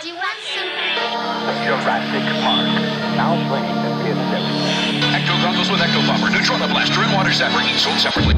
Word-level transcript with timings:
Do 0.00 0.08
you 0.08 0.14
want 0.14 0.38
some? 0.48 0.64
Jurassic 1.60 2.24
Park. 2.40 2.64
Now 3.20 3.36
playing 3.52 3.68
at 3.68 4.00
theaters 4.00 4.32
Ecto 5.12 5.36
goggles 5.44 5.70
with 5.70 5.80
Ecto 5.80 6.00
Bomber, 6.06 6.32
Neutrona 6.32 6.72
Blaster, 6.72 7.02
and 7.02 7.12
Water 7.12 7.28
Zapper, 7.28 7.60
each 7.68 7.84
sold 7.84 7.98
separately. 7.98 8.32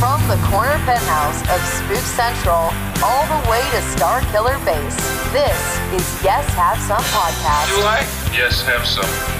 From 0.00 0.24
the 0.24 0.40
corner 0.48 0.80
penthouse 0.88 1.42
of 1.52 1.60
Spook 1.68 2.00
Central 2.16 2.72
all 3.04 3.26
the 3.28 3.50
way 3.50 3.60
to 3.60 3.82
Star 3.92 4.22
Killer 4.32 4.56
Base, 4.64 4.96
this 5.36 5.60
is 5.92 6.24
Yes 6.24 6.48
Have 6.54 6.80
Some 6.80 7.04
Podcast. 7.12 7.76
I? 7.84 8.00
Yes, 8.32 8.62
have 8.62 8.86
some. 8.86 9.39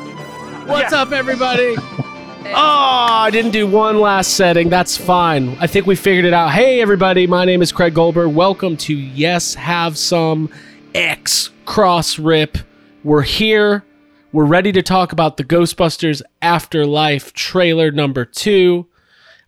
What's 0.71 0.93
up, 0.93 1.11
everybody? 1.11 1.75
Oh, 2.53 2.53
I 2.57 3.29
didn't 3.31 3.51
do 3.51 3.65
one 3.65 4.01
last 4.01 4.33
setting. 4.33 4.67
That's 4.67 4.97
fine. 4.97 5.55
I 5.61 5.67
think 5.67 5.85
we 5.85 5.95
figured 5.95 6.25
it 6.25 6.33
out. 6.33 6.51
Hey, 6.51 6.81
everybody. 6.81 7.25
My 7.25 7.45
name 7.45 7.61
is 7.61 7.71
Craig 7.71 7.93
Goldberg. 7.93 8.33
Welcome 8.35 8.75
to 8.77 8.93
Yes 8.93 9.53
Have 9.53 9.97
Some 9.97 10.49
X 10.93 11.49
Cross 11.63 12.19
Rip. 12.19 12.57
We're 13.05 13.21
here. 13.21 13.85
We're 14.33 14.43
ready 14.45 14.73
to 14.73 14.81
talk 14.81 15.13
about 15.13 15.37
the 15.37 15.45
Ghostbusters 15.45 16.21
Afterlife 16.41 17.31
trailer 17.31 17.89
number 17.89 18.25
two. 18.25 18.85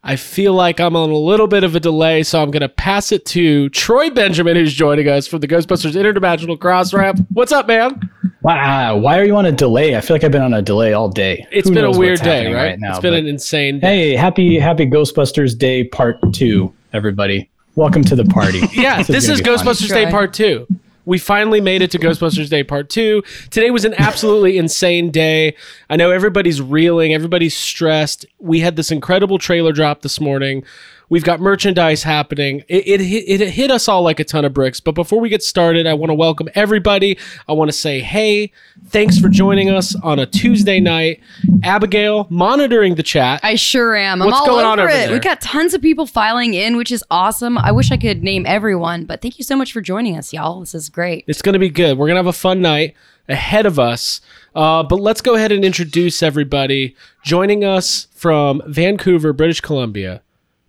I 0.05 0.17
feel 0.17 0.53
like 0.53 0.81
I'm 0.81 0.97
on 0.97 1.11
a 1.11 1.17
little 1.17 1.47
bit 1.47 1.63
of 1.63 1.75
a 1.77 1.79
delay, 1.79 2.23
so 2.23 2.41
I'm 2.43 2.51
going 2.51 2.59
to 2.61 2.67
pass 2.67 3.13
it 3.13 3.25
to 3.27 3.69
Troy 3.69 4.09
Benjamin, 4.09 4.57
who's 4.57 4.73
joining 4.73 5.07
us 5.07 5.27
from 5.27 5.39
the 5.39 5.47
Ghostbusters 5.47 5.93
Interdimensional 5.93 6.59
Cross 6.59 6.93
Rip. 6.93 7.17
What's 7.31 7.53
up, 7.53 7.67
man? 7.67 8.09
Wow, 8.41 8.97
uh, 8.97 8.99
why 8.99 9.17
are 9.17 9.23
you 9.23 9.33
on 9.37 9.45
a 9.45 9.51
delay? 9.53 9.95
I 9.95 10.01
feel 10.01 10.15
like 10.15 10.25
I've 10.25 10.31
been 10.33 10.41
on 10.41 10.53
a 10.53 10.61
delay 10.61 10.91
all 10.91 11.07
day. 11.07 11.47
It's 11.51 11.69
Who 11.69 11.73
been 11.75 11.85
a 11.85 11.97
weird 11.97 12.19
day, 12.19 12.39
happening 12.39 12.53
right? 12.53 12.77
now, 12.77 12.89
it's 12.91 12.99
been 12.99 13.13
an 13.13 13.27
insane 13.27 13.79
day. 13.79 14.09
Hey, 14.09 14.15
happy 14.17 14.59
Happy 14.59 14.85
Ghostbusters 14.85 15.57
Day 15.57 15.85
Part 15.85 16.17
Two, 16.33 16.73
everybody. 16.91 17.49
Welcome 17.75 18.03
to 18.03 18.15
the 18.17 18.25
party. 18.25 18.59
Yeah, 18.73 19.03
this 19.03 19.29
is 19.29 19.39
gonna 19.39 19.57
be 19.57 19.63
fun. 19.63 19.73
Ghostbusters 19.73 19.87
Day 19.89 20.11
Part 20.11 20.33
2. 20.33 20.67
We 21.05 21.17
finally 21.17 21.61
made 21.61 21.81
it 21.81 21.91
to 21.91 21.99
Ghostbusters 21.99 22.49
Day 22.49 22.63
Part 22.63 22.89
2. 22.89 23.23
Today 23.49 23.71
was 23.71 23.85
an 23.85 23.93
absolutely 23.97 24.57
insane 24.63 25.11
day. 25.11 25.55
I 25.89 25.95
know 25.95 26.11
everybody's 26.11 26.61
reeling, 26.61 27.13
everybody's 27.13 27.55
stressed. 27.55 28.25
We 28.39 28.61
had 28.61 28.75
this 28.75 28.91
incredible 28.91 29.37
trailer 29.37 29.73
drop 29.73 30.01
this 30.01 30.19
morning. 30.19 30.63
We've 31.09 31.23
got 31.23 31.39
merchandise 31.39 32.03
happening. 32.03 32.63
It, 32.67 32.87
it, 32.87 33.01
hit- 33.01 33.41
it 33.41 33.49
hit 33.51 33.69
us 33.71 33.87
all 33.87 34.01
like 34.01 34.19
a 34.19 34.23
ton 34.23 34.45
of 34.45 34.53
bricks. 34.53 34.79
But 34.79 34.93
before 34.93 35.19
we 35.19 35.29
get 35.29 35.43
started, 35.43 35.85
I 35.85 35.93
want 35.93 36.09
to 36.09 36.13
welcome 36.15 36.49
everybody. 36.55 37.17
I 37.47 37.53
want 37.53 37.69
to 37.69 37.73
say, 37.77 37.99
hey, 37.99 38.51
thanks 38.87 39.19
for 39.19 39.29
joining 39.29 39.69
us 39.69 39.95
on 40.01 40.19
a 40.19 40.25
Tuesday 40.25 40.79
night. 40.79 41.19
Abigail, 41.63 42.27
monitoring 42.29 42.95
the 42.95 43.03
chat. 43.03 43.39
I 43.43 43.55
sure 43.55 43.95
am. 43.95 44.21
I'm 44.21 44.27
What's 44.27 44.39
all 44.39 44.45
going 44.47 44.65
over 44.65 44.71
on 44.71 44.79
over 44.79 44.89
it. 44.89 44.93
there? 45.07 45.13
We 45.13 45.19
got 45.19 45.41
tons 45.41 45.73
of 45.73 45.81
people 45.81 46.05
filing 46.05 46.53
in, 46.53 46.77
which 46.77 46.91
is 46.91 47.03
awesome. 47.11 47.57
I 47.57 47.71
wish 47.71 47.91
I 47.91 47.97
could 47.97 48.23
name 48.23 48.45
everyone, 48.47 49.05
but 49.05 49.21
thank 49.21 49.37
you 49.37 49.43
so 49.43 49.55
much 49.55 49.71
for 49.73 49.81
joining 49.81 50.17
us, 50.17 50.33
y'all. 50.33 50.61
This 50.61 50.73
is 50.73 50.89
great. 50.89 51.25
It's 51.27 51.41
going 51.41 51.53
to 51.53 51.59
be 51.59 51.69
good. 51.69 51.97
We're 51.97 52.07
going 52.07 52.15
to 52.15 52.19
have 52.19 52.27
a 52.27 52.33
fun 52.33 52.61
night 52.61 52.95
ahead 53.29 53.65
of 53.65 53.79
us. 53.79 54.19
Uh, 54.55 54.83
but 54.83 54.99
let's 54.99 55.21
go 55.21 55.35
ahead 55.35 55.51
and 55.51 55.63
introduce 55.63 56.21
everybody. 56.21 56.95
Joining 57.23 57.63
us 57.63 58.08
from 58.13 58.61
Vancouver, 58.67 59.31
British 59.33 59.61
Columbia, 59.61 60.21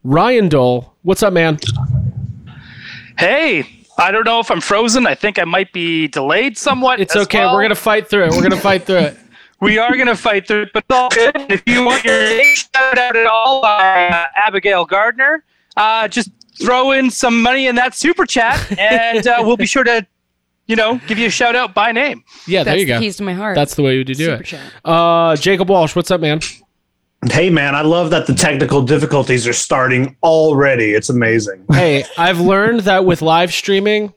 Ryan 0.05 0.49
Dole. 0.51 0.95
What's 1.03 1.23
up, 1.23 1.33
man? 1.33 1.59
Hey, 3.19 3.67
I 3.99 4.11
don't 4.11 4.25
know 4.25 4.39
if 4.41 4.51
I'm 4.51 4.61
frozen. 4.61 5.07
I 5.07 5.15
think 5.15 5.39
I 5.39 5.45
might 5.45 5.73
be 5.73 6.09
delayed 6.09 6.59
somewhat. 6.59 7.01
It's 7.01 7.17
as 7.17 7.23
okay. 7.23 7.39
well. 7.41 7.55
We're 7.55 7.63
going 7.63 7.71
to 7.71 7.75
fight 7.75 8.09
through 8.09 8.25
it. 8.25 8.31
We're 8.33 8.39
going 8.39 8.51
to 8.51 8.57
fight 8.61 8.85
through 8.85 8.97
it. 8.99 9.19
We 9.61 9.79
are 9.79 9.95
going 9.95 10.09
to 10.09 10.17
fight 10.17 10.47
through 10.47 10.63
it, 10.63 10.73
but 10.75 10.85
it's 10.85 10.95
all 10.95 11.09
good. 11.09 11.35
If 11.51 11.63
you 11.67 11.87
want 11.87 12.05
your 12.05 12.21
name 12.21 12.55
shout 12.55 12.99
out 12.99 13.17
at 13.17 13.27
all 13.27 13.63
by 13.63 14.09
uh, 14.09 14.27
Abigail 14.37 14.85
Gardner, 14.85 15.43
uh, 15.79 16.07
just 16.07 16.29
throw 16.61 16.91
in 16.91 17.09
some 17.11 17.41
money 17.41 17.67
in 17.67 17.75
that 17.77 17.95
super 17.95 18.27
chat, 18.27 18.79
and 18.79 19.27
uh, 19.27 19.37
we'll 19.41 19.57
be 19.57 19.65
sure 19.65 19.85
to, 19.85 20.07
you 20.67 20.77
know, 20.77 21.01
give 21.07 21.17
you 21.19 21.29
a 21.29 21.31
shout 21.31 21.57
out 21.57 21.73
by 21.73 21.93
name. 21.93 22.25
Yeah, 22.47 22.63
there 22.63 22.73
That's 22.75 22.81
you 22.81 22.87
the 22.87 22.93
go. 22.93 22.99
keys 22.99 23.17
to 23.19 23.23
my 23.23 23.33
heart. 23.33 23.55
That's 23.55 23.75
the 23.75 23.83
way 23.83 23.97
to 23.97 24.05
do 24.05 24.15
Super 24.15 24.43
it. 24.43 24.45
chat. 24.47 24.73
Uh, 24.85 25.35
Jacob 25.37 25.71
Walsh, 25.71 25.97
what's 25.97 26.11
up, 26.11 26.21
man? 26.21 26.41
Hey 27.31 27.51
man, 27.51 27.75
I 27.75 27.83
love 27.83 28.11
that 28.11 28.27
the 28.27 28.35
technical 28.35 28.83
difficulties 28.83 29.47
are 29.47 29.53
starting 29.53 30.17
already. 30.23 30.91
It's 30.93 31.09
amazing. 31.09 31.65
Hey, 31.73 32.05
I've 32.17 32.41
learned 32.41 32.81
that 32.81 33.05
with 33.05 33.21
live 33.23 33.53
streaming, 33.53 34.13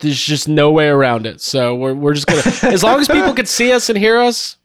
there's 0.00 0.22
just 0.22 0.48
no 0.48 0.70
way 0.72 0.88
around 0.88 1.26
it. 1.26 1.40
So 1.40 1.74
we're, 1.74 1.94
we're 1.94 2.14
just 2.14 2.26
going 2.26 2.42
to, 2.42 2.66
as 2.68 2.82
long 2.82 3.00
as 3.00 3.08
people 3.08 3.32
can 3.34 3.46
see 3.46 3.72
us 3.72 3.88
and 3.88 3.96
hear 3.98 4.18
us, 4.18 4.56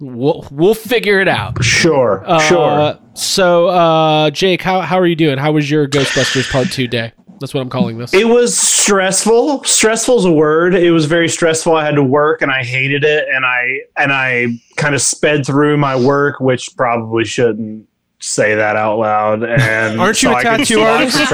we'll, 0.00 0.46
we'll 0.50 0.74
figure 0.74 1.20
it 1.20 1.28
out. 1.28 1.62
Sure, 1.62 2.24
Uh, 2.26 2.38
sure. 2.40 2.98
So, 3.14 3.68
uh, 3.68 4.30
Jake, 4.30 4.62
how, 4.62 4.80
how 4.80 4.98
are 4.98 5.06
you 5.06 5.16
doing? 5.16 5.36
How 5.38 5.52
was 5.52 5.70
your 5.70 5.86
Ghostbusters 5.86 6.50
Part 6.50 6.70
2 6.72 6.88
day? 6.88 7.12
That's 7.42 7.52
what 7.52 7.60
I'm 7.60 7.68
calling 7.68 7.98
this. 7.98 8.14
It 8.14 8.28
was 8.28 8.56
stressful. 8.56 9.64
Stressful 9.64 10.18
is 10.20 10.24
a 10.24 10.32
word. 10.32 10.76
It 10.76 10.92
was 10.92 11.06
very 11.06 11.28
stressful. 11.28 11.74
I 11.74 11.84
had 11.84 11.96
to 11.96 12.02
work 12.02 12.40
and 12.40 12.52
I 12.52 12.62
hated 12.62 13.02
it 13.02 13.26
and 13.28 13.44
I 13.44 13.80
and 13.96 14.12
I 14.12 14.60
kind 14.76 14.94
of 14.94 15.02
sped 15.02 15.44
through 15.44 15.76
my 15.76 15.96
work, 15.96 16.38
which 16.38 16.76
probably 16.76 17.24
shouldn't 17.24 17.88
say 18.22 18.54
that 18.54 18.76
out 18.76 18.98
loud. 18.98 19.42
And 19.42 20.00
Aren't 20.00 20.22
you 20.22 20.28
so 20.30 20.34
a 20.34 20.38
I 20.38 20.42
could 20.42 20.66
tattoo 20.66 20.80
artist? 20.80 21.32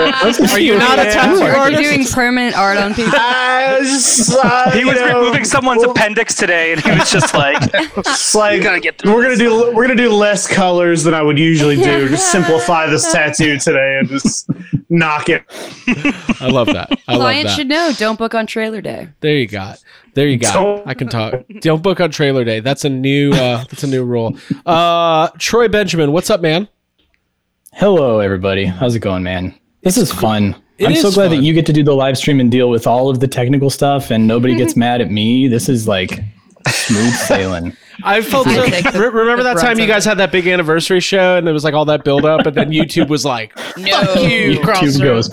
Are 0.55 0.59
you 0.59 0.77
not 0.77 0.99
a 0.99 1.05
tattoo 1.05 1.43
artist? 1.43 1.59
Are 1.59 1.71
you 1.71 1.77
doing 1.91 2.07
permanent 2.07 2.57
art 2.57 2.79
on 2.79 2.95
people? 2.95 3.13
I 3.17 3.79
was, 3.79 4.37
uh, 4.37 4.71
He 4.73 4.85
was 4.85 4.97
know, 4.97 5.19
removing 5.21 5.45
someone's 5.45 5.85
appendix 5.85 6.35
today, 6.35 6.73
and 6.73 6.81
he 6.81 6.91
was 6.91 7.11
just 7.11 7.35
like, 7.35 7.61
like 8.35 8.63
gotta 8.63 8.81
get 8.81 9.05
we're 9.05 9.23
gonna 9.23 9.37
do 9.37 9.73
we're 9.75 9.87
gonna 9.87 9.95
do 9.95 10.13
less 10.13 10.47
colors 10.47 11.05
than 11.05 11.15
I 11.15 11.23
would 11.23 11.39
usually 11.39 11.77
do. 11.77 12.09
Just 12.09 12.33
simplify 12.33 12.87
this 12.87 13.13
tattoo 13.13 13.59
today 13.59 13.99
and 14.01 14.09
just 14.09 14.51
knock 14.89 15.29
it. 15.29 15.45
I 16.41 16.49
love 16.49 16.69
that. 16.69 16.91
I 17.07 17.17
love 17.17 17.35
that. 17.43 17.55
should 17.55 17.69
know. 17.69 17.93
Don't 17.97 18.19
book 18.19 18.35
on 18.35 18.47
trailer 18.47 18.81
day. 18.81 19.09
There 19.21 19.37
you 19.37 19.47
go. 19.47 19.75
There 20.15 20.27
you 20.27 20.39
go. 20.39 20.53
Don't- 20.53 20.87
I 20.87 20.95
can 20.95 21.09
talk. 21.09 21.35
Don't 21.61 21.83
book 21.83 22.01
on 22.01 22.11
trailer 22.11 22.45
day. 22.45 22.61
That's 22.61 22.85
a 22.85 22.89
new. 22.89 23.33
Uh, 23.33 23.65
that's 23.65 23.85
a 23.85 23.87
new 23.87 24.05
rule. 24.05 24.37
Uh, 24.65 25.29
Troy 25.39 25.69
Benjamin, 25.69 26.13
what's 26.13 26.31
up, 26.31 26.41
man? 26.41 26.69
Hello, 27.79 28.19
everybody. 28.19 28.65
How's 28.65 28.97
it 28.97 28.99
going, 28.99 29.23
man? 29.23 29.55
This 29.83 29.97
is 29.97 30.11
fun. 30.11 30.57
It 30.79 30.89
I'm 30.89 30.97
so 30.97 31.13
glad 31.13 31.29
fun. 31.29 31.37
that 31.37 31.45
you 31.45 31.55
get 31.55 31.65
to 31.67 31.73
do 31.73 31.85
the 31.85 31.95
live 31.95 32.19
stream 32.19 32.41
and 32.41 32.51
deal 32.51 32.71
with 32.71 32.89
all 32.89 33.09
of 33.09 33.21
the 33.21 33.29
technical 33.29 33.71
stuff, 33.71 34.11
and 34.11 34.27
nobody 34.27 34.57
gets 34.57 34.75
mad 34.85 35.01
at 35.01 35.13
me. 35.13 35.47
This 35.47 35.69
is 35.69 35.87
like 35.87 36.21
smooth 36.67 37.13
sailing. 37.29 37.77
I 38.03 38.21
felt 38.21 38.49
so. 38.49 38.63
I 38.65 38.69
take 38.69 38.93
the- 38.93 38.99
re- 39.01 39.09
remember 39.11 39.45
that 39.45 39.59
time 39.59 39.79
you 39.79 39.87
guys 39.87 40.05
had 40.05 40.19
that 40.19 40.33
big 40.33 40.49
anniversary 40.49 40.99
show, 40.99 41.37
and 41.37 41.49
it 41.49 41.53
was 41.53 41.63
like 41.63 41.73
all 41.75 41.85
that 41.85 42.03
build 42.03 42.25
up, 42.25 42.47
and 42.47 42.57
then 42.57 42.71
YouTube 42.73 43.11
was 43.11 43.25
like, 43.25 43.57
no 43.77 44.01
you, 44.15 44.59
YouTube 44.59 44.65
Crosser." 44.65 45.05
goes. 45.05 45.33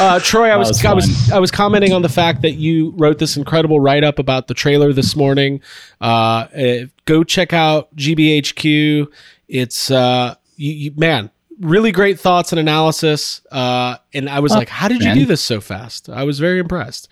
Uh, 0.00 0.18
Troy, 0.18 0.48
I 0.48 0.56
was, 0.56 0.68
was 0.68 0.84
I 0.84 0.92
was. 0.92 1.30
I 1.30 1.38
was 1.38 1.52
commenting 1.52 1.92
on 1.92 2.02
the 2.02 2.08
fact 2.08 2.42
that 2.42 2.54
you 2.54 2.90
wrote 2.96 3.20
this 3.20 3.36
incredible 3.36 3.78
write 3.78 4.02
up 4.02 4.18
about 4.18 4.48
the 4.48 4.54
trailer 4.54 4.92
this 4.92 5.14
morning. 5.14 5.60
Uh, 6.00 6.04
uh, 6.04 6.86
go 7.04 7.22
check 7.22 7.52
out 7.52 7.94
GBHQ. 7.94 9.06
It's 9.48 9.90
uh, 9.90 10.34
you, 10.56 10.72
you, 10.72 10.92
man, 10.96 11.30
really 11.60 11.92
great 11.92 12.18
thoughts 12.18 12.52
and 12.52 12.58
analysis. 12.58 13.40
Uh, 13.50 13.96
and 14.12 14.28
I 14.28 14.40
was 14.40 14.52
like, 14.52 14.68
how 14.68 14.88
did 14.88 15.02
you 15.02 15.14
do 15.14 15.26
this 15.26 15.40
so 15.40 15.60
fast? 15.60 16.08
I 16.08 16.24
was 16.24 16.38
very 16.38 16.58
impressed. 16.58 17.08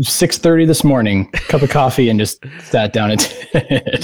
Six 0.00 0.38
thirty 0.38 0.64
this 0.64 0.84
morning, 0.84 1.30
cup 1.32 1.60
of 1.60 1.68
coffee, 1.68 2.08
and 2.08 2.18
just 2.18 2.42
sat 2.60 2.94
down 2.94 3.10
and 3.10 3.20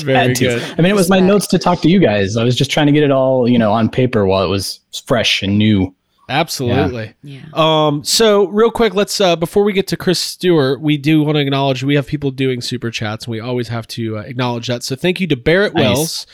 Very 0.03 0.19
had 0.19 0.37
to. 0.37 0.45
good. 0.45 0.63
I 0.79 0.83
mean, 0.83 0.93
it 0.93 0.95
was 0.95 1.09
my 1.09 1.19
notes 1.19 1.47
to 1.47 1.59
talk 1.59 1.81
to 1.81 1.89
you 1.89 1.99
guys. 1.99 2.37
I 2.37 2.45
was 2.45 2.55
just 2.57 2.71
trying 2.71 2.87
to 2.89 2.93
get 2.93 3.03
it 3.05 3.11
all, 3.11 3.49
you 3.49 3.59
know, 3.59 3.73
on 3.73 3.89
paper 3.89 4.27
while 4.27 4.45
it 4.45 4.49
was 4.49 4.81
fresh 5.07 5.43
and 5.43 5.57
new. 5.57 5.95
Absolutely. 6.29 7.15
Yeah. 7.23 7.41
Um, 7.55 8.05
so 8.05 8.47
real 8.49 8.71
quick, 8.71 8.95
let's 8.95 9.21
uh, 9.21 9.35
before 9.37 9.65
we 9.65 9.73
get 9.73 9.87
to 9.89 9.97
Chris 9.97 10.19
Stewart, 10.19 10.81
we 10.81 10.99
do 10.99 11.23
want 11.23 11.37
to 11.37 11.41
acknowledge 11.41 11.83
we 11.83 11.95
have 11.95 12.07
people 12.07 12.31
doing 12.31 12.61
super 12.61 12.91
chats, 12.91 13.25
and 13.25 13.33
we 13.33 13.41
always 13.41 13.69
have 13.69 13.87
to 13.89 14.19
uh, 14.19 14.21
acknowledge 14.21 14.67
that. 14.67 14.83
So 14.83 14.95
thank 14.95 15.21
you 15.21 15.27
to 15.29 15.37
Barrett 15.37 15.75
Nice. 15.75 15.85
Wells. 15.85 16.27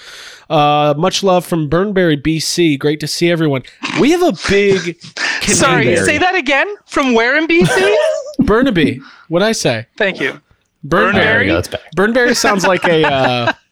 Uh, 0.51 0.95
much 0.97 1.23
love 1.23 1.45
from 1.47 1.69
Burnberry, 1.69 2.21
BC. 2.21 2.79
Great 2.79 3.01
to 3.01 3.07
see 3.07 3.31
everyone. 3.31 3.63
We 4.01 4.11
have 4.11 4.23
a 4.23 4.33
big 4.49 5.01
sorry, 5.43 5.97
say 5.97 6.19
that 6.19 6.35
again. 6.35 6.73
From 6.87 7.15
where 7.15 7.37
in 7.37 7.47
BC? 7.47 7.95
Burnaby. 8.41 9.01
What 9.29 9.43
I 9.43 9.53
say? 9.53 9.87
Thank 9.97 10.21
you. 10.21 10.41
Burnberry. 10.85 11.15
There 11.15 11.41
we 11.41 11.47
go. 11.47 11.59
It's 11.59 11.69
back. 11.69 11.81
Burnberry 11.97 12.35
sounds 12.37 12.67
like 12.67 12.85
a 12.85 13.05
uh, 13.05 13.53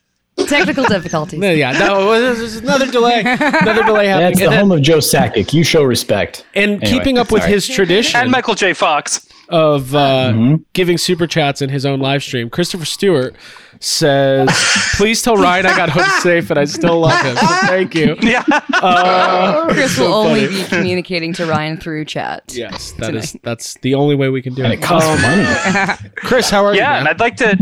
Technical 0.46 0.84
difficulties. 0.84 1.38
No, 1.40 1.50
yeah, 1.62 1.72
no, 1.72 2.18
there's 2.20 2.38
there's 2.38 2.56
another 2.56 2.86
delay. 2.90 3.20
Another 3.20 3.84
delay 3.84 4.06
happening. 4.08 4.28
That's 4.30 4.38
the 4.38 4.44
and, 4.44 4.52
then- 4.52 4.60
home 4.60 4.72
of 4.72 4.82
Joe 4.82 4.98
Sakic. 4.98 5.52
You 5.52 5.64
show 5.64 5.82
respect. 5.82 6.44
and 6.54 6.82
Anyway, 6.82 6.86
keeping 6.98 7.18
up 7.18 7.30
with 7.32 7.42
sorry. 7.42 7.54
his 7.54 7.68
tradition 7.68 8.20
And 8.20 8.30
Michael 8.30 8.54
J. 8.54 8.72
Fox. 8.72 9.26
of 9.48 9.94
uh, 9.94 10.30
Mm-hmm. 10.32 10.54
giving 10.72 10.96
super 10.98 11.26
chats 11.26 11.60
in 11.62 11.68
his 11.68 11.84
own 11.84 12.00
live 12.00 12.22
stream, 12.22 12.48
Christopher 12.48 12.84
Stewart 12.86 13.34
says, 13.80 14.48
"Please 14.96 15.20
tell 15.22 15.36
Ryan 15.36 15.66
I 15.66 15.76
got 15.76 15.90
home 15.90 16.04
safe 16.20 16.48
and 16.50 16.58
I 16.58 16.64
still 16.64 17.00
love 17.00 17.20
him." 17.24 17.36
So 17.36 17.46
thank 17.66 17.94
you. 17.94 18.16
Yeah. 18.22 18.44
Uh, 18.74 19.66
Chris 19.72 19.96
so 19.96 20.04
will 20.06 20.14
only 20.14 20.46
funny. 20.46 20.62
be 20.62 20.68
communicating 20.68 21.32
to 21.34 21.46
Ryan 21.46 21.76
through 21.76 22.04
chat. 22.06 22.44
Yes, 22.54 22.92
that 22.92 23.14
is 23.14 23.36
that's 23.42 23.74
the 23.82 23.94
only 23.94 24.14
way 24.14 24.28
we 24.30 24.40
can 24.40 24.54
do 24.54 24.62
And 24.64 24.72
it. 24.72 24.78
it 24.78 24.82
costs 24.82 25.08
Um, 25.08 25.20
money. 25.20 26.10
Chris, 26.16 26.48
how 26.48 26.64
are 26.64 26.72
you? 26.74 26.80
Yeah, 26.80 26.98
and? 27.00 27.08
I'd 27.08 27.20
like 27.20 27.36
to. 27.38 27.56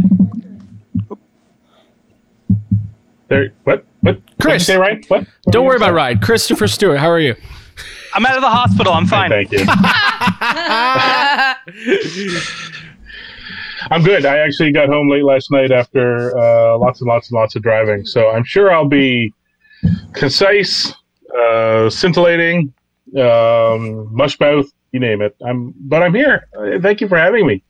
There, 3.30 3.52
what? 3.64 3.86
What? 4.00 4.16
What'd 4.16 4.22
you 4.28 4.34
Chris. 4.40 4.66
say 4.66 4.76
right? 4.76 5.02
What? 5.08 5.20
What 5.44 5.52
Don't 5.52 5.64
worry 5.64 5.76
about 5.76 5.86
saying? 5.86 5.94
Ryan. 5.96 6.18
Christopher 6.18 6.66
Stewart, 6.68 6.98
how 6.98 7.08
are 7.08 7.20
you? 7.20 7.34
I'm 8.12 8.26
out 8.26 8.34
of 8.34 8.42
the 8.42 8.50
hospital. 8.50 8.92
I'm 8.92 9.06
fine. 9.06 9.30
Thank 9.30 9.52
you. 9.52 9.60
I'm 13.90 14.02
good. 14.02 14.26
I 14.26 14.38
actually 14.38 14.72
got 14.72 14.88
home 14.88 15.08
late 15.08 15.22
last 15.24 15.50
night 15.52 15.70
after 15.70 16.36
uh, 16.36 16.76
lots 16.76 17.00
and 17.00 17.08
lots 17.08 17.30
and 17.30 17.36
lots 17.38 17.54
of 17.56 17.62
driving, 17.62 18.04
so 18.04 18.30
I'm 18.30 18.44
sure 18.44 18.70
I'll 18.72 18.88
be 18.88 19.32
concise, 20.12 20.92
uh, 21.38 21.88
scintillating, 21.88 22.74
um, 23.16 24.10
mushmouth, 24.12 24.66
you 24.92 25.00
name 25.00 25.22
it. 25.22 25.34
I'm, 25.46 25.72
but 25.78 26.02
I'm 26.02 26.14
here. 26.14 26.46
Uh, 26.58 26.78
Thank 26.80 27.00
you 27.00 27.08
for 27.08 27.16
having 27.16 27.46
me. 27.46 27.62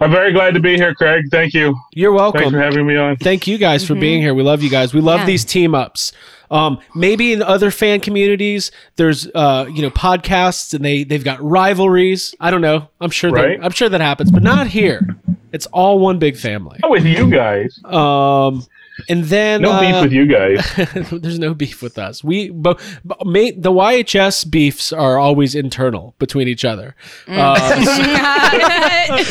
I'm 0.00 0.10
very 0.10 0.32
glad 0.32 0.54
to 0.54 0.60
be 0.60 0.76
here, 0.76 0.94
Craig. 0.94 1.26
Thank 1.30 1.54
you. 1.54 1.76
You're 1.92 2.12
welcome. 2.12 2.40
Thanks 2.40 2.52
welcome. 2.54 2.58
for 2.60 2.64
having 2.78 2.86
me 2.86 2.96
on. 2.96 3.16
Thank 3.16 3.46
you 3.46 3.58
guys 3.58 3.86
for 3.86 3.94
being 3.94 4.20
here. 4.22 4.34
We 4.34 4.42
love 4.42 4.62
you 4.62 4.70
guys. 4.70 4.94
We 4.94 5.00
love 5.00 5.20
Yeah. 5.20 5.26
these 5.26 5.44
team 5.44 5.74
ups. 5.74 6.12
Um, 6.50 6.78
maybe 6.94 7.34
in 7.34 7.42
other 7.42 7.70
fan 7.70 8.00
communities, 8.00 8.70
there's 8.96 9.26
uh, 9.34 9.66
you 9.70 9.82
know 9.82 9.90
podcasts 9.90 10.72
and 10.72 10.82
they 10.84 11.04
they've 11.04 11.24
got 11.24 11.42
rivalries. 11.42 12.34
I 12.40 12.50
don't 12.50 12.62
know. 12.62 12.88
I'm 13.00 13.10
sure 13.10 13.30
Right. 13.30 13.58
that 13.58 13.64
I'm 13.64 13.72
sure 13.72 13.88
that 13.90 14.00
happens, 14.00 14.30
but 14.30 14.42
not 14.42 14.66
here. 14.68 15.16
It's 15.52 15.66
all 15.66 15.98
one 15.98 16.18
big 16.18 16.36
family. 16.36 16.78
Not 16.82 16.90
with 16.90 17.04
you 17.04 17.30
guys. 17.30 17.78
Um, 17.84 18.64
and 19.08 19.24
then 19.24 19.62
No 19.62 19.72
uh, 19.72 19.80
beef 19.80 20.02
with 20.02 20.12
you 20.12 20.26
guys. 20.26 20.64
There's 21.10 21.38
no 21.38 21.54
beef 21.54 21.82
with 21.82 21.98
us. 21.98 22.22
We 22.24 22.50
but, 22.50 22.80
but 23.04 23.24
ma- 23.24 23.54
the 23.56 23.72
YHS 23.72 24.50
beefs 24.50 24.92
are 24.92 25.18
always 25.18 25.54
internal 25.54 26.14
between 26.18 26.48
each 26.48 26.64
other. 26.64 26.94
Uh, 27.26 27.54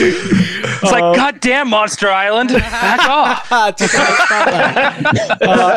It's 0.82 0.92
like, 0.92 1.16
goddamn, 1.16 1.70
Monster 1.70 2.10
Island. 2.10 2.50
Back 2.50 3.00
off. 3.10 3.48
uh, 3.52 3.72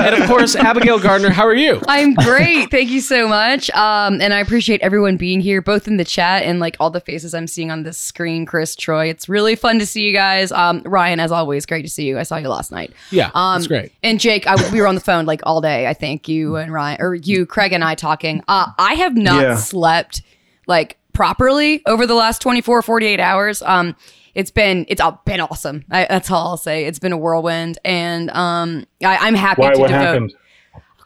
and 0.05 0.23
of 0.23 0.29
course, 0.29 0.56
Abigail 0.56 0.99
Gardner, 0.99 1.31
how 1.31 1.47
are 1.47 1.55
you? 1.55 1.81
I'm 1.88 2.14
great. 2.14 2.70
Thank 2.70 2.91
you 2.91 3.00
so 3.00 3.29
much. 3.29 3.70
Um, 3.70 4.20
and 4.20 4.32
I 4.35 4.41
appreciate 4.41 4.81
everyone 4.82 5.17
being 5.17 5.41
here, 5.41 5.61
both 5.62 5.88
in 5.88 5.97
the 5.97 6.05
chat 6.05 6.43
and 6.43 6.61
like 6.61 6.76
all 6.81 6.91
the 6.91 7.00
faces 7.00 7.35
I'm 7.35 7.47
seeing 7.47 7.70
on 7.70 7.82
this 7.82 7.99
screen. 7.99 8.47
Chris, 8.47 8.76
Troy, 8.76 9.06
it's 9.08 9.29
really 9.29 9.56
fun 9.56 9.79
to 9.79 9.87
see 9.87 10.02
you 10.06 10.12
guys. 10.12 10.52
Um, 10.52 10.82
Ryan, 10.85 11.20
as 11.20 11.32
always, 11.32 11.67
great 11.67 11.82
to 11.82 11.88
see 11.88 12.06
you. 12.06 12.19
I 12.19 12.23
saw 12.23 12.37
you 12.37 12.49
last 12.49 12.73
night. 12.73 12.93
Yeah, 13.11 13.31
Um, 13.35 13.55
that's 13.61 13.67
great. 13.67 13.93
And 14.03 14.20
Jake, 14.20 14.46
I, 14.46 14.56
we 14.73 14.81
were 14.81 14.87
on 14.87 14.94
the 14.94 15.00
phone 15.00 15.26
like 15.26 15.41
all 15.44 15.61
day. 15.61 15.87
I 15.87 15.94
think 15.94 16.29
you 16.29 16.56
and 16.56 16.73
Ryan, 16.73 16.99
or 17.00 17.14
you, 17.14 17.46
Craig, 17.46 17.73
and 17.73 17.85
I 17.85 17.94
talking. 17.94 18.43
Uh, 18.49 18.67
I 18.79 18.94
have 18.94 19.17
not 19.17 19.43
Yeah. 19.43 19.56
slept 19.56 20.23
like 20.67 20.96
properly 21.12 21.82
over 21.87 22.06
the 22.06 22.14
last 22.14 22.41
24, 22.41 22.82
48 22.82 23.20
hours. 23.20 23.62
Um, 23.62 23.96
it's 24.35 24.50
been 24.50 24.85
it's 24.88 25.00
all 25.00 25.21
been 25.25 25.41
awesome. 25.41 25.85
I, 25.91 26.06
that's 26.09 26.31
all 26.31 26.49
I'll 26.49 26.56
say. 26.56 26.85
It's 26.85 26.99
been 26.99 27.12
a 27.12 27.19
whirlwind, 27.19 27.79
and 27.85 28.31
um, 28.31 28.87
I, 29.05 29.17
I'm 29.19 29.35
happy 29.35 29.62
Why? 29.62 29.73
to 29.73 29.81
What 29.81 29.88
devote. 29.88 30.05
happened? 30.05 30.35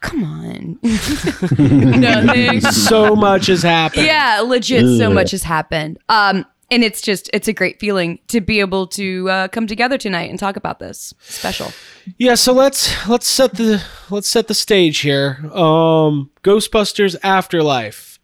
Come 0.01 0.25
on, 0.25 0.79
nothing. 2.01 2.61
So 2.73 3.17
much 3.17 3.47
has 3.47 3.63
happened. 3.63 4.05
Yeah, 4.07 4.43
legit. 4.45 4.99
So 4.99 5.11
much 5.11 5.31
has 5.31 5.43
happened. 5.43 5.99
Um, 6.11 6.45
and 6.71 6.83
it's 6.85 7.01
just 7.01 7.31
it's 7.33 7.49
a 7.49 7.53
great 7.55 7.81
feeling 7.81 8.19
to 8.29 8.41
be 8.41 8.61
able 8.61 8.87
to 8.89 9.31
uh, 9.31 9.49
come 9.49 9.67
together 9.67 9.97
tonight 9.97 10.29
and 10.31 10.39
talk 10.39 10.57
about 10.57 10.79
this 10.79 11.15
special. 11.21 11.73
Yeah, 12.19 12.35
so 12.35 12.53
let's 12.53 13.07
let's 13.09 13.27
set 13.27 13.55
the 13.55 13.83
let's 14.11 14.29
set 14.29 14.49
the 14.49 14.55
stage 14.55 14.99
here. 15.01 15.39
Um 15.53 16.31
Ghostbusters 16.43 17.17
Afterlife 17.23 18.19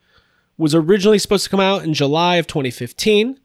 was 0.59 0.75
originally 0.75 1.19
supposed 1.19 1.45
to 1.45 1.51
come 1.51 1.61
out 1.61 1.85
in 1.85 1.95
July 1.95 2.37
of 2.37 2.47
2015. 2.47 3.40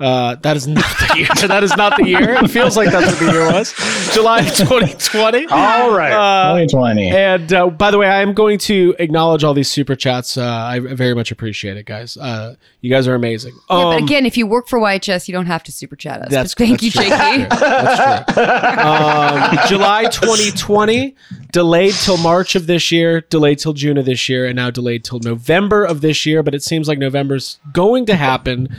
Uh, 0.00 0.34
that 0.36 0.56
is 0.56 0.66
not 0.66 0.84
the 0.84 1.14
year. 1.18 1.28
that 1.48 1.62
is 1.62 1.76
not 1.76 1.96
the 1.96 2.04
year. 2.06 2.34
It 2.34 2.48
feels 2.48 2.76
like 2.76 2.90
that's 2.90 3.06
what 3.06 3.18
the 3.20 3.32
year 3.32 3.46
was. 3.52 3.72
July 4.12 4.42
2020. 4.42 5.46
All 5.46 5.96
right. 5.96 6.12
Uh, 6.12 6.54
2020. 6.66 7.08
and 7.10 7.52
uh, 7.52 7.70
by 7.70 7.92
the 7.92 7.98
way, 7.98 8.08
I 8.08 8.20
am 8.20 8.34
going 8.34 8.58
to 8.58 8.96
acknowledge 8.98 9.44
all 9.44 9.54
these 9.54 9.70
super 9.70 9.94
chats. 9.94 10.36
Uh, 10.36 10.44
I 10.44 10.80
very 10.80 11.14
much 11.14 11.30
appreciate 11.30 11.76
it, 11.76 11.86
guys. 11.86 12.16
Uh, 12.16 12.56
you 12.80 12.90
guys 12.90 13.06
are 13.06 13.14
amazing. 13.14 13.52
Yeah, 13.54 13.60
but 13.68 13.96
Um, 13.96 14.02
again, 14.02 14.26
if 14.26 14.36
you 14.36 14.48
work 14.48 14.66
for 14.68 14.80
YHS, 14.80 15.28
you 15.28 15.32
don't 15.32 15.46
have 15.46 15.62
to 15.62 15.72
super 15.72 15.94
chat 15.96 16.22
us. 16.22 16.28
That's 16.30 16.54
thank 16.54 16.80
that's 16.80 16.82
you, 16.82 16.90
true. 16.90 17.04
Jakey. 17.04 17.44
That's 17.50 18.32
true. 18.32 18.44
um, 18.44 19.58
July 19.68 20.04
2020, 20.06 21.14
delayed 21.52 21.94
till 21.94 22.16
March 22.18 22.54
of 22.56 22.66
this 22.66 22.90
year, 22.90 23.20
delayed 23.22 23.58
till 23.58 23.72
June 23.72 23.96
of 23.96 24.04
this 24.06 24.28
year, 24.28 24.44
and 24.44 24.56
now 24.56 24.70
delayed 24.70 25.04
till 25.04 25.20
November 25.20 25.84
of 25.84 26.00
this 26.00 26.26
year. 26.26 26.42
But 26.42 26.54
it 26.54 26.62
seems 26.62 26.88
like 26.88 26.98
November's 26.98 27.58
going 27.72 28.06
to 28.06 28.16
happen. 28.16 28.74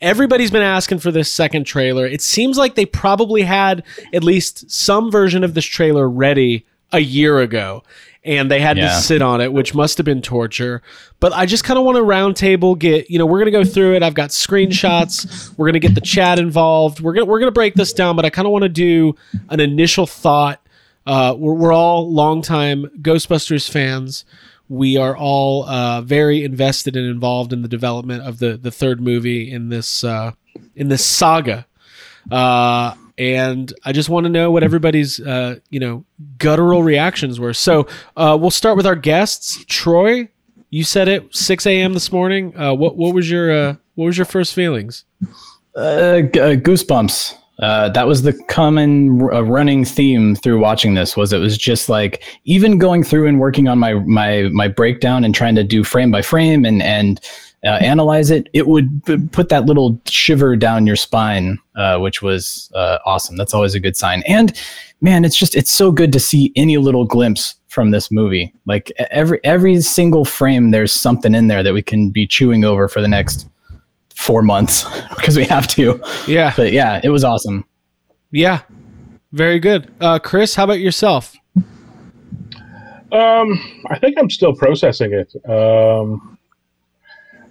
Everybody's 0.00 0.50
been 0.50 0.62
asking 0.62 0.98
for 1.00 1.10
this 1.10 1.30
second 1.30 1.64
trailer. 1.64 2.06
It 2.06 2.22
seems 2.22 2.56
like 2.56 2.74
they 2.76 2.86
probably 2.86 3.42
had 3.42 3.82
at 4.14 4.22
least 4.22 4.70
some 4.70 5.10
version 5.10 5.42
of 5.42 5.54
this 5.54 5.64
trailer 5.64 6.08
ready 6.08 6.64
a 6.92 7.00
year 7.00 7.40
ago. 7.40 7.82
And 8.24 8.50
they 8.50 8.60
had 8.60 8.76
Yeah. 8.76 8.88
to 8.88 9.00
sit 9.00 9.22
on 9.22 9.40
it, 9.40 9.52
which 9.52 9.74
must 9.74 9.96
have 9.98 10.04
been 10.04 10.20
torture. 10.20 10.82
But 11.18 11.32
I 11.32 11.46
just 11.46 11.64
kind 11.64 11.78
of 11.78 11.84
want 11.84 11.96
to 11.96 12.02
roundtable 12.02 12.78
get, 12.78 13.10
you 13.10 13.18
know, 13.18 13.24
we're 13.26 13.38
gonna 13.38 13.50
go 13.50 13.64
through 13.64 13.94
it. 13.94 14.02
I've 14.02 14.14
got 14.14 14.30
screenshots. 14.30 15.52
We're 15.56 15.66
gonna 15.66 15.78
get 15.78 15.94
the 15.94 16.00
chat 16.00 16.38
involved. 16.38 17.00
We're 17.00 17.14
gonna 17.14 17.24
we're 17.26 17.38
gonna 17.40 17.52
break 17.52 17.74
this 17.74 17.92
down, 17.92 18.16
but 18.16 18.24
I 18.24 18.30
kind 18.30 18.46
of 18.46 18.52
want 18.52 18.64
to 18.64 18.68
do 18.68 19.14
an 19.48 19.60
initial 19.60 20.06
thought. 20.06 20.60
Uh, 21.06 21.34
we're 21.38 21.54
we're 21.54 21.72
all 21.72 22.12
longtime 22.12 22.86
Ghostbusters 23.00 23.68
fans. 23.70 24.24
We 24.68 24.96
are 24.96 25.16
all 25.16 25.64
uh, 25.64 26.02
very 26.02 26.44
invested 26.44 26.96
and 26.96 27.06
involved 27.06 27.52
in 27.52 27.62
the 27.62 27.68
development 27.68 28.22
of 28.22 28.38
the 28.38 28.56
the 28.56 28.70
third 28.70 29.00
movie 29.00 29.50
in 29.50 29.68
this 29.68 30.04
uh, 30.04 30.32
in 30.76 30.88
this 30.88 31.04
saga. 31.04 31.66
Uh, 32.30 32.94
and 33.16 33.72
I 33.84 33.92
just 33.92 34.08
want 34.08 34.24
to 34.24 34.30
know 34.30 34.50
what 34.50 34.62
everybody's 34.62 35.20
uh, 35.20 35.56
you 35.70 35.80
know 35.80 36.04
guttural 36.38 36.82
reactions 36.82 37.40
were. 37.40 37.54
So 37.54 37.88
uh, 38.16 38.36
we'll 38.40 38.50
start 38.50 38.76
with 38.76 38.86
our 38.86 38.94
guests. 38.94 39.64
Troy, 39.66 40.28
you 40.70 40.84
said 40.84 41.08
it 41.08 41.34
6 41.34 41.66
a.m. 41.66 41.94
this 41.94 42.12
morning. 42.12 42.56
Uh, 42.56 42.74
what 42.74 42.96
what 42.96 43.14
was 43.14 43.30
your 43.30 43.50
uh, 43.50 43.74
what 43.94 44.06
was 44.06 44.18
your 44.18 44.26
first 44.26 44.54
feelings? 44.54 45.04
Goosebumps. 45.76 47.34
Uh, 47.60 47.88
that 47.88 48.06
was 48.06 48.22
the 48.22 48.32
common 48.44 49.20
r- 49.20 49.34
uh, 49.34 49.40
running 49.40 49.84
theme 49.84 50.36
through 50.36 50.60
watching 50.60 50.94
this. 50.94 51.16
Was 51.16 51.32
it 51.32 51.38
was 51.38 51.58
just 51.58 51.88
like 51.88 52.22
even 52.44 52.78
going 52.78 53.02
through 53.02 53.26
and 53.26 53.40
working 53.40 53.66
on 53.66 53.78
my 53.78 53.94
my 53.94 54.42
my 54.52 54.68
breakdown 54.68 55.24
and 55.24 55.34
trying 55.34 55.56
to 55.56 55.64
do 55.64 55.82
frame 55.82 56.10
by 56.10 56.22
frame 56.22 56.64
and 56.64 56.82
and 56.82 57.20
uh, 57.64 57.70
analyze 57.80 58.30
it. 58.30 58.48
It 58.52 58.68
would 58.68 59.02
put 59.32 59.48
that 59.48 59.66
little 59.66 60.00
shiver 60.06 60.54
down 60.56 60.86
your 60.86 60.96
spine, 60.96 61.58
uh, 61.74 61.98
which 61.98 62.22
was 62.22 62.70
uh, 62.74 62.98
awesome. 63.04 63.36
That's 63.36 63.54
always 63.54 63.74
a 63.74 63.80
good 63.80 63.96
sign. 63.96 64.22
And 64.28 64.56
man, 65.00 65.24
it's 65.24 65.36
just 65.36 65.56
it's 65.56 65.72
so 65.72 65.90
good 65.90 66.12
to 66.12 66.20
see 66.20 66.52
any 66.54 66.76
little 66.78 67.04
glimpse 67.04 67.56
from 67.68 67.90
this 67.90 68.10
movie. 68.10 68.52
Like 68.66 68.92
every 69.10 69.40
every 69.42 69.80
single 69.80 70.24
frame, 70.24 70.70
there's 70.70 70.92
something 70.92 71.34
in 71.34 71.48
there 71.48 71.62
that 71.62 71.74
we 71.74 71.82
can 71.82 72.10
be 72.10 72.26
chewing 72.26 72.64
over 72.64 72.88
for 72.88 73.00
the 73.00 73.08
next 73.08 73.48
four 74.18 74.42
months 74.42 74.84
because 75.16 75.36
we 75.36 75.44
have 75.44 75.66
to. 75.68 76.00
Yeah, 76.26 76.52
But 76.56 76.72
yeah, 76.72 77.00
it 77.02 77.08
was 77.08 77.24
awesome. 77.24 77.64
yeah, 78.30 78.62
very 79.32 79.58
good. 79.60 79.92
Uh, 80.00 80.18
Chris, 80.18 80.54
how 80.54 80.64
about 80.64 80.80
yourself? 80.80 81.36
Um, 83.10 83.58
I 83.88 83.98
think 83.98 84.18
I'm 84.18 84.28
still 84.28 84.54
processing 84.54 85.12
it. 85.14 85.32
Um, 85.48 86.36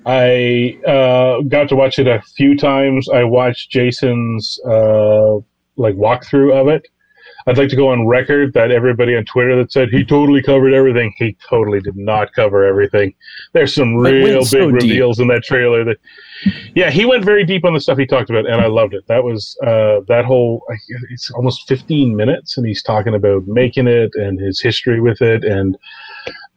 I 0.05 0.77
uh, 0.87 1.41
got 1.47 1.67
to 1.69 1.75
watch 1.75 1.97
it 1.99 2.07
a 2.07 2.21
few 2.35 2.55
times. 2.55 3.09
I 3.09 3.23
watched 3.23 3.71
Jason's 3.71 4.59
uh, 4.65 5.35
like 5.77 5.95
walkthrough 5.95 6.53
of 6.61 6.67
it. 6.67 6.87
I'd 7.47 7.57
like 7.57 7.69
to 7.69 7.75
go 7.77 7.89
on 7.89 8.05
record 8.05 8.53
that 8.53 8.71
everybody 8.71 9.15
on 9.15 9.23
Twitter 9.23 9.55
that 9.55 9.71
said 9.71 9.89
he 9.89 10.03
totally 10.03 10.41
covered 10.41 10.73
everything, 10.73 11.13
he 11.17 11.37
totally 11.49 11.79
did 11.79 11.95
not 11.95 12.33
cover 12.33 12.65
everything. 12.65 13.13
There's 13.53 13.73
some 13.73 13.95
real 13.95 14.39
big 14.39 14.47
so 14.47 14.69
deep. 14.71 14.81
reveals 14.81 15.19
in 15.19 15.29
that 15.29 15.43
trailer. 15.43 15.85
That 15.85 15.97
yeah, 16.75 16.89
he 16.89 17.05
went 17.05 17.23
very 17.23 17.45
deep 17.45 17.63
on 17.63 17.73
the 17.73 17.79
stuff 17.79 17.97
he 17.97 18.05
talked 18.05 18.29
about, 18.29 18.45
and 18.45 18.61
I 18.61 18.67
loved 18.67 18.93
it. 18.93 19.07
That 19.07 19.23
was 19.23 19.57
uh, 19.65 20.01
that 20.09 20.25
whole. 20.25 20.61
It's 21.09 21.31
almost 21.31 21.67
15 21.69 22.15
minutes, 22.15 22.57
and 22.57 22.67
he's 22.67 22.83
talking 22.83 23.15
about 23.15 23.47
making 23.47 23.87
it 23.87 24.11
and 24.15 24.39
his 24.39 24.61
history 24.61 24.99
with 24.99 25.21
it, 25.21 25.45
and 25.45 25.77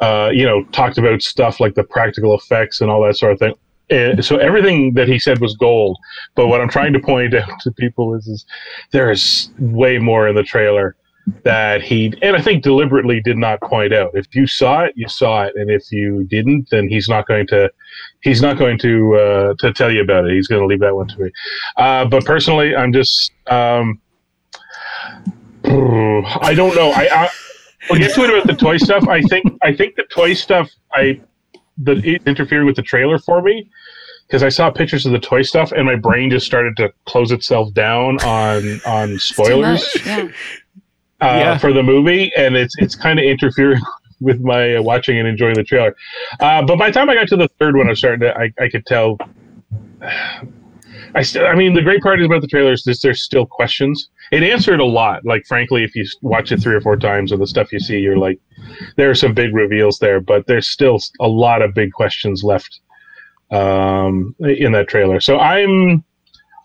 uh, 0.01 0.31
you 0.33 0.45
know, 0.45 0.65
talked 0.73 0.99
about 0.99 1.23
stuff 1.23 1.61
like 1.61 1.75
the 1.75 1.85
practical 1.85 2.35
effects 2.35 2.81
and 2.81 2.91
all 2.91 3.03
that 3.03 3.17
sort 3.17 3.33
of 3.33 3.39
thing. 3.39 3.55
And 3.91 4.25
so 4.25 4.37
everything 4.37 4.95
that 4.95 5.09
he 5.09 5.19
said 5.19 5.41
was 5.41 5.57
gold. 5.57 5.99
But 6.37 6.47
what 6.47 6.61
I'm 6.61 6.69
trying 6.69 6.93
to 6.93 7.01
point 7.01 7.35
out 7.43 7.61
to 7.61 7.73
people 7.73 8.15
is, 8.15 8.27
is 8.27 8.47
there 8.93 9.11
is 9.11 9.51
way 9.59 9.99
more 9.99 10.29
in 10.29 10.37
the 10.37 10.43
trailer. 10.45 10.97
that 11.45 11.83
he 11.83 12.13
and 12.23 12.35
I 12.35 12.41
think 12.41 12.63
deliberately 12.63 13.21
did 13.21 13.37
not 13.37 13.61
point 13.61 13.93
out. 13.93 14.11
If 14.15 14.35
you 14.35 14.47
saw 14.47 14.83
it, 14.85 14.95
you 14.97 15.09
saw 15.09 15.45
it, 15.45 15.53
and 15.55 15.71
if 15.71 15.93
you 15.93 16.25
didn't, 16.25 16.69
then 16.71 16.89
he's 16.89 17.09
not 17.09 17.27
going 17.27 17.47
to 17.49 17.71
he's 18.23 18.41
not 18.41 18.59
going 18.59 18.79
to 18.79 19.17
uh, 19.17 19.55
to 19.59 19.73
tell 19.73 19.91
you 19.91 20.01
about 20.01 20.27
it. 20.27 20.33
He's 20.33 20.49
going 20.49 20.61
to 20.61 20.67
leave 20.67 20.81
that 20.81 20.95
one 20.95 21.09
to 21.09 21.19
me. 21.19 21.31
Uh, 21.77 22.05
but 22.07 22.25
personally, 22.25 22.75
I'm 22.75 22.93
just 22.93 23.33
um, 23.49 24.01
I 25.65 26.55
don't 26.55 26.75
know. 26.75 26.91
I, 26.91 27.09
I 27.13 27.29
we'll 27.89 27.99
get 28.01 28.15
to 28.15 28.25
it 28.25 28.31
about 28.31 28.47
the 28.47 28.55
toy 28.55 28.79
stuff. 28.79 29.07
I 29.09 29.21
think 29.23 29.45
I 29.63 29.75
think 29.75 29.97
the 29.97 30.05
toy 30.05 30.35
stuff 30.35 30.71
I 30.93 31.21
that 31.85 32.05
it 32.05 32.23
interfered 32.27 32.65
with 32.65 32.77
the 32.77 32.83
trailer 32.83 33.19
for 33.19 33.43
me 33.43 33.69
because 34.27 34.43
I 34.43 34.49
saw 34.49 34.71
pictures 34.71 35.07
of 35.07 35.13
the 35.13 35.19
toy 35.19 35.43
stuff 35.43 35.73
and 35.73 35.85
my 35.87 35.97
brain 35.97 36.31
just 36.31 36.47
started 36.47 36.77
to 36.77 36.93
close 37.07 37.33
itself 37.33 37.73
down 37.75 38.19
on 38.23 38.81
on 38.87 39.19
spoilers 39.19 39.97
Yeah. 40.07 40.29
uh, 41.21 41.27
Yeah. 41.27 41.59
for 41.59 41.73
the 41.73 41.83
movie, 41.83 42.33
and 42.37 42.55
it's 42.57 42.75
it's 42.79 42.95
kind 42.95 43.19
of 43.19 43.25
interfering 43.25 43.81
with 44.21 44.41
my 44.41 44.77
uh, 44.77 44.83
watching 44.83 45.19
and 45.19 45.27
enjoying 45.27 45.55
the 45.55 45.65
trailer. 45.65 45.97
Uh, 46.41 46.63
but 46.63 46.79
by 46.79 46.89
the 46.91 46.95
time 46.95 47.09
I 47.11 47.15
got 47.15 47.29
to 47.29 47.37
the 47.37 47.49
third 47.59 47.77
one, 47.77 47.87
I 47.87 47.91
was 47.91 47.99
starting 47.99 48.21
to 48.21 48.37
I, 48.39 48.53
I 48.61 48.69
could 48.69 48.85
tell. 48.87 49.19
I 51.15 51.23
still, 51.23 51.47
I 51.47 51.55
mean, 51.55 51.75
the 51.75 51.83
great 51.83 52.03
part 52.03 52.21
is 52.21 52.27
about 52.27 52.41
the 52.41 52.47
trailer 52.47 52.73
is 52.73 52.85
this: 52.85 53.01
there's 53.03 53.23
still 53.23 53.47
questions. 53.47 54.11
It 54.33 54.43
answered 54.43 54.81
a 54.81 54.85
lot. 54.85 55.25
Like, 55.25 55.45
frankly, 55.47 55.83
if 55.83 55.95
you 55.97 56.05
watch 56.23 56.53
it 56.53 56.61
three 56.61 56.75
or 56.75 56.81
four 56.81 56.97
times, 56.97 57.33
and 57.33 57.41
the 57.41 57.47
stuff 57.47 57.73
you 57.73 57.81
see, 57.81 57.99
you're 57.99 58.17
like, 58.19 58.39
there 58.97 59.11
are 59.11 59.15
some 59.15 59.35
big 59.35 59.55
reveals 59.55 59.99
there, 59.99 60.21
but 60.21 60.47
there's 60.47 60.69
still 60.69 60.99
a 61.21 61.29
lot 61.29 61.63
of 61.63 61.75
big 61.75 61.93
questions 61.93 62.45
left 62.45 62.81
um, 63.51 64.35
in 64.41 64.73
that 64.73 64.89
trailer. 64.89 65.21
So 65.21 65.39
I'm, 65.39 66.05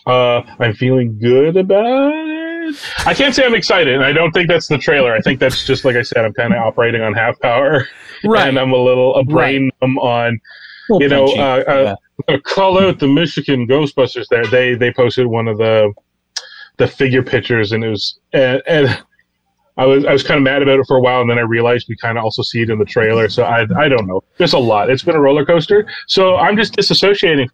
uh, 0.06 0.42
I'm 0.60 0.74
feeling 0.76 1.18
good 1.20 1.58
about 1.58 1.86
it. 2.14 2.76
I 3.06 3.14
can't 3.14 3.34
say 3.34 3.46
I'm 3.46 3.56
excited. 3.56 4.02
I 4.02 4.12
don't 4.12 4.32
think 4.32 4.48
that's 4.48 4.68
the 4.68 4.78
trailer. 4.78 5.14
I 5.14 5.22
think 5.22 5.40
that's 5.40 5.66
just 5.66 5.86
like 5.86 5.96
I 5.96 6.02
said. 6.02 6.26
I'm 6.26 6.34
kind 6.34 6.54
of 6.54 6.60
operating 6.60 7.02
on 7.02 7.14
half 7.14 7.40
power, 7.40 7.88
Right. 8.24 8.48
and 8.48 8.58
I'm 8.60 8.72
a 8.72 8.78
little 8.78 9.16
a 9.16 9.24
brain 9.24 9.70
numb 9.82 9.98
on 10.00 10.40
you 11.00 11.08
know, 11.10 11.26
uh, 11.26 11.64
uh, 11.68 11.96
uh, 12.28 12.38
call 12.44 12.80
out 12.80 13.00
the 13.00 13.08
Michigan 13.08 13.68
Ghostbusters. 13.68 14.28
There, 14.30 14.46
they 14.48 14.76
they 14.76 14.92
posted 14.92 15.28
one 15.28 15.48
of 15.48 15.58
the 15.58 15.94
the 16.78 16.88
figure 16.88 17.24
pictures, 17.24 17.72
and 17.72 17.84
it 17.84 17.90
was 17.90 18.20
and, 18.34 18.62
and 18.68 19.04
I 19.78 19.86
was 19.86 20.06
I 20.06 20.14
was 20.14 20.24
kind 20.24 20.38
of 20.38 20.44
mad 20.44 20.62
about 20.62 20.80
it 20.80 20.86
for 20.88 20.98
a 20.98 21.02
while, 21.02 21.22
and 21.22 21.30
then 21.30 21.38
I 21.38 21.42
realized 21.42 21.88
we 21.90 21.98
kind 21.98 22.18
of 22.18 22.24
also 22.24 22.42
see 22.42 22.62
it 22.62 22.70
in 22.70 22.80
the 22.80 22.86
trailer. 22.86 23.30
So 23.30 23.44
I 23.44 23.66
I 23.78 23.90
don't 23.90 24.08
know. 24.08 24.24
There's 24.38 24.54
a 24.54 24.60
lot. 24.60 24.90
It's 24.90 25.04
been 25.04 25.16
a 25.16 25.22
roller 25.22 25.46
coaster. 25.46 25.88
So 26.08 26.36
I'm 26.38 26.56
just 26.56 26.74
disassociating. 26.74 27.50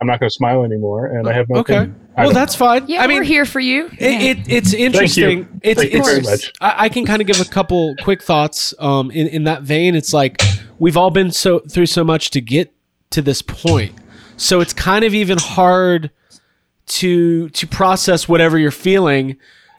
I'm 0.00 0.06
not 0.06 0.20
going 0.20 0.30
to 0.30 0.34
smile 0.34 0.64
anymore, 0.64 1.06
and 1.06 1.28
I 1.28 1.34
have 1.34 1.48
no. 1.50 1.60
Okay. 1.60 1.76
opinion. 1.76 2.00
I 2.16 2.24
Well, 2.24 2.32
that's 2.32 2.54
fine. 2.54 2.86
Yeah, 2.88 3.02
I 3.02 3.06
mean, 3.06 3.18
we're 3.18 3.24
here 3.24 3.44
for 3.44 3.60
you. 3.60 3.90
It, 3.98 4.38
it, 4.38 4.50
it's 4.50 4.72
interesting. 4.72 5.60
It's 5.62 5.80
Thank 5.80 5.92
you 5.92 5.98
it's 5.98 6.08
very 6.08 6.22
much. 6.22 6.52
I, 6.62 6.84
I 6.84 6.88
can 6.88 7.04
kind 7.04 7.20
of 7.20 7.26
give 7.26 7.42
a 7.42 7.44
couple 7.44 7.94
quick 7.96 8.22
thoughts. 8.22 8.72
Um, 8.78 9.10
in 9.10 9.26
in 9.28 9.44
that 9.44 9.62
vein, 9.62 9.94
it's 9.94 10.14
like 10.14 10.40
we've 10.78 10.96
all 10.96 11.10
been 11.10 11.30
so 11.30 11.58
through 11.58 11.86
so 11.86 12.04
much 12.04 12.30
to 12.30 12.40
get 12.40 12.72
to 13.10 13.20
this 13.20 13.42
point, 13.42 13.94
so 14.36 14.60
it's 14.60 14.72
kind 14.72 15.04
of 15.04 15.14
even 15.14 15.38
hard 15.38 16.10
to 16.86 17.48
to 17.50 17.66
process 17.66 18.28
whatever 18.28 18.58
you're 18.58 18.70
feeling. 18.70 19.36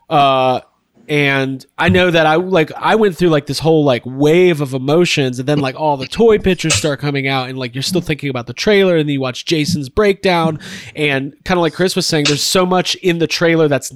Uh, 0.09 0.61
and 1.09 1.65
I 1.77 1.87
know 1.87 2.11
that 2.11 2.25
I 2.25 2.35
like 2.35 2.71
I 2.73 2.95
went 2.95 3.15
through 3.15 3.29
like 3.29 3.45
this 3.45 3.59
whole 3.59 3.85
like 3.85 4.03
wave 4.05 4.59
of 4.59 4.73
emotions, 4.73 5.39
and 5.39 5.47
then 5.47 5.59
like 5.59 5.75
all 5.75 5.95
the 5.95 6.07
toy 6.07 6.37
pictures 6.37 6.75
start 6.75 6.99
coming 6.99 7.27
out, 7.27 7.49
and 7.49 7.57
like 7.57 7.73
you're 7.75 7.81
still 7.81 8.01
thinking 8.01 8.29
about 8.29 8.47
the 8.47 8.53
trailer, 8.53 8.97
and 8.97 9.07
then 9.07 9.13
you 9.13 9.21
watch 9.21 9.45
Jason's 9.45 9.87
breakdown, 9.87 10.59
and 10.95 11.33
kind 11.45 11.57
of 11.57 11.61
like 11.61 11.73
Chris 11.73 11.95
was 11.95 12.05
saying, 12.05 12.25
there's 12.25 12.43
so 12.43 12.65
much 12.65 12.95
in 12.95 13.19
the 13.19 13.27
trailer 13.27 13.69
that's 13.69 13.93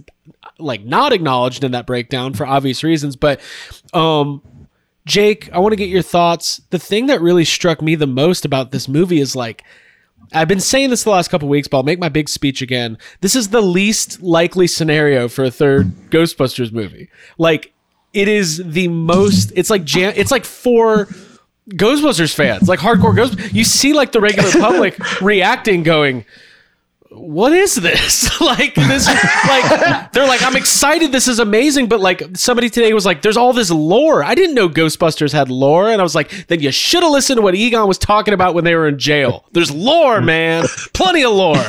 like 0.57 0.85
not 0.85 1.11
acknowledged 1.11 1.63
in 1.63 1.73
that 1.73 1.85
breakdown 1.85 2.33
for 2.33 2.45
obvious 2.45 2.83
reasons, 2.83 3.15
but 3.15 3.39
um. 3.93 4.41
Jake, 5.03 5.51
I 5.51 5.57
want 5.57 5.71
to 5.71 5.77
get 5.77 5.89
your 5.89 6.03
thoughts. 6.03 6.61
The 6.69 6.77
thing 6.77 7.07
that 7.07 7.21
really 7.21 7.43
struck 7.43 7.81
me 7.81 7.95
the 7.95 8.05
most 8.05 8.45
about 8.45 8.69
this 8.69 8.87
movie 8.87 9.19
is 9.19 9.35
like 9.35 9.63
I've 10.33 10.47
been 10.47 10.59
saying 10.59 10.89
this 10.89 11.03
the 11.03 11.09
last 11.09 11.29
couple 11.29 11.49
weeks, 11.49 11.67
but 11.67 11.77
I'll 11.77 11.83
make 11.83 11.99
my 11.99 12.09
big 12.09 12.29
speech 12.29 12.61
again. 12.61 12.97
This 13.21 13.35
is 13.35 13.49
the 13.49 13.61
least 13.61 14.21
likely 14.21 14.67
scenario 14.67 15.27
for 15.27 15.43
a 15.43 15.51
third 15.51 15.87
Ghostbusters 16.09 16.71
movie. 16.71 17.09
Like 17.37 17.73
it 18.13 18.27
is 18.27 18.61
the 18.65 18.87
most. 18.87 19.51
It's 19.55 19.69
like 19.69 19.83
jam. 19.83 20.13
It's 20.15 20.31
like 20.31 20.45
for 20.45 21.07
Ghostbusters 21.69 22.33
fans, 22.33 22.67
like 22.67 22.79
hardcore 22.79 23.15
Ghost. 23.15 23.37
You 23.53 23.63
see 23.63 23.93
like 23.93 24.11
the 24.11 24.21
regular 24.21 24.51
public 24.51 24.97
reacting, 25.21 25.83
going, 25.83 26.25
"What 27.11 27.53
is 27.53 27.75
this?" 27.75 28.39
like 28.41 28.73
this. 28.75 29.07
Like 29.07 30.11
they're 30.11 30.27
like, 30.27 30.41
"I'm 30.43 30.55
excited. 30.55 31.11
This 31.11 31.27
is 31.27 31.39
amazing." 31.39 31.87
But 31.87 31.99
like 31.99 32.23
somebody 32.35 32.69
today 32.69 32.93
was 32.93 33.05
like, 33.05 33.21
"There's 33.21 33.37
all 33.37 33.53
this 33.53 33.69
lore. 33.69 34.23
I 34.23 34.33
didn't 34.35 34.55
know 34.55 34.69
Ghostbusters 34.69 35.31
had 35.33 35.49
lore." 35.49 35.89
And 35.89 36.01
I 36.01 36.03
was 36.03 36.15
like, 36.15 36.47
"Then 36.47 36.59
you 36.61 36.71
should 36.71 37.03
have 37.03 37.11
listened 37.11 37.37
to 37.37 37.41
what 37.41 37.55
Egon 37.55 37.87
was 37.87 37.97
talking 37.97 38.33
about 38.33 38.55
when 38.55 38.63
they 38.63 38.75
were 38.75 38.87
in 38.87 38.97
jail. 38.97 39.45
There's 39.51 39.71
lore, 39.71 40.21
man. 40.21 40.65
Plenty 40.93 41.23
of 41.23 41.33
lore." 41.33 41.63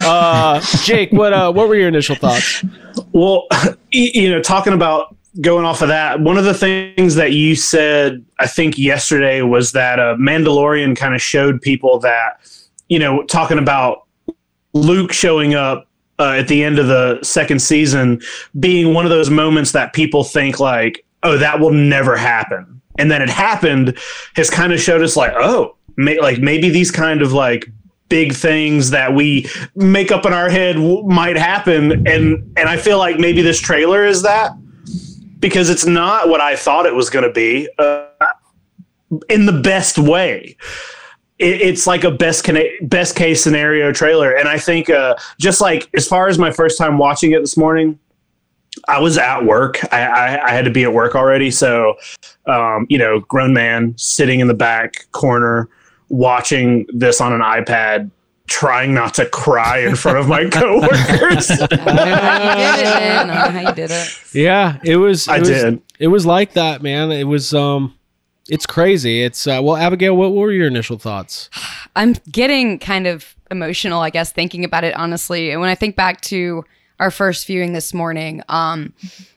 Uh, 0.00 0.60
Jake, 0.84 1.12
what 1.12 1.32
uh, 1.32 1.52
what 1.52 1.68
were 1.68 1.76
your 1.76 1.88
initial 1.88 2.16
thoughts? 2.16 2.64
Well, 3.12 3.46
you 3.92 4.30
know, 4.30 4.40
talking 4.40 4.72
about 4.72 5.14
going 5.40 5.64
off 5.64 5.82
of 5.82 5.88
that, 5.88 6.20
one 6.20 6.38
of 6.38 6.44
the 6.44 6.54
things 6.54 7.14
that 7.16 7.32
you 7.32 7.54
said, 7.54 8.24
I 8.38 8.46
think 8.46 8.78
yesterday, 8.78 9.42
was 9.42 9.72
that 9.72 9.98
uh, 9.98 10.16
Mandalorian 10.18 10.96
kind 10.96 11.14
of 11.14 11.20
showed 11.20 11.60
people 11.60 11.98
that, 12.00 12.40
you 12.88 12.98
know, 12.98 13.22
talking 13.24 13.58
about 13.58 14.05
Luke 14.76 15.12
showing 15.12 15.54
up 15.54 15.88
uh, 16.18 16.34
at 16.38 16.48
the 16.48 16.62
end 16.62 16.78
of 16.78 16.86
the 16.86 17.22
second 17.22 17.60
season 17.60 18.20
being 18.58 18.94
one 18.94 19.04
of 19.04 19.10
those 19.10 19.30
moments 19.30 19.72
that 19.72 19.92
people 19.92 20.24
think 20.24 20.60
like, 20.60 21.04
oh, 21.22 21.36
that 21.38 21.58
will 21.60 21.72
never 21.72 22.16
happen, 22.16 22.80
and 22.98 23.10
then 23.10 23.20
it 23.22 23.28
happened, 23.30 23.98
has 24.34 24.48
kind 24.48 24.72
of 24.72 24.80
showed 24.80 25.02
us 25.02 25.16
like, 25.16 25.32
oh, 25.36 25.76
may- 25.96 26.20
like 26.20 26.38
maybe 26.38 26.70
these 26.70 26.90
kind 26.90 27.22
of 27.22 27.32
like 27.32 27.68
big 28.08 28.32
things 28.34 28.90
that 28.90 29.14
we 29.14 29.48
make 29.74 30.12
up 30.12 30.24
in 30.24 30.32
our 30.32 30.48
head 30.48 30.76
w- 30.76 31.02
might 31.04 31.36
happen. 31.36 32.06
And 32.06 32.52
and 32.56 32.68
I 32.68 32.76
feel 32.76 32.98
like 32.98 33.18
maybe 33.18 33.42
this 33.42 33.60
trailer 33.60 34.04
is 34.04 34.22
that 34.22 34.52
because 35.40 35.68
it's 35.68 35.84
not 35.86 36.28
what 36.28 36.40
I 36.40 36.56
thought 36.56 36.86
it 36.86 36.94
was 36.94 37.10
going 37.10 37.24
to 37.24 37.32
be 37.32 37.68
uh, 37.78 38.06
in 39.28 39.46
the 39.46 39.60
best 39.60 39.98
way 39.98 40.56
it, 41.38 41.60
it's 41.60 41.86
like 41.86 42.04
a 42.04 42.10
best 42.10 42.44
cana- 42.44 42.64
best 42.82 43.16
case 43.16 43.42
scenario 43.42 43.92
trailer 43.92 44.32
and 44.32 44.48
I 44.48 44.58
think 44.58 44.90
uh, 44.90 45.16
just 45.38 45.60
like 45.60 45.88
as 45.94 46.06
far 46.08 46.28
as 46.28 46.38
my 46.38 46.50
first 46.50 46.78
time 46.78 46.98
watching 46.98 47.32
it 47.32 47.40
this 47.40 47.56
morning 47.56 47.98
I 48.88 49.00
was 49.00 49.18
at 49.18 49.44
work. 49.44 49.78
I, 49.92 50.02
I, 50.02 50.48
I 50.48 50.50
had 50.50 50.64
to 50.64 50.70
be 50.70 50.84
at 50.84 50.92
work 50.92 51.14
already. 51.14 51.50
So, 51.50 51.96
um, 52.46 52.86
you 52.88 52.98
know, 52.98 53.20
grown 53.20 53.52
man 53.52 53.94
sitting 53.96 54.40
in 54.40 54.48
the 54.48 54.54
back 54.54 55.10
corner 55.12 55.68
watching 56.08 56.86
this 56.90 57.20
on 57.20 57.32
an 57.32 57.40
iPad, 57.40 58.10
trying 58.48 58.94
not 58.94 59.14
to 59.14 59.26
cry 59.26 59.78
in 59.78 59.96
front 59.96 60.18
of 60.18 60.28
my 60.28 60.44
coworkers. 60.50 61.50
I 61.50 61.66
don't 61.66 61.86
know 61.86 62.16
how 62.16 62.44
you 62.52 62.76
did 62.76 62.80
it. 62.80 62.96
I 62.96 63.16
don't 63.16 63.26
know 63.28 63.34
how 63.34 63.68
you 63.68 63.74
did 63.74 63.90
it. 63.90 64.20
Yeah, 64.32 64.78
it 64.84 64.96
was. 64.96 65.26
It 65.26 65.32
I 65.32 65.38
was, 65.40 65.48
did. 65.48 65.82
It 65.98 66.08
was 66.08 66.26
like 66.26 66.52
that, 66.52 66.82
man. 66.82 67.10
It 67.10 67.24
was. 67.24 67.54
Um, 67.54 67.95
it's 68.48 68.66
crazy. 68.66 69.22
It's 69.22 69.46
uh, 69.46 69.60
well, 69.62 69.76
Abigail. 69.76 70.16
What 70.16 70.32
were 70.32 70.52
your 70.52 70.66
initial 70.66 70.98
thoughts? 70.98 71.50
I'm 71.94 72.14
getting 72.30 72.78
kind 72.78 73.06
of 73.06 73.34
emotional, 73.50 74.00
I 74.00 74.10
guess, 74.10 74.32
thinking 74.32 74.64
about 74.64 74.84
it 74.84 74.94
honestly. 74.96 75.50
And 75.50 75.60
when 75.60 75.70
I 75.70 75.74
think 75.74 75.96
back 75.96 76.20
to 76.22 76.64
our 76.98 77.10
first 77.10 77.46
viewing 77.46 77.72
this 77.72 77.92
morning, 77.92 78.42
um, 78.48 78.94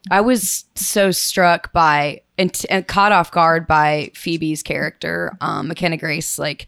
I 0.10 0.22
was 0.22 0.66
so 0.76 1.12
struck 1.12 1.74
by 1.74 2.22
and, 2.38 2.54
t- 2.54 2.70
and 2.70 2.88
caught 2.88 3.12
off 3.12 3.32
guard 3.32 3.68
by 3.68 4.12
Phoebe's 4.16 4.64
character, 4.64 5.38
um, 5.42 5.68
McKenna 5.68 5.98
Grace. 5.98 6.40
Like, 6.40 6.68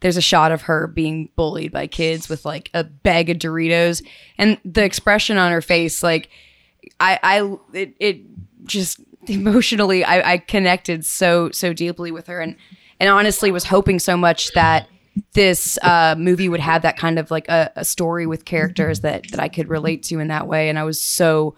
there's 0.00 0.16
a 0.16 0.22
shot 0.22 0.52
of 0.52 0.62
her 0.62 0.86
being 0.86 1.28
bullied 1.34 1.72
by 1.72 1.88
kids 1.88 2.28
with 2.28 2.44
like 2.44 2.70
a 2.72 2.84
bag 2.84 3.30
of 3.30 3.38
Doritos, 3.38 4.04
and 4.38 4.58
the 4.64 4.84
expression 4.84 5.38
on 5.38 5.50
her 5.50 5.62
face, 5.62 6.02
like, 6.02 6.30
I, 7.00 7.18
I, 7.22 7.56
it, 7.72 7.94
it 7.98 8.20
just 8.64 9.00
emotionally, 9.34 10.04
I, 10.04 10.32
I 10.32 10.38
connected 10.38 11.04
so, 11.04 11.50
so 11.50 11.72
deeply 11.72 12.10
with 12.10 12.26
her, 12.26 12.40
and 12.40 12.56
and 13.00 13.08
honestly 13.08 13.52
was 13.52 13.64
hoping 13.64 13.98
so 13.98 14.16
much 14.16 14.52
that 14.52 14.88
this 15.32 15.78
uh, 15.82 16.14
movie 16.18 16.48
would 16.48 16.60
have 16.60 16.82
that 16.82 16.96
kind 16.96 17.18
of 17.18 17.30
like 17.30 17.48
a, 17.48 17.70
a 17.76 17.84
story 17.84 18.26
with 18.26 18.44
characters 18.44 19.00
that 19.00 19.30
that 19.30 19.40
I 19.40 19.48
could 19.48 19.68
relate 19.68 20.02
to 20.04 20.18
in 20.18 20.28
that 20.28 20.46
way, 20.46 20.68
and 20.68 20.78
I 20.78 20.84
was 20.84 21.00
so 21.00 21.54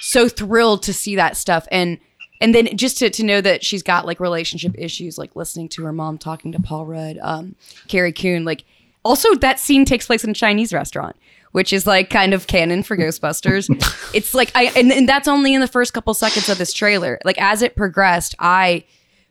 so 0.00 0.28
thrilled 0.28 0.82
to 0.84 0.92
see 0.92 1.16
that 1.16 1.36
stuff. 1.36 1.66
And 1.70 1.98
and 2.40 2.54
then 2.54 2.76
just 2.76 2.98
to, 2.98 3.10
to 3.10 3.22
know 3.22 3.40
that 3.40 3.64
she's 3.64 3.82
got 3.82 4.06
like 4.06 4.20
relationship 4.20 4.74
issues 4.76 5.18
like 5.18 5.34
listening 5.36 5.68
to 5.70 5.84
her 5.84 5.92
mom 5.92 6.18
talking 6.18 6.52
to 6.52 6.60
paul 6.60 6.84
rudd 6.84 7.18
um 7.22 7.54
carrie 7.88 8.12
coon 8.12 8.44
like 8.44 8.64
also 9.04 9.34
that 9.36 9.58
scene 9.60 9.84
takes 9.84 10.06
place 10.06 10.24
in 10.24 10.30
a 10.30 10.34
chinese 10.34 10.72
restaurant 10.72 11.16
which 11.54 11.72
is 11.72 11.86
like 11.86 12.10
kind 12.10 12.34
of 12.34 12.48
canon 12.48 12.82
for 12.82 12.96
ghostbusters 12.96 13.68
it's 14.14 14.34
like 14.34 14.50
i 14.56 14.64
and, 14.76 14.90
and 14.90 15.08
that's 15.08 15.28
only 15.28 15.54
in 15.54 15.60
the 15.60 15.68
first 15.68 15.94
couple 15.94 16.12
seconds 16.12 16.48
of 16.48 16.58
this 16.58 16.72
trailer 16.72 17.20
like 17.24 17.40
as 17.40 17.62
it 17.62 17.76
progressed 17.76 18.34
i 18.40 18.84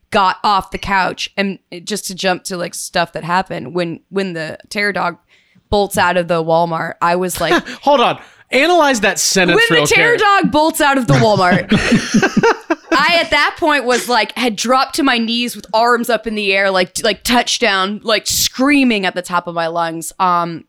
got 0.09 0.37
off 0.43 0.71
the 0.71 0.77
couch 0.77 1.29
and 1.35 1.59
just 1.83 2.05
to 2.05 2.15
jump 2.15 2.43
to 2.43 2.55
like 2.55 2.73
stuff 2.73 3.11
that 3.11 3.25
happened 3.25 3.75
when 3.75 3.99
when 4.09 4.31
the 4.31 4.57
terror 4.69 4.93
dog 4.93 5.17
bolts 5.69 5.97
out 5.97 6.15
of 6.15 6.29
the 6.29 6.41
walmart 6.41 6.93
i 7.01 7.15
was 7.15 7.41
like 7.41 7.67
Hold 7.81 7.99
on. 7.99 8.21
Analyze 8.51 9.01
that 9.01 9.19
sentence 9.19 9.59
when 9.69 9.81
the 9.81 9.87
terror 9.87 10.15
dog 10.15 10.51
bolts 10.51 10.79
out 10.79 10.99
of 10.99 11.07
the 11.07 11.15
Walmart, 11.15 11.69
I 12.91 13.19
at 13.19 13.31
that 13.31 13.55
point 13.59 13.83
was 13.83 14.07
like 14.07 14.37
had 14.37 14.55
dropped 14.55 14.93
to 14.95 15.03
my 15.03 15.17
knees 15.17 15.55
with 15.55 15.65
arms 15.73 16.07
up 16.07 16.27
in 16.27 16.35
the 16.35 16.53
air, 16.53 16.69
like 16.69 17.03
like 17.03 17.23
touchdown, 17.23 17.99
like 18.03 18.27
screaming 18.27 19.07
at 19.07 19.15
the 19.15 19.23
top 19.23 19.47
of 19.47 19.55
my 19.55 19.65
lungs. 19.65 20.13
Um, 20.19 20.65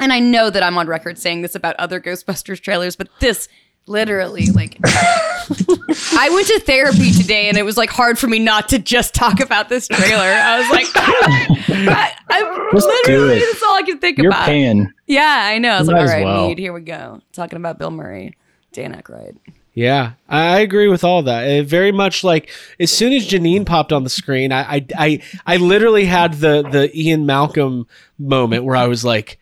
and 0.00 0.12
I 0.12 0.18
know 0.20 0.50
that 0.50 0.62
I'm 0.62 0.76
on 0.78 0.86
record 0.88 1.18
saying 1.18 1.42
this 1.42 1.54
about 1.54 1.76
other 1.76 2.00
Ghostbusters 2.00 2.60
trailers, 2.60 2.96
but 2.96 3.08
this 3.20 3.48
literally 3.86 4.46
like 4.46 4.78
I 4.84 6.28
went 6.32 6.46
to 6.48 6.60
therapy 6.60 7.10
today, 7.12 7.48
and 7.48 7.56
it 7.56 7.64
was 7.64 7.76
like 7.76 7.90
hard 7.90 8.18
for 8.18 8.26
me 8.26 8.38
not 8.38 8.68
to 8.70 8.78
just 8.78 9.14
talk 9.14 9.40
about 9.40 9.68
this 9.68 9.88
trailer. 9.88 10.22
I 10.24 10.58
was 10.60 10.70
like, 10.70 10.86
I, 10.94 12.12
I 12.28 12.68
Just 12.72 12.86
literally 12.86 13.36
it. 13.38 13.40
that's 13.40 13.62
all 13.62 13.76
I 13.76 13.82
can 13.82 13.98
think 13.98 14.18
You're 14.18 14.28
about. 14.30 14.46
paying. 14.46 14.92
Yeah, 15.06 15.40
I 15.44 15.58
know. 15.58 15.70
I 15.70 15.78
was 15.80 15.88
You 15.88 15.94
like, 15.94 16.00
all 16.02 16.06
right, 16.08 16.24
all 16.26 16.34
well. 16.34 16.48
Mead, 16.48 16.58
here 16.58 16.72
we 16.72 16.80
go. 16.82 17.20
Talking 17.32 17.56
about 17.56 17.78
Bill 17.78 17.90
Murray, 17.90 18.36
Dan 18.72 18.94
Aykroyd. 18.94 19.36
Yeah, 19.72 20.12
I 20.28 20.56
I 20.56 20.60
agree 20.60 20.88
with 20.88 21.04
all 21.04 21.22
that. 21.22 21.44
It 21.48 21.66
very 21.66 21.92
much 21.92 22.22
like 22.24 22.50
as 22.78 22.90
soon 22.92 23.12
as 23.12 23.26
Janine 23.28 23.64
popped 23.64 23.92
on 23.92 24.04
the 24.04 24.10
screen, 24.10 24.52
I 24.52 24.76
I 24.76 24.86
I, 24.98 25.22
I 25.46 25.56
literally 25.56 26.04
had 26.04 26.34
the 26.34 26.62
the 26.62 26.90
Ian 26.98 27.24
Malcolm 27.26 27.86
moment 28.18 28.64
where 28.64 28.76
I 28.76 28.86
was 28.86 29.04
like. 29.04 29.38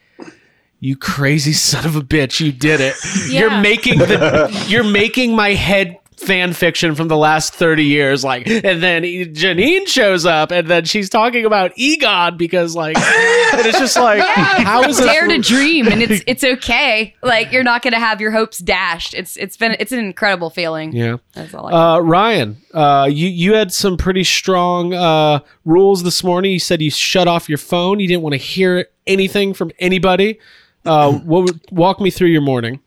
You 0.81 0.97
crazy 0.97 1.53
son 1.55 1.87
of 1.87 1.97
a 1.97 2.01
bitch! 2.01 2.41
You 2.41 2.53
did 2.53 2.81
it. 2.81 2.95
You're 3.31 3.61
making 3.61 3.99
the. 3.99 4.65
You're 4.69 4.85
making 4.85 5.35
my 5.35 5.51
head 5.51 5.99
fan 6.19 6.53
fiction 6.53 6.95
from 6.95 7.09
the 7.09 7.17
last 7.17 7.55
thirty 7.55 7.85
years. 7.85 8.25
Like, 8.25 8.47
and 8.47 8.83
then 8.83 9.03
Janine 9.03 9.87
shows 9.87 10.27
up, 10.27 10.51
and 10.51 10.69
then 10.69 10.85
she's 10.85 11.09
talking 11.09 11.45
about 11.45 11.73
Egon 11.77 12.37
because, 12.37 12.77
like, 12.77 12.97
and 12.97 13.67
it's 13.67 13.79
just 13.79 13.97
like, 13.97 14.23
how 14.35 14.83
is 14.83 14.99
this? 14.99 15.07
Dare 15.07 15.27
to 15.29 15.39
dream, 15.39 15.89
and 15.89 16.03
it's 16.03 16.23
it's 16.27 16.45
okay. 16.45 17.15
Like 17.23 17.53
you're 17.53 17.65
not 17.65 17.83
gonna 17.83 17.99
have 17.99 18.21
your 18.21 18.31
hopes 18.31 18.59
dashed. 18.59 19.15
It's 19.15 19.37
it's 19.37 19.57
been 19.57 19.77
it's 19.79 19.93
an 19.93 19.99
incredible 20.01 20.51
feeling. 20.51 20.93
Yeah. 20.93 21.17
That's 21.35 21.55
all. 21.55 21.75
Uh, 21.75 22.01
Ryan, 22.01 22.57
uh, 22.73 23.09
you 23.11 23.29
you 23.29 23.55
had 23.55 23.73
some 23.73 23.97
pretty 23.97 24.25
strong 24.25 24.95
uh, 24.95 25.41
rules 25.65 26.03
this 26.03 26.23
morning. 26.23 26.53
You 26.53 26.61
said 26.61 26.83
you 26.83 26.91
shut 26.91 27.27
off 27.29 27.49
your 27.49 27.59
phone. 27.59 28.01
You 28.01 28.09
didn't 28.09 28.23
want 28.23 28.35
to 28.35 28.39
hear 28.39 28.87
anything 29.07 29.55
from 29.55 29.71
anybody. 29.79 30.39
Uh, 30.85 31.13
what 31.13 31.45
would, 31.45 31.61
walk 31.71 32.01
me 32.01 32.11
through 32.11 32.29
your 32.29 32.41
morning? 32.41 32.81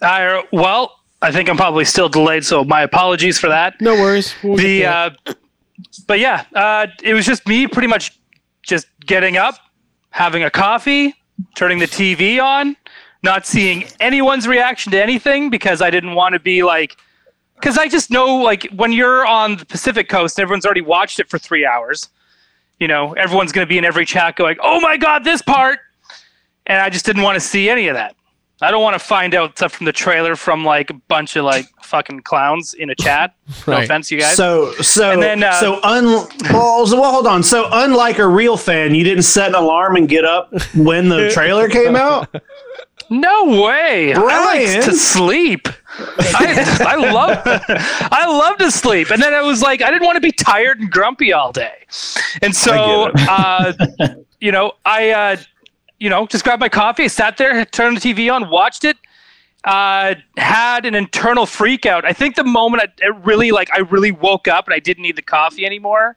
Uh, 0.00 0.42
well, 0.52 1.00
I 1.20 1.32
think 1.32 1.48
I'm 1.48 1.56
probably 1.56 1.84
still 1.84 2.08
delayed, 2.08 2.44
so 2.44 2.64
my 2.64 2.82
apologies 2.82 3.38
for 3.38 3.48
that. 3.48 3.80
No 3.80 3.94
worries. 3.94 4.34
We'll 4.42 4.56
the 4.56 4.86
uh, 4.86 5.10
but 6.06 6.20
yeah, 6.20 6.44
uh, 6.54 6.86
it 7.02 7.14
was 7.14 7.26
just 7.26 7.46
me 7.46 7.66
pretty 7.66 7.88
much 7.88 8.18
just 8.62 8.86
getting 9.04 9.36
up, 9.36 9.56
having 10.10 10.44
a 10.44 10.50
coffee, 10.50 11.14
turning 11.56 11.78
the 11.78 11.86
TV 11.86 12.42
on, 12.42 12.76
not 13.22 13.46
seeing 13.46 13.84
anyone's 14.00 14.46
reaction 14.46 14.92
to 14.92 15.02
anything 15.02 15.50
because 15.50 15.82
I 15.82 15.90
didn't 15.90 16.14
want 16.14 16.34
to 16.34 16.40
be 16.40 16.62
like 16.62 16.96
because 17.56 17.76
I 17.76 17.88
just 17.88 18.10
know 18.10 18.36
like 18.36 18.68
when 18.74 18.92
you're 18.92 19.26
on 19.26 19.56
the 19.56 19.66
Pacific 19.66 20.08
coast 20.08 20.38
everyone's 20.38 20.64
already 20.64 20.80
watched 20.82 21.18
it 21.18 21.28
for 21.28 21.38
three 21.38 21.66
hours, 21.66 22.08
you 22.78 22.86
know, 22.86 23.14
everyone's 23.14 23.50
gonna 23.50 23.66
be 23.66 23.78
in 23.78 23.84
every 23.84 24.06
chat 24.06 24.36
going, 24.36 24.56
Oh 24.62 24.80
my 24.80 24.96
god, 24.96 25.24
this 25.24 25.42
part 25.42 25.80
and 26.68 26.80
I 26.80 26.88
just 26.90 27.04
didn't 27.04 27.22
want 27.22 27.34
to 27.36 27.40
see 27.40 27.68
any 27.68 27.88
of 27.88 27.94
that. 27.94 28.14
I 28.60 28.72
don't 28.72 28.82
want 28.82 28.94
to 28.94 29.04
find 29.04 29.36
out 29.36 29.56
stuff 29.56 29.72
from 29.74 29.86
the 29.86 29.92
trailer 29.92 30.34
from 30.34 30.64
like 30.64 30.90
a 30.90 30.94
bunch 30.94 31.36
of 31.36 31.44
like 31.44 31.66
fucking 31.82 32.22
clowns 32.22 32.74
in 32.74 32.90
a 32.90 32.94
chat. 32.94 33.34
No 33.68 33.74
Right. 33.74 33.84
offense, 33.84 34.10
you 34.10 34.18
guys. 34.18 34.36
So 34.36 34.72
so 34.74 35.12
And 35.12 35.22
then, 35.22 35.42
uh, 35.44 35.52
so 35.60 35.80
un 35.84 36.04
well, 36.52 36.84
well 36.90 37.12
hold 37.12 37.26
on. 37.28 37.42
So 37.44 37.68
unlike 37.70 38.18
a 38.18 38.26
real 38.26 38.56
fan, 38.56 38.94
you 38.96 39.04
didn't 39.04 39.22
set 39.22 39.48
an 39.50 39.54
alarm 39.54 39.94
and 39.96 40.08
get 40.08 40.24
up 40.24 40.52
when 40.74 41.08
the 41.08 41.30
trailer 41.30 41.68
came 41.68 41.96
out. 41.96 42.28
No 43.10 43.62
way. 43.62 44.12
I 44.12 44.44
like 44.44 44.84
to 44.84 44.92
sleep. 44.92 45.66
I, 45.98 46.76
I 46.86 46.96
love 46.96 47.40
I 48.12 48.26
love 48.26 48.58
to 48.58 48.70
sleep. 48.70 49.10
And 49.10 49.22
then 49.22 49.32
I 49.32 49.40
was 49.40 49.62
like, 49.62 49.80
I 49.80 49.90
didn't 49.90 50.04
want 50.04 50.16
to 50.16 50.20
be 50.20 50.30
tired 50.32 50.78
and 50.80 50.90
grumpy 50.90 51.32
all 51.32 51.50
day. 51.50 51.86
And 52.42 52.54
so 52.54 53.10
uh, 53.16 53.72
you 54.40 54.52
know, 54.52 54.72
I 54.84 55.10
uh, 55.10 55.36
you 55.98 56.08
know, 56.10 56.26
just 56.26 56.44
grabbed 56.44 56.60
my 56.60 56.68
coffee, 56.68 57.08
sat 57.08 57.36
there, 57.36 57.64
turned 57.64 57.96
the 57.96 58.14
TV 58.14 58.32
on, 58.32 58.50
watched 58.50 58.84
it. 58.84 58.96
Uh, 59.64 60.14
had 60.36 60.86
an 60.86 60.94
internal 60.94 61.44
freak 61.44 61.84
out. 61.84 62.04
I 62.04 62.12
think 62.12 62.36
the 62.36 62.44
moment 62.44 62.82
I 62.82 63.06
it 63.06 63.14
really 63.24 63.50
like 63.50 63.68
I 63.72 63.80
really 63.80 64.12
woke 64.12 64.46
up 64.48 64.66
and 64.66 64.74
I 64.74 64.78
didn't 64.78 65.02
need 65.02 65.16
the 65.16 65.22
coffee 65.22 65.66
anymore 65.66 66.16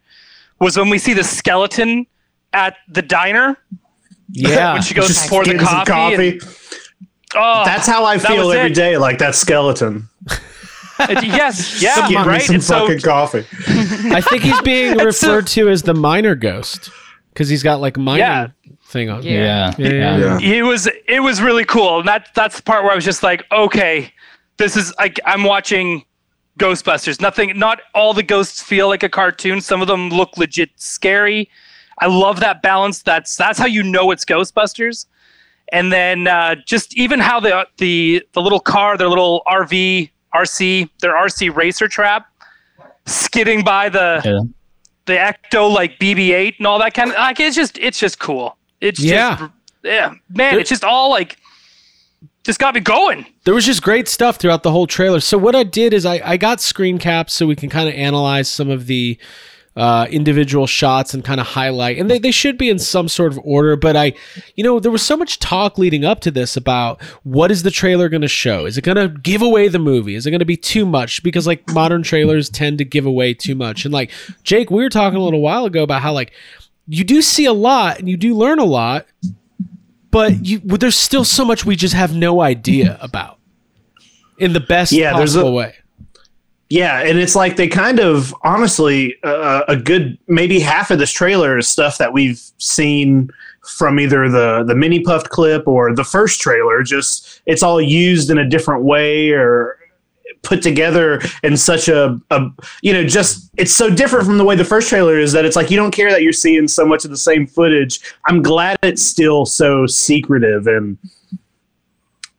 was 0.60 0.78
when 0.78 0.89
we 0.89 1.00
see 1.00 1.13
the 1.15 1.24
skeleton 1.24 2.06
at 2.54 2.76
the 2.88 3.02
diner. 3.02 3.58
Yeah. 4.30 4.74
when 4.74 4.82
she 4.84 4.94
goes 4.94 5.08
Just 5.08 5.24
to 5.24 5.30
pour 5.30 5.44
the 5.44 5.52
getting 5.54 5.65
some 5.65 5.86
coffee. 5.86 6.30
and- 6.34 6.41
oh, 7.36 7.63
That's 7.65 7.88
how 7.88 8.06
I 8.06 8.20
feel 8.20 8.48
was 8.48 8.56
every 8.56 8.72
it. 8.72 8.76
day, 8.76 8.98
like 8.98 9.17
that 9.17 9.34
skeleton. 9.36 10.08
Yes, 11.10 11.82
yeah, 11.82 12.08
Give 12.08 12.26
me 12.28 12.39
some 12.41 12.62
so, 12.62 12.80
fucking 12.82 13.00
coffee. 13.02 13.46
I 14.13 14.22
think 14.22 14.44
he's 14.44 14.62
being 14.62 14.98
referred 15.04 15.48
to 15.48 15.67
as 15.67 15.82
the 15.82 15.96
minor 15.96 16.36
ghost 16.36 16.91
because 17.34 17.50
he's 17.50 17.63
got 17.63 17.82
like 17.82 17.98
minor 17.98 18.20
Yeah. 18.20 18.48
Thing 18.92 19.10
on. 19.10 19.24
Yeah. 19.24 19.74
Yeah. 19.78 20.18
Yeah. 20.18 20.40
it 20.40 20.62
was 20.64 20.88
it 21.08 21.22
was 21.22 21.42
really 21.42 21.66
cool, 21.66 22.00
and 22.00 22.08
that 22.08 22.30
that's 22.36 22.58
the 22.58 22.64
part 22.64 22.84
where 22.84 22.92
I 22.92 22.96
was 22.96 23.06
just 23.06 23.24
like, 23.24 23.44
okay, 23.52 24.14
this 24.58 24.78
is 24.78 24.94
like 25.00 25.20
I'm 25.26 25.44
watching 25.44 26.04
Ghostbusters. 26.60 27.20
Nothing, 27.22 27.58
not 27.58 27.80
all 27.96 28.14
the 28.14 28.24
ghosts 28.24 28.62
feel 28.62 28.88
like 28.88 29.04
a 29.04 29.10
cartoon. 29.10 29.62
Some 29.62 29.82
of 29.82 29.88
them 29.88 30.10
look 30.10 30.38
legit 30.38 30.70
scary. 30.76 31.50
I 32.00 32.08
love 32.08 32.40
that 32.42 32.62
balance. 32.62 33.02
That's 33.02 33.36
that's 33.36 33.58
how 33.58 33.66
you 33.68 33.84
know 33.84 34.12
it's 34.12 34.26
Ghostbusters. 34.26 35.06
And 35.74 35.92
then 35.92 36.28
uh, 36.28 36.56
just 36.66 36.96
even 36.98 37.20
how 37.20 37.40
the 37.40 37.66
the 37.78 38.26
the 38.34 38.42
little 38.42 38.60
car, 38.60 38.98
their 38.98 39.08
little 39.10 39.42
RV 39.48 40.10
RC, 40.36 40.90
their 41.02 41.14
RC 41.14 41.56
racer 41.56 41.88
trap, 41.88 42.26
skidding 43.06 43.64
by 43.64 43.90
the 43.90 44.22
Yeah. 44.26 44.40
the 45.06 45.14
Ecto 45.14 45.74
like 45.74 45.98
BB-8 46.00 46.58
and 46.58 46.68
all 46.68 46.80
that 46.80 46.94
kind 46.94 47.10
of 47.12 47.16
like 47.18 47.40
it's 47.40 47.56
just 47.56 47.78
it's 47.78 48.00
just 48.00 48.20
cool. 48.20 48.58
It's 48.82 49.00
Yeah. 49.00 49.38
just 49.38 49.52
yeah, 49.84 50.13
man, 50.30 50.60
it's 50.60 50.70
just 50.70 50.84
all 50.84 51.10
like 51.10 51.38
just 52.44 52.60
got 52.60 52.74
me 52.76 52.82
going. 52.82 53.26
There 53.46 53.54
was 53.54 53.65
just 53.65 53.82
great 53.82 54.08
stuff 54.08 54.38
throughout 54.38 54.63
the 54.63 54.72
whole 54.72 54.88
trailer. 54.88 55.20
So 55.20 55.38
what 55.38 55.56
I 55.56 55.63
did 55.63 55.94
is 55.94 56.06
I, 56.06 56.22
I 56.24 56.38
got 56.38 56.60
screen 56.60 56.98
caps 56.98 57.34
so 57.34 57.46
we 57.48 57.56
can 57.56 57.70
kind 57.70 57.88
of 57.88 57.96
analyze 57.96 58.50
some 58.50 58.70
of 58.70 58.88
the 58.88 59.17
uh, 59.76 60.06
individual 60.10 60.67
shots 60.67 61.13
and 61.13 61.24
kind 61.24 61.39
of 61.39 61.48
highlight. 61.48 61.98
And 61.98 62.10
they, 62.12 62.20
they 62.20 62.32
should 62.32 62.58
be 62.58 62.70
in 62.70 62.78
some 62.78 63.08
sort 63.08 63.32
of 63.32 63.39
order. 63.44 63.76
But 63.76 63.96
I, 63.96 64.13
you 64.56 64.63
know, 64.63 64.80
there 64.80 64.91
was 64.91 65.02
so 65.02 65.15
much 65.15 65.39
talk 65.39 65.78
leading 65.78 66.04
up 66.04 66.20
to 66.22 66.32
this 66.32 66.58
about 66.58 67.02
what 67.24 67.52
is 67.52 67.63
the 67.63 67.72
trailer 67.72 68.10
going 68.10 68.22
to 68.22 68.28
show? 68.28 68.65
Is 68.65 68.78
it 68.78 68.84
going 68.84 68.98
to 68.98 69.08
give 69.08 69.41
away 69.41 69.67
the 69.67 69.80
movie? 69.80 70.15
Is 70.15 70.26
it 70.26 70.32
going 70.32 70.39
to 70.39 70.46
be 70.46 70.58
too 70.58 70.86
much? 70.86 71.24
Because 71.24 71.48
like 71.48 71.67
modern 71.70 72.04
trailers 72.04 72.50
tend 72.50 72.80
to 72.80 72.86
give 72.86 73.06
away 73.06 73.34
too 73.34 73.56
much. 73.56 73.86
And 73.86 73.94
like 73.94 74.12
Jake, 74.44 74.70
we 74.72 74.84
were 74.84 74.89
talking 74.89 75.17
a 75.17 75.24
little 75.24 75.41
while 75.41 75.65
ago 75.65 75.84
about 75.84 76.02
how 76.02 76.12
like 76.12 76.34
you 76.88 77.04
do 77.04 77.22
see 77.22 77.46
a 77.46 77.54
lot 77.54 78.00
and 78.00 78.10
you 78.10 78.17
do 78.17 78.36
learn 78.36 78.60
a 78.60 78.65
lot, 78.65 79.06
but 80.12 80.46
you 80.46 80.62
well, 80.65 80.78
there's 80.78 81.00
still 81.00 81.24
so 81.24 81.46
much 81.46 81.65
we 81.65 81.76
just 81.76 81.94
have 81.94 82.15
no 82.15 82.41
idea 82.41 82.98
about 83.02 83.38
in 84.39 84.54
the 84.54 84.60
best 84.60 84.91
Yeah, 84.91 85.15
there's 85.17 85.34
possible 85.36 85.50
a- 85.50 85.54
way. 85.54 85.76
Yeah, 86.70 87.02
and 87.02 87.20
it's 87.20 87.36
like 87.36 87.58
they 87.58 87.67
kind 87.67 88.00
of 88.00 88.34
honestly 88.44 89.17
uh, 89.24 89.63
a 89.67 89.76
good 89.76 90.17
maybe 90.28 90.58
half 90.62 90.89
of 90.89 91.00
this 91.00 91.12
trailer 91.12 91.58
is 91.58 91.67
stuff 91.67 91.98
that 91.98 92.13
we've 92.13 92.41
seen 92.60 93.30
from 93.78 94.00
either 94.00 94.30
the 94.30 94.63
the 94.65 94.74
mini 94.74 95.02
pufts 95.02 95.28
clip 95.28 95.67
or 95.67 95.94
the 95.94 96.06
first 96.06 96.39
trailer. 96.39 96.82
Just 96.82 97.41
it's 97.46 97.62
all 97.62 97.82
used 97.82 98.30
in 98.30 98.38
a 98.38 98.48
different 98.48 98.84
way 98.86 99.32
or 99.32 99.78
put 100.44 100.62
together 100.62 101.22
in 101.44 101.56
such 101.56 101.88
a, 101.88 102.20
a 102.32 102.48
you 102.82 102.94
know 102.94 103.04
just 103.04 103.50
it's 103.58 103.76
so 103.76 103.90
different 103.90 104.26
from 104.26 104.38
the 104.38 104.44
way 104.44 104.56
the 104.56 104.66
first 104.66 104.90
trailer 104.90 105.18
is 105.18 105.32
that 105.32 105.46
it's 105.46 105.56
like 105.56 105.70
you 105.70 105.78
don't 105.78 105.92
care 105.92 106.10
that 106.10 106.24
you're 106.24 106.34
seeing 106.34 106.68
so 106.68 106.86
much 106.86 107.06
of 107.06 107.12
the 107.12 107.18
same 107.18 107.46
footage. 107.46 108.00
I'm 108.28 108.42
glad 108.42 108.78
it's 108.82 109.04
still 109.04 109.46
so 109.46 109.86
secretive 109.86 110.68
and 110.68 110.98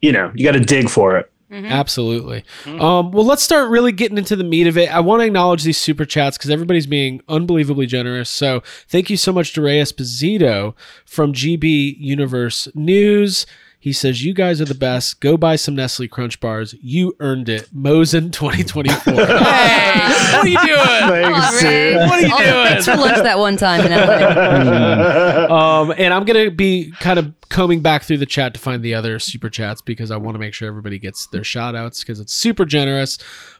you 0.00 0.12
know 0.12 0.32
you 0.34 0.44
got 0.44 0.52
to 0.52 0.64
dig 0.64 0.88
for 0.88 1.16
it. 1.16 1.32
Absolutely. 1.52 2.44
Um, 2.80 3.12
well, 3.12 3.26
let's 3.26 3.42
start 3.42 3.68
really 3.68 3.92
getting 3.92 4.16
into 4.16 4.36
the 4.36 4.44
meat 4.44 4.66
of 4.66 4.78
it. 4.78 4.90
I 4.90 5.00
want 5.00 5.20
to 5.20 5.26
acknowledge 5.26 5.64
these 5.64 5.76
super 5.76 6.06
chats 6.06 6.38
because 6.38 6.50
everybody's 6.50 6.86
being 6.86 7.20
unbelievably 7.28 7.86
generous. 7.86 8.30
So 8.30 8.62
thank 8.88 9.10
you 9.10 9.18
so 9.18 9.34
much 9.34 9.52
to 9.52 9.60
Ray 9.60 9.78
Esposito 9.78 10.74
from 11.04 11.34
GB 11.34 11.96
Universe 11.98 12.68
News. 12.74 13.44
He 13.82 13.92
says, 13.92 14.24
You 14.24 14.32
guys 14.32 14.60
are 14.60 14.64
the 14.64 14.76
best. 14.76 15.18
Go 15.18 15.36
buy 15.36 15.56
some 15.56 15.74
Nestle 15.74 16.06
Crunch 16.06 16.38
bars. 16.38 16.72
You 16.80 17.16
earned 17.18 17.48
it. 17.48 17.68
Mosen 17.74 18.30
2024. 18.30 19.12
hey, 19.12 19.98
what 20.32 20.46
are 20.46 20.46
you 20.46 20.56
doing? 20.64 20.78
Thanks, 20.78 21.60
dude. 21.60 21.96
What 21.96 22.12
are 22.12 22.20
you 22.20 22.28
doing? 22.28 22.66
thanks 22.68 22.84
for 22.84 22.94
lunch 22.94 23.16
that 23.24 23.40
one 23.40 23.56
time 23.56 23.80
in 23.80 23.90
LA. 23.90 25.46
um, 25.82 25.94
and 25.98 26.14
I'm 26.14 26.24
gonna 26.24 26.52
be 26.52 26.92
kind 27.00 27.18
of 27.18 27.34
combing 27.48 27.80
back 27.80 28.04
through 28.04 28.18
the 28.18 28.26
chat 28.26 28.54
to 28.54 28.60
find 28.60 28.84
the 28.84 28.94
other 28.94 29.18
super 29.18 29.50
chats 29.50 29.82
because 29.82 30.12
I 30.12 30.16
want 30.16 30.36
to 30.36 30.38
make 30.38 30.54
sure 30.54 30.68
everybody 30.68 31.00
gets 31.00 31.26
their 31.26 31.42
shout 31.42 31.74
outs 31.74 32.04
because 32.04 32.20
it's 32.20 32.32
super 32.32 32.64
generous. 32.64 33.18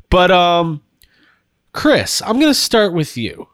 But 0.09 0.31
um, 0.31 0.83
Chris, 1.73 2.23
I'm 2.23 2.39
gonna 2.39 2.55
start 2.55 2.93
with 2.93 3.17
you. 3.17 3.49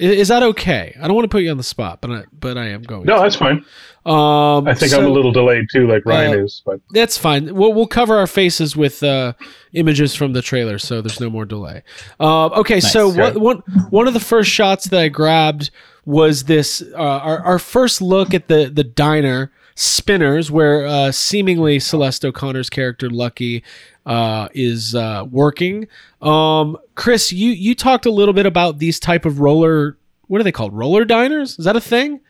I- 0.00 0.04
Is 0.04 0.28
that 0.28 0.42
okay? 0.42 0.96
I 1.00 1.06
don't 1.06 1.14
want 1.14 1.24
to 1.24 1.28
put 1.28 1.42
you 1.42 1.50
on 1.50 1.56
the 1.56 1.62
spot, 1.62 2.00
but 2.00 2.10
I, 2.10 2.24
but 2.38 2.58
I 2.58 2.68
am 2.68 2.82
going. 2.82 3.04
No, 3.04 3.16
to. 3.16 3.22
that's 3.22 3.36
fine. 3.36 3.64
Um, 4.06 4.68
I 4.68 4.74
think 4.74 4.90
so- 4.92 4.98
I'm 5.00 5.06
a 5.06 5.10
little 5.10 5.32
delayed 5.32 5.66
too, 5.72 5.86
like 5.86 6.04
Ryan 6.04 6.40
Uh, 6.40 6.44
is. 6.44 6.62
But 6.66 6.80
That's 6.90 7.16
fine. 7.16 7.54
We'll 7.54 7.72
we'll 7.72 7.86
cover 7.86 8.16
our 8.16 8.26
faces 8.26 8.76
with 8.76 9.02
uh, 9.02 9.32
images 9.72 10.14
from 10.14 10.32
the 10.34 10.42
trailer, 10.42 10.78
so 10.78 11.00
there's 11.00 11.20
no 11.20 11.30
more 11.30 11.44
delay. 11.46 11.82
Uh, 12.20 12.46
okay, 12.48 12.80
so 12.80 13.08
Nice. 13.10 13.16
what, 13.16 13.38
one 13.38 13.56
one 13.90 14.06
of 14.08 14.14
the 14.14 14.20
first 14.20 14.50
shots 14.50 14.86
that 14.86 15.00
I 15.00 15.08
grabbed 15.08 15.70
was 16.04 16.44
this 16.44 16.82
uh, 16.94 16.96
our 16.98 17.38
our 17.40 17.58
first 17.58 18.02
look 18.02 18.34
at 18.34 18.48
the 18.48 18.70
the 18.72 18.84
diner 18.84 19.50
spinners, 19.74 20.50
where 20.50 20.86
uh, 20.86 21.12
seemingly 21.12 21.78
Celeste 21.78 22.24
O'Connor's 22.24 22.70
character 22.70 23.10
Lucky 23.10 23.64
uh, 24.06 24.48
is 24.54 24.94
uh, 24.94 25.24
working. 25.30 25.88
Um, 26.22 26.76
Chris, 26.94 27.32
you 27.32 27.50
you 27.50 27.74
talked 27.74 28.06
a 28.06 28.10
little 28.10 28.34
bit 28.34 28.46
about 28.46 28.78
these 28.78 29.00
type 29.00 29.24
of 29.24 29.40
roller. 29.40 29.98
What 30.26 30.40
are 30.40 30.44
they 30.44 30.52
called? 30.52 30.72
Roller 30.72 31.04
diners? 31.04 31.58
Is 31.58 31.64
that 31.64 31.76
a 31.76 31.80
thing? 31.80 32.20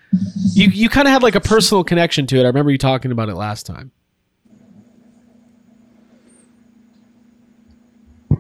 You 0.53 0.69
you 0.69 0.89
kind 0.89 1.07
of 1.07 1.13
had 1.13 1.23
like 1.23 1.35
a 1.35 1.41
personal 1.41 1.85
connection 1.85 2.27
to 2.29 2.37
it. 2.37 2.43
I 2.43 2.47
remember 2.47 2.71
you 2.71 2.79
talking 2.79 3.11
about 3.11 3.29
it 3.29 3.35
last 3.35 3.67
time. 3.67 3.91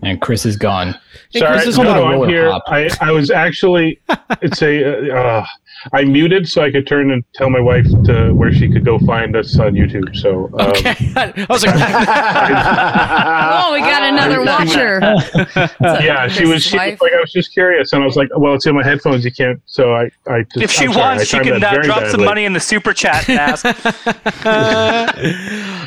And 0.02 0.20
Chris 0.20 0.44
is 0.44 0.56
gone. 0.56 0.98
Sorry, 1.30 1.52
Chris 1.56 1.66
is 1.68 1.78
no, 1.78 1.84
gone. 1.84 1.96
no, 1.96 2.22
I'm 2.24 2.28
here. 2.28 2.50
I, 2.66 2.88
I 3.00 3.10
was 3.12 3.30
actually, 3.30 4.00
it's 4.42 4.62
a, 4.62 5.10
uh, 5.10 5.16
uh, 5.18 5.46
I 5.92 6.04
muted 6.04 6.48
so 6.48 6.62
I 6.62 6.70
could 6.70 6.86
turn 6.86 7.10
and 7.10 7.22
tell 7.34 7.50
my 7.50 7.60
wife 7.60 7.84
to 8.04 8.32
where 8.32 8.52
she 8.52 8.70
could 8.70 8.84
go 8.86 8.98
find 9.00 9.36
us 9.36 9.58
on 9.58 9.74
YouTube. 9.74 10.16
So, 10.16 10.46
um, 10.58 10.70
Okay. 10.70 10.94
I 11.16 11.46
was 11.48 11.64
like, 11.66 11.74
Oh, 13.66 13.72
we 13.74 13.80
got 13.80 14.02
another 14.02 14.42
watcher. 14.42 15.00
yeah, 16.02 16.26
she 16.28 16.46
was, 16.46 16.62
she 16.64 16.76
was 16.78 17.00
like, 17.00 17.12
I 17.12 17.20
was 17.20 17.32
just 17.32 17.52
curious, 17.52 17.92
and 17.92 18.02
I 18.02 18.06
was 18.06 18.16
like, 18.16 18.28
well, 18.36 18.54
it's 18.54 18.66
in 18.66 18.74
my 18.74 18.82
headphones. 18.84 19.24
You 19.24 19.32
can't. 19.32 19.60
So 19.66 19.92
I, 19.94 20.10
I 20.26 20.42
just, 20.44 20.56
If 20.64 20.70
she 20.70 20.84
I'm 20.86 20.92
sorry, 20.94 21.04
wants, 21.16 21.24
she 21.26 21.38
can 21.40 21.52
uh, 21.62 21.70
very 21.70 21.82
drop 21.84 22.06
some 22.06 22.24
money 22.24 22.44
in 22.46 22.52
the 22.54 22.60
super 22.60 22.94
chat 22.94 23.28
and 23.28 23.38
ask. 23.38 23.64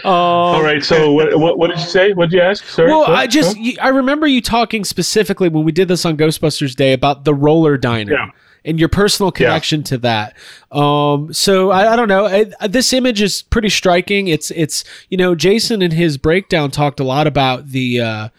All 0.06 0.62
right. 0.62 0.84
So 0.84 1.12
what, 1.13 1.38
what, 1.40 1.58
what 1.58 1.70
did 1.70 1.80
you 1.80 1.86
say? 1.86 2.13
What 2.13 2.30
did 2.30 2.38
you 2.38 2.42
ask? 2.44 2.63
Sorry. 2.66 2.90
well, 2.90 3.02
what? 3.02 3.10
I 3.12 3.26
just 3.28 3.58
Huh? 3.58 3.63
you, 3.63 3.74
I 3.82 3.90
remember 3.90 4.28
you 4.28 4.42
talking 4.42 4.84
specifically 4.84 5.16
when 5.49 5.63
we 5.63 5.71
did 5.71 5.88
this 5.88 6.06
on 6.06 6.17
Ghostbusters 6.17 6.75
Day 6.75 6.93
about 6.93 7.25
the 7.25 7.34
roller 7.34 7.77
diner 7.77 8.13
Yeah. 8.13 8.30
and 8.65 8.80
your 8.80 8.89
personal 8.89 9.32
connection 9.32 9.84
to 9.84 9.97
that. 9.99 10.36
Um, 10.71 11.34
so 11.34 11.71
I, 11.71 11.93
I 11.93 11.95
don't 11.95 12.08
know. 12.08 12.25
I, 12.25 12.67
this 12.67 12.93
image 12.93 13.21
is 13.21 13.41
pretty 13.41 13.69
striking. 13.69 14.27
It's 14.27 14.51
it's 14.51 14.84
you 15.10 15.17
know 15.17 15.36
Jason 15.36 15.82
in 15.82 15.91
his 15.91 16.17
breakdown 16.17 16.71
talked 16.71 16.99
a 16.99 17.03
lot 17.03 17.27
about 17.27 17.69
the 17.69 17.99
uh, 18.01 18.30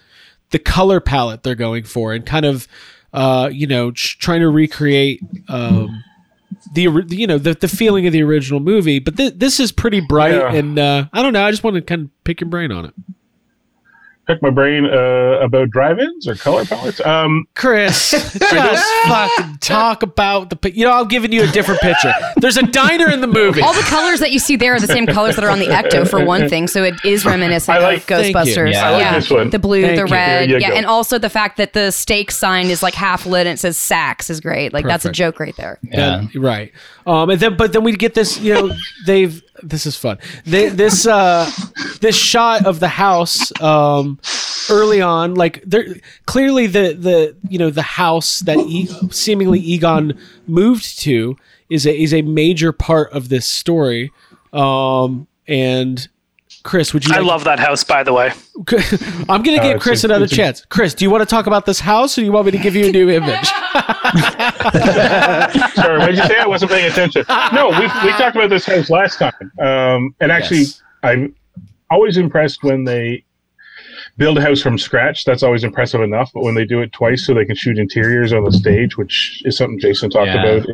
the 0.50 0.58
color 0.58 1.00
palette 1.00 1.42
they're 1.42 1.54
going 1.54 1.84
for 1.84 2.12
and 2.14 2.24
kind 2.24 2.46
of 2.46 2.68
uh, 3.12 3.48
you 3.52 3.66
know 3.66 3.90
tr- 3.90 4.16
trying 4.18 4.40
to 4.40 4.48
recreate. 4.48 5.20
Um, 5.48 6.04
the 6.74 6.82
you 7.08 7.26
know 7.26 7.38
the, 7.38 7.54
the 7.54 7.68
feeling 7.68 8.06
of 8.06 8.12
the 8.12 8.22
original 8.22 8.60
movie, 8.60 8.98
but 8.98 9.16
th- 9.16 9.34
this 9.36 9.58
is 9.60 9.72
pretty 9.72 10.00
bright, 10.00 10.34
Yeah. 10.34 10.52
and 10.52 10.78
uh, 10.78 11.04
I 11.12 11.22
don't 11.22 11.32
know. 11.32 11.44
I 11.44 11.50
just 11.50 11.62
want 11.64 11.76
to 11.76 11.82
kind 11.82 12.02
of 12.02 12.24
pick 12.24 12.40
your 12.40 12.48
brain 12.50 12.72
on 12.72 12.84
it. 12.86 12.94
Pick 14.28 14.40
my 14.42 14.50
brain 14.50 14.84
uh, 14.84 15.40
about 15.42 15.70
drive-ins 15.70 16.28
or 16.28 16.34
color 16.36 16.64
palettes. 16.64 17.04
Um, 17.04 17.46
Chris, 17.56 18.10
just 18.38 18.38
fucking 19.08 19.56
talk 19.60 20.02
about 20.04 20.50
the. 20.50 20.72
You 20.72 20.84
know, 20.84 20.92
I'm 20.92 21.08
giving 21.08 21.32
you 21.32 21.42
a 21.42 21.46
different 21.48 21.80
picture. 21.80 22.12
There's 22.36 22.56
a 22.58 22.62
diner 22.62 23.10
in 23.10 23.20
the 23.20 23.26
movie. 23.26 23.62
All 23.62 23.72
the 23.72 23.80
colors 23.82 24.20
that 24.20 24.30
you 24.30 24.38
see 24.38 24.54
there 24.56 24.74
are 24.74 24.80
the 24.80 24.86
same 24.86 25.06
colors 25.06 25.34
that 25.36 25.44
are 25.44 25.50
on 25.50 25.58
the 25.58 25.66
Ecto 25.66 26.08
for 26.08 26.24
one 26.24 26.48
thing, 26.48 26.68
so 26.68 26.84
it 26.84 26.94
is 27.04 27.24
reminiscent 27.24 27.76
I 27.76 27.80
like- 27.82 27.98
of 27.98 28.06
Ghostbusters. 28.06 28.72
Yeah. 28.72 28.86
I 28.88 28.90
like 28.92 29.14
this 29.14 29.30
one. 29.30 29.50
The 29.50 29.58
blue, 29.58 29.82
Thank 29.82 29.96
the 29.96 30.06
red, 30.06 30.50
yeah, 30.50 30.58
go. 30.70 30.74
and 30.76 30.86
also 30.86 31.18
the 31.18 31.30
fact 31.30 31.56
that 31.56 31.72
the 31.72 31.90
steak 31.90 32.30
sign 32.30 32.66
is 32.66 32.82
like 32.82 32.94
half 32.94 33.26
lit 33.26 33.46
and 33.46 33.54
it 33.54 33.58
says 33.58 33.76
Saks 33.76 34.30
is 34.30 34.40
great. 34.40 34.72
Like 34.72 34.84
that's 34.86 35.04
a 35.04 35.10
joke 35.12 35.40
right 35.40 35.56
there. 35.56 35.78
Yeah. 35.82 36.26
That- 36.32 36.38
right. 36.38 36.72
Um, 37.06 37.30
and 37.30 37.40
then, 37.40 37.56
but 37.56 37.72
then 37.72 37.82
we 37.84 37.92
get 37.92 38.12
this. 38.14 38.38
You 38.38 38.54
know, 38.54 38.70
they've. 39.06 39.42
This 39.62 39.86
is 39.86 39.96
fun. 39.96 40.18
They, 40.44 40.68
this 40.68 41.06
uh, 41.06 41.50
this 42.00 42.16
shot 42.16 42.66
of 42.66 42.80
the 42.80 42.88
house 42.88 43.50
um, 43.60 44.18
early 44.70 45.00
on, 45.00 45.34
like 45.34 45.62
they're 45.66 45.96
clearly 46.26 46.66
the 46.66 46.94
the 46.94 47.36
you 47.48 47.58
know 47.58 47.70
the 47.70 47.82
house 47.82 48.40
that 48.40 48.58
e- 48.58 48.88
seemingly 49.10 49.60
Egon 49.60 50.18
moved 50.46 51.00
to 51.00 51.36
is 51.70 51.86
a 51.86 51.96
is 51.96 52.12
a 52.14 52.22
major 52.22 52.72
part 52.72 53.10
of 53.12 53.28
this 53.30 53.46
story. 53.46 54.10
Um, 54.52 55.26
and 55.46 56.06
Chris, 56.62 56.92
would 56.94 57.04
you? 57.04 57.12
I 57.14 57.18
like- 57.18 57.26
love 57.26 57.44
that 57.44 57.58
house, 57.58 57.84
by 57.84 58.02
the 58.02 58.12
way. 58.12 58.32
I'm 59.28 59.42
gonna 59.42 59.58
Uh, 59.58 59.62
give 59.62 59.76
it's 59.76 59.82
Chris 59.82 60.04
a- 60.04 60.08
another 60.08 60.24
a- 60.26 60.28
chance. 60.28 60.64
Chris, 60.68 60.94
do 60.94 61.04
you 61.04 61.10
want 61.10 61.22
to 61.22 61.26
talk 61.26 61.46
about 61.46 61.66
this 61.66 61.80
house, 61.80 62.16
or 62.16 62.20
do 62.20 62.26
you 62.26 62.32
want 62.32 62.46
me 62.46 62.52
to 62.52 62.58
give 62.58 62.76
you 62.76 62.86
a 62.86 62.92
new 62.92 63.10
image? 63.10 63.48
Sorry, 65.82 65.98
what 65.98 66.06
did 66.06 66.18
you 66.18 66.24
say? 66.26 66.38
I 66.38 66.46
wasn't 66.46 66.70
paying 66.70 66.90
attention. 66.90 67.24
No, 67.52 67.68
we 67.70 67.82
we 68.04 68.12
talked 68.12 68.36
about 68.36 68.50
this 68.50 68.64
house 68.66 68.90
last 68.90 69.18
time, 69.18 69.52
um, 69.60 70.14
and 70.20 70.30
actually, 70.32 70.60
Yes. 70.60 70.82
I'm 71.02 71.34
always 71.90 72.16
impressed 72.16 72.62
when 72.62 72.84
they 72.84 73.24
build 74.16 74.36
a 74.38 74.40
house 74.42 74.60
from 74.60 74.78
scratch. 74.78 75.24
That's 75.24 75.42
always 75.42 75.64
impressive 75.64 76.00
enough. 76.00 76.30
But 76.34 76.42
when 76.42 76.54
they 76.54 76.64
do 76.64 76.80
it 76.82 76.92
twice, 76.92 77.24
so 77.26 77.34
they 77.34 77.44
can 77.44 77.56
shoot 77.56 77.78
interiors 77.78 78.32
on 78.32 78.44
the 78.44 78.52
stage, 78.52 78.96
which 78.96 79.42
is 79.44 79.56
something 79.56 79.78
Jason 79.78 80.10
talked 80.10 80.28
Yeah. 80.28 80.62
about. 80.64 80.66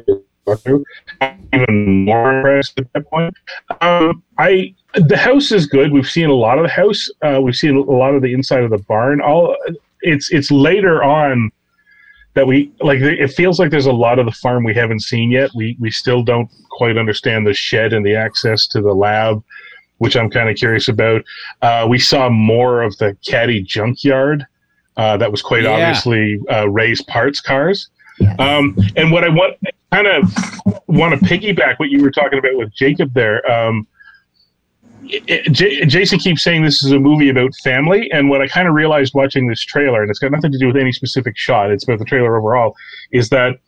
I'm 1.20 1.48
even 1.52 2.04
more 2.04 2.36
impressed 2.38 2.78
at 2.80 2.92
that 2.92 3.08
point. 3.08 3.34
Um, 3.80 4.22
I 4.38 4.74
the 4.94 5.16
house 5.16 5.50
is 5.52 5.66
good. 5.66 5.92
We've 5.92 6.06
seen 6.08 6.28
a 6.30 6.34
lot 6.34 6.58
of 6.58 6.64
the 6.64 6.70
house. 6.70 7.08
Uh, 7.22 7.40
we've 7.42 7.56
seen 7.56 7.76
a 7.76 7.80
lot 7.80 8.14
of 8.14 8.22
the 8.22 8.32
inside 8.32 8.62
of 8.62 8.70
the 8.70 8.78
barn. 8.78 9.20
All 9.20 9.56
it's 10.02 10.30
it's 10.32 10.50
later 10.50 11.02
on 11.02 11.50
that 12.34 12.46
we 12.46 12.72
like 12.80 13.00
it 13.00 13.30
feels 13.32 13.58
like 13.58 13.70
there's 13.70 13.86
a 13.86 13.92
lot 13.92 14.18
of 14.18 14.26
the 14.26 14.32
farm 14.32 14.64
we 14.64 14.74
haven't 14.74 15.00
seen 15.00 15.30
yet. 15.30 15.50
We 15.54 15.76
we 15.80 15.90
still 15.90 16.22
don't 16.22 16.50
quite 16.70 16.96
understand 16.98 17.46
the 17.46 17.54
shed 17.54 17.92
and 17.92 18.04
the 18.04 18.14
access 18.16 18.66
to 18.68 18.80
the 18.80 18.92
lab 18.92 19.42
which 19.98 20.16
i'm 20.16 20.28
kind 20.28 20.50
of 20.50 20.56
curious 20.56 20.88
about. 20.88 21.22
Uh, 21.62 21.86
we 21.88 21.98
saw 22.00 22.28
more 22.28 22.82
of 22.82 22.96
the 22.98 23.16
caddy 23.24 23.62
junkyard 23.62 24.44
uh, 24.96 25.16
that 25.16 25.30
was 25.30 25.40
quite 25.40 25.62
Yeah. 25.62 25.70
obviously 25.70 26.40
uh, 26.52 26.68
ray's 26.68 27.00
parts 27.02 27.40
cars. 27.40 27.88
Um, 28.40 28.76
and 28.96 29.10
what 29.12 29.22
i 29.24 29.28
want 29.28 29.54
kind 29.92 30.06
of 30.08 30.24
want 30.88 31.18
to 31.18 31.24
piggyback 31.24 31.78
what 31.78 31.90
you 31.90 32.02
were 32.02 32.10
talking 32.10 32.38
about 32.40 32.56
with 32.56 32.72
jacob 32.74 33.14
there 33.14 33.48
um, 33.50 33.86
it- 35.08 35.52
J- 35.52 35.84
Jason 35.86 36.18
keeps 36.18 36.42
saying 36.42 36.62
this 36.64 36.82
is 36.84 36.92
a 36.92 36.98
movie 36.98 37.28
about 37.28 37.50
family, 37.62 38.10
and 38.12 38.28
what 38.28 38.40
I 38.40 38.46
kind 38.48 38.68
of 38.68 38.74
realized 38.74 39.14
watching 39.14 39.46
this 39.46 39.60
trailer, 39.62 40.02
and 40.02 40.10
it's 40.10 40.18
got 40.18 40.30
nothing 40.32 40.52
to 40.52 40.58
do 40.58 40.66
with 40.66 40.76
any 40.76 40.92
specific 40.92 41.36
shot, 41.36 41.70
it's 41.70 41.84
about 41.84 41.98
the 41.98 42.04
trailer 42.04 42.36
overall, 42.36 42.74
is 43.12 43.28
that 43.30 43.58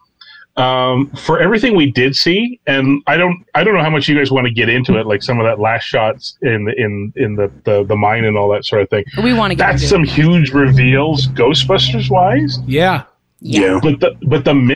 um, 0.56 1.08
for 1.10 1.38
everything 1.38 1.76
we 1.76 1.90
did 1.90 2.16
see, 2.16 2.58
and 2.66 3.02
I 3.06 3.18
don't, 3.18 3.44
I 3.54 3.62
don't 3.62 3.74
know 3.74 3.82
how 3.82 3.90
much 3.90 4.08
you 4.08 4.16
guys 4.16 4.30
want 4.30 4.46
to 4.46 4.50
get 4.52 4.70
into 4.70 4.98
it, 4.98 5.06
like 5.06 5.22
some 5.22 5.38
of 5.38 5.44
that 5.44 5.58
last 5.60 5.82
shots 5.84 6.38
in 6.40 6.64
the 6.64 6.72
in 6.80 7.12
in 7.16 7.36
the 7.36 7.50
the, 7.64 7.84
the 7.84 7.94
mine 7.96 8.24
and 8.24 8.38
all 8.38 8.48
that 8.52 8.64
sort 8.64 8.80
of 8.80 8.88
thing. 8.88 9.04
We 9.22 9.34
want 9.34 9.50
to 9.50 9.54
get 9.54 9.72
That's 9.72 9.86
some 9.86 10.04
it. 10.04 10.08
huge 10.08 10.52
reveals, 10.52 11.26
Ghostbusters 11.28 12.08
wise. 12.10 12.58
yeah. 12.66 13.02
Yeah. 13.40 13.78
But 13.82 14.00
the 14.00 14.14
but 14.22 14.46
the 14.46 14.74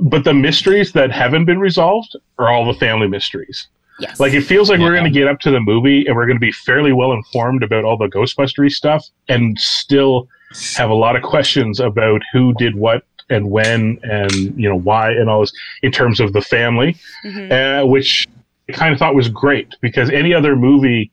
but 0.00 0.24
the 0.24 0.32
mysteries 0.32 0.92
that 0.92 1.10
haven't 1.12 1.44
been 1.44 1.58
resolved 1.60 2.16
are 2.38 2.48
all 2.48 2.64
the 2.64 2.78
family 2.78 3.06
mysteries. 3.06 3.68
Yes. 4.00 4.20
Like 4.20 4.32
it 4.32 4.42
feels 4.42 4.70
like 4.70 4.78
we're 4.78 4.92
going 4.92 5.04
to 5.04 5.10
get 5.10 5.26
up 5.28 5.40
to 5.40 5.50
the 5.50 5.60
movie 5.60 6.06
and 6.06 6.14
we're 6.14 6.26
going 6.26 6.36
to 6.36 6.40
be 6.40 6.52
fairly 6.52 6.92
well 6.92 7.12
informed 7.12 7.62
about 7.62 7.84
all 7.84 7.96
the 7.96 8.06
Ghostbustery 8.08 8.70
stuff, 8.70 9.04
and 9.28 9.58
still 9.58 10.28
have 10.76 10.88
a 10.90 10.94
lot 10.94 11.16
of 11.16 11.22
questions 11.22 11.80
about 11.80 12.22
who 12.32 12.54
did 12.54 12.74
what 12.76 13.02
and 13.30 13.50
when 13.50 13.98
and 14.04 14.32
you 14.58 14.68
know 14.68 14.76
why 14.76 15.10
and 15.10 15.28
all 15.28 15.40
this 15.40 15.52
in 15.82 15.92
terms 15.92 16.20
of 16.20 16.32
the 16.32 16.40
family, 16.40 16.96
Mhm. 17.26 17.82
uh, 17.82 17.86
which 17.86 18.26
I 18.68 18.72
kind 18.72 18.92
of 18.92 18.98
thought 18.98 19.14
was 19.14 19.28
great 19.28 19.68
because 19.80 20.08
any 20.10 20.32
other 20.32 20.56
movie, 20.56 21.10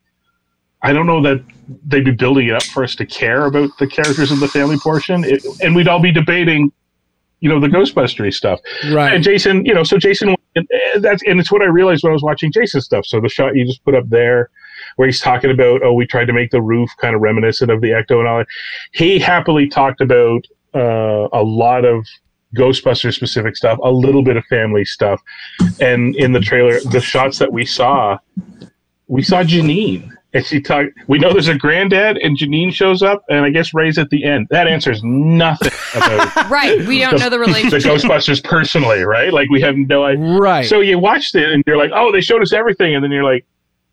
I 0.81 0.93
don't 0.93 1.07
know 1.07 1.21
that 1.23 1.41
they'd 1.87 2.05
be 2.05 2.11
building 2.11 2.47
it 2.47 2.53
up 2.53 2.63
for 2.63 2.83
us 2.83 2.95
to 2.95 3.05
care 3.05 3.45
about 3.45 3.71
the 3.79 3.87
characters 3.87 4.31
of 4.31 4.39
the 4.39 4.47
family 4.47 4.77
portion, 4.77 5.23
it, 5.25 5.43
and 5.61 5.75
we'd 5.75 5.87
all 5.87 5.99
be 5.99 6.11
debating, 6.11 6.71
you 7.39 7.49
know, 7.49 7.59
the 7.59 7.67
Ghostbustery 7.67 8.31
stuff. 8.33 8.59
Right. 8.91 9.13
And 9.13 9.23
Jason, 9.23 9.65
you 9.65 9.73
know, 9.73 9.83
so 9.83 9.97
Jason, 9.97 10.35
and 10.55 10.67
that's 11.03 11.21
and 11.23 11.39
it's 11.39 11.51
what 11.51 11.61
I 11.61 11.65
realized 11.65 12.03
when 12.03 12.11
I 12.11 12.13
was 12.13 12.23
watching 12.23 12.51
Jason 12.51 12.81
stuff. 12.81 13.05
So 13.05 13.19
the 13.19 13.29
shot 13.29 13.55
you 13.55 13.65
just 13.65 13.83
put 13.83 13.95
up 13.95 14.09
there, 14.09 14.49
where 14.95 15.07
he's 15.07 15.19
talking 15.19 15.51
about, 15.51 15.83
oh, 15.83 15.93
we 15.93 16.05
tried 16.05 16.25
to 16.25 16.33
make 16.33 16.51
the 16.51 16.61
roof 16.61 16.89
kind 16.99 17.15
of 17.15 17.21
reminiscent 17.21 17.71
of 17.71 17.81
the 17.81 17.89
Ecto 17.89 18.19
and 18.19 18.27
all 18.27 18.37
that. 18.39 18.47
He 18.93 19.19
happily 19.19 19.67
talked 19.67 20.01
about 20.01 20.45
uh, 20.73 21.27
a 21.33 21.43
lot 21.43 21.85
of 21.85 22.05
Ghostbuster 22.55 23.13
specific 23.13 23.57
stuff, 23.57 23.77
a 23.83 23.91
little 23.91 24.23
bit 24.23 24.37
of 24.37 24.45
family 24.45 24.85
stuff, 24.85 25.21
and 25.81 26.15
in 26.15 26.31
the 26.31 26.39
trailer, 26.39 26.79
the 26.79 27.01
shots 27.01 27.37
that 27.39 27.51
we 27.51 27.65
saw, 27.65 28.17
we 29.07 29.21
saw 29.21 29.43
Janine. 29.43 30.09
And 30.35 30.45
she 30.45 30.61
talked. 30.61 30.89
We 31.07 31.17
know 31.17 31.31
there's 31.33 31.47
a 31.47 31.57
granddad, 31.57 32.17
and 32.17 32.37
Janine 32.37 32.71
shows 32.71 33.01
up, 33.01 33.23
and 33.29 33.39
I 33.45 33.49
guess 33.49 33.73
Ray's 33.73 33.97
at 33.97 34.09
the 34.09 34.23
end. 34.25 34.47
That 34.51 34.67
answers 34.67 35.01
nothing 35.03 35.71
about 35.95 36.49
Right. 36.51 36.85
We 36.85 36.99
don't 36.99 37.17
know 37.19 37.29
the 37.29 37.39
relationship. 37.39 37.81
the. 37.81 37.89
Ghostbusters 37.89 38.43
personally, 38.43 39.03
right? 39.03 39.31
Like 39.33 39.49
we 39.49 39.61
have 39.61 39.75
no 39.77 40.03
idea. 40.03 40.25
Right. 40.37 40.65
So 40.67 40.81
you 40.81 40.99
watched 40.99 41.35
it 41.35 41.51
and 41.51 41.63
you're 41.65 41.77
like, 41.77 41.91
oh, 41.93 42.11
they 42.11 42.21
showed 42.21 42.41
us 42.41 42.51
everything, 42.53 42.93
and 42.95 43.03
then 43.03 43.11
you're 43.11 43.23
like, 43.23 43.45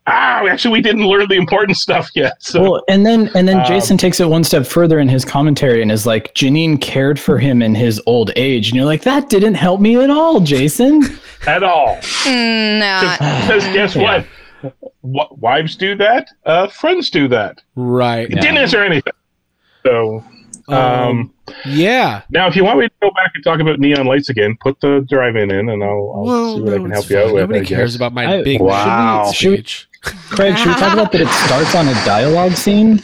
ah, 0.05 0.45
actually, 0.45 0.73
we 0.73 0.81
didn't 0.81 1.07
learn 1.07 1.29
the 1.29 1.35
important 1.35 1.77
stuff 1.77 2.09
yet. 2.13 2.33
So, 2.43 2.61
Well, 2.61 2.83
and 2.89 3.05
then 3.05 3.29
and 3.35 3.47
then 3.47 3.59
Um, 3.61 3.65
Jason 3.65 3.97
takes 3.97 4.19
it 4.19 4.27
one 4.27 4.43
step 4.43 4.65
further 4.65 4.99
in 4.99 5.07
his 5.07 5.23
commentary 5.23 5.81
and 5.81 5.89
is 5.93 6.05
like, 6.05 6.33
Janine 6.35 6.81
cared 6.81 7.17
for 7.17 7.37
him 7.39 7.61
in 7.61 7.73
his 7.73 8.01
old 8.05 8.31
age, 8.35 8.67
and 8.67 8.75
you're 8.75 8.85
like, 8.85 9.03
that 9.03 9.29
didn't 9.29 9.53
help 9.53 9.79
me 9.79 9.95
at 9.95 10.09
all, 10.09 10.41
Jason. 10.41 11.03
at 11.47 11.63
all. 11.63 11.95
Mm, 12.25 12.79
nah. 12.79 13.11
Because 13.47 13.63
guess 13.73 13.95
what? 13.95 14.03
Wa- 14.21 14.23
Wives 15.01 15.75
do 15.75 15.95
that. 15.95 16.27
Uh, 16.45 16.67
friends 16.67 17.09
do 17.09 17.27
that. 17.29 17.61
Right. 17.75 18.29
It 18.29 18.35
didn't 18.41 18.57
answer 18.57 18.83
anything. 18.83 19.13
So, 19.85 20.23
um, 20.69 20.75
Um, 20.77 21.33
Yeah. 21.65 22.21
now 22.29 22.47
if 22.47 22.55
you 22.55 22.63
want 22.63 22.79
me 22.79 22.85
to 22.87 22.91
go 23.01 23.09
back 23.11 23.31
and 23.35 23.43
talk 23.43 23.59
about 23.59 23.79
neon 23.79 24.05
lights 24.05 24.29
again, 24.29 24.55
put 24.61 24.79
the 24.79 25.05
drive-in 25.09 25.51
in, 25.51 25.67
and 25.69 25.83
I'll, 25.83 25.89
I'll 26.15 26.23
Well, 26.23 26.55
see 26.55 26.61
what 26.61 26.73
I 26.73 26.77
can 26.77 26.85
it's 26.85 26.93
help 26.93 27.09
you 27.09 27.17
out 27.17 27.23
fine. 27.25 27.33
with. 27.33 27.41
Nobody 27.49 27.65
cares 27.65 27.95
about 27.95 28.13
my 28.13 28.37
I- 28.39 28.43
big 28.43 28.61
Wow. 28.61 29.31
should 29.33 29.49
we- 29.51 29.57
speech. 29.57 29.87
Craig, 30.29 30.57
should 30.57 30.67
we 30.67 30.73
talk 30.75 30.93
about 30.93 31.11
that 31.13 31.21
it 31.21 31.27
starts 31.29 31.75
on 31.75 31.87
a 31.87 31.93
dialogue 32.05 32.53
scene? 32.53 33.01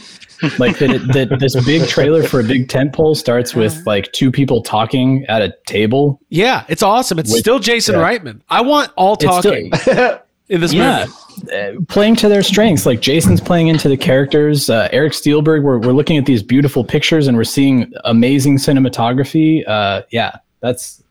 Like 0.58 0.78
that, 0.78 0.90
it, 0.90 1.12
that 1.12 1.38
this 1.38 1.54
big 1.66 1.86
trailer 1.86 2.22
for 2.22 2.40
a 2.40 2.42
big 2.42 2.68
tent 2.70 2.94
pole 2.94 3.14
starts 3.14 3.54
with 3.54 3.86
like 3.86 4.10
two 4.12 4.30
people 4.32 4.62
talking 4.62 5.24
at 5.28 5.42
a 5.42 5.54
table. 5.66 6.18
Yeah, 6.30 6.64
it's 6.68 6.82
awesome. 6.82 7.18
It's 7.18 7.30
With- 7.30 7.40
still 7.40 7.58
Jason 7.58 7.94
yeah. 7.96 8.02
Reitman. 8.18 8.40
I 8.48 8.62
want 8.62 8.90
all 8.96 9.14
It's 9.20 9.24
still- 9.38 9.42
talking 9.42 9.70
in 10.50 10.60
this 10.60 10.72
yeah, 10.74 11.06
movie. 11.38 11.52
uh, 11.52 11.80
playing 11.88 12.16
to 12.16 12.28
their 12.28 12.42
strengths. 12.42 12.84
Like 12.84 13.00
Jason's 13.00 13.40
playing 13.40 13.68
into 13.68 13.88
the 13.88 13.96
characters. 13.96 14.68
Uh, 14.68 14.88
Eric 14.92 15.12
Steelberg. 15.14 15.62
We're 15.62 15.78
we're 15.78 15.92
looking 15.92 16.18
at 16.18 16.26
these 16.26 16.42
beautiful 16.42 16.84
pictures 16.84 17.26
and 17.28 17.36
we're 17.36 17.44
seeing 17.44 17.90
amazing 18.04 18.58
cinematography. 18.58 19.66
Uh, 19.66 20.02
yeah, 20.10 20.36
that's 20.60 21.02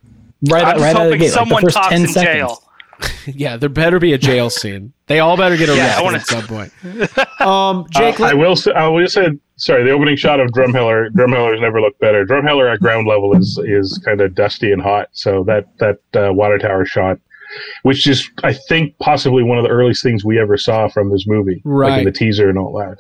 right. 0.50 0.64
I'm 0.64 0.76
just 0.76 0.84
right 0.84 0.96
out 0.96 1.06
of 1.08 1.12
the 1.12 1.18
hoping 1.18 1.20
gate. 1.20 1.36
Like 1.36 1.50
the 1.50 1.62
first 1.62 1.76
talks 1.76 1.90
ten 1.90 2.02
in 2.02 2.08
seconds. 2.08 2.36
jail. 2.36 2.64
Yeah, 3.28 3.56
there 3.56 3.70
better 3.70 3.98
be 3.98 4.12
a 4.12 4.18
jail 4.18 4.50
scene. 4.50 4.92
They 5.08 5.20
all 5.20 5.38
better 5.38 5.56
get 5.56 5.70
Yeah, 5.70 5.96
I 5.98 6.02
wanna- 6.02 6.18
at 6.18 6.28
some 6.28 6.46
point. 6.46 6.74
Um, 7.40 7.86
Jake, 7.92 8.20
Uh, 8.20 8.26
I 8.26 8.34
will 8.34 8.58
say, 8.58 8.74
I 8.74 8.86
will 8.90 9.02
just 9.02 9.14
say, 9.14 9.30
sorry, 9.56 9.86
the 9.86 9.92
opening 9.92 10.18
shot 10.18 10.42
of 10.42 10.50
Drumheller, 10.50 11.10
Drumheller's 11.12 11.62
never 11.62 11.80
looked 11.80 12.02
better. 12.02 12.26
Drumheller 12.26 12.74
at 12.74 12.82
ground 12.82 13.08
level 13.08 13.34
is 13.38 13.58
is 13.64 13.98
kind 14.04 14.20
of 14.20 14.36
dusty 14.36 14.74
and 14.74 14.82
hot. 14.82 15.08
So 15.14 15.46
that 15.46 15.66
that 15.78 16.00
uh, 16.14 16.34
water 16.34 16.58
tower 16.58 16.84
shot, 16.86 17.18
which 17.84 18.08
is 18.08 18.30
I 18.44 18.54
think 18.54 18.98
possibly 19.00 19.44
one 19.44 19.58
of 19.58 19.64
the 19.64 19.70
earliest 19.70 20.04
things 20.04 20.24
we 20.26 20.40
ever 20.40 20.58
saw 20.58 20.88
from 20.88 21.10
this 21.12 21.26
movie, 21.28 21.62
like 21.66 21.90
Right. 21.90 22.00
in 22.00 22.06
the 22.06 22.12
teaser 22.12 22.50
and 22.50 22.58
all 22.58 22.74
that. 22.78 23.00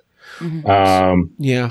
Um, 0.69 1.31
Yeah. 1.37 1.69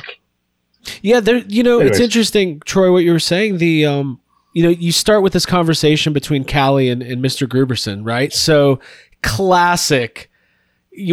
Yeah, 1.02 1.20
there 1.20 1.38
you 1.48 1.62
know, 1.62 1.80
it's 1.80 2.00
interesting, 2.00 2.60
Troy, 2.64 2.90
what 2.92 3.04
you 3.04 3.12
were 3.12 3.18
saying. 3.18 3.58
The 3.58 3.84
um 3.86 4.20
you 4.54 4.62
know, 4.62 4.70
you 4.70 4.90
start 4.92 5.22
with 5.22 5.32
this 5.34 5.46
conversation 5.46 6.12
between 6.12 6.44
Callie 6.44 6.88
and, 6.88 7.02
and 7.02 7.22
Mr. 7.22 7.46
Grooberson, 7.46 8.04
right? 8.04 8.32
So 8.32 8.80
classic 9.22 10.22
you- 10.22 10.37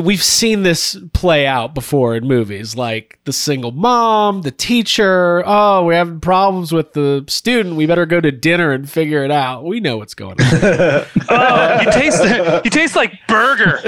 we've 0.01 0.23
seen 0.23 0.63
this 0.63 0.97
play 1.13 1.45
out 1.45 1.75
before 1.75 2.15
in 2.15 2.27
movies 2.27 2.75
like 2.75 3.19
the 3.25 3.33
single 3.33 3.71
mom 3.71 4.41
the 4.41 4.51
teacher 4.51 5.43
oh 5.45 5.85
we're 5.85 5.93
having 5.93 6.19
problems 6.19 6.71
with 6.71 6.93
the 6.93 7.23
student 7.27 7.75
we 7.75 7.85
better 7.85 8.05
go 8.05 8.19
to 8.19 8.31
dinner 8.31 8.71
and 8.71 8.89
figure 8.89 9.23
it 9.23 9.31
out 9.31 9.63
we 9.63 9.79
know 9.79 9.97
what's 9.97 10.13
going 10.13 10.35
on 10.41 10.47
Oh, 11.29 11.81
you 11.81 11.91
taste 11.91 12.23
you 12.63 12.69
taste 12.69 12.95
like 12.95 13.13
burger. 13.27 13.79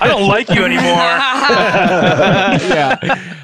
I 0.00 0.08
don't 0.08 0.26
like 0.26 0.48
you 0.48 0.64
anymore. 0.64 0.82
yeah. 2.74 2.96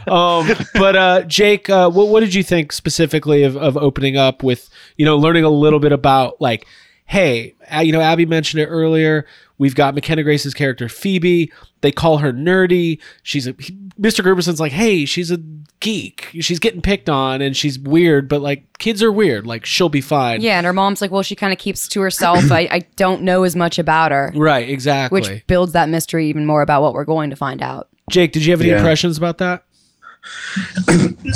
Um, 0.06 0.48
but 0.74 0.96
uh, 0.96 1.22
Jake, 1.22 1.68
uh, 1.70 1.90
what, 1.90 2.08
what 2.08 2.20
did 2.20 2.34
you 2.34 2.42
think 2.42 2.72
specifically 2.72 3.42
of, 3.44 3.56
of 3.56 3.76
opening 3.76 4.16
up 4.16 4.42
with, 4.42 4.68
you 4.96 5.04
know, 5.04 5.16
learning 5.16 5.44
a 5.44 5.50
little 5.50 5.78
bit 5.78 5.92
about 5.92 6.40
like, 6.40 6.66
hey, 7.06 7.54
uh, 7.74 7.80
you 7.80 7.92
know, 7.92 8.00
Abby 8.00 8.26
mentioned 8.26 8.62
it 8.62 8.66
earlier. 8.66 9.26
We've 9.58 9.74
got 9.74 9.94
McKenna 9.94 10.22
Grace's 10.22 10.54
character 10.54 10.88
Phoebe. 10.88 11.52
They 11.82 11.92
call 11.92 12.18
her 12.18 12.32
nerdy. 12.32 13.00
She's 13.22 13.46
a 13.46 13.54
he- 13.58 13.76
Mr. 14.00 14.24
Grooberson's 14.24 14.58
like, 14.60 14.72
hey, 14.72 15.04
she's 15.04 15.30
a 15.30 15.38
geek. 15.80 16.28
She's 16.40 16.58
getting 16.58 16.80
picked 16.80 17.08
on 17.10 17.42
and 17.42 17.56
she's 17.56 17.78
weird, 17.78 18.28
but 18.28 18.40
like 18.40 18.64
kids 18.78 19.02
are 19.02 19.12
weird. 19.12 19.46
Like 19.46 19.64
she'll 19.66 19.88
be 19.88 20.00
fine. 20.00 20.40
Yeah, 20.40 20.56
and 20.58 20.66
her 20.66 20.72
mom's 20.72 21.00
like, 21.00 21.10
well, 21.10 21.22
she 21.22 21.36
kind 21.36 21.52
of 21.52 21.58
keeps 21.58 21.86
to 21.88 22.00
herself. 22.00 22.50
I, 22.50 22.68
I 22.70 22.78
don't 22.96 23.22
know 23.22 23.42
as 23.44 23.54
much 23.54 23.78
about 23.78 24.10
her, 24.10 24.32
Right. 24.34 24.68
Exactly. 24.68 25.20
which 25.20 25.46
builds 25.46 25.72
that 25.72 25.88
mystery 25.88 26.28
even 26.28 26.46
more 26.46 26.62
about 26.62 26.82
what 26.82 26.94
we're 26.94 27.04
going 27.04 27.30
to 27.30 27.36
find 27.36 27.62
out. 27.62 27.88
Jake, 28.10 28.32
did 28.32 28.44
you 28.44 28.52
have 28.52 28.60
any 28.60 28.70
Yeah. 28.70 28.78
impressions 28.78 29.16
about 29.18 29.38
that? 29.38 29.64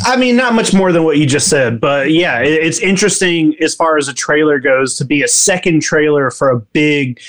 I 0.04 0.16
mean, 0.16 0.36
not 0.36 0.54
much 0.54 0.72
more 0.72 0.92
than 0.92 1.04
what 1.04 1.18
you 1.18 1.26
just 1.26 1.48
said, 1.48 1.80
but 1.80 2.12
yeah, 2.12 2.40
it, 2.40 2.52
it's 2.52 2.78
interesting 2.78 3.54
as 3.60 3.74
far 3.74 3.96
as 3.98 4.08
a 4.08 4.14
trailer 4.14 4.58
goes 4.58 4.96
to 4.96 5.04
be 5.04 5.22
a 5.22 5.28
second 5.28 5.80
trailer 5.82 6.30
for 6.30 6.50
a 6.50 6.60
big, 6.60 7.20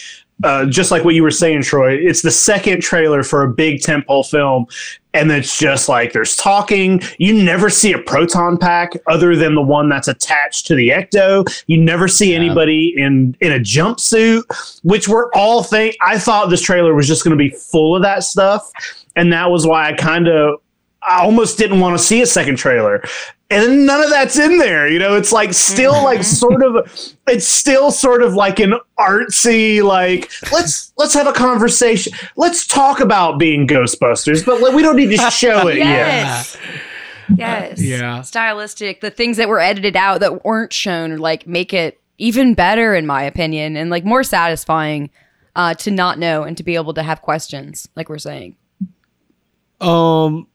uh, 0.43 0.65
just 0.65 0.91
like 0.91 1.03
what 1.03 1.15
you 1.15 1.23
were 1.23 1.31
saying, 1.31 1.63
Troy. 1.63 1.93
It's 1.93 2.21
the 2.21 2.31
second 2.31 2.81
trailer 2.81 3.23
for 3.23 3.43
a 3.43 3.47
big 3.47 3.79
tentpole 3.79 4.29
film, 4.29 4.67
and 5.13 5.31
it's 5.31 5.57
just 5.57 5.89
like 5.89 6.13
there's 6.13 6.35
talking. 6.35 7.01
You 7.17 7.33
never 7.33 7.71
see 7.71 7.93
a 7.93 7.99
proton 7.99 8.57
pack 8.57 8.91
other 9.07 9.35
than 9.35 9.55
the 9.55 9.61
one 9.61 9.89
that's 9.89 10.07
attached 10.07 10.67
to 10.67 10.75
the 10.75 10.89
ecto. 10.89 11.47
You 11.65 11.77
never 11.77 12.07
see 12.07 12.35
anybody 12.35 12.93
in 12.95 13.35
in 13.41 13.51
a 13.51 13.59
jumpsuit, 13.59 14.43
which 14.83 15.07
we're 15.07 15.31
all 15.31 15.63
think. 15.63 15.95
I 16.01 16.19
thought 16.19 16.51
this 16.51 16.61
trailer 16.61 16.93
was 16.93 17.07
just 17.07 17.23
going 17.23 17.35
to 17.35 17.43
be 17.43 17.49
full 17.49 17.95
of 17.95 18.03
that 18.03 18.23
stuff, 18.23 18.71
and 19.15 19.33
that 19.33 19.49
was 19.49 19.65
why 19.65 19.89
I 19.89 19.93
kind 19.93 20.27
of 20.27 20.59
I 21.07 21.23
almost 21.23 21.57
didn't 21.57 21.79
want 21.79 21.97
to 21.97 22.03
see 22.03 22.21
a 22.21 22.25
second 22.25 22.57
trailer. 22.57 23.01
And 23.49 23.85
none 23.85 24.03
of 24.03 24.09
that's 24.09 24.37
in 24.37 24.57
there. 24.57 24.89
You 24.89 24.99
know, 24.99 25.15
it's 25.15 25.31
like 25.31 25.53
still 25.53 26.03
like 26.03 26.23
sort 26.23 26.61
of 26.61 27.15
it's 27.27 27.47
still 27.47 27.91
sort 27.91 28.21
of 28.21 28.33
like 28.33 28.59
an 28.59 28.73
artsy 28.99 29.81
like 29.81 30.29
let's 30.51 30.91
let's 30.97 31.13
have 31.13 31.27
a 31.27 31.33
conversation. 31.33 32.11
Let's 32.35 32.67
talk 32.67 32.99
about 32.99 33.39
being 33.39 33.65
Ghostbusters, 33.65 34.45
but 34.45 34.61
like, 34.61 34.73
we 34.73 34.81
don't 34.81 34.97
need 34.97 35.17
to 35.17 35.31
show 35.31 35.67
it 35.69 35.77
yet. 35.77 35.85
Yes. 35.85 36.57
Yes. 37.35 37.81
Yeah. 37.81 38.21
Stylistic. 38.21 39.01
The 39.01 39.11
things 39.11 39.37
that 39.37 39.49
were 39.49 39.59
edited 39.59 39.95
out 39.95 40.19
that 40.19 40.45
weren't 40.45 40.73
shown, 40.73 41.17
like, 41.17 41.47
make 41.47 41.73
it 41.73 41.99
even 42.17 42.53
better, 42.53 42.95
in 42.95 43.05
my 43.05 43.23
opinion, 43.23 43.77
and 43.77 43.89
like 43.89 44.03
more 44.03 44.23
satisfying 44.23 45.09
uh, 45.55 45.73
to 45.75 45.91
not 45.91 46.19
know 46.19 46.43
and 46.43 46.57
to 46.57 46.63
be 46.63 46.75
able 46.75 46.93
to 46.93 47.03
have 47.03 47.21
questions, 47.21 47.87
like 47.95 48.09
we're 48.09 48.17
saying. 48.17 48.55
Um, 49.79 50.47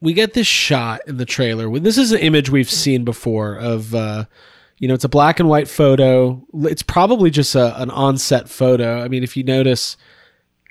we 0.00 0.12
get 0.14 0.32
this 0.32 0.46
shot 0.46 1.02
in 1.06 1.18
the 1.18 1.26
trailer. 1.26 1.78
This 1.78 1.98
is 1.98 2.12
an 2.12 2.20
image 2.20 2.50
we've 2.50 2.70
seen 2.70 3.04
before 3.04 3.56
of, 3.56 3.94
uh, 3.94 4.24
you 4.78 4.88
know, 4.88 4.94
it's 4.94 5.04
a 5.04 5.08
black 5.08 5.40
and 5.40 5.48
white 5.48 5.68
photo. 5.68 6.42
It's 6.54 6.82
probably 6.82 7.30
just 7.30 7.54
a, 7.54 7.80
an 7.80 7.90
on-set 7.90 8.48
photo. 8.48 9.02
I 9.02 9.08
mean, 9.08 9.22
if 9.22 9.36
you 9.36 9.44
notice, 9.44 9.96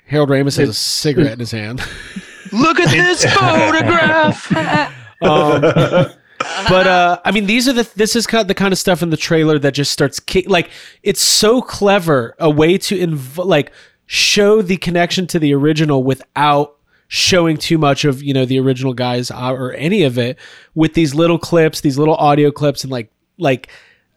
Harold 0.06 0.30
Ramis 0.30 0.58
has 0.58 0.68
a 0.68 0.74
cigarette 0.74 1.34
in 1.34 1.38
his 1.38 1.52
hand. 1.52 1.80
Look 2.52 2.80
at 2.80 2.90
this 2.90 3.24
photograph. 3.34 4.96
Um, 5.22 5.60
but 5.60 6.86
uh, 6.86 7.20
I 7.26 7.30
mean, 7.30 7.44
these 7.44 7.68
are 7.68 7.74
the 7.74 7.86
this 7.94 8.16
is 8.16 8.26
kind 8.26 8.40
of 8.40 8.48
the 8.48 8.54
kind 8.54 8.72
of 8.72 8.78
stuff 8.78 9.02
in 9.02 9.10
the 9.10 9.18
trailer 9.18 9.58
that 9.58 9.72
just 9.72 9.92
starts 9.92 10.18
kick 10.18 10.48
like 10.48 10.70
it's 11.02 11.22
so 11.22 11.60
clever 11.60 12.34
a 12.38 12.48
way 12.48 12.78
to 12.78 12.98
inv- 12.98 13.44
like 13.44 13.70
show 14.06 14.62
the 14.62 14.78
connection 14.78 15.26
to 15.26 15.38
the 15.38 15.52
original 15.52 16.02
without 16.02 16.79
showing 17.12 17.56
too 17.56 17.76
much 17.76 18.04
of 18.04 18.22
you 18.22 18.32
know 18.32 18.44
the 18.44 18.58
original 18.60 18.94
guys 18.94 19.32
uh, 19.32 19.52
or 19.52 19.74
any 19.74 20.04
of 20.04 20.16
it 20.16 20.38
with 20.76 20.94
these 20.94 21.12
little 21.12 21.38
clips, 21.38 21.80
these 21.80 21.98
little 21.98 22.14
audio 22.14 22.52
clips, 22.52 22.84
and 22.84 22.90
like 22.92 23.10
like 23.36 23.68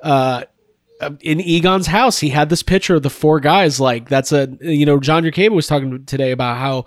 uh 0.02 0.44
in 1.22 1.42
Egon's 1.42 1.88
house, 1.88 2.20
he 2.20 2.30
had 2.30 2.50
this 2.50 2.62
picture 2.64 2.96
of 2.96 3.02
the 3.02 3.10
four 3.10 3.40
guys. 3.40 3.80
Like 3.80 4.08
that's 4.08 4.32
a 4.32 4.48
you 4.62 4.86
know 4.86 5.00
John 5.00 5.24
Yerkaba 5.24 5.52
was 5.52 5.66
talking 5.66 6.06
today 6.06 6.32
about 6.32 6.58
how 6.58 6.86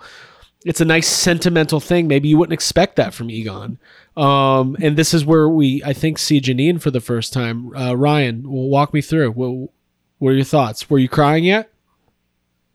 it's 0.65 0.79
a 0.79 0.85
nice 0.85 1.07
sentimental 1.07 1.81
thing. 1.81 2.07
Maybe 2.07 2.29
you 2.29 2.37
wouldn't 2.37 2.53
expect 2.53 2.95
that 2.95 3.13
from 3.13 3.29
Egon. 3.29 3.77
Um, 4.15 4.77
and 4.81 4.97
this 4.97 5.13
is 5.13 5.25
where 5.25 5.49
we 5.49 5.83
I 5.83 5.91
think 5.91 6.17
see 6.17 6.39
Janine 6.39 6.81
for 6.81 6.89
the 6.89 7.01
first 7.01 7.33
time. 7.33 7.75
Uh, 7.75 7.95
Ryan, 7.95 8.43
walk 8.45 8.93
me 8.93 9.01
through. 9.01 9.31
What, 9.31 9.71
what 10.19 10.29
are 10.29 10.35
your 10.35 10.45
thoughts? 10.45 10.89
Were 10.89 10.99
you 10.99 11.09
crying 11.09 11.43
yet? 11.43 11.69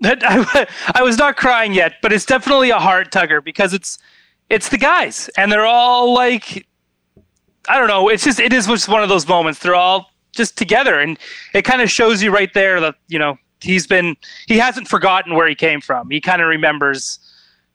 That- 0.03 0.23
I, 0.23 0.67
I 0.95 1.03
was 1.03 1.17
not 1.19 1.37
crying 1.37 1.73
yet, 1.73 1.95
but 2.03 2.13
it's 2.13 2.27
definitely 2.27 2.71
a 2.71 2.79
heart 2.79 3.11
tugger 3.11 3.43
because 3.43 3.73
it's 3.73 3.99
it's 4.51 4.69
the 4.69 4.79
guys, 4.79 5.31
and 5.39 5.51
they're 5.51 5.67
all 5.67 6.13
like, 6.13 6.67
I 7.69 7.79
don't 7.79 7.89
know. 7.89 8.09
It's 8.09 8.25
just 8.25 8.39
it 8.39 8.53
is 8.53 8.67
just 8.67 8.89
one 8.89 9.03
of 9.03 9.09
those 9.09 9.27
moments. 9.27 9.61
They're 9.61 9.75
all 9.75 10.11
just 10.33 10.59
together, 10.59 11.01
and 11.01 11.19
it 11.55 11.63
kind 11.63 11.81
of 11.81 11.91
shows 11.91 12.23
you 12.23 12.31
right 12.31 12.53
there 12.53 12.81
that 12.81 12.97
you 13.09 13.19
know 13.19 13.39
he's 13.61 13.87
been 13.87 14.17
he 14.47 14.59
hasn't 14.59 14.89
forgotten 14.89 15.35
where 15.35 15.49
he 15.49 15.55
came 15.55 15.81
from. 15.81 16.11
He 16.11 16.21
kind 16.21 16.43
of 16.43 16.49
remembers 16.49 17.19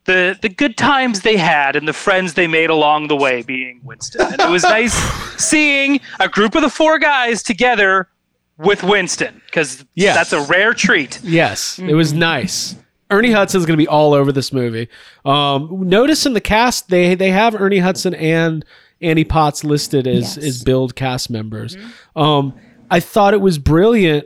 the 0.06 0.38
the 0.42 0.50
good 0.50 0.78
times 0.78 1.22
they 1.22 1.38
had 1.38 1.76
and 1.76 1.88
the 1.88 1.94
friends 1.94 2.34
they 2.34 2.48
made 2.48 2.70
along 2.70 3.08
the 3.08 3.16
way, 3.16 3.42
being 3.42 3.80
Winston. 3.84 4.22
And 4.22 4.40
it 4.42 4.50
was 4.50 4.64
nice 4.78 4.94
seeing 5.42 6.00
a 6.20 6.28
group 6.28 6.56
of 6.56 6.62
the 6.62 6.70
four 6.70 7.00
guys 7.00 7.42
together 7.42 8.10
with 8.58 8.84
Winston 8.84 9.42
because 9.46 9.86
Yes. 9.96 10.16
that's 10.16 10.34
a 10.34 10.42
rare 10.52 10.74
treat. 10.74 11.20
Yes, 11.24 11.80
it 11.80 11.94
was 11.94 12.14
nice. 12.14 12.76
Ernie 13.10 13.32
Hudson's 13.32 13.66
going 13.66 13.78
to 13.78 13.82
be 13.82 13.88
all 13.88 14.14
over 14.14 14.32
this 14.32 14.52
movie. 14.52 14.90
Um, 15.24 15.88
notice 15.88 16.26
in 16.26 16.34
the 16.34 16.42
cast 16.42 16.90
they 16.90 17.16
they 17.16 17.32
have 17.32 17.56
Ernie 17.60 17.80
Hudson 17.80 18.14
and 18.16 18.66
Annie 19.02 19.24
Potts 19.24 19.64
listed 19.64 20.08
as 20.08 20.38
as 20.38 20.64
billed 20.64 20.96
cast 20.96 21.30
members. 21.30 21.78
Um, 22.16 22.54
I 22.92 23.00
thought 23.00 23.34
it 23.34 23.42
was 23.42 23.58
brilliant, 23.60 24.26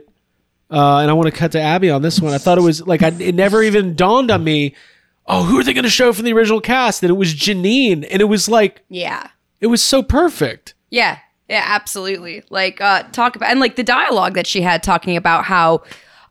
uh, 0.70 0.98
and 0.98 1.10
I 1.10 1.12
want 1.12 1.26
to 1.26 1.36
cut 1.36 1.52
to 1.52 1.60
Abby 1.60 1.90
on 1.90 2.02
this 2.02 2.20
one. 2.20 2.32
I 2.32 2.38
thought 2.38 2.58
it 2.58 2.62
was 2.62 2.84
like 2.86 3.02
I, 3.02 3.08
it 3.18 3.34
never 3.34 3.62
even 3.62 3.94
dawned 3.94 4.30
on 4.30 4.42
me 4.42 4.74
oh, 5.28 5.44
who 5.44 5.56
are 5.60 5.62
they 5.62 5.72
going 5.72 5.84
to 5.84 5.88
show 5.90 6.12
from 6.12 6.24
the 6.24 6.32
original 6.32 6.60
cast? 6.60 7.00
And 7.04 7.08
it 7.08 7.14
was 7.14 7.32
Janine, 7.32 8.04
and 8.10 8.20
it 8.20 8.24
was 8.24 8.48
like, 8.48 8.82
Yeah. 8.88 9.28
it 9.60 9.68
was 9.68 9.80
so 9.80 10.02
perfect. 10.02 10.74
Yeah. 10.90 11.18
Yeah, 11.52 11.64
absolutely. 11.66 12.42
Like 12.50 12.80
uh 12.80 13.02
talk 13.12 13.36
about 13.36 13.50
and 13.50 13.60
like 13.60 13.76
the 13.76 13.84
dialogue 13.84 14.34
that 14.34 14.46
she 14.46 14.62
had 14.62 14.82
talking 14.82 15.16
about 15.16 15.44
how 15.44 15.82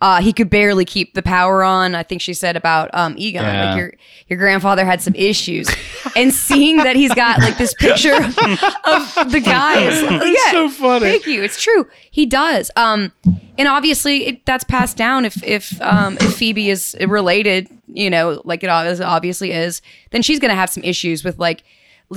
uh, 0.02 0.20
he 0.20 0.34
could 0.34 0.50
barely 0.50 0.84
keep 0.84 1.14
the 1.14 1.22
power 1.22 1.64
on. 1.64 1.94
I 1.94 2.02
think 2.02 2.22
she 2.22 2.34
said 2.34 2.56
about 2.58 2.90
um, 2.96 3.14
Egon, 3.20 3.44
Yeah. 3.44 3.66
like 3.70 3.78
your 3.78 3.94
your 4.30 4.40
grandfather 4.40 4.84
had 4.84 5.00
some 5.00 5.14
issues, 5.14 5.70
and 6.16 6.34
seeing 6.34 6.78
that 6.78 6.96
he's 6.96 7.14
got 7.14 7.38
like 7.38 7.60
this 7.60 7.72
picture 7.76 8.16
of 8.16 9.32
the 9.32 9.40
guys. 9.46 10.02
yeah, 10.02 10.52
so 10.52 10.70
funny. 10.70 11.06
Thank 11.06 11.28
you. 11.28 11.44
It's 11.44 11.62
true. 11.62 11.88
He 12.10 12.26
does. 12.26 12.72
Um, 12.76 13.12
and 13.60 13.68
obviously 13.68 14.26
it, 14.26 14.46
that's 14.48 14.64
passed 14.64 14.98
down. 14.98 15.24
If 15.24 15.44
if 15.44 15.80
um 15.84 16.18
if 16.20 16.34
Phoebe 16.36 16.72
is 16.72 16.96
related, 17.08 17.68
you 17.88 18.10
know, 18.10 18.42
like 18.44 18.64
it 18.64 18.70
obviously 18.72 19.52
is, 19.52 19.84
then 20.10 20.24
she's 20.24 20.40
gonna 20.40 20.56
have 20.56 20.72
some 20.72 20.84
issues 20.84 21.24
with 21.24 21.38
like 21.38 21.62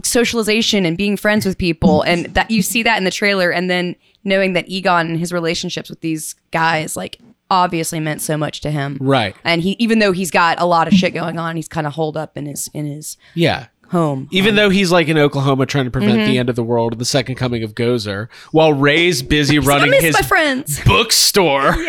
socialization 0.03 0.85
and 0.85 0.97
being 0.97 1.17
friends 1.17 1.47
with 1.47 1.57
people, 1.59 2.03
and 2.03 2.27
that 2.35 2.51
you 2.51 2.63
see 2.63 2.83
that 2.83 2.99
in 2.99 3.05
the 3.05 3.11
trailer, 3.11 3.51
and 3.51 3.71
then 3.71 3.95
knowing 4.25 4.55
that 4.55 4.69
Egon 4.69 5.07
and 5.09 5.19
his 5.19 5.33
relationships 5.33 5.89
with 5.91 6.01
these 6.01 6.35
guys, 6.51 6.97
like 6.97 7.19
obviously 7.51 8.01
meant 8.01 8.21
so 8.23 8.37
much 8.37 8.61
to 8.63 8.71
him. 8.71 8.97
Right. 9.01 9.37
And 9.45 9.61
he, 9.63 9.77
even 9.79 9.99
though 9.99 10.13
he's 10.13 10.31
got 10.31 10.59
a 10.61 10.65
lot 10.65 10.89
of 10.89 10.95
shit 10.95 11.13
going 11.15 11.39
on, 11.39 11.57
he's 11.57 11.69
kind 11.69 11.87
of 11.87 11.93
holed 11.93 12.17
up 12.17 12.37
in 12.37 12.47
his 12.47 12.69
in 12.73 12.87
his 12.87 13.17
Yeah. 13.35 13.67
home. 13.91 14.29
Even 14.33 14.57
though 14.57 14.71
he's 14.71 14.91
like 14.91 15.09
in 15.09 15.19
Oklahoma 15.19 15.67
trying 15.67 15.85
to 15.85 15.91
prevent 15.91 16.21
Mhm. 16.21 16.27
the 16.27 16.39
end 16.39 16.49
of 16.49 16.57
the 16.57 16.65
world 16.65 16.93
and 16.93 17.01
the 17.01 17.05
second 17.05 17.35
coming 17.37 17.63
of 17.63 17.75
Gozer, 17.75 18.29
while 18.51 18.73
Ray's 18.73 19.23
busy 19.23 19.59
running 19.71 19.93
his 20.01 20.15
my 20.15 20.23
friends. 20.23 20.81
bookstore. 20.85 21.73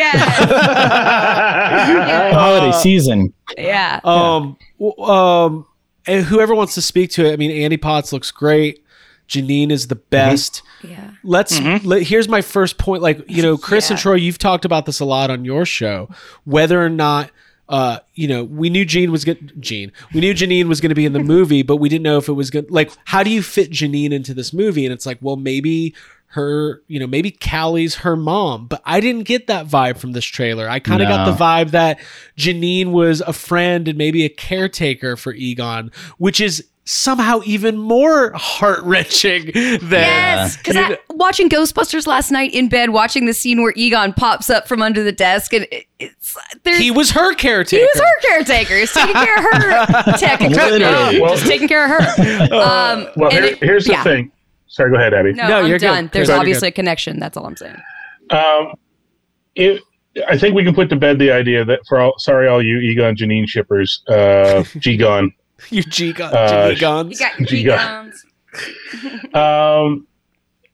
Holiday 1.44 2.72
season. 2.78 3.32
Yeah. 3.56 4.00
Um, 4.04 4.56
w- 4.78 4.98
um, 5.02 5.66
and 6.06 6.24
whoever 6.24 6.54
wants 6.54 6.74
to 6.74 6.82
speak 6.82 7.10
to 7.12 7.26
it, 7.26 7.32
I 7.32 7.36
mean, 7.36 7.50
Annie 7.50 7.76
Potts 7.76 8.12
looks 8.12 8.30
great. 8.30 8.84
Janine 9.28 9.70
is 9.70 9.88
the 9.88 9.96
best. 9.96 10.62
Yeah. 10.82 11.10
Let's. 11.24 11.60
Let, 11.60 12.02
here's 12.02 12.28
my 12.28 12.42
first 12.42 12.78
point. 12.78 13.02
Like 13.02 13.28
you 13.28 13.42
know, 13.42 13.56
Chris 13.56 13.90
and 13.90 13.98
Troy, 13.98 14.14
you've 14.14 14.38
talked 14.38 14.64
about 14.64 14.86
this 14.86 15.00
a 15.00 15.04
lot 15.04 15.30
on 15.30 15.44
your 15.44 15.66
show. 15.66 16.08
Whether 16.44 16.80
or 16.80 16.88
not, 16.88 17.30
uh, 17.68 17.98
you 18.14 18.28
know, 18.28 18.44
we 18.44 18.70
knew 18.70 18.84
Jean 18.84 19.10
was 19.10 19.24
going. 19.24 19.50
Gene, 19.58 19.90
we 20.14 20.20
knew 20.20 20.32
Janine 20.32 20.68
was 20.68 20.80
going 20.80 20.90
to 20.90 20.94
be 20.94 21.06
in 21.06 21.12
the 21.12 21.18
movie, 21.24 21.62
but 21.62 21.76
we 21.76 21.88
didn't 21.88 22.04
know 22.04 22.18
if 22.18 22.28
it 22.28 22.34
was 22.34 22.50
going. 22.50 22.66
Like, 22.68 22.92
how 23.04 23.24
do 23.24 23.30
you 23.30 23.42
fit 23.42 23.70
Janine 23.70 24.12
into 24.12 24.32
this 24.32 24.52
movie? 24.52 24.86
And 24.86 24.92
it's 24.92 25.06
like, 25.06 25.18
well, 25.20 25.36
maybe 25.36 25.92
her. 26.36 26.82
You 26.86 27.00
know, 27.00 27.06
maybe 27.06 27.30
Callie's 27.32 27.96
her 27.96 28.16
mom, 28.16 28.66
but 28.68 28.80
I 28.86 29.00
didn't 29.00 29.24
get 29.24 29.48
that 29.48 29.66
vibe 29.66 29.98
from 29.98 30.12
this 30.12 30.24
trailer. 30.24 30.68
I 30.68 30.78
kind 30.78 31.02
of 31.02 31.08
got 31.08 31.26
the 31.26 31.36
vibe 31.36 31.72
that 31.72 31.98
Janine 32.38 32.92
was 32.92 33.20
a 33.20 33.32
friend 33.32 33.88
and 33.88 33.98
maybe 33.98 34.24
a 34.24 34.28
caretaker 34.30 35.16
for 35.16 35.32
Egon, 35.34 35.90
which 36.18 36.40
is 36.40 36.64
somehow 36.88 37.40
even 37.44 37.76
more 37.76 38.30
heart 38.36 38.78
wrenching 38.84 39.46
than 39.54 39.80
Yes, 39.90 40.56
because 40.56 40.96
watching 41.10 41.48
Ghostbusters 41.48 42.06
last 42.06 42.30
night 42.30 42.54
in 42.54 42.68
bed, 42.68 42.90
watching 42.90 43.26
the 43.26 43.34
scene 43.34 43.60
where 43.60 43.72
Egon 43.74 44.12
pops 44.12 44.48
up 44.50 44.68
from 44.68 44.82
under 44.82 45.02
the 45.02 45.10
desk, 45.10 45.52
and 45.52 45.66
it, 45.72 45.86
it's 45.98 46.36
he 46.64 46.92
was 46.92 47.10
her 47.10 47.34
caretaker. 47.34 47.80
he 47.82 47.88
was 47.92 48.00
her 48.00 48.20
caretaker. 48.28 48.76
He's 48.76 48.92
taking 48.92 49.14
care 49.14 49.36
of 49.36 49.42
her, 49.42 50.12
technically, 50.18 50.56
Literally. 50.56 51.18
no, 51.18 51.28
just 51.30 51.46
taking 51.46 51.66
care 51.66 51.84
of 51.86 51.90
her. 51.90 52.42
Um, 52.56 53.08
Well, 53.16 53.30
and 53.30 53.44
here, 53.44 53.54
it- 53.54 53.58
here's 53.58 53.86
the 53.86 53.92
yeah. 53.92 54.04
thing. 54.04 54.30
Sorry, 54.68 54.90
go 54.90 54.96
ahead, 54.96 55.14
Abby. 55.14 55.32
No, 55.32 55.48
No, 55.48 55.58
I'm 55.60 55.66
you're 55.68 55.78
good. 55.78 55.86
done. 55.86 56.10
There's 56.12 56.28
You're 56.28 56.36
good. 56.36 56.40
obviously 56.40 56.68
a 56.68 56.72
connection. 56.72 57.18
That's 57.18 57.36
all 57.36 57.46
I'm 57.46 57.56
saying. 57.56 57.76
Um, 58.30 58.74
it, 59.54 59.80
I 60.28 60.36
think 60.36 60.54
we 60.54 60.64
can 60.64 60.74
put 60.74 60.88
to 60.90 60.96
bed 60.96 61.18
the 61.18 61.30
idea 61.30 61.64
that 61.64 61.80
for 61.88 62.00
all, 62.00 62.14
sorry, 62.18 62.48
all 62.48 62.62
you 62.62 62.78
Egon 62.80 63.14
Janine 63.16 63.46
shippers, 63.48 64.02
uh, 64.08 64.62
G-Gon. 64.78 65.32
you 65.70 65.82
G 65.82 66.12
gun, 66.12 66.34
Uh, 66.34 66.72
G 66.74 66.80
guns. 66.80 67.20
You 67.20 67.26
got 67.26 67.48
G 67.48 67.62
got- 67.64 67.78
guns. 68.04 68.24
um, 69.34 70.06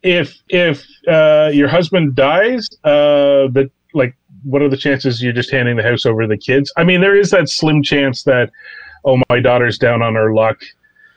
if 0.03 0.35
if 0.49 0.85
uh, 1.09 1.51
your 1.53 1.69
husband 1.69 2.15
dies, 2.15 2.69
uh, 2.85 3.47
that 3.53 3.71
like, 3.95 4.17
what 4.43 4.63
are 4.63 4.69
the 4.69 4.77
chances 4.77 5.23
you're 5.23 5.33
just 5.33 5.51
handing 5.53 5.77
the 5.77 5.83
house 5.83 6.07
over 6.07 6.23
to 6.23 6.29
the 6.29 6.37
kids? 6.37 6.73
I 6.77 6.83
mean, 6.85 7.01
there 7.01 7.17
is 7.17 7.31
that 7.31 7.49
slim 7.49 7.83
chance 7.83 8.23
that, 8.25 8.51
oh, 9.05 9.21
my 9.31 9.39
daughter's 9.41 9.79
down 9.79 10.03
on 10.03 10.15
her 10.15 10.33
luck. 10.35 10.61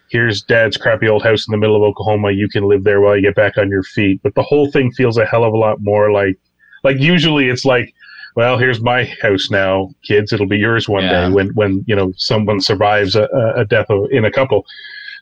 Here's 0.10 0.42
dad's 0.44 0.78
crappy 0.78 1.08
old 1.08 1.24
house 1.24 1.48
in 1.48 1.52
the 1.52 1.58
middle 1.58 1.76
of 1.76 1.82
Oklahoma. 1.82 2.32
You 2.32 2.48
can 2.48 2.68
live 2.68 2.84
there 2.84 3.02
while 3.02 3.16
you 3.16 3.22
get 3.24 3.36
back 3.36 3.58
on 3.58 3.70
your 3.70 3.84
feet. 3.84 4.22
But 4.24 4.36
the 4.36 4.44
whole 4.44 4.72
thing 4.72 4.92
feels 4.92 5.18
a 5.18 5.26
hell 5.26 5.44
of 5.44 5.54
a 5.54 5.58
lot 5.58 5.78
more 5.82 6.12
like, 6.12 6.38
like 6.84 7.00
usually 7.00 7.50
it's 7.50 7.66
like, 7.66 7.94
well, 8.36 8.58
here's 8.58 8.82
my 8.82 9.06
house 9.22 9.50
now, 9.50 9.90
kids. 10.04 10.32
It'll 10.34 10.48
be 10.48 10.58
yours 10.58 10.88
one 10.90 11.04
Yeah. 11.04 11.28
day 11.28 11.34
when 11.34 11.50
when 11.56 11.84
you 11.88 11.96
know 11.96 12.12
someone 12.18 12.60
survives 12.60 13.16
a, 13.16 13.28
a 13.56 13.66
death 13.66 13.90
of, 13.90 14.08
in 14.12 14.26
a 14.26 14.32
couple. 14.32 14.66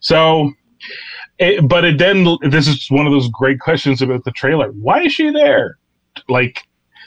So 0.02 0.52
it, 1.40 1.68
but 1.68 1.86
it 1.86 1.98
then 2.00 2.26
this 2.42 2.68
is 2.68 2.90
one 2.90 3.06
of 3.06 3.12
those 3.14 3.30
great 3.30 3.60
questions 3.60 4.02
about 4.02 4.24
the 4.26 4.32
trailer. 4.32 4.70
Why 4.72 5.04
is 5.04 5.14
she 5.14 5.30
there? 5.30 5.78
Like, 6.28 6.60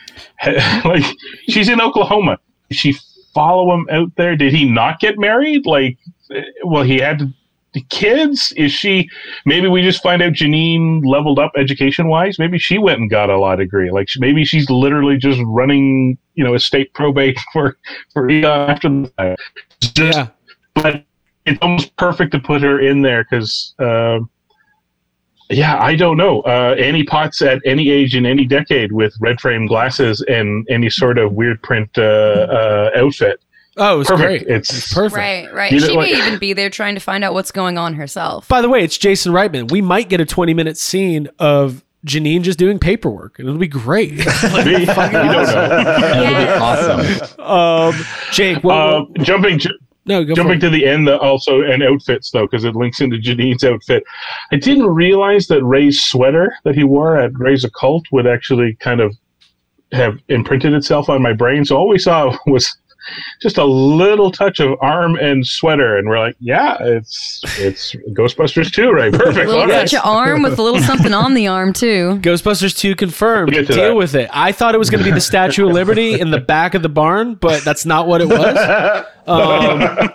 like 0.85 1.05
she's 1.49 1.69
in 1.69 1.81
Oklahoma. 1.81 2.39
She 2.71 2.97
follow 3.35 3.75
him 3.75 3.87
out 3.91 4.11
there? 4.17 4.35
Did 4.35 4.55
he 4.55 4.65
not 4.65 4.99
get 4.99 5.19
married? 5.19 5.67
Like, 5.67 5.99
eh, 6.35 6.43
well, 6.65 6.83
he 6.85 6.99
had 6.99 7.33
kids. 7.83 8.53
Is 8.57 8.73
she? 8.73 9.09
Maybe 9.45 9.69
we 9.69 9.83
just 9.83 10.03
find 10.03 10.23
out 10.23 10.33
Janine 10.33 11.05
leveled 11.05 11.39
up 11.39 11.53
education 11.57 12.09
wise. 12.09 12.39
Maybe 12.39 12.59
she 12.59 12.79
went 12.79 13.01
and 13.01 13.11
got 13.11 13.31
a 13.31 13.39
law 13.39 13.57
degree. 13.57 13.91
Like 13.91 14.09
maybe 14.19 14.45
she's 14.45 14.69
literally 14.71 15.17
just 15.17 15.41
running, 15.45 16.19
you 16.35 16.45
know, 16.45 16.55
estate 16.55 16.93
probate 16.95 17.39
for 17.53 17.77
for 18.13 18.29
Egon 18.31 18.71
after 18.71 18.89
the 18.89 19.37
just- 19.81 20.19
Yeah. 20.19 20.27
but 20.75 21.05
it's 21.45 21.59
almost 21.63 21.95
perfect 21.97 22.33
to 22.33 22.41
put 22.41 22.61
her 22.63 22.81
in 22.81 23.03
there 23.03 23.23
because, 23.25 23.75
um, 23.79 24.29
yeah, 25.49 25.81
I 25.81 25.95
don't 25.95 26.17
know. 26.17 26.41
Uh, 26.41 26.75
Annie 26.77 27.05
Potts 27.05 27.41
at 27.41 27.63
any 27.65 27.89
age 27.89 28.17
in 28.17 28.27
any 28.27 28.45
decade 28.45 28.91
with 28.91 29.15
red 29.21 29.41
frame 29.41 29.67
glasses 29.67 30.21
and 30.27 30.67
any 30.69 30.91
sort 30.91 31.19
of 31.19 31.35
weird 31.35 31.63
print 31.63 31.89
uh, 31.97 32.03
uh, 32.03 32.91
outfit. 32.97 33.41
Oh, 33.79 33.95
it 33.97 33.99
was 33.99 34.09
Perfect. 34.09 34.45
great. 34.47 34.57
It's 34.57 34.95
Perfect. 34.95 35.17
Right, 35.17 35.53
right. 35.53 35.73
You 35.73 35.81
know, 35.81 35.87
she 35.89 35.97
like- 35.97 36.11
may 36.13 36.19
even 36.19 36.39
be 36.39 36.53
there 36.55 36.71
trying 36.71 36.95
to 36.95 37.01
find 37.01 37.23
out 37.25 37.35
what's 37.35 37.51
going 37.51 37.77
on 37.79 37.95
herself. 37.95 38.49
By 38.49 38.63
the 38.63 38.69
way, 38.69 38.83
it's 38.83 38.97
Jason 38.97 39.33
Reitman. 39.33 39.71
We 39.71 39.83
might 39.83 40.09
get 40.09 40.21
a 40.21 40.25
20 40.25 40.55
minute 40.55 40.79
scene 40.79 41.29
of 41.39 41.85
Janine 42.07 42.43
just 42.43 42.59
doing 42.59 42.79
paperwork, 42.79 43.39
and 43.39 43.49
it'll 43.49 43.59
be 43.61 43.67
great. 43.69 44.13
We 44.17 44.23
don't 44.23 45.13
know. 45.13 45.45
That 45.45 46.47
be 46.47 47.03
awesome. 47.03 47.41
um, 47.41 48.07
Jake, 48.33 48.63
what, 48.65 48.77
Um, 48.77 49.13
jumping 49.23 49.59
to, 49.61 49.75
no, 50.07 50.25
go 50.25 50.35
jumping 50.35 50.61
to 50.61 50.71
the 50.71 50.87
end, 50.87 51.09
uh, 51.09 51.17
also 51.17 51.63
and 51.63 51.83
outfits 51.83 52.31
though, 52.31 52.47
because 52.47 52.65
it 52.65 52.77
links 52.77 53.01
into 53.01 53.17
Janine's 53.19 53.65
outfit. 53.65 54.05
I 54.53 54.57
didn't 54.57 54.87
realize 54.87 55.49
that 55.49 55.65
Ray's 55.65 56.01
sweater 56.03 56.55
that 56.65 56.75
he 56.77 56.85
wore 56.85 57.17
at 57.19 57.33
Ray's 57.35 57.65
occult 57.65 58.05
would 58.13 58.27
actually 58.27 58.77
kind 58.81 59.01
of 59.01 59.15
have 59.93 60.19
imprinted 60.29 60.73
itself 60.75 61.09
on 61.09 61.23
my 61.23 61.33
brain. 61.33 61.65
So 61.65 61.77
all 61.77 61.89
we 61.89 61.99
saw 61.99 62.37
was 62.47 62.73
just 63.41 63.59
a 63.59 63.65
little 63.65 64.31
touch 64.31 64.61
of 64.61 64.77
arm 64.81 65.17
and 65.17 65.47
sweater, 65.47 65.97
and 65.97 66.09
we're 66.09 66.19
like, 66.19 66.37
yeah, 66.41 66.77
it's 66.81 67.41
it's 67.59 67.95
Ghostbusters 68.13 68.73
2, 68.73 68.91
right? 68.91 69.13
Perfect. 69.15 69.47
A 69.47 69.51
little 69.51 69.67
touch 69.69 69.95
of 69.95 70.01
arm 70.05 70.43
with 70.43 70.59
a 70.59 70.63
little 70.63 70.81
something 70.81 71.13
on 71.15 71.35
the 71.35 71.47
arm 71.47 71.73
too. 71.73 72.19
Ghostbusters 72.23 72.77
2 72.77 72.95
confirmed. 72.97 73.53
We'll 73.53 73.65
to 73.67 73.73
Deal 73.73 73.89
that. 73.91 73.95
with 73.97 74.15
it. 74.15 74.29
I 74.33 74.53
thought 74.53 74.75
it 74.75 74.79
was 74.79 74.91
going 74.91 75.03
to 75.05 75.09
be 75.09 75.15
the 75.15 75.21
Statue 75.21 75.67
of 75.67 75.73
Liberty 75.73 76.19
in 76.21 76.31
the 76.31 76.41
back 76.41 76.75
of 76.75 76.83
the 76.83 76.89
barn, 76.89 77.35
but 77.35 77.63
that's 77.65 77.87
not 77.87 78.07
what 78.07 78.21
it 78.21 78.29
was. 78.29 79.05
Um, 79.27 80.09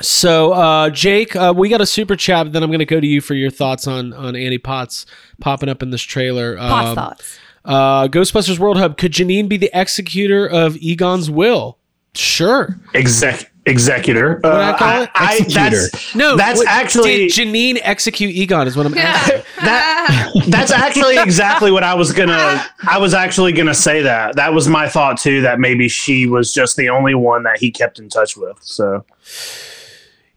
so, 0.00 0.52
uh, 0.52 0.90
Jake, 0.90 1.34
uh, 1.34 1.52
we 1.56 1.68
got 1.68 1.80
a 1.80 1.86
super 1.86 2.14
chat. 2.16 2.52
Then 2.52 2.62
I'm 2.62 2.70
going 2.70 2.78
to 2.80 2.84
go 2.84 3.00
to 3.00 3.06
you 3.06 3.20
for 3.20 3.34
your 3.34 3.50
thoughts 3.50 3.86
on 3.86 4.12
on 4.12 4.36
Annie 4.36 4.58
Potts 4.58 5.06
popping 5.40 5.68
up 5.68 5.82
in 5.82 5.90
this 5.90 6.02
trailer. 6.02 6.56
Pot's 6.56 6.88
Um, 6.90 6.94
thoughts. 6.94 7.38
Uh, 7.66 8.08
Ghostbusters 8.08 8.58
World 8.58 8.78
Hub. 8.78 8.96
Could 8.96 9.12
Janine 9.12 9.48
be 9.48 9.56
the 9.56 9.70
executor 9.78 10.46
of 10.46 10.76
Egon's 10.76 11.30
will? 11.30 11.78
Sure. 12.14 12.78
Exec 12.94 13.50
executor. 13.66 14.38
What 14.42 14.52
I 14.54 14.78
call 14.78 15.02
it? 15.02 15.10
I, 15.14 15.36
Executor. 15.38 15.88
that's 15.90 16.14
No, 16.14 16.36
that's 16.36 16.58
what- 16.58 16.68
actually 16.68 17.28
did 17.28 17.32
Janine 17.32 17.80
execute 17.82 18.34
Egon? 18.34 18.66
Is 18.66 18.76
what 18.76 18.86
I'm 18.86 18.96
asking. 18.96 19.42
that 19.56 20.30
that's 20.48 20.70
actually 20.70 21.18
exactly 21.18 21.70
what 21.72 21.82
I 21.82 21.94
was 21.94 22.12
gonna 22.12 22.64
I 22.88 22.98
was 22.98 23.12
actually 23.12 23.52
gonna 23.52 23.74
say 23.74 24.02
that. 24.02 24.36
That 24.36 24.54
was 24.54 24.68
my 24.68 24.88
thought 24.88 25.18
too, 25.18 25.40
that 25.42 25.58
maybe 25.58 25.88
she 25.88 26.26
was 26.26 26.52
just 26.54 26.76
the 26.76 26.88
only 26.88 27.14
one 27.14 27.42
that 27.42 27.58
he 27.58 27.70
kept 27.70 27.98
in 27.98 28.08
touch 28.08 28.36
with. 28.36 28.56
So 28.62 29.04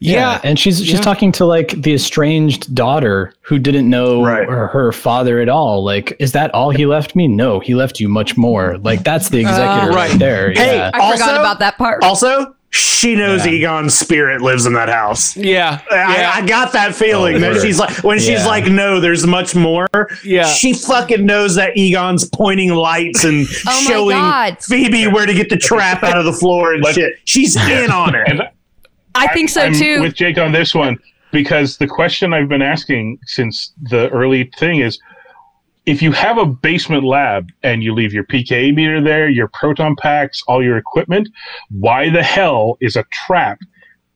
Yeah, 0.02 0.40
and 0.44 0.58
she's 0.58 0.78
she's 0.80 0.94
Yeah. 0.94 1.02
talking 1.02 1.32
to 1.34 1.46
like 1.46 1.72
the 1.82 1.94
estranged 1.94 2.74
daughter 2.74 3.34
who 3.42 3.60
didn't 3.60 3.90
know 3.90 4.24
Right. 4.24 4.48
her, 4.48 4.68
her 4.68 4.92
father 4.94 5.40
at 5.40 5.50
all. 5.50 5.84
Like, 5.84 6.16
is 6.20 6.32
that 6.32 6.54
all 6.54 6.70
he 6.70 6.86
left 6.86 7.16
me? 7.16 7.28
No, 7.28 7.60
he 7.60 7.76
left 7.76 8.00
you 8.00 8.08
much 8.08 8.38
more. 8.38 8.78
Like, 8.78 9.04
that's 9.04 9.30
the 9.30 9.40
executor 9.40 9.92
uh, 9.92 9.96
right. 9.96 10.10
right. 10.12 10.20
there. 10.20 10.52
Hey, 10.52 10.78
yeah. 10.78 10.92
I 10.94 11.12
forgot 11.12 11.36
about 11.40 11.60
that 11.60 11.78
part. 11.78 12.04
also 12.04 12.56
she 12.72 13.16
knows 13.16 13.46
Yeah. 13.48 13.52
Egon's 13.54 13.96
spirit 13.96 14.42
lives 14.42 14.68
in 14.68 14.74
that 14.74 14.90
house. 14.90 15.36
yeah, 15.36 15.80
I, 15.90 15.96
yeah. 15.96 16.32
I 16.36 16.46
got 16.46 16.72
that 16.74 16.94
feeling 16.94 17.38
Oh, 17.38 17.40
that 17.40 17.54
sure. 17.56 17.62
she's 17.66 17.80
like 17.80 18.04
when 18.04 18.20
she's 18.20 18.46
like, 18.46 18.66
no, 18.68 19.00
there's 19.00 19.26
much 19.26 19.56
more. 19.56 19.88
Yeah. 20.24 20.46
she 20.46 20.74
fucking 20.74 21.26
knows 21.26 21.56
that 21.56 21.76
Egon's 21.76 22.30
pointing 22.30 22.70
lights 22.70 23.24
and 23.24 23.48
Oh 23.68 23.82
showing 23.88 24.18
God. 24.18 24.58
Phoebe 24.62 25.08
where 25.08 25.26
to 25.26 25.34
get 25.34 25.50
the 25.50 25.58
trap 25.58 26.04
out 26.04 26.18
of 26.20 26.26
the 26.26 26.34
floor 26.34 26.74
and 26.74 26.84
Let- 26.84 26.94
shit. 26.96 27.14
She's 27.26 27.56
in 27.70 27.90
on 27.90 28.14
it. 28.16 28.28
And 28.30 28.44
I 29.16 29.28
think 29.34 29.50
so 29.50 29.62
I'm 29.62 29.74
too. 29.74 30.02
With 30.02 30.16
Jake 30.16 30.38
on 30.38 30.52
this 30.52 30.74
one, 30.74 30.98
because 31.32 31.78
the 31.78 31.88
question 31.88 32.34
I've 32.34 32.50
been 32.50 32.62
asking 32.62 33.20
since 33.26 33.74
the 33.82 34.10
early 34.10 34.52
thing 34.58 34.80
is 34.80 35.00
if 35.86 36.02
you 36.02 36.12
have 36.12 36.38
a 36.38 36.46
basement 36.46 37.04
lab 37.04 37.50
and 37.64 37.84
you 37.84 37.94
leave 37.94 38.14
your 38.14 38.24
PKE 38.26 38.76
meter 38.76 39.02
there, 39.02 39.28
your 39.28 39.48
proton 39.48 39.96
packs, 39.96 40.42
all 40.48 40.64
your 40.64 40.78
equipment, 40.78 41.30
why 41.70 42.10
the 42.10 42.24
hell 42.24 42.78
is 42.80 42.96
a 42.96 43.04
trap 43.12 43.60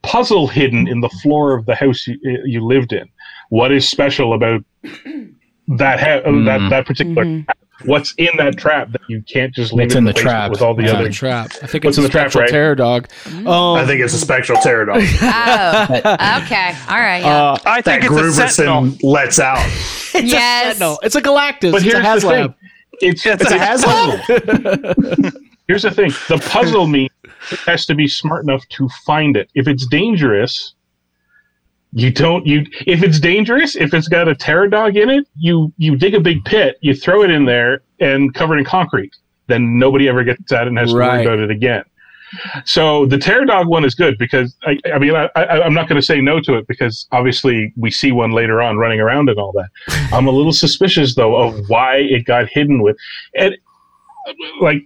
puzzle 0.04 0.48
hidden 0.48 0.88
in 0.88 1.02
the 1.02 1.10
floor 1.10 1.58
of 1.58 1.66
the 1.66 1.74
house 1.74 2.06
you, 2.06 2.20
you 2.46 2.64
lived 2.64 2.94
in? 2.94 3.10
What 3.50 3.72
is 3.72 3.90
special 3.90 4.34
about 4.34 4.64
that 4.84 6.00
ha- 6.00 6.22
that 6.22 6.26
mm-hmm. 6.26 6.70
that 6.70 6.86
particular 6.86 7.26
mm-hmm. 7.26 7.46
trap? 7.46 7.58
What's 7.86 8.14
in 8.18 8.30
that 8.38 8.58
trap 8.58 8.92
that 8.92 9.02
you 9.08 9.22
can't 9.24 9.54
just 9.54 9.74
leave 9.74 9.88
What's 9.88 9.96
it 9.96 9.98
in 9.98 10.04
the 10.06 10.14
basement 10.14 10.32
trap? 10.32 10.52
with 10.52 10.62
all 10.62 10.74
the 10.74 10.84
What's 10.84 10.92
in 10.92 10.98
other 10.98 11.08
the 11.10 11.14
trap? 11.14 11.52
I 11.62 11.68
think 11.68 11.84
What's 11.84 11.98
it's 11.98 11.98
in 11.98 12.04
a 12.06 12.08
the 12.08 12.12
trap, 12.12 12.26
spectral 12.32 12.42
right? 12.44 12.50
terror 12.52 12.76
dog. 12.76 13.08
Um, 13.26 13.48
I 13.48 13.86
think 13.86 14.00
it's 14.02 14.14
a 14.14 14.18
spectral 14.20 14.60
terror 14.62 14.86
dog. 14.86 15.02
oh, 15.22 15.84
okay. 16.44 16.76
All 16.88 17.00
right. 17.00 17.22
Yeah. 17.24 17.52
uh, 17.52 17.58
I 17.66 17.82
that 17.82 18.02
think 18.02 18.04
it's 18.06 18.38
a 18.40 18.48
sentinel. 18.50 18.96
Lets 19.04 19.40
out. 19.40 19.58
it's 19.68 20.14
Yes. 20.32 20.66
a 20.66 20.68
sentinel. 20.70 21.00
It's 21.04 21.16
a 21.16 21.22
Galactus. 21.22 21.72
But 21.72 21.84
it's 21.86 21.94
a 21.94 22.02
here's 22.02 22.22
the 22.24 22.30
thing. 22.30 22.54
It's, 23.02 23.26
It's 23.26 23.42
it's 23.42 23.52
a 23.52 23.56
a 23.56 23.60
puzzle. 23.60 25.32
here's 25.68 25.82
the 25.84 25.92
thing. 25.92 26.12
The 26.30 26.38
puzzle 26.50 26.88
means 26.88 27.10
it 27.52 27.60
has 27.66 27.86
to 27.88 27.96
be 27.96 28.08
smart 28.08 28.44
enough 28.44 28.66
to 28.70 28.88
find 29.06 29.36
it. 29.36 29.50
If 29.56 29.68
it's 29.68 29.86
dangerous, 29.88 30.74
you 31.96 32.12
don't 32.12 32.46
you 32.46 32.66
if 32.88 33.04
it's 33.04 33.20
dangerous, 33.20 33.76
if 33.76 33.94
it's 33.94 34.08
got 34.08 34.28
a 34.28 34.36
terror 34.36 34.68
dog 34.68 34.96
in 34.98 35.10
it, 35.10 35.28
you 35.38 35.72
you 35.78 35.96
dig 35.96 36.16
a 36.16 36.20
big 36.20 36.44
pit, 36.46 36.78
you 36.82 36.96
throw 36.96 37.24
it 37.24 37.30
in 37.30 37.46
there 37.46 37.82
and 38.00 38.34
cover 38.34 38.56
it 38.56 38.60
in 38.60 38.66
concrete. 38.66 39.12
Then 39.48 39.78
nobody 39.78 40.08
ever 40.10 40.24
gets 40.24 40.52
at 40.52 40.64
it 40.64 40.68
and 40.70 40.78
has 40.80 40.90
to 40.92 40.98
Right. 40.98 41.26
worry 41.26 41.36
about 41.36 41.40
it 41.40 41.52
again. 41.52 41.84
So 42.66 43.06
the 43.06 43.20
terror 43.20 43.46
dog 43.46 43.68
one 43.68 43.86
is 43.86 43.94
good 43.94 44.18
because 44.18 44.56
I, 44.64 44.78
I 44.92 44.98
mean 44.98 45.14
I, 45.16 45.30
I, 45.36 45.62
I'm 45.62 45.74
not 45.76 45.88
going 45.88 46.02
to 46.02 46.06
say 46.06 46.20
no 46.20 46.40
to 46.42 46.56
it 46.56 46.68
because 46.68 47.08
obviously 47.12 47.72
we 47.78 47.92
see 47.92 48.12
one 48.12 48.32
later 48.32 48.60
on 48.60 48.78
running 48.78 49.00
around 49.00 49.30
and 49.30 49.38
all 49.38 49.52
that. 49.52 49.70
I'm 50.12 50.26
a 50.28 50.32
little 50.32 50.54
suspicious 50.54 51.14
though 51.14 51.36
of 51.36 51.70
why 51.70 51.98
it 51.98 52.26
got 52.26 52.48
hidden 52.50 52.82
with, 52.82 52.98
and 53.36 53.56
like 54.62 54.78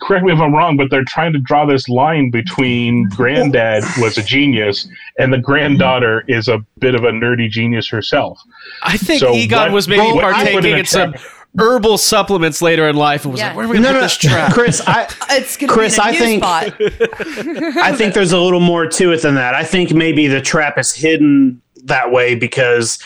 correct 0.00 0.24
me 0.24 0.32
if 0.32 0.38
I'm 0.40 0.54
wrong, 0.54 0.76
but 0.76 0.90
they're 0.90 1.04
trying 1.04 1.32
to 1.34 1.38
draw 1.38 1.66
this 1.66 1.88
line 1.88 2.30
between 2.30 3.08
granddad 3.16 3.84
was 3.98 4.16
a 4.18 4.22
genius 4.22 4.88
and 5.18 5.32
the 5.32 5.38
granddaughter 5.38 6.24
is 6.28 6.48
a 6.48 6.58
bit 6.78 6.94
of 6.94 7.04
a 7.04 7.10
nerdy 7.12 7.48
genius 7.50 7.88
herself. 7.88 8.40
I 8.82 8.96
think 8.96 9.20
So 9.20 9.34
Egon 9.34 9.58
what- 9.60 9.72
was 9.72 9.88
maybe 9.88 10.00
what- 10.02 10.14
what 10.16 10.34
partaking 10.34 10.54
put 10.60 10.64
in 10.64 10.80
a 10.80 10.84
some 10.86 11.14
herbal 11.58 11.98
supplements 11.98 12.60
later 12.62 12.88
in 12.88 12.96
life 12.96 13.24
and 13.24 13.32
was 13.32 13.40
Yeah. 13.40 13.48
like, 13.48 13.56
where 13.56 13.66
are 13.66 13.68
we 13.68 13.74
going 13.74 13.84
to 13.84 13.88
No, 13.92 13.94
put 13.94 14.00
no, 14.00 14.02
this 14.02 14.16
trap? 14.16 14.52
Chris, 14.54 14.82
I 14.86 15.02
it's 15.30 15.56
gonna 15.56 15.72
Chris, 15.72 15.96
be 15.96 16.02
in 16.02 16.42
a 16.42 16.44
I 16.46 16.64
new 16.78 16.90
think- 16.90 17.76
I 17.76 17.92
think 17.94 18.14
there's 18.14 18.32
a 18.32 18.40
little 18.40 18.60
more 18.60 18.86
to 18.86 19.12
it 19.12 19.22
than 19.22 19.34
that. 19.36 19.54
I 19.54 19.62
think 19.64 19.92
maybe 19.92 20.26
the 20.26 20.40
trap 20.40 20.78
is 20.78 20.92
hidden 20.92 21.60
that 21.84 22.10
way 22.10 22.34
because 22.34 22.98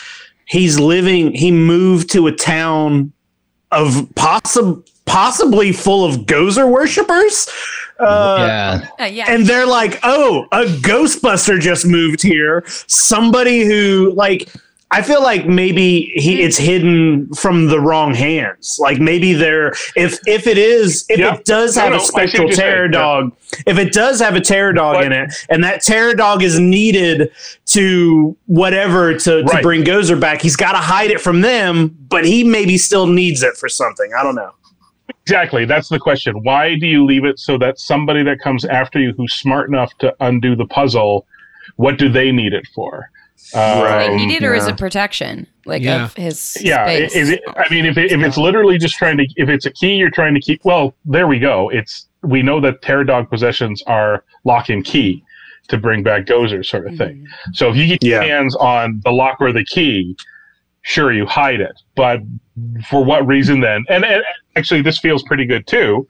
he's 0.47 0.79
living. 0.79 1.35
He 1.35 1.51
moved 1.51 2.11
to 2.13 2.27
a 2.27 2.33
town 2.33 3.13
of 3.71 4.09
possible, 4.15 4.83
possibly 5.09 5.73
full 5.73 6.05
of 6.05 6.27
Gozer 6.27 6.71
worshippers. 6.71 7.49
Uh, 7.99 8.37
yeah. 8.39 8.89
Uh, 9.01 9.05
yeah. 9.09 9.25
and 9.29 9.45
they're 9.47 9.67
like, 9.67 9.99
"Oh, 10.05 10.47
a 10.53 10.65
Ghostbuster 10.67 11.59
just 11.59 11.85
moved 11.87 12.23
here. 12.23 12.63
Somebody 12.87 13.65
who 13.65 14.13
like." 14.15 14.49
I 14.91 15.03
feel 15.03 15.23
like 15.23 15.47
maybe 15.47 16.11
he 16.15 16.41
it's 16.41 16.57
hidden 16.57 17.29
from 17.35 17.67
the 17.67 17.79
wrong 17.79 18.15
hands. 18.15 18.79
Like 18.81 18.99
maybe 18.99 19.35
they're 19.35 19.73
if 19.97 20.19
if 20.27 20.47
it 20.47 20.57
is 20.57 21.05
if 21.11 21.19
Yeah. 21.19 21.35
it 21.35 21.45
does 21.45 21.77
have 21.77 21.91
no, 21.91 21.97
I 21.97 21.99
a 21.99 22.01
see 22.01 22.07
spectral 22.07 22.47
what 22.47 22.57
terror 22.57 22.85
saying, 22.87 22.93
yeah. 22.95 22.99
dog, 22.99 23.33
if 23.67 23.77
it 23.77 23.93
does 23.93 24.19
have 24.21 24.35
a 24.35 24.41
terror 24.41 24.73
dog 24.73 24.95
But- 24.97 25.05
in 25.05 25.13
it, 25.13 25.35
and 25.51 25.63
that 25.63 25.83
terror 25.83 26.15
dog 26.15 26.43
is 26.43 26.59
needed 26.59 27.31
to 27.67 28.35
whatever 28.47 29.13
to, 29.13 29.43
to 29.43 29.59
bring 29.61 29.85
Gozer 29.85 30.19
back, 30.19 30.41
he's 30.41 30.57
got 30.57 30.73
to 30.73 30.79
hide 30.79 31.11
it 31.11 31.21
from 31.21 31.43
them, 31.43 31.95
but 32.09 32.25
he 32.25 32.43
maybe 32.43 32.79
still 32.79 33.07
needs 33.07 33.43
it 33.43 33.59
for 33.59 33.69
something. 33.69 34.11
I 34.19 34.23
don't 34.23 34.37
know. 34.37 34.53
Exactly. 35.23 35.65
That's 35.65 35.89
the 35.89 35.99
question. 35.99 36.43
Why 36.43 36.75
do 36.77 36.87
you 36.87 37.05
leave 37.05 37.25
it 37.25 37.39
so 37.39 37.59
that 37.59 37.79
somebody 37.79 38.23
that 38.25 38.39
comes 38.41 38.65
after 38.65 38.99
you 38.99 39.13
who's 39.17 39.35
smart 39.35 39.69
enough 39.69 39.97
to 39.99 40.15
undo 40.21 40.55
the 40.57 40.67
puzzle, 40.67 41.27
what 41.77 41.99
do 41.99 42.09
they 42.09 42.33
need 42.33 42.53
it 42.53 42.67
for? 42.75 43.11
like 43.55 44.11
Um, 44.11 44.17
need 44.17 44.33
it 44.33 44.43
or 44.43 44.53
is 44.55 44.67
it 44.67 44.77
protection? 44.77 45.47
Like 45.65 45.83
Yeah. 45.83 46.05
of 46.05 46.15
his 46.15 46.59
yeah 46.61 46.85
i- 46.85 47.07
space. 47.07 47.15
is 47.15 47.31
it, 47.31 47.41
i 47.57 47.73
mean 47.73 47.85
if, 47.87 47.97
it, 47.97 48.11
if 48.11 48.21
it's 48.21 48.37
literally 48.37 48.79
just 48.79 48.97
trying 48.97 49.17
to 49.19 49.27
if 49.37 49.49
it's 49.49 49.65
a 49.67 49.71
key 49.71 49.95
you're 49.95 50.11
trying 50.11 50.35
to 50.35 50.41
keep 50.41 50.65
well 50.65 50.95
there 51.05 51.29
we 51.29 51.39
go 51.39 51.69
it's 51.69 52.09
we 52.23 52.43
know 52.43 52.59
that 52.61 52.81
terror 52.83 53.05
dog 53.05 53.29
possessions 53.31 53.81
are 53.87 54.25
lock 54.45 54.71
and 54.71 54.85
key 54.85 55.23
to 55.69 55.77
bring 55.77 56.03
back 56.03 56.25
gozer 56.25 56.65
sort 56.67 56.87
of 56.89 56.97
thing 56.97 57.27
so 57.53 57.69
if 57.71 57.77
you 57.77 57.87
get 57.87 58.03
your 58.03 58.23
Yeah. 58.23 58.27
hands 58.39 58.57
on 58.57 59.01
the 59.05 59.13
lock 59.13 59.37
or 59.41 59.53
the 59.53 59.65
key 59.65 60.17
sure 60.83 61.13
you 61.13 61.25
hide 61.27 61.61
it 61.61 61.79
but 61.95 62.21
for 62.89 63.05
what 63.05 63.27
reason 63.27 63.61
then? 63.61 63.85
And, 63.89 64.05
and 64.05 64.23
actually 64.57 64.83
this 64.83 64.99
feels 64.99 65.23
pretty 65.23 65.45
good 65.45 65.67
too. 65.67 66.07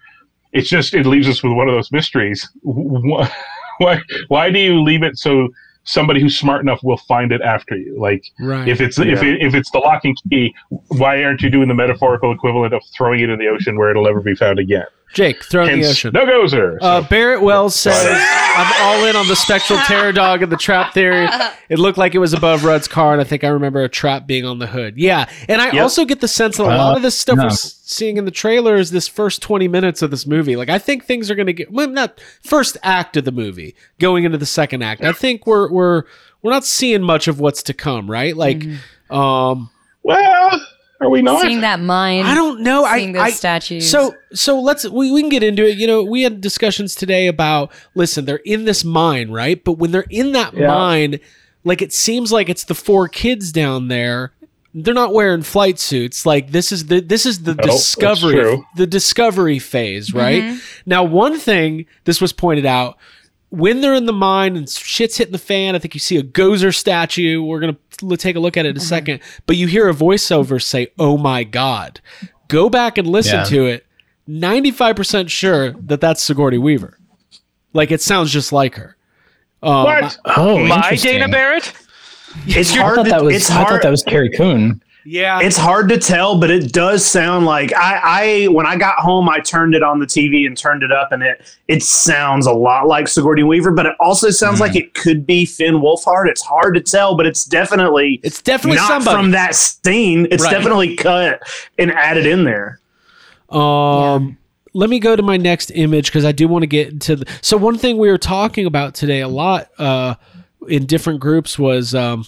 It's 0.52 0.68
just 0.68 0.94
it 0.94 1.06
leaves 1.06 1.28
us 1.28 1.42
with 1.42 1.52
one 1.52 1.68
of 1.68 1.74
those 1.74 1.92
mysteries. 1.92 2.48
Why 2.62 4.00
why 4.26 4.50
do 4.50 4.58
you 4.58 4.82
leave 4.82 5.04
it 5.04 5.16
so 5.18 5.48
somebody 5.84 6.20
who's 6.20 6.36
smart 6.36 6.60
enough 6.62 6.80
will 6.82 6.96
find 6.96 7.30
it 7.30 7.40
after 7.42 7.76
you? 7.76 7.96
Like 7.96 8.24
Right. 8.40 8.66
if 8.66 8.80
it's 8.80 8.98
if, 8.98 9.22
it, 9.22 9.40
if 9.40 9.54
it's 9.54 9.70
the 9.70 9.78
lock 9.78 10.04
and 10.04 10.16
key, 10.28 10.52
why 10.88 11.22
aren't 11.22 11.42
you 11.42 11.50
doing 11.50 11.68
the 11.68 11.74
metaphorical 11.74 12.32
equivalent 12.32 12.74
of 12.74 12.82
throwing 12.96 13.20
it 13.20 13.30
in 13.30 13.38
the 13.38 13.46
ocean 13.46 13.78
where 13.78 13.90
it'll 13.90 14.04
never 14.04 14.20
be 14.20 14.34
found 14.34 14.58
again? 14.58 14.86
Jake, 15.14 15.42
throw 15.42 15.64
it 15.64 15.72
in 15.72 15.80
the 15.80 15.88
ocean. 15.88 16.10
no 16.12 16.26
gozer. 16.26 16.76
Uh, 16.80 17.00
Barrett 17.08 17.40
Wells 17.42 17.74
says, 17.74 17.96
I'm 18.06 18.82
all 18.82 19.04
in 19.06 19.16
on 19.16 19.26
the 19.26 19.36
spectral 19.36 19.78
terror 19.80 20.12
dog 20.12 20.42
and 20.42 20.52
the 20.52 20.56
trap 20.56 20.92
theory. 20.94 21.28
It 21.70 21.78
looked 21.78 21.98
like 21.98 22.14
it 22.14 22.18
was 22.18 22.32
above 22.32 22.64
Rudd's 22.64 22.88
car, 22.88 23.12
and 23.12 23.20
I 23.20 23.24
think 23.24 23.44
I 23.44 23.48
remember 23.48 23.82
a 23.84 23.90
trap 23.90 24.26
being 24.26 24.46
on 24.46 24.58
the 24.58 24.66
hood. 24.66 24.96
Yeah. 24.96 25.28
And 25.50 25.60
I 25.60 25.66
Yep. 25.66 25.82
also 25.82 26.06
get 26.06 26.22
the 26.22 26.28
sense 26.28 26.56
that 26.56 26.62
a 26.62 26.64
lot 26.64 26.94
Uh, 26.94 26.96
of 26.96 27.02
this 27.02 27.14
stuff 27.14 27.36
no. 27.36 27.44
we're 27.44 27.50
seeing 27.50 28.16
in 28.16 28.24
the 28.24 28.30
trailer 28.30 28.76
is 28.76 28.90
this 28.90 29.06
first 29.06 29.42
20 29.42 29.68
minutes 29.68 30.00
of 30.00 30.10
this 30.10 30.26
movie. 30.26 30.56
Like, 30.56 30.70
I 30.70 30.78
think 30.78 31.04
things 31.04 31.30
are 31.30 31.34
going 31.34 31.46
to 31.46 31.52
get, 31.52 31.70
well, 31.70 31.86
not 31.86 32.20
first 32.42 32.78
act 32.82 33.18
of 33.18 33.26
the 33.26 33.32
movie 33.32 33.76
going 33.98 34.24
into 34.24 34.38
the 34.38 34.46
second 34.46 34.80
act. 34.82 35.04
I 35.04 35.12
think 35.12 35.46
we're, 35.46 35.70
we're, 35.70 36.04
we're 36.40 36.52
not 36.52 36.64
seeing 36.64 37.02
much 37.02 37.28
of 37.28 37.38
what's 37.38 37.62
to 37.64 37.74
come, 37.74 38.10
right? 38.10 38.34
Like, 38.34 38.64
um, 39.10 39.68
well, 40.02 40.66
are 41.00 41.08
we 41.08 41.22
not? 41.22 41.42
seeing 41.42 41.60
that 41.60 41.80
mind. 41.80 42.26
I 42.26 42.34
don't 42.34 42.60
know. 42.62 42.84
I, 42.84 42.98
seeing 42.98 43.12
those 43.12 43.22
I 43.22 43.30
statues. 43.30 43.90
So 43.90 44.14
so 44.32 44.60
let's 44.60 44.88
we, 44.88 45.12
we 45.12 45.20
can 45.22 45.28
get 45.30 45.42
into 45.42 45.66
it. 45.66 45.78
You 45.78 45.86
know, 45.86 46.02
we 46.02 46.22
had 46.22 46.40
discussions 46.40 46.94
today 46.94 47.26
about 47.26 47.72
listen, 47.94 48.24
they're 48.24 48.36
in 48.44 48.64
this 48.64 48.84
mine, 48.84 49.30
right? 49.30 49.62
But 49.62 49.72
when 49.72 49.92
they're 49.92 50.04
in 50.10 50.32
that 50.32 50.54
Yeah. 50.54 50.68
mine, 50.68 51.20
like 51.64 51.82
it 51.82 51.92
seems 51.92 52.32
like 52.32 52.48
it's 52.48 52.64
the 52.64 52.74
four 52.74 53.08
kids 53.08 53.52
down 53.52 53.88
there. 53.88 54.32
They're 54.74 54.94
not 54.94 55.14
wearing 55.14 55.42
flight 55.42 55.78
suits. 55.78 56.26
Like 56.26 56.50
this 56.50 56.72
is 56.72 56.86
the 56.86 57.00
this 57.00 57.26
is 57.26 57.42
the 57.42 57.54
that's 57.54 57.68
discovery 57.68 58.62
the 58.76 58.86
discovery 58.86 59.58
phase, 59.58 60.12
right? 60.12 60.42
Mm-hmm. 60.42 60.58
Now, 60.86 61.04
one 61.04 61.38
thing 61.38 61.86
this 62.04 62.20
was 62.20 62.32
pointed 62.32 62.66
out 62.66 62.98
when 63.50 63.80
they're 63.80 63.94
in 63.94 64.06
the 64.06 64.12
mine 64.12 64.56
and 64.56 64.68
shit's 64.68 65.16
hitting 65.16 65.32
the 65.32 65.38
fan, 65.38 65.74
I 65.74 65.78
think 65.78 65.94
you 65.94 66.00
see 66.00 66.16
a 66.18 66.22
Gozer 66.22 66.74
statue. 66.74 67.42
We're 67.42 67.60
gonna 67.60 68.16
take 68.16 68.36
a 68.36 68.40
look 68.40 68.56
at 68.56 68.66
it 68.66 68.70
in 68.70 68.76
a 68.76 68.80
second, 68.80 69.20
but 69.46 69.56
you 69.56 69.66
hear 69.66 69.88
a 69.88 69.94
voiceover 69.94 70.62
say, 70.62 70.88
"Oh 70.98 71.16
my 71.16 71.44
god!" 71.44 72.00
Go 72.48 72.68
back 72.70 72.98
and 72.98 73.06
listen 73.08 73.38
Yeah. 73.40 73.44
to 73.44 73.66
it. 73.66 73.86
Ninety-five 74.26 74.96
percent 74.96 75.30
sure 75.30 75.72
that 75.72 76.00
that's 76.00 76.22
Sigourney 76.22 76.58
Weaver. 76.58 76.98
Like 77.72 77.90
it 77.90 78.00
sounds 78.02 78.30
just 78.32 78.52
like 78.52 78.74
her. 78.76 78.96
Um, 79.62 79.84
what? 79.84 80.18
Oh, 80.24 80.64
My. 80.66 80.94
Dana 80.94 81.28
Barrett? 81.28 81.72
It's 82.46 82.72
I 82.72 82.76
hard. 82.76 82.96
thought 82.96 83.04
To, 83.04 83.10
that 83.10 83.24
was. 83.24 83.34
it's 83.36 83.50
I 83.50 83.54
hard. 83.54 83.68
thought 83.68 83.82
that 83.82 83.90
was 83.90 84.02
Carrie 84.02 84.30
Coon. 84.30 84.82
Yeah, 85.10 85.40
it's 85.40 85.56
hard 85.56 85.88
to 85.88 85.96
tell, 85.98 86.38
but 86.38 86.50
it 86.50 86.70
does 86.70 87.02
sound 87.02 87.46
like 87.46 87.72
I, 87.74 88.00
I 88.44 88.46
when 88.48 88.66
I 88.66 88.76
got 88.76 88.98
home, 88.98 89.26
I 89.28 89.38
turned 89.40 89.74
it 89.74 89.82
on 89.82 90.00
the 90.00 90.04
TV 90.06 90.46
and 90.46 90.54
turned 90.54 90.82
it 90.82 90.92
up, 90.92 91.12
and 91.12 91.22
it 91.22 91.40
it 91.66 91.82
sounds 91.82 92.46
a 92.46 92.52
lot 92.52 92.86
like 92.86 93.08
Sigourney 93.08 93.42
Weaver, 93.42 93.70
but 93.72 93.86
it 93.86 93.94
also 94.00 94.28
sounds 94.28 94.60
like 94.60 94.76
it 94.76 94.92
could 94.92 95.26
be 95.26 95.46
Finn 95.46 95.76
Wolfhard. 95.76 96.28
It's 96.28 96.42
hard 96.42 96.74
to 96.74 96.82
tell, 96.82 97.16
but 97.16 97.24
it's 97.26 97.46
definitely 97.46 98.20
it's 98.22 98.42
definitely 98.42 98.76
not 98.76 98.88
somebody. 98.88 99.16
from 99.16 99.30
that 99.30 99.54
scene. 99.54 100.26
It's 100.30 100.44
Right. 100.44 100.50
definitely 100.50 100.96
cut 100.96 101.40
and 101.78 101.90
added 101.90 102.26
in 102.26 102.44
there. 102.44 102.78
Um, 103.48 104.36
let 104.74 104.90
me 104.90 104.98
go 104.98 105.16
to 105.16 105.22
my 105.22 105.38
next 105.38 105.70
image 105.70 106.06
because 106.06 106.26
I 106.26 106.32
do 106.32 106.48
want 106.48 106.64
to 106.64 106.66
get 106.66 106.88
into 106.88 107.16
the. 107.16 107.26
So 107.40 107.56
one 107.56 107.78
thing 107.78 107.96
we 107.96 108.10
were 108.10 108.18
talking 108.18 108.66
about 108.66 108.94
today 108.94 109.20
a 109.20 109.28
lot 109.28 109.70
uh, 109.78 110.16
in 110.68 110.84
different 110.84 111.20
groups 111.20 111.58
was, 111.58 111.94
um, 111.94 112.26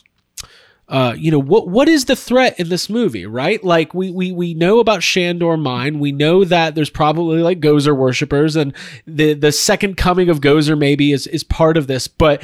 uh, 0.91 1.14
you 1.16 1.30
know, 1.30 1.38
what 1.38 1.68
what 1.68 1.88
is 1.88 2.05
the 2.07 2.16
threat 2.16 2.59
in 2.59 2.68
this 2.68 2.91
movie, 2.91 3.24
right? 3.24 3.62
Like 3.64 3.95
we 3.95 4.11
we 4.11 4.32
we 4.32 4.55
know 4.55 4.80
about 4.80 5.03
Shandor 5.03 5.57
Mine. 5.57 6.01
We 6.01 6.11
know 6.12 6.45
that 6.45 6.74
there's 6.74 6.91
probably 6.91 7.41
like 7.41 7.61
Gozer 7.61 7.97
worshippers, 7.97 8.57
and 8.57 8.74
the 9.07 9.34
the 9.34 9.53
second 9.53 9.97
coming 9.97 10.28
of 10.28 10.41
Gozer 10.41 10.76
maybe 10.76 11.12
is 11.12 11.26
is 11.28 11.45
part 11.45 11.76
of 11.76 11.86
this, 11.86 12.09
but. 12.09 12.43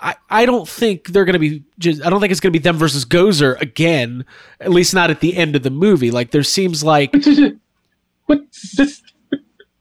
I, 0.00 0.14
I 0.30 0.46
don't 0.46 0.66
think 0.66 1.08
they're 1.08 1.26
gonna 1.26 1.38
be 1.38 1.62
just 1.78 2.02
I 2.02 2.08
don't 2.08 2.18
think 2.18 2.30
it's 2.30 2.40
gonna 2.40 2.50
be 2.50 2.58
them 2.58 2.78
versus 2.78 3.04
Gozer 3.04 3.60
again, 3.60 4.24
at 4.58 4.70
least 4.70 4.94
not 4.94 5.10
at 5.10 5.20
the 5.20 5.36
end 5.36 5.54
of 5.54 5.64
the 5.64 5.70
movie. 5.70 6.10
Like 6.10 6.30
there 6.30 6.42
seems 6.42 6.82
like 6.82 7.14
What? 8.24 8.40
This, 8.78 9.02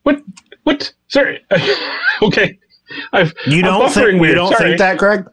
what? 0.04 0.22
What? 0.64 0.92
Sorry. 1.08 1.40
okay. 2.22 2.60
I've, 3.14 3.34
You 3.48 3.62
don't 3.62 3.84
buffering 3.88 4.20
think 4.20 4.26
you 4.28 4.36
don't 4.36 4.52
sorry. 4.52 4.70
think 4.72 4.80
that, 4.80 4.98
Greg? 4.98 5.26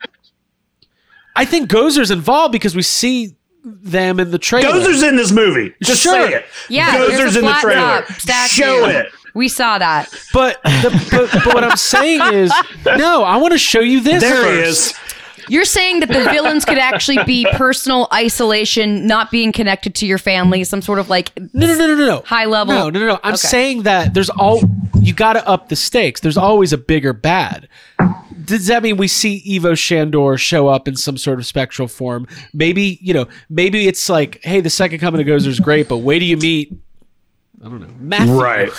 I 1.37 1.45
think 1.45 1.71
Gozer's 1.71 2.11
involved 2.11 2.53
because 2.53 2.75
we 2.77 2.83
see 2.83 3.35
them 3.65 4.19
in 4.21 4.31
the 4.31 4.39
trailer. 4.39 4.69
Gozer's 4.69 5.03
in 5.03 5.17
this 5.17 5.31
movie. 5.33 5.75
Just 5.83 6.03
Sure. 6.03 6.13
say 6.13 6.35
it. 6.35 6.47
Yeah, 6.69 6.97
Gozer's 6.99 7.37
in 7.37 7.45
the 7.45 7.55
flat 7.55 8.07
trailer. 8.11 8.49
Show 8.49 8.87
it. 8.89 9.07
We 9.35 9.49
saw 9.49 9.79
that. 9.79 10.13
But, 10.35 10.63
the, 10.63 11.09
but 11.11 11.45
but 11.45 11.55
what 11.55 11.65
I'm 11.65 11.77
saying 11.77 12.21
is, 12.35 12.53
no, 12.87 13.23
I 13.25 13.37
want 13.39 13.53
to 13.53 13.59
show 13.59 13.81
you 13.81 14.01
this. 14.01 14.23
There 14.23 14.37
he 14.37 14.63
first. 14.65 14.93
is. 14.93 14.99
You're 15.49 15.65
saying 15.65 16.01
that 16.01 16.09
the 16.09 16.21
villains 16.31 16.65
could 16.65 16.79
actually 16.79 17.19
be 17.25 17.47
personal 17.53 18.07
isolation, 18.13 19.07
not 19.07 19.31
being 19.31 19.51
connected 19.53 19.95
to 19.97 20.07
your 20.07 20.19
family, 20.19 20.63
some 20.65 20.81
sort 20.83 20.99
of 21.01 21.09
like 21.11 21.33
No, 21.53 21.67
no, 21.67 21.75
no, 21.77 21.87
no, 21.97 22.07
no. 22.07 22.23
high 22.27 22.45
level. 22.45 22.75
No, 22.75 22.91
no, 22.91 23.01
no, 23.01 23.07
no. 23.07 23.21
I'm 23.25 23.31
Okay. 23.35 23.37
saying 23.49 23.83
that 23.83 24.15
there's 24.15 24.31
all 24.31 24.61
you 25.01 25.13
got 25.13 25.33
to 25.33 25.47
up 25.49 25.69
the 25.69 25.77
stakes. 25.77 26.21
There's 26.21 26.37
always 26.37 26.73
a 26.73 26.79
bigger 26.79 27.13
bad. 27.13 27.69
Does 28.45 28.67
that 28.67 28.83
mean 28.83 28.97
we 28.97 29.09
see 29.09 29.43
Ivo 29.57 29.75
Shandor 29.75 30.37
show 30.39 30.69
up 30.69 30.89
in 30.89 30.97
some 30.97 31.17
sort 31.17 31.39
of 31.39 31.47
spectral 31.47 31.89
form? 31.89 32.27
Maybe 32.53 32.99
you 33.01 33.15
know. 33.15 33.27
Maybe 33.49 33.89
it's 33.89 34.09
like, 34.09 34.43
hey, 34.43 34.61
the 34.61 34.71
second 34.71 35.01
coming 35.01 35.21
of 35.21 35.27
Gozer 35.27 35.49
is 35.49 35.61
great, 35.61 35.89
but 35.89 35.99
wait 35.99 36.21
till 36.21 36.29
you 36.29 36.37
meet. 36.37 36.73
I 37.65 37.69
don't 37.69 37.81
know, 37.81 37.95
Matthew. 38.01 38.41
Right. 38.41 38.71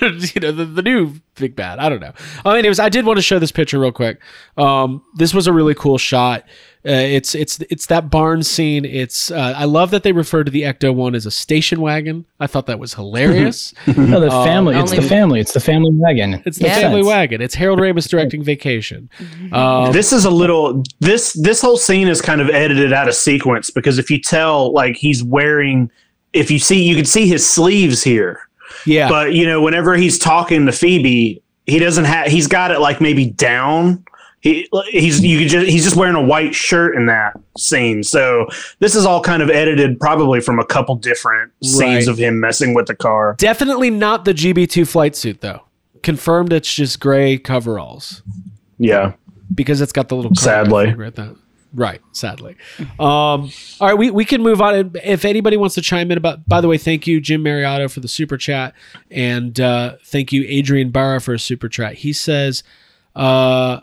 you 0.34 0.40
know, 0.40 0.50
the, 0.52 0.64
the 0.64 0.82
new 0.82 1.14
big 1.34 1.54
bad. 1.54 1.78
I 1.78 1.88
don't 1.90 2.00
know. 2.00 2.12
Uh, 2.46 2.52
anyways, 2.52 2.78
I 2.80 2.88
did 2.88 3.04
want 3.04 3.18
to 3.18 3.22
show 3.22 3.38
this 3.38 3.52
picture 3.52 3.78
real 3.78 3.92
quick. 3.92 4.20
Um, 4.56 5.02
this 5.16 5.34
was 5.34 5.46
a 5.46 5.52
really 5.52 5.74
cool 5.74 5.98
shot. 5.98 6.42
Uh, 6.86 6.92
it's 6.92 7.34
it's 7.34 7.58
it's 7.68 7.86
that 7.86 8.08
barn 8.10 8.42
scene. 8.42 8.84
It's 8.84 9.30
uh, 9.32 9.54
I 9.56 9.64
love 9.64 9.90
that 9.90 10.02
they 10.04 10.12
refer 10.12 10.44
to 10.44 10.50
the 10.50 10.62
Ecto 10.62 10.94
one 10.94 11.14
as 11.16 11.26
a 11.26 11.30
station 11.30 11.80
wagon. 11.80 12.24
I 12.40 12.46
thought 12.46 12.66
that 12.66 12.78
was 12.78 12.94
hilarious. 12.94 13.74
No, 13.88 14.20
the 14.20 14.30
family. 14.30 14.76
it's 14.76 14.92
only- 14.92 15.02
the 15.02 15.08
family. 15.08 15.40
It's 15.40 15.52
the 15.52 15.60
family 15.60 15.90
wagon. 15.92 16.42
it's 16.46 16.58
the 16.58 16.66
Yeah. 16.66 16.80
family 16.80 17.02
wagon. 17.02 17.42
It's 17.42 17.54
Harold 17.56 17.80
Ramis 17.80 18.08
directing 18.08 18.42
Vacation. 18.44 19.10
Um, 19.52 19.92
this 19.92 20.12
is 20.12 20.24
a 20.24 20.30
little 20.30 20.84
this 21.00 21.32
this 21.34 21.60
whole 21.60 21.76
scene 21.76 22.06
is 22.08 22.22
kind 22.22 22.40
of 22.40 22.48
edited 22.50 22.92
out 22.92 23.08
of 23.08 23.14
sequence 23.14 23.68
because 23.70 23.98
if 23.98 24.08
you 24.10 24.20
tell 24.20 24.72
like 24.72 24.96
he's 24.96 25.24
wearing 25.24 25.90
if 26.36 26.50
you 26.50 26.58
see 26.58 26.82
you 26.82 26.94
can 26.94 27.04
see 27.04 27.26
his 27.26 27.48
sleeves 27.48 28.02
here 28.02 28.40
yeah, 28.84 29.08
but 29.08 29.32
you 29.34 29.46
know 29.46 29.60
whenever 29.62 29.94
he's 29.96 30.18
talking 30.18 30.66
to 30.66 30.72
phoebe 30.72 31.42
he 31.66 31.78
doesn't 31.78 32.04
have 32.04 32.26
he's 32.28 32.46
got 32.46 32.70
it 32.70 32.78
like 32.80 33.00
maybe 33.00 33.26
down 33.30 34.04
he 34.40 34.68
he's 34.90 35.24
you 35.24 35.38
could 35.38 35.48
just 35.48 35.66
he's 35.68 35.82
just 35.84 35.96
wearing 35.96 36.14
a 36.14 36.22
white 36.22 36.54
shirt 36.54 36.94
in 36.94 37.06
that 37.06 37.32
scene 37.58 38.02
so 38.02 38.46
this 38.80 38.94
is 38.94 39.04
all 39.06 39.20
kind 39.22 39.42
of 39.42 39.48
edited 39.50 39.98
probably 39.98 40.40
from 40.40 40.58
a 40.58 40.64
couple 40.64 40.94
different 40.94 41.50
scenes 41.64 41.80
Right. 42.06 42.08
of 42.08 42.18
him 42.18 42.38
messing 42.38 42.74
with 42.74 42.86
the 42.86 42.94
car 42.94 43.34
definitely 43.38 43.90
not 43.90 44.24
the 44.24 44.34
GB2 44.34 44.86
flight 44.86 45.16
suit 45.16 45.40
though. 45.40 45.62
Confirmed, 46.02 46.52
it's 46.52 46.72
just 46.72 47.00
gray 47.00 47.38
coveralls 47.38 48.22
yeah 48.78 49.12
because 49.54 49.80
it's 49.80 49.92
got 49.92 50.08
the 50.08 50.14
little. 50.16 50.34
Sadly. 50.34 50.92
right 50.94 51.14
there. 51.14 51.34
Right, 51.72 52.00
sadly. 52.12 52.56
Um, 52.78 52.96
all 52.98 53.50
right, 53.80 53.98
we, 53.98 54.10
we 54.10 54.24
can 54.24 54.42
move 54.42 54.62
on. 54.62 54.92
If 55.04 55.24
anybody 55.24 55.56
wants 55.56 55.74
to 55.74 55.82
chime 55.82 56.10
in 56.10 56.18
about, 56.18 56.48
by 56.48 56.60
the 56.60 56.68
way, 56.68 56.78
thank 56.78 57.06
you, 57.06 57.20
Jim 57.20 57.42
Mariotto, 57.44 57.90
for 57.90 58.00
the 58.00 58.08
super 58.08 58.36
chat. 58.36 58.74
And 59.10 59.60
uh, 59.60 59.96
thank 60.04 60.32
you, 60.32 60.44
Adrian 60.48 60.90
Barra, 60.90 61.20
for 61.20 61.34
a 61.34 61.38
super 61.38 61.68
chat. 61.68 61.94
He 61.94 62.12
says, 62.12 62.62
uh, 63.14 63.80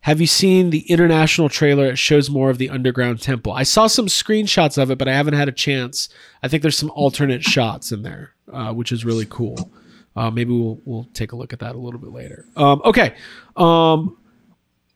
Have 0.00 0.20
you 0.20 0.26
seen 0.26 0.70
the 0.70 0.90
international 0.90 1.48
trailer? 1.48 1.86
It 1.86 1.98
shows 1.98 2.30
more 2.30 2.48
of 2.48 2.58
the 2.58 2.70
underground 2.70 3.20
temple. 3.20 3.52
I 3.52 3.64
saw 3.64 3.86
some 3.86 4.06
screenshots 4.06 4.80
of 4.80 4.90
it, 4.90 4.96
but 4.96 5.08
I 5.08 5.12
haven't 5.12 5.34
had 5.34 5.48
a 5.48 5.52
chance. 5.52 6.08
I 6.42 6.48
think 6.48 6.62
there's 6.62 6.78
some 6.78 6.92
alternate 6.94 7.42
shots 7.42 7.92
in 7.92 8.02
there, 8.02 8.32
uh, 8.52 8.72
which 8.72 8.92
is 8.92 9.04
really 9.04 9.26
cool. 9.28 9.70
Uh, 10.14 10.30
maybe 10.30 10.52
we'll 10.52 10.80
we'll 10.86 11.08
take 11.12 11.32
a 11.32 11.36
look 11.36 11.52
at 11.52 11.58
that 11.58 11.74
a 11.74 11.78
little 11.78 12.00
bit 12.00 12.10
later. 12.10 12.46
Um, 12.56 12.80
okay, 12.86 13.14
um, 13.56 14.16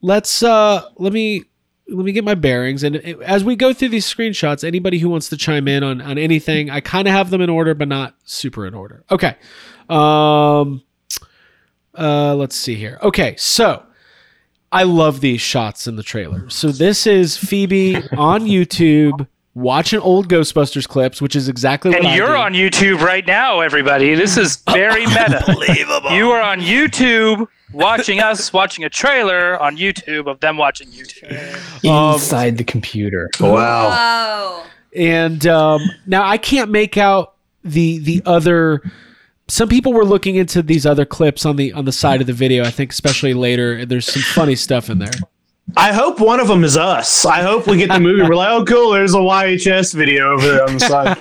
let's 0.01 0.41
uh, 0.41 0.89
let 0.97 1.13
me 1.13 1.43
let 1.91 2.05
me 2.05 2.11
get 2.11 2.23
my 2.23 2.35
bearings. 2.35 2.83
And 2.83 2.95
as 2.95 3.43
we 3.43 3.55
go 3.55 3.73
through 3.73 3.89
these 3.89 4.05
screenshots, 4.05 4.63
anybody 4.63 4.97
who 4.97 5.09
wants 5.09 5.29
to 5.29 5.37
chime 5.37 5.67
in 5.67 5.83
on 5.83 6.01
on 6.01 6.17
anything, 6.17 6.69
I 6.69 6.79
kind 6.79 7.07
of 7.07 7.13
have 7.13 7.29
them 7.29 7.41
in 7.41 7.49
order, 7.49 7.73
but 7.73 7.87
not 7.87 8.15
super 8.23 8.65
in 8.65 8.73
order. 8.73 9.03
Okay, 9.11 9.35
um, 9.89 10.81
uh, 11.97 12.35
let's 12.35 12.55
see 12.55 12.75
here. 12.75 12.99
Okay, 13.03 13.35
so. 13.37 13.83
I 14.73 14.83
love 14.83 15.19
these 15.19 15.41
shots 15.41 15.85
in 15.85 15.97
the 15.97 16.03
trailer. 16.03 16.49
So 16.49 16.69
this 16.71 17.05
is 17.05 17.35
Phoebe 17.35 17.97
on 18.17 18.43
YouTube 18.45 19.27
watching 19.61 19.99
old 19.99 20.27
Ghostbusters 20.27 20.87
clips, 20.87 21.21
which 21.21 21.35
is 21.35 21.47
exactly 21.47 21.91
what 21.91 21.99
And 21.99 22.07
I 22.07 22.15
you're 22.15 22.27
do. 22.27 22.33
on 22.35 22.53
YouTube 22.53 22.99
right 23.01 23.25
now, 23.25 23.59
everybody. 23.61 24.15
This 24.15 24.35
is 24.37 24.57
very 24.71 25.05
meta. 25.05 25.43
Unbelievable. 25.47 26.11
You 26.11 26.31
are 26.31 26.41
on 26.41 26.59
YouTube 26.59 27.47
watching 27.73 28.19
us 28.19 28.51
watching 28.51 28.83
a 28.83 28.89
trailer 28.89 29.57
on 29.61 29.77
YouTube 29.77 30.27
of 30.29 30.39
them 30.41 30.57
watching 30.57 30.87
YouTube. 30.89 31.87
Um, 31.89 32.15
Inside 32.15 32.57
the 32.57 32.63
computer. 32.65 33.29
wow 33.39 33.89
Oh. 33.93 34.67
and 34.95 35.45
um, 35.47 35.81
now 36.05 36.27
I 36.27 36.37
can't 36.37 36.69
make 36.71 36.97
out 36.97 37.35
the 37.63 37.99
the 37.99 38.21
other. 38.25 38.81
Some 39.47 39.67
people 39.69 39.91
were 39.93 40.05
looking 40.05 40.35
into 40.35 40.61
these 40.61 40.85
other 40.85 41.05
clips 41.05 41.45
on 41.45 41.55
the 41.57 41.71
on 41.73 41.85
the 41.85 41.91
side 41.91 42.21
of 42.21 42.27
the 42.27 42.33
video. 42.33 42.63
I 42.63 42.71
think 42.71 42.91
especially 42.91 43.33
later, 43.33 43.85
there's 43.85 44.11
some 44.11 44.21
funny 44.21 44.55
stuff 44.55 44.89
in 44.89 44.99
there. 44.99 45.11
I 45.77 45.93
hope 45.93 46.19
one 46.19 46.39
of 46.39 46.47
them 46.47 46.63
is 46.63 46.77
us. 46.77 47.25
I 47.25 47.41
hope 47.41 47.67
we 47.67 47.77
get 47.77 47.89
the 47.89 47.99
movie. 47.99 48.21
We're 48.23 48.35
like, 48.35 48.49
oh, 48.49 48.65
cool. 48.65 48.91
There's 48.91 49.13
a 49.13 49.17
YHS 49.19 49.93
video 49.93 50.33
over 50.33 50.47
there 50.47 50.63
on 50.63 50.77
the 50.77 50.79
side. 50.79 51.17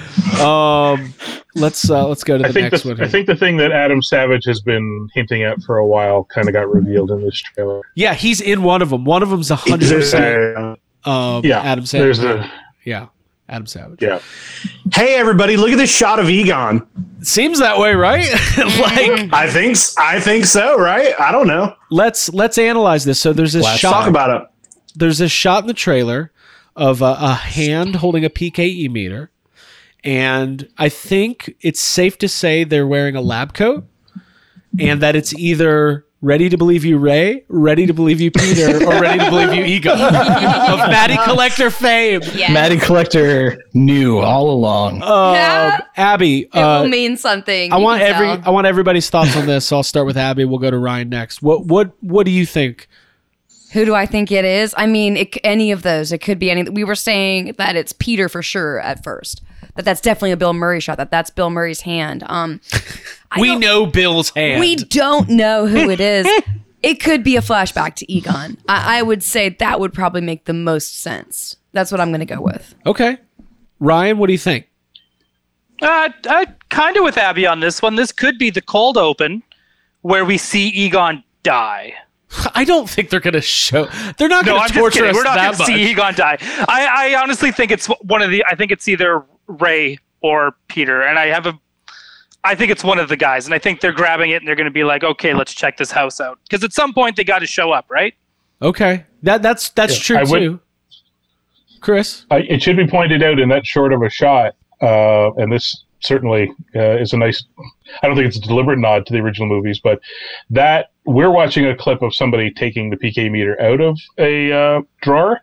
Um, 0.40 1.14
let's 1.54 1.88
uh, 1.88 2.06
let's 2.06 2.22
go 2.22 2.36
to 2.36 2.42
the 2.42 2.48
I 2.48 2.52
think 2.52 2.72
next 2.72 2.82
the, 2.82 2.88
one. 2.90 3.00
I 3.00 3.08
think 3.08 3.26
the 3.26 3.36
thing 3.36 3.56
that 3.56 3.72
Adam 3.72 4.02
Savage 4.02 4.44
has 4.44 4.60
been 4.60 5.08
hinting 5.14 5.44
at 5.44 5.62
for 5.62 5.78
a 5.78 5.86
while 5.86 6.24
kind 6.24 6.46
of 6.46 6.52
got 6.52 6.70
revealed 6.70 7.10
in 7.10 7.22
this 7.22 7.40
trailer. 7.40 7.80
yeah, 7.94 8.12
he's 8.12 8.42
in 8.42 8.62
one 8.62 8.82
of 8.82 8.90
them. 8.90 9.04
One 9.06 9.22
of 9.22 9.30
them's 9.30 9.50
a 9.50 9.56
hundred 9.56 9.88
percent. 9.90 10.56
Uh, 10.56 11.08
Um, 11.08 11.44
yeah, 11.44 11.60
Adam 11.60 11.86
Savage. 11.86 12.18
There's 12.18 12.24
a 12.24 12.52
yeah, 12.84 13.06
Adam 13.48 13.66
Savage. 13.66 14.02
yeah. 14.02 14.20
hey, 14.92 15.14
everybody, 15.16 15.56
look 15.56 15.70
at 15.70 15.78
this 15.78 15.90
shot 15.90 16.18
of 16.18 16.28
Egon. 16.28 16.86
Seems 17.22 17.60
that 17.60 17.78
way, 17.78 17.94
right? 17.94 18.28
like 18.30 18.40
mm-hmm. 18.58 19.34
I 19.34 19.48
think 19.48 19.72
s- 19.72 19.96
I 19.98 20.20
think 20.20 20.46
so, 20.46 20.78
right? 20.78 21.14
I 21.20 21.30
don't 21.32 21.46
know. 21.46 21.74
let's 21.90 22.32
let's 22.32 22.58
analyze 22.58 23.04
this. 23.04 23.20
So 23.20 23.32
there's 23.32 23.52
this 23.52 23.64
Last 23.64 23.78
shot. 23.78 23.92
Talk 23.92 24.08
about 24.08 24.42
it. 24.42 24.48
there's 24.96 25.18
this 25.18 25.32
shot 25.32 25.62
in 25.62 25.66
the 25.66 25.74
trailer 25.74 26.32
of 26.74 27.02
a, 27.02 27.16
a 27.18 27.34
hand 27.34 27.96
holding 27.96 28.24
a 28.24 28.30
PKE 28.30 28.90
meter, 28.90 29.30
and 30.04 30.68
I 30.78 30.88
think 30.88 31.54
it's 31.60 31.80
safe 31.80 32.18
to 32.18 32.28
say 32.28 32.64
they're 32.64 32.86
wearing 32.86 33.16
a 33.16 33.20
lab 33.20 33.54
coat, 33.54 33.84
and 34.78 35.00
that 35.02 35.16
it's 35.16 35.34
either 35.34 36.05
ready 36.22 36.48
to 36.48 36.56
believe 36.56 36.84
you 36.84 36.98
Ray, 36.98 37.44
ready 37.48 37.86
to 37.86 37.92
believe 37.92 38.20
you 38.20 38.30
Peter, 38.30 38.84
or 38.84 39.00
ready 39.00 39.18
to 39.18 39.30
believe 39.30 39.52
you 39.54 39.64
Ego 39.64 39.92
of 39.92 39.98
Maddie 39.98 41.18
Collector 41.24 41.70
fame. 41.70 42.22
Yeah. 42.34 42.52
Maddie 42.52 42.78
Collector 42.78 43.62
knew 43.74 44.18
all 44.18 44.50
along. 44.50 45.02
Um, 45.02 45.80
Abby, 45.96 46.40
it 46.40 46.56
uh, 46.56 46.82
will 46.82 46.88
mean 46.88 47.16
something. 47.16 47.72
I 47.72 47.78
you 47.78 47.84
want 47.84 48.02
every 48.02 48.26
tell. 48.26 48.42
I 48.44 48.50
want 48.50 48.66
everybody's 48.66 49.10
thoughts 49.10 49.36
on 49.36 49.46
this. 49.46 49.66
So 49.66 49.76
I'll 49.76 49.82
start 49.82 50.06
with 50.06 50.16
Abby. 50.16 50.44
We'll 50.44 50.58
go 50.58 50.70
to 50.70 50.78
Ryan 50.78 51.08
next. 51.08 51.42
What 51.42 51.66
what 51.66 51.92
what 52.00 52.24
do 52.26 52.32
you 52.32 52.46
think? 52.46 52.88
Who 53.72 53.84
do 53.84 53.94
I 53.94 54.06
think 54.06 54.32
it 54.32 54.44
is? 54.44 54.74
I 54.76 54.86
mean, 54.86 55.16
it, 55.16 55.36
any 55.44 55.70
of 55.70 55.82
those. 55.82 56.12
It 56.12 56.18
could 56.18 56.38
be 56.38 56.50
any. 56.50 56.68
We 56.70 56.84
were 56.84 56.94
saying 56.94 57.56
that 57.58 57.76
it's 57.76 57.92
Peter 57.92 58.28
for 58.28 58.42
sure 58.42 58.80
at 58.80 59.04
first. 59.04 59.42
That 59.76 59.84
that's 59.84 60.00
definitely 60.00 60.32
a 60.32 60.36
Bill 60.36 60.52
Murray 60.52 60.80
shot. 60.80 60.96
That 60.98 61.10
that's 61.10 61.30
Bill 61.30 61.50
Murray's 61.50 61.82
hand. 61.82 62.24
Um, 62.26 62.60
we 63.38 63.56
know 63.56 63.86
Bill's 63.86 64.30
hand. 64.30 64.60
We 64.60 64.76
don't 64.76 65.28
know 65.28 65.66
who 65.66 65.90
it 65.90 66.00
is. 66.00 66.26
it 66.82 66.94
could 66.96 67.22
be 67.22 67.36
a 67.36 67.40
flashback 67.40 67.94
to 67.96 68.12
Egon. 68.12 68.58
I, 68.68 68.98
I 68.98 69.02
would 69.02 69.22
say 69.22 69.50
that 69.50 69.80
would 69.80 69.92
probably 69.92 70.22
make 70.22 70.46
the 70.46 70.54
most 70.54 71.00
sense. 71.00 71.56
That's 71.72 71.92
what 71.92 72.00
I'm 72.00 72.10
going 72.10 72.26
to 72.26 72.26
go 72.26 72.40
with. 72.40 72.74
okay, 72.86 73.18
Ryan. 73.80 74.18
What 74.18 74.26
do 74.26 74.32
you 74.32 74.38
think? 74.38 74.68
Uh, 75.82 76.08
I 76.28 76.46
kind 76.70 76.96
of 76.96 77.04
with 77.04 77.18
Abby 77.18 77.46
on 77.46 77.60
this 77.60 77.82
one. 77.82 77.96
This 77.96 78.12
could 78.12 78.38
be 78.38 78.48
the 78.48 78.62
cold 78.62 78.96
open 78.96 79.42
where 80.00 80.24
we 80.24 80.38
see 80.38 80.68
Egon 80.68 81.22
die. 81.42 81.94
I 82.54 82.64
don't 82.64 82.88
think 82.88 83.10
they're 83.10 83.20
gonna 83.20 83.40
show. 83.40 83.86
They're 84.18 84.28
not 84.28 84.44
gonna 84.44 84.58
I'm 84.58 84.68
just 84.68 84.74
torture 84.74 84.98
kidding. 85.00 85.10
us 85.10 85.16
We're 85.16 85.22
not 85.24 85.36
that 85.36 85.56
going 85.58 85.66
to 85.66 85.72
much. 85.72 85.80
see 85.80 85.90
Egon 85.90 86.14
die. 86.14 86.38
I, 86.68 87.14
I 87.14 87.22
honestly 87.22 87.52
think 87.52 87.70
it's 87.70 87.86
one 87.86 88.22
of 88.22 88.30
the. 88.30 88.44
I 88.50 88.54
think 88.54 88.70
it's 88.72 88.88
either 88.88 89.24
Ray 89.46 89.98
or 90.22 90.56
Peter, 90.68 91.02
and 91.02 91.18
I 91.18 91.26
have 91.26 91.46
a. 91.46 91.58
I 92.44 92.54
think 92.54 92.70
it's 92.70 92.84
one 92.84 92.98
of 92.98 93.08
the 93.08 93.16
guys, 93.16 93.44
and 93.46 93.54
I 93.54 93.58
think 93.58 93.80
they're 93.80 93.92
grabbing 93.92 94.30
it 94.30 94.36
and 94.36 94.46
they're 94.46 94.54
going 94.54 94.66
to 94.66 94.70
be 94.70 94.84
like, 94.84 95.02
"Okay, 95.02 95.34
let's 95.34 95.52
check 95.54 95.76
this 95.76 95.90
house 95.90 96.20
out," 96.20 96.38
because 96.44 96.62
at 96.64 96.72
some 96.72 96.92
point 96.94 97.16
they 97.16 97.24
got 97.24 97.40
to 97.40 97.46
show 97.46 97.72
up, 97.72 97.86
right? 97.88 98.14
Okay, 98.62 99.04
that 99.22 99.42
that's 99.42 99.70
that's 99.70 99.98
true 99.98 100.16
I 100.16 100.22
would- 100.24 100.38
too. 100.40 100.60
Chris, 101.80 102.24
I, 102.30 102.38
it 102.38 102.62
should 102.62 102.76
be 102.76 102.86
pointed 102.86 103.22
out 103.22 103.38
in 103.38 103.48
that 103.50 103.66
short 103.66 103.92
of 103.92 104.02
a 104.02 104.10
shot, 104.10 104.54
uh, 104.82 105.32
and 105.34 105.52
this 105.52 105.84
certainly 106.00 106.50
uh, 106.74 106.96
is 106.98 107.12
a 107.12 107.16
nice. 107.16 107.44
I 108.02 108.06
don't 108.06 108.16
think 108.16 108.26
it's 108.28 108.38
a 108.38 108.40
deliberate 108.40 108.78
nod 108.78 109.06
to 109.06 109.12
the 109.12 109.18
original 109.20 109.48
movies, 109.48 109.80
but 109.82 110.00
that 110.50 110.90
we're 111.06 111.30
watching 111.30 111.66
a 111.66 111.76
clip 111.76 112.02
of 112.02 112.14
somebody 112.14 112.50
taking 112.50 112.90
the 112.90 112.96
PK 112.96 113.30
meter 113.30 113.60
out 113.60 113.80
of 113.80 113.98
a 114.18 114.52
uh, 114.52 114.80
drawer. 115.02 115.40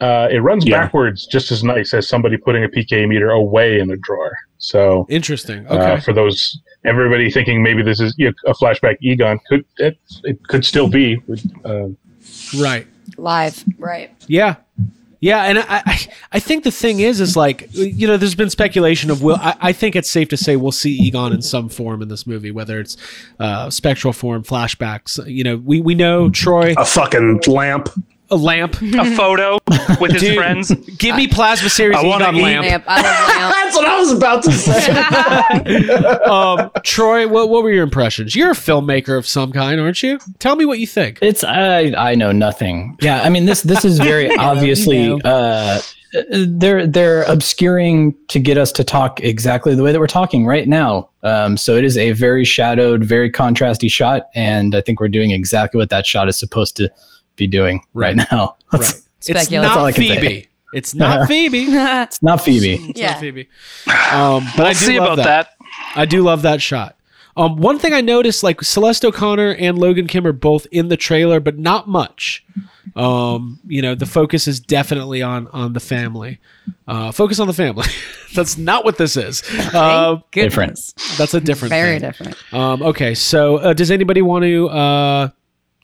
Uh, 0.00 0.28
it 0.30 0.38
runs 0.38 0.64
Yeah. 0.66 0.82
backwards 0.82 1.26
just 1.26 1.50
as 1.50 1.62
nice 1.62 1.92
as 1.92 2.08
somebody 2.08 2.36
putting 2.36 2.64
a 2.64 2.68
PK 2.68 3.06
meter 3.08 3.30
away 3.30 3.78
in 3.80 3.90
a 3.90 3.96
drawer. 3.96 4.32
So 4.58 5.06
Interesting. 5.08 5.66
uh, 5.68 5.74
Okay. 5.74 6.00
for 6.00 6.12
those 6.12 6.60
everybody 6.84 7.30
thinking 7.30 7.62
maybe 7.62 7.82
this 7.82 8.00
is 8.00 8.14
you 8.16 8.26
know, 8.26 8.32
a 8.46 8.54
flashback 8.54 8.96
Egon 9.02 9.38
could 9.48 9.64
it, 9.78 9.98
it 10.24 10.42
could 10.48 10.64
still 10.64 10.88
be. 10.88 11.18
Uh, 11.64 11.88
right. 12.58 12.86
Live, 13.16 13.62
right? 13.78 14.10
Yeah. 14.28 14.56
Yeah, 15.22 15.44
and 15.44 15.60
I, 15.60 16.00
I 16.32 16.40
think 16.40 16.64
the 16.64 16.72
thing 16.72 16.98
is 16.98 17.20
is 17.20 17.36
like 17.36 17.68
you 17.70 18.08
know 18.08 18.16
there's 18.16 18.34
been 18.34 18.50
speculation 18.50 19.08
of 19.08 19.22
will 19.22 19.36
I, 19.36 19.56
I 19.60 19.72
think 19.72 19.94
it's 19.94 20.10
safe 20.10 20.28
to 20.30 20.36
say 20.36 20.56
we'll 20.56 20.72
see 20.72 20.98
Egon 20.98 21.32
in 21.32 21.42
some 21.42 21.68
form 21.68 22.02
in 22.02 22.08
this 22.08 22.26
movie 22.26 22.50
whether 22.50 22.80
it's 22.80 22.96
uh, 23.38 23.70
spectral 23.70 24.12
form 24.12 24.42
flashbacks 24.42 25.24
you 25.30 25.44
know 25.44 25.58
we 25.58 25.80
we 25.80 25.94
know 25.94 26.28
Troy 26.28 26.74
A 26.76 26.84
fucking 26.84 27.42
lamp. 27.46 27.88
A 28.32 28.36
lamp 28.36 28.80
a 28.82 29.16
photo 29.16 29.58
with 30.00 30.12
his 30.12 30.22
Dude, 30.22 30.36
friends. 30.36 30.70
give 30.98 31.14
me 31.16 31.28
plasma 31.28 31.68
series 31.68 31.96
I 31.98 32.04
wanna 32.04 32.24
Egon 32.24 32.36
eat- 32.36 32.42
lamp 32.42 32.66
Lamp. 32.66 32.84
I 32.88 33.02
lamp. 33.02 33.54
That's 33.54 33.76
what 33.76 33.86
I 33.86 33.98
was 33.98 34.12
about 34.12 34.42
to 34.44 34.52
say. 34.52 36.18
um, 36.24 36.70
Troy 36.82 37.28
what 37.28 37.48
what 37.48 37.62
were 37.62 37.70
your 37.72 37.82
impressions 37.84 38.34
you're 38.34 38.50
a 38.50 38.54
filmmaker 38.54 39.16
of 39.18 39.26
some 39.26 39.52
kind 39.52 39.80
aren't 39.80 40.02
you 40.02 40.18
tell 40.38 40.56
me 40.56 40.64
what 40.64 40.78
you 40.78 40.86
think 40.86 41.18
It's 41.22 41.44
I 41.44 41.92
I 41.96 42.14
know 42.14 42.32
nothing. 42.32 42.96
Yeah, 43.00 43.22
I 43.22 43.28
mean 43.28 43.44
this 43.46 43.62
this 43.62 43.84
is 43.84 43.98
very 43.98 44.34
obviously 44.36 45.08
know. 45.08 45.18
uh 45.18 45.80
they're 46.30 46.86
they're 46.86 47.22
obscuring 47.22 48.14
to 48.28 48.38
get 48.38 48.58
us 48.58 48.70
to 48.72 48.84
talk 48.84 49.20
exactly 49.20 49.74
the 49.74 49.82
way 49.82 49.92
that 49.92 49.98
we're 49.98 50.06
talking 50.06 50.44
right 50.44 50.68
now. 50.68 51.08
Um, 51.22 51.56
so 51.56 51.74
it 51.76 51.84
is 51.84 51.96
a 51.96 52.12
very 52.12 52.44
shadowed, 52.44 53.02
very 53.02 53.30
contrasty 53.32 53.90
shot, 53.90 54.24
and 54.34 54.74
I 54.74 54.82
think 54.82 55.00
we're 55.00 55.08
doing 55.08 55.30
exactly 55.30 55.78
what 55.78 55.88
that 55.88 56.04
shot 56.04 56.28
is 56.28 56.36
supposed 56.36 56.76
to 56.76 56.90
be 57.36 57.46
doing 57.46 57.82
right, 57.94 58.16
now. 58.16 58.56
right 58.72 58.80
it's 58.82 59.06
Speculate. 59.20 59.68
All 59.70 59.76
not 59.76 59.84
I 59.86 59.92
can 59.92 60.02
say. 60.02 60.16
Phoebe 60.20 60.48
it's 60.74 60.94
not 60.94 61.28
Phoebe 61.28 61.64
It's 61.68 62.22
not 62.22 62.40
Phoebe. 62.42 62.74
It's 62.90 62.98
Yeah. 63.00 63.12
not 63.12 63.20
Phoebe 63.20 63.48
um, 63.86 64.44
but 64.56 64.60
I 64.60 64.70
We'll 64.70 64.72
do 64.72 64.74
see 64.74 65.00
love 65.00 65.12
about 65.18 65.24
that. 65.24 65.48
I 65.94 66.04
do 66.06 66.22
love 66.22 66.42
that 66.42 66.60
shot. 66.62 66.96
Um, 67.34 67.56
one 67.56 67.78
thing 67.78 67.94
I 67.94 68.02
noticed, 68.02 68.42
like 68.42 68.62
Celeste 68.62 69.06
O'Connor 69.06 69.52
and 69.54 69.78
Logan 69.78 70.06
Kim 70.06 70.26
are 70.26 70.32
both 70.34 70.66
in 70.70 70.88
the 70.88 70.98
trailer, 70.98 71.40
but 71.40 71.58
not 71.58 71.88
much. 71.88 72.44
Um, 72.94 73.58
you 73.66 73.80
know, 73.80 73.94
the 73.94 74.04
focus 74.04 74.46
is 74.46 74.60
definitely 74.60 75.22
on 75.22 75.46
on 75.48 75.72
the 75.72 75.80
family. 75.80 76.40
Uh, 76.86 77.10
focus 77.10 77.40
on 77.40 77.46
the 77.46 77.54
family. 77.54 77.86
that's 78.34 78.58
not 78.58 78.84
what 78.84 78.98
this 78.98 79.16
is. 79.16 79.42
Uh, 79.72 80.16
Different. 80.32 80.78
That's 81.16 81.32
a 81.32 81.40
different. 81.40 81.70
Very 81.70 81.98
thing. 81.98 82.08
different. 82.10 82.36
Um, 82.52 82.82
okay, 82.82 83.14
so 83.14 83.56
uh, 83.56 83.72
does 83.72 83.90
anybody 83.90 84.20
want 84.20 84.44
to 84.44 84.68
uh, 84.68 85.28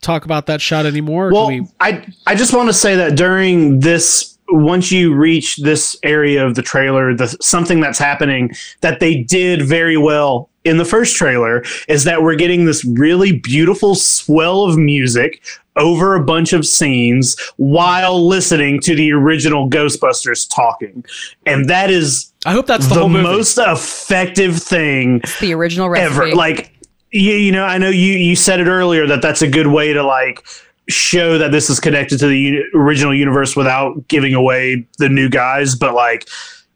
talk 0.01 0.24
about 0.24 0.46
that 0.46 0.61
shot 0.61 0.86
anymore? 0.86 1.30
Well, 1.32 1.49
we- 1.49 1.66
I 1.80 2.05
I 2.26 2.34
just 2.34 2.53
want 2.55 2.68
to 2.68 2.72
say 2.74 2.96
that 2.96 3.16
during 3.16 3.80
this, 3.80 4.38
once 4.51 4.90
you 4.92 5.14
reach 5.14 5.57
this 5.59 5.96
area 6.03 6.44
of 6.46 6.55
the 6.55 6.62
trailer, 6.62 7.14
the 7.14 7.28
something 7.40 7.80
that's 7.80 7.99
happening 7.99 8.51
that 8.80 9.01
they 9.01 9.16
did 9.22 9.62
very 9.62 9.96
well 9.96 10.49
in 10.64 10.76
the 10.78 10.84
first 10.84 11.16
trailer 11.16 11.62
is 11.88 12.05
that 12.05 12.22
we're 12.22 12.34
getting 12.34 12.64
this 12.64 12.84
really 12.84 13.32
beautiful 13.38 13.94
swell 13.94 14.64
of 14.64 14.76
music 14.76 15.42
over 15.76 16.14
a 16.16 16.24
bunch 16.24 16.53
of 16.53 16.66
scenes 16.66 17.36
while 17.57 18.26
listening 18.26 18.80
to 18.80 18.96
the 18.96 19.12
original 19.12 19.70
Ghostbusters 19.70 20.49
talking, 20.53 21.05
and 21.46 21.68
that 21.70 21.88
is 21.90 22.32
I 22.44 22.53
hope 22.53 22.66
that's 22.66 22.88
the, 22.88 22.94
the, 22.94 23.01
whole 23.01 23.09
most 23.09 23.59
effective 23.59 24.57
thing 24.61 25.20
It's 25.22 25.38
the 25.40 25.53
original 25.55 25.88
recipe. 25.88 26.12
ever. 26.30 26.34
Like 26.34 26.72
you, 27.11 27.32
you 27.32 27.52
know, 27.52 27.64
I 27.64 27.78
know 27.78 27.88
you 27.90 28.12
you 28.14 28.36
said 28.36 28.61
it 28.61 28.66
earlier 28.66 29.06
that 29.06 29.22
that's 29.22 29.42
a 29.42 29.48
good 29.48 29.66
way 29.68 29.92
to 29.92 30.02
like 30.02 30.46
show 30.88 31.36
that 31.38 31.52
this 31.52 31.68
is 31.68 31.80
connected 31.80 32.18
to 32.18 32.26
the 32.26 32.38
uni- 32.38 32.64
original 32.74 33.14
universe 33.14 33.54
without 33.54 34.09
giving 34.09 34.34
away 34.34 34.86
the 34.98 35.09
new 35.09 35.28
guys, 35.28 35.74
but 35.74 35.94
like 35.94 36.28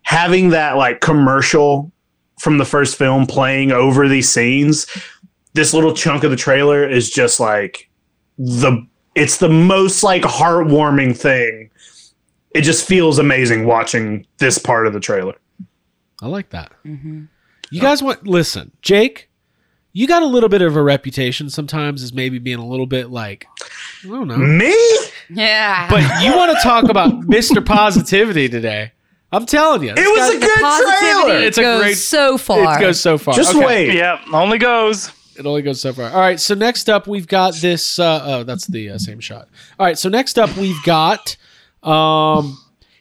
having 0.03 0.51
that 0.51 0.77
like 0.77 1.01
commercial 1.01 1.91
from 2.41 2.59
the 2.59 2.65
first 2.65 2.97
film 2.99 3.27
playing 3.27 3.73
over 3.73 4.09
these 4.09 4.31
scenes, 4.31 4.87
this 5.55 5.73
little 5.73 5.95
chunk 5.95 6.25
of 6.25 6.31
the 6.31 6.37
trailer 6.37 6.87
is 6.89 7.09
just 7.11 7.39
like 7.41 7.89
the 8.39 8.87
it's 9.15 9.37
the 9.39 9.49
most 9.49 10.03
like 10.03 10.23
heartwarming 10.23 11.17
thing. 11.17 11.71
It 12.55 12.63
just 12.63 12.87
feels 12.87 13.19
amazing 13.19 13.67
watching 13.67 14.27
this 14.39 14.59
part 14.59 14.87
of 14.87 14.93
the 14.93 15.01
trailer. 15.01 15.35
I 16.21 16.27
like 16.27 16.51
that. 16.51 16.73
Mhm. 16.85 17.29
You 17.71 17.81
guys 17.81 18.03
want 18.03 18.27
listen, 18.27 18.73
Jake? 18.83 19.31
You 19.95 20.07
got 20.07 20.23
a 20.23 20.27
little 20.27 20.49
bit 20.49 20.63
of 20.63 20.75
a 20.77 20.83
reputation 20.83 21.51
sometimes 21.51 22.03
as 22.03 22.13
maybe 22.13 22.39
being 22.39 22.59
a 22.59 22.67
little 22.67 22.87
bit 22.87 23.11
like 23.11 23.47
I 24.05 24.09
don't 24.09 24.27
know. 24.29 24.37
Me? 24.39 24.75
Yeah. 25.29 25.89
But 25.91 26.23
you 26.23 26.33
want 26.37 26.57
to 26.57 26.63
talk 26.63 26.85
about 26.89 27.13
Mr. 27.23 27.65
Positivity 27.65 28.49
today? 28.49 28.93
I'm 29.31 29.47
telling 29.47 29.83
you, 29.83 29.91
It 29.91 29.97
was 29.97 30.35
a 30.35 30.39
good 30.39 30.59
trailer. 30.59 31.39
It's 31.47 31.59
a 31.59 31.79
great- 31.79 31.97
so 31.97 32.37
far. 32.37 32.77
It 32.77 32.81
goes 32.81 33.01
so 33.01 33.17
far. 33.19 33.35
Just 33.35 33.55
Okay. 33.55 33.65
wait. 33.65 33.95
Yeah, 33.95 34.19
only 34.33 34.59
goes. 34.59 35.11
It 35.39 35.47
only 35.47 35.63
goes 35.63 35.81
so 35.81 35.93
far. 35.95 36.11
All 36.11 36.21
right. 36.21 36.39
So 36.39 36.55
next 36.55 36.91
up, 36.91 37.07
we've 37.07 37.27
got 37.27 37.55
this. 37.55 37.99
Uh, 37.99 38.23
oh, 38.25 38.43
that's 38.45 38.67
the 38.67 38.91
uh, 38.91 38.99
same 38.99 39.21
shot. 39.21 39.49
All 39.79 39.87
right. 39.87 39.99
So 39.99 40.11
next 40.11 40.39
up, 40.39 40.55
we've 40.59 40.83
got 40.85 41.37
um, 41.83 42.59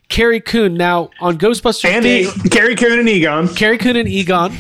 Carrie 0.08 0.40
Coon. 0.40 0.76
Now 0.76 1.10
on 1.20 1.38
Ghostbusters 1.38 1.86
Andy, 1.90 2.24
Day, 2.26 2.50
Carrie 2.50 2.76
Coon 2.76 3.00
and 3.00 3.10
Egon. 3.10 3.48
Carrie 3.50 3.78
Coon 3.78 3.98
and 3.98 4.08
Egon, 4.08 4.54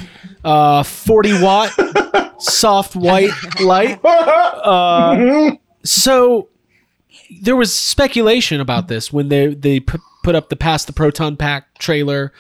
uh, 0.43 0.83
40 0.83 1.41
watt 1.41 2.41
soft 2.41 2.95
white 2.95 3.31
light. 3.61 3.99
Uh, 4.61 5.51
so 5.83 6.47
there 7.41 7.55
was 7.55 7.73
speculation 7.73 8.61
about 8.61 8.87
this 8.87 9.11
when 9.11 9.29
they 9.29 9.47
they 9.55 9.79
put, 9.79 9.99
put 10.23 10.35
up 10.35 10.49
the 10.49 10.55
past 10.55 10.85
the 10.85 10.93
proton 10.93 11.35
pack 11.35 11.77
trailer 11.79 12.31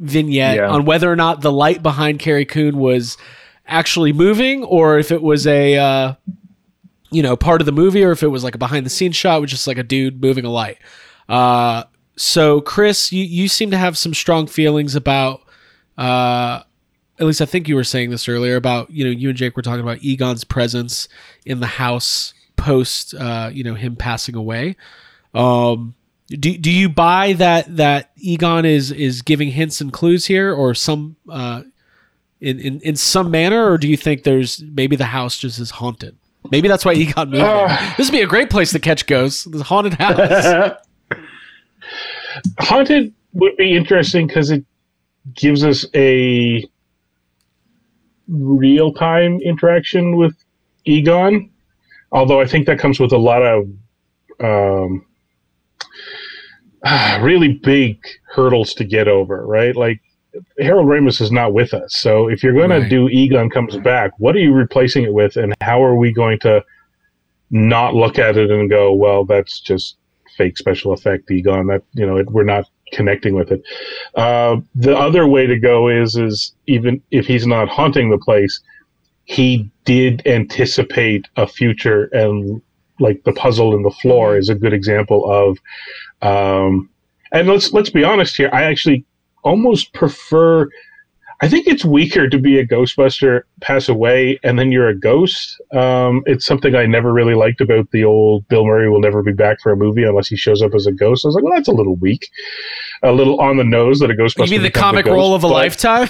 vignette 0.00 0.56
Yeah. 0.56 0.68
on 0.68 0.84
whether 0.84 1.10
or 1.10 1.14
not 1.14 1.42
the 1.42 1.52
light 1.52 1.80
behind 1.82 2.18
Carrie 2.18 2.44
Coon 2.44 2.76
was 2.78 3.16
actually 3.68 4.12
moving 4.12 4.64
or 4.64 4.98
if 4.98 5.12
it 5.12 5.22
was 5.22 5.46
a 5.46 5.76
uh, 5.76 6.14
you 7.12 7.22
know 7.22 7.36
part 7.36 7.60
of 7.60 7.66
the 7.66 7.72
movie 7.72 8.02
or 8.02 8.10
if 8.10 8.24
it 8.24 8.28
was 8.28 8.42
like 8.42 8.56
a 8.56 8.58
behind 8.58 8.84
the 8.84 8.90
scenes 8.90 9.14
shot 9.14 9.40
with 9.40 9.50
just 9.50 9.66
like 9.68 9.78
a 9.78 9.84
dude 9.84 10.20
moving 10.20 10.44
a 10.44 10.50
light. 10.50 10.78
Uh, 11.28 11.84
so 12.16 12.60
Chris, 12.60 13.12
you 13.12 13.22
you 13.24 13.46
seem 13.46 13.70
to 13.70 13.78
have 13.78 13.96
some 13.96 14.14
strong 14.14 14.46
feelings 14.48 14.96
about. 14.96 15.42
Uh, 15.96 16.62
at 17.20 17.26
least 17.26 17.42
I 17.42 17.44
think 17.44 17.68
you 17.68 17.76
were 17.76 17.84
saying 17.84 18.10
this 18.10 18.28
earlier 18.28 18.56
about 18.56 18.90
you 18.90 19.04
know 19.04 19.10
you 19.10 19.28
and 19.28 19.38
Jake 19.38 19.54
were 19.54 19.62
talking 19.62 19.82
about 19.82 20.02
Egon's 20.02 20.42
presence 20.42 21.08
in 21.44 21.60
the 21.60 21.66
house 21.66 22.32
post 22.56 23.14
uh, 23.14 23.50
you 23.52 23.62
know 23.62 23.74
him 23.74 23.94
passing 23.94 24.34
away. 24.34 24.76
Um, 25.34 25.94
do 26.28 26.56
do 26.56 26.70
you 26.70 26.88
buy 26.88 27.34
that 27.34 27.76
that 27.76 28.10
Egon 28.16 28.64
is 28.64 28.90
is 28.90 29.22
giving 29.22 29.50
hints 29.50 29.80
and 29.80 29.92
clues 29.92 30.26
here, 30.26 30.52
or 30.52 30.74
some 30.74 31.16
uh, 31.28 31.62
in 32.40 32.58
in 32.58 32.80
in 32.80 32.96
some 32.96 33.30
manner, 33.30 33.70
or 33.70 33.76
do 33.78 33.86
you 33.86 33.96
think 33.96 34.22
there's 34.22 34.62
maybe 34.62 34.96
the 34.96 35.04
house 35.04 35.36
just 35.36 35.58
is 35.58 35.70
haunted? 35.70 36.16
Maybe 36.50 36.68
that's 36.68 36.86
why 36.86 36.94
Egon 36.94 37.30
moved. 37.30 37.44
there. 37.44 37.94
This 37.98 38.08
would 38.08 38.16
be 38.16 38.22
a 38.22 38.26
great 38.26 38.48
place 38.48 38.72
to 38.72 38.78
catch 38.78 39.06
ghosts. 39.06 39.44
The 39.44 39.62
haunted 39.62 39.94
house. 39.94 40.74
Haunted 42.60 43.12
would 43.32 43.56
be 43.56 43.76
interesting 43.76 44.28
because 44.28 44.50
it 44.50 44.64
gives 45.34 45.64
us 45.64 45.84
a 45.94 46.64
real 48.30 48.92
time 48.92 49.40
interaction 49.40 50.16
with 50.16 50.34
Egon. 50.84 51.50
Although 52.12 52.40
I 52.40 52.46
think 52.46 52.66
that 52.66 52.78
comes 52.78 52.98
with 52.98 53.12
a 53.12 53.18
lot 53.18 53.42
of 53.42 53.68
um, 54.40 55.04
really 57.20 57.54
big 57.54 57.98
hurdles 58.32 58.74
to 58.74 58.84
get 58.84 59.08
over, 59.08 59.46
right? 59.46 59.74
Like 59.76 60.00
Harold 60.58 60.86
Ramis 60.86 61.20
is 61.20 61.32
not 61.32 61.52
with 61.52 61.74
us. 61.74 61.96
So 61.96 62.28
if 62.28 62.42
you're 62.42 62.52
going 62.54 62.70
Right. 62.70 62.82
to 62.82 62.88
do 62.88 63.08
Egon 63.08 63.50
comes 63.50 63.76
back, 63.78 64.12
what 64.18 64.34
are 64.36 64.40
you 64.40 64.52
replacing 64.52 65.04
it 65.04 65.12
with? 65.12 65.36
And 65.36 65.54
how 65.60 65.82
are 65.82 65.96
we 65.96 66.12
going 66.12 66.38
to 66.40 66.64
not 67.50 67.94
look 67.94 68.18
at 68.18 68.36
it 68.36 68.50
and 68.50 68.70
go, 68.70 68.92
well, 68.92 69.24
that's 69.24 69.60
just 69.60 69.96
fake 70.36 70.56
special 70.56 70.92
effect 70.92 71.30
Egon. 71.30 71.66
That, 71.66 71.82
you 71.94 72.06
know, 72.06 72.16
it, 72.16 72.30
we're 72.30 72.44
not 72.44 72.66
connecting 72.92 73.34
with 73.34 73.50
it. 73.50 73.62
Uh, 74.14 74.56
the 74.74 74.96
other 74.96 75.26
way 75.26 75.46
to 75.46 75.58
go 75.58 75.88
is, 75.88 76.16
is 76.16 76.54
even 76.66 77.02
if 77.10 77.26
he's 77.26 77.46
not 77.46 77.68
haunting 77.68 78.10
the 78.10 78.18
place, 78.18 78.60
he 79.24 79.70
did 79.84 80.26
anticipate 80.26 81.26
a 81.36 81.46
future 81.46 82.04
and 82.12 82.60
like 82.98 83.22
the 83.24 83.32
puzzle 83.32 83.74
in 83.74 83.82
the 83.82 83.90
floor 83.90 84.36
is 84.36 84.48
a 84.48 84.54
good 84.54 84.72
example 84.72 85.30
of 85.30 85.58
um 86.22 86.90
and 87.32 87.48
let's 87.48 87.72
let's 87.72 87.90
be 87.90 88.04
honest 88.04 88.36
here 88.36 88.50
i 88.52 88.64
actually 88.64 89.04
almost 89.44 89.92
prefer 89.94 90.68
i 91.42 91.48
think 91.48 91.66
it's 91.66 91.84
weaker 91.84 92.28
to 92.28 92.38
be 92.38 92.58
a 92.58 92.66
ghostbuster 92.66 93.42
pass 93.60 93.88
away 93.88 94.38
and 94.42 94.58
then 94.58 94.72
you're 94.72 94.88
a 94.88 94.98
ghost 94.98 95.60
um 95.72 96.22
it's 96.26 96.44
something 96.44 96.74
i 96.74 96.86
never 96.86 97.12
really 97.12 97.34
liked 97.34 97.60
about 97.60 97.90
the 97.90 98.04
old 98.04 98.46
bill 98.48 98.64
murray 98.66 98.88
will 98.88 99.00
never 99.00 99.22
be 99.22 99.32
back 99.32 99.60
for 99.60 99.72
a 99.72 99.76
movie 99.76 100.04
unless 100.04 100.28
he 100.28 100.36
shows 100.36 100.62
up 100.62 100.74
as 100.74 100.86
a 100.86 100.92
ghost 100.92 101.24
i 101.24 101.28
was 101.28 101.34
like 101.34 101.44
well 101.44 101.54
that's 101.54 101.68
a 101.68 101.72
little 101.72 101.96
weak 101.96 102.28
a 103.02 103.12
little 103.12 103.40
on 103.40 103.56
the 103.56 103.64
nose 103.64 103.98
that 104.00 104.10
a 104.10 104.14
ghostbuster 104.14 104.46
you 104.46 104.52
mean 104.52 104.62
the 104.62 104.70
comic 104.70 105.04
ghost, 105.04 105.14
role 105.14 105.34
of 105.34 105.44
a 105.44 105.48
but- 105.48 105.54
lifetime? 105.54 106.08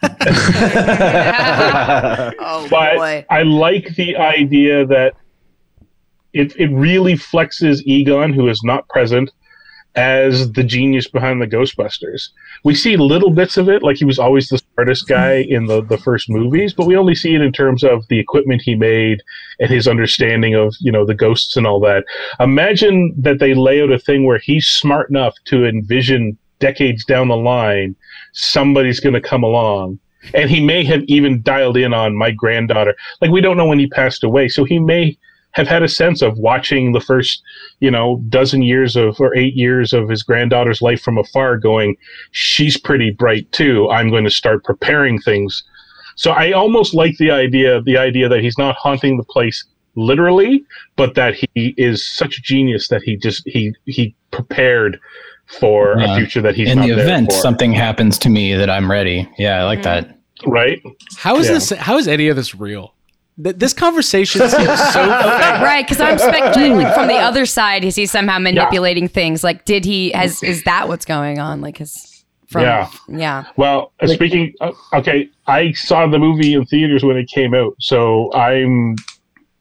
oh 0.02 0.08
but 2.70 2.96
boy. 2.96 3.26
I 3.30 3.42
like 3.42 3.96
the 3.96 4.16
idea 4.16 4.86
that 4.86 5.14
it 6.32 6.54
it 6.56 6.68
really 6.68 7.14
flexes 7.14 7.82
Egon, 7.84 8.32
who 8.32 8.48
is 8.48 8.62
not 8.62 8.88
present, 8.88 9.32
as 9.98 10.52
the 10.52 10.62
genius 10.62 11.08
behind 11.08 11.42
the 11.42 11.46
Ghostbusters. 11.46 12.28
We 12.62 12.76
see 12.76 12.96
little 12.96 13.30
bits 13.30 13.56
of 13.56 13.68
it, 13.68 13.82
like 13.82 13.96
he 13.96 14.04
was 14.04 14.20
always 14.20 14.48
the 14.48 14.58
smartest 14.58 15.08
guy 15.08 15.44
in 15.48 15.66
the 15.66 15.82
the 15.82 15.98
first 15.98 16.30
movies, 16.30 16.72
but 16.72 16.86
we 16.86 16.96
only 16.96 17.16
see 17.16 17.34
it 17.34 17.40
in 17.40 17.52
terms 17.52 17.82
of 17.82 18.06
the 18.06 18.20
equipment 18.20 18.62
he 18.62 18.76
made 18.76 19.20
and 19.58 19.68
his 19.68 19.88
understanding 19.88 20.54
of 20.54 20.72
you 20.78 20.92
know 20.92 21.04
the 21.04 21.14
ghosts 21.14 21.56
and 21.56 21.66
all 21.66 21.80
that. 21.80 22.04
Imagine 22.38 23.12
that 23.18 23.40
they 23.40 23.54
lay 23.54 23.82
out 23.82 23.90
a 23.90 23.98
thing 23.98 24.24
where 24.24 24.38
he's 24.38 24.68
smart 24.68 25.10
enough 25.10 25.34
to 25.46 25.66
envision 25.66 26.38
decades 26.60 27.04
down 27.04 27.28
the 27.28 27.36
line 27.36 27.96
somebody's 28.32 29.00
going 29.00 29.14
to 29.14 29.20
come 29.20 29.44
along 29.44 29.98
and 30.34 30.50
he 30.50 30.60
may 30.60 30.84
have 30.84 31.02
even 31.06 31.40
dialed 31.42 31.76
in 31.76 31.94
on 31.94 32.16
my 32.16 32.32
granddaughter 32.32 32.96
like 33.20 33.30
we 33.30 33.40
don't 33.40 33.56
know 33.56 33.66
when 33.66 33.78
he 33.78 33.86
passed 33.86 34.24
away 34.24 34.48
so 34.48 34.64
he 34.64 34.80
may 34.80 35.16
have 35.52 35.66
had 35.66 35.82
a 35.82 35.88
sense 35.88 36.22
of 36.22 36.38
watching 36.38 36.92
the 36.92 37.00
first 37.00 37.42
you 37.80 37.90
know 37.90 38.22
dozen 38.28 38.62
years 38.62 38.96
of 38.96 39.18
or 39.20 39.34
eight 39.36 39.54
years 39.54 39.92
of 39.92 40.08
his 40.08 40.22
granddaughter's 40.22 40.82
life 40.82 41.00
from 41.00 41.18
afar 41.18 41.56
going 41.56 41.96
she's 42.32 42.76
pretty 42.78 43.10
bright 43.10 43.50
too 43.52 43.88
i'm 43.90 44.10
going 44.10 44.24
to 44.24 44.30
start 44.30 44.62
preparing 44.64 45.18
things 45.20 45.62
so 46.16 46.32
i 46.32 46.52
almost 46.52 46.94
like 46.94 47.16
the 47.18 47.30
idea 47.30 47.80
the 47.82 47.96
idea 47.96 48.28
that 48.28 48.40
he's 48.40 48.58
not 48.58 48.76
haunting 48.76 49.16
the 49.16 49.24
place 49.24 49.64
literally 49.96 50.64
but 50.96 51.14
that 51.14 51.34
he 51.34 51.74
is 51.76 52.06
such 52.06 52.38
a 52.38 52.42
genius 52.42 52.88
that 52.88 53.02
he 53.02 53.16
just 53.16 53.42
he 53.48 53.72
he 53.86 54.14
prepared 54.30 55.00
for 55.46 55.96
Yeah. 55.98 56.12
a 56.12 56.16
future 56.18 56.42
that 56.42 56.54
he's 56.54 56.70
in 56.70 56.78
not 56.78 56.88
the 56.88 56.94
there 56.94 57.04
event 57.04 57.32
for. 57.32 57.38
something 57.38 57.72
happens 57.72 58.18
to 58.18 58.28
me 58.28 58.52
that 58.54 58.68
I'm 58.68 58.90
ready. 58.90 59.26
Yeah, 59.38 59.62
I 59.62 59.64
like 59.64 59.78
mm. 59.78 59.84
that. 59.84 60.18
right 60.46 60.78
How 61.16 61.36
is 61.38 61.46
Yeah. 61.46 61.54
this? 61.54 61.70
How 61.70 61.96
is 61.96 62.06
any 62.06 62.28
of 62.28 62.36
this 62.36 62.54
real? 62.54 62.92
Th- 63.42 63.56
This 63.56 63.72
conversation 63.72 64.40
seems 64.42 64.52
so 64.92 65.06
right, 65.08 65.84
because 65.86 66.00
I'm 66.00 66.18
speculating 66.18 66.76
like, 66.76 66.94
from 66.94 67.08
the 67.08 67.14
other 67.28 67.46
side. 67.46 67.84
Is 67.84 67.94
he 67.96 68.06
somehow 68.06 68.38
manipulating 68.38 69.08
things? 69.08 69.44
Like, 69.44 69.64
did 69.64 69.84
he 69.84 70.10
has 70.10 70.42
is 70.42 70.64
that 70.64 70.88
what's 70.88 71.04
going 71.04 71.38
on? 71.38 71.60
Like, 71.60 71.78
his 71.78 72.24
from 72.48 72.62
Yeah. 72.62 72.88
yeah. 73.08 73.44
Well, 73.56 73.92
uh, 74.00 74.06
speaking, 74.06 74.54
uh, 74.60 74.72
okay, 74.94 75.28
I 75.46 75.72
saw 75.72 76.06
the 76.06 76.18
movie 76.18 76.54
in 76.54 76.64
theaters 76.66 77.04
when 77.04 77.16
it 77.16 77.28
came 77.28 77.54
out, 77.54 77.74
so 77.78 78.32
I'm. 78.34 78.96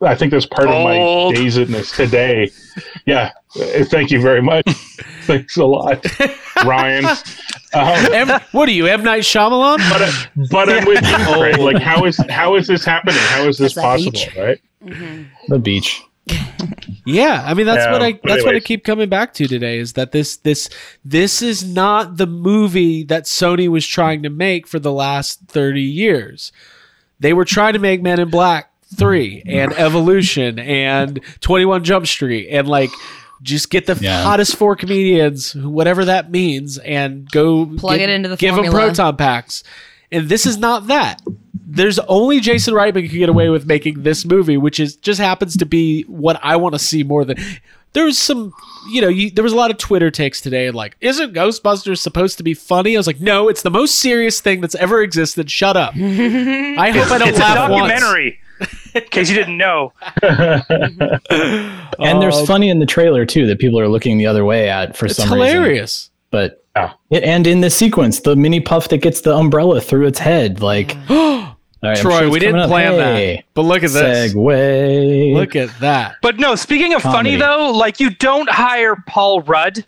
I 0.01 0.15
think 0.15 0.31
that's 0.31 0.45
part 0.45 0.67
of 0.67 0.73
my 0.83 0.97
dazedness 1.35 1.95
today. 1.95 2.51
Yeah, 3.05 3.31
uh, 3.59 3.83
thank 3.85 4.11
you 4.11 4.21
very 4.21 4.41
much. 4.41 4.65
Thanks 5.23 5.57
a 5.57 5.65
lot, 5.65 6.05
Ryan. 6.63 7.05
Um, 7.73 8.13
M, 8.13 8.41
what 8.51 8.69
are 8.69 8.71
you, 8.71 8.85
M 8.87 9.03
Night 9.03 9.23
Shyamalan? 9.23 9.77
but 9.89 10.01
uh, 10.01 10.11
but 10.51 10.69
I'm 10.69 10.85
with 10.85 11.05
you, 11.05 11.17
Craig. 11.33 11.57
Like, 11.57 11.81
how 11.81 12.05
is 12.05 12.17
how 12.29 12.55
is 12.55 12.67
this 12.67 12.85
happening? 12.85 13.17
How 13.17 13.47
is 13.47 13.57
this 13.57 13.73
that 13.73 13.81
possible? 13.81 14.11
beach. 14.11 14.35
Right? 14.37 14.61
The 15.49 15.59
beach. 15.59 16.01
Yeah, 17.05 17.43
I 17.45 17.53
mean 17.53 17.65
that's 17.65 17.85
Yeah, 17.85 17.91
what 17.93 18.01
I 18.03 18.13
but 18.13 18.21
that's 18.25 18.43
what 18.43 18.55
I 18.55 18.59
keep 18.59 18.83
coming 18.83 19.07
back 19.09 19.33
to 19.35 19.47
today 19.47 19.79
is 19.79 19.93
that 19.93 20.11
this 20.11 20.37
this 20.37 20.69
this 21.03 21.41
is 21.41 21.63
not 21.63 22.17
the 22.17 22.27
movie 22.27 23.03
that 23.05 23.23
Sony 23.23 23.67
was 23.69 23.87
trying 23.87 24.23
to 24.23 24.29
make 24.29 24.67
for 24.67 24.77
the 24.77 24.91
last 24.91 25.39
30 25.47 25.81
years. 25.81 26.51
They 27.19 27.33
were 27.33 27.45
trying 27.45 27.73
to 27.73 27.79
make 27.79 28.01
Men 28.01 28.19
in 28.19 28.29
Black 28.29 28.71
3 28.95 29.43
and 29.45 29.73
Evolution 29.73 30.59
and 30.59 31.19
21 31.41 31.83
Jump 31.83 32.07
Street 32.07 32.49
and 32.49 32.67
like 32.67 32.89
just 33.41 33.69
get 33.69 33.85
the 33.85 33.97
Yeah. 33.99 34.23
hottest 34.23 34.55
four 34.55 34.75
comedians, 34.75 35.53
whatever 35.55 36.05
that 36.05 36.31
means, 36.31 36.77
and 36.79 37.29
go 37.29 37.65
Plug 37.77 37.99
it 37.99 38.09
into 38.09 38.29
the 38.29 38.35
give 38.37 38.55
them 38.55 38.65
proton 38.71 39.15
packs. 39.17 39.63
And 40.11 40.29
this 40.29 40.45
is 40.45 40.57
not 40.57 40.87
that. 40.87 41.21
There's 41.69 41.99
only 41.99 42.39
Jason 42.39 42.73
Reitman 42.73 43.09
can 43.09 43.19
get 43.19 43.27
away 43.29 43.49
with 43.49 43.65
making 43.65 44.03
this 44.03 44.25
movie, 44.25 44.55
which 44.57 44.79
is 44.79 44.95
just 44.95 45.19
happens 45.19 45.57
to 45.57 45.65
be 45.65 46.03
what 46.03 46.39
I 46.41 46.55
want 46.55 46.73
to 46.75 46.79
see 46.79 47.03
more 47.03 47.25
than. 47.25 47.37
There 47.93 48.05
was 48.05 48.17
some, 48.17 48.53
you 48.89 49.01
know, 49.01 49.07
you, 49.09 49.29
there 49.31 49.43
was 49.43 49.53
a 49.53 49.55
lot 49.55 49.69
of 49.71 49.77
Twitter 49.77 50.09
takes 50.11 50.39
today, 50.39 50.71
like, 50.71 50.95
isn't 51.01 51.33
Ghostbusters 51.33 51.97
supposed 51.97 52.37
to 52.37 52.43
be 52.43 52.53
funny? 52.53 52.95
I 52.95 52.99
was 52.99 53.07
like, 53.07 53.19
no, 53.19 53.49
it's 53.49 53.63
the 53.63 53.71
most 53.71 53.95
serious 53.95 54.39
thing 54.39 54.61
that's 54.61 54.75
ever 54.75 55.01
existed. 55.01 55.49
Shut 55.51 55.75
up. 55.75 55.93
I 55.97 56.91
hope 56.91 57.11
I 57.11 57.17
don't 57.17 57.27
It's 57.29 57.37
a 57.39 57.41
laugh 57.41 57.69
once. 57.71 57.91
Documentary. 58.59 59.01
In 59.03 59.09
case 59.09 59.29
you 59.29 59.35
didn't 59.35 59.57
know. 59.57 59.93
And 61.99 62.21
there's 62.21 62.35
Uh, 62.37 62.45
funny 62.45 62.69
in 62.69 62.79
the 62.79 62.85
trailer 62.85 63.25
too 63.25 63.47
that 63.47 63.59
people 63.59 63.79
are 63.79 63.87
looking 63.87 64.17
the 64.17 64.27
other 64.27 64.45
way 64.45 64.69
at 64.69 64.95
for 64.95 65.05
It's 65.07 65.15
some 65.15 65.31
reason. 65.33 65.55
hilarious. 65.55 66.09
But 66.31 66.63
Yeah. 66.75 66.91
Yeah, 67.09 67.19
and 67.19 67.47
in 67.47 67.61
the 67.61 67.69
sequence, 67.71 68.19
the 68.21 68.35
mini 68.35 68.61
puft 68.61 68.89
that 68.89 68.97
gets 68.99 69.21
the 69.21 69.35
umbrella 69.35 69.81
through 69.81 70.05
its 70.07 70.19
head, 70.19 70.61
like. 70.61 70.95
all 71.09 71.55
right, 71.81 71.97
Troy, 71.97 72.19
sure 72.21 72.29
we 72.29 72.39
didn't 72.39 72.59
up. 72.59 72.69
plan 72.69 72.93
Hey, 72.93 73.35
that. 73.37 73.43
But 73.55 73.61
look 73.63 73.83
at 73.83 73.91
this. 73.91 74.33
Segue. 74.33 75.33
Look 75.33 75.55
at 75.55 75.69
that. 75.79 76.15
But 76.21 76.37
no, 76.37 76.55
speaking 76.55 76.93
of 76.93 77.01
funny 77.01 77.35
though, 77.35 77.71
like 77.71 77.99
you 77.99 78.09
don't 78.11 78.49
hire 78.49 78.95
Paul 79.07 79.41
Rudd 79.41 79.83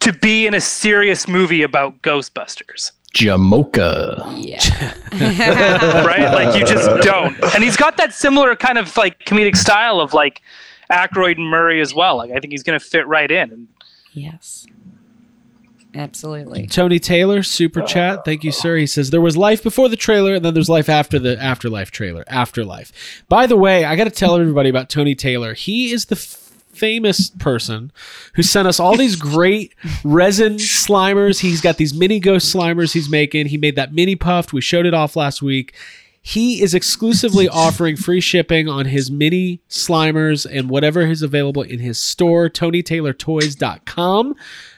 to 0.00 0.12
be 0.12 0.46
in 0.46 0.54
a 0.54 0.60
serious 0.60 1.26
movie 1.28 1.62
about 1.62 2.00
Ghostbusters. 2.02 2.92
Jamocha. 3.14 4.34
Yeah. 4.38 4.94
right? 6.06 6.32
Like 6.32 6.58
you 6.58 6.64
just 6.64 6.88
don't. 7.02 7.36
And 7.54 7.64
he's 7.64 7.76
got 7.76 7.96
that 7.96 8.14
similar 8.14 8.54
kind 8.56 8.78
of 8.78 8.96
like 8.96 9.24
comedic 9.24 9.56
style 9.56 10.00
of 10.00 10.12
like 10.14 10.42
Aykroyd 10.90 11.36
and 11.36 11.48
Murray 11.48 11.80
as 11.80 11.94
well. 11.94 12.16
Like 12.16 12.30
I 12.30 12.38
think 12.38 12.52
he's 12.52 12.62
gonna 12.62 12.80
fit 12.80 13.06
right 13.06 13.30
in. 13.30 13.68
Yes. 14.12 14.66
Absolutely. 15.94 16.66
Tony 16.68 17.00
Taylor, 17.00 17.42
super 17.42 17.82
chat. 17.82 18.24
Thank 18.24 18.44
you, 18.44 18.52
sir. 18.52 18.76
He 18.76 18.86
says 18.86 19.10
there 19.10 19.20
was 19.20 19.36
life 19.36 19.60
before 19.62 19.88
the 19.88 19.96
trailer, 19.96 20.34
and 20.34 20.44
then 20.44 20.54
there's 20.54 20.68
life 20.68 20.88
after 20.88 21.18
the 21.18 21.40
afterlife 21.42 21.90
trailer. 21.90 22.22
Afterlife. 22.28 23.24
By 23.28 23.46
the 23.46 23.56
way, 23.56 23.84
I 23.84 23.96
got 23.96 24.04
to 24.04 24.10
tell 24.10 24.36
everybody 24.38 24.68
about 24.68 24.88
Tony 24.88 25.16
Taylor. 25.16 25.54
He 25.54 25.90
is 25.92 26.04
the 26.04 26.14
f- 26.14 26.49
famous 26.72 27.30
person 27.30 27.92
who 28.34 28.42
sent 28.42 28.68
us 28.68 28.80
all 28.80 28.96
these 28.96 29.16
great 29.16 29.74
resin 30.04 30.54
slimers. 30.56 31.40
He's 31.40 31.60
got 31.60 31.76
these 31.76 31.94
mini 31.94 32.20
ghost 32.20 32.54
slimers 32.54 32.92
he's 32.92 33.08
making. 33.08 33.46
He 33.46 33.56
made 33.56 33.76
that 33.76 33.92
mini 33.92 34.16
puft. 34.16 34.52
We 34.52 34.60
showed 34.60 34.86
it 34.86 34.94
off 34.94 35.16
last 35.16 35.42
week. 35.42 35.74
He 36.22 36.62
is 36.62 36.74
exclusively 36.74 37.48
offering 37.48 37.96
free 37.96 38.20
shipping 38.20 38.68
on 38.68 38.86
his 38.86 39.10
mini 39.10 39.62
slimers 39.70 40.46
and 40.50 40.68
whatever 40.68 41.00
is 41.00 41.22
available 41.22 41.62
in 41.62 41.78
his 41.78 41.98
store, 41.98 42.50
TonyTaylorToys.com. 42.50 44.34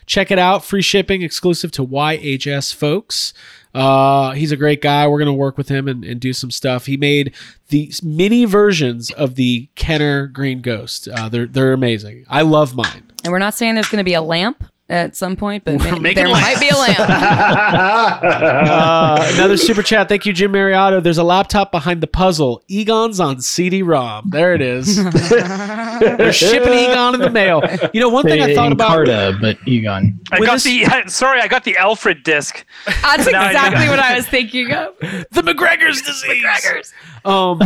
Check 0.06 0.30
it 0.30 0.38
out. 0.38 0.64
Free 0.64 0.82
shipping 0.82 1.22
exclusive 1.22 1.72
to 1.72 1.86
YHS 1.86 2.72
folks. 2.72 3.34
Uh, 3.74 4.32
he's 4.32 4.52
a 4.52 4.56
great 4.56 4.82
guy. 4.82 5.06
We're 5.06 5.18
to 5.26 5.32
work 5.32 5.56
with 5.56 5.68
him 5.68 5.88
and, 5.88 6.04
and 6.04 6.20
do 6.20 6.32
some 6.32 6.50
stuff. 6.50 6.86
He 6.86 6.96
made 6.96 7.34
the 7.68 7.92
mini 8.02 8.44
versions 8.44 9.10
of 9.12 9.34
the 9.34 9.68
Kenner 9.74 10.26
Green 10.26 10.60
Ghost. 10.60 11.08
Uh, 11.08 11.28
they're, 11.28 11.46
they're 11.46 11.72
amazing. 11.72 12.24
I 12.28 12.42
love 12.42 12.74
mine. 12.74 13.10
And 13.24 13.32
we're 13.32 13.38
not 13.38 13.54
saying 13.54 13.74
there's 13.74 13.88
to 14.04 14.08
be 14.08 14.14
a 14.14 14.22
lamp 14.22 14.64
at 14.92 15.16
some 15.16 15.36
point, 15.36 15.64
but 15.64 15.78
We're 15.80 15.92
ma- 15.92 15.98
making 15.98 16.22
there 16.24 16.32
might 16.32 16.60
be 16.60 16.68
a 16.68 16.76
lamp. 16.76 16.98
Uh, 18.22 19.30
another 19.34 19.56
super 19.56 19.82
chat. 19.82 20.08
Thank 20.08 20.26
you, 20.26 20.32
Jim 20.32 20.52
Mariotto. 20.52 21.02
There's 21.02 21.18
a 21.18 21.24
laptop 21.24 21.72
behind 21.72 22.00
the 22.02 22.06
puzzle. 22.06 22.62
Egon's 22.68 23.18
on 23.20 23.40
CD-ROM. 23.40 24.30
There 24.30 24.54
it 24.54 24.60
is. 24.60 25.02
They're 25.30 26.32
shipping 26.32 26.72
Egon 26.72 27.14
in 27.14 27.20
the 27.20 27.30
mail. 27.30 27.62
You 27.92 28.00
know, 28.00 28.08
one 28.08 28.24
thing 28.24 28.42
I 28.42 28.54
thought 28.54 28.72
about. 28.72 29.06
Encarta, 29.06 29.40
but 29.40 29.56
Egon. 29.66 30.20
I 30.30 30.40
got 30.40 30.54
this- 30.54 30.64
the 30.64 31.04
sorry, 31.08 31.40
I 31.40 31.48
got 31.48 31.64
the 31.64 31.76
Alfred 31.76 32.22
disc. 32.22 32.64
That's 32.86 33.30
Now 33.30 33.42
I 33.42 33.46
exactly 33.48 33.88
what 33.88 33.98
I 33.98 34.14
was 34.16 34.28
thinking 34.28 34.72
of. 34.72 34.94
the 35.00 35.42
McGregor's 35.42 36.02
disease. 36.02 36.44
McGregor's. 36.44 36.92
Um, 37.24 37.60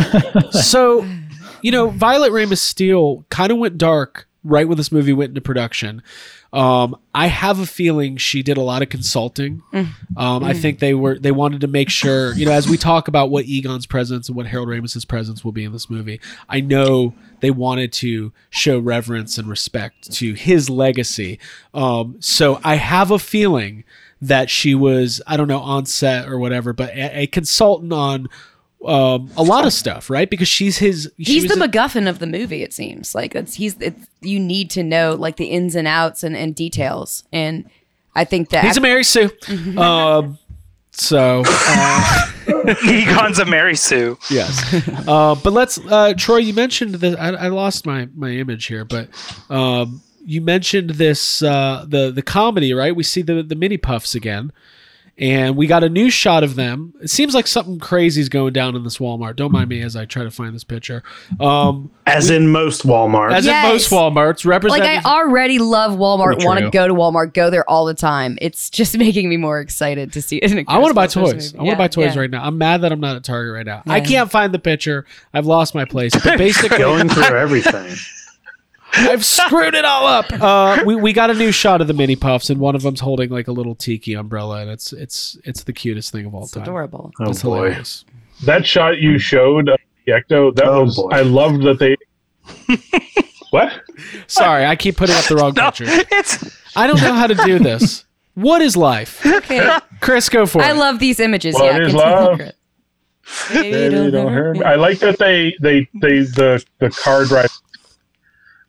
so, 0.51 1.05
you 1.61 1.71
know, 1.71 1.89
Violet 1.89 2.31
Ramis 2.31 2.57
Stiel 2.59 3.25
kind 3.29 3.51
of 3.51 3.57
went 3.57 3.77
dark 3.77 4.26
right 4.47 4.67
when 4.67 4.77
this 4.77 4.91
movie 4.91 5.13
went 5.13 5.29
into 5.29 5.41
production. 5.41 6.01
Um, 6.53 6.95
I 7.13 7.27
have 7.27 7.59
a 7.59 7.65
feeling 7.65 8.15
she 8.17 8.41
did 8.41 8.57
a 8.57 8.61
lot 8.61 8.81
of 8.81 8.89
consulting. 8.89 9.61
Um, 10.15 10.43
I 10.43 10.53
think 10.53 10.79
they 10.79 10.93
were 10.93 11.19
they 11.19 11.31
wanted 11.31 11.61
to 11.61 11.67
make 11.67 11.89
sure, 11.89 12.33
you 12.33 12.45
know, 12.45 12.53
as 12.53 12.67
we 12.69 12.77
talk 12.77 13.07
about 13.07 13.29
what 13.29 13.45
Egon's 13.45 13.85
presence 13.85 14.29
and 14.29 14.35
what 14.37 14.47
Harold 14.47 14.69
Ramis's 14.69 15.03
presence 15.05 15.43
will 15.43 15.51
be 15.51 15.65
in 15.65 15.73
this 15.73 15.89
movie. 15.89 16.19
I 16.47 16.61
know 16.61 17.13
they 17.41 17.51
wanted 17.51 17.91
to 17.93 18.31
show 18.49 18.79
reverence 18.79 19.37
and 19.37 19.47
respect 19.49 20.11
to 20.13 20.33
his 20.33 20.69
legacy. 20.69 21.37
Um, 21.73 22.15
so 22.19 22.59
I 22.63 22.75
have 22.75 23.11
a 23.11 23.19
feeling 23.19 23.83
that 24.21 24.49
she 24.49 24.73
was 24.73 25.21
I 25.27 25.37
don't 25.37 25.49
know 25.49 25.59
on 25.59 25.85
set 25.85 26.29
or 26.29 26.39
whatever, 26.39 26.71
but 26.73 26.89
a, 26.91 27.21
a 27.23 27.27
consultant 27.27 27.91
on 27.91 28.29
um, 28.85 29.29
a 29.35 29.43
lot 29.43 29.65
of 29.65 29.73
stuff, 29.73 30.09
right? 30.09 30.29
Because 30.29 30.47
she's 30.47 30.77
his. 30.77 31.11
she 31.17 31.33
He's 31.33 31.47
the 31.47 31.61
a- 31.61 31.67
MacGuffin 31.67 32.07
of 32.07 32.19
the 32.19 32.27
movie. 32.27 32.63
It 32.63 32.73
seems 32.73 33.15
like 33.15 33.35
it's 33.35 33.55
he's 33.55 33.75
it's 33.79 34.07
you 34.21 34.39
need 34.39 34.69
to 34.71 34.83
know 34.83 35.15
like 35.15 35.37
the 35.37 35.45
ins 35.45 35.75
and 35.75 35.87
outs 35.87 36.23
and, 36.23 36.35
and 36.37 36.53
details, 36.55 37.23
and 37.33 37.69
I 38.15 38.23
think 38.23 38.49
that 38.49 38.63
He's 38.63 38.77
a 38.77 38.81
Mary 38.81 39.03
Sue. 39.03 39.29
um, 39.77 40.37
so 40.91 41.43
uh, 41.45 42.25
Egon's 42.85 43.39
a 43.39 43.45
Mary 43.45 43.75
Sue. 43.75 44.17
yes, 44.29 44.63
uh, 45.07 45.35
but 45.35 45.53
let's. 45.53 45.77
Uh, 45.79 46.13
Troy, 46.17 46.37
you 46.37 46.53
mentioned 46.53 46.95
that 46.95 47.19
I, 47.19 47.29
I 47.29 47.47
lost 47.49 47.85
my 47.85 48.07
my 48.15 48.29
image 48.31 48.65
here, 48.65 48.85
but 48.85 49.09
um, 49.49 50.01
you 50.25 50.41
mentioned 50.41 50.91
this 50.91 51.41
uh, 51.43 51.85
the 51.87 52.11
the 52.11 52.21
comedy, 52.23 52.73
right? 52.73 52.95
We 52.95 53.03
see 53.03 53.21
the 53.21 53.43
the 53.43 53.55
mini 53.55 53.77
pufts 53.77 54.15
again, 54.15 54.51
And 55.19 55.57
we 55.57 55.65
got 55.65 55.83
a 55.83 55.89
new 55.89 56.11
shot 56.11 56.43
of 56.43 56.53
them. 56.53 56.93
It 57.01 57.09
seems 57.09 57.33
like 57.33 57.47
something 57.47 57.79
crazy 57.79 58.21
is 58.21 58.29
going 58.29 58.53
down 58.53 58.75
in 58.75 58.83
this 58.83 58.99
Walmart. 58.99 59.35
Don't 59.35 59.51
mind 59.51 59.67
me 59.67 59.81
as 59.81 59.95
I 59.95 60.05
try 60.05 60.23
to 60.23 60.29
find 60.29 60.53
this 60.53 60.63
picture. 60.63 61.01
Um, 61.39 61.89
As 62.05 62.29
in 62.29 62.49
most 62.51 62.83
Walmarts. 62.83 63.33
as 63.33 63.45
Yes. 63.47 63.65
in 63.65 63.71
most 63.71 63.89
Walmarts, 63.89 64.45
Like. 64.69 64.83
I 64.83 65.01
already 65.01 65.57
love 65.57 65.93
Walmart. 65.97 66.45
Want 66.45 66.59
to 66.59 66.69
go 66.69 66.87
to 66.87 66.93
Walmart. 66.93 67.33
Go 67.33 67.49
there 67.49 67.67
all 67.67 67.85
the 67.85 67.95
time. 67.95 68.37
It's 68.41 68.69
just 68.69 68.95
making 68.99 69.27
me 69.27 69.37
more 69.37 69.59
excited 69.59 70.13
to 70.13 70.21
see 70.21 70.37
it. 70.37 70.51
In 70.51 70.59
a 70.59 70.63
I 70.67 70.77
want 70.77 70.91
to 70.91 70.93
buy 70.93 71.07
toys. 71.07 71.53
movie. 71.53 71.57
I 71.57 71.63
want 71.63 71.65
to 71.65 71.65
Yeah, 71.71 71.75
buy 71.77 71.87
toys 71.87 72.13
yeah. 72.15 72.21
right 72.21 72.29
now. 72.29 72.43
I'm 72.43 72.59
mad 72.59 72.81
that 72.81 72.91
I'm 72.91 72.99
not 72.99 73.15
at 73.15 73.23
Target 73.23 73.53
right 73.55 73.65
now. 73.65 73.81
I 73.87 74.01
can't 74.01 74.29
find 74.29 74.53
the 74.53 74.59
picture. 74.59 75.05
I've 75.33 75.47
lost 75.47 75.73
my 75.73 75.85
place. 75.85 76.13
But 76.13 76.37
basically, 76.37 76.77
Going 76.77 77.09
through 77.09 77.23
everything. 77.35 77.95
I've 78.93 79.23
screwed 79.25 79.75
it 79.75 79.85
all 79.85 80.07
up. 80.07 80.25
Uh, 80.33 80.83
we, 80.85 80.95
we 80.95 81.13
got 81.13 81.29
a 81.29 81.33
new 81.33 81.51
shot 81.51 81.81
of 81.81 81.87
the 81.87 81.93
mini 81.93 82.15
pufts, 82.15 82.49
and 82.49 82.59
one 82.59 82.75
of 82.75 82.81
them's 82.83 82.99
holding 82.99 83.29
like 83.29 83.47
a 83.47 83.51
little 83.51 83.75
tiki 83.75 84.13
umbrella, 84.13 84.61
and 84.61 84.69
it's 84.69 84.93
it's 84.93 85.37
it's 85.43 85.63
the 85.63 85.73
cutest 85.73 86.11
thing 86.11 86.25
of 86.25 86.33
all 86.35 86.43
It's 86.43 86.51
time. 86.51 86.63
adorable. 86.63 87.11
Oh 87.19 87.29
It's 87.31 87.41
boy. 87.43 87.55
hilarious. 87.57 88.05
That 88.45 88.65
shot 88.65 88.99
you 88.99 89.17
showed, 89.19 89.67
uh, 89.69 89.77
the 90.05 90.11
Ecto, 90.13 90.55
that 90.55 90.65
Oh, 90.65 90.83
was. 90.83 90.95
boy. 90.95 91.09
I 91.11 91.21
loved 91.21 91.63
that 91.63 91.79
they. 91.79 91.97
what? 93.49 93.81
Sorry, 94.27 94.65
I 94.65 94.75
keep 94.75 94.97
putting 94.97 95.15
up 95.15 95.25
the 95.25 95.35
wrong 95.35 95.53
No, 95.55 95.65
picture. 95.71 95.85
it's 96.11 96.61
I 96.75 96.87
don't 96.87 97.01
know 97.01 97.13
how 97.13 97.27
to 97.27 97.35
do 97.35 97.59
this. 97.59 98.05
What 98.35 98.61
is 98.61 98.77
life? 98.77 99.25
Okay. 99.25 99.77
Chris, 99.99 100.29
go 100.29 100.45
for 100.45 100.61
I 100.61 100.67
it. 100.67 100.69
I 100.69 100.71
love 100.73 100.99
these 100.99 101.19
images. 101.19 101.55
What 101.55 101.65
yeah, 101.65 101.87
is 101.87 101.93
love? 101.93 102.37
Chris. 102.37 102.53
They 103.51 103.89
don't 104.11 104.31
hurt 104.31 104.57
me. 104.57 104.63
I 104.63 104.75
like 104.75 104.99
that 104.99 105.17
they 105.19 105.55
they 105.59 105.89
they 105.95 106.19
the 106.21 106.63
the 106.79 106.89
car 106.91 107.25
drive 107.25 107.49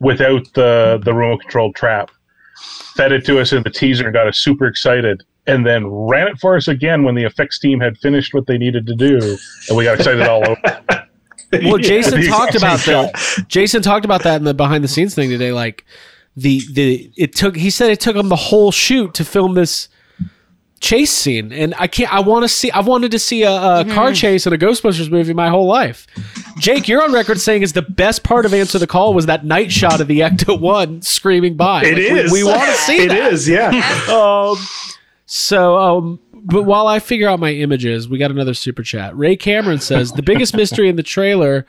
without 0.00 0.46
the 0.54 1.00
the 1.04 1.12
remote 1.12 1.40
control 1.40 1.72
trap. 1.72 2.10
Fed 2.96 3.12
it 3.12 3.24
to 3.26 3.40
us 3.40 3.52
in 3.52 3.62
the 3.62 3.70
teaser 3.70 4.04
and 4.04 4.12
got 4.12 4.26
us 4.26 4.38
super 4.38 4.66
excited, 4.66 5.22
and 5.46 5.64
then 5.64 5.86
ran 5.86 6.26
it 6.26 6.38
for 6.38 6.56
us 6.56 6.68
again 6.68 7.04
when 7.04 7.14
the 7.14 7.24
effects 7.24 7.58
team 7.58 7.78
had 7.80 7.96
finished 7.98 8.34
what 8.34 8.46
they 8.46 8.58
needed 8.58 8.86
to 8.86 8.94
do, 8.94 9.38
and 9.68 9.76
we 9.76 9.84
got 9.84 9.98
excited 9.98 10.22
all 10.22 10.48
over. 10.48 10.82
well, 11.52 11.78
Jason 11.78 12.20
The 12.20 12.26
talked 12.26 12.54
about 12.56 12.80
exact 12.80 13.12
that. 13.14 13.48
Jason 13.48 13.82
talked 13.82 14.04
about 14.04 14.24
that 14.24 14.36
in 14.36 14.44
the 14.44 14.54
behind 14.54 14.82
the 14.82 14.88
scenes 14.88 15.14
thing 15.14 15.30
today. 15.30 15.52
Like 15.52 15.84
the 16.36 16.62
the 16.72 17.12
it 17.16 17.34
took. 17.34 17.56
He 17.56 17.70
said 17.70 17.90
it 17.90 18.00
took 18.00 18.16
him 18.16 18.28
the 18.28 18.36
whole 18.36 18.72
shoot 18.72 19.14
to 19.14 19.24
film 19.24 19.54
this 19.54 19.88
chase 20.80 21.12
scene, 21.12 21.52
and 21.52 21.74
I 21.78 21.86
can't. 21.86 22.12
I 22.12 22.20
want 22.20 22.44
to 22.44 22.48
see. 22.48 22.70
I've 22.70 22.86
wanted 22.86 23.10
to 23.12 23.18
see 23.18 23.42
a, 23.42 23.50
a 23.52 23.84
car 23.84 24.12
chase 24.12 24.46
in 24.46 24.52
a 24.52 24.56
Ghostbusters 24.58 25.10
movie 25.10 25.32
my 25.34 25.48
whole 25.48 25.66
life. 25.66 26.06
Jake, 26.58 26.88
you're 26.88 27.02
on 27.02 27.12
record 27.12 27.40
saying 27.40 27.62
is 27.62 27.72
the 27.72 27.82
best 27.82 28.22
part 28.24 28.44
of 28.46 28.54
Answer 28.54 28.78
the 28.78 28.86
Call 28.86 29.14
was 29.14 29.26
that 29.26 29.44
night 29.44 29.70
shot 29.72 30.00
of 30.00 30.08
the 30.08 30.20
Ecto 30.20 30.58
One 30.60 31.02
screaming 31.02 31.56
by. 31.56 31.84
It 31.84 31.94
Like, 31.94 31.98
is. 32.24 32.32
We, 32.32 32.42
we 32.42 32.48
want 32.48 32.62
to 32.62 32.74
see 32.76 33.04
It 33.04 33.08
that. 33.08 33.32
is, 33.32 33.48
yeah. 33.48 33.70
Um, 34.08 34.56
so, 35.26 35.76
um, 35.78 36.20
but 36.32 36.62
while 36.62 36.86
I 36.86 37.00
figure 37.00 37.28
out 37.28 37.38
my 37.38 37.50
images, 37.52 38.08
we 38.08 38.16
got 38.18 38.30
another 38.30 38.54
super 38.54 38.82
chat. 38.82 39.16
Ray 39.16 39.36
Cameron 39.36 39.78
says 39.80 40.12
the 40.12 40.22
biggest 40.22 40.56
mystery 40.56 40.88
in 40.88 40.96
the 40.96 41.02
trailer. 41.02 41.66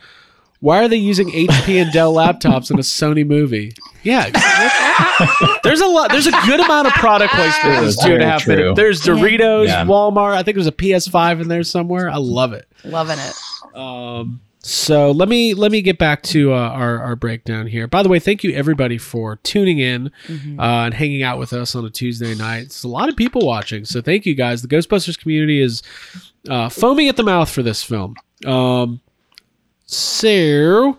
Why 0.61 0.83
are 0.83 0.87
they 0.89 0.97
using 0.97 1.29
HP 1.29 1.81
and 1.81 1.91
Dell 1.93 2.13
laptops 2.13 2.69
in 2.69 2.77
a 2.77 2.81
Sony 2.81 3.25
movie? 3.25 3.73
Yeah, 4.03 4.29
there's 5.63 5.79
a 5.81 5.85
lot. 5.87 6.11
There's 6.11 6.27
a 6.27 6.31
good 6.45 6.59
amount 6.59 6.87
of 6.87 6.93
product 6.93 7.33
placement 7.33 7.77
in 7.77 7.85
this 7.85 7.95
That's 7.95 8.05
two 8.05 8.13
and 8.13 8.21
a 8.21 8.25
very 8.25 8.31
half 8.31 8.41
true. 8.41 8.55
minutes. 8.55 8.75
There's 8.75 9.01
Doritos, 9.01 9.67
Yeah. 9.67 9.85
Walmart. 9.85 10.35
I 10.35 10.43
think 10.43 10.55
there's 10.55 10.67
a 10.67 10.71
PS5 10.71 11.41
in 11.41 11.47
there 11.47 11.63
somewhere. 11.63 12.09
I 12.09 12.17
love 12.17 12.51
it. 12.53 12.67
Loving 12.83 13.17
it. 13.19 13.77
Um, 13.77 14.41
so 14.61 15.11
let 15.11 15.29
me 15.29 15.53
let 15.53 15.71
me 15.71 15.81
get 15.81 15.97
back 15.97 16.23
to 16.23 16.53
uh, 16.53 16.57
our 16.57 16.99
our 17.01 17.15
breakdown 17.15 17.65
here. 17.67 17.87
By 17.87 18.03
the 18.03 18.09
way, 18.09 18.19
thank 18.19 18.43
you 18.43 18.53
everybody 18.53 18.97
for 18.97 19.37
tuning 19.37 19.79
in 19.79 20.07
uh, 20.59 20.61
and 20.85 20.93
hanging 20.93 21.23
out 21.23 21.39
with 21.39 21.53
us 21.53 21.73
on 21.75 21.85
a 21.85 21.89
Tuesday 21.89 22.35
night. 22.35 22.63
It's 22.63 22.83
a 22.83 22.89
lot 22.89 23.07
of 23.07 23.15
people 23.15 23.45
watching, 23.45 23.85
so 23.85 24.01
thank 24.01 24.25
you 24.25 24.35
guys. 24.35 24.61
The 24.61 24.67
Ghostbusters 24.67 25.17
community 25.17 25.61
is 25.61 25.81
uh, 26.49 26.67
foaming 26.67 27.07
at 27.07 27.15
the 27.15 27.23
mouth 27.23 27.49
for 27.49 27.63
this 27.63 27.81
film. 27.83 28.15
Um, 28.45 28.99
so 29.93 30.97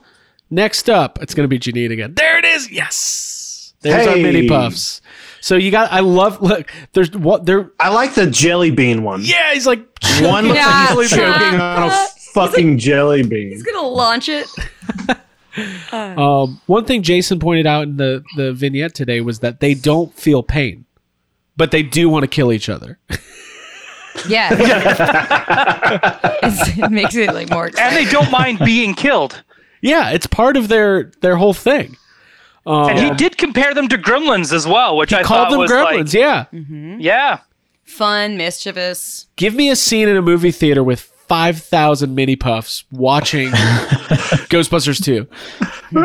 next 0.51 0.91
up, 0.91 1.19
it's 1.23 1.35
going 1.35 1.45
to 1.45 1.49
be 1.49 1.59
Janine 1.59 1.93
again. 1.93 2.15
There 2.15 2.39
it 2.39 2.45
is. 2.45 2.71
Yes, 2.71 3.73
there's 3.81 4.07
our 4.07 4.17
mini 4.17 4.49
pufts. 4.49 5.01
So 5.41 5.57
you 5.57 5.71
got. 5.71 5.91
I 5.93 6.01
love. 6.01 6.43
Look, 6.43 6.71
there's 6.93 7.13
what 7.13 7.47
there. 7.47 7.71
I 7.79 7.89
like 7.91 8.15
the 8.15 8.27
jelly 8.29 8.71
bean 8.71 9.03
one. 9.03 9.23
Yeah, 9.25 9.55
he's 9.55 9.67
like 9.67 9.81
One 10.21 10.47
Yeah. 10.47 10.89
like 10.91 10.99
he's 10.99 11.11
choking 11.11 11.61
on 11.61 11.91
a 11.91 12.07
fucking 12.35 12.79
jelly 12.79 13.23
bean. 13.23 13.49
He's 13.51 13.63
gonna 13.63 13.87
launch 13.87 14.29
it. 14.29 14.47
Um, 15.93 16.61
one 16.67 16.85
thing 16.85 17.03
Jason 17.03 17.41
pointed 17.41 17.67
out 17.67 17.83
in 17.83 17.97
the, 17.97 18.23
the 18.37 18.53
vignette 18.53 18.95
today 18.95 19.21
was 19.21 19.41
that 19.41 19.59
they 19.59 19.75
don't 19.75 20.15
feel 20.15 20.45
pain, 20.45 20.85
but 21.57 21.73
they 21.73 21.83
do 21.83 22.09
want 22.09 22.23
to 22.23 22.29
kill 22.29 22.53
each 22.53 22.69
other. 22.69 23.01
Yeah. 24.29 24.51
It's- 26.43 26.79
it 26.79 26.91
makes 26.91 27.15
it 27.15 27.33
like 27.35 27.51
more. 27.51 27.67
and 27.79 27.97
they 27.97 28.05
don't 28.07 28.31
mind 28.31 28.59
being 28.61 28.95
killed. 28.95 29.43
yeah, 29.83 30.11
it's 30.11 30.27
part 30.27 30.57
of 30.57 30.69
their 30.69 31.11
their 31.21 31.37
whole 31.37 31.55
thing. 31.55 31.97
Um, 32.67 32.91
And 32.91 32.99
he 32.99 33.11
did 33.13 33.37
compare 33.39 33.73
them 33.75 33.89
to 33.89 33.97
gremlins 33.99 34.53
as 34.53 34.67
well, 34.67 34.97
which 34.97 35.11
he 35.11 35.17
I 35.17 35.23
called 35.23 35.49
thought 35.49 35.51
them 35.51 35.61
was 35.61 35.71
gremlins. 35.71 36.13
yeah, 36.15 36.45
like, 36.53 37.03
yeah. 37.03 37.39
Fun, 37.85 38.37
mischievous. 38.37 39.27
give 39.37 39.55
me 39.55 39.69
a 39.71 39.77
scene 39.77 40.09
in 40.09 40.17
a 40.17 40.23
movie 40.23 40.53
theater 40.53 40.83
with 40.85 41.01
five 41.01 41.59
thousand 41.63 42.15
mini 42.15 42.37
pufts 42.37 42.85
watching 42.93 43.49
Ghostbusters 44.51 45.03
two. 45.03 45.27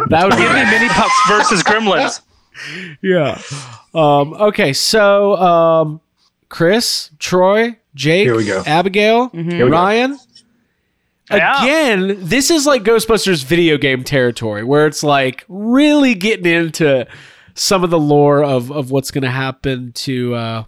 That 0.09 0.23
would 0.25 0.37
Give 0.37 0.51
me 0.51 0.65
mini 0.71 0.87
pufts 0.89 1.21
versus 1.27 1.63
gremlins. 1.63 2.21
yeah. 3.01 3.39
Um, 3.93 4.33
okay, 4.33 4.73
so 4.73 5.35
um, 5.37 6.01
Chris, 6.49 7.11
Troy, 7.19 7.77
Jake, 7.95 8.25
Here 8.25 8.35
we 8.35 8.45
go. 8.45 8.61
Abigail, 8.65 9.29
we 9.33 9.43
go. 9.43 9.67
Ryan. 9.67 10.19
Yeah. 11.31 11.63
Again, 11.63 12.17
this 12.19 12.51
is 12.51 12.67
like 12.67 12.83
Ghostbusters 12.83 13.43
video 13.43 13.77
game 13.77 14.03
territory 14.03 14.63
where 14.63 14.85
it's 14.85 15.01
like 15.01 15.43
really 15.47 16.13
getting 16.13 16.45
into 16.45 17.07
some 17.55 17.83
of 17.83 17.89
the 17.89 17.99
lore 17.99 18.43
of, 18.43 18.71
of 18.71 18.91
what's 18.91 19.09
going 19.09 19.23
to 19.23 19.31
happen 19.31 19.91
to 19.93 20.35
uh, 20.35 20.63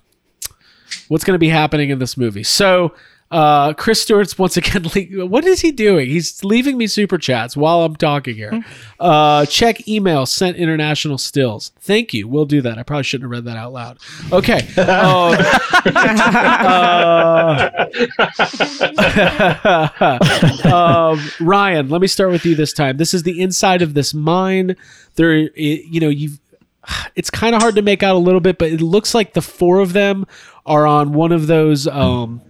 what's 1.10 1.24
going 1.24 1.36
to 1.36 1.40
be 1.40 1.50
happening 1.50 1.90
in 1.92 2.00
this 2.00 2.18
movie. 2.18 2.44
So, 2.44 2.96
uh, 3.30 3.74
Chris 3.74 4.02
Stewart's 4.02 4.38
once 4.38 4.56
again. 4.56 4.86
Le- 4.96 5.26
what 5.26 5.44
is 5.46 5.62
he 5.62 5.72
doing? 5.72 6.10
He's 6.10 6.44
leaving 6.44 6.78
me 6.78 6.88
super 6.88 7.18
chats 7.18 7.58
while 7.58 7.82
I'm 7.82 7.96
talking 7.96 8.36
here. 8.36 8.64
Uh, 9.00 9.46
check 9.46 9.88
email 9.88 10.26
sent 10.26 10.58
international 10.58 11.18
stills. 11.18 11.72
Thank 11.80 12.14
you. 12.14 12.28
We'll 12.28 12.46
do 12.46 12.62
that. 12.62 12.78
I 12.78 12.84
probably 12.84 13.04
shouldn't 13.04 13.26
have 13.26 13.32
read 13.32 13.46
that 13.46 13.58
out 13.58 13.74
loud. 13.74 14.00
Okay. 14.32 14.68
Um, 14.88 15.36
uh, 15.96 17.90
um, 20.74 21.30
Ryan, 21.40 21.90
let 21.90 22.02
me 22.02 22.08
start 22.08 22.32
with 22.32 22.46
you 22.46 22.56
this 22.56 22.74
time. 22.74 22.98
This 22.98 23.14
is 23.14 23.24
the 23.24 23.42
inside 23.42 23.82
of 23.82 23.94
this 23.94 24.14
mine. 24.14 24.76
There, 25.16 25.36
you 25.36 26.00
know, 26.00 26.10
you've. 26.10 26.40
It's 27.16 27.30
kind 27.30 27.54
of 27.54 27.62
hard 27.62 27.76
to 27.76 27.82
make 27.82 28.02
out 28.02 28.16
a 28.16 28.20
little 28.20 28.40
bit, 28.40 28.58
but 28.58 28.72
it 28.72 28.82
looks 28.82 29.14
like 29.14 29.34
the 29.34 29.42
four 29.42 29.80
of 29.80 29.94
them 29.94 30.26
are 30.66 30.88
on 30.88 31.14
one 31.14 31.32
of 31.32 31.48
those. 31.48 31.86
Um, 31.88 32.42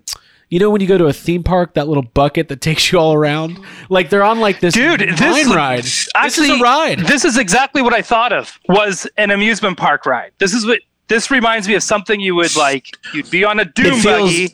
you 0.49 0.59
know, 0.59 0.69
when 0.69 0.79
you 0.81 0.87
go 0.87 0.97
to 0.97 1.05
a 1.05 1.13
theme 1.13 1.43
park, 1.43 1.73
that 1.73 1.87
little 1.87 2.03
bucket 2.03 2.47
that 2.47 2.61
takes 2.61 2.91
you 2.91 2.99
all 2.99 3.13
around. 3.13 3.59
Like 3.89 4.09
they're 4.09 4.23
on 4.23 4.39
like 4.39 4.59
this 4.61 4.73
Dude, 4.73 5.01
this 5.01 5.47
ride. 5.47 5.85
Actually, 6.15 6.21
this 6.23 6.37
is 6.37 6.49
a 6.49 6.63
ride. 6.63 6.99
This 6.99 7.25
is 7.25 7.37
exactly 7.37 7.81
what 7.81 7.93
I 7.93 8.01
thought 8.01 8.31
of 8.31 8.57
was 8.69 9.07
an 9.17 9.31
amusement 9.31 9.77
park 9.77 10.05
ride. 10.05 10.31
This 10.37 10.53
is 10.53 10.65
what 10.65 10.79
this 11.07 11.29
reminds 11.31 11.67
me 11.67 11.75
of 11.75 11.83
something 11.83 12.19
you 12.19 12.35
would 12.35 12.55
like. 12.55 12.97
You'd 13.13 13.29
be 13.29 13.43
on 13.43 13.59
a 13.59 13.65
doom 13.65 13.99
feels- 13.99 14.31
buggy. 14.31 14.53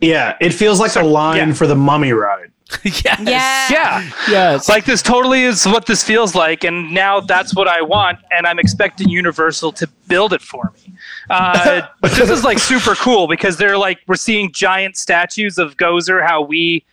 Yeah, 0.00 0.36
it 0.40 0.50
feels 0.50 0.80
like 0.80 0.96
a 0.96 1.02
line 1.02 1.48
yeah. 1.48 1.54
for 1.54 1.66
the 1.66 1.76
mummy 1.76 2.12
ride. 2.12 2.50
yes. 2.84 3.20
Yeah. 3.20 3.68
Yeah. 3.70 4.10
Yes. 4.28 4.68
Like 4.68 4.84
this 4.84 5.02
totally 5.02 5.42
is 5.42 5.66
what 5.66 5.86
this 5.86 6.02
feels 6.02 6.34
like, 6.34 6.64
and 6.64 6.92
now 6.92 7.20
that's 7.20 7.54
what 7.54 7.68
I 7.68 7.82
want, 7.82 8.18
and 8.30 8.46
I'm 8.46 8.58
expecting 8.58 9.08
Universal 9.08 9.72
to 9.72 9.86
build 10.08 10.32
it 10.32 10.40
for 10.40 10.72
me. 10.74 10.92
Uh, 11.30 11.82
but 12.00 12.12
this 12.12 12.30
is 12.30 12.42
like 12.44 12.58
super 12.58 12.94
cool 12.94 13.28
because 13.28 13.56
they're 13.58 13.76
like 13.78 13.98
we're 14.06 14.14
seeing 14.16 14.50
giant 14.52 14.96
statues 14.96 15.58
of 15.58 15.76
Gozer, 15.76 16.24
how 16.26 16.40
we 16.42 16.84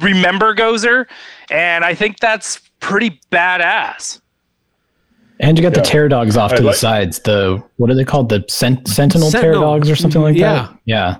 remember 0.00 0.54
Gozer, 0.54 1.06
and 1.50 1.84
I 1.84 1.94
think 1.94 2.18
that's 2.18 2.58
pretty 2.80 3.20
badass. 3.30 4.20
And 5.40 5.56
you 5.58 5.62
got 5.62 5.72
the 5.72 5.80
Yeah. 5.80 5.84
terror 5.84 6.08
dogs 6.08 6.36
off 6.36 6.52
I 6.52 6.56
to 6.56 6.62
like- 6.62 6.74
the 6.74 6.78
sides. 6.78 7.18
The 7.20 7.62
what 7.76 7.90
are 7.90 7.94
they 7.94 8.04
called? 8.04 8.28
The 8.28 8.44
sent- 8.48 8.88
sentinel, 8.88 9.30
tear 9.30 9.40
Sentinel. 9.42 9.60
dogs 9.62 9.90
or 9.90 9.96
something 9.96 10.20
like 10.22 10.36
Yeah. 10.36 10.52
that. 10.54 10.78
Yeah. 10.84 11.16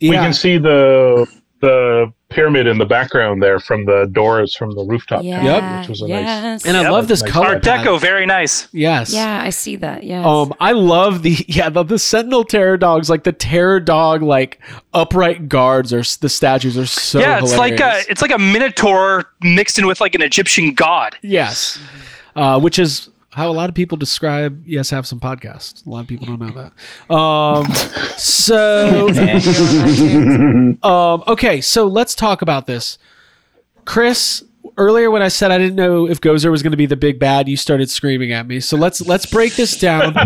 yeah. 0.00 0.10
We 0.10 0.16
can 0.16 0.32
see 0.34 0.56
the 0.58 1.26
the 1.60 2.12
pyramid 2.36 2.66
in 2.66 2.76
the 2.78 2.84
background 2.84 3.42
there 3.42 3.58
from 3.58 3.84
the 3.86 4.06
doors 4.12 4.54
from 4.54 4.70
the 4.72 4.84
rooftop. 4.84 5.24
Yeah. 5.24 5.80
Which 5.80 5.88
was 5.88 6.02
a 6.02 6.08
nice- 6.08 6.64
and 6.66 6.76
I 6.76 6.82
Yep. 6.82 6.92
love 6.92 7.08
this 7.08 7.22
Nice 7.22 7.32
color. 7.32 7.46
Art. 7.48 7.62
Deco, 7.64 7.98
very 8.00 8.26
nice. 8.26 8.68
Yes. 8.72 9.12
Yeah, 9.12 9.40
I 9.42 9.50
see 9.50 9.76
that. 9.76 10.04
Yeah. 10.04 10.22
Um, 10.24 10.52
I 10.60 10.72
love 10.72 11.22
the 11.22 11.34
yeah 11.48 11.68
the, 11.70 11.82
the 11.82 11.98
Sentinel 11.98 12.44
Terror 12.44 12.76
dogs 12.76 13.08
like 13.10 13.24
the 13.24 13.32
Terror 13.32 13.80
dog 13.80 14.22
like 14.22 14.60
upright 14.94 15.48
guards 15.48 15.92
or 15.92 16.02
the 16.20 16.28
statues 16.28 16.76
are 16.78 16.86
so 16.86 17.18
yeah, 17.18 17.38
it's 17.38 17.56
like 17.56 17.80
a 17.80 18.02
it's 18.10 18.20
like 18.22 18.30
a 18.32 18.38
minotaur 18.38 19.24
mixed 19.42 19.78
in 19.78 19.86
with 19.86 20.00
like 20.00 20.14
an 20.14 20.22
Egyptian 20.22 20.74
god. 20.74 21.16
yes, 21.22 21.78
uh, 22.36 22.60
which 22.60 22.78
is 22.78 23.08
how 23.36 23.50
a 23.50 23.52
lot 23.52 23.68
of 23.68 23.74
people 23.74 23.98
describe 23.98 24.62
yes 24.66 24.88
have 24.88 25.06
some 25.06 25.20
podcasts. 25.20 25.84
A 25.86 25.90
lot 25.90 26.00
of 26.00 26.06
people 26.06 26.26
don't 26.26 26.40
know 26.40 26.70
that. 27.08 27.14
Um, 27.14 27.66
so 28.16 29.08
um, 30.82 31.22
okay, 31.28 31.60
so 31.60 31.86
let's 31.86 32.14
talk 32.14 32.40
about 32.40 32.66
this. 32.66 32.96
Chris, 33.84 34.42
earlier 34.78 35.10
when 35.10 35.20
I 35.20 35.28
said 35.28 35.50
I 35.50 35.58
didn't 35.58 35.76
know 35.76 36.08
if 36.08 36.18
Gozer 36.20 36.50
was 36.50 36.62
going 36.62 36.70
to 36.70 36.76
be 36.78 36.86
the 36.86 36.96
big 36.96 37.18
bad, 37.18 37.46
you 37.46 37.58
started 37.58 37.90
screaming 37.90 38.32
at 38.32 38.46
me. 38.46 38.58
So 38.60 38.76
let's 38.78 39.02
let's 39.06 39.26
break 39.26 39.54
this 39.54 39.76
down. 39.78 40.14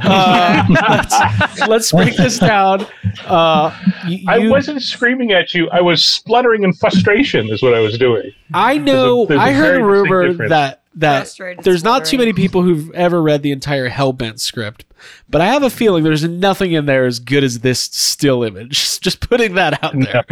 Uh, 0.00 0.64
let's, 0.70 1.60
let's 1.68 1.92
break 1.92 2.16
this 2.16 2.38
down. 2.38 2.82
Uh, 3.26 3.74
y- 4.06 4.22
I 4.28 4.36
you- 4.38 4.50
wasn't 4.50 4.80
screaming 4.82 5.32
at 5.32 5.54
you. 5.54 5.68
I 5.70 5.80
was 5.80 6.04
spluttering 6.04 6.62
in 6.62 6.72
frustration. 6.72 7.48
Is 7.50 7.62
what 7.62 7.74
I 7.74 7.80
was 7.80 7.98
doing. 7.98 8.32
I 8.54 8.78
know. 8.78 9.26
There's 9.26 9.40
a- 9.40 9.44
there's 9.44 9.48
a 9.48 9.50
I 9.50 9.52
heard 9.52 9.80
a 9.80 9.84
rumor 9.84 10.48
that 10.48 10.82
that 10.98 11.20
Frustrated 11.20 11.64
there's 11.64 11.84
not 11.84 12.04
too 12.04 12.18
many 12.18 12.32
people 12.32 12.62
who've 12.62 12.90
ever 12.92 13.22
read 13.22 13.42
the 13.42 13.52
entire 13.52 13.88
Hellbent 13.88 14.40
script, 14.40 14.84
but 15.28 15.40
I 15.40 15.46
have 15.46 15.62
a 15.62 15.70
feeling 15.70 16.04
there's 16.04 16.24
nothing 16.24 16.72
in 16.72 16.86
there 16.86 17.06
as 17.06 17.18
good 17.18 17.44
as 17.44 17.60
this 17.60 17.80
still 17.80 18.42
image. 18.42 19.00
Just 19.00 19.20
putting 19.20 19.54
that 19.54 19.82
out 19.82 19.94
there. 19.98 20.24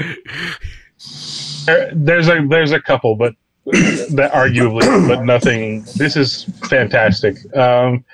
There, 1.67 1.91
there's 1.95 2.29
a 2.29 2.47
there's 2.49 2.73
a 2.73 2.81
couple, 2.81 3.17
but 3.17 3.35
that 3.67 4.31
arguably, 4.33 5.09
but 5.09 5.25
nothing. 5.25 5.85
This 5.97 6.17
is 6.17 6.45
fantastic. 6.69 7.37
Um, 7.57 8.05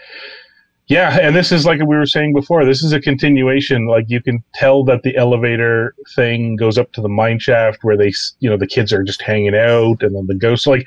yeah, 0.88 1.18
and 1.20 1.34
this 1.34 1.52
is 1.52 1.64
like 1.64 1.78
we 1.78 1.96
were 1.96 2.06
saying 2.06 2.34
before. 2.34 2.64
This 2.64 2.82
is 2.82 2.92
a 2.92 3.00
continuation. 3.00 3.86
Like 3.86 4.06
you 4.08 4.20
can 4.20 4.42
tell 4.52 4.84
that 4.84 5.02
the 5.02 5.16
elevator 5.16 5.94
thing 6.14 6.56
goes 6.56 6.76
up 6.76 6.92
to 6.92 7.00
the 7.00 7.08
mine 7.08 7.38
shaft 7.38 7.84
where 7.84 7.96
they, 7.96 8.12
you 8.40 8.50
know, 8.50 8.56
the 8.56 8.66
kids 8.66 8.92
are 8.92 9.02
just 9.02 9.22
hanging 9.22 9.54
out, 9.54 10.02
and 10.02 10.14
then 10.14 10.26
the 10.26 10.34
ghosts. 10.34 10.66
Like 10.66 10.86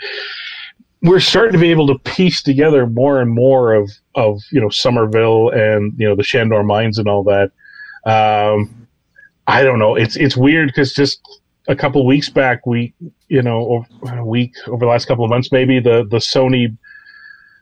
we're 1.05 1.19
starting 1.19 1.53
to 1.53 1.59
be 1.59 1.71
able 1.71 1.87
to 1.87 1.99
piece 1.99 2.41
together 2.41 2.87
more 2.87 3.21
and 3.21 3.31
more 3.31 3.73
of 3.73 3.91
of 4.15 4.41
you 4.51 4.59
know 4.59 4.69
Summerville 4.69 5.49
and 5.49 5.93
you 5.97 6.07
know 6.07 6.15
the 6.15 6.23
Shandor 6.23 6.63
mines 6.63 6.97
and 6.97 7.07
all 7.07 7.23
that. 7.23 7.51
Um, 8.05 8.87
I 9.47 9.63
don't 9.63 9.79
know. 9.79 9.95
It's 9.95 10.15
it's 10.15 10.35
weird 10.35 10.67
because 10.67 10.93
just 10.93 11.21
a 11.67 11.75
couple 11.75 12.05
weeks 12.05 12.29
back, 12.29 12.65
we 12.65 12.93
you 13.27 13.41
know 13.41 13.85
a 14.07 14.25
week 14.25 14.53
over 14.67 14.85
the 14.85 14.89
last 14.89 15.05
couple 15.05 15.23
of 15.23 15.29
months, 15.29 15.51
maybe 15.51 15.79
the 15.79 16.05
the 16.09 16.17
Sony 16.17 16.75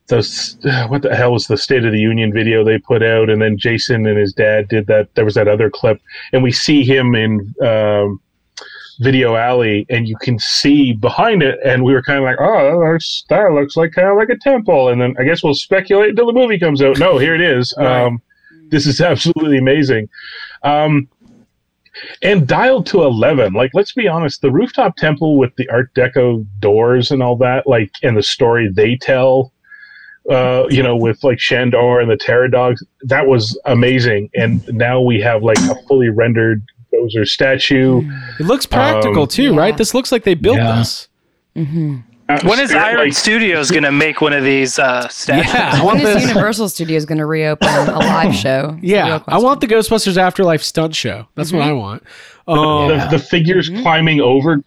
the 0.07 0.85
what 0.89 1.01
the 1.01 1.15
hell 1.15 1.33
was 1.33 1.47
the 1.47 1.57
State 1.57 1.85
of 1.85 1.91
the 1.91 1.99
Union 1.99 2.31
video 2.31 2.63
they 2.63 2.77
put 2.77 3.03
out, 3.03 3.29
and 3.29 3.41
then 3.41 3.57
Jason 3.57 4.05
and 4.05 4.17
his 4.17 4.33
dad 4.33 4.67
did 4.67 4.87
that. 4.87 5.13
There 5.15 5.25
was 5.25 5.35
that 5.35 5.47
other 5.47 5.69
clip, 5.69 6.01
and 6.31 6.43
we 6.43 6.51
see 6.51 6.83
him 6.83 7.15
in. 7.15 7.53
Um, 7.61 8.21
Video 9.03 9.35
Alley, 9.35 9.85
and 9.89 10.07
you 10.07 10.15
can 10.17 10.39
see 10.39 10.93
behind 10.93 11.43
it, 11.43 11.59
and 11.63 11.83
we 11.83 11.93
were 11.93 12.01
kind 12.01 12.19
of 12.19 12.23
like, 12.23 12.37
"Oh, 12.39 12.97
that 13.29 13.51
looks 13.51 13.75
like 13.75 13.91
kind 13.91 14.07
of 14.07 14.17
like 14.17 14.29
a 14.29 14.37
temple." 14.37 14.89
And 14.89 15.01
then 15.01 15.15
I 15.19 15.23
guess 15.23 15.43
we'll 15.43 15.53
speculate 15.53 16.11
until 16.11 16.27
the 16.27 16.33
movie 16.33 16.57
comes 16.57 16.81
out. 16.81 16.97
No, 16.99 17.17
here 17.17 17.35
it 17.35 17.41
is. 17.41 17.73
Right. 17.77 18.05
Um, 18.05 18.21
this 18.69 18.87
is 18.87 19.01
absolutely 19.11 19.57
amazing. 19.57 20.09
Um, 20.63 21.09
and 22.21 22.47
dialed 22.47 22.87
to 22.87 23.03
11 23.03 23.53
like 23.53 23.69
let's 23.73 23.93
be 23.93 24.07
honest 24.07 24.41
the 24.41 24.51
rooftop 24.51 24.95
temple 24.95 25.37
with 25.37 25.55
the 25.57 25.69
art 25.69 25.93
deco 25.93 26.45
doors 26.59 27.11
and 27.11 27.21
all 27.21 27.35
that 27.35 27.67
like 27.67 27.91
and 28.01 28.17
the 28.17 28.23
story 28.23 28.67
they 28.73 28.95
tell 28.95 29.53
uh 30.31 30.63
you 30.69 30.81
know 30.81 30.95
with 30.95 31.23
like 31.23 31.39
shandor 31.39 31.99
and 31.99 32.09
the 32.09 32.17
terror 32.17 32.47
dogs 32.47 32.83
that 33.01 33.27
was 33.27 33.59
amazing 33.65 34.29
and 34.33 34.67
now 34.73 34.99
we 34.99 35.21
have 35.21 35.43
like 35.43 35.59
a 35.59 35.75
fully 35.87 36.09
rendered 36.09 36.63
gozer 36.93 37.27
statue 37.27 38.01
It 38.39 38.45
looks 38.45 38.65
practical 38.65 39.23
Um, 39.23 39.27
too, 39.27 39.55
right? 39.55 39.75
This 39.77 39.93
looks 39.93 40.11
like 40.11 40.23
they 40.23 40.35
built 40.35 40.57
Yeah. 40.57 40.77
this. 40.77 41.07
When 41.55 42.59
is 42.59 42.69
Spirit, 42.69 42.83
Iron 42.85 42.97
like- 42.99 43.13
Studios 43.13 43.69
going 43.69 43.83
to 43.83 43.91
make 43.91 44.21
one 44.21 44.33
of 44.33 44.43
these 44.43 44.79
uh, 44.79 45.07
statues? 45.09 45.53
Yeah, 45.53 45.71
I 45.73 45.77
When 45.77 45.85
want 45.85 46.01
is 46.01 46.13
this. 46.15 46.27
Universal 46.29 46.69
Studios 46.69 47.05
going 47.05 47.17
to 47.19 47.25
reopen 47.25 47.67
a 47.67 47.99
live 47.99 48.33
show? 48.33 48.77
Yeah, 48.81 49.19
I 49.27 49.37
want 49.39 49.61
the 49.61 49.67
Ghostbusters 49.67 50.17
Afterlife 50.17 50.63
stunt 50.63 50.95
show. 50.95 51.27
That's 51.35 51.51
what 51.51 51.61
I 51.63 51.73
want. 51.73 52.03
Um, 52.47 52.87
the, 52.89 53.07
the 53.11 53.19
figures 53.19 53.69
climbing 53.69 54.19
over 54.21 54.63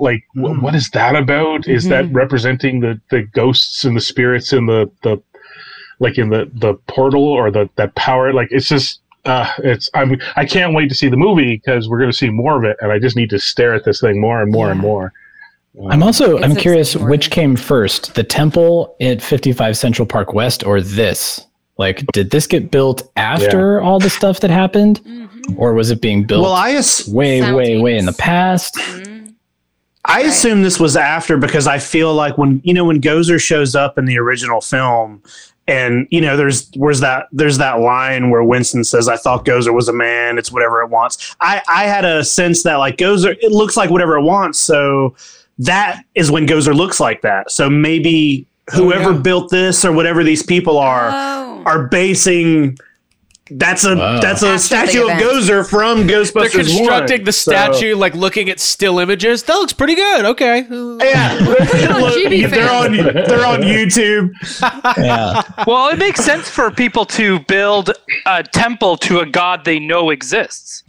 like 0.00 0.22
wh- 0.34 0.62
what 0.62 0.74
is 0.74 0.90
that 0.90 1.16
about 1.16 1.66
is 1.66 1.88
that 1.88 2.12
representing 2.12 2.80
the 2.80 3.00
the 3.10 3.22
ghosts 3.22 3.84
and 3.86 3.96
the 3.96 4.00
spirits 4.02 4.52
in 4.52 4.66
the 4.66 4.90
the 5.02 5.20
like 5.98 6.18
in 6.18 6.28
the 6.28 6.50
the 6.52 6.74
portal 6.88 7.24
or 7.24 7.50
the 7.50 7.70
that 7.76 7.94
power 7.94 8.32
like 8.34 8.48
it's 8.50 8.68
just 8.68 9.00
uh 9.24 9.52
it's 9.58 9.90
i'm 9.94 10.16
i 10.36 10.44
can't 10.44 10.74
wait 10.74 10.88
to 10.88 10.94
see 10.94 11.08
the 11.08 11.16
movie 11.16 11.56
because 11.56 11.88
we're 11.88 11.98
going 11.98 12.10
to 12.10 12.16
see 12.16 12.30
more 12.30 12.56
of 12.56 12.64
it 12.64 12.76
and 12.80 12.92
i 12.92 12.98
just 12.98 13.16
need 13.16 13.28
to 13.30 13.38
stare 13.38 13.74
at 13.74 13.84
this 13.84 14.00
thing 14.00 14.20
more 14.20 14.40
and 14.42 14.50
more 14.52 14.70
and 14.70 14.80
Yeah. 14.80 14.86
more 14.88 15.12
I'm 15.90 16.02
um, 16.02 16.02
also 16.02 16.36
It's 16.36 16.44
I'm 16.44 16.56
curious 16.56 16.88
exciting. 16.94 17.08
which 17.10 17.30
came 17.30 17.54
first, 17.54 18.14
the 18.14 18.24
temple 18.24 18.96
at 19.00 19.22
55 19.22 19.76
Central 19.76 20.06
Park 20.06 20.32
West 20.34 20.64
or 20.66 20.80
this? 20.80 21.46
Like, 21.76 22.04
did 22.12 22.30
this 22.32 22.48
get 22.48 22.72
built 22.72 23.08
after 23.14 23.80
all 23.80 24.00
the 24.00 24.10
stuff 24.10 24.40
that 24.40 24.50
happened, 24.50 25.00
or 25.56 25.74
was 25.74 25.92
it 25.92 26.00
being 26.00 26.24
built 26.24 26.42
Well, 26.42 26.52
I 26.54 26.70
ass- 26.70 27.06
way, 27.06 27.52
way, 27.52 27.80
way 27.80 27.96
in 27.96 28.06
the 28.06 28.12
past? 28.14 28.74
Mm-hmm. 28.74 29.26
I 30.04 30.22
assume 30.22 30.62
this 30.62 30.80
was 30.80 30.96
after 30.96 31.36
because 31.36 31.68
I 31.68 31.78
feel 31.78 32.12
like 32.14 32.36
when 32.38 32.60
you 32.64 32.72
know 32.74 32.84
when 32.86 33.00
Gozer 33.00 33.38
shows 33.40 33.76
up 33.76 33.98
in 33.98 34.04
the 34.06 34.18
original 34.18 34.60
film, 34.60 35.22
and 35.68 36.08
you 36.10 36.20
know 36.20 36.36
there's 36.36 36.70
where's 36.74 37.00
that 37.00 37.28
there's 37.30 37.58
that 37.58 37.78
line 37.80 38.30
where 38.30 38.42
Winston 38.42 38.82
says, 38.82 39.08
"I 39.08 39.16
thought 39.16 39.44
Gozer 39.44 39.72
was 39.72 39.88
a 39.88 39.92
man. 39.92 40.38
It's 40.38 40.50
whatever 40.50 40.82
it 40.82 40.88
wants." 40.88 41.36
I 41.40 41.62
I 41.68 41.84
had 41.84 42.04
a 42.04 42.24
sense 42.24 42.64
that 42.64 42.76
like 42.76 42.96
Gozer, 42.96 43.36
it 43.40 43.52
looks 43.52 43.76
like 43.76 43.90
whatever 43.90 44.16
it 44.16 44.22
wants. 44.22 44.58
So 44.58 45.14
that 45.58 46.04
is 46.14 46.30
when 46.30 46.46
Gozer 46.46 46.74
looks 46.74 46.98
like 46.98 47.20
that. 47.22 47.50
So 47.50 47.68
maybe 47.70 48.46
oh, 48.72 48.76
whoever 48.76 49.12
yeah. 49.12 49.18
built 49.18 49.50
this 49.50 49.84
or 49.84 49.92
whatever 49.92 50.24
these 50.24 50.42
people 50.42 50.78
are 50.78 51.10
Oh. 51.12 51.62
are 51.66 51.86
basing. 51.86 52.78
That's 53.50 53.84
a 53.84 53.96
Wow. 53.96 54.20
that's 54.20 54.42
a 54.42 54.48
After 54.48 54.58
statue 54.58 55.02
of. 55.04 55.10
Gozer 55.18 55.68
from 55.68 56.06
Ghostbusters. 56.06 56.32
they're 56.52 56.64
constructing 56.64 57.20
1. 57.20 57.24
the 57.24 57.32
So- 57.32 57.50
statue, 57.52 57.94
like 57.96 58.14
looking 58.14 58.50
at 58.50 58.60
still 58.60 58.98
images. 58.98 59.42
That 59.44 59.54
looks 59.54 59.72
pretty 59.72 59.94
good. 59.94 60.24
Okay. 60.26 60.58
Yeah, 60.68 61.38
GB 61.38 62.50
they're 62.50 62.70
on 62.70 62.92
they're 62.92 63.46
on 63.46 63.60
YouTube. 63.62 64.32
Yeah. 64.98 65.42
well, 65.66 65.88
it 65.88 65.98
makes 65.98 66.24
sense 66.24 66.48
for 66.48 66.70
people 66.70 67.04
to 67.06 67.38
build 67.40 67.92
a 68.26 68.42
temple 68.42 68.96
to 68.98 69.20
a 69.20 69.26
god 69.26 69.64
they 69.64 69.78
know 69.78 70.10
exists. 70.10 70.82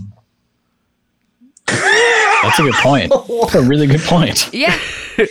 That's 1.67 2.57
a 2.59 2.63
good 2.63 2.73
point. 2.75 3.11
That's 3.41 3.55
a 3.55 3.61
really 3.61 3.87
good 3.87 4.01
point. 4.01 4.49
Yeah. 4.53 4.77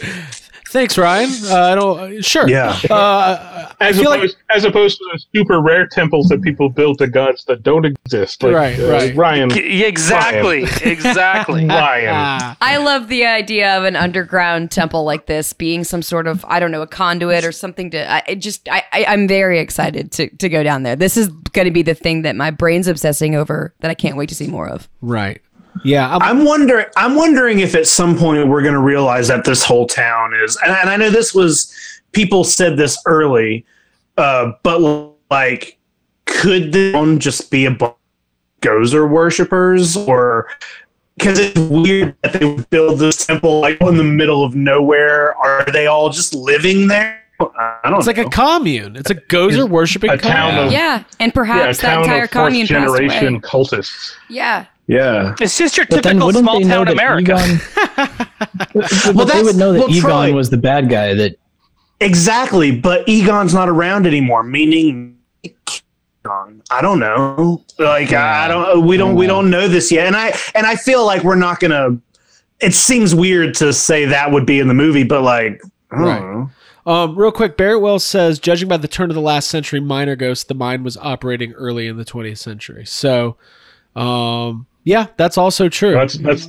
Thanks, 0.71 0.99
Ryan. 0.99 1.31
Uh, 1.45 1.55
I 1.57 1.75
don't. 1.75 2.25
Sure. 2.25 2.49
Yeah. 2.49 2.79
Uh, 2.91 3.73
as 3.81 3.99
opposed, 3.99 4.21
like 4.21 4.31
as 4.55 4.65
opposed 4.65 4.99
to 4.99 5.05
the 5.13 5.23
super 5.35 5.61
rare 5.61 5.87
temples 5.87 6.29
that 6.29 6.43
people 6.43 6.69
build 6.69 6.99
to 6.99 7.07
gods 7.07 7.45
that 7.47 7.63
don't 7.63 7.85
exist 7.87 8.43
like, 8.43 8.55
Right, 8.55 8.79
uh, 8.79 8.91
right. 8.91 9.17
ryan 9.17 9.49
Y- 9.51 9.57
Exactly, 9.59 10.65
exactly. 10.83 11.67
ryan 11.67 12.55
I 12.61 12.77
love 12.79 13.09
the 13.09 13.25
idea 13.27 13.77
of 13.79 13.85
an 13.85 13.97
underground 13.97 14.71
temple 14.71 15.05
like 15.05 15.27
this 15.27 15.53
being 15.53 15.85
some 15.85 16.03
sort 16.03 16.27
of 16.27 16.45
I 16.49 16.61
don't 16.61 16.71
know 16.71 16.83
a 16.83 16.87
conduit 16.87 17.45
or 17.45 17.53
something 17.53 17.91
to. 17.93 18.11
I 18.11 18.23
it 18.29 18.37
just 18.37 18.69
I, 18.69 18.83
I 18.93 19.05
I'm 19.07 19.27
very 19.29 19.59
excited 19.61 20.13
to 20.13 20.29
to 20.37 20.49
go 20.49 20.63
down 20.63 20.83
there. 20.83 20.97
This 20.97 21.17
is 21.17 21.29
going 21.29 21.65
to 21.67 21.71
be 21.73 21.83
the 21.83 21.95
thing 21.95 22.23
that 22.23 22.37
my 22.37 22.51
brain's 22.51 22.89
obsessing 22.89 23.35
over 23.35 23.75
that 23.81 23.91
I 23.91 23.95
can't 23.95 24.17
wait 24.17 24.29
to 24.29 24.35
see 24.35 24.47
more 24.49 24.69
of. 24.69 24.89
right. 25.01 25.41
Yeah. 25.85 26.15
I'm, 26.15 26.23
I'm 26.23 26.45
wondering. 26.45 26.87
I'm 26.97 27.15
wondering 27.15 27.61
if 27.61 27.75
at 27.75 27.87
some 27.87 28.17
point 28.17 28.49
we're 28.49 28.63
going 28.63 28.75
to 28.75 28.81
realize 28.81 29.29
that 29.29 29.45
this 29.45 29.63
whole 29.63 29.87
town 29.87 30.35
is, 30.35 30.57
and, 30.65 30.73
and 30.73 30.91
I 30.91 30.97
know 30.97 31.11
this 31.11 31.35
was 31.35 31.73
people 32.13 32.45
said 32.45 32.77
this 32.77 32.99
early, 33.07 33.65
uh, 34.17 34.53
but 34.63 34.81
like, 35.31 35.79
could 36.27 36.73
the 36.73 36.93
town 36.93 37.19
just 37.21 37.51
be 37.51 37.65
a 37.67 37.71
bunch 37.71 37.93
of 37.93 38.61
Gozer 38.61 39.09
worshippers, 39.09 39.97
or 39.97 40.49
because 41.17 41.39
it's 41.39 41.59
weird 41.59 42.17
that 42.23 42.33
they 42.33 42.45
would 42.45 42.69
build 42.71 42.99
this 42.99 43.27
temple 43.27 43.61
like 43.61 43.81
in 43.81 43.97
the 43.97 44.05
middle 44.05 44.45
of 44.45 44.55
nowhere? 44.55 45.37
Are 45.37 45.65
they 45.73 45.87
all 45.87 46.11
just 46.11 46.35
living 46.35 46.89
there? 46.89 47.23
I 47.41 47.81
don't. 47.85 47.99
it's 47.99 48.09
like 48.09 48.17
know. 48.17 48.25
a 48.25 48.31
commune. 48.31 48.97
It's 48.97 49.11
a 49.11 49.15
Gozer 49.15 49.69
worshiping 49.69 50.11
a 50.11 50.17
town 50.19 50.51
commune. 50.51 50.67
of- 50.67 50.73
Yeah, 50.73 51.05
and 51.21 51.21
yeah, 51.21 51.27
a 51.29 51.33
perhaps 51.33 51.79
that 51.81 51.95
town 51.95 52.03
entire 52.03 52.25
of 52.25 52.31
fourth 52.31 52.47
commune 52.49 52.67
generation 52.67 53.35
away. 53.35 53.41
cultists 53.41 54.13
Yeah. 54.29 54.67
Yeah. 54.89 55.37
It's 55.41 55.57
just 55.57 55.77
your 55.77 55.87
But 55.87 56.03
then 56.03 56.17
typical 56.17 56.33
small 56.33 56.59
they 56.59 56.67
know 56.67 56.85
town 56.85 56.87
that 56.87 56.93
America. 56.95 57.35
Egon? 57.37 59.15
but 59.15 59.25
they 59.27 59.43
would 59.43 59.57
know 59.57 59.73
that 59.73 59.79
well, 59.81 59.91
Egon 59.91 60.01
Troy- 60.01 60.33
was 60.33 60.51
the 60.51 60.57
bad 60.57 60.89
guy. 60.89 61.15
That 61.15 61.37
Exactly, 62.01 62.73
but 62.73 63.09
Egon's 63.09 63.55
not 63.55 63.69
around 63.69 64.07
anymore. 64.07 64.43
Meaning, 64.43 65.19
Egon. 65.43 66.63
I 66.71 66.81
don't 66.81 66.99
know. 66.99 67.65
Like 67.79 68.13
I 68.13 68.49
don't. 68.49 68.87
We 68.87 68.97
don't. 68.97 69.15
We 69.15 69.27
don't 69.27 69.51
know 69.51 69.69
this 69.69 69.93
yet. 69.93 70.07
And 70.07 70.17
I 70.17 70.37
and 70.55 70.67
I 70.67 70.75
feel 70.77 71.07
like 71.07 71.23
we're 71.23 71.37
not 71.37 71.61
gonna. 71.61 71.99
It 72.61 72.75
seems 72.75 73.15
weird 73.15 73.55
to 73.57 73.73
say 73.73 74.05
that 74.07 74.33
would 74.33 74.45
be 74.47 74.59
in 74.59 74.69
the 74.69 74.75
movie, 74.75 75.05
but 75.05 75.23
like, 75.23 75.63
Right. 75.91 76.49
Um, 76.87 77.17
real 77.17 77.31
quick, 77.33 77.57
Barrett 77.57 77.81
Wells 77.83 78.05
says, 78.05 78.39
judging 78.39 78.69
by 78.69 78.79
the 78.79 78.89
turn 78.89 79.11
of 79.11 79.15
the 79.15 79.21
last 79.21 79.49
century 79.49 79.79
minor 79.79 80.17
ghost, 80.17 80.49
the 80.49 80.55
mine 80.55 80.83
was 80.83 80.97
operating 80.97 81.53
early 81.53 81.87
in 81.87 81.99
the 81.99 82.05
20th 82.05 82.39
century. 82.39 82.87
So, 82.87 83.37
um, 83.95 84.67
yeah, 84.95 85.07
that's 85.17 85.37
also 85.39 85.69
true. 85.69 85.93
that's 85.93 86.15
that's 86.19 86.49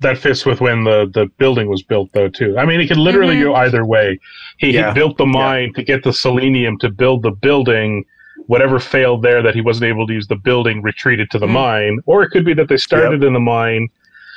that 0.00 0.16
fits 0.18 0.44
with 0.44 0.60
when 0.60 0.84
the 0.84 0.98
the 1.12 1.26
building 1.38 1.68
was 1.68 1.82
built, 1.82 2.08
though. 2.12 2.28
Too. 2.28 2.56
I 2.58 2.64
mean, 2.64 2.80
it 2.80 2.88
could 2.88 2.96
literally 3.08 3.36
Mhm. 3.36 3.44
go 3.44 3.54
either 3.54 3.84
way. 3.84 4.18
He, 4.58 4.70
Yeah. 4.70 4.88
he 4.88 4.94
built 5.00 5.16
the 5.18 5.26
mine 5.26 5.72
to 5.74 5.82
get 5.82 6.02
the 6.04 6.12
selenium 6.12 6.78
to 6.78 6.88
build 6.90 7.22
the 7.22 7.30
building. 7.30 8.04
Whatever 8.46 8.78
failed 8.78 9.22
there 9.22 9.42
that 9.42 9.54
he 9.54 9.60
wasn't 9.60 9.86
able 9.92 10.06
to 10.06 10.14
use 10.14 10.26
the 10.28 10.36
building 10.50 10.76
retreated 10.82 11.30
to 11.32 11.38
the 11.38 11.46
Mm. 11.46 11.50
mine, 11.64 11.94
or 12.06 12.22
it 12.24 12.30
could 12.30 12.44
be 12.44 12.54
that 12.54 12.68
they 12.68 12.76
started 12.78 13.22
in 13.24 13.32
the 13.32 13.40
mine. 13.56 13.88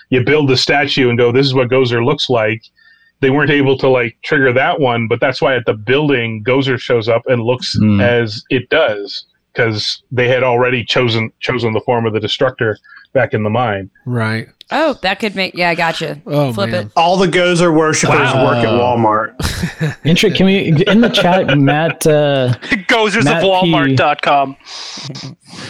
You 0.10 0.22
build 0.24 0.50
the 0.50 0.58
statue 0.58 1.08
and 1.10 1.18
go, 1.18 1.32
"This 1.32 1.46
is 1.46 1.54
what 1.54 1.70
Gozer 1.70 2.04
looks 2.04 2.30
like." 2.30 2.62
They 3.22 3.30
weren't 3.30 3.52
able 3.62 3.78
to 3.78 3.88
like 3.88 4.18
trigger 4.24 4.52
that 4.54 4.80
one, 4.80 5.08
but 5.08 5.20
that's 5.22 5.42
why 5.44 5.56
at 5.56 5.66
the 5.66 5.76
building 5.76 6.44
Gozer 6.44 6.80
shows 6.80 7.08
up 7.08 7.22
and 7.32 7.42
looks 7.52 7.78
Mm. 7.80 8.02
as 8.02 8.44
it 8.50 8.68
does 8.70 9.26
because 9.54 10.02
they 10.12 10.28
had 10.28 10.44
already 10.44 10.84
chosen 10.84 11.32
chosen 11.39 11.72
the 11.74 11.82
form 11.89 12.06
of 12.08 12.14
the 12.14 12.20
destructor 12.28 12.78
back 13.14 13.34
in 13.34 13.43
the 13.43 13.49
mine. 13.49 13.89
Right. 14.05 14.47
Oh, 14.74 14.93
that 15.01 15.20
could 15.20 15.36
make. 15.36 15.53
Yeah, 15.53 15.70
I 15.70 15.76
gotcha. 15.76 16.22
Oh, 16.26 16.53
Flip 16.53 16.70
man. 16.70 16.86
it. 16.88 16.91
All 16.95 17.18
the 17.18 17.28
Gozer 17.28 17.76
worshippers 17.76 18.18
Wow. 18.34 18.45
work 18.45 18.64
at 18.64 18.70
Walmart. 18.70 19.38
Intri- 20.05 20.34
can 20.34 20.45
we 20.45 20.82
in 20.88 21.01
the 21.01 21.09
chat, 21.09 21.57
Matt? 21.57 22.07
Uh, 22.07 22.53
Gozers 22.88 23.26
Matt 23.26 23.43
of 23.43 23.49
Walmart.com. 23.49 24.55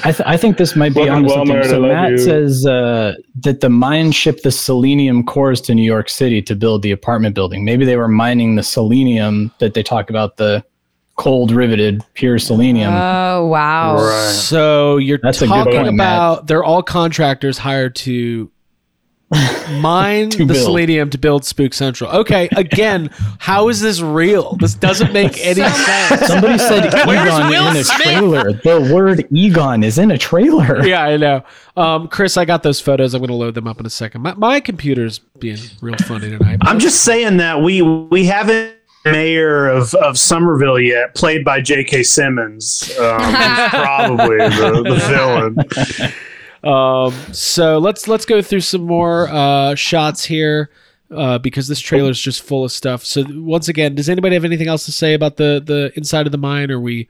I, 0.03 0.11
th- 0.11 0.21
I 0.27 0.37
think 0.37 0.57
this 0.57 0.75
might 0.75 0.93
be 0.93 1.09
on 1.09 1.23
to 1.23 1.29
something. 1.29 1.63
So 1.63 1.81
Matt 1.81 2.11
you. 2.11 2.17
says 2.19 2.63
uh, 2.67 3.15
that 3.39 3.61
the 3.61 3.69
mine 3.69 4.11
shipped 4.11 4.43
the 4.43 4.51
selenium 4.51 5.23
cores 5.25 5.61
to 5.61 5.73
New 5.73 5.81
York 5.81 6.07
City 6.07 6.39
to 6.43 6.55
build 6.55 6.83
the 6.83 6.91
apartment 6.91 7.33
building. 7.33 7.65
Maybe 7.65 7.85
they 7.85 7.97
were 7.97 8.07
mining 8.07 8.55
the 8.55 8.63
selenium 8.63 9.51
that 9.57 9.73
they 9.73 9.81
talk 9.81 10.11
about 10.11 10.37
the 10.37 10.63
cold 11.21 11.51
riveted 11.51 12.03
pure 12.15 12.39
selenium. 12.39 12.93
Oh 12.93 13.47
wow. 13.47 13.97
So 14.31 14.97
you're 14.97 15.19
That's 15.21 15.41
a 15.41 15.47
good 15.47 15.53
talking 15.53 15.73
point, 15.83 15.95
Matt. 15.95 16.07
about 16.15 16.47
they're 16.47 16.63
all 16.63 16.81
contractors 16.83 17.57
hired 17.59 17.95
to 17.97 18.49
mine 19.79 20.29
To 20.31 20.39
the 20.45 20.53
build. 20.53 20.65
selenium 20.65 21.09
to 21.11 21.17
build 21.17 21.45
Spook 21.45 21.73
Central. 21.73 22.09
Okay, 22.11 22.49
again, 22.57 23.09
how 23.39 23.69
is 23.69 23.79
this 23.79 24.01
real? 24.01 24.57
This 24.57 24.73
doesn't 24.73 25.13
make 25.13 25.37
any 25.45 25.61
sense. 25.61 26.25
Somebody 26.27 26.57
said 26.57 26.87
Egon 26.87 27.47
Will 27.49 27.67
in 27.69 27.77
a 27.77 27.83
Smith? 27.83 28.01
trailer. 28.01 28.51
The 28.53 28.91
word 28.93 29.25
Egon 29.31 29.83
is 29.85 29.97
in 29.97 30.11
a 30.11 30.17
trailer. 30.17 30.85
yeah, 30.85 31.03
I 31.03 31.15
know. 31.17 31.43
Um, 31.77 32.09
Chris, 32.09 32.35
I 32.35 32.43
got 32.43 32.63
those 32.63 32.81
photos. 32.81 33.13
I'm 33.13 33.21
going 33.21 33.29
to 33.29 33.33
load 33.35 33.53
them 33.55 33.67
up 33.67 33.79
in 33.79 33.85
a 33.85 33.89
second. 33.89 34.21
My, 34.21 34.33
my 34.33 34.59
computer's 34.59 35.19
being 35.39 35.57
real 35.81 35.95
funny 35.99 36.29
tonight. 36.29 36.57
I'm 36.63 36.79
just 36.79 37.03
saying 37.05 37.37
that 37.37 37.61
we 37.61 37.81
we 37.81 38.25
haven't 38.25 38.75
mayor 39.05 39.67
of, 39.67 39.93
of 39.95 40.17
Summerville 40.17 40.79
yet, 40.79 41.15
played 41.15 41.43
by 41.43 41.61
J.K. 41.61 42.03
Simmons. 42.03 42.91
Um, 42.99 43.19
he's 43.19 43.69
probably 43.69 44.37
the, 44.37 44.83
the 44.85 44.95
villain. 45.07 46.13
Um, 46.63 47.11
so 47.33 47.79
let's 47.79 48.07
let's 48.07 48.25
go 48.25 48.41
through 48.41 48.61
some 48.61 48.81
more 48.81 49.27
uh, 49.29 49.73
shots 49.75 50.23
here 50.23 50.69
uh, 51.09 51.39
because 51.39 51.67
this 51.67 51.79
trailer 51.79 52.11
is 52.11 52.19
just 52.21 52.41
full 52.43 52.63
of 52.63 52.71
stuff. 52.71 53.03
So 53.03 53.23
once 53.29 53.67
again, 53.67 53.95
does 53.95 54.09
anybody 54.09 54.35
have 54.35 54.45
anything 54.45 54.67
else 54.67 54.85
to 54.85 54.91
say 54.91 55.13
about 55.13 55.37
the 55.37 55.61
the 55.65 55.91
inside 55.95 56.25
of 56.27 56.31
the 56.31 56.37
mine? 56.37 56.69
Or 56.69 56.79
we 56.79 57.09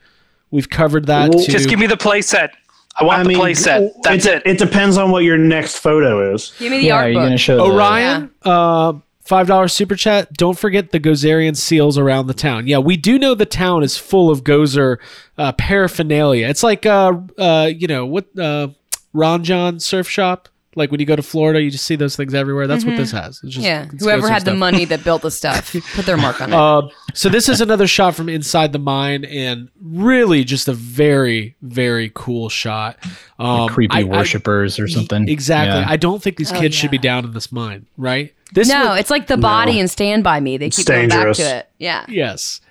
we've 0.52 0.70
covered 0.70 1.08
that. 1.08 1.32
Well, 1.34 1.44
too? 1.44 1.52
Just 1.52 1.68
give 1.70 1.80
me 1.80 1.88
the 1.88 1.98
play 1.98 2.22
set. 2.22 2.56
I 2.98 3.04
want 3.04 3.20
I 3.20 3.24
the 3.24 3.30
mean, 3.30 3.38
play. 3.38 3.54
That's 3.54 4.26
it, 4.26 4.26
it. 4.26 4.44
It 4.46 4.58
depends 4.58 4.98
on 4.98 5.12
what 5.12 5.24
your 5.24 5.38
next 5.38 5.78
photo 5.80 6.34
is. 6.34 6.54
Give 6.60 6.72
me 6.72 6.80
the 6.80 6.86
Yeah, 6.88 6.96
art 6.96 7.06
are 7.06 7.10
you 7.10 7.16
book. 7.16 7.22
going 7.24 7.32
to 7.32 7.38
show 7.38 7.56
the- 7.58 7.64
Orion, 7.64 8.32
uh, 8.44 8.94
five 9.32 9.48
dollar 9.48 9.70
super 9.70 9.96
chat. 9.96 10.34
Don't 10.34 10.60
forget 10.60 10.92
the 10.92 11.00
Gozerian 11.00 11.56
seals 11.56 11.98
around 11.98 12.28
the 12.28 12.34
town. 12.34 12.68
Yeah, 12.68 12.80
we 12.80 12.98
do 12.98 13.18
know 13.18 13.34
the 13.34 13.46
town 13.46 13.82
is 13.82 13.96
full 13.96 14.30
of 14.30 14.44
Gozer 14.44 14.98
uh, 15.38 15.54
paraphernalia. 15.54 16.50
It's 16.50 16.64
like 16.64 16.86
uh, 16.86 17.14
uh, 17.38 17.72
you 17.74 17.88
know 17.88 18.06
what 18.06 18.38
uh, 18.38 18.68
Ron 19.14 19.46
Jon 19.46 19.80
Surf 19.80 20.10
Shop. 20.10 20.50
Like 20.76 20.90
when 20.90 21.00
you 21.02 21.06
go 21.06 21.18
to 21.18 21.22
Florida, 21.22 21.62
you 21.62 21.70
just 21.70 21.86
see 21.86 21.98
those 21.98 22.16
things 22.16 22.34
everywhere. 22.34 22.66
That's 22.66 22.86
what 22.86 22.96
this 22.96 23.12
has. 23.12 23.42
It's 23.44 23.56
just, 23.56 23.66
yeah, 23.66 23.88
it's 23.92 24.02
whoever 24.04 24.28
Gozer 24.28 24.30
had 24.30 24.42
the 24.44 24.52
stuff. 24.52 24.58
money 24.58 24.86
that 24.86 25.04
built 25.04 25.22
the 25.22 25.30
stuff 25.32 25.74
put 25.96 26.06
their 26.06 26.16
mark 26.16 26.40
on 26.40 26.54
it. 26.54 26.56
Uh, 26.56 26.88
so 27.14 27.28
this 27.28 27.50
is 27.50 27.60
another 27.60 27.88
shot 27.88 28.16
from 28.16 28.30
inside 28.30 28.72
the 28.72 28.80
mine, 28.80 29.26
and 29.26 29.68
really 29.82 30.46
just 30.46 30.70
a 30.70 30.74
very, 30.74 31.56
very 31.62 32.10
cool 32.14 32.48
shot. 32.48 32.98
Um, 33.38 33.68
creepy 33.68 33.94
I- 33.96 34.00
I- 34.00 34.04
worshippers 34.04 34.80
or 34.80 34.88
something. 34.88 35.28
Exactly. 35.28 35.82
Yeah. 35.82 35.86
I 35.90 35.98
don't 35.98 36.24
think 36.24 36.38
these 36.38 36.54
Oh, 36.54 36.60
kids 36.60 36.74
should 36.74 36.92
be 36.92 36.98
yeah. 36.98 37.02
down 37.02 37.26
in 37.26 37.34
this 37.34 37.52
mine, 37.52 37.86
right? 37.98 38.34
This 38.54 38.70
no, 38.70 38.92
would- 38.92 39.00
it's 39.00 39.10
like 39.10 39.28
the 39.28 39.36
body 39.38 39.78
and 39.78 39.92
Stand 39.92 40.24
by 40.24 40.40
Me. 40.40 40.56
They 40.56 40.70
keep 40.70 40.86
going 40.86 41.10
back 41.10 41.18
dangerous. 41.18 41.38
to 41.40 41.58
it. 41.58 41.70
Yeah. 41.80 42.06
Yes. 42.08 42.62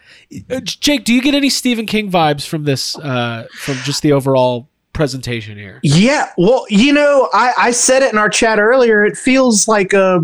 Uh, 0.49 0.61
Jake, 0.61 1.05
do 1.05 1.13
you 1.13 1.21
get 1.21 1.35
any 1.35 1.51
Stephen 1.51 1.85
King 1.85 2.11
vibes 2.11 2.47
from 2.47 2.65
this, 2.65 2.97
uh, 2.99 3.47
from 3.53 3.75
just 3.85 4.01
the 4.03 4.13
overall 4.13 4.69
presentation 5.01 5.57
here? 5.57 5.81
Yeah, 5.83 6.31
well, 6.37 6.67
you 6.69 6.93
know, 6.93 7.31
I, 7.33 7.53
I 7.57 7.71
said 7.71 8.03
it 8.03 8.13
in 8.13 8.19
our 8.19 8.29
chat 8.29 8.59
earlier. 8.59 9.03
It 9.05 9.17
feels 9.17 9.67
like 9.67 9.95
uh, 9.95 10.21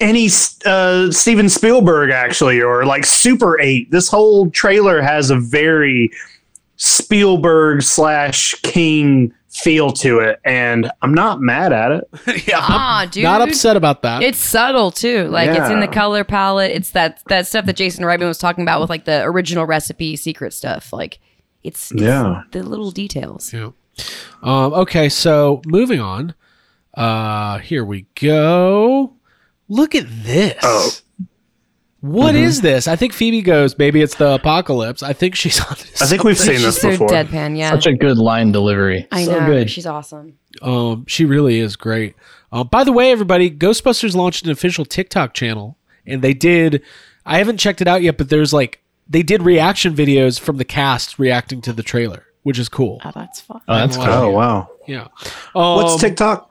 any 0.00 0.28
uh, 0.64 1.10
Steven 1.10 1.48
Spielberg 1.50 2.10
actually, 2.10 2.62
or 2.62 2.86
like 2.86 3.04
Super 3.04 3.60
Eight. 3.60 3.90
This 3.90 4.08
whole 4.08 4.50
trailer 4.50 5.02
has 5.02 5.30
a 5.30 5.36
very 5.38 6.10
Spielberg 6.76 7.82
slash 7.82 8.54
King 8.62 9.34
feel 9.50 9.90
to 9.90 10.20
it, 10.20 10.40
and 10.44 10.90
I'm 11.02 11.12
not 11.12 11.40
mad 11.40 11.72
at 11.72 11.90
it. 11.90 12.08
yeah, 12.48 12.58
Ah, 12.60 13.06
dude. 13.10 13.24
not 13.24 13.42
upset 13.42 13.76
about 13.76 14.02
that. 14.02 14.22
It's 14.22 14.38
subtle 14.38 14.90
too. 14.90 15.24
Like 15.28 15.50
it's 15.50 15.68
in 15.70 15.80
the 15.80 15.88
color 15.88 16.24
palette. 16.24 16.70
It's 16.70 16.90
that 16.92 17.20
that 17.28 17.46
stuff 17.46 17.66
that 17.66 17.76
Jason 17.76 18.04
Reitman 18.04 18.28
was 18.28 18.38
talking 18.38 18.62
about 18.62 18.80
with 18.80 18.88
like 18.90 19.04
the 19.04 19.22
original 19.24 19.66
recipe 19.66 20.16
secret 20.16 20.52
stuff. 20.52 20.92
Like 20.92 21.18
it's, 21.64 21.90
it's 21.90 22.00
Yeah. 22.02 22.42
the 22.52 22.62
little 22.62 22.92
details. 22.92 23.52
Yeah. 23.52 23.70
Um, 24.42 24.72
okay, 24.74 25.08
so 25.08 25.62
moving 25.66 26.00
on. 26.00 26.34
Uh, 26.94 27.58
here 27.58 27.84
we 27.84 28.06
go. 28.20 29.14
Look 29.68 29.94
at 29.94 30.06
this. 30.08 30.56
Oh. 30.62 30.90
What 32.00 32.36
is 32.36 32.60
this? 32.60 32.86
I 32.86 32.94
think 32.94 33.12
Phoebe 33.12 33.42
goes, 33.42 33.76
maybe 33.76 34.00
it's 34.00 34.14
the 34.14 34.34
apocalypse. 34.34 35.02
I 35.02 35.12
think 35.12 35.34
she's 35.34 35.60
on 35.60 35.74
this. 35.78 36.00
I 36.00 36.06
think 36.06 36.22
we've 36.22 36.38
seen 36.38 36.54
She's 36.54 36.62
this 36.62 36.80
so 36.80 36.90
before. 36.90 37.08
deadpan. 37.08 37.58
Yeah, 37.58 37.70
Such 37.70 37.86
a 37.86 37.92
good 37.94 38.18
line 38.18 38.52
delivery. 38.52 39.08
I 39.10 39.24
so 39.24 39.38
know. 39.40 39.46
good. 39.46 39.68
She's 39.70 39.84
awesome. 39.86 40.38
Um, 40.62 41.04
she 41.08 41.24
really 41.24 41.58
is 41.58 41.74
great. 41.74 42.14
Uh, 42.52 42.62
by 42.62 42.84
the 42.84 42.92
way, 42.92 43.10
everybody, 43.10 43.50
Ghostbusters 43.50 44.14
launched 44.14 44.44
an 44.46 44.52
official 44.52 44.84
TikTok 44.84 45.34
channel, 45.34 45.76
and 46.06 46.22
they 46.22 46.34
did. 46.34 46.82
I 47.26 47.38
haven't 47.38 47.58
checked 47.58 47.80
it 47.80 47.88
out 47.88 48.00
yet, 48.02 48.16
but 48.16 48.28
there's 48.28 48.52
like 48.52 48.80
they 49.08 49.24
did 49.24 49.42
reaction 49.42 49.92
videos 49.92 50.38
from 50.38 50.56
the 50.56 50.64
cast 50.64 51.18
reacting 51.18 51.60
to 51.62 51.72
the 51.72 51.82
trailer, 51.82 52.24
which 52.48 52.58
is 52.58 52.70
cool. 52.70 52.98
Oh, 53.04 53.10
that's 53.14 53.42
fun. 53.42 53.60
Oh, 53.68 53.76
that's 53.76 53.96
cool. 53.98 54.06
Oh 54.06 54.30
wow! 54.30 54.70
Yeah. 54.86 55.08
Um, 55.54 55.76
What's 55.76 56.00
TikTok? 56.00 56.50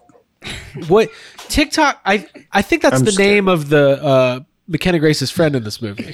What 0.88 1.10
TikTok? 1.50 2.00
I 2.06 2.28
I 2.52 2.62
think 2.62 2.84
that's 2.84 3.00
I'm 3.00 3.06
the 3.06 3.12
scared. 3.12 3.32
name 3.34 3.48
of 3.48 3.70
the 3.70 4.00
uh, 4.04 4.39
McKenna 4.68 5.00
Grace's 5.00 5.32
friend 5.32 5.56
in 5.56 5.64
this 5.64 5.82
movie. 5.82 6.14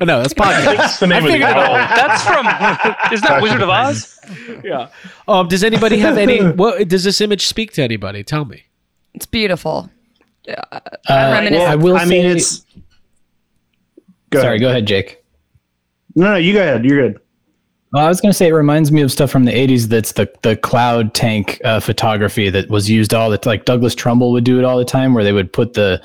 oh, 0.00 0.04
no, 0.04 0.20
that's 0.20 0.34
podcast. 0.34 0.76
That's 0.76 0.98
the 0.98 1.06
name 1.06 1.18
of 1.18 1.24
the 1.26 1.30
figured. 1.34 1.48
That's 1.50 2.24
from. 2.26 2.44
Isn't 3.12 3.28
that 3.28 3.38
Wizard 3.40 3.62
of 3.62 3.68
Oz? 3.68 4.18
yeah. 4.64 4.88
Um, 5.28 5.46
does 5.46 5.62
anybody 5.62 5.98
have 6.00 6.18
any? 6.18 6.42
What 6.42 6.88
does 6.88 7.04
this 7.04 7.20
image 7.20 7.46
speak 7.46 7.72
to 7.74 7.82
anybody? 7.84 8.24
Tell 8.24 8.44
me. 8.44 8.64
It's 9.14 9.26
beautiful. 9.26 9.88
Uh, 10.48 10.80
reminiscent. 11.08 11.70
I 11.70 11.76
will 11.76 11.96
I 11.96 12.04
mean, 12.04 12.22
say- 12.22 12.36
it's. 12.36 12.66
Go 14.30 14.40
Sorry, 14.40 14.56
ahead. 14.56 14.60
go 14.60 14.68
ahead, 14.70 14.86
Jake. 14.86 15.24
No, 16.16 16.32
no, 16.32 16.36
you 16.36 16.52
go 16.52 16.60
ahead. 16.62 16.84
You're 16.84 17.12
good. 17.12 17.20
Well, 17.94 18.04
I 18.04 18.08
was 18.08 18.20
going 18.20 18.30
to 18.30 18.36
say 18.36 18.48
it 18.48 18.52
reminds 18.52 18.90
me 18.90 19.02
of 19.02 19.12
stuff 19.12 19.30
from 19.30 19.44
the 19.44 19.52
80s 19.52 19.84
that's 19.86 20.12
the, 20.12 20.28
the 20.42 20.56
cloud 20.56 21.14
tank 21.14 21.60
uh, 21.62 21.78
photography 21.78 22.50
that 22.50 22.68
was 22.68 22.90
used 22.90 23.14
all 23.14 23.30
the 23.30 23.38
like 23.46 23.66
Douglas 23.66 23.94
Trumbull 23.94 24.32
would 24.32 24.42
do 24.42 24.58
it 24.58 24.64
all 24.64 24.78
the 24.78 24.84
time 24.84 25.14
where 25.14 25.22
they 25.22 25.32
would 25.32 25.52
put 25.52 25.74
the 25.74 26.02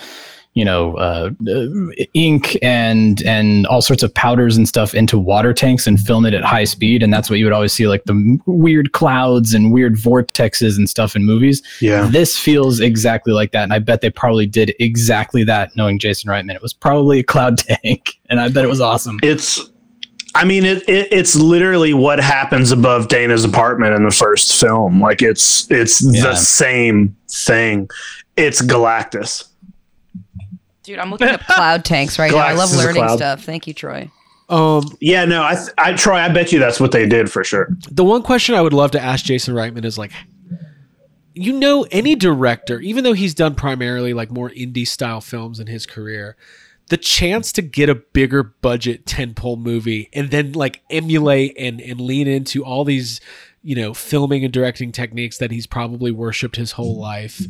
you 0.53 0.63
know 0.63 0.95
uh, 0.97 1.31
uh, 1.49 1.65
ink 2.13 2.55
and 2.61 3.23
and 3.23 3.65
all 3.65 3.81
sorts 3.81 4.03
of 4.03 4.13
powders 4.13 4.55
and 4.55 4.67
stuff 4.67 4.93
into 4.93 5.17
water 5.17 5.51
tanks 5.51 5.87
and 5.87 5.99
film 5.99 6.27
it 6.27 6.35
at 6.35 6.43
high 6.43 6.63
speed 6.63 7.01
and 7.01 7.11
that's 7.11 7.27
what 7.27 7.39
you 7.39 7.45
would 7.45 7.53
always 7.53 7.73
see 7.73 7.87
like 7.87 8.03
the 8.03 8.39
weird 8.45 8.91
clouds 8.91 9.55
and 9.55 9.73
weird 9.73 9.95
vortexes 9.95 10.77
and 10.77 10.87
stuff 10.87 11.15
in 11.15 11.25
movies. 11.25 11.63
Yeah. 11.81 12.07
This 12.11 12.37
feels 12.37 12.79
exactly 12.79 13.33
like 13.33 13.51
that 13.53 13.63
and 13.63 13.73
I 13.73 13.79
bet 13.79 14.01
they 14.01 14.11
probably 14.11 14.45
did 14.45 14.75
exactly 14.79 15.43
that 15.45 15.75
knowing 15.75 15.97
Jason 15.97 16.29
Reitman. 16.29 16.53
It 16.53 16.61
was 16.61 16.71
probably 16.71 17.17
a 17.17 17.23
cloud 17.23 17.57
tank 17.83 18.19
and 18.29 18.39
I 18.39 18.49
bet 18.49 18.63
it 18.63 18.69
was 18.69 18.79
awesome. 18.79 19.19
It's. 19.23 19.71
I 20.35 20.45
mean, 20.45 20.63
it, 20.65 20.87
it 20.87 21.07
it's 21.11 21.35
literally 21.35 21.93
what 21.93 22.19
happens 22.19 22.71
above 22.71 23.07
Dana's 23.07 23.43
apartment 23.43 23.95
in 23.95 24.03
the 24.03 24.11
first 24.11 24.59
film. 24.59 25.01
Like 25.01 25.21
it's 25.21 25.69
it's 25.71 26.01
Yeah. 26.01 26.23
the 26.23 26.35
same 26.35 27.15
thing. 27.29 27.89
It's 28.37 28.61
Galactus. 28.61 29.47
Dude, 30.83 30.99
I'm 30.99 31.11
looking 31.11 31.27
at 31.27 31.45
cloud 31.45 31.83
tanks 31.85 32.17
right 32.17 32.31
now. 32.31 32.37
I 32.37 32.53
love 32.53 32.71
learning 32.75 33.07
stuff. 33.09 33.43
Thank 33.43 33.67
you, 33.67 33.73
Troy. 33.73 34.09
Um, 34.49 34.83
Yeah, 34.99 35.25
no, 35.25 35.43
I, 35.43 35.57
I 35.77 35.93
Troy, 35.93 36.15
I 36.15 36.29
bet 36.29 36.51
you 36.51 36.57
that's 36.57 36.79
what 36.79 36.91
they 36.91 37.07
did 37.07 37.31
for 37.31 37.43
sure. 37.43 37.69
the 37.91 38.03
one 38.03 38.23
question 38.23 38.55
I 38.55 38.61
would 38.61 38.73
love 38.73 38.89
to 38.91 38.99
ask 38.99 39.23
Jason 39.25 39.53
Reitman 39.53 39.85
is 39.85 39.97
like, 39.99 40.11
you 41.35 41.53
know, 41.53 41.85
any 41.91 42.15
director, 42.15 42.79
even 42.79 43.03
though 43.03 43.13
he's 43.13 43.35
done 43.35 43.53
primarily 43.53 44.13
like 44.15 44.31
more 44.31 44.49
indie 44.49 44.87
style 44.87 45.21
films 45.21 45.59
in 45.59 45.67
his 45.67 45.85
career, 45.85 46.35
the 46.89 46.97
chance 46.97 47.51
to 47.53 47.61
get 47.61 47.89
a 47.89 47.95
bigger 47.95 48.43
budget 48.43 49.05
tentpole 49.05 49.57
movie 49.57 50.09
and 50.13 50.31
then 50.31 50.51
like 50.51 50.81
emulate 50.89 51.55
and 51.57 51.79
and 51.81 52.01
lean 52.01 52.27
into 52.27 52.63
all 52.63 52.83
these 52.83 53.21
you 53.61 53.75
know, 53.75 53.93
filming 53.93 54.43
and 54.43 54.53
directing 54.53 54.91
techniques 54.91 55.37
that 55.37 55.51
he's 55.51 55.67
probably 55.67 56.11
worshipped 56.11 56.55
his 56.55 56.73
whole 56.73 56.97
life. 56.97 57.41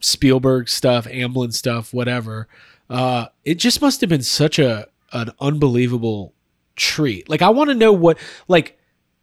Spielberg 0.00 0.68
stuff, 0.68 1.06
Amblin 1.06 1.52
stuff, 1.52 1.92
whatever. 1.92 2.46
Uh, 2.88 3.26
it 3.44 3.56
just 3.56 3.80
must 3.80 4.00
have 4.00 4.10
been 4.10 4.22
such 4.22 4.58
a 4.58 4.86
an 5.12 5.30
unbelievable 5.40 6.34
treat. 6.76 7.28
Like 7.28 7.42
I 7.42 7.48
want 7.50 7.70
to 7.70 7.74
know 7.74 7.92
what 7.92 8.18
like 8.48 8.78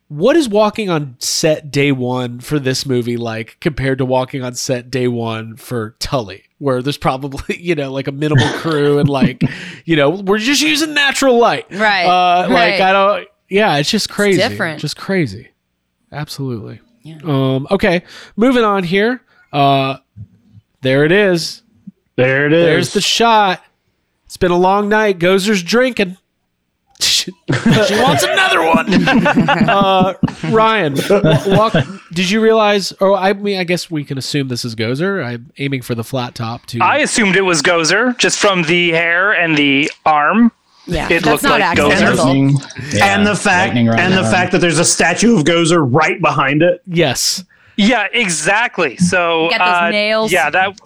what 0.10 0.36
is 0.36 0.48
walking 0.48 0.90
on 0.90 1.16
set 1.20 1.72
day 1.72 1.92
one 1.92 2.40
for 2.40 2.60
this 2.60 2.86
movie 2.86 3.18
like 3.18 3.58
compared 3.60 3.98
to 3.98 4.06
walking 4.06 4.44
on 4.44 4.54
set 4.54 4.92
day 4.92 5.08
one 5.08 5.56
for 5.58 5.96
Tully, 6.00 6.44
where 6.60 6.82
there's 6.82 6.98
probably 6.98 7.58
you 7.62 7.76
know 7.76 7.92
like 7.92 8.08
a 8.08 8.12
minimal 8.12 8.48
crew 8.60 9.00
and 9.00 9.10
like 9.10 9.42
you 9.86 9.96
know 9.96 10.10
we're 10.12 10.38
just 10.38 10.62
using 10.62 10.94
natural 10.94 11.38
light, 11.38 11.66
Right, 11.72 12.06
Uh, 12.06 12.48
Like 12.50 12.80
right. 12.80 12.82
I 12.82 12.92
don't. 12.94 13.28
Yeah, 13.50 13.78
it's 13.78 13.90
just 13.92 14.10
crazy. 14.10 14.38
different. 14.38 14.80
Just 14.80 14.98
crazy. 14.98 15.50
Absolutely. 16.12 16.80
Um. 17.24 17.68
Okay. 17.72 18.04
Moving 18.36 18.64
on 18.64 18.84
here. 18.84 19.22
Uh. 19.52 19.98
There 20.82 21.06
it 21.06 21.12
is. 21.12 21.62
There 22.16 22.46
it 22.46 22.54
is. 22.54 22.66
There's 22.66 22.94
the 22.94 23.02
shot. 23.02 23.64
It's 24.26 24.38
been 24.38 24.52
a 24.52 24.58
long 24.58 24.90
night. 24.90 25.18
Gozer's 25.20 25.64
drinking. 25.64 26.18
She 27.04 27.32
wants 27.52 28.24
another 28.24 28.62
one. 28.62 29.08
uh, 29.70 30.14
Ryan, 30.50 30.96
walk, 31.48 31.74
did 32.12 32.30
you 32.30 32.42
realize? 32.42 32.92
Or 32.94 33.16
I 33.16 33.34
mean, 33.34 33.60
I 33.60 33.64
guess 33.64 33.90
we 33.90 34.04
can 34.04 34.18
assume 34.18 34.48
this 34.48 34.66
is 34.66 34.76
Gozer. 34.76 35.24
I'm 35.24 35.52
aiming 35.58 35.82
for 35.82 35.96
the 35.96 36.04
flat 36.04 36.36
top 36.36 36.66
too. 36.66 36.80
I 36.82 37.00
assumed 37.00 37.36
it 37.36 37.42
was 37.42 37.62
Gozer 37.62 38.18
just 38.18 38.40
from 38.40 38.64
the 38.64 38.92
hair 38.92 39.32
and 39.32 39.58
the 39.58 39.92
arm. 40.06 40.52
Yeah, 40.86 41.06
it 41.06 41.24
that's 41.24 41.26
looked 41.26 41.44
not 41.44 41.60
like 41.60 41.78
accidental. 41.78 42.26
Gozer. 42.26 43.02
and 43.02 43.26
the 43.26 43.36
fact 43.36 43.76
and 43.76 44.14
the 44.14 44.24
fact 44.24 44.52
that 44.52 44.60
there's 44.60 44.80
a 44.80 44.86
statue 44.86 45.38
of 45.38 45.44
Gozer 45.46 45.86
right 45.86 46.20
behind 46.22 46.62
it. 46.62 46.82
Yes. 46.86 47.44
Yeah, 47.78 48.08
exactly. 48.12 48.98
So 48.98 49.50
Got 49.50 49.60
those 49.60 49.88
uh, 49.88 49.90
nails. 49.90 50.32
Yeah, 50.32 50.50
that 50.50 50.78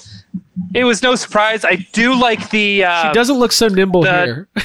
it 0.74 0.84
was 0.84 1.02
no 1.02 1.16
surprise. 1.16 1.66
I 1.66 1.76
do 1.94 2.16
like 2.20 2.50
the. 2.50 2.86
Uh, 2.86 3.08
she 3.08 3.14
doesn't 3.14 3.38
look 3.38 3.52
so 3.52 3.68
nimble 3.68 4.04
the- 4.04 4.12
here. 4.12 4.48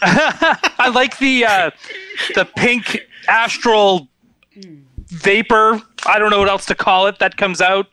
I 0.02 0.90
like 0.94 1.18
the 1.18 1.44
uh, 1.44 1.70
the 2.34 2.44
pink 2.44 2.98
astral 3.28 4.08
vapor. 5.08 5.80
I 6.06 6.18
don't 6.18 6.30
know 6.30 6.38
what 6.38 6.48
else 6.48 6.66
to 6.66 6.74
call 6.74 7.06
it. 7.06 7.18
That 7.18 7.36
comes 7.36 7.60
out. 7.60 7.86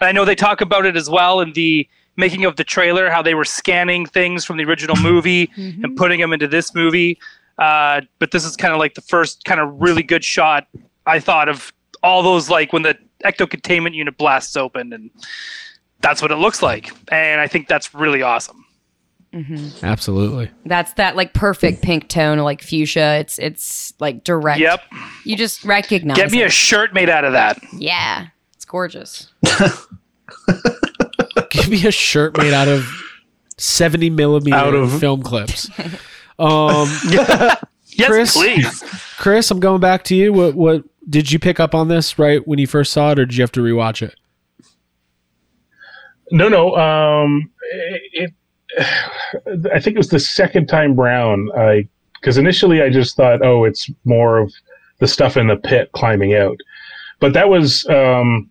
And 0.00 0.08
I 0.08 0.12
know 0.12 0.24
they 0.24 0.34
talk 0.34 0.60
about 0.60 0.86
it 0.86 0.96
as 0.96 1.10
well 1.10 1.40
in 1.40 1.52
the 1.52 1.88
making 2.16 2.44
of 2.44 2.56
the 2.56 2.64
trailer. 2.64 3.10
How 3.10 3.22
they 3.22 3.34
were 3.34 3.44
scanning 3.44 4.06
things 4.06 4.44
from 4.44 4.56
the 4.56 4.64
original 4.64 4.96
movie 4.96 5.50
and 5.56 5.96
putting 5.96 6.20
them 6.20 6.32
into 6.32 6.48
this 6.48 6.74
movie. 6.74 7.18
Uh, 7.58 8.00
but 8.18 8.30
this 8.30 8.44
is 8.44 8.56
kind 8.56 8.72
of 8.72 8.78
like 8.78 8.94
the 8.94 9.02
first 9.02 9.44
kind 9.44 9.60
of 9.60 9.80
really 9.80 10.02
good 10.02 10.24
shot 10.24 10.66
I 11.06 11.20
thought 11.20 11.48
of 11.48 11.72
all 12.02 12.22
those 12.22 12.48
like 12.48 12.72
when 12.72 12.82
the 12.82 12.96
ecto 13.24 13.48
containment 13.48 13.94
unit 13.94 14.16
blasts 14.16 14.56
open 14.56 14.92
and 14.92 15.10
that's 16.00 16.22
what 16.22 16.30
it 16.30 16.36
looks 16.36 16.62
like. 16.62 16.90
And 17.12 17.40
I 17.40 17.46
think 17.46 17.68
that's 17.68 17.94
really 17.94 18.22
awesome. 18.22 18.59
Absolutely. 19.82 20.50
That's 20.66 20.92
that 20.94 21.14
like 21.16 21.32
perfect 21.34 21.82
pink 21.82 22.08
tone, 22.08 22.38
like 22.38 22.62
fuchsia. 22.62 23.18
It's 23.20 23.38
it's 23.38 23.94
like 24.00 24.24
direct. 24.24 24.58
Yep. 24.60 24.82
You 25.24 25.36
just 25.36 25.64
recognize. 25.64 26.16
Get 26.16 26.32
me 26.32 26.42
it. 26.42 26.46
a 26.46 26.50
shirt 26.50 26.92
made 26.92 27.08
out 27.08 27.24
of 27.24 27.32
that. 27.34 27.58
Yeah, 27.72 28.26
it's 28.54 28.64
gorgeous. 28.64 29.28
Give 31.50 31.68
me 31.68 31.86
a 31.86 31.90
shirt 31.92 32.36
made 32.38 32.52
out 32.52 32.68
of 32.68 32.86
70 33.56 34.10
millimeter 34.10 34.56
Out 34.56 34.74
of- 34.74 34.98
film 35.00 35.22
clips. 35.22 35.68
Um, 36.38 36.88
Yes, 37.92 38.08
Chris? 38.08 38.32
please. 38.32 38.82
Chris, 39.18 39.50
I'm 39.50 39.60
going 39.60 39.82
back 39.82 40.04
to 40.04 40.14
you. 40.14 40.32
What 40.32 40.54
what 40.54 40.84
did 41.06 41.30
you 41.30 41.38
pick 41.38 41.60
up 41.60 41.74
on 41.74 41.88
this 41.88 42.18
right 42.18 42.46
when 42.48 42.58
you 42.58 42.66
first 42.66 42.94
saw 42.94 43.10
it, 43.10 43.18
or 43.18 43.26
did 43.26 43.36
you 43.36 43.42
have 43.42 43.52
to 43.52 43.60
rewatch 43.60 44.00
it? 44.00 44.14
No, 46.30 46.48
no. 46.48 46.74
Um, 46.76 47.50
it, 48.14 48.32
I 49.72 49.80
think 49.80 49.94
it 49.94 49.98
was 49.98 50.08
the 50.08 50.20
second 50.20 50.66
time 50.66 50.94
round. 50.94 51.50
I 51.56 51.88
because 52.14 52.36
initially 52.36 52.82
I 52.82 52.90
just 52.90 53.16
thought, 53.16 53.44
oh, 53.44 53.64
it's 53.64 53.90
more 54.04 54.38
of 54.38 54.52
the 54.98 55.08
stuff 55.08 55.36
in 55.36 55.46
the 55.46 55.56
pit 55.56 55.90
climbing 55.92 56.34
out, 56.34 56.58
but 57.18 57.32
that 57.32 57.48
was 57.48 57.86
um, 57.88 58.50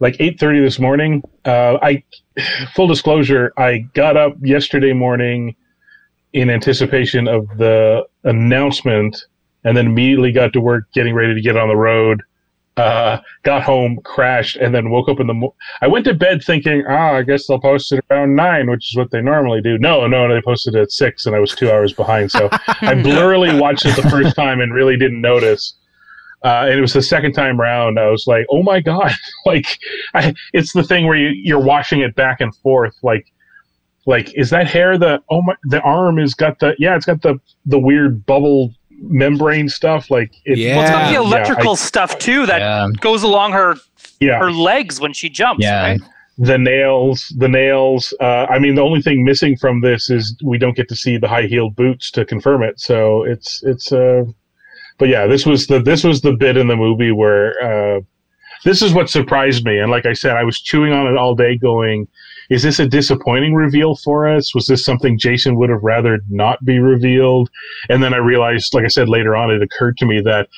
like 0.00 0.16
eight 0.20 0.38
thirty 0.38 0.60
this 0.60 0.78
morning. 0.78 1.22
Uh, 1.44 1.78
I 1.82 2.02
full 2.74 2.86
disclosure, 2.86 3.52
I 3.56 3.78
got 3.94 4.16
up 4.16 4.34
yesterday 4.40 4.92
morning 4.92 5.56
in 6.32 6.50
anticipation 6.50 7.28
of 7.28 7.48
the 7.56 8.06
announcement, 8.24 9.16
and 9.64 9.76
then 9.76 9.86
immediately 9.86 10.32
got 10.32 10.52
to 10.52 10.60
work, 10.60 10.84
getting 10.92 11.14
ready 11.14 11.34
to 11.34 11.40
get 11.40 11.56
on 11.56 11.68
the 11.68 11.76
road 11.76 12.22
uh, 12.76 13.18
got 13.42 13.62
home, 13.62 13.98
crashed, 14.04 14.56
and 14.56 14.74
then 14.74 14.90
woke 14.90 15.08
up 15.08 15.20
in 15.20 15.26
the. 15.26 15.34
Mo- 15.34 15.54
I 15.80 15.86
went 15.86 16.04
to 16.06 16.14
bed 16.14 16.42
thinking, 16.44 16.84
ah, 16.88 17.14
I 17.14 17.22
guess 17.22 17.46
they'll 17.46 17.60
post 17.60 17.92
it 17.92 18.04
around 18.10 18.34
nine, 18.34 18.70
which 18.70 18.90
is 18.90 18.96
what 18.96 19.10
they 19.10 19.22
normally 19.22 19.62
do. 19.62 19.78
No, 19.78 20.06
no, 20.06 20.32
they 20.32 20.42
posted 20.42 20.74
it 20.74 20.82
at 20.82 20.92
six, 20.92 21.26
and 21.26 21.34
I 21.34 21.38
was 21.38 21.54
two 21.54 21.70
hours 21.70 21.92
behind. 21.92 22.30
So 22.30 22.48
I 22.52 22.94
blurrily 22.94 23.58
watched 23.58 23.86
it 23.86 23.96
the 23.96 24.08
first 24.10 24.36
time 24.36 24.60
and 24.60 24.74
really 24.74 24.96
didn't 24.96 25.20
notice. 25.20 25.74
Uh, 26.44 26.66
and 26.68 26.78
it 26.78 26.80
was 26.82 26.92
the 26.92 27.02
second 27.02 27.32
time 27.32 27.58
round. 27.58 27.98
I 27.98 28.10
was 28.10 28.26
like, 28.26 28.46
oh 28.50 28.62
my 28.62 28.80
god! 28.80 29.12
like, 29.46 29.78
I, 30.14 30.34
it's 30.52 30.72
the 30.72 30.84
thing 30.84 31.06
where 31.06 31.16
you, 31.16 31.28
you're 31.28 31.64
washing 31.64 32.00
it 32.00 32.14
back 32.14 32.40
and 32.40 32.54
forth. 32.56 32.94
Like, 33.02 33.26
like 34.06 34.32
is 34.36 34.50
that 34.50 34.68
hair 34.68 34.96
the 34.96 35.20
oh 35.30 35.42
my 35.42 35.54
the 35.64 35.80
arm 35.80 36.18
has 36.18 36.32
got 36.32 36.58
the 36.60 36.74
yeah 36.78 36.94
it's 36.94 37.06
got 37.06 37.20
the 37.22 37.38
the 37.64 37.78
weird 37.78 38.24
bubble 38.24 38.72
membrane 39.00 39.68
stuff 39.68 40.10
like 40.10 40.32
it, 40.44 40.58
Yeah. 40.58 40.76
Well, 40.76 40.82
it's 40.82 40.90
got 40.90 41.06
the 41.08 41.12
Yeah, 41.14 41.20
electrical 41.20 41.72
I- 41.72 41.76
stuff 41.76 42.18
too 42.18 42.46
that 42.46 42.60
Yeah. 42.60 42.88
goes 43.00 43.22
along 43.22 43.52
her 43.52 43.76
yeah 44.20 44.38
her 44.38 44.50
legs 44.50 45.00
when 45.00 45.12
she 45.12 45.28
jumps. 45.28 45.62
Yeah. 45.62 45.82
Right? 45.92 46.00
the 46.38 46.58
nails 46.58 47.32
the 47.38 47.48
nails 47.48 48.12
uh, 48.20 48.44
i 48.50 48.58
mean 48.58 48.74
the 48.74 48.82
only 48.82 49.00
thing 49.00 49.24
missing 49.24 49.56
from 49.56 49.80
this 49.80 50.10
is 50.10 50.36
we 50.44 50.58
don't 50.58 50.76
get 50.76 50.86
to 50.86 50.94
see 50.94 51.16
the 51.16 51.26
high 51.26 51.46
heeled 51.46 51.74
boots 51.74 52.10
to 52.10 52.26
confirm 52.26 52.62
it 52.62 52.78
so 52.78 53.22
it's 53.24 53.62
it's 53.64 53.90
uh 53.90 54.22
but 54.98 55.08
yeah 55.08 55.26
this 55.26 55.46
was 55.46 55.66
the 55.66 55.78
this 55.80 56.04
was 56.04 56.20
the 56.20 56.32
bit 56.34 56.58
in 56.58 56.68
the 56.68 56.76
movie 56.76 57.10
where 57.10 57.54
uh 57.64 58.00
this 58.66 58.82
is 58.82 58.92
what 58.92 59.08
surprised 59.08 59.64
me 59.64 59.78
and 59.78 59.90
like 59.90 60.04
i 60.04 60.12
said 60.12 60.36
i 60.36 60.44
was 60.44 60.60
chewing 60.60 60.92
on 60.92 61.06
it 61.06 61.16
all 61.16 61.34
day 61.34 61.56
going 61.56 62.06
is 62.50 62.62
this 62.62 62.78
a 62.78 62.86
disappointing 62.86 63.54
reveal 63.54 63.96
for 63.96 64.28
us 64.28 64.54
was 64.54 64.66
this 64.66 64.84
something 64.84 65.18
jason 65.18 65.56
would 65.56 65.70
have 65.70 65.82
rather 65.82 66.20
not 66.28 66.64
be 66.64 66.78
revealed 66.78 67.50
and 67.88 68.02
then 68.02 68.12
i 68.14 68.18
realized 68.18 68.72
like 68.74 68.84
i 68.84 68.88
said 68.88 69.08
later 69.08 69.36
on 69.36 69.50
it 69.50 69.62
occurred 69.62 69.96
to 69.96 70.06
me 70.06 70.20
that 70.20 70.48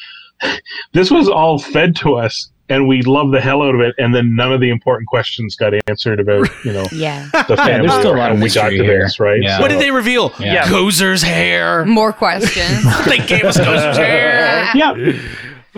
this 0.93 1.11
was 1.11 1.29
all 1.29 1.59
fed 1.59 1.97
to 1.97 2.15
us 2.15 2.51
and 2.71 2.87
we 2.87 3.01
loved 3.03 3.33
the 3.33 3.41
hell 3.41 3.63
out 3.63 3.75
of 3.75 3.81
it 3.81 3.95
and 3.99 4.15
then 4.15 4.37
none 4.37 4.53
of 4.53 4.61
the 4.61 4.69
important 4.69 5.09
questions 5.09 5.57
got 5.57 5.73
answered 5.89 6.21
about 6.21 6.47
you 6.65 6.73
know 6.73 6.85
Yeah. 6.93 7.29
the 7.49 7.57
family 7.57 7.89
there's 7.89 7.99
still 8.01 8.15
a 8.15 8.19
lot 8.19 8.31
of 8.33 8.39
we 8.39 8.49
got 8.51 8.71
mystery 8.73 8.79
to 8.79 8.85
here. 8.85 9.03
this 9.05 9.19
right 9.19 9.41
Yeah. 9.43 9.59
What 9.61 9.69
did 9.69 9.81
they 9.81 9.91
reveal? 9.91 10.33
Yeah. 10.39 10.65
Gozer's 10.67 11.23
hair. 11.23 11.87
More 11.87 12.13
questions. 12.13 12.85
they 13.07 13.19
gave 13.19 13.45
us 13.45 13.57
Gozer's 13.57 13.97
hair. 13.97 14.71
yeah 14.75 14.95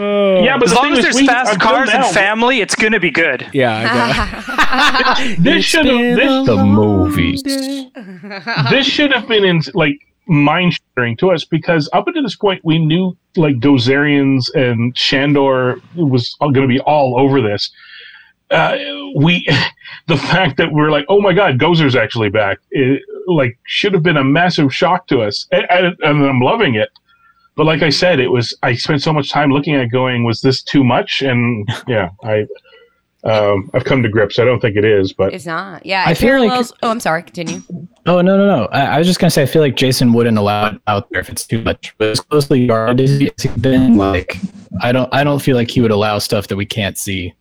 yeah 0.01 0.57
but 0.57 0.65
As 0.65 0.71
the 0.71 0.77
long 0.77 0.85
thing 0.95 0.99
as 0.99 1.03
there's 1.03 1.27
fast 1.27 1.61
cars 1.61 1.91
and 1.93 2.05
family, 2.07 2.61
it's 2.61 2.75
gonna 2.75 3.01
be 3.01 3.11
good. 3.11 3.49
Yeah, 3.53 3.77
I 3.77 5.25
got 5.27 5.39
this 5.39 5.65
should 5.65 5.87
have 5.87 6.17
this, 6.17 6.47
The 6.47 6.65
movies. 6.65 7.43
this 7.43 8.87
should 8.87 9.13
have 9.13 9.29
been 9.29 9.45
in 9.45 9.63
like 9.75 9.99
mind 10.27 10.75
shattering 10.75 11.17
to 11.19 11.31
us 11.33 11.45
because 11.45 11.89
up 11.93 12.07
until 12.07 12.23
this 12.23 12.37
point 12.37 12.65
we 12.65 12.79
knew 12.79 13.17
like 13.37 13.57
Gozerians 13.57 14.53
and 14.55 14.97
Shandor 14.97 15.81
was 15.97 16.35
going 16.41 16.55
to 16.55 16.69
be 16.69 16.81
all 16.81 17.19
over 17.19 17.41
this. 17.41 17.71
Uh, 18.51 18.77
we 19.17 19.47
the 20.07 20.17
fact 20.17 20.57
that 20.57 20.73
we're 20.73 20.91
like, 20.91 21.05
oh 21.09 21.21
my 21.21 21.33
god, 21.33 21.59
Gozer's 21.59 21.97
actually 21.97 22.31
back, 22.31 22.59
it, 22.71 23.03
like 23.27 23.59
should 23.65 23.93
have 23.93 24.03
been 24.03 24.17
a 24.17 24.25
massive 24.25 24.75
shock 24.75 25.07
to 25.09 25.21
us, 25.21 25.47
and, 25.53 25.67
and, 25.71 25.97
and 26.01 26.25
I'm 26.25 26.41
loving 26.41 26.75
it. 26.75 26.91
But 27.61 27.67
like 27.67 27.83
I 27.83 27.91
said, 27.91 28.21
it 28.21 28.29
was 28.29 28.57
I 28.63 28.75
spent 28.75 29.03
so 29.03 29.13
much 29.13 29.29
time 29.31 29.51
looking 29.51 29.75
at 29.75 29.91
going, 29.91 30.25
was 30.25 30.41
this 30.41 30.63
too 30.63 30.83
much? 30.83 31.21
And 31.21 31.69
yeah, 31.87 32.09
I 32.25 32.47
um, 33.23 33.69
I've 33.75 33.85
come 33.85 34.03
to 34.03 34.09
grips. 34.09 34.39
I 34.39 34.47
don't 34.47 34.61
think 34.61 34.77
it 34.79 34.85
is, 34.87 35.13
but 35.13 35.35
It's 35.35 35.45
not. 35.45 35.85
Yeah. 35.85 36.05
I 36.07 36.13
it 36.13 36.17
feel 36.17 36.43
like- 36.43 36.67
oh, 36.83 36.89
I'm 36.91 37.01
sorry. 37.01 37.23
Continue. 37.23 37.61
Oh 38.07 38.23
no 38.23 38.39
no 38.39 38.47
no! 38.47 38.65
I, 38.73 38.95
I 38.95 38.99
was 38.99 39.07
just 39.07 39.21
gonna 39.21 39.31
say 39.31 39.43
I 39.43 39.47
feel 39.47 39.61
like 39.61 39.77
Jason 39.77 40.15
wouldn't 40.15 40.39
allow 40.39 40.69
it 40.69 40.81
out 40.87 41.11
there 41.11 41.21
if 41.21 41.29
it's 41.29 41.47
too 41.47 41.61
much. 41.61 41.95
But 41.99 42.09
as 42.09 42.21
closely 42.23 42.67
guarded 42.67 42.99
as 43.11 43.19
he's 43.21 43.47
been, 43.59 43.99
like 43.99 44.39
I 44.81 44.91
don't 44.91 45.13
I 45.13 45.23
don't 45.23 45.41
feel 45.43 45.55
like 45.55 45.71
he 45.71 45.83
would 45.83 45.91
allow 45.91 46.19
stuff 46.19 46.49
that 46.49 46.57
we 46.57 46.65
can't 46.65 46.97
see 46.97 47.35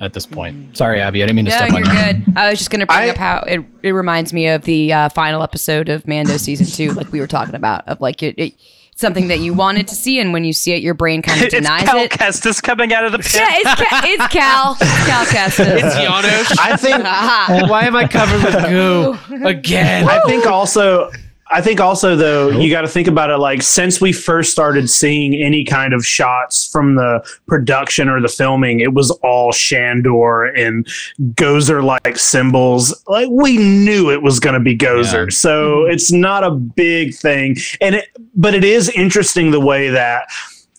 at 0.00 0.12
this 0.12 0.24
point. 0.24 0.76
Sorry, 0.76 1.00
Abby, 1.00 1.24
I 1.24 1.26
didn't 1.26 1.34
mean 1.34 1.46
to 1.46 1.50
No, 1.50 1.56
step 1.56 1.72
on 1.72 1.84
you're 1.84 1.92
you. 1.92 2.12
good. 2.24 2.36
I 2.36 2.48
was 2.48 2.60
just 2.60 2.70
gonna 2.70 2.86
bring 2.86 2.96
I- 3.00 3.08
up 3.08 3.16
how 3.16 3.38
it, 3.40 3.60
it 3.82 3.90
reminds 3.90 4.32
me 4.32 4.46
of 4.46 4.62
the 4.62 4.92
uh, 4.92 5.08
final 5.08 5.42
episode 5.42 5.88
of 5.88 6.06
Mando 6.06 6.36
season 6.36 6.66
two, 6.66 6.92
like 6.94 7.10
we 7.10 7.18
were 7.18 7.26
talking 7.26 7.56
about, 7.56 7.88
of 7.88 8.00
like 8.00 8.22
it, 8.22 8.36
it 8.38 8.54
something 8.96 9.28
that 9.28 9.40
you 9.40 9.54
wanted 9.54 9.88
to 9.88 9.94
see, 9.94 10.20
and 10.20 10.32
when 10.32 10.44
you 10.44 10.52
see 10.52 10.72
it, 10.72 10.82
your 10.82 10.94
brain 10.94 11.22
kind 11.22 11.40
of 11.40 11.46
It's 11.46 11.54
denies 11.54 11.84
Cal 11.84 11.98
it. 11.98 12.10
Kestis 12.10 12.62
coming 12.62 12.92
out 12.92 13.04
of 13.04 13.12
the 13.12 13.18
pit. 13.18 13.34
Yeah, 13.34 13.48
it's, 13.50 13.74
Ca- 13.80 14.00
it's 14.04 14.26
Cal. 14.32 14.76
It's 14.80 15.06
Cal 15.06 15.24
Kestis. 15.26 15.82
It's 15.84 15.96
Janos. 15.96 16.58
I 16.58 16.76
think. 16.76 17.04
Why 17.70 17.84
am 17.84 17.96
I 17.96 18.06
covered 18.06 18.42
with 18.44 18.68
goo 18.68 19.46
again? 19.46 20.08
I 20.08 20.20
think 20.26 20.46
also 20.46 21.10
I 21.50 21.60
think 21.60 21.80
also 21.80 22.16
though 22.16 22.48
you 22.48 22.70
got 22.70 22.82
to 22.82 22.88
think 22.88 23.06
about 23.06 23.30
it 23.30 23.36
like 23.36 23.62
since 23.62 24.00
we 24.00 24.12
first 24.12 24.50
started 24.50 24.88
seeing 24.88 25.34
any 25.34 25.64
kind 25.64 25.92
of 25.92 26.04
shots 26.04 26.68
from 26.70 26.94
the 26.94 27.24
production 27.46 28.08
or 28.08 28.20
the 28.20 28.28
filming, 28.28 28.80
it 28.80 28.94
was 28.94 29.10
all 29.22 29.52
Shandor 29.52 30.44
and 30.44 30.86
Gozer 31.34 31.84
like 31.84 32.18
symbols. 32.18 32.94
Like 33.06 33.28
we 33.30 33.58
knew 33.58 34.10
it 34.10 34.22
was 34.22 34.40
going 34.40 34.54
to 34.54 34.60
be 34.60 34.76
Gozer, 34.76 35.32
so 35.32 35.80
mm-hmm. 35.80 35.92
it's 35.92 36.12
not 36.12 36.44
a 36.44 36.50
big 36.50 37.14
thing. 37.14 37.56
And 37.80 37.96
it, 37.96 38.08
but 38.34 38.54
it 38.54 38.64
is 38.64 38.88
interesting 38.90 39.50
the 39.50 39.60
way 39.60 39.90
that 39.90 40.26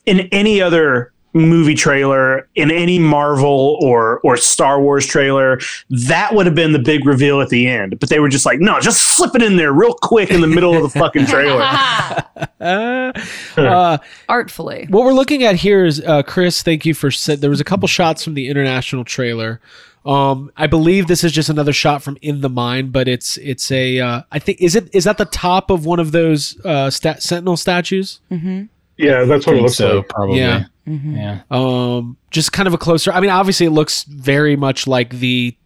in 0.06 0.22
any 0.32 0.62
other 0.62 1.14
movie 1.36 1.76
trailer 1.76 2.48
in 2.56 2.72
any 2.72 2.98
Marvel 2.98 3.78
or 3.82 4.20
or 4.22 4.38
Star 4.38 4.82
Wars 4.82 5.06
trailer, 5.06 5.60
that 5.90 6.34
would 6.34 6.46
have 6.46 6.56
been 6.56 6.72
the 6.72 6.80
big 6.80 7.06
reveal 7.06 7.42
at 7.42 7.50
the 7.50 7.68
end. 7.68 8.00
But 8.00 8.10
they 8.10 8.20
were 8.20 8.30
just 8.30 8.46
like, 8.46 8.60
no, 8.60 8.80
just 8.80 9.16
slip 9.16 9.36
it 9.36 9.44
in 9.44 9.58
there 9.58 9.74
real 9.74 9.94
quick 9.94 10.32
in 10.32 10.42
the 10.42 10.48
middle 10.48 10.74
of 10.74 10.82
the 10.82 11.00
fucking 11.00 11.26
trailer. 11.28 11.62
uh, 13.58 13.98
Artfully. 14.30 14.88
What 14.90 15.04
we're 15.04 15.14
looking 15.14 15.44
at 15.44 15.56
here 15.56 15.86
is 15.86 16.02
uh, 16.02 16.24
Chris. 16.24 16.64
Thank 16.64 16.86
you 16.86 16.94
for 16.94 17.12
said. 17.12 17.42
There 17.42 17.50
was 17.50 17.62
a 17.62 17.66
couple 17.66 17.88
shots 17.88 18.24
from 18.24 18.34
the 18.34 18.48
international 18.48 19.04
trailer. 19.04 19.60
Um, 20.06 20.52
I 20.56 20.68
believe 20.68 21.08
this 21.08 21.24
is 21.24 21.32
just 21.32 21.50
another 21.50 21.74
shot 21.74 22.04
from 22.04 22.18
In 22.22 22.42
the 22.42 22.50
Mine, 22.50 22.92
but 22.92 23.08
it's 23.08 23.38
it's 23.38 23.72
a. 23.72 24.00
Uh, 24.00 24.22
I 24.32 24.40
think 24.40 24.62
is 24.62 24.76
it 24.76 24.94
is 24.94 25.04
that 25.06 25.18
the 25.18 25.26
top 25.26 25.72
of 25.72 25.86
one 25.86 26.00
of 26.00 26.12
those 26.12 26.60
uh, 26.64 26.90
stat- 26.92 27.24
Sentinel 27.24 27.58
statues? 27.58 28.22
Mm-hmm. 28.32 28.66
Yeah, 28.98 29.26
that's 29.26 29.46
what 29.46 29.58
it 29.58 29.62
looks 29.62 29.76
so, 29.76 29.98
like. 29.98 30.10
probably. 30.10 30.40
Yeah. 30.40 30.66
Yeah. 30.86 31.42
Um, 31.52 32.18
just 32.32 32.52
kind 32.54 32.68
of 32.68 32.74
a 32.74 32.78
closer. 32.78 33.12
I 33.12 33.20
mean, 33.20 33.32
obviously, 33.32 33.66
it 33.66 33.72
looks 33.72 34.04
very 34.04 34.56
much 34.56 34.86
like 34.88 35.10
the 35.10 35.58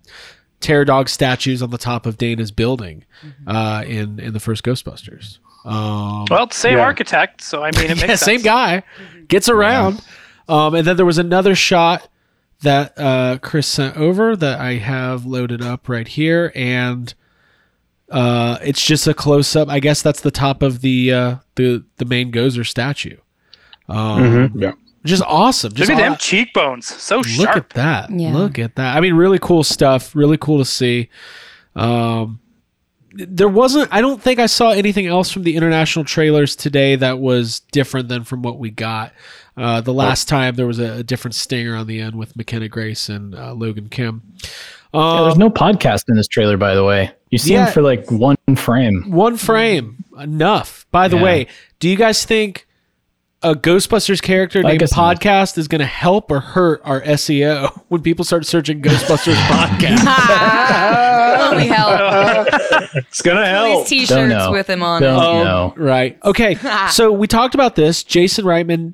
Terror 0.61 0.85
Dog 0.85 1.09
statues 1.09 1.61
on 1.61 1.69
the 1.71 1.77
top 1.77 2.05
of 2.05 2.17
Dana's 2.17 2.51
building 2.51 3.03
uh, 3.45 3.83
in 3.85 4.19
in 4.19 4.33
the 4.33 4.39
first 4.39 4.63
Ghostbusters. 4.63 5.39
Um, 5.65 6.25
Well, 6.29 6.49
same 6.51 6.77
yeah. 6.77 6.83
architect, 6.83 7.41
so 7.41 7.63
I 7.63 7.71
mean, 7.75 7.85
it 7.85 7.89
makes 7.97 8.01
yeah, 8.01 8.07
sense. 8.07 8.21
same 8.21 8.41
guy 8.41 8.83
gets 9.27 9.49
around. 9.49 10.01
Um, 10.47 10.73
and 10.73 10.87
then 10.87 10.95
there 10.97 11.05
was 11.05 11.17
another 11.17 11.53
shot 11.53 12.07
that 12.61 12.93
uh, 12.97 13.37
Chris 13.41 13.67
sent 13.67 13.95
over 13.97 14.35
that 14.35 14.59
I 14.59 14.75
have 14.75 15.25
loaded 15.25 15.61
up 15.61 15.87
right 15.89 16.07
here, 16.07 16.51
and 16.55 17.13
uh, 18.11 18.57
it's 18.63 18.85
just 18.85 19.07
a 19.07 19.13
close 19.13 19.55
up. 19.55 19.67
I 19.69 19.79
guess 19.79 20.01
that's 20.01 20.21
the 20.21 20.31
top 20.31 20.61
of 20.61 20.81
the 20.81 21.13
uh, 21.13 21.35
the 21.55 21.83
the 21.97 22.05
main 22.05 22.31
Gozer 22.31 22.65
statue. 22.65 23.17
Um, 23.87 24.23
Mhm, 24.53 24.61
yeah. 24.61 24.71
just 25.05 25.23
awesome. 25.23 25.69
Look 25.69 25.77
Just 25.77 25.91
at 25.91 25.97
them 25.97 26.13
aw- 26.13 26.17
cheekbones, 26.17 26.85
so 26.87 27.17
Look 27.17 27.25
sharp. 27.27 27.47
Look 27.47 27.57
at 27.57 27.69
that. 27.71 28.09
Yeah. 28.11 28.33
Look 28.33 28.59
at 28.59 28.75
that. 28.75 28.95
I 28.95 28.99
mean, 28.99 29.13
really 29.15 29.39
cool 29.39 29.63
stuff. 29.63 30.15
Really 30.15 30.37
cool 30.37 30.59
to 30.59 30.65
see. 30.65 31.09
Um, 31.75 32.39
there 33.13 33.49
wasn't. 33.49 33.91
I 33.91 34.01
don't 34.01 34.21
think 34.21 34.39
I 34.39 34.45
saw 34.45 34.69
anything 34.69 35.07
else 35.07 35.31
from 35.31 35.41
the 35.43 35.55
international 35.55 36.05
trailers 36.05 36.55
today 36.55 36.95
that 36.97 37.19
was 37.19 37.61
different 37.71 38.07
than 38.09 38.23
from 38.23 38.43
what 38.43 38.59
we 38.59 38.69
got. 38.69 39.13
Uh, 39.57 39.81
the 39.81 39.93
last 39.93 40.27
time 40.29 40.55
there 40.55 40.67
was 40.67 40.79
a, 40.79 40.97
a 40.99 41.03
different 41.03 41.33
stinger 41.35 41.75
on 41.75 41.87
the 41.87 41.99
end 41.99 42.15
with 42.15 42.35
McKenna 42.37 42.67
Grace 42.69 43.09
and 43.09 43.33
uh, 43.35 43.53
Logan 43.53 43.89
Kim. 43.89 44.21
Yeah, 44.93 44.99
Um, 45.17 45.23
there's 45.25 45.37
no 45.37 45.49
podcast 45.49 46.03
in 46.07 46.15
this 46.15 46.27
trailer, 46.27 46.55
by 46.57 46.75
the 46.75 46.83
way. 46.83 47.11
You 47.29 47.37
see 47.37 47.53
Yeah. 47.53 47.67
him 47.67 47.73
for 47.73 47.81
like 47.81 48.09
one 48.11 48.37
frame. 48.55 49.11
one 49.11 49.37
frame 49.37 50.03
enough. 50.19 50.85
By 50.91 51.07
the 51.07 51.17
Yeah. 51.17 51.23
way, 51.23 51.47
do 51.79 51.87
you 51.89 51.95
guys 51.95 52.25
think 52.25 52.65
a 53.41 53.55
Ghostbusters 53.55 54.21
character 54.21 54.59
I 54.59 54.63
named 54.63 54.79
guess 54.79 54.97
not. 54.97 55.21
podcast 55.21 55.57
is 55.57 55.67
going 55.69 55.79
to 55.79 55.85
help 55.85 56.29
or 56.29 56.41
hurt 56.41 56.81
our 56.83 57.01
SEO 57.01 57.83
when 57.87 58.01
people 58.01 58.25
start 58.25 58.45
searching 58.45 58.81
Ghostbusters 58.81 59.35
podcast? 59.47 59.99
Only 61.51 61.67
help. 61.67 62.47
it's 62.95 63.21
gonna 63.21 63.45
help. 63.45 63.87
These 63.87 64.09
Don't 64.09 64.29
t-shirts 64.29 64.51
with 64.51 64.69
him 64.69 64.83
on 64.83 65.01
Don't 65.01 65.15
it. 65.15 65.49
Oh. 65.49 65.73
Right. 65.77 66.17
Okay. 66.25 66.57
so 66.91 67.11
we 67.11 67.27
talked 67.27 67.55
about 67.55 67.75
this. 67.75 68.03
Jason 68.03 68.45
Reitman 68.45 68.93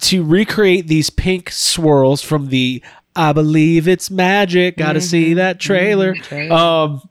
to 0.00 0.24
recreate 0.24 0.86
these 0.88 1.10
pink 1.10 1.50
swirls 1.50 2.22
from 2.22 2.48
the 2.48 2.82
I 3.16 3.32
believe 3.32 3.86
it's 3.86 4.10
magic. 4.10 4.76
Got 4.76 4.94
to 4.94 5.00
see 5.00 5.26
mm-hmm. 5.26 5.36
that 5.36 5.60
trailer. 5.60 6.14
Mm-hmm. 6.14 6.52
Um, 6.52 7.02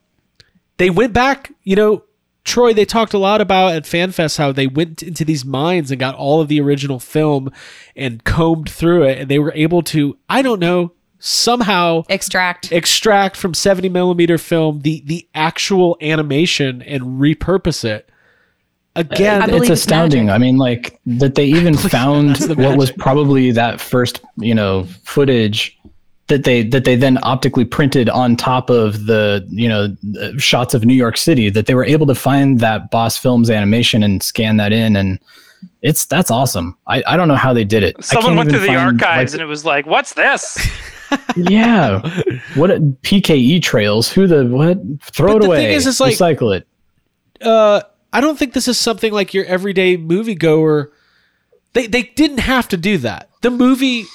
they 0.83 0.89
went 0.89 1.13
back. 1.13 1.53
You 1.63 1.77
know, 1.77 2.03
Troy. 2.43 2.73
They 2.73 2.83
talked 2.83 3.13
a 3.13 3.17
lot 3.17 3.39
about 3.39 3.73
at 3.73 3.83
FanFest 3.83 4.37
how 4.37 4.51
they 4.51 4.67
went 4.67 5.01
into 5.01 5.23
these 5.23 5.45
mines 5.45 5.91
and 5.91 5.99
got 5.99 6.13
all 6.13 6.41
of 6.41 6.49
the 6.49 6.59
original 6.59 6.99
film 6.99 7.51
and 7.95 8.21
combed 8.25 8.69
through 8.69 9.03
it, 9.03 9.17
and 9.17 9.31
they 9.31 9.39
were 9.39 9.53
able 9.55 9.81
to. 9.83 10.17
I 10.29 10.41
don't 10.41 10.59
know. 10.59 10.91
Somehow 11.19 12.03
Extract. 12.09 12.69
extract 12.73 13.37
from 13.37 13.53
70 13.53 13.87
millimeter 13.87 14.37
film 14.37 14.81
the 14.81 15.01
the 15.05 15.25
actual 15.33 15.95
animation 16.01 16.81
and 16.81 17.01
repurpose 17.21 17.85
it 17.85 18.09
again 18.97 19.41
I 19.41 19.45
believe 19.45 19.61
it's 19.61 19.71
it's 19.71 19.81
astounding. 19.83 20.25
magic. 20.25 20.35
I 20.35 20.37
mean, 20.39 20.57
like 20.57 20.99
that 21.05 21.35
they 21.35 21.45
even 21.45 21.77
found 21.77 22.35
the 22.35 22.55
what 22.55 22.77
was 22.77 22.91
probably 22.91 23.51
that 23.51 23.79
first, 23.79 24.19
you 24.35 24.53
know, 24.53 24.83
footage 25.05 25.79
that 26.27 26.43
they 26.45 26.63
that 26.63 26.85
they 26.85 26.95
then 26.95 27.19
optically 27.23 27.65
printed 27.65 28.09
on 28.09 28.35
top 28.35 28.69
of 28.69 29.05
the, 29.07 29.45
you 29.49 29.67
know, 29.67 29.87
the 30.03 30.33
shots 30.39 30.73
of 30.73 30.85
New 30.85 30.93
York 30.93 31.17
City. 31.17 31.49
That 31.49 31.65
they 31.65 31.75
were 31.75 31.83
able 31.85 32.05
to 32.07 32.15
find 32.15 32.59
that 32.59 32.89
Boss 32.91 33.17
Films 33.17 33.49
animation 33.49 34.03
and 34.03 34.23
scan 34.23 34.57
that 34.57 34.71
in, 34.71 34.95
and 34.95 35.19
it's 35.81 36.05
that's 36.05 36.31
awesome. 36.31 36.77
I, 36.87 37.03
I 37.07 37.17
don't 37.17 37.27
know 37.27 37.35
how 37.35 37.53
they 37.53 37.65
did 37.65 37.83
it. 37.83 37.95
I 37.99 38.01
Someone 38.01 38.35
went 38.37 38.49
even 38.49 38.61
through 38.61 38.67
the 38.73 38.75
archives 38.79 39.33
like, 39.33 39.39
and 39.39 39.41
it 39.41 39.49
was 39.49 39.65
like, 39.65 39.85
"What's 39.85 40.13
this?" 40.13 40.57
yeah, 41.35 41.99
what 42.55 42.71
a, 42.71 42.79
PKE 42.79 43.61
trails? 43.61 44.11
Who 44.11 44.25
the 44.25 44.45
what? 44.45 44.77
Throw 45.01 45.33
But 45.33 45.35
it 45.35 45.39
the 45.41 45.47
away. 45.47 45.57
thing 45.57 45.71
is, 45.75 45.87
it's 45.87 45.99
like- 45.99 46.15
recycle 46.15 46.55
it. 46.55 46.67
uh 47.45 47.81
i 48.13 48.21
don't 48.21 48.37
think 48.39 48.53
this 48.53 48.67
is 48.67 48.79
something 48.79 49.11
like 49.11 49.33
your 49.33 49.43
everyday 49.45 49.97
moviegoer 49.97 50.89
they 51.73 51.87
they 51.87 52.03
didn't 52.03 52.39
have 52.39 52.67
to 52.69 52.77
do 52.77 52.97
that. 52.99 53.29
The 53.41 53.49
movie 53.51 54.05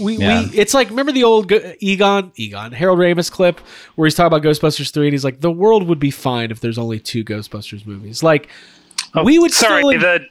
we, 0.00 0.16
Yeah. 0.16 0.42
we 0.44 0.58
it's 0.58 0.74
like 0.74 0.88
remember 0.90 1.12
the 1.12 1.24
old 1.24 1.50
egon 1.80 2.32
egon 2.36 2.72
harold 2.72 2.98
ramis 2.98 3.30
clip 3.30 3.60
where 3.96 4.06
he's 4.06 4.14
talking 4.14 4.28
about 4.28 4.42
ghostbusters 4.42 4.92
3 4.92 5.06
and 5.08 5.14
he's 5.14 5.24
like 5.24 5.40
the 5.40 5.50
world 5.50 5.88
would 5.88 5.98
be 5.98 6.10
fine 6.10 6.50
if 6.50 6.60
there's 6.60 6.78
only 6.78 6.98
two 7.00 7.24
ghostbusters 7.24 7.84
movies. 7.86 8.22
Like 8.22 8.48
we 9.24 9.38
would 9.38 9.50
Oh, 9.50 9.54
Sorry, 9.54 9.82
still 9.82 9.98
the 10.00 10.26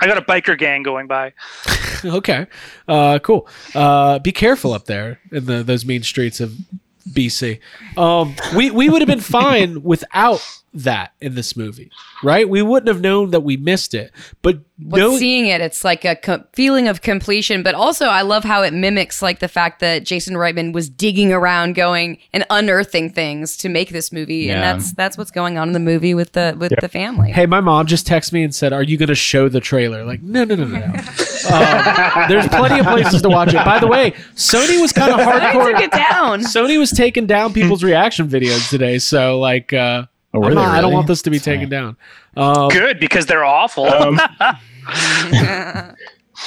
I 0.00 0.06
got 0.06 0.18
a 0.18 0.22
biker 0.22 0.58
gang 0.58 0.82
going 0.82 1.06
by. 1.06 1.32
okay. 2.04 2.46
Uh 2.86 3.18
cool. 3.20 3.48
Uh 3.74 4.18
be 4.18 4.32
careful 4.32 4.72
up 4.72 4.84
there 4.86 5.20
in 5.32 5.46
the 5.46 5.62
those 5.62 5.84
mean 5.86 6.02
streets 6.02 6.40
of 6.40 6.54
bc 7.12 7.60
um 7.96 8.34
we 8.56 8.68
we 8.72 8.90
would 8.90 9.00
have 9.00 9.06
been 9.06 9.20
fine 9.20 9.80
without 9.84 10.40
that 10.76 11.12
in 11.20 11.34
this 11.34 11.56
movie 11.56 11.90
right 12.22 12.48
we 12.48 12.62
wouldn't 12.62 12.88
have 12.88 13.00
known 13.00 13.30
that 13.30 13.40
we 13.40 13.56
missed 13.56 13.94
it 13.94 14.12
but 14.42 14.58
But 14.78 14.98
no 14.98 15.16
seeing 15.16 15.46
it, 15.46 15.60
it's 15.62 15.84
like 15.84 16.04
a 16.04 16.14
co- 16.16 16.44
feeling 16.52 16.86
of 16.86 17.00
completion. 17.00 17.62
But 17.62 17.74
also, 17.74 18.06
I 18.08 18.20
love 18.20 18.44
how 18.44 18.62
it 18.62 18.74
mimics 18.74 19.22
like 19.22 19.38
the 19.38 19.48
fact 19.48 19.80
that 19.80 20.04
Jason 20.04 20.34
Reitman 20.34 20.74
was 20.74 20.90
digging 20.90 21.32
around, 21.32 21.74
going 21.74 22.18
and 22.34 22.44
unearthing 22.50 23.08
things 23.08 23.56
to 23.56 23.70
make 23.70 23.88
this 23.88 24.12
movie, 24.12 24.50
and 24.50 24.60
that's 24.62 24.92
that's 24.92 25.16
what's 25.16 25.30
going 25.30 25.56
on 25.56 25.68
in 25.68 25.72
the 25.72 25.80
movie 25.80 26.12
with 26.12 26.32
the 26.32 26.54
with 26.58 26.74
the 26.78 26.90
family. 26.90 27.32
hey 27.32 27.46
my 27.46 27.60
mom 27.62 27.86
just 27.86 28.06
texted 28.06 28.34
me 28.34 28.42
and 28.44 28.54
said 28.54 28.74
are 28.74 28.82
you 28.82 28.98
going 28.98 29.08
to 29.08 29.14
show 29.14 29.48
the 29.48 29.60
trailer 29.60 30.04
like 30.04 30.22
no 30.22 30.44
no 30.44 30.54
no 30.54 30.66
no, 30.66 30.78
no. 30.78 30.84
um, 31.50 32.28
there's 32.28 32.46
plenty 32.48 32.78
of 32.80 32.86
places 32.86 33.22
to 33.22 33.28
watch 33.30 33.54
it 33.54 33.64
by 33.64 33.78
the 33.78 33.86
way 33.86 34.10
sony 34.34 34.78
was 34.80 34.92
kind 34.92 35.10
of 35.12 35.20
I 35.26 35.52
took 35.52 35.62
hardcore 35.62 35.80
it 35.80 35.90
down. 35.90 36.40
sony 36.40 36.78
was 36.78 36.90
taking 36.90 37.26
down 37.26 37.52
people's 37.54 37.82
reaction 37.82 38.28
videos 38.28 38.68
today 38.68 38.98
so 38.98 39.38
like 39.40 39.72
uh 39.72 40.04
Oh, 40.36 40.40
were 40.40 40.46
I'm 40.46 40.50
they 40.50 40.54
not- 40.56 40.74
i 40.74 40.80
don't 40.80 40.92
want 40.92 41.06
this 41.06 41.22
to 41.22 41.30
be 41.30 41.38
taken 41.38 41.68
down. 41.68 41.96
Um, 42.36 42.68
Good 42.68 43.00
because 43.00 43.26
they're 43.26 43.44
awful. 43.44 43.86
Um, 43.86 44.20
I, 44.40 45.94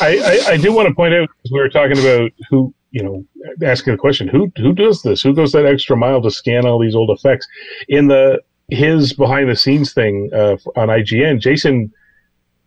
I, 0.02 0.42
I 0.50 0.58
do 0.58 0.74
want 0.74 0.88
to 0.88 0.94
point 0.94 1.14
out 1.14 1.28
because 1.30 1.52
we 1.52 1.60
were 1.60 1.70
talking 1.70 1.98
about 2.00 2.32
who 2.50 2.74
you 2.92 3.04
know 3.04 3.26
asking 3.66 3.94
the 3.94 3.98
question 3.98 4.28
who 4.28 4.52
who 4.58 4.74
does 4.74 5.02
this? 5.02 5.22
Who 5.22 5.34
goes 5.34 5.52
that 5.54 5.66
extra 5.66 5.98
mile 5.98 6.22
to 6.22 6.32
scan 6.32 6.66
all 6.66 6.80
these 6.80 6.96
old 6.96 7.10
effects? 7.10 7.48
In 7.88 8.08
the 8.08 8.40
his 8.70 9.14
behind 9.14 9.50
the 9.50 9.56
scenes 9.56 9.94
thing 9.94 10.30
uh, 10.34 10.58
on 10.76 10.90
IGN 10.90 11.40
Jason 11.40 11.92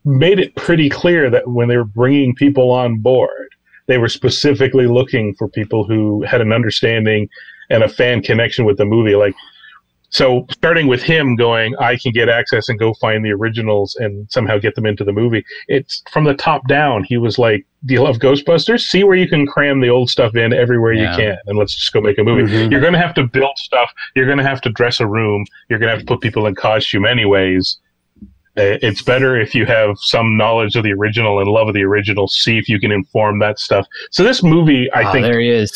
made 0.05 0.37
it 0.37 0.53
pretty 0.55 0.89
clear 0.89 1.29
that 1.29 1.47
when 1.47 1.69
they 1.69 1.77
were 1.77 1.85
bringing 1.85 2.35
people 2.35 2.71
on 2.71 2.97
board 2.99 3.47
they 3.87 3.97
were 3.97 4.09
specifically 4.09 4.85
looking 4.87 5.33
for 5.35 5.47
people 5.47 5.85
who 5.85 6.21
had 6.23 6.41
an 6.41 6.51
understanding 6.51 7.29
and 7.69 7.83
a 7.83 7.89
fan 7.89 8.21
connection 8.21 8.65
with 8.65 8.77
the 8.77 8.83
movie 8.85 9.15
like 9.15 9.33
so 10.13 10.45
starting 10.51 10.87
with 10.87 11.01
him 11.01 11.35
going 11.35 11.75
i 11.77 11.95
can 11.97 12.11
get 12.11 12.29
access 12.29 12.69
and 12.69 12.77
go 12.79 12.93
find 12.95 13.25
the 13.25 13.31
originals 13.31 13.95
and 13.99 14.29
somehow 14.31 14.57
get 14.57 14.75
them 14.75 14.85
into 14.85 15.03
the 15.03 15.11
movie 15.11 15.43
it's 15.67 16.03
from 16.11 16.23
the 16.23 16.33
top 16.35 16.65
down 16.67 17.03
he 17.03 17.17
was 17.17 17.37
like 17.39 17.65
do 17.85 17.93
you 17.95 18.01
love 18.01 18.17
ghostbusters 18.17 18.81
see 18.81 19.03
where 19.03 19.15
you 19.17 19.27
can 19.27 19.45
cram 19.47 19.81
the 19.81 19.89
old 19.89 20.09
stuff 20.09 20.35
in 20.35 20.53
everywhere 20.53 20.93
Yeah. 20.93 21.11
you 21.11 21.17
can 21.17 21.37
and 21.47 21.57
let's 21.57 21.75
just 21.75 21.91
go 21.91 21.99
make 22.01 22.17
a 22.19 22.23
movie 22.23 22.43
Mhm. 22.51 22.71
you're 22.71 22.79
going 22.81 22.93
to 22.93 22.99
have 22.99 23.15
to 23.15 23.23
build 23.25 23.57
stuff 23.57 23.89
you're 24.15 24.25
going 24.27 24.37
to 24.37 24.43
have 24.43 24.61
to 24.61 24.69
dress 24.69 24.99
a 24.99 25.07
room 25.07 25.45
you're 25.69 25.79
going 25.79 25.89
to 25.89 25.93
have 25.97 26.01
to 26.01 26.05
put 26.05 26.21
people 26.21 26.45
in 26.47 26.55
costume 26.55 27.05
anyways 27.05 27.77
Uh, 28.55 28.77
it's 28.87 29.01
better 29.01 29.35
if 29.45 29.55
you 29.55 29.65
have 29.65 29.95
some 29.97 30.37
knowledge 30.37 30.75
of 30.75 30.83
the 30.83 30.93
original 30.93 31.39
and 31.39 31.49
love 31.49 31.67
of 31.67 31.73
the 31.73 31.81
original 31.83 32.27
see 32.27 32.59
if 32.59 32.69
you 32.69 32.79
can 32.79 32.91
inform 32.91 33.39
that 33.39 33.57
stuff 33.57 33.87
so 34.11 34.23
this 34.23 34.43
movie 34.43 34.91
i 34.91 35.01
Ah, 35.01 35.11
think 35.11 35.23
there 35.25 35.39
he 35.39 35.49
is. 35.49 35.71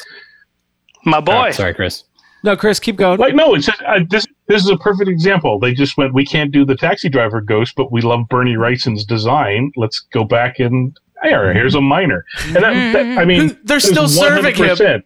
My 1.06 1.22
boy. 1.22 1.48
Oh, 1.48 1.52
sorry, 1.52 1.74
Chris. 1.74 2.04
No 2.48 2.56
chris 2.56 2.80
keep 2.80 2.96
going 2.96 3.20
like 3.20 3.36
no 3.36 3.54
it's 3.54 3.66
just 3.66 3.82
uh, 3.84 4.00
this 4.10 4.26
this 4.48 4.64
is 4.64 4.70
a 4.70 4.78
perfect 4.78 5.10
example. 5.10 5.60
They 5.60 5.74
just 5.74 5.98
went, 5.98 6.14
we 6.14 6.26
can't 6.26 6.52
do 6.52 6.66
the 6.66 6.76
taxi 6.76 7.10
driver 7.10 7.42
ghost, 7.42 7.76
but 7.76 7.92
we 7.92 8.02
love 8.02 8.28
Bernie 8.30 8.56
Wrightson's 8.56 9.04
design. 9.04 9.72
Let's 9.76 10.00
go 10.00 10.24
back 10.24 10.60
and 10.60 10.98
here, 11.24 11.54
here's 11.54 11.76
a 11.76 11.82
minor. 11.82 12.26
And 12.46 12.56
that, 12.58 12.94
that 12.94 13.18
I 13.18 13.26
mean, 13.26 13.58
They're 13.64 13.80
still 13.80 14.08
there's 14.08 14.18
serving 14.18 14.56
him. 14.56 14.76
100%. 14.78 15.04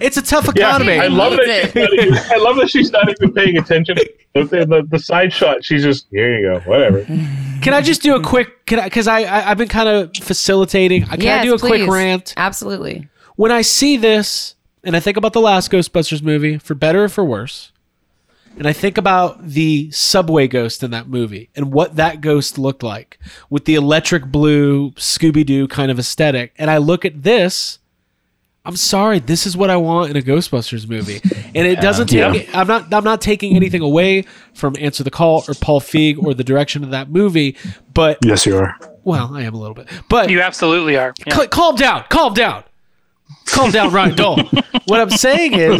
It's 0.00 0.16
a 0.16 0.22
tough 0.22 0.46
Yeah, 0.54 0.68
economy. 0.68 0.98
I 0.98 1.06
love 1.06 1.36
that. 1.36 1.72
She's 1.72 1.74
not 1.74 1.92
even, 1.92 2.14
I 2.14 2.36
love 2.36 2.56
that 2.56 2.70
she's 2.70 2.90
not 2.90 3.08
even 3.08 3.32
paying 3.32 3.56
attention. 3.56 3.96
The, 4.34 4.44
the, 4.44 4.86
the 4.88 4.98
side 4.98 5.32
shot, 5.32 5.64
she's 5.64 5.82
just 5.82 6.06
here. 6.10 6.38
You 6.38 6.54
go, 6.54 6.60
whatever. 6.60 7.04
Can 7.04 7.72
I 7.72 7.80
just 7.80 8.02
do 8.02 8.14
a 8.16 8.22
quick? 8.22 8.66
Can 8.66 8.80
I? 8.80 8.84
Because 8.84 9.06
I, 9.06 9.22
I 9.22 9.50
I've 9.50 9.58
been 9.58 9.68
kind 9.68 9.88
of 9.88 10.14
facilitating. 10.16 11.04
Can 11.06 11.20
yes, 11.20 11.40
I 11.40 11.44
do 11.44 11.54
a 11.54 11.58
quick 11.58 11.88
rant? 11.88 12.34
Absolutely. 12.36 13.08
When 13.36 13.50
I 13.50 13.62
see 13.62 13.96
this, 13.96 14.55
and 14.86 14.96
I 14.96 15.00
think 15.00 15.18
about 15.18 15.34
the 15.34 15.40
last 15.40 15.70
Ghostbusters 15.70 16.22
movie, 16.22 16.56
for 16.56 16.74
better 16.74 17.04
or 17.04 17.08
for 17.10 17.24
worse, 17.24 17.72
and 18.56 18.66
I 18.66 18.72
think 18.72 18.96
about 18.96 19.46
the 19.46 19.90
subway 19.90 20.48
ghost 20.48 20.82
in 20.82 20.90
that 20.92 21.08
movie 21.08 21.50
and 21.54 21.72
what 21.72 21.96
that 21.96 22.22
ghost 22.22 22.56
looked 22.58 22.82
like 22.82 23.18
with 23.50 23.66
the 23.66 23.74
electric 23.74 24.24
blue 24.26 24.92
Scooby 24.92 25.44
Doo 25.44 25.68
kind 25.68 25.90
of 25.90 25.98
aesthetic, 25.98 26.54
and 26.56 26.70
I 26.70 26.78
look 26.78 27.04
at 27.04 27.22
this. 27.22 27.80
I'm 28.64 28.74
sorry, 28.74 29.20
this 29.20 29.46
is 29.46 29.56
what 29.56 29.70
I 29.70 29.76
want 29.76 30.10
in 30.10 30.16
a 30.16 30.20
Ghostbusters 30.22 30.88
movie, 30.88 31.20
and 31.54 31.66
it 31.68 31.80
doesn't 31.80 32.08
take. 32.08 32.18
Yeah. 32.18 32.32
it- 32.34 32.48
I'm 32.56 32.66
not. 32.66 32.92
I'm 32.92 33.04
not 33.04 33.20
taking 33.20 33.54
anything 33.54 33.80
away 33.80 34.24
from 34.54 34.74
Answer 34.80 35.04
the 35.04 35.10
Call 35.12 35.44
or 35.46 35.54
Paul 35.54 35.80
Feig 35.80 36.18
or 36.24 36.34
the 36.34 36.42
direction 36.42 36.82
of 36.82 36.90
that 36.90 37.08
movie, 37.08 37.56
but 37.94 38.18
Yes, 38.24 38.44
you 38.44 38.56
are. 38.56 38.76
well, 39.04 39.30
I 39.36 39.42
am 39.42 39.54
a 39.54 39.58
little 39.58 39.74
bit. 39.74 39.86
But 40.08 40.30
You 40.30 40.40
absolutely 40.40 40.96
are. 40.96 41.14
Yeah. 41.24 41.32
Cal- 41.34 41.46
calm 41.48 41.76
down. 41.76 42.04
Calm 42.08 42.34
down. 42.34 42.64
Calm 43.46 43.70
down, 43.70 43.92
Ryan 43.92 44.14
Dole. 44.16 44.42
what 44.86 45.00
I'm 45.00 45.10
saying 45.10 45.54
is, 45.54 45.78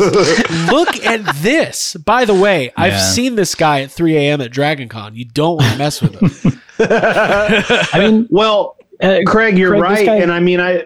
look 0.70 0.96
at 1.04 1.22
this. 1.42 1.94
By 1.94 2.24
the 2.24 2.34
way, 2.34 2.72
I've 2.76 2.92
Yeah. 2.92 3.00
seen 3.00 3.34
this 3.34 3.54
guy 3.54 3.82
at 3.82 3.90
3 3.90 4.16
a.m. 4.16 4.40
at 4.40 4.50
Dragon 4.50 4.88
Con. 4.88 5.14
You 5.14 5.24
don't 5.26 5.56
want 5.56 5.72
to 5.72 5.78
mess 5.78 6.00
with 6.00 6.14
him. 6.44 6.60
I 6.78 7.94
mean, 7.98 8.28
Well, 8.30 8.76
uh, 9.02 9.18
Craig, 9.26 9.58
you're 9.58 9.70
Craig, 9.70 9.82
this 9.82 9.98
right, 10.00 10.06
guy- 10.06 10.16
and 10.16 10.32
I 10.32 10.40
mean, 10.40 10.60
I. 10.60 10.84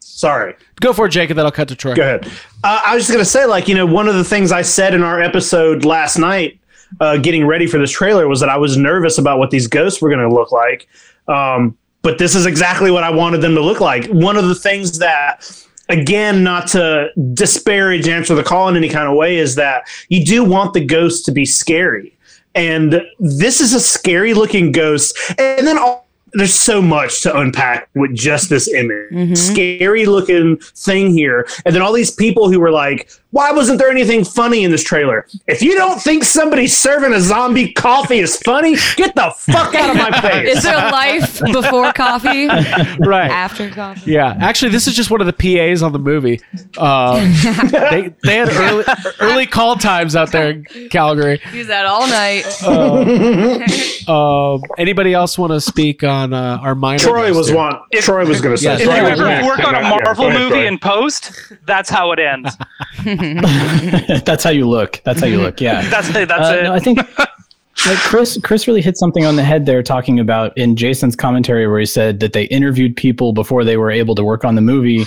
Sorry. 0.00 0.54
Go 0.80 0.92
for 0.92 1.06
it, 1.06 1.10
Jacob. 1.10 1.36
Then 1.36 1.46
I'll 1.46 1.50
cut 1.52 1.68
to 1.68 1.74
Troy. 1.76 1.94
Go 1.94 2.02
ahead. 2.02 2.26
Uh, 2.62 2.82
I 2.84 2.94
was 2.94 3.04
just 3.04 3.12
gonna 3.12 3.24
say, 3.24 3.44
like, 3.46 3.66
you 3.66 3.74
know, 3.74 3.86
one 3.86 4.06
of 4.08 4.14
the 4.14 4.22
things 4.24 4.52
I 4.52 4.62
said 4.62 4.94
in 4.94 5.02
our 5.02 5.20
episode 5.20 5.84
last 5.84 6.16
night, 6.18 6.60
uh, 7.00 7.16
getting 7.16 7.46
ready 7.46 7.66
for 7.66 7.78
this 7.78 7.90
trailer, 7.90 8.28
was 8.28 8.38
that 8.40 8.48
I 8.48 8.56
was 8.56 8.76
nervous 8.76 9.18
about 9.18 9.38
what 9.38 9.50
these 9.50 9.66
ghosts 9.66 10.00
were 10.00 10.10
gonna 10.10 10.32
look 10.32 10.52
like. 10.52 10.86
Um, 11.28 11.76
but 12.02 12.18
this 12.18 12.34
is 12.36 12.46
exactly 12.46 12.90
what 12.90 13.02
I 13.04 13.10
wanted 13.10 13.38
them 13.40 13.54
to 13.54 13.60
look 13.62 13.80
like. 13.80 14.06
One 14.08 14.36
of 14.36 14.46
the 14.48 14.54
things 14.54 14.98
that, 14.98 15.48
again, 15.92 16.42
not 16.42 16.66
to 16.68 17.10
disparage 17.34 18.08
answer 18.08 18.34
the 18.34 18.42
call 18.42 18.68
in 18.68 18.76
any 18.76 18.88
kind 18.88 19.08
of 19.08 19.16
way, 19.16 19.36
is 19.36 19.54
that 19.54 19.86
you 20.08 20.24
do 20.24 20.42
want 20.42 20.72
the 20.74 20.84
ghost 20.84 21.24
to 21.26 21.32
be 21.32 21.44
scary, 21.44 22.16
and 22.54 23.00
this 23.20 23.60
is 23.60 23.72
a 23.72 23.80
scary 23.80 24.34
looking 24.34 24.72
ghost, 24.72 25.16
and 25.38 25.66
then 25.66 25.78
all. 25.78 26.00
There's 26.34 26.54
so 26.54 26.80
much 26.80 27.20
to 27.24 27.38
unpack 27.38 27.90
with 27.94 28.14
just 28.14 28.48
this 28.48 28.66
image. 28.66 29.12
Mm-hmm. 29.12 29.34
Scary 29.34 30.06
looking 30.06 30.56
thing 30.56 31.12
here. 31.12 31.46
And 31.66 31.74
then 31.74 31.82
all 31.82 31.92
these 31.92 32.10
people 32.10 32.50
who 32.50 32.58
were 32.58 32.70
like, 32.70 33.10
why 33.32 33.50
wasn't 33.50 33.78
there 33.78 33.90
anything 33.90 34.24
funny 34.24 34.62
in 34.62 34.70
this 34.70 34.84
trailer? 34.84 35.26
If 35.46 35.62
you 35.62 35.74
don't 35.74 36.00
think 36.00 36.22
somebody 36.22 36.66
serving 36.66 37.12
a 37.14 37.20
zombie 37.20 37.72
coffee 37.72 38.18
is 38.20 38.36
funny, 38.36 38.76
get 38.96 39.14
the 39.14 39.32
fuck 39.36 39.74
out 39.74 39.90
of 39.90 39.96
my 39.96 40.20
face. 40.30 40.58
Is 40.58 40.62
there 40.62 40.76
life 40.90 41.40
before 41.52 41.92
coffee? 41.92 42.48
Right. 42.98 43.30
After 43.30 43.70
coffee? 43.70 44.12
Yeah. 44.12 44.36
Actually, 44.40 44.70
this 44.70 44.86
is 44.86 44.94
just 44.94 45.10
one 45.10 45.20
of 45.20 45.26
the 45.26 45.32
PAs 45.32 45.82
on 45.82 45.92
the 45.92 45.98
movie. 45.98 46.40
Uh, 46.76 47.16
they, 47.90 48.14
they 48.22 48.36
had 48.36 48.48
early, 48.50 48.84
early 49.20 49.46
call 49.46 49.76
times 49.76 50.14
out 50.14 50.30
there 50.30 50.50
in 50.50 50.64
Calgary. 50.90 51.40
Use 51.52 51.66
that 51.68 51.86
all 51.86 52.06
night. 52.06 52.44
Um, 54.08 54.62
anybody 54.78 55.14
else 55.14 55.38
want 55.38 55.52
to 55.52 55.60
speak 55.60 56.02
on 56.04 56.32
uh, 56.32 56.58
our 56.60 56.74
minor? 56.74 56.98
Troy 56.98 57.32
was 57.34 57.48
here? 57.48 57.56
one. 57.56 57.76
Troy 57.94 58.26
was 58.26 58.40
going 58.40 58.54
to 58.56 58.60
say. 58.62 58.70
Yes. 58.72 58.80
If 58.80 58.86
you 58.86 58.92
ever 58.92 59.46
work 59.46 59.60
on 59.64 59.74
a 59.74 59.82
Marvel 59.82 60.14
go 60.24 60.28
ahead, 60.28 60.40
movie 60.40 60.54
Troy. 60.54 60.66
in 60.66 60.78
post, 60.78 61.52
that's 61.64 61.88
how 61.88 62.12
it 62.12 62.18
ends. 62.18 62.56
that's 64.24 64.44
how 64.44 64.50
you 64.50 64.68
look. 64.68 65.00
That's 65.04 65.20
how 65.20 65.26
you 65.26 65.38
look. 65.40 65.60
Yeah. 65.60 65.88
That's 65.90 66.08
it. 66.10 66.28
That's 66.28 66.48
Uh, 66.50 66.56
it. 66.58 66.62
No, 66.64 66.72
I 66.74 66.78
think 66.80 66.98
like 67.18 67.98
Chris 67.98 68.38
Chris 68.42 68.66
really 68.66 68.82
hit 68.82 68.96
something 68.96 69.24
on 69.24 69.36
the 69.36 69.44
head 69.44 69.66
there 69.66 69.82
talking 69.82 70.20
about 70.20 70.56
in 70.58 70.76
Jason's 70.76 71.16
commentary 71.16 71.66
where 71.66 71.80
he 71.80 71.86
said 71.86 72.20
that 72.20 72.32
they 72.32 72.44
interviewed 72.44 72.96
people 72.96 73.32
before 73.32 73.64
they 73.64 73.76
were 73.76 73.90
able 73.90 74.14
to 74.14 74.24
work 74.24 74.44
on 74.44 74.54
the 74.54 74.60
movie 74.60 75.04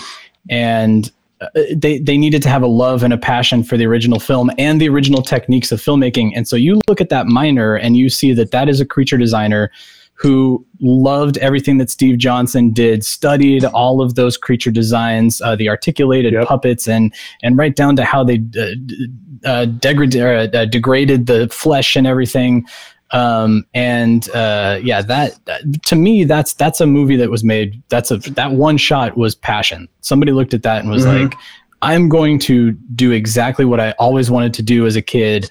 and 0.49 1.11
uh, 1.41 1.47
they 1.75 1.99
they 1.99 2.17
needed 2.17 2.41
to 2.43 2.49
have 2.49 2.63
a 2.63 2.67
love 2.67 3.03
and 3.03 3.13
a 3.13 3.17
passion 3.17 3.63
for 3.63 3.77
the 3.77 3.85
original 3.85 4.19
film 4.19 4.49
and 4.57 4.79
the 4.79 4.87
original 4.87 5.21
techniques 5.21 5.71
of 5.71 5.81
filmmaking 5.81 6.31
and 6.35 6.47
so 6.47 6.55
you 6.55 6.79
look 6.87 7.01
at 7.01 7.09
that 7.09 7.27
miner 7.27 7.75
and 7.75 7.97
you 7.97 8.07
see 8.09 8.33
that 8.33 8.51
that 8.51 8.69
is 8.69 8.79
a 8.79 8.85
creature 8.85 9.17
designer 9.17 9.69
who 10.17 10.65
loved 10.79 11.37
everything 11.39 11.77
that 11.77 11.89
Steve 11.89 12.17
Johnson 12.17 12.71
did, 12.71 13.03
studied 13.05 13.65
all 13.65 14.01
of 14.01 14.15
those 14.15 14.37
creature 14.37 14.71
designs, 14.71 15.41
uh, 15.41 15.55
the 15.57 15.67
articulated 15.69 16.33
puppets, 16.47 16.87
and 16.87 17.13
and 17.43 17.57
right 17.57 17.75
down 17.75 17.95
to 17.97 18.05
how 18.05 18.23
they 18.23 18.35
uh, 18.35 18.75
d- 18.85 19.07
uh, 19.43 19.65
degrad- 19.65 20.15
uh, 20.15 20.57
uh, 20.57 20.65
degraded 20.65 21.25
the 21.27 21.49
flesh 21.49 21.95
and 21.97 22.07
everything. 22.07 22.65
Um, 23.11 23.65
and 23.73 24.29
uh, 24.31 24.79
yeah, 24.81 25.01
that 25.01 25.37
uh, 25.47 25.57
to 25.85 25.95
me, 25.95 26.23
that's 26.23 26.53
that's 26.53 26.79
a 26.81 26.87
movie 26.87 27.17
that 27.17 27.29
was 27.29 27.43
made. 27.43 27.81
That's 27.89 28.09
a 28.09 28.17
that 28.31 28.51
one 28.53 28.77
shot 28.77 29.17
was 29.17 29.35
passion. 29.35 29.87
Somebody 30.01 30.31
looked 30.31 30.53
at 30.53 30.63
that 30.63 30.81
and 30.81 30.89
was 30.89 31.05
Mhm. 31.05 31.23
like, 31.23 31.35
"I'm 31.81 32.09
going 32.09 32.39
to 32.39 32.71
do 32.95 33.11
exactly 33.11 33.65
what 33.65 33.79
I 33.81 33.91
always 33.99 34.31
wanted 34.31 34.53
to 34.55 34.63
do 34.63 34.87
as 34.87 34.95
a 34.95 35.01
kid, 35.01 35.49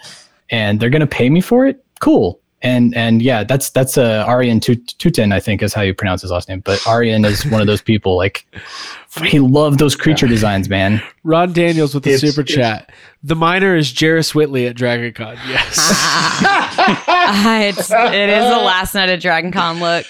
and 0.50 0.80
they're 0.80 0.90
going 0.90 1.00
to 1.00 1.06
pay 1.06 1.28
me 1.28 1.40
for 1.42 1.66
it. 1.66 1.84
Cool." 2.00 2.40
And 2.64 2.96
and 2.96 3.20
yeah, 3.22 3.44
that's 3.44 3.70
that's 3.70 3.96
uh, 3.98 4.24
Arjen 4.26 4.58
Tut- 4.58 4.94
Tutin, 4.98 5.32
I 5.32 5.38
think 5.38 5.62
is 5.62 5.74
how 5.74 5.82
you 5.82 5.92
pronounce 5.94 6.22
his 6.22 6.30
last 6.30 6.48
name. 6.48 6.60
But 6.60 6.84
Arjen 6.86 7.24
is 7.24 7.44
one 7.46 7.60
of 7.60 7.66
those 7.66 7.82
people 7.82 8.16
like 8.16 8.46
he 9.26 9.38
loved 9.38 9.78
those 9.78 9.94
creature 9.94 10.26
designs, 10.26 10.68
man. 10.68 11.02
Ron 11.22 11.52
Daniels 11.52 11.94
with 11.94 12.04
the 12.04 12.10
It's- 12.14 12.28
super 12.28 12.42
chat. 12.42 12.90
The 13.22 13.36
miner 13.36 13.76
is 13.76 13.90
Jarris 13.92 14.34
Whitley 14.34 14.66
at 14.66 14.76
Dragon 14.76 15.12
Con. 15.12 15.36
Yes. 15.48 15.76
Ah, 15.78 17.60
it's, 17.60 17.90
it 17.90 18.28
is 18.30 18.44
the 18.44 18.58
last 18.62 18.94
night 18.94 19.08
of 19.08 19.20
Dragon 19.20 19.50
Con 19.52 19.80
look. 19.80 20.04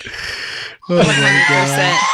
100%. 0.88 2.13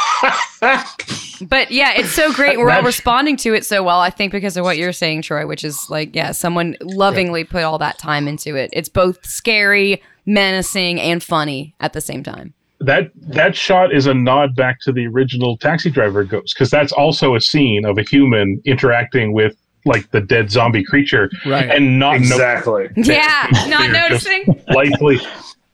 But 0.61 1.71
yeah, 1.71 1.93
it's 1.95 2.11
so 2.11 2.31
great. 2.31 2.57
We're 2.59 2.69
all 2.69 2.83
responding 2.83 3.35
to 3.37 3.53
it 3.53 3.65
so 3.65 3.81
well, 3.83 3.99
I 3.99 4.09
think, 4.11 4.31
because 4.31 4.55
of 4.57 4.63
what 4.63 4.77
you're 4.77 4.93
saying, 4.93 5.23
Troy, 5.23 5.47
which 5.47 5.63
is 5.63 5.89
like, 5.89 6.15
yeah, 6.15 6.31
someone 6.31 6.75
lovingly 6.81 7.43
put 7.43 7.63
all 7.63 7.79
that 7.79 7.97
time 7.97 8.27
into 8.27 8.55
it. 8.55 8.69
It's 8.73 8.89
both 8.89 9.25
scary, 9.25 10.01
menacing, 10.25 11.01
and 11.01 11.23
funny 11.23 11.73
at 11.79 11.93
the 11.93 12.01
same 12.01 12.21
time. 12.23 12.53
that 12.79 13.11
that 13.15 13.55
shot 13.55 13.93
is 13.93 14.05
a 14.05 14.13
nod 14.13 14.55
back 14.55 14.79
to 14.81 14.91
the 14.91 15.07
original 15.07 15.57
taxi 15.57 15.89
driver 15.89 16.23
ghost 16.23 16.53
because 16.55 16.69
that's 16.69 16.91
also 16.91 17.35
a 17.35 17.41
scene 17.41 17.85
of 17.85 17.97
a 17.97 18.03
human 18.03 18.61
interacting 18.65 19.33
with 19.33 19.55
like 19.85 20.09
the 20.11 20.21
dead 20.21 20.49
zombie 20.51 20.83
creature 20.83 21.29
Right. 21.45 21.69
and 21.69 21.97
not 21.99 22.15
exactly 22.17 22.87
Yeah, 22.95 23.47
not 23.67 23.89
noticing. 23.91 24.63
likely 24.73 25.17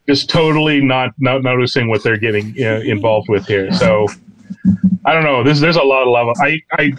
just 0.08 0.30
totally 0.30 0.80
not 0.82 1.12
not 1.18 1.44
noticing 1.44 1.90
what 1.90 2.04
they're 2.04 2.18
getting 2.18 2.54
uh, 2.62 2.82
involved 2.86 3.28
with 3.30 3.46
here 3.48 3.72
so 3.74 4.08
i 5.06 5.14
don't 5.14 5.24
know 5.24 5.44
this 5.44 5.60
there's 5.60 5.76
a 5.78 5.82
lot 5.82 6.02
of 6.04 6.08
love 6.10 6.36
i 6.42 6.58
i 6.74 6.92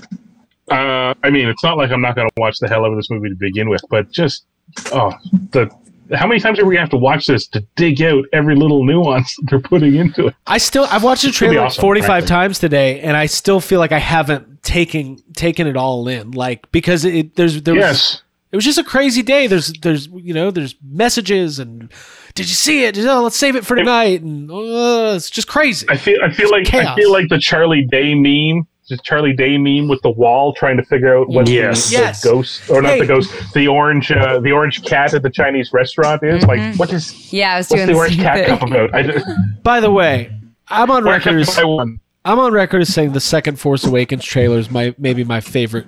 uh 0.71 1.15
i 1.23 1.31
mean 1.31 1.49
it's 1.49 1.63
not 1.65 1.77
like 1.77 1.91
i'm 1.91 2.01
not 2.01 2.15
going 2.15 2.29
to 2.29 2.35
watch 2.41 2.59
the 2.59 2.69
hell 2.69 2.85
out 2.85 2.91
of 2.91 2.97
this 2.97 3.11
movie 3.11 3.29
to 3.29 3.35
begin 3.37 3.69
with 3.69 3.83
but 3.91 4.11
just 4.11 4.45
oh 4.93 5.13
the 5.53 5.71
how 6.15 6.27
many 6.27 6.41
times 6.41 6.59
are 6.59 6.65
we 6.65 6.75
going 6.75 6.77
to 6.77 6.81
have 6.81 6.91
to 6.91 6.97
watch 6.97 7.27
this 7.27 7.47
to 7.49 7.61
dig 7.77 8.01
out 8.03 8.25
every 8.33 8.57
little 8.57 8.83
nuance 8.85 9.37
they're 9.43 9.61
putting 9.61 9.95
into 9.97 10.29
it 10.29 10.35
I 10.47 10.57
still 10.59 10.87
I've 10.91 11.03
watched 11.05 11.23
the 11.23 11.29
It's 11.29 11.39
gonna 11.39 11.51
be 11.51 11.55
trailer 11.57 11.67
awesome, 11.67 11.83
45 11.83 12.07
frankly. 12.07 12.27
times 12.29 12.59
today 12.59 13.01
and 13.01 13.15
I 13.17 13.27
still 13.27 13.61
feel 13.61 13.79
like 13.79 13.93
I 13.93 13.99
haven't 13.99 14.63
taken 14.63 15.19
taken 15.35 15.67
it 15.67 15.77
all 15.77 16.09
in 16.09 16.31
like 16.33 16.71
because 16.73 17.05
it 17.05 17.37
there's 17.37 17.63
there 17.63 17.75
was 17.75 17.83
Yes. 17.83 18.23
it 18.53 18.57
was 18.57 18.65
just 18.65 18.79
a 18.79 18.85
crazy 18.85 19.23
day 19.23 19.47
there's 19.47 19.71
there's 19.83 20.07
you 20.09 20.33
know 20.33 20.51
there's 20.51 20.75
messages 20.83 21.59
and 21.59 21.93
did 22.39 22.49
you 22.49 22.55
see 22.55 22.85
it 22.85 22.97
oh, 22.99 23.23
let's 23.25 23.37
save 23.37 23.57
it 23.57 23.67
for 23.67 23.75
tonight 23.75 24.23
and 24.23 24.49
uh, 24.51 25.13
it's 25.17 25.29
just 25.29 25.49
crazy 25.49 25.85
I 25.91 25.97
feel 25.97 26.19
I 26.23 26.31
feel 26.33 26.51
like 26.51 26.73
I 26.73 26.95
feel 26.95 27.11
like 27.13 27.29
the 27.29 27.39
Charlie 27.41 27.85
Day 27.85 28.15
meme, 28.15 28.65
the 28.89 28.97
Charlie 29.03 29.33
Day 29.33 29.59
meme 29.59 29.89
with 29.89 30.01
the 30.03 30.11
wall 30.11 30.53
trying 30.55 30.77
to 30.77 30.85
figure 30.85 31.19
out 31.19 31.29
what 31.29 31.49
Yes. 31.49 31.91
the, 31.91 31.99
the 31.99 32.35
ghost 32.35 32.71
or 32.71 32.81
not 32.81 32.93
Hey. 32.93 33.01
the 33.01 33.07
ghost, 33.07 33.33
the 33.55 33.67
orange 33.67 34.13
uh, 34.13 34.39
the 34.39 34.53
orange 34.53 34.85
cat 34.85 35.15
at 35.15 35.23
the 35.25 35.31
Chinese 35.31 35.73
restaurant 35.73 36.23
is 36.23 36.45
like 36.45 36.77
what 36.77 36.93
is 36.93 37.33
Yeah, 37.33 37.55
I 37.55 37.59
was 37.59 37.67
doing 37.69 37.87
the 37.87 37.93
the 37.93 37.99
orange 37.99 38.17
cat 38.19 38.47
thing. 38.47 38.59
come 38.59 38.73
about? 38.73 38.95
I 38.95 39.03
just, 39.03 39.27
by 39.65 39.81
the 39.81 39.91
way 39.91 40.31
I'm 40.69 40.91
on 40.93 41.03
record 41.05 41.35
I 41.37 41.41
as? 41.41 41.59
I'm 41.59 42.39
on 42.39 42.53
record 42.53 42.83
as 42.83 42.93
saying 42.95 43.13
the 43.15 43.21
second 43.21 43.59
Force 43.59 43.85
Awakens 43.85 44.25
trailer 44.25 44.59
is 44.59 44.71
my 44.71 44.95
maybe 44.97 45.25
my 45.25 45.41
favorite 45.41 45.87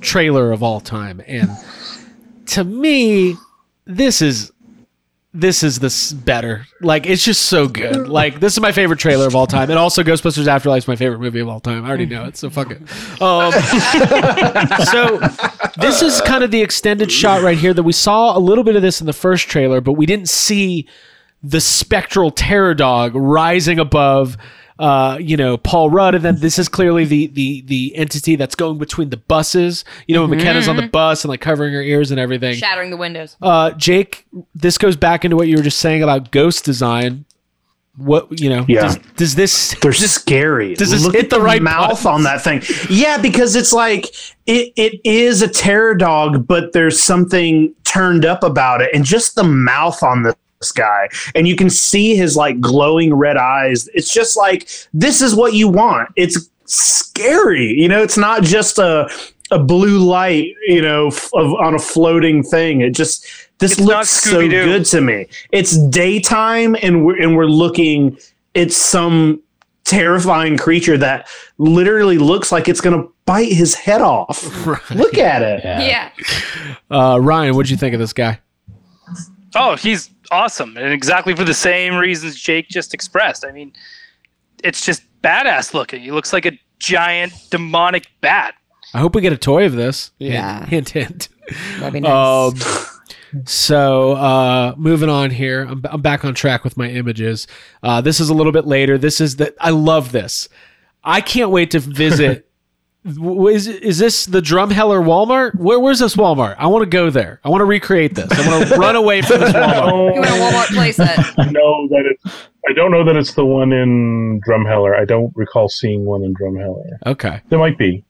trailer 0.00 0.50
of 0.50 0.60
all 0.62 0.80
time, 0.80 1.22
and 1.28 1.48
to 2.46 2.64
me, 2.64 3.36
this 3.84 4.20
is 4.22 4.50
this 5.34 5.64
is 5.64 5.80
this 5.80 6.12
better. 6.12 6.64
Like 6.80 7.06
it's 7.06 7.24
just 7.24 7.42
so 7.42 7.66
good. 7.66 8.08
Like 8.08 8.38
this 8.38 8.52
is 8.52 8.60
my 8.60 8.70
favorite 8.70 9.00
trailer 9.00 9.26
of 9.26 9.34
all 9.34 9.48
time, 9.48 9.68
and 9.68 9.78
also 9.78 10.04
Ghostbusters 10.04 10.46
Afterlife 10.46 10.84
is 10.84 10.88
my 10.88 10.94
favorite 10.94 11.18
movie 11.18 11.40
of 11.40 11.48
all 11.48 11.58
time. 11.58 11.84
I 11.84 11.88
already 11.88 12.06
know 12.06 12.24
it, 12.24 12.36
so 12.36 12.48
fuck 12.48 12.70
it. 12.70 12.80
Um, 13.20 13.52
so 14.84 15.18
this 15.76 16.02
is 16.02 16.20
kind 16.20 16.44
of 16.44 16.52
the 16.52 16.62
extended 16.62 17.10
shot 17.10 17.42
right 17.42 17.58
here 17.58 17.74
that 17.74 17.82
we 17.82 17.92
saw 17.92 18.38
a 18.38 18.40
little 18.40 18.62
bit 18.62 18.76
of 18.76 18.82
this 18.82 19.00
in 19.00 19.06
the 19.06 19.12
first 19.12 19.48
trailer, 19.48 19.80
but 19.80 19.94
we 19.94 20.06
didn't 20.06 20.28
see 20.28 20.86
the 21.42 21.60
spectral 21.60 22.30
terror 22.30 22.74
dog 22.74 23.14
rising 23.16 23.80
above 23.80 24.36
uh, 24.78 25.18
you 25.20 25.36
know, 25.36 25.56
Paul 25.56 25.90
Rudd, 25.90 26.14
and 26.14 26.24
then 26.24 26.40
this 26.40 26.58
is 26.58 26.68
clearly 26.68 27.04
the 27.04 27.28
the 27.28 27.62
the 27.62 27.94
entity 27.94 28.36
that's 28.36 28.54
going 28.54 28.78
between 28.78 29.10
the 29.10 29.16
buses. 29.16 29.84
You 30.06 30.14
know, 30.14 30.26
when 30.26 30.38
McKenna's 30.38 30.66
on 30.66 30.76
the 30.76 30.88
bus 30.88 31.24
and 31.24 31.28
like 31.28 31.40
covering 31.40 31.72
her 31.74 31.82
ears 31.82 32.10
and 32.10 32.18
everything. 32.18 32.54
Shattering 32.56 32.90
the 32.90 32.96
windows. 32.96 33.36
Uh, 33.40 33.70
Jake, 33.72 34.26
this 34.54 34.76
goes 34.78 34.96
back 34.96 35.24
into 35.24 35.36
what 35.36 35.46
you 35.46 35.56
were 35.56 35.62
just 35.62 35.78
saying 35.78 36.02
about 36.02 36.32
ghost 36.32 36.64
design. 36.64 37.24
What 37.96 38.40
you 38.40 38.50
know? 38.50 38.64
Yeah. 38.66 38.82
Does, 38.82 38.98
does 39.16 39.34
this? 39.36 39.76
They're 39.80 39.92
scary. 39.92 40.74
Does 40.74 40.90
this 40.90 41.04
Look 41.04 41.14
hit 41.14 41.24
at 41.24 41.30
the 41.30 41.40
right 41.40 41.62
mouth 41.62 42.02
buttons? 42.02 42.06
on 42.06 42.22
that 42.24 42.42
thing? 42.42 42.60
Yeah, 42.90 43.18
because 43.18 43.54
it's 43.54 43.72
like 43.72 44.06
it 44.46 44.72
it 44.74 45.00
is 45.04 45.42
a 45.42 45.48
terror 45.48 45.94
dog, 45.94 46.48
but 46.48 46.72
there's 46.72 47.00
something 47.00 47.72
turned 47.84 48.24
up 48.24 48.42
about 48.42 48.80
it, 48.80 48.90
and 48.92 49.04
just 49.04 49.36
the 49.36 49.44
mouth 49.44 50.02
on 50.02 50.24
this 50.24 50.34
guy, 50.72 51.08
and 51.34 51.46
you 51.48 51.56
can 51.56 51.70
see 51.70 52.14
his 52.16 52.36
like 52.36 52.60
glowing 52.60 53.14
red 53.14 53.36
eyes. 53.36 53.88
It's 53.94 54.12
just 54.12 54.36
like 54.36 54.68
this 54.92 55.20
is 55.20 55.34
what 55.34 55.54
you 55.54 55.68
want. 55.68 56.10
It's 56.16 56.50
scary. 56.66 57.72
You 57.72 57.88
know, 57.88 58.02
it's 58.02 58.18
not 58.18 58.42
just 58.42 58.78
a 58.78 59.08
a 59.50 59.58
blue 59.58 59.98
light. 59.98 60.54
You 60.66 60.82
know, 60.82 61.08
f- 61.08 61.30
of, 61.34 61.54
on 61.54 61.74
a 61.74 61.78
floating 61.78 62.42
thing. 62.42 62.80
It 62.80 62.90
just 62.90 63.26
this 63.58 63.72
It's 63.72 63.80
looks 63.80 64.10
so 64.10 64.48
good 64.48 64.84
to 64.86 65.00
me. 65.00 65.26
It's 65.52 65.76
daytime, 65.88 66.76
and 66.82 67.04
we're 67.04 67.20
and 67.20 67.36
we're 67.36 67.46
looking. 67.46 68.18
It's 68.54 68.76
some 68.76 69.42
terrifying 69.84 70.56
creature 70.56 70.96
that 70.96 71.28
literally 71.58 72.18
looks 72.18 72.50
like 72.50 72.68
it's 72.68 72.80
going 72.80 73.00
to 73.00 73.12
bite 73.26 73.52
his 73.52 73.74
head 73.74 74.00
off. 74.00 74.42
Look 74.90 75.18
at 75.18 75.42
it. 75.42 75.62
Yeah. 75.62 76.10
Uh, 76.90 77.18
Ryan, 77.20 77.54
what'd 77.54 77.70
you 77.70 77.76
think 77.76 77.94
of 77.94 78.00
this 78.00 78.12
guy? 78.12 78.40
Oh, 79.54 79.76
he's 79.76 80.10
awesome, 80.30 80.76
and 80.76 80.92
exactly 80.92 81.34
for 81.34 81.44
the 81.44 81.54
same 81.54 81.94
reasons 81.94 82.40
Jake 82.40 82.68
just 82.68 82.94
expressed. 82.94 83.44
I 83.44 83.52
mean, 83.52 83.72
it's 84.62 84.84
just 84.84 85.02
badass 85.22 85.74
looking. 85.74 86.02
He 86.02 86.10
looks 86.10 86.32
like 86.32 86.46
a 86.46 86.58
giant 86.78 87.32
demonic 87.50 88.06
bat. 88.20 88.54
I 88.92 88.98
hope 88.98 89.14
we 89.14 89.20
get 89.20 89.32
a 89.32 89.38
toy 89.38 89.66
of 89.66 89.72
this. 89.72 90.12
Yeah. 90.18 90.66
Hint, 90.66 90.90
hint. 90.90 91.28
That'd 91.78 91.92
be 91.94 92.00
nice. 92.00 92.54
Um, 93.32 93.44
so 93.44 94.12
uh, 94.12 94.74
moving 94.76 95.08
on 95.08 95.30
here, 95.30 95.62
I'm, 95.62 95.82
I'm 95.90 96.00
back 96.00 96.24
on 96.24 96.34
track 96.34 96.62
with 96.64 96.76
my 96.76 96.88
images. 96.88 97.46
Uh, 97.82 98.00
this 98.00 98.20
is 98.20 98.28
a 98.28 98.34
little 98.34 98.52
bit 98.52 98.66
later. 98.66 98.96
This 98.98 99.20
is 99.20 99.36
the 99.36 99.54
I 99.60 99.70
love 99.70 100.12
this. 100.12 100.48
I 101.02 101.20
can't 101.20 101.50
wait 101.50 101.70
to 101.72 101.80
visit. 101.80 102.48
W- 103.06 103.48
Is, 103.48 103.66
is 103.66 103.98
this 103.98 104.24
the 104.26 104.40
Drumheller 104.40 105.04
Walmart? 105.04 105.54
Where, 105.56 105.78
where's 105.78 105.98
this 105.98 106.16
Walmart? 106.16 106.56
I 106.58 106.66
want 106.68 106.82
to 106.82 106.88
go 106.88 107.10
there. 107.10 107.38
I 107.44 107.50
want 107.50 107.60
to 107.60 107.66
recreate 107.66 108.14
this. 108.14 108.30
I 108.32 108.48
want 108.48 108.68
to 108.68 108.76
run 108.78 108.96
away 108.96 109.20
from 109.22 109.40
this 109.40 109.52
Walmart. 109.52 110.14
you 110.14 110.20
want 110.20 110.26
a 110.30 110.32
Walmart 110.32 110.66
playset? 110.68 111.18
I 111.38 111.44
that 111.90 112.04
it's. 112.10 112.36
I 112.68 112.72
don't 112.72 112.90
know 112.90 113.04
that 113.04 113.14
it's 113.16 113.34
the 113.34 113.44
one 113.44 113.72
in 113.72 114.40
Drumheller. 114.48 114.98
I 114.98 115.04
don't 115.04 115.32
recall 115.36 115.68
seeing 115.68 116.06
one 116.06 116.22
in 116.24 116.34
Drumheller. 116.34 116.88
Okay. 117.06 117.42
There 117.50 117.58
might 117.58 117.76
be. 117.76 118.04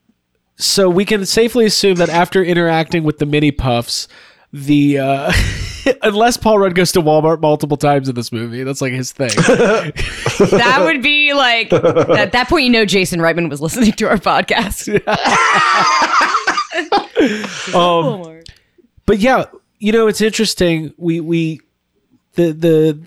So 0.56 0.88
we 0.88 1.04
can 1.04 1.26
safely 1.26 1.64
assume 1.66 1.96
that 1.96 2.08
after 2.08 2.44
interacting 2.44 3.02
with 3.02 3.18
the 3.18 3.26
mini 3.26 3.50
pufts, 3.50 4.06
the 4.52 4.98
uh, 5.00 5.32
unless 6.02 6.36
Paul 6.36 6.59
Rudd 6.59 6.74
goes 6.74 6.93
to 6.93 7.01
Walmart 7.01 7.40
multiple 7.40 7.77
times 7.77 8.09
in 8.09 8.15
this 8.15 8.32
movie, 8.32 8.62
that's 8.62 8.81
like 8.81 8.93
his 8.93 9.12
thing. 9.12 9.28
that 9.36 10.82
would 10.85 11.02
be 11.02 11.32
like 11.35 11.73
at 11.73 12.32
that 12.32 12.48
point 12.48 12.65
you 12.65 12.70
know 12.70 12.85
Jason 12.85 13.20
Reitman 13.20 13.51
was 13.51 13.61
listening 13.61 13.93
to 13.93 14.09
our 14.09 14.16
podcast. 14.16 14.89
um, 17.74 18.43
but 19.06 19.19
yeah, 19.19 19.47
you 19.78 19.93
know, 19.93 20.06
it's 20.06 20.20
interesting. 20.20 20.94
We 20.97 21.20
we 21.20 21.61
the 22.35 22.52
the 22.52 23.01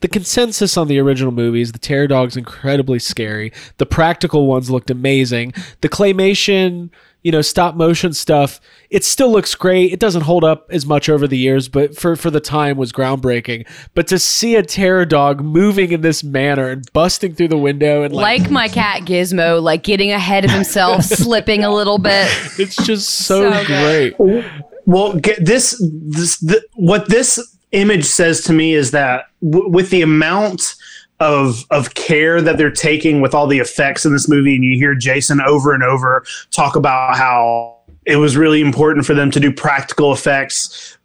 the 0.00 0.08
consensus 0.08 0.76
on 0.76 0.88
the 0.88 0.98
original 0.98 1.32
movies, 1.32 1.72
the 1.72 1.78
Terror 1.78 2.06
Dog's 2.06 2.36
incredibly 2.36 2.98
scary. 2.98 3.52
The 3.78 3.86
practical 3.86 4.46
ones 4.46 4.70
looked 4.70 4.90
amazing. 4.90 5.54
The 5.80 5.88
claymation, 5.88 6.90
you 7.24 7.32
know, 7.32 7.42
stop 7.42 7.74
motion 7.74 8.12
stuff, 8.12 8.60
it 8.90 9.02
still 9.02 9.32
looks 9.32 9.54
great. 9.56 9.92
It 9.92 9.98
doesn't 9.98 10.22
hold 10.22 10.44
up 10.44 10.66
as 10.70 10.86
much 10.86 11.08
over 11.08 11.26
the 11.26 11.36
years, 11.38 11.68
but 11.68 11.96
for 11.96 12.14
for 12.14 12.30
the 12.30 12.38
time 12.38 12.76
was 12.76 12.92
groundbreaking. 12.92 13.66
But 13.94 14.06
to 14.08 14.18
see 14.20 14.54
a 14.54 14.62
Terror 14.62 15.04
Dog 15.04 15.42
moving 15.42 15.90
in 15.90 16.02
this 16.02 16.22
manner 16.22 16.68
and 16.68 16.84
busting 16.92 17.34
through 17.34 17.48
the 17.48 17.58
window 17.58 18.02
and 18.02 18.14
like, 18.14 18.42
like 18.42 18.50
my 18.50 18.68
cat 18.68 19.02
Gizmo, 19.02 19.60
like 19.60 19.82
getting 19.82 20.12
ahead 20.12 20.44
of 20.44 20.52
himself, 20.52 21.02
slipping 21.04 21.64
a 21.64 21.74
little 21.74 21.98
bit. 21.98 22.28
it's 22.58 22.76
just 22.76 23.08
so, 23.26 23.50
So 23.50 23.64
good. 23.66 24.16
great. 24.16 24.44
Well, 24.86 25.14
get 25.14 25.44
this 25.44 25.70
this 25.80 26.36
the, 26.38 26.62
what 26.74 27.08
this 27.08 27.38
image 27.72 28.04
says 28.04 28.42
to 28.42 28.52
me 28.52 28.74
is 28.74 28.90
that 28.90 29.24
w- 29.42 29.68
with 29.70 29.88
the 29.90 30.02
amount 30.02 30.74
of 31.20 31.64
of 31.70 31.94
care 31.94 32.42
that 32.42 32.58
they're 32.58 32.70
taking 32.70 33.20
with 33.20 33.34
all 33.34 33.46
the 33.46 33.58
effects 33.58 34.04
in 34.04 34.12
this 34.12 34.28
movie 34.28 34.54
and 34.54 34.64
you 34.64 34.76
hear 34.76 34.94
Jason 34.94 35.40
over 35.40 35.72
and 35.72 35.82
over 35.82 36.24
talk 36.50 36.76
about 36.76 37.16
how 37.16 37.78
it 38.04 38.16
was 38.16 38.36
really 38.36 38.60
important 38.60 39.06
for 39.06 39.14
them 39.14 39.30
to 39.30 39.40
do 39.40 39.52
practical 39.52 40.12
effects. 40.12 40.98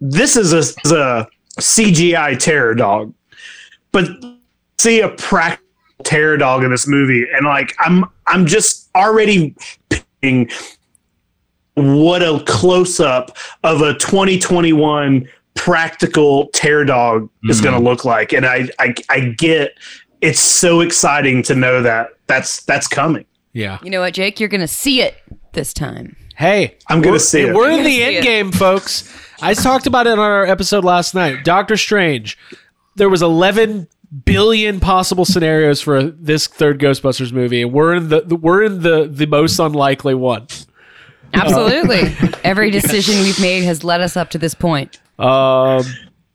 This 0.00 0.36
is 0.36 0.52
a, 0.52 0.58
a 0.94 1.26
CGI 1.58 2.38
terror 2.38 2.74
dog. 2.74 3.12
But 3.92 4.08
see 4.78 5.00
a 5.00 5.08
practical 5.08 5.66
terror 6.04 6.36
dog 6.36 6.64
in 6.64 6.70
this 6.70 6.86
movie 6.86 7.26
and 7.34 7.44
like 7.44 7.74
I'm 7.78 8.04
I'm 8.26 8.46
just 8.46 8.88
already 8.94 9.54
what 11.74 12.22
a 12.22 12.42
close 12.46 13.00
up 13.00 13.36
of 13.64 13.82
a 13.82 13.94
2021 13.94 15.28
practical 15.60 16.46
terror 16.54 16.86
dog 16.86 17.28
is 17.44 17.60
going 17.60 17.74
to 17.74 17.78
mm-hmm. 17.78 17.88
look 17.88 18.04
like 18.06 18.32
and 18.32 18.46
I, 18.46 18.70
I 18.78 18.94
i 19.10 19.20
get 19.20 19.76
it's 20.22 20.40
so 20.40 20.80
exciting 20.80 21.42
to 21.42 21.54
know 21.54 21.82
that 21.82 22.08
that's 22.26 22.62
that's 22.62 22.88
coming 22.88 23.26
Yeah. 23.52 23.78
You 23.82 23.90
know 23.90 24.00
what, 24.00 24.14
Jake? 24.14 24.40
You're 24.40 24.48
gonna 24.48 24.68
see 24.68 25.02
it 25.02 25.16
this 25.52 25.74
time. 25.74 26.16
Hey, 26.36 26.78
I'm 26.88 27.02
gonna 27.02 27.18
see 27.18 27.42
it. 27.42 27.54
We're 27.54 27.70
in 27.70 27.84
the 27.84 28.02
end 28.02 28.24
game, 28.24 28.52
folks. 28.52 29.12
I 29.42 29.54
talked 29.54 29.86
about 29.86 30.06
it 30.06 30.12
on 30.12 30.18
our 30.18 30.46
episode 30.46 30.84
last 30.84 31.14
night. 31.14 31.44
Doctor 31.44 31.76
Strange. 31.76 32.38
There 32.96 33.08
was 33.08 33.22
11 33.22 33.88
billion 34.24 34.80
possible 34.80 35.24
scenarios 35.24 35.80
for 35.80 36.02
this 36.02 36.46
third 36.46 36.78
Ghostbusters 36.78 37.32
movie, 37.32 37.62
and 37.62 37.72
we're 37.72 37.94
in 37.94 38.08
the, 38.08 38.22
the 38.22 38.36
we're 38.36 38.62
in 38.62 38.82
the 38.82 39.08
the 39.10 39.26
most 39.26 39.58
unlikely 39.58 40.14
one. 40.14 40.46
Absolutely. 41.34 42.14
Every 42.44 42.70
decision 42.70 43.22
we've 43.22 43.40
made 43.40 43.64
has 43.64 43.84
led 43.84 44.00
us 44.00 44.16
up 44.16 44.30
to 44.30 44.38
this 44.38 44.54
point. 44.54 45.00
Um. 45.20 45.84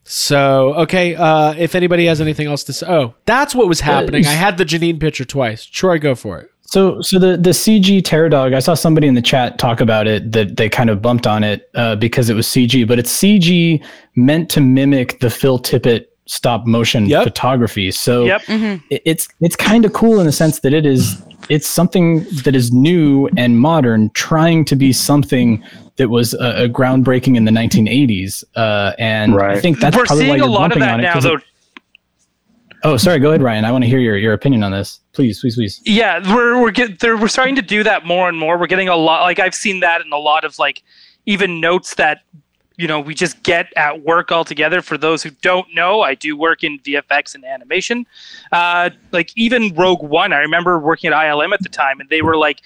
So 0.08 0.76
okay. 0.76 1.16
Uh, 1.16 1.56
if 1.58 1.74
anybody 1.74 2.06
has 2.06 2.22
anything 2.22 2.48
else 2.48 2.64
to 2.66 2.74
say, 2.74 2.88
oh, 2.88 3.16
that's 3.26 3.56
what 3.56 3.68
was 3.68 3.80
happening. 3.80 4.26
I 4.26 4.32
had 4.32 4.58
the 4.58 4.66
Janine 4.66 5.00
picture 5.00 5.26
twice. 5.26 5.66
Troy, 5.66 5.98
go 5.98 6.14
for 6.14 6.40
it. 6.40 6.52
So, 6.68 7.00
so 7.02 7.20
the 7.20 7.38
the 7.38 7.52
CG 7.52 8.04
Terror 8.04 8.30
Dog, 8.30 8.54
I 8.54 8.60
saw 8.60 8.74
somebody 8.74 9.08
in 9.08 9.14
the 9.14 9.22
chat 9.22 9.58
talk 9.58 9.82
about 9.82 10.08
it 10.08 10.32
that 10.32 10.58
they 10.58 10.68
kind 10.68 10.90
of 10.90 11.02
bumped 11.02 11.28
on 11.28 11.44
it 11.44 11.70
uh, 11.76 11.96
because 11.96 12.30
it 12.30 12.34
was 12.34 12.48
CG, 12.48 12.88
but 12.88 13.00
it's 13.00 13.16
CG 13.16 13.84
meant 14.16 14.50
to 14.52 14.62
mimic 14.62 15.20
the 15.20 15.30
Phil 15.30 15.60
Tippett 15.60 16.08
stop 16.28 16.66
motion 16.66 17.06
Yep. 17.06 17.24
photography. 17.24 17.92
So, 17.92 18.26
Yep. 18.26 18.42
it- 18.90 19.02
it's 19.06 19.28
it's 19.42 19.56
kind 19.56 19.86
of 19.86 19.94
cool 19.94 20.20
in 20.20 20.26
the 20.26 20.32
sense 20.32 20.60
that 20.62 20.74
it 20.74 20.86
is 20.86 21.22
it's 21.50 21.68
something 21.68 22.24
that 22.44 22.56
is 22.56 22.72
new 22.72 23.30
and 23.38 23.60
modern, 23.60 24.10
trying 24.16 24.66
to 24.66 24.76
be 24.76 24.92
something 24.92 25.64
that 25.98 26.10
was 26.10 26.34
uh, 26.34 26.38
uh, 26.38 26.68
groundbreaking 26.68 27.36
in 27.38 27.46
the 27.46 27.52
1980s. 27.52 28.44
Uh, 28.56 28.94
and 28.98 29.40
I 29.40 29.60
think 29.60 29.80
that's 29.80 29.96
We're 29.96 30.06
probably 30.06 30.26
why 30.26 30.30
seeing 30.38 30.42
a 30.42 30.46
you're 30.46 30.48
lot 30.54 30.72
of 30.72 30.80
bumping 30.80 30.80
that 30.80 30.94
on 30.96 31.00
it, 31.02 31.04
now, 31.04 31.14
'cause 31.14 31.26
it- 31.26 31.28
though. 31.30 31.38
Oh, 32.84 32.98
sorry. 32.98 33.18
Go 33.20 33.30
ahead, 33.30 33.42
Ryan. 33.42 33.66
I 33.66 33.72
want 33.72 33.84
to 33.84 33.88
hear 33.90 34.00
your, 34.00 34.16
your 34.18 34.34
opinion 34.34 34.62
on 34.64 34.72
this. 34.72 35.00
Please, 35.14 35.40
please, 35.40 35.56
please. 35.56 35.82
Yeah, 35.86 36.20
we're 36.34 36.62
we're 36.62 36.72
get, 36.72 37.00
they're, 37.00 37.18
we're 37.18 37.28
starting 37.28 37.56
to 37.56 37.62
do 37.64 37.84
that 37.84 38.06
more 38.06 38.28
and 38.30 38.38
more. 38.38 38.58
We're 38.60 38.68
getting 38.68 38.90
a 38.90 38.96
lot. 38.96 39.22
Like 39.22 39.40
I've 39.40 39.56
seen 39.56 39.80
that 39.80 40.02
in 40.06 40.12
a 40.12 40.18
lot 40.18 40.44
of 40.46 40.60
like 40.60 40.84
even 41.26 41.60
notes 41.60 41.96
that 41.96 42.20
you 42.78 42.88
know 42.88 43.00
we 43.00 43.14
just 43.14 43.42
get 43.44 43.72
at 43.76 44.04
work 44.04 44.32
altogether. 44.32 44.82
For 44.82 44.98
those 44.98 45.24
who 45.24 45.30
don't 45.42 45.68
know, 45.74 46.02
I 46.02 46.16
do 46.16 46.36
work 46.38 46.64
in 46.64 46.80
VFX 46.80 47.36
and 47.36 47.44
animation. 47.46 48.06
Uh, 48.52 48.90
like 49.12 49.32
even 49.36 49.74
Rogue 49.76 50.02
One, 50.04 50.34
I 50.34 50.38
remember 50.38 50.80
working 50.80 51.12
at 51.12 51.16
ILM 51.16 51.54
at 51.54 51.62
the 51.62 51.70
time, 51.70 52.00
and 52.00 52.10
they 52.10 52.22
were 52.22 52.38
like 52.38 52.62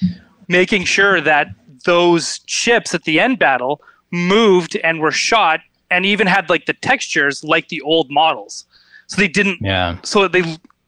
making 0.47 0.83
sure 0.85 1.21
that 1.21 1.47
those 1.85 2.41
ships 2.45 2.93
at 2.93 3.03
the 3.03 3.19
end 3.19 3.39
battle 3.39 3.81
moved 4.11 4.75
and 4.83 4.99
were 4.99 5.11
shot, 5.11 5.61
and 5.91 6.05
even 6.05 6.27
had 6.27 6.49
like 6.49 6.65
the 6.65 6.73
textures 6.73 7.43
like 7.43 7.69
the 7.69 7.81
old 7.81 8.09
models. 8.09 8.65
So 9.07 9.19
they 9.21 9.27
didn't 9.27 9.59
Yeah. 9.61 9.97
so 10.03 10.27
they 10.27 10.43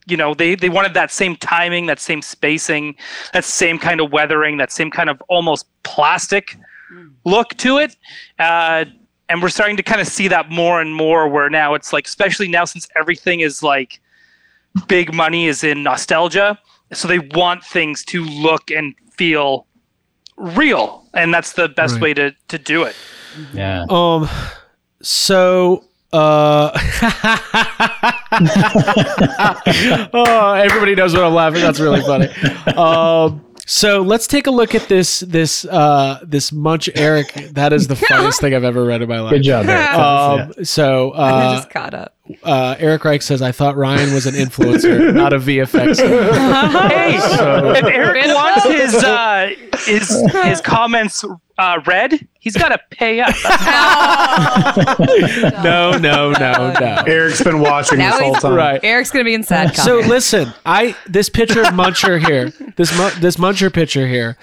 you 0.08 0.18
know 0.18 0.34
they 0.34 0.56
they 0.56 0.70
wanted 0.70 0.94
that 0.96 1.12
same 1.12 1.36
timing 1.36 1.86
that 1.86 2.00
same 2.00 2.22
spacing 2.22 2.96
that 3.34 3.46
same 3.46 3.78
kind 3.80 4.02
of 4.02 4.12
weathering 4.12 4.58
that 4.58 4.72
same 4.72 4.90
kind 4.92 5.10
of 5.10 5.22
almost 5.30 5.68
plastic 5.84 6.58
look 7.24 7.50
to 7.58 7.78
it 7.78 7.96
uh, 8.40 8.86
and 9.32 9.42
we're 9.42 9.50
starting 9.50 9.78
to 9.78 9.84
kind 9.84 10.02
of 10.02 10.08
see 10.08 10.28
that 10.28 10.50
more 10.50 10.82
and 10.82 10.94
more. 10.94 11.28
Where 11.28 11.50
now 11.50 11.74
it's 11.74 11.94
like, 11.94 12.06
especially 12.06 12.48
now 12.50 12.66
since 12.66 12.88
everything 13.00 13.40
is 13.40 13.64
like 13.64 14.00
big 14.88 15.14
money 15.14 15.48
is 15.48 15.64
in 15.64 15.84
nostalgia, 15.84 16.60
so 16.94 17.08
they 17.08 17.20
want 17.20 17.64
things 17.64 18.04
to 18.06 18.24
look 18.26 18.70
and 18.72 18.94
feel 19.16 19.66
real, 20.38 21.08
and 21.14 21.34
that's 21.34 21.54
the 21.54 21.70
best 21.70 21.94
Right. 21.94 22.02
way 22.02 22.14
to 22.16 22.36
to 22.50 22.58
do 22.58 22.84
it. 22.84 22.96
Yeah. 23.54 23.86
Um. 23.90 24.30
So. 25.02 25.86
Uh. 26.14 26.72
oh, 30.14 30.54
everybody 30.54 30.94
knows 30.96 31.14
what 31.14 31.24
I'm 31.24 31.34
laughing. 31.34 31.62
That's 31.62 31.80
really 31.80 32.02
funny. 32.02 32.28
Um. 32.76 33.46
So 33.72 34.02
let's 34.02 34.28
take 34.28 34.48
a 34.48 34.52
look 34.52 34.76
at 34.76 34.90
this 34.90 35.22
this 35.22 35.64
uh 35.64 36.20
this 36.24 36.52
Munch 36.52 36.90
Eric. 36.94 37.34
That 37.54 37.72
is 37.72 37.88
the 37.88 37.96
funniest 38.10 38.42
thing 38.42 38.54
I've 38.54 38.66
ever 38.66 38.84
read 38.84 39.02
in 39.02 39.08
my 39.08 39.22
life. 39.22 39.32
Good 39.32 39.44
job, 39.44 39.66
Eric. 39.66 39.94
Um, 39.98 40.66
so 40.66 41.12
I 41.12 41.32
uh, 41.32 41.56
just 41.56 41.70
caught 41.70 41.94
up. 41.94 42.18
Uh, 42.44 42.76
Eric 42.80 43.04
Reich 43.06 43.22
says, 43.22 43.42
"I 43.42 43.52
thought 43.52 43.76
Ryan 43.76 44.14
was 44.14 44.26
an 44.26 44.34
influencer, 44.36 45.14
not 45.16 45.34
a 45.34 45.40
VFX." 45.40 45.98
hey, 46.90 47.20
So- 47.36 47.72
if 47.72 47.84
Eric 47.84 48.26
wants 48.36 48.66
his 48.66 48.96
uh, 49.04 49.50
his 49.86 50.32
his 50.44 50.62
comments 50.62 51.24
uh, 51.58 51.80
read, 51.86 52.28
he's 52.40 52.56
got 52.58 52.70
to 52.70 52.80
pay 52.90 53.20
up. 53.22 53.36
no, 55.64 55.92
no, 55.98 56.32
no, 56.32 56.74
no. 56.80 57.04
Eric's 57.06 57.44
been 57.44 57.60
watching 57.60 58.00
Now 58.00 58.12
this 58.12 58.22
whole 58.22 58.34
time. 58.36 58.54
Right. 58.56 58.80
Eric's 58.84 59.12
gonna 59.12 59.26
be 59.26 59.34
in 59.34 59.44
sad 59.44 59.76
So 59.76 59.84
comments. 60.02 60.08
listen, 60.10 60.54
I 60.66 60.96
this 61.08 61.30
picture 61.30 61.62
of 61.62 61.68
Muncher 61.68 62.20
here, 62.26 62.52
this 62.76 62.96
Mu- 62.98 63.20
this 63.22 63.38
Muncher 63.38 63.72
picture 63.74 64.08
here, 64.08 64.38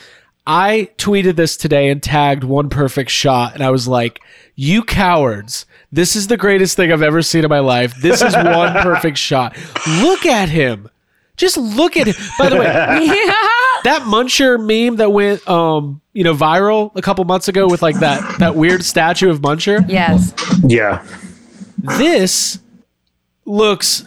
I 0.46 0.90
tweeted 0.98 1.36
this 1.36 1.56
today 1.56 1.88
and 1.90 2.02
tagged 2.02 2.44
one 2.44 2.68
perfect 2.70 3.10
shot, 3.10 3.54
and 3.54 3.62
I 3.62 3.70
was 3.70 3.88
like, 3.88 4.20
"You 4.54 4.82
cowards! 4.82 5.66
This 5.90 6.16
is 6.16 6.26
the 6.26 6.36
greatest 6.36 6.76
thing 6.76 6.92
I've 6.92 7.02
ever 7.02 7.22
seen 7.22 7.44
in 7.44 7.48
my 7.50 7.60
life. 7.60 7.94
This 8.00 8.20
is 8.22 8.34
one 8.34 8.72
perfect 8.82 9.18
shot. 9.18 9.56
Look 10.02 10.26
at 10.26 10.48
him." 10.48 10.88
Just 11.36 11.56
look 11.56 11.96
at 11.96 12.08
him. 12.08 12.14
By 12.36 12.48
the 12.48 12.56
way, 12.56 12.64
that 13.84 14.02
Muncher 14.06 14.58
meme 14.58 14.96
that 14.96 15.12
went, 15.12 15.48
um, 15.48 16.00
you 16.12 16.24
know, 16.24 16.34
viral 16.34 16.90
a 16.96 17.00
couple 17.00 17.24
months 17.24 17.46
ago 17.46 17.68
with 17.68 17.80
like 17.80 18.00
that 18.00 18.40
that 18.40 18.56
weird 18.56 18.84
statue 18.84 19.30
of 19.30 19.40
Muncher. 19.40 19.84
yes. 19.88 20.34
Yeah. 20.64 21.06
This 21.78 22.58
looks 23.44 24.04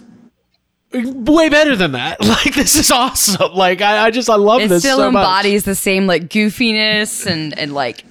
way 0.93 1.47
better 1.47 1.75
than 1.77 1.93
that. 1.93 2.17
Like 2.31 2.53
this 2.53 2.75
is 2.77 2.91
awesome. 2.91 3.53
Like 3.53 3.81
I, 3.81 4.07
I 4.07 4.11
just 4.11 4.29
I 4.29 4.35
love 4.35 4.61
it 4.61 4.67
this 4.67 4.83
still 4.83 4.97
so 4.97 5.09
much. 5.09 5.21
embodies 5.21 5.63
the 5.63 5.75
same 5.75 6.07
like 6.07 6.23
goofiness 6.27 7.25
and 7.25 7.57
and 7.57 7.73
like 7.73 8.03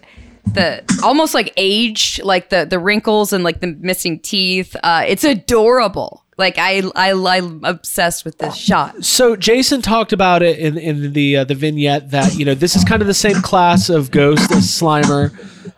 the 0.44 0.82
almost 1.02 1.34
like 1.34 1.52
age 1.56 2.20
like 2.24 2.50
the 2.50 2.64
the 2.64 2.78
wrinkles 2.78 3.32
and 3.32 3.44
like 3.44 3.60
the 3.60 3.68
missing 3.80 4.18
teeth 4.18 4.76
uh 4.82 5.04
it's 5.06 5.24
adorable. 5.24 6.24
Like 6.38 6.56
i 6.58 6.82
i 6.96 7.12
i'm 7.12 7.64
obsessed 7.64 8.24
with 8.24 8.38
this 8.38 8.56
shot. 8.56 9.04
So 9.04 9.36
Jason 9.36 9.82
talked 9.82 10.12
about 10.12 10.42
it 10.42 10.58
in 10.58 10.78
in 10.78 11.12
the 11.12 11.38
uh, 11.38 11.44
the 11.44 11.54
vignette 11.54 12.10
that 12.10 12.34
you 12.34 12.44
know 12.44 12.54
this 12.54 12.76
is 12.76 12.84
kind 12.84 13.02
of 13.02 13.08
the 13.08 13.14
same 13.14 13.42
class 13.42 13.90
of 13.90 14.10
ghost 14.10 14.50
as 14.52 14.66
Slimer, 14.66 15.32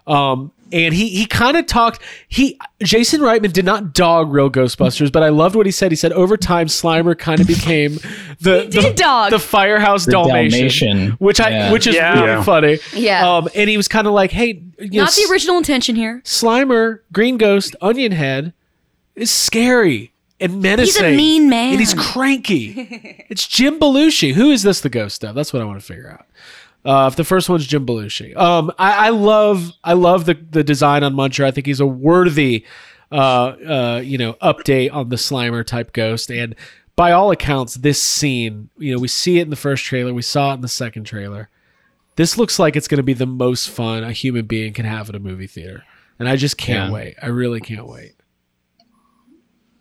um, 0.06 0.52
and 0.72 0.94
he 0.94 1.08
he 1.08 1.26
kind 1.26 1.56
of 1.56 1.66
talked 1.66 2.00
he 2.28 2.58
Jason 2.82 3.20
Reitman 3.20 3.52
did 3.52 3.64
not 3.64 3.92
dog 3.94 4.32
real 4.32 4.50
Ghostbusters, 4.50 5.12
but 5.12 5.22
I 5.22 5.28
loved 5.28 5.54
what 5.54 5.66
he 5.66 5.72
said. 5.72 5.92
He 5.92 5.96
said 5.96 6.12
over 6.12 6.36
time 6.36 6.66
Slimer 6.68 7.16
kind 7.18 7.40
of 7.40 7.46
became 7.46 7.94
the 8.40 8.66
the, 8.70 8.92
dog. 8.96 9.30
the 9.30 9.38
firehouse 9.38 10.06
The 10.06 10.12
Dalmatian, 10.12 10.50
Dalmatian. 10.58 11.10
which 11.18 11.40
I 11.40 11.50
Yeah. 11.50 11.72
which 11.72 11.86
is 11.86 11.94
Yeah. 11.94 12.14
really 12.14 12.26
Yeah. 12.26 12.42
funny. 12.42 12.78
Yeah. 12.94 13.36
um, 13.36 13.48
and 13.54 13.68
he 13.70 13.76
was 13.76 13.88
kind 13.88 14.06
of 14.06 14.12
like, 14.14 14.30
hey, 14.32 14.62
you 14.78 14.90
know, 14.98 15.04
not 15.04 15.12
the 15.14 15.26
original 15.30 15.58
intention 15.58 15.94
here 15.96 16.22
Slimer, 16.24 17.00
Green 17.12 17.36
Ghost, 17.36 17.76
Onion 17.80 18.12
Head 18.12 18.52
is 19.14 19.30
scary 19.30 20.12
and 20.40 20.60
menacing. 20.62 21.04
He's 21.04 21.12
a 21.12 21.16
mean 21.16 21.48
man. 21.50 21.72
And 21.72 21.80
he's 21.80 21.94
cranky. 21.94 23.24
it's 23.28 23.46
Jim 23.46 23.78
Belushi. 23.78 24.32
Who 24.34 24.50
is 24.50 24.62
this 24.64 24.80
the 24.80 24.88
ghost 24.88 25.24
of? 25.24 25.34
That's 25.34 25.52
what 25.52 25.62
I 25.62 25.64
want 25.64 25.78
to 25.80 25.86
figure 25.86 26.10
out. 26.10 26.26
Uh, 26.84 27.08
if 27.10 27.16
the 27.16 27.24
first 27.24 27.48
one's 27.48 27.66
Jim 27.66 27.86
Belushi, 27.86 28.36
um, 28.36 28.72
I, 28.78 29.06
I 29.06 29.10
love 29.10 29.70
I 29.84 29.92
love 29.92 30.24
the 30.26 30.34
the 30.34 30.64
design 30.64 31.04
on 31.04 31.14
Muncher. 31.14 31.44
I 31.44 31.50
think 31.52 31.66
he's 31.66 31.78
a 31.80 31.86
worthy, 31.86 32.64
uh, 33.12 33.14
uh, 33.14 34.02
you 34.04 34.18
know, 34.18 34.32
update 34.42 34.92
on 34.92 35.08
the 35.08 35.16
Slimer 35.16 35.64
type 35.64 35.92
ghost. 35.92 36.30
And 36.30 36.56
by 36.96 37.12
all 37.12 37.30
accounts, 37.30 37.74
this 37.74 38.02
scene, 38.02 38.68
you 38.78 38.92
know, 38.92 38.98
we 38.98 39.06
see 39.08 39.38
it 39.38 39.42
in 39.42 39.50
the 39.50 39.56
first 39.56 39.84
trailer, 39.84 40.12
we 40.12 40.22
saw 40.22 40.50
it 40.50 40.54
in 40.54 40.60
the 40.60 40.68
second 40.68 41.04
trailer. 41.04 41.48
This 42.16 42.36
looks 42.36 42.58
like 42.58 42.74
it's 42.76 42.88
going 42.88 42.98
to 42.98 43.02
be 43.04 43.14
the 43.14 43.26
most 43.26 43.70
fun 43.70 44.02
a 44.04 44.12
human 44.12 44.44
being 44.46 44.72
can 44.72 44.84
have 44.84 45.08
at 45.08 45.14
a 45.14 45.18
movie 45.20 45.46
theater, 45.46 45.84
and 46.18 46.28
I 46.28 46.36
just 46.36 46.58
can't 46.58 46.90
Yeah. 46.90 46.94
wait. 46.94 47.14
I 47.22 47.26
really 47.28 47.60
can't 47.60 47.86
wait. 47.86 48.14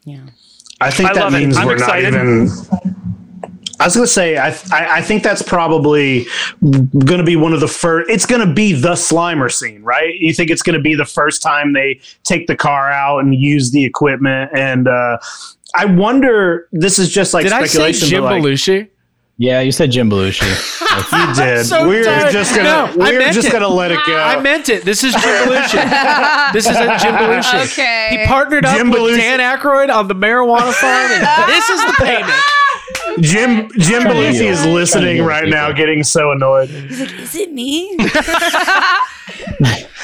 yeah 0.05 0.27
I 0.79 0.89
think 0.91 1.09
I 1.09 1.13
that 1.13 1.19
love 1.25 1.33
it. 1.33 1.39
means 1.39 1.57
I'm 1.57 1.67
we're 1.67 1.73
excited. 1.73 2.13
not 2.13 2.21
even. 2.25 2.95
I 3.81 3.85
was 3.85 3.95
gonna 3.95 4.05
say 4.07 4.37
I, 4.37 4.49
I 4.71 4.97
I 4.97 5.01
think 5.01 5.23
that's 5.23 5.41
probably 5.41 6.27
gonna 7.05 7.23
be 7.23 7.35
one 7.35 7.51
of 7.53 7.59
the 7.59 7.67
first. 7.67 8.09
It's 8.11 8.25
gonna 8.27 8.51
be 8.51 8.73
the 8.73 8.91
Slimer 8.93 9.51
scene, 9.51 9.81
right? 9.81 10.13
You 10.15 10.33
think 10.33 10.51
it's 10.51 10.61
gonna 10.61 10.79
be 10.79 10.93
the 10.93 11.05
first 11.05 11.41
time 11.41 11.73
they 11.73 11.99
take 12.23 12.45
the 12.45 12.55
car 12.55 12.91
out 12.91 13.19
and 13.19 13.33
use 13.33 13.71
the 13.71 13.83
equipment? 13.83 14.51
And 14.53 14.87
uh, 14.87 15.17
I 15.75 15.85
wonder. 15.85 16.67
This 16.71 16.99
is 16.99 17.09
just 17.09 17.33
like 17.33 17.43
Did 17.43 17.53
I 17.53 17.61
say 17.61 17.67
speculation. 17.67 18.07
Jim 18.07 18.21
but 18.23 18.31
like, 18.33 18.43
Belushi? 18.43 18.89
Yeah, 19.37 19.61
you 19.61 19.71
said 19.71 19.89
Jim 19.91 20.09
Belushi. 20.09 20.77
You 20.91 21.33
did. 21.33 21.65
so 21.65 21.87
we're 21.87 22.03
tired. 22.03 22.31
just 22.33 22.53
gonna 22.53 22.93
No, 22.93 22.93
we're 22.97 23.31
just 23.31 23.47
it. 23.47 23.51
gonna 23.51 23.67
let 23.67 23.91
it 23.91 23.99
go. 24.05 24.17
I 24.17 24.39
meant 24.41 24.67
it. 24.67 24.83
This 24.83 25.05
is 25.05 25.13
Jim 25.13 25.21
Belushi. 25.47 26.51
this 26.53 26.65
is 26.65 26.75
a 26.75 26.97
Jim 26.99 27.15
Belushi. 27.15 27.63
Okay. 27.71 28.07
He 28.11 28.27
partnered 28.27 28.65
up 28.65 28.75
Jim 28.75 28.89
with 28.91 29.15
Dan 29.17 29.39
Aykroyd 29.39 29.89
on 29.89 30.09
the 30.09 30.13
marijuana 30.15 30.73
farm. 30.73 31.47
This 31.47 31.69
is 31.69 31.79
the 31.85 31.93
payment. 32.03 32.33
Jim 33.19 33.69
Jim 33.77 34.03
Belushi 34.03 34.43
is 34.49 34.65
listening 34.65 35.23
right 35.23 35.47
now, 35.47 35.71
getting 35.71 36.03
so 36.03 36.31
annoyed. 36.31 36.69
is 36.69 37.35
it 37.35 37.51
me 37.51 37.95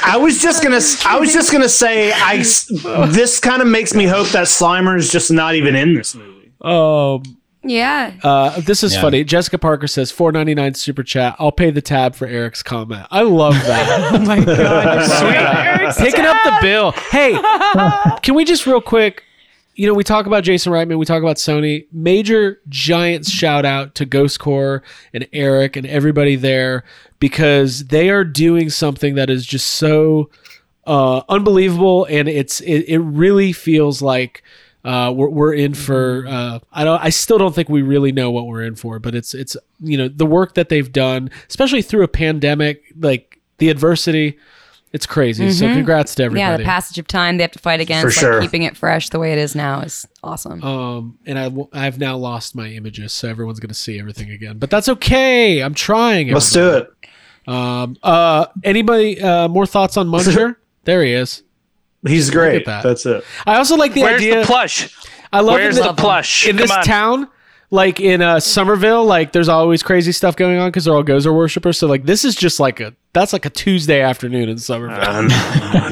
I 0.03 0.17
was 0.17 0.39
just 0.39 0.63
gonna. 0.63 0.79
I 1.05 1.19
was 1.19 1.33
just 1.33 1.51
gonna 1.51 1.69
say. 1.69 2.11
I. 2.13 2.37
This 3.09 3.39
kind 3.39 3.61
of 3.61 3.67
makes 3.67 3.93
me 3.93 4.05
hope 4.05 4.27
that 4.29 4.47
Slimer 4.47 4.97
is 4.97 5.11
just 5.11 5.31
not 5.31 5.55
even 5.55 5.75
in 5.75 5.95
this 5.95 6.15
movie. 6.15 6.51
Um, 6.61 7.23
yeah 7.63 8.13
uh, 8.23 8.59
this 8.61 8.83
is 8.83 8.93
Yeah. 8.95 9.01
funny. 9.01 9.23
Jessica 9.23 9.57
Parker 9.57 9.87
says 9.87 10.11
four 10.11 10.31
ninety 10.31 10.55
nine 10.55 10.73
super 10.75 11.03
chat. 11.03 11.35
I'll 11.39 11.51
pay 11.51 11.71
the 11.71 11.81
tab 11.81 12.15
for 12.15 12.25
Eric's 12.27 12.63
comment. 12.63 13.05
I 13.11 13.21
love 13.23 13.53
that. 13.53 14.11
oh 14.13 14.19
my 14.19 14.43
god, 14.43 15.91
sweet. 15.93 16.05
Picking 16.07 16.25
up 16.25 16.37
the 16.45 16.57
bill. 16.61 16.91
Hey, 17.11 17.37
can 18.21 18.35
we 18.35 18.45
just 18.45 18.65
real 18.65 18.81
quick? 18.81 19.23
You 19.77 19.85
know, 19.85 19.93
we 19.93 20.03
talk 20.03 20.25
about 20.25 20.43
Jason 20.43 20.73
Reitman, 20.73 20.97
we 20.97 21.05
talk 21.05 21.21
about 21.21 21.35
Sony. 21.35 21.85
Major 21.91 22.59
giant 22.67 23.27
shout 23.27 23.63
out 23.63 23.93
to 23.95 24.05
Ghost 24.05 24.39
Corps 24.39 24.81
and 25.13 25.27
Eric 25.31 25.75
and 25.75 25.85
everybody 25.85 26.35
there 26.35 26.83
because 27.19 27.85
they 27.85 28.09
are 28.09 28.23
doing 28.23 28.71
something 28.71 29.13
that 29.15 29.29
is 29.29 29.45
just 29.45 29.67
so 29.67 30.31
uh, 30.87 31.21
unbelievable, 31.29 32.05
and 32.05 32.27
it's 32.27 32.59
it, 32.61 32.85
it 32.87 32.97
really 32.97 33.53
feels 33.53 34.01
like 34.01 34.41
uh, 34.83 35.13
we're 35.15 35.29
we're 35.29 35.53
in 35.53 35.75
for. 35.75 36.25
Uh, 36.27 36.59
I 36.73 36.83
don't. 36.83 37.03
I 37.03 37.09
still 37.09 37.37
don't 37.37 37.53
think 37.53 37.69
we 37.69 37.83
really 37.83 38.11
know 38.11 38.31
what 38.31 38.47
we're 38.47 38.63
in 38.63 38.73
for, 38.73 38.97
but 38.97 39.13
it's 39.13 39.35
it's 39.35 39.55
you 39.79 39.97
know 39.97 40.07
the 40.07 40.25
work 40.25 40.55
that 40.55 40.69
they've 40.69 40.91
done, 40.91 41.29
especially 41.49 41.83
through 41.83 42.03
a 42.03 42.07
pandemic, 42.07 42.83
like 42.97 43.39
the 43.59 43.69
adversity. 43.69 44.39
It's 44.97 45.05
crazy. 45.05 45.51
So 45.51 45.67
congrats 45.71 46.15
to 46.15 46.23
everybody. 46.23 46.39
yeah 46.51 46.57
the 46.57 46.63
passage 46.63 46.97
of 46.97 47.07
time 47.07 47.37
they 47.37 47.43
have 47.43 47.51
to 47.51 47.59
fight 47.59 47.79
against 47.79 48.01
For 48.01 48.07
like 48.07 48.33
sure. 48.33 48.41
keeping 48.41 48.63
it 48.63 48.75
fresh 48.75 49.09
the 49.09 49.19
way 49.19 49.31
it 49.31 49.37
is 49.37 49.53
now 49.53 49.81
is 49.81 50.07
awesome 50.23 50.63
Um, 50.63 51.19
and 51.27 51.37
I 51.37 51.43
w- 51.43 51.69
I've 51.71 51.99
now 51.99 52.17
lost 52.17 52.55
my 52.55 52.67
images, 52.69 53.13
so 53.13 53.29
everyone's 53.29 53.59
gonna 53.59 53.75
see 53.75 53.99
everything 53.99 54.31
again. 54.31 54.57
But 54.57 54.71
that's 54.71 54.89
okay. 54.89 55.59
I'm 55.61 55.75
trying. 55.75 56.29
Let's 56.33 56.51
do 56.51 56.77
it. 56.77 56.89
Um. 57.47 57.95
Uh. 58.01 58.47
Anybody? 58.63 59.21
Uh. 59.21 59.47
More 59.47 59.67
thoughts 59.67 59.97
on 59.97 60.07
Muncher? 60.07 60.55
there 60.85 61.03
he 61.03 61.13
is. 61.13 61.43
He's 62.05 62.29
great. 62.29 62.65
that. 62.65 62.83
That's 62.83 63.05
it. 63.05 63.23
I 63.45 63.57
also 63.57 63.75
like 63.77 63.93
the 63.93 64.01
Where's 64.01 64.21
idea. 64.21 64.39
the 64.41 64.45
plush? 64.45 64.95
I 65.31 65.41
love 65.41 65.55
Where's 65.55 65.77
in 65.77 65.83
the 65.83 65.93
plush? 65.93 66.45
in 66.47 66.57
Come 66.57 66.57
this 66.63 66.71
on. 66.71 66.83
town. 66.83 67.27
Like 67.69 67.99
in 67.99 68.21
uh, 68.21 68.39
Summerville, 68.39 69.03
like 69.05 69.33
there's 69.33 69.49
always 69.49 69.83
crazy 69.83 70.13
stuff 70.13 70.37
going 70.37 70.57
on 70.57 70.69
because 70.69 70.85
they're 70.85 70.93
all 70.93 71.03
Gozer 71.03 71.35
worshippers. 71.35 71.77
So 71.77 71.87
like 71.87 72.05
this 72.05 72.23
is 72.23 72.33
just 72.33 72.61
like 72.61 72.79
a 72.79 72.93
that's 73.11 73.33
like 73.33 73.45
a 73.45 73.49
Tuesday 73.49 73.99
afternoon 74.01 74.47
in 74.47 74.57
Summerville. 74.57 74.97
And 75.03 75.31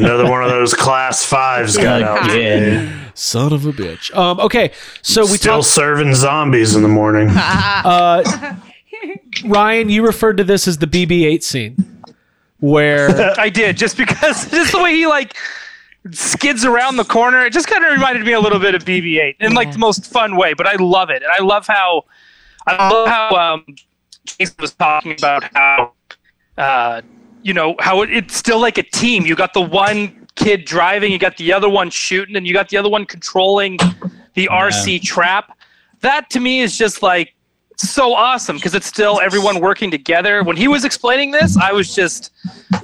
another 0.02 0.30
one 0.30 0.42
of 0.42 0.50
those 0.50 0.74
class 0.74 1.26
fives 1.26 1.76
got 1.76 2.02
out. 2.02 2.30
Again. 2.32 3.12
Son 3.14 3.52
of 3.52 3.66
a 3.66 3.74
bitch. 3.74 4.16
Um. 4.16 4.40
Okay. 4.40 4.72
So 5.02 5.24
we 5.24 5.36
Still 5.38 5.56
talked. 5.56 5.68
serving 5.68 6.16
zombies 6.16 6.76
in 6.76 6.82
the 6.82 6.88
morning. 6.88 7.30
Uh, 7.86 8.56
Ryan, 9.44 9.90
you 9.90 10.06
referred 10.06 10.38
to 10.38 10.44
this 10.44 10.68
as 10.68 10.78
the 10.78 10.88
BB-8 10.88 11.44
scene, 11.44 12.02
where 12.60 13.10
I 13.40 13.50
did 13.50 13.76
just 13.78 13.98
because 13.98 14.50
just 14.50 14.72
the 14.72 14.82
way 14.82 14.94
he 14.96 15.06
like 15.08 15.36
skids 16.12 16.66
around 16.66 16.98
the 16.98 17.04
corner. 17.04 17.46
It 17.46 17.54
just 17.54 17.68
kind 17.68 17.84
of 17.84 17.92
reminded 17.92 18.26
me 18.26 18.34
a 18.34 18.40
little 18.40 18.60
bit 18.60 18.76
of 18.76 18.86
BB-8 18.86 19.36
in 19.40 19.54
like 19.54 19.72
the 19.72 19.78
most 19.78 20.12
fun 20.12 20.36
way. 20.36 20.54
But 20.54 20.68
I 20.68 20.76
love 20.76 21.10
it, 21.10 21.24
and 21.24 21.32
I 21.32 21.42
love 21.44 21.68
how 21.68 22.06
I 22.68 22.90
love 22.90 23.08
how 23.08 23.36
um, 23.36 23.66
Jason 24.26 24.56
was 24.60 24.74
talking 24.74 25.14
about 25.14 25.44
how 25.54 25.94
uh, 26.58 27.02
you 27.44 27.54
know 27.54 27.76
how 27.80 28.02
it, 28.02 28.12
it's 28.12 28.36
still 28.36 28.60
like 28.60 28.78
a 28.78 28.84
team. 28.84 29.26
You 29.26 29.36
got 29.36 29.54
the 29.54 29.62
one 29.62 30.28
kid 30.36 30.66
driving, 30.66 31.12
you 31.12 31.20
got 31.20 31.38
the 31.38 31.54
other 31.54 31.70
one 31.70 31.90
shooting, 31.90 32.36
and 32.36 32.48
you 32.48 32.54
got 32.54 32.70
the 32.70 32.78
other 32.78 32.90
one 32.90 33.06
controlling 33.06 33.78
the 34.34 34.48
RC 34.52 35.02
trap. 35.02 35.58
That 36.02 36.30
to 36.32 36.40
me 36.40 36.62
is 36.62 36.78
just 36.78 37.02
like 37.02 37.35
so 37.78 38.14
awesome 38.14 38.56
because 38.58 38.74
it's 38.76 38.86
still 38.88 39.20
everyone 39.22 39.60
working 39.60 39.92
together. 39.92 40.44
When 40.44 40.56
he 40.58 40.68
was 40.68 40.86
explaining 40.86 41.32
this, 41.32 41.58
I 41.58 41.72
was 41.72 41.94
just, 41.94 42.32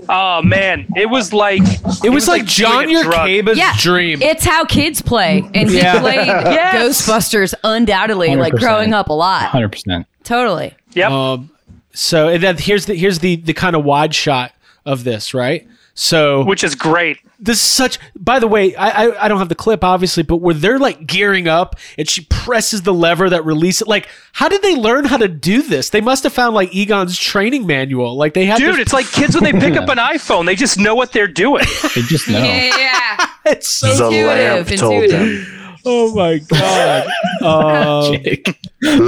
oh 0.09 0.41
man, 0.41 0.85
it 0.95 1.09
was 1.09 1.31
like 1.33 1.61
It 2.03 2.09
was 2.11 2.27
like 2.27 2.45
John 2.45 2.83
doing 2.85 2.97
a 2.97 3.03
drug. 3.03 3.29
Yerkaba's 3.29 3.57
Yeah, 3.57 3.73
dream. 3.77 4.21
It's 4.21 4.43
how 4.43 4.65
kids 4.65 5.01
play, 5.01 5.43
and 5.53 5.69
he 5.69 5.77
Yeah. 5.77 5.99
played 6.01 6.27
Yes. 6.27 7.01
Ghostbusters 7.07 7.53
undoubtedly, 7.63 8.35
like 8.35 8.53
100%. 8.53 8.59
growing 8.59 8.93
up 8.93 9.09
a 9.09 9.13
lot. 9.13 9.43
Hundred 9.45 9.71
percent. 9.71 10.07
Totally. 10.23 10.75
Yep. 10.93 11.11
Um, 11.11 11.49
so 11.93 12.27
and 12.29 12.41
then 12.43 12.57
here's 12.57 12.85
the 12.85 12.95
here's 12.95 13.19
the 13.19 13.35
the 13.37 13.53
kind 13.53 13.75
of 13.75 13.83
wide 13.83 14.13
shot 14.15 14.51
of 14.85 15.03
this, 15.03 15.33
right? 15.33 15.67
So 15.93 16.43
which 16.45 16.63
is 16.63 16.75
great. 16.75 17.17
This 17.41 17.61
is 17.63 17.69
such. 17.69 17.97
By 18.15 18.37
the 18.39 18.47
way, 18.47 18.75
I, 18.75 19.07
I 19.07 19.25
I 19.25 19.27
don't 19.27 19.39
have 19.39 19.49
the 19.49 19.55
clip 19.55 19.83
obviously, 19.83 20.21
but 20.23 20.37
where 20.37 20.53
they're 20.53 20.77
like 20.79 21.05
gearing 21.07 21.47
up 21.47 21.75
and 21.97 22.07
she 22.07 22.21
presses 22.29 22.83
the 22.83 22.93
lever 22.93 23.27
that 23.29 23.43
releases 23.43 23.81
it. 23.81 23.87
Like, 23.87 24.07
how 24.33 24.47
did 24.47 24.61
they 24.61 24.75
learn 24.75 25.05
how 25.05 25.17
to 25.17 25.27
do 25.27 25.63
this? 25.63 25.89
They 25.89 26.01
must 26.01 26.23
have 26.23 26.33
found 26.33 26.53
like 26.55 26.73
Egon's 26.73 27.17
training 27.17 27.65
manual. 27.65 28.15
Like 28.15 28.35
they 28.35 28.45
had 28.45 28.59
Dude, 28.59 28.75
this- 28.75 28.81
it's 28.83 28.93
like 28.93 29.07
kids 29.11 29.33
when 29.35 29.43
they 29.43 29.53
pick 29.53 29.75
up 29.75 29.89
an 29.89 29.97
iPhone, 30.17 30.45
they 30.45 30.55
just 30.55 30.77
know 30.77 30.93
what 30.95 31.11
they're 31.13 31.27
doing. 31.27 31.65
They 31.95 32.01
just 32.03 32.27
know. 32.29 32.41
Yeah. 32.43 33.25
it's 33.45 33.67
so 33.67 34.09
The 34.11 34.23
lamp 34.23 34.59
intuitive, 34.71 34.79
told 34.79 35.03
intuitive. 35.03 35.47
him. 35.47 35.57
Oh 35.83 36.13
my 36.15 36.37
god. 36.37 37.07
Um, 37.43 38.15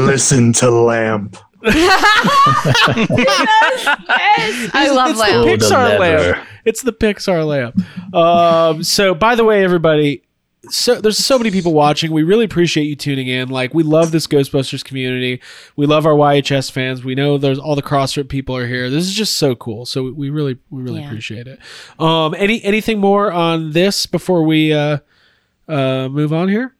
Listen 0.05 0.51
to 0.53 0.71
Lamp. 0.71 1.37
I 1.65 1.69
love 4.91 5.11
it's 5.11 5.19
the 5.19 5.33
Oh, 5.33 5.45
the 5.45 5.57
Pixar 5.57 5.99
lever. 5.99 6.31
lamp. 6.33 6.47
It's 6.65 6.81
the 6.81 6.93
Pixar 6.93 7.45
lamp. 7.45 7.81
Um, 8.15 8.83
so, 8.83 9.13
by 9.13 9.35
the 9.35 9.43
way, 9.43 9.63
everybody, 9.63 10.23
so 10.69 11.01
there's 11.01 11.17
so 11.17 11.37
many 11.37 11.51
people 11.51 11.73
watching. 11.73 12.11
We 12.11 12.23
really 12.23 12.45
appreciate 12.45 12.85
you 12.85 12.95
tuning 12.95 13.27
in. 13.27 13.49
Like, 13.49 13.73
we 13.73 13.83
love 13.83 14.11
this 14.11 14.27
Ghostbusters 14.27 14.83
community. 14.83 15.41
We 15.75 15.85
love 15.85 16.05
our 16.05 16.13
YHS 16.13 16.71
fans. 16.71 17.03
We 17.03 17.15
know 17.15 17.37
there's 17.37 17.59
all 17.59 17.75
the 17.75 17.81
CrossFit 17.81 18.29
people 18.29 18.55
are 18.55 18.65
here. 18.67 18.89
This 18.89 19.03
is 19.05 19.13
just 19.13 19.35
so 19.37 19.55
cool. 19.55 19.85
So 19.85 20.11
we 20.11 20.29
really, 20.29 20.57
we 20.69 20.81
really 20.81 21.01
Yeah. 21.01 21.07
appreciate 21.07 21.47
it. 21.47 21.59
Um, 21.99 22.33
any 22.37 22.63
anything 22.63 22.99
more 22.99 23.31
on 23.31 23.71
this 23.71 24.05
before 24.05 24.43
we 24.43 24.71
uh, 24.71 24.99
uh, 25.67 26.07
move 26.09 26.31
on 26.31 26.47
here? 26.47 26.75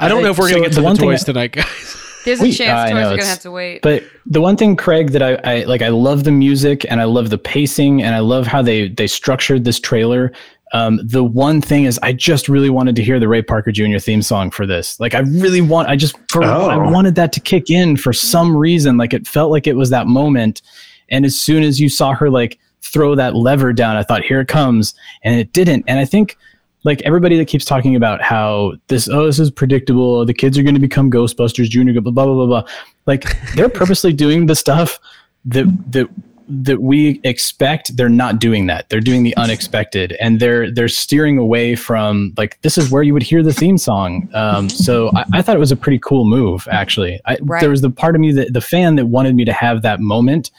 I 0.00 0.08
don't 0.08 0.22
know 0.22 0.30
if 0.30 0.38
we're 0.38 0.48
So 0.48 0.54
gonna 0.54 0.62
get 0.66 0.70
to 0.70 0.74
the 0.76 0.80
the 0.80 0.84
one 0.86 0.96
toys 0.96 1.22
I- 1.22 1.26
tonight, 1.26 1.52
guys. 1.52 1.96
There's 2.24 2.40
a 2.40 2.44
We- 2.44 2.52
chance 2.52 2.78
I 2.78 2.90
toys 2.90 2.94
know, 2.94 3.08
are 3.12 3.16
gonna 3.16 3.28
have 3.28 3.40
to 3.40 3.50
wait. 3.50 3.82
But 3.82 4.04
the 4.26 4.40
one 4.40 4.56
thing, 4.56 4.76
Craig, 4.76 5.10
that 5.12 5.22
I, 5.22 5.34
I 5.44 5.64
like, 5.64 5.82
I 5.82 5.88
love 5.88 6.24
the 6.24 6.30
music 6.32 6.84
and 6.88 7.00
I 7.00 7.04
love 7.04 7.30
the 7.30 7.38
pacing 7.38 8.02
and 8.02 8.14
I 8.14 8.20
love 8.20 8.46
how 8.46 8.62
they 8.62 8.88
they 8.88 9.06
structured 9.06 9.64
this 9.64 9.80
trailer. 9.80 10.32
Um, 10.74 11.00
the 11.04 11.22
one 11.22 11.60
thing 11.60 11.84
is, 11.84 11.98
I 12.02 12.14
just 12.14 12.48
really 12.48 12.70
wanted 12.70 12.96
to 12.96 13.02
hear 13.02 13.20
the 13.20 13.28
Ray 13.28 13.42
Parker 13.42 13.70
Jr. 13.72 13.98
theme 13.98 14.22
song 14.22 14.50
for 14.50 14.64
this. 14.66 14.98
Like, 14.98 15.14
I 15.14 15.18
really 15.18 15.60
want, 15.60 15.88
I 15.90 15.96
just, 15.96 16.16
for, 16.30 16.42
Oh. 16.42 16.70
I 16.70 16.78
wanted 16.78 17.14
that 17.16 17.30
to 17.34 17.40
kick 17.40 17.68
in 17.68 17.94
for 17.98 18.14
some 18.14 18.56
reason. 18.56 18.96
Like, 18.96 19.12
it 19.12 19.26
felt 19.26 19.50
like 19.50 19.66
it 19.66 19.76
was 19.76 19.90
that 19.90 20.06
moment. 20.06 20.62
And 21.10 21.26
as 21.26 21.38
soon 21.38 21.62
as 21.62 21.78
you 21.78 21.90
saw 21.90 22.14
her 22.14 22.30
like 22.30 22.58
throw 22.80 23.14
that 23.16 23.36
lever 23.36 23.74
down, 23.74 23.96
I 23.98 24.02
thought, 24.02 24.22
here 24.24 24.40
it 24.40 24.48
comes, 24.48 24.94
and 25.22 25.38
it 25.38 25.52
didn't. 25.52 25.84
And 25.86 25.98
I 26.00 26.06
think 26.06 26.38
like 26.84 27.00
everybody 27.02 27.36
that 27.36 27.46
keeps 27.46 27.64
talking 27.64 27.96
about 27.96 28.20
how 28.22 28.72
this 28.88 29.08
oh 29.08 29.26
this 29.26 29.38
is 29.38 29.50
predictable 29.50 30.24
the 30.26 30.34
kids 30.34 30.58
are 30.58 30.62
going 30.62 30.74
to 30.74 30.80
become 30.80 31.10
ghostbusters 31.10 31.68
junior 31.68 31.98
blah 32.00 32.12
blah 32.12 32.24
blah 32.24 32.34
blah 32.34 32.46
blah. 32.46 32.64
Like 33.06 33.24
they're 33.54 33.68
purposely 33.80 34.12
doing 34.12 34.46
the 34.46 34.54
stuff 34.54 34.98
that 35.44 35.66
that 35.92 36.08
that 36.48 36.82
we 36.82 37.20
expect. 37.24 37.96
They're 37.96 38.08
not 38.08 38.38
doing 38.38 38.66
that. 38.66 38.88
They're 38.88 39.00
doing 39.00 39.22
the 39.22 39.34
unexpected 39.36 40.16
and 40.20 40.40
they're 40.40 40.70
they're 40.70 40.88
steering 40.88 41.38
away 41.38 41.76
from 41.76 42.34
like 42.36 42.60
this 42.62 42.76
is 42.76 42.90
where 42.90 43.02
you 43.02 43.12
would 43.14 43.22
hear 43.22 43.42
the 43.42 43.52
theme 43.52 43.78
song. 43.78 44.28
Um, 44.34 44.68
so 44.68 45.10
I, 45.14 45.24
I 45.34 45.42
thought 45.42 45.56
it 45.56 45.60
was 45.60 45.72
a 45.72 45.76
pretty 45.76 46.00
cool 46.00 46.24
move 46.24 46.66
actually. 46.70 47.20
I, 47.24 47.38
Right. 47.42 47.60
there 47.60 47.70
was 47.70 47.80
the 47.80 47.90
part 47.90 48.14
of 48.14 48.20
me 48.20 48.32
that 48.32 48.52
the 48.52 48.60
fan 48.60 48.96
that 48.96 49.06
wanted 49.06 49.34
me 49.34 49.44
to 49.44 49.52
have 49.52 49.82
that 49.82 50.00
moment 50.00 50.50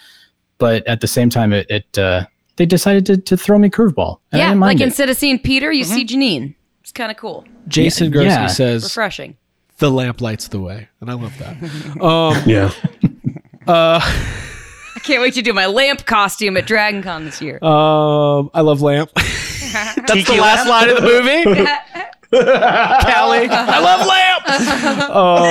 but 0.58 0.86
at 0.88 1.02
the 1.02 1.08
same 1.08 1.30
time 1.30 1.52
it, 1.52 1.70
it 1.70 1.98
uh, 2.00 2.26
they 2.58 2.66
decided 2.66 3.06
to, 3.08 3.18
to 3.18 3.38
throw 3.38 3.58
me 3.58 3.70
curveball 3.70 4.20
and 4.32 4.42
I 4.42 4.46
yeah, 4.46 4.50
didn't 4.50 4.60
mind 4.60 4.80
like 4.80 4.84
it. 4.84 4.88
instead 4.90 5.10
of 5.10 5.18
seeing 5.18 5.40
Peter, 5.40 5.72
you 5.72 5.86
Mm-hmm. 5.86 5.94
see 5.94 6.06
Janine. 6.06 6.56
It's 6.82 6.92
kind 6.92 7.10
of 7.12 7.18
cool, 7.18 7.46
Jason 7.68 8.12
Yeah. 8.12 8.20
Gursky 8.20 8.26
Yeah. 8.26 8.48
says 8.48 8.84
refreshing. 8.84 9.38
the 9.80 9.90
lamp 9.90 10.22
lights 10.22 10.48
the 10.50 10.60
way, 10.60 10.90
and 11.02 11.10
I 11.10 11.14
love 11.14 11.34
that. 11.40 11.56
um, 12.02 12.44
Yeah. 12.46 12.72
uh, 13.68 14.00
I 14.96 15.00
can't 15.04 15.22
wait 15.22 15.34
to 15.36 15.42
do 15.42 15.54
my 15.54 15.66
lamp 15.66 16.06
costume 16.06 16.56
at 16.58 16.66
Dragon 16.68 17.02
Con 17.04 17.26
this 17.26 17.42
year. 17.42 17.58
Um, 17.64 18.50
I 18.54 18.62
love 18.62 18.82
lamp. 18.82 19.10
That's 19.16 19.96
the 19.96 20.04
Tiki 20.08 20.40
last 20.40 20.68
line 20.70 20.90
of 20.90 20.96
the 20.98 21.02
movie. 21.02 21.44
Callie, 22.32 23.48
I 23.50 23.80
love 23.80 24.06
lamp. 24.08 24.50
Um, 25.10 25.50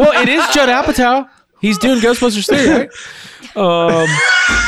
well, 0.00 0.22
it 0.22 0.28
is 0.28 0.44
Judd 0.54 0.68
Apatow. 0.68 1.28
He's 1.60 1.78
doing 1.78 2.00
Ghostbusters 2.00 2.46
3, 2.48 2.70
right? 2.70 2.90
Um, 3.56 4.06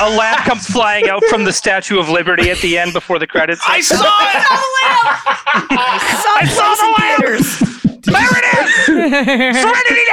A 0.01 0.11
lamp 0.17 0.39
comes 0.45 0.67
flying 0.67 1.09
out 1.09 1.23
from 1.25 1.45
the 1.45 1.53
Statue 1.53 1.99
of 2.01 2.09
Liberty 2.09 2.51
at 2.51 2.59
the 2.59 2.77
end 2.79 2.93
before 2.93 3.19
the 3.21 3.27
credits. 3.27 3.61
I 3.67 3.81
saw 3.81 3.95
it. 3.97 4.01
I 5.71 6.47
saw 6.49 6.75
the 6.75 6.95
theaters. 6.99 7.59
There 8.01 8.31
it 8.33 8.45
is! 8.57 9.61
Serenity 9.61 10.05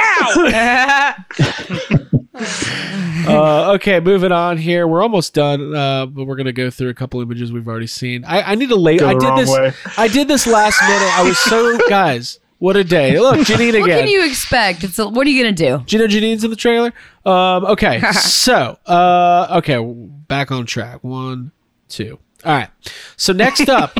now! 3.24 3.28
Uh, 3.28 3.72
okay, 3.74 3.98
moving 4.00 4.32
on 4.32 4.58
here. 4.58 4.86
We're 4.86 5.02
almost 5.02 5.34
done, 5.34 5.74
uh, 5.74 6.06
but 6.06 6.24
we're 6.24 6.36
gonna 6.36 6.52
go 6.52 6.70
through 6.70 6.90
a 6.90 6.94
couple 6.94 7.20
images 7.20 7.52
we've 7.52 7.66
already 7.68 7.86
seen. 7.88 8.24
I, 8.24 8.42
I 8.42 8.54
need 8.54 8.68
to 8.68 8.76
late. 8.76 9.00
Go 9.00 9.08
I 9.08 9.14
the 9.14 9.20
did 9.20 9.26
wrong 9.26 9.38
this. 9.38 9.50
way. 9.50 9.72
I 9.96 10.08
did 10.08 10.28
this 10.28 10.46
last 10.46 10.80
minute. 10.82 11.18
I 11.18 11.22
was 11.22 11.38
so 11.38 11.78
guys. 11.88 12.38
What 12.58 12.76
a 12.76 12.82
day! 12.84 13.18
Look, 13.20 13.38
Janine 13.46 13.80
What 13.80 13.88
can 13.90 14.08
you 14.08 14.24
expect? 14.26 14.82
It's 14.82 14.98
a, 14.98 15.08
what 15.08 15.26
are 15.26 15.30
you 15.30 15.42
gonna 15.42 15.54
do? 15.54 15.84
Do 15.86 15.96
you 15.96 16.02
know 16.02 16.08
Janine's 16.12 16.42
in 16.42 16.50
the 16.50 16.56
trailer? 16.56 16.92
Um, 17.24 17.64
okay, 17.66 18.00
so 18.12 18.76
uh, 18.86 19.46
okay, 19.58 19.78
back 20.26 20.50
on 20.50 20.66
track. 20.66 21.04
One, 21.04 21.52
two. 21.88 22.18
All 22.44 22.52
right. 22.52 22.68
So 23.16 23.32
next 23.32 23.68
up, 23.68 23.98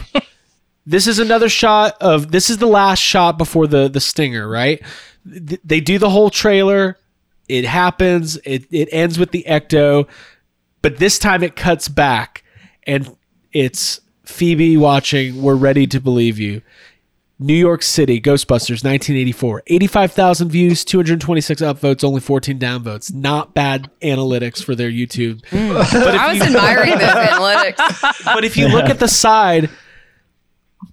this 0.86 1.06
is 1.06 1.18
another 1.20 1.48
shot 1.48 1.94
of. 2.00 2.32
This 2.32 2.50
is 2.50 2.58
the 2.58 2.66
last 2.66 2.98
shot 2.98 3.38
before 3.38 3.66
the 3.68 3.88
the 3.88 4.00
stinger. 4.00 4.48
Right? 4.48 4.82
Th- 5.24 5.60
They 5.64 5.80
do 5.80 5.98
the 5.98 6.10
whole 6.10 6.30
trailer. 6.30 6.98
It 7.48 7.64
happens. 7.64 8.36
It 8.44 8.64
it 8.72 8.88
ends 8.90 9.18
with 9.18 9.30
the 9.30 9.44
ecto, 9.48 10.08
but 10.82 10.98
this 10.98 11.18
time 11.18 11.42
it 11.44 11.54
cuts 11.54 11.88
back, 11.88 12.42
and 12.86 13.16
it's 13.52 14.00
Phoebe 14.24 14.76
watching. 14.76 15.42
We're 15.42 15.54
ready 15.54 15.86
to 15.86 16.00
believe 16.00 16.38
you. 16.40 16.60
New 17.40 17.54
York 17.54 17.82
City, 17.84 18.20
Ghostbusters, 18.20 18.82
1984. 18.84 19.62
85,000 19.68 20.48
views, 20.50 20.84
226 20.84 21.62
upvotes, 21.62 22.02
only 22.02 22.20
14 22.20 22.58
downvotes. 22.58 23.14
Not 23.14 23.54
bad 23.54 23.88
analytics 24.02 24.62
for 24.62 24.74
their 24.74 24.90
YouTube. 24.90 25.42
But 25.52 26.14
I 26.16 26.28
was 26.32 26.38
you- 26.38 26.44
admiring 26.44 26.98
those 26.98 27.08
analytics. 27.08 28.24
But 28.34 28.44
if 28.44 28.56
you 28.56 28.66
look 28.68 28.86
at 28.86 28.98
the 28.98 29.06
side, 29.08 29.70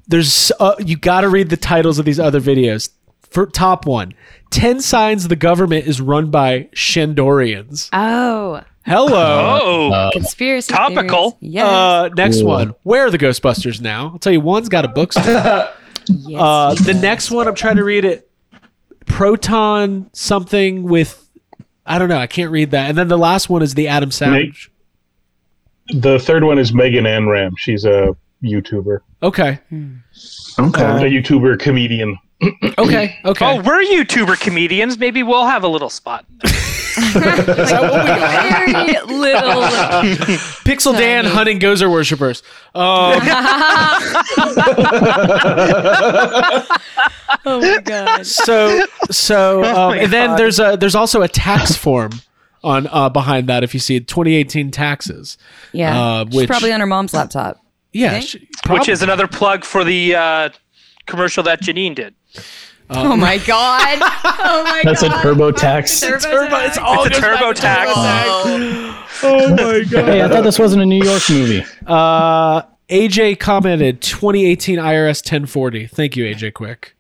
there's 0.08 0.52
uh, 0.60 0.76
you 0.80 0.98
got 0.98 1.22
to 1.22 1.30
read 1.30 1.50
the 1.50 1.58
titles 1.58 1.98
of 2.00 2.06
these 2.06 2.20
other 2.20 2.40
videos. 2.40 2.90
For 3.32 3.48
top 3.48 3.86
one, 3.86 4.14
10 4.52 4.80
signs 4.82 5.28
the 5.28 5.36
government 5.36 5.88
is 5.88 6.00
run 6.00 6.30
by 6.32 6.70
Shandorians. 6.76 7.90
Oh, 7.92 8.62
Hello. 8.86 9.10
Oh, 9.92 10.10
conspiracy. 10.14 10.72
Topical. 10.72 11.32
Theories. 11.32 11.54
Yes. 11.56 11.66
Uh, 11.68 12.10
next 12.16 12.38
Cool. 12.38 12.46
one. 12.48 12.76
Where 12.84 13.08
are 13.08 13.10
the 13.10 13.18
Ghostbusters 13.18 13.82
now? 13.82 14.10
I'll 14.14 14.20
tell 14.20 14.32
you, 14.32 14.40
one's 14.42 14.70
got 14.70 14.86
a 14.86 14.88
bookstore. 14.90 15.70
yes. 16.10 16.42
Uh, 16.42 16.76
the 16.84 16.94
next 16.94 17.32
one, 17.32 17.48
I'm 17.48 17.56
trying 17.56 17.78
to 17.78 17.84
read 17.84 18.06
it. 18.06 18.30
Proton 19.06 20.10
something 20.14 20.84
with, 20.84 21.30
I 21.86 22.00
don't 22.00 22.10
know. 22.10 22.18
I 22.18 22.28
can't 22.28 22.52
read 22.52 22.72
that. 22.72 22.90
And 22.90 22.98
then 22.98 23.08
the 23.08 23.18
last 23.18 23.50
one 23.50 23.62
is 23.62 23.74
the 23.76 23.88
Adam 23.88 24.12
Savage. 24.12 24.72
The 25.94 26.18
third 26.20 26.44
one 26.44 26.58
is 26.58 26.74
Megan 26.74 27.06
Amram. 27.06 27.54
She's 27.58 27.86
a 27.86 28.16
YouTuber, 28.44 29.00
Okay. 29.24 29.60
Okay. 29.72 30.82
a 30.84 31.10
YouTuber 31.22 31.60
comedian. 31.60 32.18
Okay. 32.78 33.18
Okay. 33.24 33.46
Oh, 33.46 33.62
we're 33.62 33.84
YouTuber 33.84 34.40
comedians. 34.42 34.98
Maybe 34.98 35.24
we'll 35.24 35.46
have 35.46 35.64
a 35.64 35.68
little 35.68 35.90
spot. 35.90 36.26
Very 36.96 38.74
little. 39.06 39.62
Pixel 40.66 40.98
Dan 40.98 41.26
hunting 41.26 41.60
Gozer 41.60 41.92
worshippers. 41.92 42.42
Um, 42.74 43.22
oh 47.46 47.60
my 47.62 47.80
god. 47.84 48.26
so 48.26 48.82
so 49.12 49.64
um, 49.64 49.90
my 49.92 49.98
and 49.98 50.12
then 50.14 50.30
God. 50.32 50.40
there's 50.40 50.60
a 50.60 50.78
there's 50.80 50.96
also 50.96 51.22
a 51.22 51.28
tax 51.28 51.76
form 51.76 52.12
on 52.64 52.88
uh, 52.88 53.10
behind 53.10 53.48
that 53.48 53.64
if 53.64 53.74
you 53.74 53.80
see 53.80 53.98
it 53.98 54.08
2018 54.08 54.72
taxes. 54.72 55.38
Yeah. 55.72 56.00
Uh, 56.02 56.26
She's 56.26 56.36
which- 56.36 56.50
probably 56.50 56.74
on 56.74 56.80
her 56.80 56.88
mom's 56.88 57.14
laptop. 57.14 57.58
Yeah. 57.94 58.20
she- 58.20 58.40
Which 58.70 58.90
is 58.90 59.00
probably. 59.00 59.04
another 59.04 59.28
plug 59.28 59.64
for 59.64 59.84
the 59.84 60.16
uh, 60.16 60.50
commercial 61.06 61.44
that 61.44 61.62
Janine 61.62 61.96
did. 61.96 62.16
Oh 62.90 63.16
my 63.16 63.38
god. 63.40 64.00
Oh 64.48 64.64
my 64.64 64.82
That's 64.84 65.02
a 65.02 65.10
god. 65.10 65.24
TurboTax. 65.26 66.02
Turbo, 66.22 66.56
it's 66.58 66.78
all 66.78 67.06
It's 67.06 67.18
a 67.18 67.22
goes 67.22 67.60
back 67.60 67.88
to 67.88 67.94
TurboTax. 67.94 68.44
TurboTax. 68.44 69.02
Oh 69.24 69.50
my 69.50 69.84
god. 69.90 70.06
Hey, 70.06 70.22
I 70.22 70.28
thought 70.28 70.44
this 70.44 70.60
wasn't 70.60 70.84
a 70.84 70.86
New 70.86 71.04
York 71.04 71.24
movie. 71.30 71.64
Uh, 71.88 72.62
AJ 72.90 73.40
commented 73.40 74.02
2018 74.02 74.78
IRS 74.78 75.24
1040. 75.26 75.88
Thank 75.88 76.16
you, 76.18 76.26
AJ 76.26 76.54
Quick. 76.54 76.96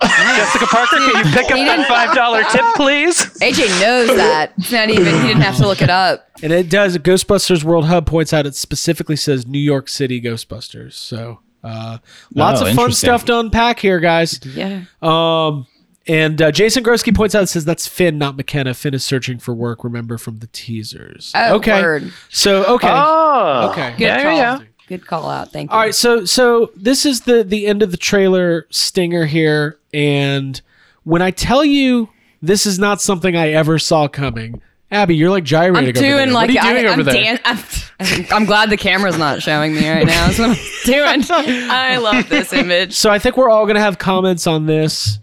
Jessica 0.00 0.66
Parker, 0.66 0.96
can 0.96 1.08
you 1.26 1.32
pick 1.32 1.50
up 1.50 1.56
He 1.58 1.64
that 1.64 1.86
five 1.88 2.14
dollar 2.14 2.44
tip, 2.44 2.64
please? 2.76 3.18
AJ 3.40 3.80
knows 3.80 4.08
that. 4.16 4.52
It's 4.58 4.70
not 4.72 4.88
even. 4.90 5.06
He 5.06 5.26
didn't 5.28 5.42
have 5.42 5.56
to 5.56 5.66
look 5.66 5.82
it 5.82 5.90
up. 5.90 6.28
And 6.42 6.52
it 6.52 6.68
does. 6.70 6.96
Ghostbusters 6.98 7.64
World 7.64 7.86
Hub 7.86 8.06
points 8.06 8.32
out 8.32 8.46
it 8.46 8.54
specifically 8.54 9.16
says 9.16 9.46
New 9.46 9.58
York 9.58 9.88
City 9.88 10.20
Ghostbusters. 10.20 10.92
So 10.94 11.40
uh, 11.66 11.98
lots 12.34 12.60
Oh, 12.62 12.66
of 12.66 12.74
fun 12.74 12.92
stuff 12.92 13.24
to 13.26 13.38
unpack 13.38 13.80
here, 13.80 14.00
guys. 14.00 14.40
Yeah. 14.44 14.84
Um, 15.02 15.66
and 16.08 16.40
uh, 16.40 16.52
Jason 16.52 16.84
Groski 16.84 17.14
points 17.14 17.34
out 17.34 17.48
says 17.48 17.64
that's 17.64 17.86
Finn, 17.88 18.16
not 18.18 18.36
McKenna. 18.36 18.74
Finn 18.74 18.94
is 18.94 19.04
searching 19.04 19.38
for 19.38 19.52
work. 19.54 19.82
Remember 19.82 20.18
from 20.18 20.38
the 20.38 20.46
teasers. 20.48 21.32
Oh, 21.34 21.56
okay. 21.56 21.82
word. 21.82 22.12
So 22.30 22.64
okay. 22.76 22.88
Oh, 22.90 23.70
Okay. 23.72 23.90
Good 23.98 24.00
Yeah, 24.04 24.22
call. 24.22 24.32
yeah, 24.32 24.58
yeah. 24.60 24.64
Good 24.88 25.04
call 25.06 25.28
out. 25.28 25.50
Thank 25.52 25.70
you. 25.70 25.74
All 25.74 25.80
right, 25.82 25.94
so 25.94 26.24
so 26.24 26.70
this 26.76 27.04
is 27.04 27.22
the 27.22 27.42
the 27.42 27.66
end 27.66 27.82
of 27.82 27.90
the 27.90 27.96
trailer 27.96 28.68
stinger 28.70 29.26
here, 29.26 29.78
and 29.92 30.60
when 31.02 31.22
I 31.22 31.32
tell 31.32 31.64
you 31.64 32.08
this 32.40 32.66
is 32.66 32.78
not 32.78 33.00
something 33.00 33.36
I 33.36 33.48
ever 33.50 33.80
saw 33.80 34.06
coming, 34.06 34.60
Abby, 34.96 35.16
you're 35.16 35.30
like 35.30 35.44
gyrating. 35.44 35.96
I'm 35.96 36.02
doing 36.02 36.32
like 36.32 36.48
what 36.48 36.64
are 36.64 36.66
you 36.68 36.74
doing 36.74 36.86
I, 36.86 36.90
over 36.90 37.00
I'm, 37.00 37.06
there? 37.06 37.36
dan- 37.36 37.40
I'm, 37.44 38.26
I'm 38.32 38.44
glad 38.46 38.70
the 38.70 38.76
camera's 38.76 39.18
not 39.18 39.42
showing 39.42 39.74
me 39.74 39.88
right 39.88 40.06
now. 40.06 40.26
What 40.28 40.40
I'm 40.40 40.56
doing. 40.84 41.70
I 41.70 41.98
love 41.98 42.28
this 42.28 42.52
image. 42.52 42.94
So 42.94 43.10
I 43.10 43.18
think 43.18 43.36
we're 43.36 43.50
all 43.50 43.66
gonna 43.66 43.80
have 43.80 43.98
comments 43.98 44.46
on 44.46 44.66
this. 44.66 45.18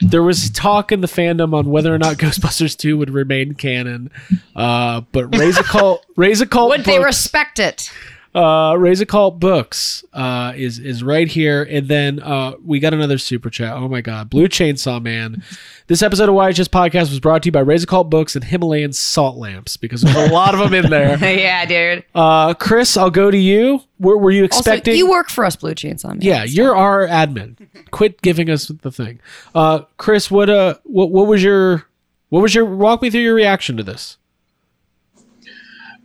There 0.00 0.22
was 0.22 0.50
talk 0.50 0.92
in 0.92 1.00
the 1.00 1.08
fandom 1.08 1.54
on 1.54 1.70
whether 1.70 1.92
or 1.92 1.98
not 1.98 2.16
Ghostbusters 2.18 2.76
2 2.76 2.96
would 2.98 3.10
remain 3.10 3.54
canon, 3.54 4.12
uh, 4.54 5.00
but 5.10 5.36
Ray's 5.36 5.58
Occult, 5.58 6.06
Raise 6.16 6.40
a 6.40 6.46
Cult, 6.46 6.70
Would 6.70 6.84
they 6.84 7.02
respect 7.02 7.58
it? 7.58 7.90
Uh, 8.34 8.76
Ray's 8.78 9.00
Occult 9.00 9.40
Books 9.40 10.04
uh, 10.12 10.52
is 10.54 10.78
is 10.78 11.02
right 11.02 11.26
here, 11.26 11.62
and 11.62 11.88
then 11.88 12.20
uh, 12.20 12.52
we 12.64 12.78
got 12.78 12.92
another 12.92 13.18
super 13.18 13.48
chat. 13.48 13.72
Oh 13.74 13.88
my 13.88 14.00
God, 14.00 14.28
Blue 14.28 14.48
Chainsaw 14.48 15.02
Man. 15.02 15.42
This 15.86 16.02
episode 16.02 16.28
of 16.28 16.34
YHS 16.34 16.68
Podcast 16.68 17.08
was 17.08 17.20
brought 17.20 17.42
to 17.44 17.46
you 17.46 17.52
by 17.52 17.60
Ray's 17.60 17.84
Occult 17.84 18.10
Books 18.10 18.36
and 18.36 18.44
Himalayan 18.44 18.92
Salt 18.92 19.38
Lamps 19.38 19.78
because 19.78 20.02
there's 20.02 20.30
a 20.30 20.32
lot 20.32 20.52
of 20.52 20.60
them 20.60 20.74
in 20.74 20.90
there. 20.90 21.16
yeah, 21.38 21.64
dude. 21.64 22.04
Uh, 22.14 22.52
Chris, 22.52 22.96
I'll 22.98 23.10
go 23.10 23.30
to 23.30 23.38
you. 23.38 23.80
Were, 23.98 24.18
were 24.18 24.30
you 24.30 24.44
expecting? 24.44 24.92
Also, 24.92 24.98
you 24.98 25.10
work 25.10 25.30
for 25.30 25.44
us, 25.44 25.56
Blue 25.56 25.74
Chainsaw 25.74 26.08
Man. 26.08 26.18
Yeah, 26.20 26.44
you're 26.44 26.76
our 26.76 27.06
admin. 27.06 27.56
Quit 27.90 28.20
giving 28.20 28.50
us 28.50 28.68
the 28.68 28.92
thing. 28.92 29.20
Uh, 29.54 29.80
Chris, 29.96 30.30
what 30.30 30.50
uh, 30.50 30.74
what 30.84 31.10
what 31.10 31.26
was 31.26 31.42
your 31.42 31.86
what 32.28 32.42
was 32.42 32.54
your 32.54 32.66
walk 32.66 33.00
me 33.00 33.08
through 33.08 33.22
your 33.22 33.34
reaction 33.34 33.78
to 33.78 33.82
this? 33.82 34.18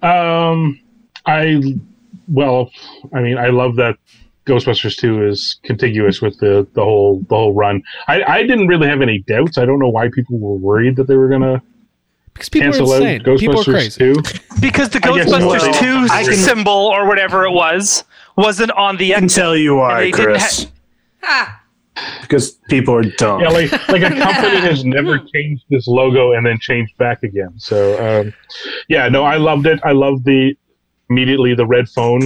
Um, 0.01 0.79
I 1.25 1.77
well, 2.27 2.71
I 3.13 3.21
mean, 3.21 3.37
I 3.37 3.47
love 3.47 3.75
that 3.77 3.97
Ghostbusters 4.45 4.95
Two 4.97 5.25
is 5.25 5.59
contiguous 5.63 6.21
with 6.21 6.37
the 6.39 6.67
the 6.73 6.83
whole 6.83 7.19
the 7.29 7.35
whole 7.35 7.53
run. 7.53 7.81
I 8.07 8.23
I 8.23 8.41
didn't 8.41 8.67
really 8.67 8.87
have 8.87 9.01
any 9.01 9.19
doubts. 9.19 9.57
I 9.57 9.65
don't 9.65 9.79
know 9.79 9.89
why 9.89 10.09
people 10.09 10.37
were 10.39 10.55
worried 10.55 10.95
that 10.97 11.07
they 11.07 11.15
were 11.15 11.29
gonna 11.29 11.61
Because 12.33 12.49
people 12.49 12.71
cancel 12.71 12.91
are 12.91 12.95
out 12.97 13.01
insane. 13.03 13.37
People 13.39 13.59
are 13.59 13.63
Ghostbusters 13.63 13.73
crazy. 13.73 14.13
Two. 14.13 14.21
Because 14.61 14.89
the 14.89 14.99
Ghostbusters 14.99 15.45
well, 15.81 16.07
2 16.07 16.07
I 16.13 16.23
can- 16.23 16.35
symbol 16.35 16.71
or 16.71 17.05
whatever 17.07 17.45
it 17.45 17.51
was 17.51 18.03
wasn't 18.37 18.71
on 18.71 18.97
the 18.97 19.15
I 19.15 19.19
can 19.19 19.27
tell 19.27 19.55
you 19.57 19.71
And 19.73 19.79
why, 19.79 20.11
Chris. 20.11 20.67
Ha! 21.21 21.61
Because 22.21 22.51
people 22.69 22.95
are 22.95 23.03
dumb. 23.03 23.41
Yeah, 23.41 23.49
like 23.49 23.71
like 23.89 24.01
a 24.01 24.09
company 24.09 24.59
has 24.61 24.83
never 24.97 25.19
changed 25.19 25.63
this 25.69 25.87
logo 25.87 26.31
and 26.33 26.45
then 26.45 26.57
changed 26.59 26.97
back 26.97 27.23
again. 27.23 27.53
So 27.57 27.77
um, 28.03 28.33
yeah, 28.89 29.07
no, 29.09 29.23
I 29.23 29.37
loved 29.37 29.67
it. 29.67 29.79
I 29.83 29.91
loved 29.91 30.25
the 30.25 30.55
immediately 31.13 31.53
the 31.53 31.67
red 31.67 31.87
phone 31.87 32.21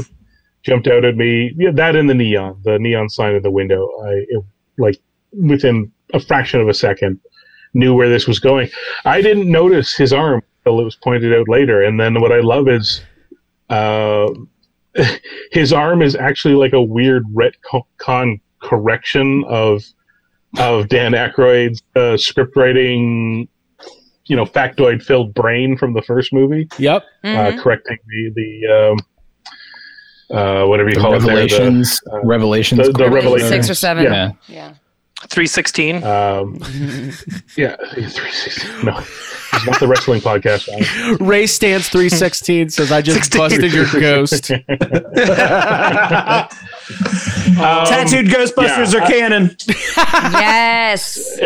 jumped 0.64 0.88
out 0.88 1.04
at 1.04 1.16
me. 1.16 1.54
Yeah, 1.58 1.72
that 1.74 1.96
and 1.96 2.10
the 2.10 2.14
neon, 2.14 2.62
the 2.64 2.80
neon 2.80 3.10
sign 3.10 3.36
in 3.36 3.44
the 3.44 3.52
window. 3.52 3.90
I 4.04 4.12
it, 4.30 4.44
like 4.78 4.98
within 5.34 5.92
a 6.14 6.20
fraction 6.20 6.62
of 6.62 6.70
a 6.70 6.74
second 6.74 7.20
knew 7.74 7.94
where 7.94 8.10
this 8.10 8.28
was 8.28 8.40
going. 8.40 8.70
I 9.06 9.22
didn't 9.22 9.52
notice 9.52 9.96
his 9.96 10.14
arm 10.14 10.42
until 10.60 10.80
it 10.80 10.86
was 10.86 10.96
pointed 10.96 11.34
out 11.34 11.48
later. 11.50 11.84
And 11.84 12.00
then 12.00 12.22
what 12.22 12.32
I 12.32 12.40
love 12.40 12.68
is 12.70 13.02
uh, 13.70 14.30
his 15.52 15.74
arm 15.74 16.02
is 16.02 16.16
actually 16.16 16.56
like 16.56 16.74
a 16.74 16.82
weird 16.82 17.24
retcon 17.34 18.40
correction 18.62 19.44
of 19.48 19.84
of 20.58 20.88
Dan 20.88 21.12
Aykroyd's 21.12 21.84
uh, 21.96 22.18
script 22.18 22.56
writing, 22.56 23.48
you 24.28 24.36
know, 24.36 24.46
factoid 24.46 25.02
filled 25.04 25.34
brain 25.34 25.78
from 25.78 25.94
the 25.94 26.02
first 26.02 26.32
movie, 26.34 26.68
Yep. 26.78 27.04
Mhm. 27.24 27.36
uh, 27.60 27.62
correcting 27.62 27.98
the 28.08 28.32
the 28.36 28.92
um, 28.92 28.98
uh, 30.38 30.66
whatever 30.68 30.90
you 30.90 30.96
The 30.96 31.02
call 31.02 31.14
it, 31.14 31.20
there, 31.20 31.28
revelations, 31.36 32.00
the, 32.06 32.12
uh, 32.16 32.22
revelations, 32.24 32.82
the, 32.88 32.92
the 32.92 32.98
correct? 33.00 33.14
revelation. 33.16 33.48
Six 33.48 33.70
or 33.70 33.74
seven. 33.76 34.04
Yeah. 34.04 34.32
Yeah. 34.48 34.56
Yeah. 34.56 34.74
316. 35.30 36.04
Um, 36.04 36.56
yeah, 37.56 37.76
360. 37.76 38.84
No, 38.84 38.98
it's 39.00 39.66
not 39.66 39.80
the 39.80 39.88
wrestling 39.88 40.22
podcast. 40.22 40.68
Ryan. 40.68 41.18
Ray 41.28 41.46
Stantz 41.46 41.90
three 41.90 42.10
sixteen 42.10 42.70
says 42.70 42.92
I 42.92 43.02
just 43.02 43.32
16. 43.32 43.40
busted 43.40 43.74
your 43.74 43.88
ghost. 44.00 44.52
Um, 47.58 47.86
Tattooed 47.88 48.28
Ghostbusters 48.28 48.94
yeah, 48.94 49.04
are 49.04 49.08
canon. 49.08 49.56
Yes. 50.32 51.40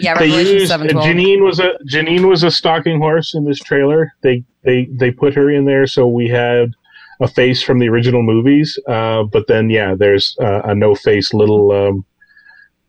Yeah, 0.00 0.18
they 0.18 0.26
used. 0.26 0.72
Janine 0.72 1.44
was 1.44 1.60
a 1.60 1.72
Janine 1.88 2.28
was 2.28 2.42
a 2.42 2.50
stalking 2.50 2.98
horse 2.98 3.34
in 3.34 3.44
this 3.44 3.58
trailer. 3.58 4.12
They 4.22 4.42
they 4.64 4.86
they 4.86 5.10
put 5.10 5.34
her 5.34 5.50
in 5.50 5.66
there 5.66 5.86
so 5.86 6.08
we 6.08 6.28
had 6.28 6.72
a 7.20 7.28
face 7.28 7.62
from 7.62 7.78
the 7.78 7.88
original 7.88 8.22
movies. 8.22 8.78
Uh, 8.88 9.24
but 9.24 9.46
then 9.46 9.70
yeah, 9.70 9.94
there's 9.94 10.36
uh, 10.40 10.62
a 10.64 10.74
no 10.74 10.94
face 10.94 11.34
little 11.34 11.70
um, 11.70 12.04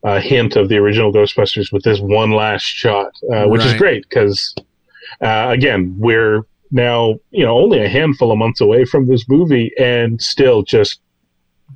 uh, 0.04 0.20
hint 0.20 0.56
of 0.56 0.70
the 0.70 0.78
original 0.78 1.12
Ghostbusters 1.14 1.72
with 1.72 1.84
this 1.84 2.00
one 2.00 2.32
last 2.32 2.64
shot, 2.64 3.12
uh, 3.34 3.46
which 3.46 3.64
is 3.64 3.74
great 3.76 4.04
because 4.10 4.54
uh, 5.22 5.48
again 5.50 5.96
we're 6.00 6.44
now 6.72 7.16
you 7.32 7.44
know 7.46 7.58
only 7.60 7.80
a 7.84 7.90
handful 7.90 8.32
of 8.32 8.38
months 8.38 8.62
away 8.62 8.86
from 8.86 9.08
this 9.08 9.26
movie 9.30 9.72
and 9.80 10.22
still 10.22 10.64
just 10.64 11.00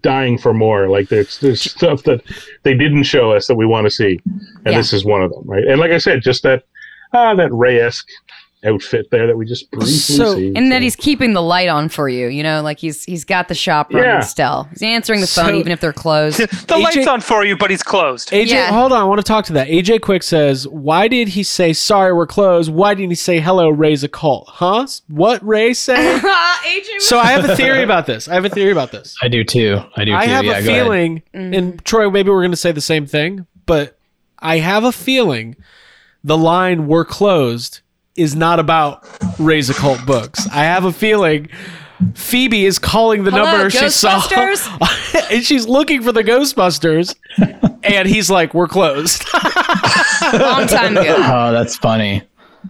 dying 0.01 0.37
for 0.37 0.53
more. 0.53 0.89
Like 0.89 1.09
there's 1.09 1.39
there's 1.39 1.61
stuff 1.61 2.03
that 2.03 2.21
they 2.63 2.73
didn't 2.73 3.03
show 3.03 3.31
us 3.31 3.47
that 3.47 3.55
we 3.55 3.65
want 3.65 3.85
to 3.85 3.91
see 3.91 4.19
and 4.25 4.73
Yeah. 4.73 4.77
this 4.77 4.91
is 4.93 5.05
one 5.05 5.21
of 5.21 5.31
them 5.31 5.43
right? 5.45 5.63
And 5.65 5.79
like 5.79 5.91
i 5.91 5.97
said 5.97 6.21
just 6.21 6.43
that 6.43 6.63
ah 7.13 7.33
that 7.35 7.51
ray-esque 7.53 8.07
outfit 8.65 9.07
there 9.11 9.27
that 9.27 9.37
we 9.37 9.45
just 9.45 9.69
briefly 9.71 9.91
So- 9.91 10.35
see 10.35 10.53
And 10.55 10.71
that 10.71 10.81
he's 10.81 10.95
keeping 10.95 11.33
the 11.33 11.41
light 11.41 11.69
on 11.69 11.89
for 11.89 12.09
you, 12.09 12.27
you 12.27 12.43
know, 12.43 12.61
like 12.61 12.79
he's 12.79 13.03
he's 13.03 13.23
got 13.25 13.47
the 13.47 13.55
shop 13.55 13.93
running 13.93 14.09
Yeah. 14.09 14.19
still. 14.21 14.67
He's 14.71 14.81
answering 14.83 15.21
the 15.21 15.27
phone 15.27 15.45
So- 15.49 15.55
even 15.55 15.71
if 15.71 15.79
they're 15.79 15.93
closed. 15.93 16.39
the 16.67 16.77
lights 16.77 17.07
on 17.07 17.21
for 17.21 17.45
you, 17.45 17.55
but 17.57 17.69
he's 17.69 17.83
closed. 17.83 18.31
AJ, 18.31 18.47
Yeah. 18.51 18.71
hold 18.71 18.91
on, 18.91 19.01
I 19.01 19.03
want 19.05 19.19
to 19.19 19.23
talk 19.23 19.45
to 19.45 19.53
that. 19.53 19.67
AJ 19.67 19.99
Quick 20.01 20.23
says, 20.23 20.67
"Why 20.67 21.07
did 21.07 21.29
he 21.29 21.43
say 21.43 21.73
sorry 21.73 22.13
we're 22.13 22.27
closed? 22.27 22.71
Why 22.71 22.93
didn't 22.93 23.11
he 23.11 23.15
say 23.15 23.39
hello, 23.39 23.69
Ray's 23.69 24.03
Occult? 24.03 24.47
Huh? 24.49 24.87
What 25.07 25.45
Ray 25.45 25.73
say?" 25.73 26.19
so 26.99 27.19
I 27.19 27.27
have 27.27 27.49
a 27.49 27.55
theory 27.55 27.83
about 27.83 28.05
this. 28.05 28.27
I 28.27 28.33
have 28.33 28.45
a 28.45 28.49
theory 28.49 28.71
about 28.71 28.91
this. 28.91 29.15
I 29.21 29.27
do 29.27 29.43
too. 29.43 29.79
I 29.95 30.05
do 30.05 30.11
too. 30.11 30.15
I 30.17 30.25
have 30.25 30.45
yeah, 30.45 30.51
a 30.51 30.63
go 30.63 30.69
ahead. 30.69 30.83
feeling, 30.83 31.23
mm-hmm. 31.33 31.53
and 31.53 31.85
Troy, 31.85 32.09
maybe 32.09 32.29
we're 32.29 32.41
going 32.41 32.51
to 32.51 32.57
say 32.57 32.71
the 32.71 32.81
same 32.81 33.05
thing, 33.05 33.45
but 33.65 33.97
I 34.39 34.57
have 34.57 34.83
a 34.83 34.91
feeling 34.91 35.55
the 36.23 36.37
line 36.37 36.87
"we're 36.87 37.05
closed" 37.05 37.81
is 38.15 38.35
not 38.35 38.59
about 38.59 39.05
Ray's 39.39 39.69
Occult 39.69 40.05
books. 40.05 40.47
I 40.49 40.63
have 40.63 40.85
a 40.85 40.91
feeling. 40.91 41.49
Phoebe 42.13 42.65
is 42.65 42.77
calling 42.77 43.23
the 43.23 43.31
Hello, 43.31 43.43
number 43.45 43.69
she 43.69 43.89
saw, 43.89 44.21
and 45.31 45.43
she's 45.43 45.65
looking 45.65 46.01
for 46.01 46.11
the 46.11 46.23
Ghostbusters, 46.23 47.15
and 47.83 48.07
he's 48.07 48.29
like, 48.29 48.53
"We're 48.53 48.67
closed." 48.67 49.23
Long 50.33 50.67
time 50.67 50.97
ago. 50.97 51.15
Oh, 51.17 51.51
that's 51.53 51.77
funny. 51.77 52.21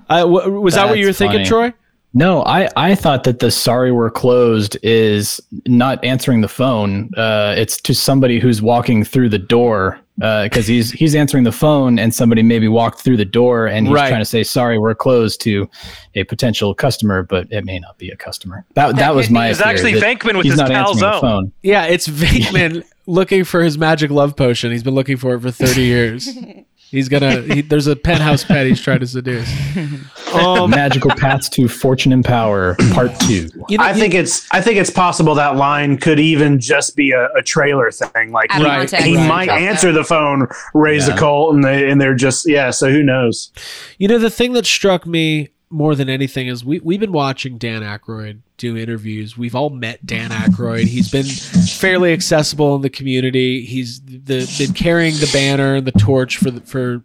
Uh, 0.10 0.20
w- 0.22 0.60
was 0.62 0.76
that 0.76 0.88
what 0.88 0.98
you 1.00 1.06
were 1.06 1.10
That's 1.10 1.18
thinking, 1.18 1.40
funny. 1.40 1.50
Troy? 1.50 1.74
No, 2.14 2.44
I, 2.44 2.70
I 2.78 2.96
thought 2.96 3.24
that 3.26 3.40
the 3.40 3.52
sorry 3.52 3.92
we're 3.92 4.10
closed 4.12 4.78
is 4.84 5.42
not 5.66 6.04
answering 6.04 6.42
the 6.42 6.48
phone. 6.48 7.10
Uh, 7.18 7.56
it's 7.58 7.78
to 7.82 7.94
somebody 7.94 8.40
who's 8.40 8.62
walking 8.62 9.04
through 9.04 9.30
the 9.30 9.40
door 9.40 10.00
Uh, 10.22 10.44
because 10.46 10.66
he's 10.66 10.92
he's 10.92 11.14
answering 11.14 11.44
the 11.44 11.52
phone 11.52 12.00
and 12.00 12.14
somebody 12.14 12.42
maybe 12.42 12.70
walked 12.70 13.02
through 13.02 13.18
the 13.18 13.26
door 13.26 13.68
and 13.68 13.86
he's 13.88 13.94
Right. 13.94 14.08
trying 14.08 14.22
to 14.22 14.26
say 14.26 14.44
sorry 14.44 14.80
we're 14.80 14.96
closed 14.96 15.42
to 15.42 15.70
a 16.16 16.24
potential 16.24 16.74
customer, 16.74 17.22
but 17.24 17.52
it 17.52 17.66
may 17.66 17.80
not 17.80 17.98
be 17.98 18.10
a 18.12 18.16
customer. 18.16 18.64
That 18.76 18.88
that, 18.88 18.96
That 18.96 19.16
was 19.16 19.30
my. 19.30 19.48
be. 19.48 19.52
It's 19.52 19.60
actually 19.62 20.00
that 20.00 20.20
Venkman 20.20 20.38
with 20.38 20.46
his 20.46 20.56
not 20.58 20.70
pal 20.70 20.92
answering 20.92 21.20
phone. 21.22 21.52
Yeah, 21.64 21.84
it's 21.88 22.08
Venkman 22.08 22.86
looking 23.08 23.44
for 23.44 23.62
his 23.62 23.78
magic 23.78 24.10
love 24.10 24.38
potion. 24.38 24.72
He's 24.72 24.84
been 24.84 24.96
looking 24.96 25.18
for 25.18 25.34
it 25.36 25.42
for 25.42 25.52
thirty 25.52 25.82
years. 25.84 26.30
He's 26.96 27.10
gonna. 27.10 27.42
He, 27.42 27.62
there's 27.62 27.88
a 27.88 27.96
penthouse 27.96 28.44
pet 28.44 28.66
he's 28.66 28.82
trying 28.82 29.00
to 29.02 29.08
seduce. 29.08 29.52
Um, 30.34 30.72
Magical 30.72 31.12
paths 31.12 31.48
to 31.50 31.70
fortune 31.70 32.12
and 32.12 32.26
power, 32.26 32.76
part 32.92 33.18
two. 33.22 33.48
you 33.70 33.78
know, 33.78 33.84
I 33.86 33.94
think 33.94 34.14
it's 34.14 34.46
I 34.52 34.60
think 34.60 34.78
it's 34.78 34.90
possible 34.90 35.34
that 35.36 35.56
line 35.56 35.98
could 35.98 36.20
even 36.20 36.60
just 36.60 36.98
be 36.98 37.12
a, 37.12 37.30
a 37.38 37.42
trailer 37.42 37.90
thing. 37.90 38.32
Like 38.34 38.52
Out 38.54 38.60
he, 38.60 38.66
of 38.66 38.72
context. 38.72 39.06
he 39.06 39.16
Right. 39.16 39.28
might 39.30 39.50
answer 39.50 39.94
the 39.94 40.04
phone, 40.04 40.48
raise 40.74 41.08
Yeah. 41.08 41.14
the 41.14 41.20
cult, 41.22 41.56
and 41.56 41.64
they 41.64 41.90
and 41.90 42.02
they're 42.02 42.16
just 42.16 42.50
yeah. 42.50 42.72
So 42.72 42.90
who 42.90 43.02
knows? 43.02 43.52
You 43.98 44.10
know, 44.10 44.18
the 44.18 44.30
thing 44.32 44.52
that 44.54 44.66
struck 44.66 45.06
me 45.06 45.52
more 45.70 45.96
than 45.96 46.10
anything 46.10 46.48
is 46.48 46.64
we 46.64 46.80
we've 46.80 47.00
been 47.00 47.12
watching 47.12 47.58
Dan 47.58 47.82
Aykroyd 47.82 48.40
do 48.58 48.78
interviews. 48.78 49.38
We've 49.38 49.56
all 49.56 49.70
met 49.70 50.06
Dan 50.06 50.30
Aykroyd. 50.30 50.86
He's 50.86 51.12
been 51.12 51.26
fairly 51.26 52.14
accessible 52.14 52.76
in 52.76 52.82
the 52.82 52.90
community. 52.90 53.66
He's 53.66 54.02
the, 54.02 54.50
been 54.58 54.74
carrying 54.74 55.16
the 55.16 55.30
banner 55.34 55.76
and 55.76 55.86
the 55.86 55.92
torch 55.92 56.38
for 56.38 56.52
the, 56.52 56.62
for 56.62 57.04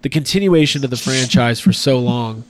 the 0.00 0.08
continuation 0.08 0.84
of 0.84 0.90
the 0.90 0.96
franchise 0.96 1.60
for 1.60 1.72
so 1.72 1.98
long. 1.98 2.44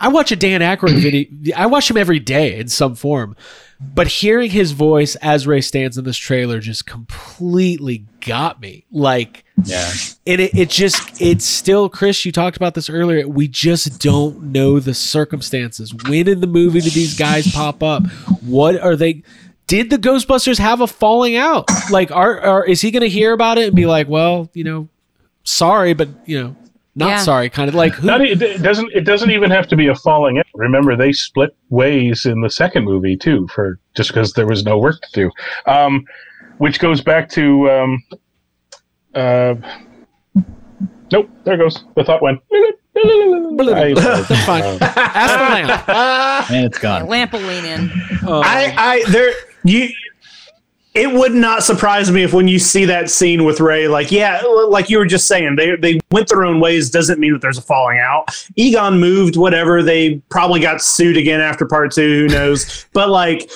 I 0.00 0.08
watch 0.08 0.32
a 0.32 0.36
Dan 0.36 0.62
Aykroyd 0.62 1.00
video. 1.00 1.56
I 1.56 1.66
watch 1.66 1.90
him 1.90 1.96
every 1.96 2.18
day 2.18 2.58
in 2.58 2.68
some 2.68 2.94
form. 2.94 3.36
But 3.80 4.06
hearing 4.06 4.50
his 4.50 4.72
voice 4.72 5.16
as 5.16 5.46
Ray 5.46 5.60
Stantz 5.60 5.98
in 5.98 6.04
this 6.04 6.16
trailer 6.16 6.60
just 6.60 6.86
completely 6.86 8.06
got 8.20 8.60
me. 8.60 8.84
Like, 8.90 9.44
yeah, 9.64 9.90
and 10.26 10.40
it, 10.40 10.54
it 10.54 10.70
just, 10.70 11.20
it's 11.20 11.44
still, 11.44 11.88
Chris, 11.88 12.24
you 12.24 12.32
talked 12.32 12.56
about 12.56 12.74
this 12.74 12.88
earlier. 12.90 13.26
We 13.28 13.48
just 13.48 14.00
don't 14.00 14.42
know 14.52 14.80
the 14.80 14.94
circumstances. 14.94 15.94
When 15.94 16.28
in 16.28 16.40
the 16.40 16.46
movie 16.46 16.80
did 16.80 16.92
these 16.92 17.16
guys 17.18 17.50
pop 17.52 17.82
up? 17.82 18.06
What 18.42 18.80
are 18.80 18.96
they? 18.96 19.22
Did 19.66 19.90
the 19.90 19.96
Ghostbusters 19.98 20.58
have 20.58 20.80
a 20.80 20.86
falling 20.86 21.36
out? 21.36 21.66
Like, 21.90 22.10
are, 22.10 22.40
are 22.40 22.64
is 22.64 22.80
he 22.80 22.90
going 22.90 23.02
to 23.02 23.08
hear 23.08 23.32
about 23.32 23.58
it 23.58 23.68
and 23.68 23.76
be 23.76 23.86
like, 23.86 24.08
well, 24.08 24.50
you 24.54 24.64
know, 24.64 24.88
sorry, 25.44 25.94
but, 25.94 26.08
you 26.26 26.42
know, 26.42 26.56
not 26.94 27.08
Yeah. 27.08 27.18
sorry, 27.18 27.48
kind 27.48 27.68
of 27.70 27.74
like, 27.74 27.94
who, 27.94 28.06
Not, 28.06 28.20
it 28.20 28.62
doesn't. 28.62 28.92
It 28.92 29.04
doesn't 29.04 29.30
even 29.30 29.50
have 29.50 29.66
to 29.68 29.76
be 29.76 29.86
a 29.86 29.94
falling 29.94 30.38
out. 30.38 30.44
Remember, 30.54 30.94
they 30.94 31.12
split 31.12 31.56
ways 31.70 32.26
in 32.26 32.42
the 32.42 32.50
second 32.50 32.84
movie 32.84 33.16
too, 33.16 33.48
for 33.48 33.78
just 33.94 34.10
because 34.10 34.34
there 34.34 34.46
was 34.46 34.62
no 34.64 34.76
work 34.76 35.00
to 35.00 35.08
do. 35.12 35.30
Um, 35.70 36.04
which 36.58 36.78
goes 36.78 37.00
back 37.00 37.30
to. 37.30 37.70
Um, 37.70 38.02
uh, 39.14 39.54
nope, 41.10 41.28
there 41.44 41.56
goes. 41.56 41.84
The 41.96 42.04
thought 42.04 42.22
went. 42.22 42.40
I- 42.94 43.94
That's 43.94 44.44
fine. 44.46 44.62
uh, 44.62 44.78
Ask 44.82 45.34
the 45.34 45.66
lamp. 45.88 45.88
and 46.50 46.64
it's 46.66 46.78
gone. 46.78 47.06
Lamp 47.06 47.32
will 47.32 47.40
lean 47.40 47.64
in. 47.64 47.90
I, 48.26 48.74
I, 48.76 49.04
there, 49.10 49.32
you. 49.64 49.88
It 50.94 51.10
would 51.10 51.32
not 51.32 51.62
surprise 51.62 52.10
me 52.10 52.22
if 52.22 52.34
when 52.34 52.48
you 52.48 52.58
see 52.58 52.84
that 52.84 53.08
scene 53.08 53.44
with 53.46 53.60
Ray, 53.60 53.88
like, 53.88 54.12
yeah, 54.12 54.42
like 54.68 54.90
you 54.90 54.98
were 54.98 55.06
just 55.06 55.26
saying, 55.26 55.56
they 55.56 55.74
they 55.76 55.98
went 56.10 56.28
their 56.28 56.44
own 56.44 56.60
ways. 56.60 56.90
Doesn't 56.90 57.18
mean 57.18 57.32
that 57.32 57.40
there's 57.40 57.56
a 57.56 57.62
falling 57.62 57.98
out. 57.98 58.26
Egon 58.56 59.00
moved, 59.00 59.38
whatever. 59.38 59.82
They 59.82 60.16
probably 60.28 60.60
got 60.60 60.82
sued 60.82 61.16
again 61.16 61.40
after 61.40 61.64
part 61.66 61.92
two. 61.92 62.26
Who 62.26 62.28
knows? 62.28 62.84
but 62.92 63.08
like, 63.08 63.50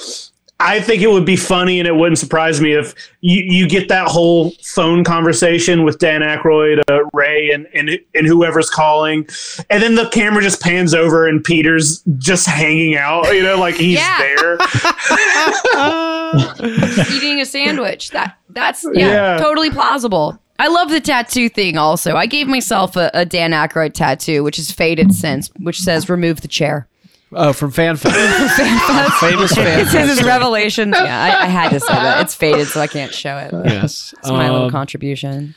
I 0.59 0.81
think 0.81 1.03
it 1.03 1.11
would 1.11 1.27
be 1.27 1.37
funny, 1.37 1.79
and 1.81 1.87
it 1.87 1.95
wouldn't 1.95 2.19
surprise 2.19 2.63
me 2.63 2.73
if 2.73 2.95
you, 3.21 3.43
you 3.43 3.69
get 3.69 3.89
that 3.89 4.09
whole 4.09 4.53
phone 4.65 5.05
conversation 5.05 5.85
with 5.85 5.99
Dan 5.99 6.23
Aykroyd, 6.23 6.81
uh, 6.91 7.01
Ray, 7.13 7.51
and, 7.51 7.67
and 7.75 7.91
and 8.15 8.27
whoever's 8.27 8.71
calling, 8.71 9.29
and 9.69 9.83
then 9.83 9.97
the 9.97 10.09
camera 10.09 10.43
just 10.43 10.63
pans 10.63 10.95
over 10.95 11.29
and 11.29 11.45
Peter's 11.45 12.03
just 12.17 12.47
hanging 12.47 12.97
out, 12.97 13.27
you 13.35 13.43
know, 13.43 13.59
like 13.59 13.75
he's 13.75 13.99
Yeah. 13.99 14.19
there. 14.19 14.59
Eating 17.13 17.41
a 17.41 17.47
sandwich. 17.47 18.11
That 18.11 18.37
that's 18.51 18.85
yeah, 18.95 19.35
Yeah. 19.35 19.39
totally 19.39 19.71
plausible. 19.71 20.39
I 20.59 20.69
love 20.69 20.89
the 20.89 21.03
tattoo 21.03 21.51
thing 21.51 21.77
also. 21.77 22.17
I 22.17 22.25
gave 22.25 22.47
myself 22.49 22.97
a, 22.97 23.11
a 23.13 23.27
Dan 23.27 23.51
Aykroyd 23.53 23.93
tattoo, 23.93 24.43
which 24.43 24.59
is 24.59 24.71
faded 24.71 25.13
since, 25.13 25.51
which 25.61 25.81
says 25.81 26.09
remove 26.09 26.41
the 26.41 26.49
chair. 26.49 26.89
Oh, 27.33 27.53
from 27.53 27.73
FanFest. 27.73 28.13
Famous 29.21 29.51
It 29.53 29.55
says 29.57 29.89
FanFest. 29.93 30.13
it's 30.13 30.23
Revelations. 30.23 30.95
Yeah, 30.97 31.23
I, 31.23 31.45
I 31.45 31.47
had 31.47 31.71
to 31.71 31.81
say 31.81 31.93
that. 31.93 32.21
It's 32.23 32.35
faded, 32.35 32.69
so 32.69 32.81
I 32.81 32.87
can't 32.87 33.13
show 33.13 33.37
it. 33.39 33.53
Yes. 33.65 34.15
It's 34.19 34.31
my 34.31 34.49
little 34.51 34.67
Um, 34.67 34.71
contribution. 34.71 35.55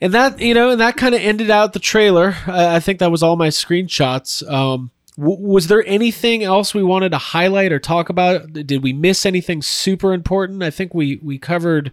And 0.00 0.14
that 0.14 0.38
you 0.40 0.54
know, 0.54 0.70
and 0.70 0.80
that 0.80 0.96
kind 0.96 1.14
of 1.14 1.20
ended 1.20 1.50
out 1.50 1.72
the 1.72 1.78
trailer. 1.80 2.36
I, 2.46 2.76
I 2.76 2.80
think 2.80 2.98
that 3.00 3.10
was 3.10 3.22
all 3.22 3.36
my 3.36 3.48
screenshots. 3.48 4.48
Um, 4.48 4.90
w- 5.18 5.40
was 5.40 5.66
there 5.68 5.82
anything 5.86 6.44
else 6.44 6.72
we 6.74 6.82
wanted 6.82 7.10
to 7.12 7.18
highlight 7.18 7.72
or 7.72 7.78
talk 7.78 8.08
about? 8.08 8.52
Did 8.52 8.82
we 8.82 8.92
miss 8.92 9.24
anything 9.26 9.62
super 9.62 10.12
important? 10.12 10.62
I 10.62 10.70
think 10.70 10.92
we 10.94 11.18
we 11.22 11.38
covered 11.38 11.92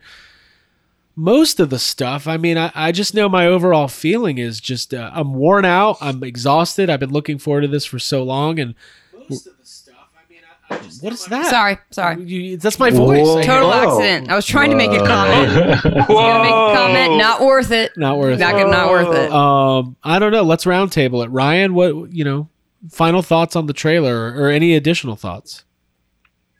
most 1.16 1.60
of 1.60 1.70
the 1.70 1.80
stuff. 1.80 2.28
I 2.28 2.38
mean, 2.38 2.58
I, 2.58 2.72
I 2.74 2.92
just 2.92 3.14
know 3.14 3.30
my 3.30 3.48
overall 3.48 3.88
feeling 3.88 4.38
is 4.38 4.60
just 4.60 4.94
uh, 4.94 5.12
I'm 5.14 5.34
worn 5.34 5.66
out. 5.66 5.98
I'm 6.02 6.24
exhausted. 6.24 6.90
I've 6.90 7.00
been 7.00 7.12
looking 7.12 7.38
forward 7.38 7.62
to 7.62 7.68
this 7.68 7.86
for 7.86 8.00
so 8.00 8.24
long, 8.24 8.60
and 8.60 8.76
most 9.30 9.48
of 9.48 9.58
the 9.58 9.66
stuff. 9.66 10.10
I 10.16 10.32
mean, 10.32 10.42
I, 10.70 10.76
I 10.76 10.78
just 10.80 11.04
what 11.04 11.14
is 11.14 11.26
that? 11.26 11.46
Sorry, 11.48 11.78
sorry. 11.92 12.24
You, 12.24 12.58
that's 12.58 12.80
my 12.80 12.90
voice. 12.90 13.26
Whoa. 13.26 13.44
Total 13.44 13.70
Whoa. 13.70 14.00
accident. 14.00 14.32
I 14.32 14.36
was 14.36 14.46
trying 14.46 14.72
to 14.72 14.76
make 14.76 14.92
a 14.92 15.06
comment. 15.06 15.52
I 15.52 15.70
was 15.70 15.82
gonna 15.84 16.44
make 16.44 16.52
a 16.52 16.76
comment. 16.76 17.18
Not 17.18 17.42
worth 17.42 17.72
it. 17.72 17.92
Not 17.96 18.18
worth 18.18 18.40
Not, 18.40 18.56
it. 18.56 18.68
not 18.68 18.90
worth 18.90 19.16
it. 19.16 19.32
Um, 19.32 19.96
I 20.04 20.20
don't 20.20 20.32
know. 20.32 20.44
Let's 20.44 20.66
roundtable 20.66 21.24
it. 21.24 21.30
Ryan, 21.30 21.74
what 21.74 22.12
you 22.14 22.24
know? 22.24 22.50
Final 22.90 23.22
thoughts 23.22 23.56
on 23.56 23.68
the 23.68 23.74
trailer, 23.74 24.34
or 24.34 24.50
any 24.50 24.76
additional 24.76 25.16
thoughts? 25.16 25.64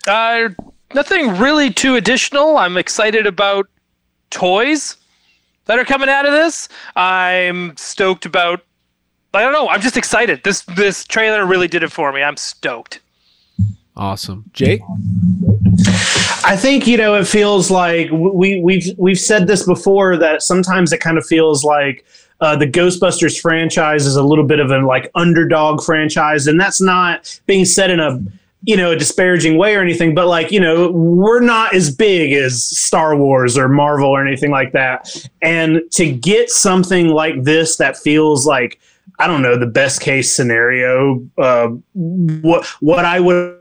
Uh, 0.08 0.50
nothing 0.94 1.38
really 1.38 1.70
too 1.70 1.96
additional. 1.96 2.56
I'm 2.56 2.78
excited 2.78 3.28
about 3.28 3.68
toys 4.34 4.98
that 5.66 5.80
are 5.80 5.86
coming 5.86 6.10
out 6.10 6.26
of 6.26 6.34
this. 6.34 6.68
I'm 6.96 7.78
stoked 7.78 8.26
about. 8.26 8.62
I 9.34 9.42
don't 9.42 9.54
know. 9.54 9.70
I'm 9.70 9.82
just 9.82 9.98
excited. 9.98 10.44
This 10.44 10.62
this 10.64 11.06
trailer 11.06 11.46
really 11.46 11.68
did 11.68 11.84
it 11.84 11.92
for 11.92 12.12
me. 12.12 12.22
I'm 12.22 12.38
stoked. 12.38 13.00
Awesome, 13.96 14.46
Jake. 14.54 14.82
I 16.46 16.58
think 16.58 16.88
you 16.88 16.98
know 16.98 17.16
it 17.16 17.28
feels 17.28 17.72
like 17.72 18.10
we 18.12 18.60
we've 18.60 18.88
we've 18.98 19.20
said 19.20 19.48
this 19.48 19.66
before 19.66 20.18
that 20.18 20.42
sometimes 20.42 20.92
it 20.92 21.00
kind 21.00 21.18
of 21.18 21.26
feels 21.26 21.64
like 21.64 22.06
uh, 22.42 22.56
the 22.56 22.68
Ghostbusters 22.68 23.40
franchise 23.40 24.06
is 24.06 24.16
a 24.16 24.24
little 24.24 24.46
bit 24.46 24.60
of 24.60 24.72
a 24.72 24.80
like 24.80 25.10
underdog 25.16 25.82
franchise, 25.82 26.48
and 26.48 26.60
that's 26.60 26.82
not 26.82 27.40
being 27.46 27.66
said 27.66 27.90
in 27.90 28.00
a 28.00 28.20
you 28.64 28.78
know 28.78 28.92
a 28.92 28.96
disparaging 28.96 29.58
way 29.58 29.76
or 29.76 29.82
anything, 29.82 30.16
but 30.16 30.28
like 30.28 30.52
you 30.52 30.60
know 30.60 30.92
we're 30.92 31.42
not 31.42 31.76
as 31.76 31.94
big 31.94 32.34
as 32.34 32.64
Star 32.64 33.16
Wars 33.16 33.58
or 33.58 33.68
Marvel 33.68 34.10
or 34.10 34.26
anything 34.26 34.52
like 34.52 34.72
that, 34.72 35.10
and 35.42 35.82
to 35.92 36.12
get 36.12 36.50
something 36.50 37.10
like 37.10 37.44
this 37.44 37.78
that 37.78 37.98
feels 37.98 38.46
like 38.46 38.80
I 39.20 39.28
don't 39.28 39.42
know 39.42 39.58
the 39.58 39.68
best 39.68 40.02
case 40.02 40.34
scenario, 40.34 41.28
uh, 41.38 41.70
what 41.94 42.66
what 42.80 43.06
I 43.06 43.20
would 43.20 43.60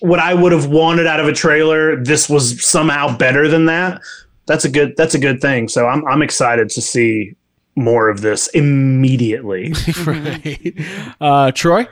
what 0.00 0.20
I 0.20 0.34
would 0.34 0.52
have 0.52 0.66
wanted 0.66 1.06
out 1.06 1.20
of 1.20 1.26
a 1.26 1.32
trailer, 1.32 1.96
this 2.02 2.28
was 2.28 2.62
somehow 2.62 3.16
better 3.16 3.48
than 3.48 3.66
that. 3.66 4.02
That's 4.46 4.64
a 4.64 4.70
good 4.70 4.94
that's 4.96 5.14
a 5.14 5.18
good 5.18 5.40
thing. 5.40 5.68
So 5.68 5.86
I'm 5.86 6.06
I'm 6.06 6.22
excited 6.22 6.68
to 6.70 6.82
see 6.82 7.34
more 7.76 8.08
of 8.08 8.20
this 8.20 8.48
immediately. 8.48 9.72
right. 10.04 10.74
Uh, 11.20 11.50
Troy. 11.52 11.88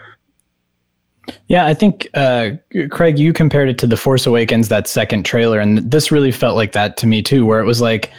Yeah, 1.49 1.66
I 1.66 1.74
think 1.74 2.09
uh, 2.15 2.51
Craig, 2.90 3.19
you 3.19 3.32
compared 3.32 3.69
it 3.69 3.78
to 3.78 3.86
The 3.86 3.97
Force 3.97 4.27
Awakens, 4.27 4.69
that 4.69 4.89
second 4.89 5.24
trailer, 5.24 5.61
and 5.61 5.78
this 5.78 6.11
really 6.11 6.32
felt 6.32 6.57
like 6.57 6.73
that 6.73 6.97
to 6.99 7.07
me 7.07 7.23
too, 7.23 7.47
where 7.47 7.61
it 7.61 7.65
was 7.65 7.81
like 7.81 8.11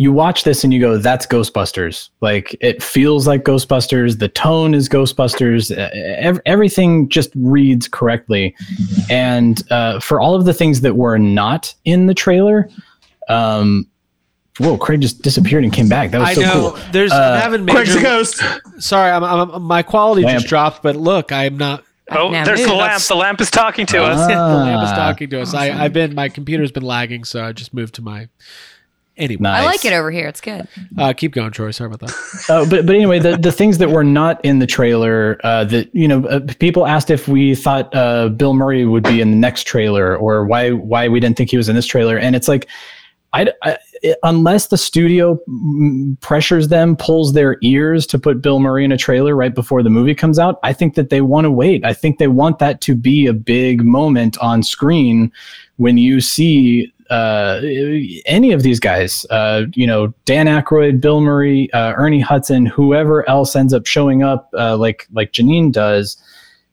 you 0.00 0.12
watch 0.12 0.44
this 0.44 0.64
and 0.64 0.72
you 0.72 0.80
go, 0.80 0.96
"That's 0.96 1.26
Ghostbusters." 1.26 2.08
Like 2.22 2.56
it 2.60 2.82
feels 2.82 3.26
like 3.26 3.44
Ghostbusters. 3.44 4.18
The 4.18 4.28
tone 4.28 4.72
is 4.72 4.88
Ghostbusters. 4.88 5.76
uh, 5.76 5.90
ev- 5.92 6.40
everything 6.46 7.08
just 7.10 7.30
reads 7.34 7.86
correctly, 7.86 8.54
and 9.10 9.62
uh, 9.70 10.00
for 10.00 10.20
all 10.20 10.34
of 10.34 10.44
the 10.46 10.54
things 10.54 10.80
that 10.80 10.96
were 10.96 11.18
not 11.18 11.74
in 11.84 12.06
the 12.06 12.14
trailer, 12.14 12.68
um, 13.28 13.86
whoa, 14.58 14.78
Craig 14.78 15.00
just 15.02 15.20
disappeared 15.22 15.64
and 15.64 15.72
came 15.72 15.88
back. 15.88 16.12
That 16.12 16.20
was 16.20 16.28
I 16.30 16.34
so 16.34 16.40
know. 16.40 16.70
cool. 16.72 16.80
There's 16.92 17.12
Uh, 17.12 17.16
I'm 17.36 17.40
having 17.42 17.66
Craig's 17.66 17.88
major. 17.90 17.98
the 18.00 18.04
ghost. 18.04 18.42
Sorry, 18.78 19.10
I'm, 19.10 19.22
I'm, 19.24 19.62
my 19.62 19.82
quality 19.82 20.22
Lamp. 20.22 20.38
just 20.38 20.48
dropped. 20.48 20.82
But 20.82 20.96
look, 20.96 21.30
I'm 21.30 21.58
not. 21.58 21.84
Oh, 22.10 22.30
Now 22.30 22.44
there's 22.44 22.62
the 22.62 22.68
move. 22.68 22.76
lamp. 22.78 23.02
The 23.02 23.14
lamp 23.16 23.40
is 23.40 23.50
talking 23.50 23.86
to 23.86 24.02
us. 24.02 24.26
the 24.26 24.34
lamp 24.34 24.82
is 24.84 24.90
Ah. 24.92 24.94
talking 24.96 25.28
to 25.30 25.40
us. 25.42 25.54
I, 25.54 25.70
I've 25.84 25.92
been. 25.92 26.14
My 26.14 26.28
computer's 26.28 26.72
been 26.72 26.82
lagging, 26.84 27.24
so 27.24 27.44
I 27.44 27.52
just 27.52 27.74
moved 27.74 27.94
to 27.96 28.02
my. 28.02 28.28
Anyway, 29.16 29.40
Nice. 29.40 29.62
I 29.62 29.66
like 29.66 29.84
it 29.84 29.92
over 29.92 30.12
here. 30.12 30.28
It's 30.28 30.40
good. 30.40 30.68
uh, 30.96 31.12
keep 31.12 31.32
going, 31.32 31.50
Troy. 31.50 31.72
Sorry 31.72 31.92
about 31.92 32.06
that. 32.08 32.44
Uh, 32.48 32.64
but 32.70 32.86
but 32.86 32.94
anyway, 32.94 33.18
the, 33.18 33.36
the 33.36 33.50
things 33.50 33.78
that 33.78 33.90
were 33.90 34.04
not 34.04 34.42
in 34.44 34.60
the 34.60 34.66
trailer, 34.66 35.40
uh, 35.42 35.64
that 35.64 35.92
you 35.92 36.06
know, 36.06 36.24
uh, 36.26 36.38
people 36.60 36.86
asked 36.86 37.10
if 37.10 37.26
we 37.26 37.56
thought 37.56 37.92
uh, 37.96 38.28
Bill 38.28 38.54
Murray 38.54 38.84
would 38.84 39.02
be 39.02 39.20
in 39.20 39.32
the 39.32 39.36
next 39.36 39.66
trailer, 39.66 40.16
or 40.16 40.44
why 40.46 40.70
why 40.70 41.08
we 41.08 41.18
didn't 41.18 41.36
think 41.36 41.50
he 41.50 41.56
was 41.56 41.68
in 41.68 41.74
this 41.74 41.86
trailer, 41.86 42.16
and 42.16 42.36
it's 42.36 42.46
like, 42.46 42.68
I, 43.32 43.50
I 43.64 43.76
unless 44.22 44.68
the 44.68 44.76
studio 44.76 45.38
pressures 46.20 46.68
them, 46.68 46.96
pulls 46.96 47.32
their 47.32 47.58
ears 47.62 48.06
to 48.08 48.18
put 48.18 48.42
Bill 48.42 48.60
Murray 48.60 48.84
in 48.84 48.92
a 48.92 48.98
trailer 48.98 49.34
right 49.34 49.54
before 49.54 49.82
the 49.82 49.90
movie 49.90 50.14
comes 50.14 50.38
out, 50.38 50.58
I 50.62 50.72
think 50.72 50.94
that 50.94 51.10
they 51.10 51.20
want 51.20 51.44
to 51.44 51.50
wait. 51.50 51.84
I 51.84 51.92
think 51.92 52.18
they 52.18 52.28
want 52.28 52.58
that 52.58 52.80
to 52.82 52.94
be 52.94 53.26
a 53.26 53.32
big 53.32 53.84
moment 53.84 54.38
on 54.38 54.62
screen 54.62 55.32
when 55.76 55.98
you 55.98 56.20
see 56.20 56.92
uh, 57.10 57.60
any 58.26 58.52
of 58.52 58.62
these 58.62 58.78
guys, 58.78 59.24
uh, 59.30 59.62
you 59.74 59.86
know, 59.86 60.12
Dan 60.24 60.46
Aykroyd, 60.46 61.00
Bill 61.00 61.20
Murray, 61.20 61.72
uh, 61.72 61.94
Ernie 61.96 62.20
Hudson, 62.20 62.66
whoever 62.66 63.28
else 63.28 63.56
ends 63.56 63.72
up 63.72 63.86
showing 63.86 64.22
up, 64.22 64.50
uh, 64.56 64.76
like 64.76 65.06
like 65.12 65.32
Janine 65.32 65.72
does, 65.72 66.16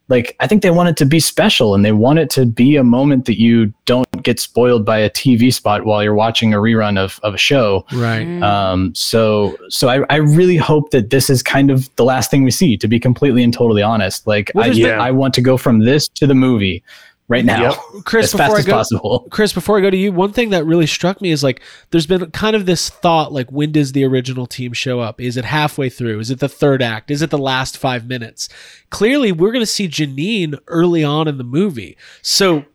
like 0.08 0.36
I 0.40 0.48
think 0.48 0.62
they 0.62 0.70
want 0.70 0.90
it 0.90 0.98
to 0.98 1.06
be 1.06 1.20
special 1.20 1.74
and 1.74 1.84
they 1.84 1.92
want 1.92 2.20
it 2.20 2.30
to 2.32 2.46
be 2.46 2.76
a 2.76 2.84
moment 2.84 3.26
that 3.26 3.40
you 3.40 3.74
don't 3.86 4.06
get 4.24 4.40
spoiled 4.40 4.86
by 4.86 5.00
a 5.00 5.10
TV 5.10 5.54
spot 5.54 5.86
while 5.86 6.04
you're 6.04 6.14
watching 6.14 6.54
a 6.54 6.58
rerun 6.58 6.98
of, 6.98 7.20
of 7.24 7.34
a 7.34 7.38
show. 7.38 7.86
Right. 7.94 8.42
Um, 8.42 8.94
so 8.94 9.58
so 9.70 9.88
I, 9.88 10.06
I 10.10 10.18
really 10.18 10.58
hope 10.58 10.92
that 10.92 11.10
this 11.10 11.30
is 11.30 11.42
kind 11.42 11.72
of 11.72 11.94
the 11.96 12.04
last 12.04 12.30
thing 12.30 12.44
we 12.44 12.52
see, 12.52 12.78
to 12.78 12.88
be 12.88 13.00
completely 13.00 13.44
and 13.44 13.54
totally 13.54 13.82
honest. 13.82 14.28
Like 14.28 14.52
I, 14.56 14.70
there's 14.70 14.80
I 14.86 15.12
want 15.12 15.34
to 15.36 15.42
go 15.42 15.58
from 15.58 15.80
this 15.80 16.08
to 16.10 16.28
the 16.28 16.36
movie 16.36 16.84
right 17.28 17.46
now. 17.46 17.72
Chris, 18.06 18.26
as 18.26 18.32
before 18.32 18.46
fast 18.46 18.56
I 18.56 18.60
as 18.60 18.66
go, 18.66 18.72
possible. 18.72 19.28
Chris, 19.32 19.54
before 19.54 19.78
I 19.78 19.82
go 19.82 19.90
to 19.90 19.98
you, 19.98 20.12
one 20.12 20.34
thing 20.34 20.50
that 20.52 20.66
really 20.66 20.88
struck 20.88 21.22
me 21.22 21.32
is 21.32 21.44
like 21.44 21.62
there's 21.92 22.08
been 22.08 22.32
kind 22.32 22.56
of 22.56 22.66
this 22.66 22.90
thought 22.90 23.32
like 23.32 23.52
when 23.52 23.72
does 23.72 23.92
the 23.92 24.06
original 24.06 24.46
team 24.46 24.74
show 24.74 25.00
up? 25.00 25.20
Is 25.20 25.38
it 25.38 25.46
halfway 25.46 25.90
through? 25.90 26.20
Is 26.20 26.30
it 26.30 26.40
the 26.40 26.50
third 26.50 26.82
act? 26.82 27.12
Is 27.12 27.22
it 27.22 27.30
the 27.30 27.38
last 27.38 27.78
five 27.78 28.08
minutes? 28.08 28.50
Clearly, 28.90 29.32
we're 29.32 29.52
going 29.52 29.62
to 29.62 29.66
see 29.66 29.88
Janine 29.88 30.60
early 30.68 31.04
on 31.04 31.28
in 31.28 31.38
the 31.38 31.44
movie, 31.44 31.98
so 32.22 32.66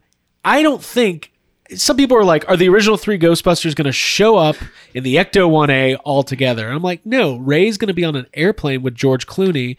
I 0.45 0.63
don't 0.63 0.83
think. 0.83 1.33
Some 1.73 1.97
people 1.97 2.17
are 2.17 2.25
like, 2.25 2.49
are 2.49 2.57
the 2.57 2.69
original 2.69 2.97
three 2.97 3.17
Ghostbusters 3.17 3.77
going 3.77 3.85
to 3.85 3.93
show 3.93 4.37
up 4.37 4.57
in 4.93 5.05
the 5.05 5.15
Ecto 5.15 5.49
1A 5.49 5.99
all 6.03 6.25
together? 6.25 6.67
And 6.67 6.75
I'm 6.75 6.83
like, 6.83 7.07
no, 7.07 7.37
Ray's 7.37 7.79
going 7.79 7.87
to 7.87 7.95
be 7.95 8.03
on 8.05 8.17
an 8.17 8.27
airplane 8.35 8.83
with 8.83 8.97
George 8.97 9.29
Clooney 9.29 9.77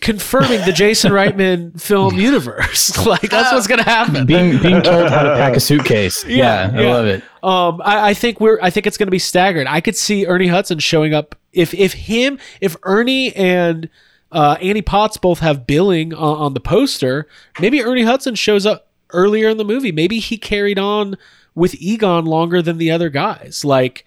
confirming 0.00 0.64
the 0.64 0.72
Jason 0.72 1.12
Reitman 1.12 1.80
film 1.80 2.16
universe. 2.16 2.96
like 3.06 3.22
that's 3.22 3.52
what's 3.52 3.66
gonna 3.66 3.82
happen. 3.82 4.26
Being 4.26 4.60
being 4.60 4.82
told 4.82 5.08
how 5.08 5.22
to 5.22 5.34
pack 5.34 5.56
a 5.56 5.60
suitcase. 5.68 6.24
Yeah, 6.24 6.70
I 6.74 6.82
love 6.82 7.06
it. 7.06 7.22
Um, 7.42 7.80
I, 7.84 8.10
I 8.10 8.14
think 8.14 8.40
we're. 8.40 8.58
I 8.60 8.70
think 8.70 8.86
it's 8.86 8.96
gonna 8.96 9.10
be 9.10 9.18
staggered. 9.18 9.66
I 9.66 9.80
could 9.80 9.96
see 9.96 10.26
Ernie 10.26 10.48
Hudson 10.48 10.78
showing 10.78 11.14
up 11.14 11.34
if 11.52 11.74
if 11.74 11.92
him 11.92 12.38
if 12.60 12.76
Ernie 12.82 13.34
and 13.34 13.88
uh, 14.32 14.56
Annie 14.60 14.82
Potts 14.82 15.16
both 15.16 15.40
have 15.40 15.66
billing 15.66 16.12
on, 16.14 16.38
on 16.38 16.54
the 16.54 16.60
poster. 16.60 17.26
Maybe 17.60 17.82
Ernie 17.82 18.02
Hudson 18.02 18.34
shows 18.34 18.66
up 18.66 18.88
earlier 19.10 19.48
in 19.48 19.56
the 19.56 19.64
movie. 19.64 19.92
Maybe 19.92 20.18
he 20.18 20.36
carried 20.36 20.78
on 20.78 21.16
with 21.54 21.74
Egon 21.80 22.24
longer 22.24 22.62
than 22.62 22.78
the 22.78 22.90
other 22.90 23.08
guys. 23.08 23.64
Like 23.64 24.04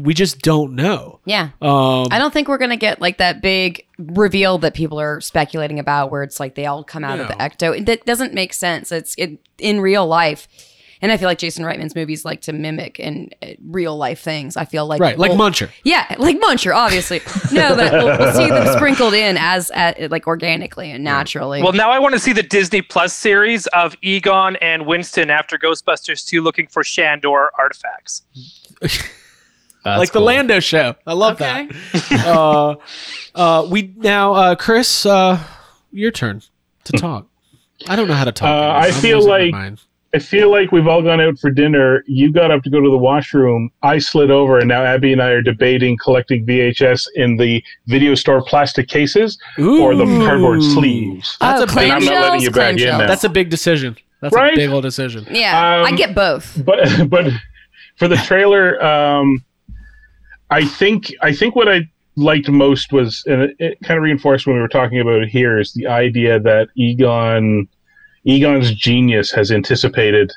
we 0.00 0.14
just 0.14 0.40
don't 0.40 0.74
know. 0.74 1.20
Yeah. 1.24 1.50
Um, 1.60 2.06
I 2.10 2.18
don't 2.18 2.32
think 2.32 2.48
we're 2.48 2.58
gonna 2.58 2.76
get 2.76 3.00
like 3.00 3.18
that 3.18 3.42
big 3.42 3.86
reveal 3.98 4.58
that 4.58 4.74
people 4.74 4.98
are 5.00 5.20
speculating 5.20 5.78
about, 5.78 6.10
where 6.10 6.22
it's 6.22 6.40
like 6.40 6.54
they 6.54 6.66
all 6.66 6.82
come 6.84 7.04
out 7.04 7.20
of 7.20 7.28
the 7.28 7.34
ecto. 7.34 7.84
That 7.84 8.04
doesn't 8.06 8.34
make 8.34 8.54
sense. 8.54 8.90
It's 8.90 9.14
it, 9.18 9.38
in 9.58 9.80
real 9.80 10.06
life, 10.06 10.48
and 11.02 11.10
I 11.12 11.16
feel 11.16 11.28
like 11.28 11.38
Jason 11.38 11.64
Reitman's 11.64 11.94
movies 11.94 12.24
like 12.24 12.40
to 12.42 12.52
mimic 12.52 12.98
and 13.00 13.34
uh, 13.42 13.48
real 13.66 13.96
life 13.96 14.20
things. 14.20 14.56
I 14.56 14.64
feel 14.64 14.86
like 14.86 15.00
right, 15.00 15.18
like 15.18 15.30
we'll- 15.32 15.38
Muncher. 15.50 15.70
Yeah, 15.84 16.06
like 16.18 16.40
Muncher, 16.40 16.74
obviously. 16.74 17.20
No, 17.52 17.76
but 17.76 17.92
we'll, 17.92 18.18
we'll 18.18 18.32
see 18.32 18.48
them 18.48 18.66
sprinkled 18.74 19.12
in 19.12 19.36
as 19.36 19.70
at, 19.72 20.10
like 20.10 20.26
organically 20.26 20.90
and 20.90 21.04
naturally. 21.04 21.62
Well, 21.62 21.72
now 21.72 21.90
I 21.90 21.98
want 21.98 22.14
to 22.14 22.20
see 22.20 22.32
the 22.32 22.42
Disney 22.42 22.80
Plus 22.82 23.12
series 23.12 23.66
of 23.68 23.94
Egon 24.00 24.56
and 24.56 24.86
Winston 24.86 25.28
after 25.28 25.58
Ghostbusters 25.58 26.26
2 26.26 26.40
looking 26.40 26.66
for 26.66 26.82
Shandor 26.82 27.50
artifacts. 27.58 28.22
like 29.84 30.12
the 30.12 30.20
Lando 30.20 30.60
show. 30.60 30.94
I 31.06 31.12
love 31.14 31.38
that. 31.38 31.70
uh, 32.26 32.76
uh, 33.34 33.66
we 33.70 33.92
now, 33.96 34.34
uh, 34.34 34.54
Chris, 34.54 35.04
uh, 35.06 35.38
your 35.90 36.10
turn 36.10 36.42
to 36.84 36.92
talk. 36.96 37.26
I 37.88 37.96
don't 37.96 38.08
know 38.08 38.14
how 38.14 38.24
to 38.24 38.32
talk. 38.32 38.48
Uh, 38.48 38.68
I. 38.78 38.86
I'm 38.88 38.92
feel 38.94 39.26
like. 39.26 39.54
I 40.14 40.18
feel 40.18 40.50
like 40.50 40.72
we've 40.72 40.86
all 40.86 41.00
gone 41.00 41.22
out 41.22 41.38
for 41.38 41.50
dinner. 41.50 42.04
You 42.06 42.30
got 42.30 42.50
up 42.50 42.62
to 42.64 42.70
go 42.70 42.82
to 42.82 42.90
the 42.90 42.98
washroom. 42.98 43.70
I 43.82 43.96
slid 43.96 44.30
over, 44.30 44.58
and 44.58 44.68
now 44.68 44.84
Abby 44.84 45.10
and 45.10 45.22
I 45.22 45.28
are 45.30 45.40
debating 45.40 45.96
collecting 45.96 46.44
VHS 46.44 47.06
in 47.14 47.38
the 47.38 47.64
video 47.86 48.14
store 48.14 48.42
plastic 48.44 48.88
cases 48.88 49.38
or 49.58 49.94
the 49.94 50.04
cardboard 50.04 50.62
sleeves. 50.62 51.38
That's 51.40 51.60
Oh, 51.60 51.64
a 51.64 51.66
big. 51.66 51.90
I'm 51.90 52.04
not 52.04 52.24
letting 52.24 52.42
you 52.42 52.50
back 52.50 52.76
in 52.78 52.84
now. 52.88 52.98
That's 53.06 53.24
a 53.24 53.30
big 53.30 53.48
decision. 53.48 53.96
That's 54.20 54.36
a 54.36 54.50
big 54.54 54.68
old 54.68 54.82
decision. 54.82 55.26
yeah, 55.30 55.58
I 55.82 55.88
um, 55.88 55.96
get 55.96 56.14
both. 56.14 56.62
but 56.62 57.08
but 57.08 57.32
for 57.96 58.06
the 58.06 58.16
trailer, 58.16 58.84
um, 58.84 59.42
I 60.52 60.66
think 60.66 61.12
I 61.22 61.32
think 61.32 61.56
what 61.56 61.66
I 61.66 61.88
liked 62.16 62.50
most 62.50 62.92
was, 62.92 63.24
and 63.26 63.40
it, 63.42 63.56
it 63.58 63.78
kind 63.84 63.96
of 63.96 64.04
reinforced 64.04 64.46
when 64.46 64.54
we 64.54 64.60
were 64.60 64.68
talking 64.68 65.00
about 65.00 65.22
it 65.22 65.30
here, 65.30 65.58
is 65.58 65.72
the 65.72 65.86
idea 65.86 66.38
that 66.40 66.68
Egon 66.76 67.66
Egon's 68.24 68.74
genius 68.74 69.32
has 69.32 69.50
anticipated 69.50 70.30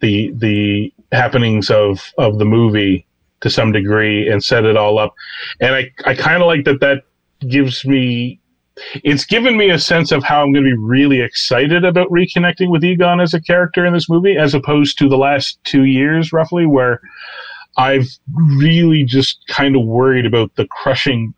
the 0.00 0.32
the 0.38 0.92
happenings 1.12 1.70
of 1.70 2.12
of 2.18 2.38
the 2.40 2.44
movie 2.44 3.06
to 3.42 3.48
some 3.48 3.70
degree 3.70 4.28
and 4.28 4.42
set 4.42 4.64
it 4.64 4.76
all 4.76 4.98
up, 4.98 5.14
and 5.60 5.76
I 5.76 5.92
I 6.04 6.14
kind 6.16 6.42
of 6.42 6.48
like 6.48 6.64
that 6.64 6.80
that 6.80 7.04
gives 7.48 7.84
me 7.84 8.40
it's 9.04 9.24
given 9.24 9.56
me 9.56 9.70
a 9.70 9.78
sense 9.78 10.10
of 10.10 10.24
how 10.24 10.42
I'm 10.42 10.52
going 10.52 10.64
to 10.64 10.70
be 10.70 10.76
really 10.76 11.20
excited 11.20 11.84
about 11.84 12.08
reconnecting 12.08 12.70
with 12.70 12.82
Egon 12.82 13.20
as 13.20 13.32
a 13.32 13.40
character 13.40 13.86
in 13.86 13.92
this 13.92 14.10
movie, 14.10 14.36
as 14.36 14.52
opposed 14.52 14.98
to 14.98 15.08
the 15.08 15.16
last 15.16 15.62
two 15.62 15.84
years, 15.84 16.32
roughly, 16.32 16.66
where 16.66 17.00
I've 17.76 18.06
really 18.34 19.04
just 19.04 19.46
kind 19.48 19.76
of 19.76 19.84
worried 19.84 20.26
about 20.26 20.54
the 20.56 20.66
crushing, 20.68 21.34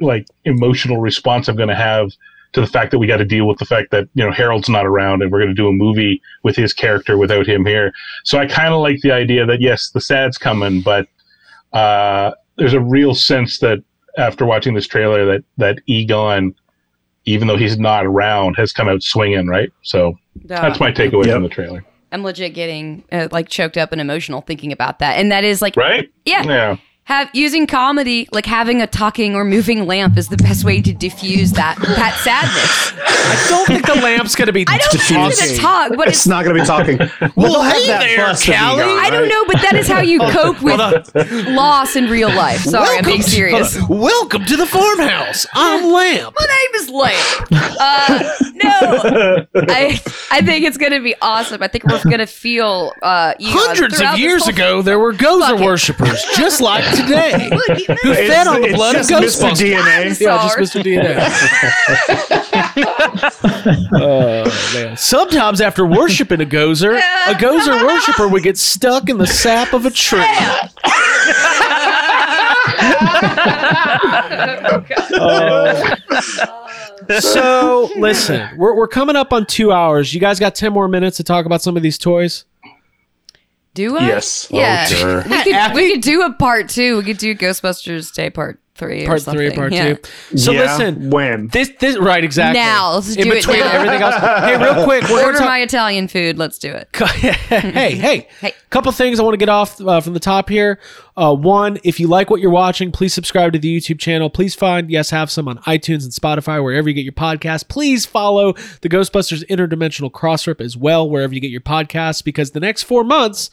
like, 0.00 0.26
emotional 0.44 0.98
response 0.98 1.48
I'm 1.48 1.56
going 1.56 1.68
to 1.68 1.74
have 1.74 2.10
to 2.52 2.60
the 2.60 2.66
fact 2.66 2.90
that 2.90 2.98
we 2.98 3.06
got 3.06 3.16
to 3.16 3.24
deal 3.24 3.46
with 3.48 3.58
the 3.58 3.64
fact 3.64 3.90
that 3.92 4.08
you 4.14 4.22
know 4.22 4.30
Harold's 4.30 4.68
not 4.68 4.84
around 4.86 5.22
and 5.22 5.32
we're 5.32 5.38
going 5.38 5.48
to 5.48 5.54
do 5.54 5.68
a 5.68 5.72
movie 5.72 6.20
with 6.42 6.54
his 6.54 6.72
character 6.74 7.16
without 7.16 7.46
him 7.46 7.64
here. 7.64 7.92
So 8.24 8.38
I 8.38 8.46
kind 8.46 8.74
of 8.74 8.80
like 8.80 9.00
the 9.00 9.10
idea 9.12 9.46
that 9.46 9.60
yes, 9.60 9.90
the 9.90 10.00
sad's 10.00 10.36
coming, 10.36 10.82
but 10.82 11.08
uh, 11.72 12.32
there's 12.58 12.74
a 12.74 12.80
real 12.80 13.14
sense 13.14 13.58
that 13.60 13.78
after 14.18 14.44
watching 14.44 14.74
this 14.74 14.86
trailer 14.86 15.24
that 15.24 15.44
that 15.56 15.78
Egon, 15.86 16.54
even 17.24 17.48
though 17.48 17.56
he's 17.56 17.78
not 17.78 18.04
around, 18.04 18.56
has 18.56 18.72
come 18.72 18.88
out 18.88 19.02
swinging. 19.02 19.46
Right. 19.46 19.72
So 19.82 20.18
that's 20.44 20.78
my 20.78 20.92
takeaway 20.92 21.24
Yep. 21.24 21.34
from 21.36 21.42
the 21.44 21.48
trailer. 21.48 21.84
I'm 22.12 22.22
legit 22.22 22.54
getting 22.54 23.04
uh, 23.10 23.28
like 23.32 23.48
choked 23.48 23.76
up 23.76 23.92
and 23.92 24.00
emotional 24.00 24.42
thinking 24.42 24.70
about 24.72 24.98
that, 25.00 25.18
and 25.18 25.32
that 25.32 25.44
is 25.44 25.60
like 25.62 25.76
Right. 25.76 26.10
Yeah. 26.24 26.44
Yeah. 26.44 26.76
Have 27.12 27.28
using 27.34 27.66
comedy 27.66 28.26
like 28.32 28.46
having 28.46 28.80
a 28.80 28.86
talking 28.86 29.34
or 29.34 29.44
moving 29.44 29.86
lamp 29.86 30.16
is 30.16 30.28
the 30.28 30.36
best 30.38 30.64
way 30.64 30.80
to 30.80 30.92
diffuse 30.94 31.52
that 31.52 31.76
that 31.78 32.14
sadness. 32.24 32.92
I 32.98 33.46
don't 33.48 33.66
think 33.66 33.86
the 33.86 33.94
lamp's 34.02 34.34
going 34.34 34.46
to 34.46 34.52
be 34.52 34.64
I 34.66 34.78
don't 34.78 34.90
think 35.00 35.32
it's 35.32 35.40
gonna 35.40 35.58
talk, 35.58 35.92
but 35.96 36.08
It's 36.08 36.18
it's. 36.18 36.26
not 36.26 36.44
going 36.44 36.56
to 36.56 36.62
be 36.62 36.66
talking. 36.66 36.98
Well, 37.36 37.52
We'll 37.52 37.62
have 37.62 37.72
hey 37.76 37.86
that 37.86 38.00
there, 38.04 38.26
bust 38.26 38.48
of 38.48 38.54
Callie. 38.54 38.82
Egon, 38.82 38.98
I 38.98 39.10
don't 39.10 39.28
know, 39.28 39.44
but 39.46 39.56
that 39.62 39.74
is 39.74 39.88
how 39.88 40.00
you 40.00 40.18
cope 40.20 40.60
with 40.62 40.78
Hold 40.80 41.46
loss 41.54 41.96
in 41.96 42.06
real 42.10 42.28
life. 42.28 42.60
Sorry, 42.60 42.98
I'm 42.98 43.04
being 43.04 43.18
Welcome 43.18 43.22
to- 43.24 43.30
serious. 43.30 43.78
Welcome 43.88 44.44
to 44.46 44.56
the 44.56 44.66
farmhouse. 44.66 45.46
I'm 45.54 45.90
Lamp. 45.92 46.34
My 46.38 46.46
name 46.46 46.74
is 46.82 46.88
Lamp. 46.90 47.48
Uh, 47.52 48.34
no, 48.54 49.46
I 49.68 50.00
I 50.30 50.40
think 50.42 50.64
it's 50.64 50.76
gonna 50.78 51.00
be 51.00 51.14
awesome. 51.22 51.62
I 51.62 51.68
think 51.68 51.84
we're 51.84 52.02
gonna 52.04 52.26
feel 52.26 52.92
uh, 53.02 53.34
Egon 53.38 53.52
Hundreds 53.66 53.96
throughout 53.98 54.14
of 54.14 54.20
years 54.20 54.42
whole- 54.42 54.50
ago, 54.54 54.82
there 54.82 54.98
were 54.98 55.12
Gozer 55.12 55.50
Fuck 55.52 55.60
worshippers, 55.60 56.22
just 56.36 56.60
like 56.60 56.84
today, 57.06 57.48
who 57.50 58.10
It's- 58.10 58.28
fed 58.28 58.46
on 58.46 58.60
the 58.62 58.72
blood 58.72 58.96
of 58.96 59.06
just 59.06 59.40
Mr. 59.42 59.50
Ghostbusters. 59.50 59.74
DNA. 59.74 60.20
Yeah, 60.20 60.48
just 60.56 60.74
Mr. 60.74 60.82
DNA. 60.82 61.16
oh, 63.94 64.44
man. 64.74 64.96
Sometimes 64.96 65.60
after 65.60 65.86
worshiping 65.86 66.40
a 66.40 66.46
Gozer, 66.46 66.98
a 66.98 67.34
Gozer 67.34 67.84
worshiper 67.84 68.28
would 68.28 68.42
get 68.42 68.58
stuck 68.58 69.08
in 69.08 69.18
the 69.18 69.26
sap 69.26 69.72
of 69.72 69.86
a 69.86 69.90
tree. 69.90 70.22
Uh, 75.14 75.96
so 77.20 77.90
listen, 77.96 78.48
we're, 78.56 78.74
we're 78.76 78.88
coming 78.88 79.16
up 79.16 79.32
on 79.32 79.46
two 79.46 79.72
hours. 79.72 80.12
You 80.14 80.20
guys 80.20 80.38
got 80.38 80.54
ten 80.54 80.72
more 80.72 80.88
minutes 80.88 81.16
to 81.18 81.24
talk 81.24 81.46
about 81.46 81.62
some 81.62 81.76
of 81.76 81.82
these 81.82 81.98
toys. 81.98 82.44
Do 83.74 83.96
I? 83.96 84.06
Yes. 84.06 84.48
Oh, 84.52 84.58
Yeah. 84.58 84.84
sure. 84.86 85.22
We 85.28 85.42
could, 85.44 85.74
we 85.74 85.92
could 85.92 86.00
do 86.02 86.22
a 86.22 86.32
part 86.32 86.68
two. 86.68 86.98
We 86.98 87.04
could 87.04 87.18
do 87.18 87.34
Ghostbusters 87.34 88.12
Day 88.14 88.28
Part 88.30 88.60
Three. 88.74 89.04
or 89.04 89.08
Part 89.08 89.22
three, 89.22 89.32
something. 89.48 89.54
part 89.54 89.72
Yeah. 89.72 89.94
two. 89.94 90.38
So 90.38 90.50
Yeah, 90.52 90.62
listen, 90.62 91.10
when? 91.10 91.48
this 91.48 91.70
this 91.78 91.98
right 91.98 92.24
exactly 92.24 92.58
Now, 92.58 92.94
let's 92.94 93.14
in 93.14 93.24
do 93.24 93.32
it 93.32 93.34
between 93.34 93.60
now. 93.60 93.70
everything 93.70 94.00
else. 94.00 94.14
Hey, 94.44 94.56
real 94.56 94.84
quick, 94.84 95.02
we're 95.10 95.22
Order 95.24 95.38
gonna 95.38 95.50
my 95.50 95.58
Italian 95.60 96.08
food. 96.08 96.38
Let's 96.38 96.58
do 96.58 96.70
it. 96.72 96.88
hey, 96.96 97.32
hey, 97.96 98.28
Hey. 98.40 98.54
Couple 98.70 98.90
things 98.92 99.20
I 99.20 99.24
want 99.24 99.34
to 99.34 99.38
get 99.38 99.50
off 99.50 99.78
uh, 99.78 100.00
from 100.00 100.14
the 100.14 100.20
top 100.20 100.48
here. 100.48 100.80
Uh, 101.18 101.34
one, 101.34 101.78
if 101.84 102.00
you 102.00 102.08
like 102.08 102.30
what 102.30 102.40
you're 102.40 102.50
watching, 102.50 102.90
please 102.90 103.12
subscribe 103.12 103.52
to 103.52 103.58
the 103.58 103.78
YouTube 103.78 103.98
channel. 103.98 104.30
Please 104.30 104.54
find 104.54 104.90
Yes 104.90 105.10
Have 105.10 105.30
Some 105.30 105.46
on 105.48 105.58
iTunes 105.58 106.04
and 106.04 106.12
Spotify, 106.12 106.64
wherever 106.64 106.88
you 106.88 106.94
get 106.94 107.02
your 107.04 107.12
podcasts. 107.12 107.68
Please 107.68 108.06
follow 108.06 108.54
the 108.80 108.88
Ghostbusters 108.88 109.46
Interdimensional 109.48 110.10
Cross 110.10 110.46
Rip 110.46 110.62
as 110.62 110.74
well, 110.78 111.08
wherever 111.10 111.34
you 111.34 111.40
get 111.40 111.50
your 111.50 111.60
podcasts, 111.60 112.24
because 112.24 112.52
the 112.52 112.60
next 112.60 112.84
four 112.84 113.04
months 113.04 113.50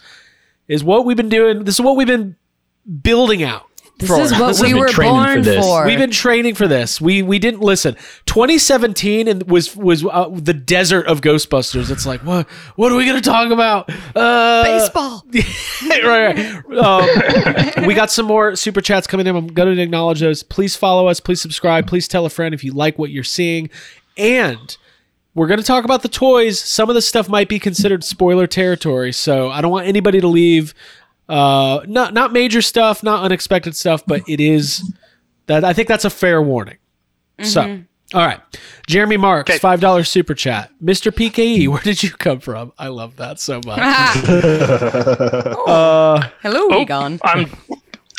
is 0.69 0.81
what 0.81 1.05
we've 1.05 1.17
been 1.17 1.27
doing. 1.27 1.65
This 1.65 1.75
is 1.75 1.81
what 1.81 1.97
we've 1.97 2.07
been 2.07 2.37
building 3.03 3.43
out. 3.43 3.68
This 3.99 4.09
for. 4.09 4.21
is 4.21 4.31
what 4.31 4.47
This 4.47 4.61
we 4.61 4.73
were 4.73 4.87
training 4.87 5.43
for 5.43 5.51
born 5.51 5.61
for. 5.61 5.85
We've 5.85 5.97
been 5.97 6.09
training 6.11 6.55
for 6.55 6.67
this. 6.69 7.01
We 7.01 7.21
we 7.21 7.37
didn't 7.37 7.59
listen. 7.59 7.95
2017 8.25 9.27
and 9.27 9.43
was 9.43 9.75
was 9.75 10.05
uh, 10.05 10.29
the 10.31 10.53
desert 10.53 11.05
of 11.07 11.19
Ghostbusters. 11.19 11.91
It's 11.91 12.05
like 12.05 12.21
what 12.21 12.49
what 12.77 12.93
are 12.93 12.95
we 12.95 13.05
gonna 13.05 13.19
talk 13.19 13.51
about? 13.51 13.89
Uh, 14.15 14.63
Baseball. 14.63 15.25
right, 15.89 16.65
right. 16.69 16.77
Um, 16.77 17.85
we 17.85 17.93
got 17.93 18.09
some 18.09 18.25
more 18.25 18.55
super 18.55 18.79
chats 18.79 19.05
coming 19.05 19.27
in. 19.27 19.35
I'm 19.35 19.47
going 19.47 19.75
to 19.75 19.81
acknowledge 19.81 20.21
those. 20.21 20.43
Please 20.43 20.75
follow 20.75 21.07
us. 21.07 21.19
Please 21.19 21.41
subscribe. 21.41 21.85
Please 21.87 22.07
tell 22.07 22.25
a 22.25 22.29
friend 22.29 22.53
if 22.55 22.63
you 22.63 22.71
like 22.71 22.97
what 22.97 23.09
you're 23.09 23.23
seeing. 23.23 23.69
And 24.17 24.77
we're 25.35 25.47
going 25.47 25.59
to 25.59 25.65
talk 25.65 25.85
about 25.85 26.01
the 26.01 26.09
toys. 26.09 26.59
Some 26.59 26.89
of 26.89 26.95
the 26.95 27.01
stuff 27.01 27.29
might 27.29 27.49
be 27.49 27.59
considered 27.59 28.03
spoiler 28.03 28.47
territory, 28.47 29.11
so 29.11 29.49
I 29.49 29.61
don't 29.61 29.71
want 29.71 29.87
anybody 29.87 30.19
to 30.21 30.27
leave. 30.27 30.73
Uh, 31.29 31.81
not 31.87 32.13
not 32.13 32.33
major 32.33 32.61
stuff, 32.61 33.03
not 33.03 33.23
unexpected 33.23 33.75
stuff, 33.75 34.03
but 34.07 34.21
it 34.27 34.39
is 34.41 34.81
that 35.45 35.63
I 35.63 35.73
think 35.73 35.87
that's 35.87 36.03
a 36.05 36.09
fair 36.09 36.41
warning. 36.41 36.77
So, 37.43 37.61
Mhm. 37.61 37.85
all 38.15 38.25
right, 38.25 38.39
Jeremy 38.87 39.17
Marks, 39.17 39.59
five 39.59 39.79
dollars 39.79 40.09
super 40.09 40.33
chat, 40.33 40.71
Mister 40.81 41.11
PKE. 41.11 41.67
Where 41.71 41.81
did 41.81 42.01
you 42.03 42.09
come 42.09 42.39
from? 42.39 42.73
I 42.79 42.87
love 42.87 43.15
that 43.17 43.39
so 43.39 43.61
much. 43.65 43.77
uh, 45.67 46.29
Hello, 46.41 46.67
Oh, 46.71 46.81
Egon. 46.81 47.19
I'm. 47.23 47.51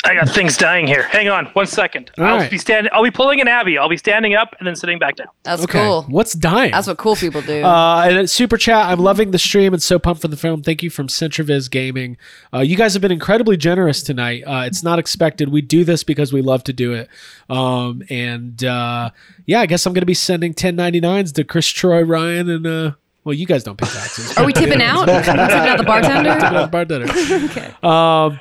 I 0.03 0.15
got 0.15 0.29
things 0.29 0.57
dying 0.57 0.87
here. 0.87 1.03
Hang 1.03 1.29
on, 1.29 1.45
one 1.47 1.67
second. 1.67 2.09
All 2.17 2.25
I'll 2.25 2.37
right. 2.37 2.49
be 2.49 2.57
standing. 2.57 2.91
I'll 2.91 3.03
be 3.03 3.11
pulling 3.11 3.39
an 3.39 3.47
Abby. 3.47 3.77
I'll 3.77 3.89
be 3.89 3.97
standing 3.97 4.33
up 4.33 4.55
and 4.57 4.67
then 4.67 4.75
sitting 4.75 4.97
back 4.97 5.17
down. 5.17 5.27
That's 5.43 5.63
okay. 5.63 5.79
cool. 5.85 6.03
What's 6.09 6.33
dying? 6.33 6.71
That's 6.71 6.87
what 6.87 6.97
cool 6.97 7.15
people 7.15 7.41
do. 7.41 7.63
Uh, 7.63 8.07
and 8.09 8.29
super 8.29 8.57
chat. 8.57 8.87
I'm 8.87 8.99
loving 8.99 9.29
the 9.29 9.37
stream 9.37 9.73
and 9.73 9.81
so 9.81 9.99
pumped 9.99 10.21
for 10.23 10.27
the 10.27 10.37
film. 10.37 10.63
Thank 10.63 10.81
you 10.81 10.89
from 10.89 11.07
Centriviz 11.07 11.69
Gaming. 11.69 12.17
Uh, 12.51 12.59
you 12.59 12.75
guys 12.75 12.93
have 12.93 13.01
been 13.01 13.11
incredibly 13.11 13.57
generous 13.57 14.01
tonight. 14.01 14.41
Uh, 14.41 14.63
it's 14.65 14.81
not 14.81 14.97
expected. 14.97 15.49
We 15.49 15.61
do 15.61 15.83
this 15.83 16.03
because 16.03 16.33
we 16.33 16.41
love 16.41 16.63
to 16.63 16.73
do 16.73 16.93
it. 16.93 17.07
Um, 17.47 18.01
and 18.09 18.63
uh, 18.63 19.11
yeah, 19.45 19.61
I 19.61 19.67
guess 19.67 19.85
I'm 19.85 19.93
going 19.93 20.01
to 20.01 20.07
be 20.07 20.15
sending 20.15 20.55
1099s 20.55 21.33
to 21.35 21.43
Chris 21.43 21.67
Troy, 21.67 22.01
Ryan, 22.01 22.49
and 22.49 22.65
uh, 22.65 22.91
well, 23.23 23.35
you 23.35 23.45
guys 23.45 23.63
don't 23.63 23.77
pay 23.77 23.85
taxes. 23.85 24.35
Are 24.35 24.45
we 24.45 24.53
tipping 24.53 24.81
out? 24.81 25.07
Are 25.07 25.17
we 25.17 25.23
tipping 25.23 25.39
out 25.39 25.77
the 25.77 25.83
bartender? 25.83 26.33
Tipping 26.33 26.57
out 26.57 26.61
the 26.61 26.71
bartender. 26.71 27.07
okay. 27.51 27.75
Um, 27.83 28.39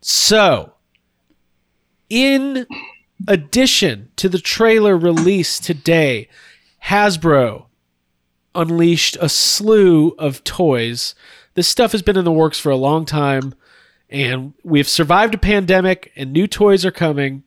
so, 0.00 0.72
in 2.08 2.66
addition 3.26 4.10
to 4.16 4.28
the 4.28 4.38
trailer 4.38 4.96
released 4.96 5.64
today, 5.64 6.28
Hasbro 6.84 7.66
unleashed 8.54 9.16
a 9.20 9.28
slew 9.28 10.10
of 10.18 10.42
toys. 10.44 11.14
This 11.54 11.68
stuff 11.68 11.92
has 11.92 12.02
been 12.02 12.16
in 12.16 12.24
the 12.24 12.32
works 12.32 12.58
for 12.58 12.70
a 12.70 12.76
long 12.76 13.04
time, 13.04 13.54
and 14.08 14.54
we've 14.64 14.88
survived 14.88 15.34
a 15.34 15.38
pandemic, 15.38 16.12
and 16.16 16.32
new 16.32 16.46
toys 16.46 16.84
are 16.84 16.90
coming. 16.90 17.42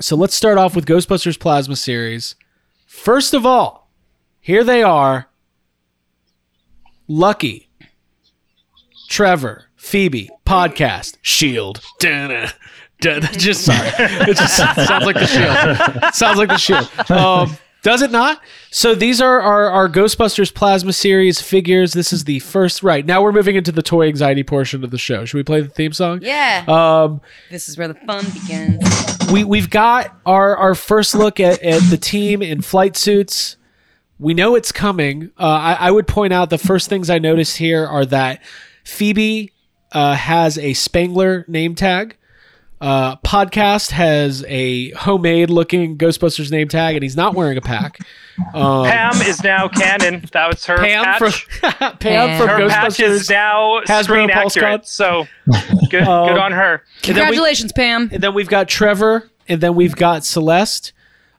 So 0.00 0.16
let's 0.16 0.34
start 0.34 0.58
off 0.58 0.76
with 0.76 0.86
Ghostbusters 0.86 1.38
Plasma 1.38 1.76
Series. 1.76 2.36
First 2.86 3.34
of 3.34 3.44
all, 3.44 3.90
here 4.40 4.64
they 4.64 4.82
are 4.82 5.28
Lucky, 7.08 7.70
Trevor, 9.08 9.64
Phoebe, 9.74 10.30
podcast, 10.46 11.16
Shield. 11.22 11.80
Dun- 11.98 12.50
Just 13.32 13.64
sorry. 13.64 13.88
It 13.98 14.36
just 14.36 14.56
sounds 14.56 15.06
like 15.06 15.16
the 15.16 15.26
Shield. 15.26 16.14
Sounds 16.14 16.38
like 16.38 16.48
the 16.48 16.58
Shield. 16.58 16.88
Um, 17.10 17.56
does 17.82 18.02
it 18.02 18.10
not? 18.10 18.42
So 18.70 18.94
these 18.94 19.20
are 19.22 19.40
our, 19.40 19.70
our 19.70 19.88
Ghostbusters 19.88 20.52
Plasma 20.54 20.92
Series 20.92 21.40
figures. 21.40 21.94
This 21.94 22.12
is 22.12 22.24
the 22.24 22.38
first. 22.40 22.82
Right 22.82 23.06
now, 23.06 23.22
we're 23.22 23.32
moving 23.32 23.56
into 23.56 23.72
the 23.72 23.82
toy 23.82 24.06
anxiety 24.08 24.42
portion 24.42 24.84
of 24.84 24.90
the 24.90 24.98
show. 24.98 25.24
Should 25.24 25.38
we 25.38 25.42
play 25.44 25.62
the 25.62 25.68
theme 25.68 25.92
song? 25.94 26.20
Yeah. 26.22 26.64
Um, 26.68 27.22
this 27.50 27.68
is 27.70 27.78
where 27.78 27.88
the 27.88 27.94
fun 27.94 28.24
begins. 28.32 28.84
we 29.32 29.44
we've 29.44 29.70
got 29.70 30.14
our 30.26 30.56
our 30.56 30.74
first 30.74 31.14
look 31.14 31.40
at, 31.40 31.62
at 31.62 31.80
the 31.90 31.96
team 31.96 32.42
in 32.42 32.60
flight 32.60 32.96
suits. 32.96 33.56
We 34.18 34.34
know 34.34 34.54
it's 34.54 34.72
coming. 34.72 35.30
Uh, 35.38 35.44
I, 35.46 35.72
I 35.74 35.90
would 35.90 36.06
point 36.06 36.34
out 36.34 36.50
the 36.50 36.58
first 36.58 36.90
things 36.90 37.08
I 37.08 37.18
notice 37.18 37.56
here 37.56 37.86
are 37.86 38.04
that 38.06 38.42
Phoebe 38.84 39.52
uh, 39.92 40.14
has 40.14 40.58
a 40.58 40.74
Spengler 40.74 41.46
name 41.48 41.74
tag. 41.74 42.18
Uh, 42.80 43.16
podcast 43.16 43.90
has 43.90 44.42
a 44.48 44.90
homemade 44.92 45.50
looking 45.50 45.98
Ghostbusters 45.98 46.50
name 46.50 46.66
tag, 46.68 46.96
and 46.96 47.02
he's 47.02 47.16
not 47.16 47.34
wearing 47.34 47.58
a 47.58 47.60
pack. 47.60 47.98
Um, 48.54 48.86
Pam 48.86 49.20
is 49.22 49.44
now 49.44 49.68
canon. 49.68 50.24
That 50.32 50.48
was 50.48 50.64
her 50.64 50.78
Pam 50.78 51.04
patch. 51.04 51.44
from 51.44 51.98
Pam 51.98 52.38
from 52.38 52.48
her 52.48 52.68
patch 52.68 52.98
is 53.00 53.24
Ghostbusters. 53.24 53.30
now 53.30 53.80
Hasbro 53.86 54.04
screen 54.04 54.28
Pulse 54.30 54.56
accurate. 54.56 54.70
Card. 54.80 54.86
So 54.86 55.26
good, 55.90 56.02
Um, 56.08 56.28
good 56.28 56.38
on 56.38 56.52
her. 56.52 56.72
And 56.74 56.82
we- 56.82 57.02
Congratulations, 57.02 57.72
Pam. 57.72 58.08
And 58.12 58.22
then 58.22 58.32
we've 58.32 58.48
got 58.48 58.66
Trevor, 58.68 59.30
and 59.48 59.60
then 59.60 59.74
we've 59.74 59.96
got 59.96 60.24
Celeste. 60.24 60.92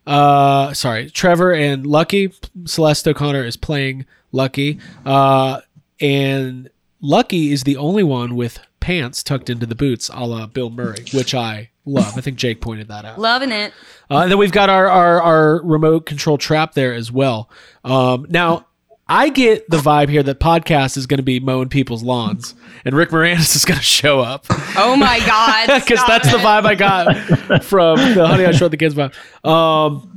Uh, 0.06 0.72
sorry, 0.74 1.10
Trevor 1.10 1.52
and 1.52 1.86
Lucky. 1.86 2.32
Celeste 2.66 3.08
O'Connor 3.08 3.44
is 3.44 3.56
playing 3.56 4.06
Lucky. 4.30 4.78
Uh, 5.04 5.60
and 6.00 6.68
Lucky 7.02 7.50
is 7.50 7.64
the 7.64 7.76
only 7.76 8.04
one 8.04 8.36
with 8.36 8.60
pants 8.78 9.22
tucked 9.24 9.50
into 9.50 9.66
the 9.66 9.74
boots, 9.74 10.08
a 10.14 10.24
la 10.24 10.46
Bill 10.46 10.70
Murray, 10.70 11.04
which 11.12 11.34
I 11.34 11.70
love. 11.84 12.16
I 12.16 12.20
think 12.20 12.36
Jake 12.38 12.60
pointed 12.60 12.88
that 12.88 13.04
out. 13.04 13.18
Loving 13.18 13.50
it. 13.50 13.72
Uh, 14.08 14.18
and 14.18 14.30
then 14.30 14.38
we've 14.38 14.52
got 14.52 14.70
our, 14.70 14.88
our 14.88 15.20
our 15.20 15.62
remote 15.64 16.06
control 16.06 16.38
trap 16.38 16.74
there 16.74 16.94
as 16.94 17.10
well. 17.10 17.50
Um, 17.84 18.26
now, 18.28 18.66
I 19.08 19.30
get 19.30 19.68
the 19.68 19.78
vibe 19.78 20.10
here 20.10 20.22
that 20.22 20.38
podcast 20.38 20.96
is 20.96 21.06
going 21.08 21.18
to 21.18 21.24
be 21.24 21.40
mowing 21.40 21.68
people's 21.68 22.04
lawns, 22.04 22.54
and 22.84 22.94
Rick 22.94 23.10
Moranis 23.10 23.56
is 23.56 23.64
going 23.64 23.78
to 23.78 23.84
show 23.84 24.20
up 24.20 24.46
Oh 24.76 24.94
my 24.96 25.18
God. 25.26 25.66
because 25.80 26.02
that's 26.06 26.30
the 26.30 26.38
vibe 26.38 26.64
I 26.64 26.74
got 26.76 27.64
from 27.64 27.96
the 28.14 28.26
Honey 28.26 28.46
I 28.46 28.52
Showed 28.52 28.70
the 28.70 28.76
Kids 28.76 28.94
vibe. 28.94 29.14
Um, 29.44 30.11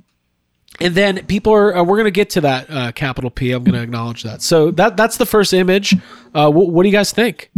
and 0.80 0.96
then 0.96 1.26
people 1.26 1.54
are 1.54 1.76
uh, 1.76 1.84
we're 1.84 1.98
going 1.98 2.06
to 2.06 2.12
get 2.12 2.30
to 2.32 2.42
that 2.42 2.70
uh, 2.70 2.92
capital 2.92 3.30
P. 3.30 3.52
I'm 3.52 3.64
going 3.64 3.76
to 3.76 3.82
acknowledge 3.82 4.24
that. 4.24 4.42
So 4.42 4.72
that 4.72 4.98
that's 4.98 5.18
the 5.18 5.26
first 5.26 5.54
image. 5.54 5.96
Uh, 6.34 6.50
wh- 6.50 6.70
what 6.70 6.84
do 6.84 6.90
you 6.90 6.94
guys 6.94 7.12
think? 7.12 7.52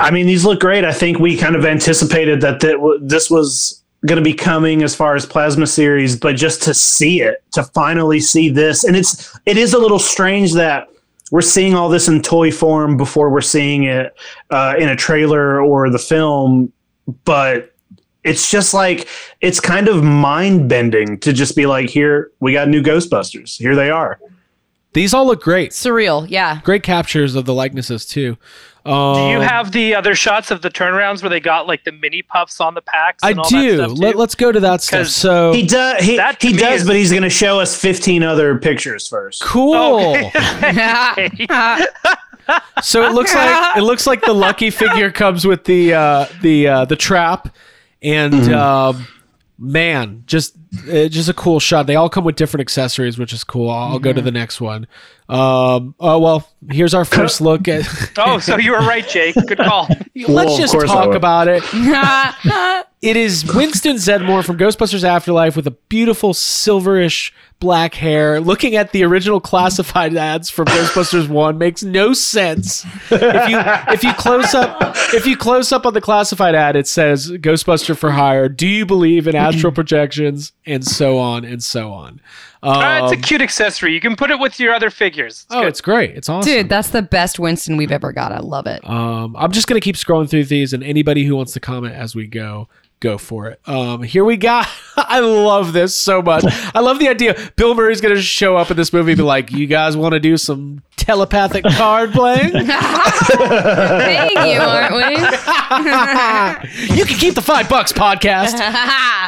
I 0.00 0.10
mean, 0.12 0.26
these 0.26 0.44
look 0.44 0.60
great. 0.60 0.84
I 0.84 0.92
think 0.92 1.18
we 1.18 1.36
kind 1.36 1.54
of 1.54 1.64
anticipated 1.64 2.40
that 2.40 2.60
that 2.60 2.98
this 3.02 3.30
was 3.30 3.82
going 4.06 4.16
to 4.16 4.24
be 4.24 4.34
coming 4.34 4.82
as 4.82 4.94
far 4.94 5.14
as 5.14 5.26
plasma 5.26 5.66
series, 5.66 6.16
but 6.16 6.34
just 6.34 6.62
to 6.62 6.72
see 6.72 7.20
it, 7.20 7.42
to 7.52 7.62
finally 7.62 8.18
see 8.18 8.48
this, 8.48 8.84
and 8.84 8.96
it's 8.96 9.38
it 9.46 9.56
is 9.56 9.74
a 9.74 9.78
little 9.78 9.98
strange 9.98 10.54
that 10.54 10.88
we're 11.30 11.42
seeing 11.42 11.74
all 11.74 11.88
this 11.88 12.08
in 12.08 12.22
toy 12.22 12.50
form 12.50 12.96
before 12.96 13.30
we're 13.30 13.40
seeing 13.40 13.84
it 13.84 14.14
uh, 14.50 14.74
in 14.78 14.88
a 14.88 14.96
trailer 14.96 15.62
or 15.62 15.88
the 15.90 15.98
film, 15.98 16.72
but 17.24 17.69
it's 18.24 18.50
just 18.50 18.74
like 18.74 19.08
it's 19.40 19.60
kind 19.60 19.88
of 19.88 20.02
mind 20.04 20.68
bending 20.68 21.18
to 21.20 21.32
just 21.32 21.56
be 21.56 21.66
like, 21.66 21.88
here 21.90 22.30
we 22.40 22.52
got 22.52 22.68
new 22.68 22.82
Ghostbusters. 22.82 23.56
Here 23.58 23.74
they 23.74 23.90
are. 23.90 24.18
These 24.92 25.14
all 25.14 25.24
look 25.26 25.42
great. 25.42 25.70
Surreal. 25.70 26.26
Yeah. 26.28 26.60
Great 26.64 26.82
captures 26.82 27.36
of 27.36 27.44
the 27.44 27.54
likenesses 27.54 28.04
too. 28.04 28.36
Um, 28.84 29.14
Do 29.14 29.28
you 29.30 29.40
have 29.40 29.70
the 29.72 29.94
other 29.94 30.14
shots 30.14 30.50
of 30.50 30.62
the 30.62 30.70
turnarounds 30.70 31.22
where 31.22 31.28
they 31.30 31.38
got 31.38 31.66
like 31.68 31.84
the 31.84 31.92
mini 31.92 32.22
pufts 32.22 32.60
on 32.60 32.74
the 32.74 32.80
packs? 32.82 33.22
I 33.22 33.34
all 33.34 33.48
do. 33.48 33.76
That 33.76 33.90
stuff 33.90 33.98
Let, 34.00 34.16
let's 34.16 34.34
go 34.34 34.50
to 34.50 34.58
that 34.60 34.82
stuff. 34.82 35.00
'Cause 35.00 35.14
So 35.14 35.52
He 35.52 35.64
does. 35.66 36.02
He, 36.02 36.16
That 36.16 36.42
he 36.42 36.54
does, 36.54 36.80
is- 36.80 36.86
but 36.88 36.96
he's 36.96 37.10
going 37.10 37.22
to 37.22 37.30
show 37.30 37.60
us 37.60 37.80
15 37.80 38.22
other 38.24 38.58
pictures 38.58 39.06
first. 39.06 39.42
cool. 39.42 40.14
so 42.82 43.04
it 43.04 43.12
looks 43.12 43.34
like 43.34 43.76
it 43.76 43.82
looks 43.82 44.06
like 44.06 44.22
the 44.24 44.32
lucky 44.32 44.70
figure 44.70 45.10
comes 45.10 45.46
with 45.46 45.64
the 45.64 45.94
uh, 45.94 46.26
the 46.42 46.68
uh, 46.68 46.84
the 46.84 46.96
trap, 46.96 47.54
and 48.02 48.32
Mm-hmm. 48.32 48.54
um, 48.54 49.06
man, 49.58 50.22
just 50.26 50.56
uh, 50.88 51.08
just 51.08 51.28
a 51.28 51.34
cool 51.34 51.60
shot. 51.60 51.86
They 51.86 51.96
all 51.96 52.08
come 52.08 52.24
with 52.24 52.36
different 52.36 52.62
accessories, 52.62 53.18
which 53.18 53.32
is 53.32 53.44
cool. 53.44 53.70
I'll, 53.70 53.98
go 53.98 54.10
Mm-hmm. 54.10 54.16
to 54.18 54.22
the 54.22 54.30
next 54.30 54.60
one. 54.60 54.86
Um, 55.30 55.94
oh 56.00 56.18
well, 56.18 56.48
here's 56.70 56.92
our 56.92 57.04
first 57.04 57.40
look 57.40 57.68
at. 57.68 57.86
Oh, 58.18 58.38
so 58.40 58.56
you 58.58 58.72
were 58.72 58.78
right, 58.78 59.06
Jake. 59.08 59.34
Good 59.34 59.58
call. 59.58 59.88
Let's 60.28 60.54
of 60.54 60.58
just 60.58 60.86
talk 60.86 61.14
about 61.14 61.48
it. 61.48 61.62
It 63.02 63.16
is 63.16 63.46
Winston 63.54 63.96
Zeddemore 63.96 64.44
from 64.44 64.58
Ghostbusters 64.58 65.04
Afterlife 65.04 65.56
with 65.56 65.66
a 65.66 65.70
beautiful 65.70 66.34
silverish 66.34 67.32
black 67.58 67.94
hair. 67.94 68.42
Looking 68.42 68.76
at 68.76 68.92
the 68.92 69.04
original 69.04 69.40
classified 69.40 70.14
ads 70.14 70.50
from 70.50 70.66
Ghostbusters 70.66 71.26
One 71.26 71.56
makes 71.56 71.82
no 71.82 72.12
sense. 72.12 72.84
If 73.10 73.48
you 73.48 73.58
if 73.94 74.04
you 74.04 74.12
close 74.12 74.54
up 74.54 74.94
if 75.14 75.24
you 75.26 75.34
close 75.34 75.72
up 75.72 75.86
on 75.86 75.94
the 75.94 76.02
classified 76.02 76.54
ad, 76.54 76.76
it 76.76 76.86
says 76.86 77.30
Ghostbuster 77.30 77.96
for 77.96 78.10
hire. 78.10 78.50
Do 78.50 78.66
you 78.66 78.84
believe 78.84 79.26
in 79.26 79.34
astral 79.34 79.72
projections 79.72 80.52
and 80.66 80.86
so 80.86 81.16
on 81.18 81.46
and 81.46 81.62
so 81.62 81.92
on. 81.92 82.20
Um, 82.62 82.72
Uh, 82.76 83.04
it's 83.04 83.12
a 83.12 83.16
cute 83.16 83.40
accessory. 83.40 83.94
You 83.94 84.00
can 84.00 84.16
put 84.16 84.30
it 84.30 84.38
with 84.38 84.60
your 84.60 84.74
other 84.74 84.90
figures. 84.90 85.44
It's 85.44 85.46
oh, 85.50 85.60
good. 85.60 85.68
it's 85.68 85.80
great. 85.80 86.10
It's 86.16 86.28
awesome. 86.28 86.52
Dude, 86.52 86.68
that's 86.68 86.90
the 86.90 87.02
best 87.02 87.38
Winston 87.38 87.76
we've 87.76 87.92
ever 87.92 88.12
got. 88.12 88.32
I 88.32 88.40
love 88.40 88.66
it. 88.66 88.86
Um, 88.88 89.34
I'm 89.36 89.52
just 89.52 89.66
gonna 89.66 89.80
keep 89.80 89.96
scrolling 89.96 90.28
through 90.28 90.44
these, 90.44 90.72
and 90.72 90.82
anybody 90.84 91.24
who 91.24 91.36
wants 91.36 91.52
to 91.54 91.60
comment 91.60 91.94
as 91.94 92.14
we 92.14 92.26
go, 92.26 92.68
go 93.00 93.18
for 93.18 93.48
it. 93.48 93.60
Um, 93.66 94.02
here 94.02 94.24
we 94.24 94.36
got. 94.36 94.68
I 94.96 95.20
love 95.20 95.72
this 95.72 95.94
so 95.94 96.22
much. 96.22 96.44
I 96.74 96.80
love 96.80 96.98
the 96.98 97.08
idea. 97.08 97.34
Bill 97.56 97.74
Murray's 97.74 98.00
gonna 98.00 98.20
show 98.20 98.56
up 98.56 98.70
in 98.70 98.76
this 98.76 98.92
movie, 98.92 99.12
and 99.12 99.18
be 99.18 99.24
like, 99.24 99.50
"You 99.50 99.66
guys 99.66 99.96
want 99.96 100.12
to 100.12 100.20
do 100.20 100.36
some 100.36 100.82
telepathic 100.96 101.64
card 101.64 102.12
playing? 102.12 102.50
Thank 102.52 104.32
you, 104.32 104.60
aren't 104.60 104.94
we? 104.94 105.16
you 106.96 107.04
can 107.04 107.18
keep 107.18 107.34
the 107.34 107.42
five 107.42 107.68
bucks 107.68 107.92
podcast." 107.92 108.60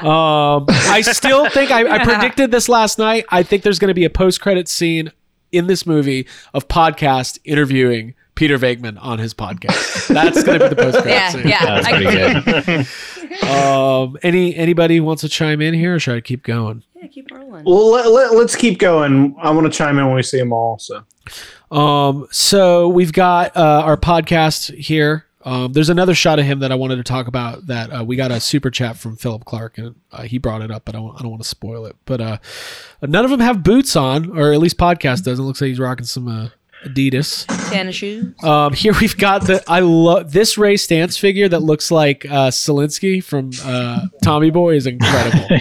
Um, 0.03 0.67
I 0.69 1.01
still 1.01 1.49
think 1.49 1.71
I, 1.71 1.97
I 1.97 2.05
predicted 2.05 2.51
this 2.51 2.69
last 2.69 2.99
night. 2.99 3.25
I 3.31 3.43
think 3.43 3.63
there's 3.63 3.79
going 3.79 3.89
to 3.89 3.95
be 3.95 4.05
a 4.05 4.11
post 4.11 4.41
credit 4.41 4.69
scene 4.69 5.13
in 5.51 5.67
this 5.67 5.87
movie 5.87 6.27
of 6.55 6.69
podcast 6.69 7.39
interviewing 7.45 8.15
Peter 8.35 8.59
Venkman 8.59 8.99
on 9.01 9.19
his 9.19 9.35
podcast. 9.35 10.09
That's 10.09 10.43
going 10.43 10.59
to 10.61 10.69
be 10.69 10.75
the 10.75 10.83
post 10.83 11.07
Yeah, 11.07 11.29
scene. 11.31 11.47
yeah. 11.49 11.81
That's 11.81 11.89
pretty 11.89 12.05
good. 12.05 12.87
Um, 13.49 14.19
any 14.23 14.55
anybody 14.55 15.01
wants 15.01 15.23
to 15.23 15.29
chime 15.29 15.63
in 15.63 15.73
here, 15.73 15.95
or 15.95 15.99
should 15.99 16.17
I 16.17 16.21
keep 16.21 16.43
going? 16.43 16.85
Yeah, 16.95 17.07
keep 17.09 17.31
rolling. 17.31 17.65
Well, 17.65 17.91
let, 17.91 18.11
let, 18.11 18.35
let's 18.35 18.55
keep 18.55 18.79
going. 18.79 19.35
I 19.41 19.51
want 19.51 19.73
to 19.73 19.77
chime 19.77 19.99
in 19.99 20.07
when 20.07 20.15
we 20.15 20.23
see 20.23 20.39
them 20.39 20.53
all. 20.53 20.79
So 20.79 21.03
Um, 21.75 22.29
so 22.31 22.89
we've 22.89 23.13
got 23.13 23.57
uh, 23.57 23.83
our 23.85 23.97
podcast 23.97 24.75
here. 24.77 25.25
Um, 25.45 25.73
there's 25.73 25.89
another 25.89 26.15
shot 26.15 26.39
of 26.41 26.45
him 26.45 26.59
that 26.61 26.71
I 26.71 26.75
wanted 26.75 26.97
to 26.97 27.03
talk 27.05 27.27
about. 27.27 27.67
That 27.69 27.89
uh, 28.01 28.05
we 28.05 28.17
got 28.17 28.31
a 28.31 28.39
super 28.39 28.71
chat 28.71 28.99
from 28.99 29.17
Philip 29.17 29.47
Clark, 29.47 29.79
and 29.79 29.95
uh, 30.13 30.23
he 30.23 30.37
brought 30.37 30.61
it 30.61 30.71
up, 30.71 30.85
but 30.85 30.95
I 30.95 30.99
don't, 30.99 31.17
don't 31.19 31.31
want 31.31 31.43
to 31.43 31.49
spoil 31.49 31.87
it. 31.87 31.97
But 32.05 32.21
uh, 32.21 32.39
none 33.01 33.25
of 33.25 33.31
them 33.31 33.41
have 33.41 33.63
boots 33.63 33.97
on, 33.97 34.39
or 34.39 34.53
at 34.53 34.61
least 34.61 34.77
podcast 34.77 35.25
doesn't. 35.25 35.45
Looks 35.45 35.61
like 35.63 35.69
he's 35.69 35.81
rocking 35.81 36.05
some 36.07 36.29
uh, 36.29 36.49
Adidas. 36.85 37.47
Tennis 37.71 37.97
shoes. 37.97 38.35
Um, 38.43 38.73
here 38.73 38.93
we've 39.01 39.17
got 39.17 39.47
the 39.47 39.63
I 39.69 39.81
love 39.81 40.33
this 40.33 40.59
Ray 40.59 40.75
Stantz 40.75 41.19
figure 41.19 41.49
that 41.49 41.61
looks 41.61 41.91
like 41.91 42.25
uh, 42.27 42.51
Zalinsky 42.51 43.23
from 43.23 43.51
uh, 43.65 44.07
Tommy 44.23 44.51
Boy 44.51 44.75
is 44.77 44.87
incredible. 44.87 45.47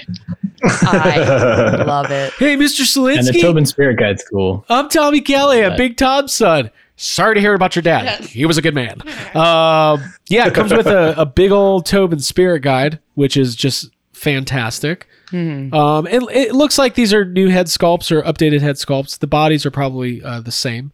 I 0.64 1.18
love 1.86 2.12
it. 2.12 2.34
hey, 2.34 2.56
Mr. 2.56 2.82
And 3.18 3.26
the 3.26 3.32
Zalinsky, 3.32 3.42
Tobin 3.42 3.66
Spirit 3.66 3.98
Guide's 3.98 4.24
cool. 4.24 4.66
I'm 4.70 4.90
Tommy 4.90 5.22
Kelly, 5.22 5.64
I'm 5.64 5.76
Big 5.76 5.98
Tom's 5.98 6.34
son. 6.34 6.70
Sorry 6.98 7.34
to 7.34 7.42
hear 7.42 7.56
about 7.56 7.76
your 7.76 7.82
dad. 7.82 8.24
He 8.26 8.46
was 8.46 8.60
a 8.60 8.62
good 8.62 8.76
man. 8.76 9.02
Um, 9.36 10.14
yeah, 10.30 10.46
it 10.46 10.54
comes 10.54 10.72
with 10.72 10.86
a, 10.86 11.16
a 11.22 11.26
big 11.26 11.52
old 11.52 11.88
Tobin 11.88 12.20
Spirit 12.20 12.60
Guide, 12.60 13.00
which 13.16 13.38
is 13.38 13.56
just 13.56 13.90
fantastic. 14.14 15.08
Um, 15.34 16.06
it, 16.08 16.22
it 16.30 16.54
looks 16.54 16.78
like 16.78 16.96
these 16.96 17.14
are 17.14 17.26
new 17.26 17.48
head 17.50 17.68
sculpts 17.68 18.12
or 18.12 18.22
updated 18.22 18.62
head 18.62 18.76
sculpts. 18.76 19.18
The 19.18 19.28
bodies 19.28 19.66
are 19.66 19.72
probably 19.72 20.22
uh, 20.22 20.42
the 20.42 20.52
same 20.52 20.92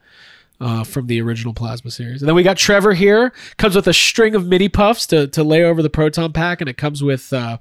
uh, 0.59 0.83
from 0.83 1.07
the 1.07 1.21
original 1.21 1.53
plasma 1.53 1.91
series. 1.91 2.21
And 2.21 2.27
then 2.27 2.35
we 2.35 2.43
got 2.43 2.57
Trevor 2.57 2.93
here. 2.93 3.31
Comes 3.57 3.75
with 3.75 3.87
a 3.87 3.93
string 3.93 4.35
of 4.35 4.47
mini 4.47 4.69
pufts 4.69 5.05
to, 5.07 5.27
to 5.27 5.43
lay 5.43 5.63
over 5.63 5.81
the 5.81 5.89
proton 5.89 6.33
pack, 6.33 6.61
and 6.61 6.69
it 6.69 6.77
comes 6.77 7.03
with, 7.03 7.31
uh, 7.31 7.57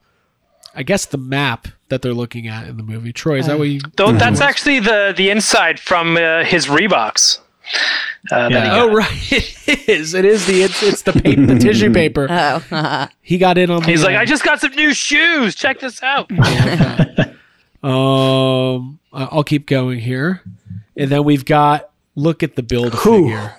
I 0.74 0.82
guess, 0.82 1.04
the 1.06 1.18
map 1.18 1.68
that 1.88 2.02
they're 2.02 2.14
looking 2.14 2.48
at 2.48 2.66
in 2.66 2.76
the 2.76 2.82
movie. 2.82 3.12
Troy, 3.12 3.38
is 3.38 3.46
that 3.46 3.58
what 3.58 3.68
you? 3.68 3.80
Though 3.96 4.12
that's 4.12 4.40
actually 4.40 4.80
the 4.80 5.14
the 5.16 5.30
inside 5.30 5.78
from 5.78 6.16
uh, 6.16 6.44
his 6.44 6.66
Reeboks. 6.66 7.40
Uh, 8.30 8.48
that. 8.48 8.78
Oh 8.78 8.92
right, 8.92 9.08
it 9.32 9.88
is. 9.88 10.14
It 10.14 10.24
is 10.24 10.46
the 10.46 10.62
it's, 10.62 10.82
it's 10.82 11.02
the 11.02 11.12
paper, 11.12 11.46
the 11.46 11.58
tissue 11.58 11.92
paper. 11.92 12.26
Oh, 12.30 13.08
He 13.22 13.38
got 13.38 13.58
in 13.58 13.70
on. 13.70 13.82
He's 13.82 14.00
the, 14.00 14.06
like, 14.06 14.16
I 14.16 14.24
just 14.24 14.44
got 14.44 14.60
some 14.60 14.72
new 14.72 14.94
shoes. 14.94 15.54
Check 15.54 15.80
this 15.80 16.02
out. 16.02 16.30
Um, 17.82 18.98
I'll 19.12 19.44
keep 19.44 19.66
going 19.66 20.00
here, 20.00 20.42
and 20.96 21.08
then 21.08 21.22
we've 21.22 21.44
got 21.44 21.90
look 22.16 22.42
at 22.42 22.56
the 22.56 22.62
build 22.62 22.98
figure. 22.98 23.54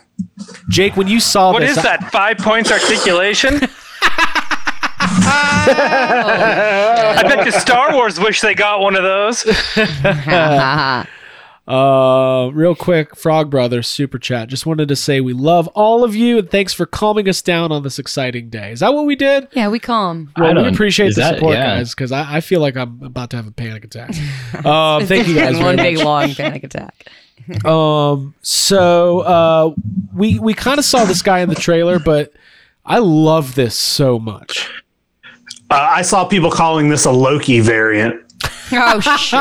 Jake, 0.68 0.98
when 0.98 1.08
you 1.08 1.20
saw 1.20 1.54
What 1.54 1.60
this, 1.62 1.78
is 1.78 1.84
that? 1.84 2.12
Five 2.12 2.40
points 2.40 2.72
articulation? 2.72 3.60
I 5.00 7.22
bet 7.24 7.46
the 7.46 7.52
Star 7.60 7.94
Wars 7.94 8.20
wish 8.20 8.42
they 8.42 8.56
got 8.56 8.80
one 8.82 8.96
of 8.96 9.04
those. 9.04 9.44
Uh, 11.68 12.50
real 12.54 12.76
quick, 12.76 13.16
Frog 13.16 13.50
Brothers 13.50 13.88
super 13.88 14.18
chat. 14.18 14.48
Just 14.48 14.66
wanted 14.66 14.88
to 14.88 14.96
say 14.96 15.20
we 15.20 15.34
love 15.34 15.68
all 15.70 16.04
of 16.06 16.16
you 16.16 16.38
and 16.38 16.50
thanks 16.50 16.72
for 16.74 16.86
calming 16.86 17.28
us 17.28 17.42
down 17.42 17.72
on 17.74 17.84
this 17.84 18.00
exciting 18.00 18.50
day. 18.50 18.72
Is 18.72 18.80
that 18.80 18.94
what 18.94 19.06
we 19.06 19.16
did? 19.18 19.50
yeah, 19.52 19.68
we 19.68 19.78
calm. 19.80 20.32
Well, 20.38 20.58
I 20.58 20.62
we 20.62 20.70
appreciate 20.70 21.16
the 21.16 21.22
that- 21.22 21.34
support, 21.36 21.56
yeah. 21.56 21.78
guys, 21.78 21.94
because 21.94 22.14
I, 22.14 22.38
I 22.38 22.42
feel 22.42 22.62
like 22.62 22.78
I'm 22.78 23.02
about 23.04 23.32
to 23.32 23.36
have 23.36 23.48
a 23.48 23.52
panic 23.52 23.84
attack. 23.84 24.12
Um, 24.66 25.06
thank 25.06 25.28
you 25.28 25.36
guys. 25.36 25.58
One 25.60 25.76
big 25.76 25.98
long 25.98 26.34
panic 26.34 26.64
attack. 26.64 27.08
Um, 27.66 28.34
so 28.42 29.20
uh, 29.20 29.74
we 30.14 30.38
we 30.38 30.54
kind 30.54 30.80
of 30.80 30.84
saw 30.86 31.06
this 31.06 31.22
guy 31.22 31.40
in 31.40 31.48
the 31.48 31.56
trailer, 31.56 31.98
but 31.98 32.34
I 32.86 32.98
love 32.98 33.56
this 33.56 33.74
so 33.78 34.20
much. 34.20 34.70
uh, 35.70 35.76
I 35.92 36.02
saw 36.02 36.26
people 36.26 36.52
calling 36.52 36.90
this 36.90 37.06
a 37.06 37.12
Loki 37.12 37.62
variant. 37.62 38.22
Oh 38.72 39.00
shit! 39.00 39.40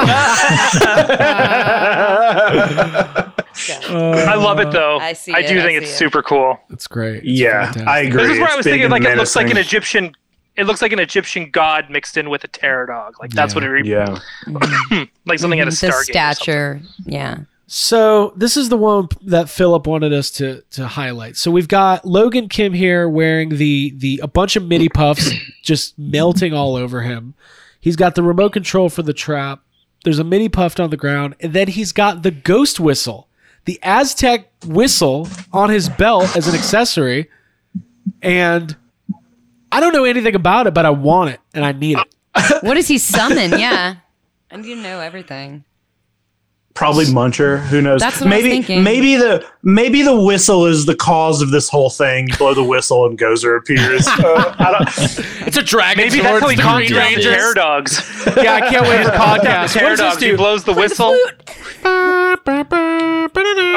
I 3.89 4.35
love 4.37 4.61
it 4.61 4.71
though. 4.71 4.99
I 4.99 5.13
see 5.13 5.33
I 5.33 5.43
do 5.43 5.59
I 5.59 5.63
think 5.63 5.71
see 5.71 5.77
it's 5.77 5.91
it. 5.91 5.97
super 5.97 6.23
cool. 6.23 6.59
It's 6.71 6.87
great. 6.87 7.17
It's 7.25 7.27
Yeah, 7.27 7.67
fantastic. 7.73 7.89
I 7.89 7.99
agree. 8.01 8.23
This 8.23 8.33
is 8.33 8.39
where 8.39 8.45
It's 8.47 8.53
I 8.53 8.57
was 8.57 8.65
thinking 8.65 8.83
and 8.85 8.93
like 8.93 9.05
it 9.05 9.17
looks 9.17 9.37
like 9.37 9.51
an. 9.51 9.57
Egyptian. 9.57 10.13
It 10.57 10.65
looks 10.67 10.81
like 10.81 10.93
an 10.93 10.99
Egyptian 10.99 11.51
god 11.51 11.91
mixed 11.91 12.17
in 12.17 12.31
with 12.31 12.43
a 12.45 12.49
terror 12.49 12.87
dog. 12.87 13.15
Like 13.21 13.31
that's 13.31 13.53
Yeah. 13.53 13.57
what 13.57 13.65
it 13.65 13.69
re- 13.69 13.89
Yeah. 13.89 14.19
like 15.27 15.39
something 15.39 15.61
at 15.61 15.69
a 15.69 15.71
the 15.71 15.77
Stargate. 15.77 15.91
or 15.91 16.03
stature. 16.05 16.81
Yeah. 17.05 17.39
So 17.67 18.33
this 18.37 18.57
is 18.57 18.69
the 18.69 18.77
one 18.77 19.09
that 19.23 19.51
Philip 19.51 19.87
wanted 19.87 20.13
us 20.13 20.31
to 20.33 20.63
to 20.73 20.87
highlight. 20.87 21.37
So 21.37 21.51
we've 21.51 21.69
got 21.69 22.05
Logan 22.05 22.49
Kim 22.49 22.73
here 22.73 23.09
wearing 23.09 23.51
the 23.51 23.93
the 23.97 24.21
a 24.23 24.29
bunch 24.29 24.57
of 24.57 24.65
mini 24.67 24.89
pufts 24.89 25.31
just 25.63 25.99
melting 25.99 26.55
all 26.55 26.77
over 26.77 27.03
him. 27.03 27.35
He's 27.87 27.95
got 27.95 28.17
the 28.17 28.23
remote 28.25 28.53
control 28.53 28.89
for 28.89 29.05
the 29.05 29.13
trap. 29.13 29.61
There's 30.03 30.19
a 30.19 30.25
mini 30.25 30.49
puft 30.49 30.83
on 30.83 30.91
the 30.91 30.97
ground, 30.97 31.37
and 31.39 31.53
then 31.53 31.69
he's 31.69 31.93
got 31.93 32.25
the 32.25 32.33
ghost 32.33 32.81
whistle, 32.81 33.29
the 33.65 33.79
Aztec 33.81 34.51
whistle 34.67 35.29
on 35.53 35.71
his 35.71 35.89
belt 35.89 36.37
as 36.37 36.49
an 36.49 36.57
accessory. 36.57 37.31
And 38.21 38.75
I 39.71 39.79
don't 39.79 39.93
know 39.93 40.03
anything 40.03 40.35
about 40.35 40.67
it, 40.67 40.75
but 40.75 40.85
I 40.85 40.91
want 40.91 41.31
it 41.31 41.41
and 41.55 41.65
I 41.65 41.71
need 41.71 41.99
it. 41.99 42.65
What 42.65 42.75
does 42.75 42.89
he 42.89 42.99
summon? 42.99 43.53
Yeah. 43.61 43.95
I 44.51 44.57
need 44.57 44.75
to 44.75 44.83
know 44.83 44.99
everything. 44.99 45.63
Probably 46.77 47.07
Muncher. 47.07 47.61
Who 47.67 47.81
knows? 47.81 48.01
That's 48.01 48.21
what 48.21 48.31
I 48.31 48.37
was 48.37 48.43
maybe 48.45 48.51
thinking. 48.51 48.85
maybe 48.85 49.17
the 49.17 49.45
maybe 49.63 50.03
the 50.03 50.15
whistle 50.21 50.67
is 50.67 50.85
the 50.87 50.95
cause 50.95 51.41
of 51.43 51.51
this 51.51 51.69
whole 51.71 51.89
thing. 51.91 52.29
You 52.29 52.37
blow 52.37 52.53
the 52.55 52.63
whistle 52.63 53.07
and 53.07 53.19
Gozer 53.19 53.59
appears. 53.59 54.07
Uh, 54.27 54.55
I 54.59 54.73
don't, 54.73 54.89
It's 55.49 55.57
a 55.57 55.63
dragon. 55.63 56.05
Maybe 56.05 56.21
that's 56.21 56.41
how 56.41 56.49
he 56.49 56.57
calmed 56.57 56.89
down 56.89 57.15
the 57.15 57.23
terror 57.23 57.55
dogs. 57.55 57.99
Yeah, 58.37 58.55
I 58.55 58.61
can't 58.71 58.83
wait 58.87 59.05
for 59.05 59.11
podcast. 59.17 59.73
terror 59.73 59.91
What 59.91 59.97
does 59.97 59.99
this 59.99 60.13
dogs. 60.15 60.23
He 60.23 60.31
do? 60.31 60.37
blows 60.37 60.65
the 60.65 60.75
whistle. 60.75 61.17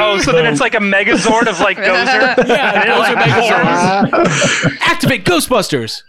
Oh, 0.02 0.20
so 0.22 0.32
then 0.32 0.46
it's 0.46 0.60
like 0.60 0.74
a 0.74 0.78
Megazord 0.78 1.46
of 1.48 1.60
like 1.60 1.76
Gozer. 1.78 2.46
Yeah, 2.48 2.84
those 2.84 3.08
are. 3.08 3.16
Megazords. 3.16 4.76
Activate 4.80 5.24
Ghostbusters. 5.24 6.02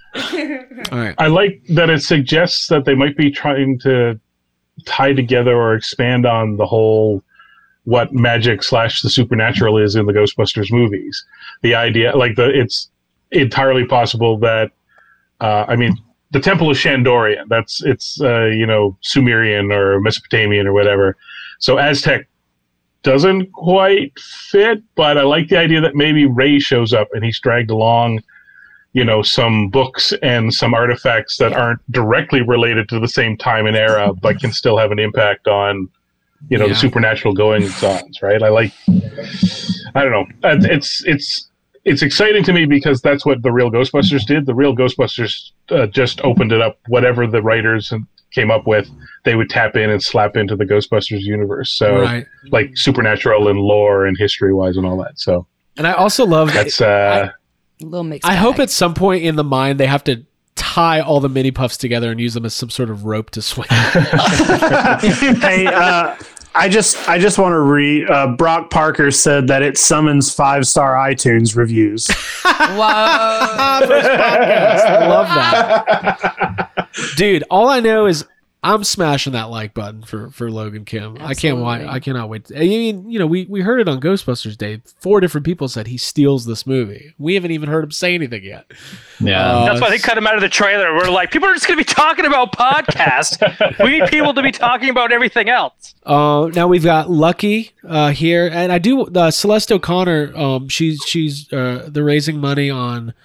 All 0.92 0.98
right. 1.00 1.16
I 1.18 1.28
like 1.28 1.62
that 1.70 1.90
it 1.90 2.04
suggests 2.04 2.68
that 2.68 2.86
they 2.86 2.96
might 2.96 3.16
be 3.16 3.32
trying 3.32 3.80
to 3.80 4.20
tie 4.86 5.14
together 5.14 5.56
or 5.56 5.76
expand 5.76 6.26
on 6.26 6.58
the 6.58 6.66
whole 6.66 7.24
what 7.86 8.14
magic 8.14 8.64
slash 8.64 9.02
the 9.02 9.10
supernatural 9.10 9.78
is 9.78 9.96
in 9.96 10.06
the 10.06 10.14
Ghostbusters 10.14 10.72
movies. 10.72 11.26
The 11.62 11.76
idea, 11.76 12.16
like 12.16 12.36
the, 12.36 12.48
it's 12.48 12.90
entirely 13.32 13.86
possible 13.86 14.38
that, 14.40 14.72
uh, 15.40 15.66
I 15.68 15.76
mean, 15.76 15.98
the 16.32 16.40
Temple 16.40 16.72
is 16.72 16.78
Shandorian. 16.78 17.48
That's 17.50 17.84
it's 17.84 18.20
uh, 18.22 18.46
you 18.46 18.66
know 18.66 18.98
Sumerian 19.02 19.72
or 19.72 20.00
Mesopotamian 20.00 20.66
or 20.66 20.74
whatever. 20.74 21.18
So 21.60 21.78
Aztec 21.78 22.28
doesn't 23.04 23.52
quite 23.52 24.18
fit, 24.20 24.82
but 24.96 25.18
I 25.18 25.24
like 25.24 25.50
the 25.50 25.58
idea 25.58 25.82
that 25.82 25.96
maybe 25.96 26.26
Ray 26.26 26.60
shows 26.60 26.94
up 26.94 27.10
and 27.14 27.24
he's 27.24 27.40
dragged 27.40 27.72
along 27.72 28.22
you 28.94 29.04
know 29.06 29.22
some 29.22 29.70
books 29.70 30.14
and 30.22 30.54
some 30.54 30.74
artifacts 30.74 31.38
that 31.38 31.54
aren't 31.54 31.80
directly 31.92 32.42
related 32.42 32.90
to 32.90 33.00
the 33.00 33.08
same 33.08 33.38
time 33.38 33.66
and 33.66 33.78
era 33.78 34.12
but 34.22 34.40
can 34.40 34.52
still 34.52 34.78
have 34.78 34.92
an 34.92 35.00
impact 35.00 35.48
on 35.48 35.88
you 36.50 36.58
know 36.58 36.66
Yeah. 36.66 36.74
the 36.74 36.80
supernatural 36.80 37.34
goings 37.34 37.84
on 37.84 38.02
right? 38.22 38.42
I 38.44 38.50
like 38.50 38.74
i 39.96 40.04
don't 40.04 40.12
know. 40.12 40.26
It's 40.44 41.04
it's 41.06 41.48
it's 41.84 42.02
exciting 42.04 42.44
to 42.44 42.54
me 42.54 42.66
because 42.66 43.02
that's 43.02 43.26
what 43.26 43.42
the 43.42 43.52
real 43.52 43.72
ghostbusters 43.72 44.24
did. 44.26 44.46
The 44.46 44.54
real 44.54 44.76
ghostbusters 44.76 45.34
uh, 45.72 45.88
just 45.88 46.22
opened 46.22 46.52
it 46.52 46.62
up. 46.62 46.78
Whatever 46.88 47.26
the 47.26 47.42
writers 47.42 47.92
came 48.34 48.50
up 48.52 48.66
with 48.66 48.88
they 49.26 49.36
would 49.36 49.50
tap 49.50 49.76
in 49.76 49.90
and 49.90 50.02
slap 50.02 50.36
into 50.38 50.56
the 50.56 50.64
ghostbusters 50.66 51.22
universe. 51.22 51.72
So 51.78 51.96
Right. 52.02 52.26
like 52.52 52.72
supernatural 52.76 53.48
and 53.50 53.60
lore 53.60 54.06
and 54.06 54.18
history 54.18 54.54
wise 54.54 54.78
and 54.78 54.86
all 54.86 54.98
that. 54.98 55.20
So 55.20 55.48
And 55.78 55.86
I 55.88 55.94
also 55.94 56.26
love 56.26 56.54
that's 56.54 56.80
uh 56.82 57.32
A 57.82 57.86
little 57.86 58.04
mixed. 58.04 58.30
I 58.30 58.36
hope 58.36 58.60
at 58.60 58.70
some 58.70 58.94
point 58.94 59.24
in 59.24 59.36
the 59.36 59.44
mind 59.44 59.80
they 59.80 59.88
have 59.88 60.04
to 60.06 60.24
tie 60.56 61.02
all 61.02 61.20
the 61.20 61.30
mini 61.30 61.52
pufts 61.52 61.78
together 61.78 62.12
and 62.12 62.20
use 62.20 62.34
them 62.34 62.46
as 62.46 62.54
some 62.54 62.70
sort 62.70 62.90
of 62.90 63.06
rope 63.06 63.32
to 63.32 63.42
swing. 63.42 63.68
hey, 63.72 65.66
uh, 65.68 66.16
I 66.54 66.68
just 66.70 67.08
I 67.10 67.18
just 67.18 67.38
want 67.38 67.54
to 67.54 67.60
read. 67.60 68.10
Uh, 68.10 68.28
Brock 68.36 68.70
Parker 68.70 69.10
said 69.12 69.48
that 69.48 69.64
it 69.64 69.78
summons 69.78 70.34
five 70.34 70.68
star 70.68 70.96
iTunes 70.96 71.56
reviews. 71.56 72.08
Whoa. 72.44 72.52
I 72.84 73.80
love 75.08 75.28
that. 75.28 76.90
Dude, 77.16 77.44
all 77.50 77.70
I 77.70 77.80
know 77.80 78.06
is 78.06 78.26
I'm 78.64 78.84
smashing 78.84 79.34
that 79.34 79.50
like 79.50 79.74
button 79.74 80.04
for 80.04 80.30
for 80.30 80.52
Logan 80.52 80.86
Kim. 80.86 81.18
I 81.20 81.34
can't 81.34 81.58
wait. 81.58 81.84
I 81.84 82.00
cannot 82.00 82.30
wait. 82.30 82.52
I 82.56 82.60
mean, 82.60 83.10
you 83.10 83.18
know, 83.18 83.26
we 83.26 83.48
we 83.50 83.62
heard 83.62 83.80
it 83.80 83.90
on 83.90 84.00
Ghostbusters 84.00 84.56
Day. 84.56 84.84
Four 85.00 85.20
different 85.20 85.46
people 85.46 85.68
said 85.68 85.88
he 85.88 85.98
steals 85.98 86.46
this 86.46 86.68
movie. 86.68 87.16
We 87.18 87.34
haven't 87.34 87.52
even 87.52 87.70
heard 87.70 87.84
him 87.84 87.90
say 87.90 88.14
anything 88.14 88.44
yet. 88.44 88.72
Yeah. 89.20 89.42
Uh, 89.42 89.66
That's 89.66 89.82
why 89.82 89.90
they 89.90 89.98
cut 89.98 90.16
him 90.16 90.28
out 90.28 90.36
of 90.36 90.42
the 90.42 90.50
trailer. 90.50 90.94
We're 90.94 91.10
like, 91.10 91.32
people 91.32 91.50
are 91.50 91.54
just 91.56 91.68
going 91.68 91.80
to 91.80 91.84
be 91.84 91.92
talking 91.92 92.26
about 92.26 92.56
podcast. 92.56 93.84
we 93.84 94.00
need 94.00 94.10
people 94.10 94.36
to 94.36 94.44
be 94.44 94.52
talking 94.52 94.90
about 94.90 95.12
everything 95.12 95.50
else. 95.50 95.96
Uh, 96.06 96.52
now 96.54 96.68
we've 96.68 96.84
got 96.84 97.10
Lucky 97.10 97.72
uh, 97.84 98.12
here, 98.12 98.48
and 98.48 98.72
I 98.72 98.78
do 98.78 99.06
uh, 99.08 99.32
Celeste 99.32 99.72
O'Connor. 99.72 100.38
Um, 100.38 100.68
she's 100.70 101.02
she's 101.08 101.52
uh, 101.52 101.90
they're 101.92 102.04
raising 102.04 102.38
money 102.38 102.70
on 102.70 103.16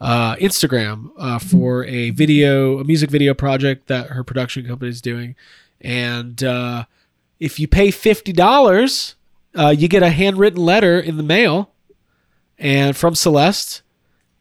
uh, 0.00 0.36
Instagram 0.36 1.10
uh, 1.18 1.38
for 1.38 1.84
a 1.84 2.10
video, 2.10 2.78
a 2.78 2.84
music 2.84 3.10
video 3.10 3.34
project 3.34 3.88
that 3.88 4.08
her 4.08 4.22
production 4.24 4.66
company 4.66 4.90
is 4.90 5.00
doing, 5.00 5.34
and 5.80 6.42
uh, 6.44 6.84
if 7.40 7.58
you 7.58 7.68
pay 7.68 7.90
fifty 7.90 8.32
dollars, 8.32 9.14
uh, 9.54 9.74
you 9.76 9.88
get 9.88 10.02
a 10.02 10.10
handwritten 10.10 10.62
letter 10.62 10.98
in 10.98 11.16
the 11.16 11.22
mail, 11.22 11.70
and 12.58 12.96
from 12.96 13.14
Celeste, 13.14 13.82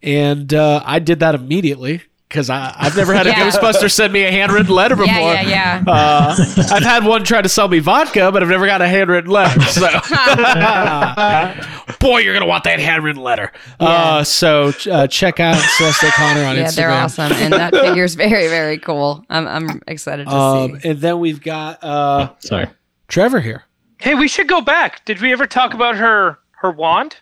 and 0.01 0.53
uh, 0.53 0.81
I 0.85 0.99
did 0.99 1.19
that 1.19 1.35
immediately. 1.35 2.03
Because 2.35 2.49
I've 2.49 2.97
never 2.97 3.13
had 3.13 3.27
a 3.27 3.29
Yeah. 3.29 3.49
Ghostbuster 3.49 3.89
send 3.89 4.11
me 4.11 4.23
a 4.23 4.31
handwritten 4.31 4.75
letter 4.75 4.97
before. 4.97 5.07
Yeah, 5.07 5.41
yeah, 5.41 5.81
yeah. 5.87 5.91
Uh, 5.91 6.35
I've 6.69 6.83
had 6.83 7.05
one 7.05 7.23
try 7.23 7.41
to 7.41 7.47
sell 7.47 7.69
me 7.69 7.79
vodka, 7.79 8.29
but 8.29 8.43
I've 8.43 8.49
never 8.49 8.65
got 8.65 8.81
a 8.81 8.87
handwritten 8.89 9.31
letter. 9.31 9.57
So, 9.61 9.87
boy, 11.99 12.19
you're 12.19 12.33
gonna 12.33 12.45
want 12.45 12.63
that 12.65 12.79
handwritten 12.79 13.21
letter. 13.23 13.51
Uh, 13.79 14.23
so 14.23 14.73
uh, 14.91 15.07
check 15.07 15.39
out 15.39 15.55
Celeste 15.77 16.03
O'Connor 16.03 16.45
on 16.45 16.55
yeah, 16.57 16.63
Instagram. 16.65 16.67
Yeah, 16.67 16.71
they're 16.75 16.91
awesome, 16.91 17.31
and 17.31 17.53
that 17.53 17.73
figure's 17.73 18.15
very, 18.15 18.47
very 18.47 18.77
cool. 18.77 19.23
I'm, 19.29 19.47
I'm 19.47 19.81
excited 19.87 20.27
to 20.27 20.33
Um, 20.35 20.79
see. 20.79 20.89
and 20.89 20.99
then 20.99 21.19
we've 21.19 21.41
got 21.41 21.83
uh, 21.83 22.29
Sorry. 22.39 22.67
Trevor 23.07 23.39
here. 23.39 23.63
Hey, 23.99 24.15
we 24.15 24.27
should 24.27 24.47
go 24.49 24.61
back. 24.61 25.05
Did 25.05 25.21
we 25.21 25.31
ever 25.31 25.47
talk 25.47 25.73
about 25.73 25.95
her 25.95 26.39
her 26.57 26.71
wand? 26.71 27.17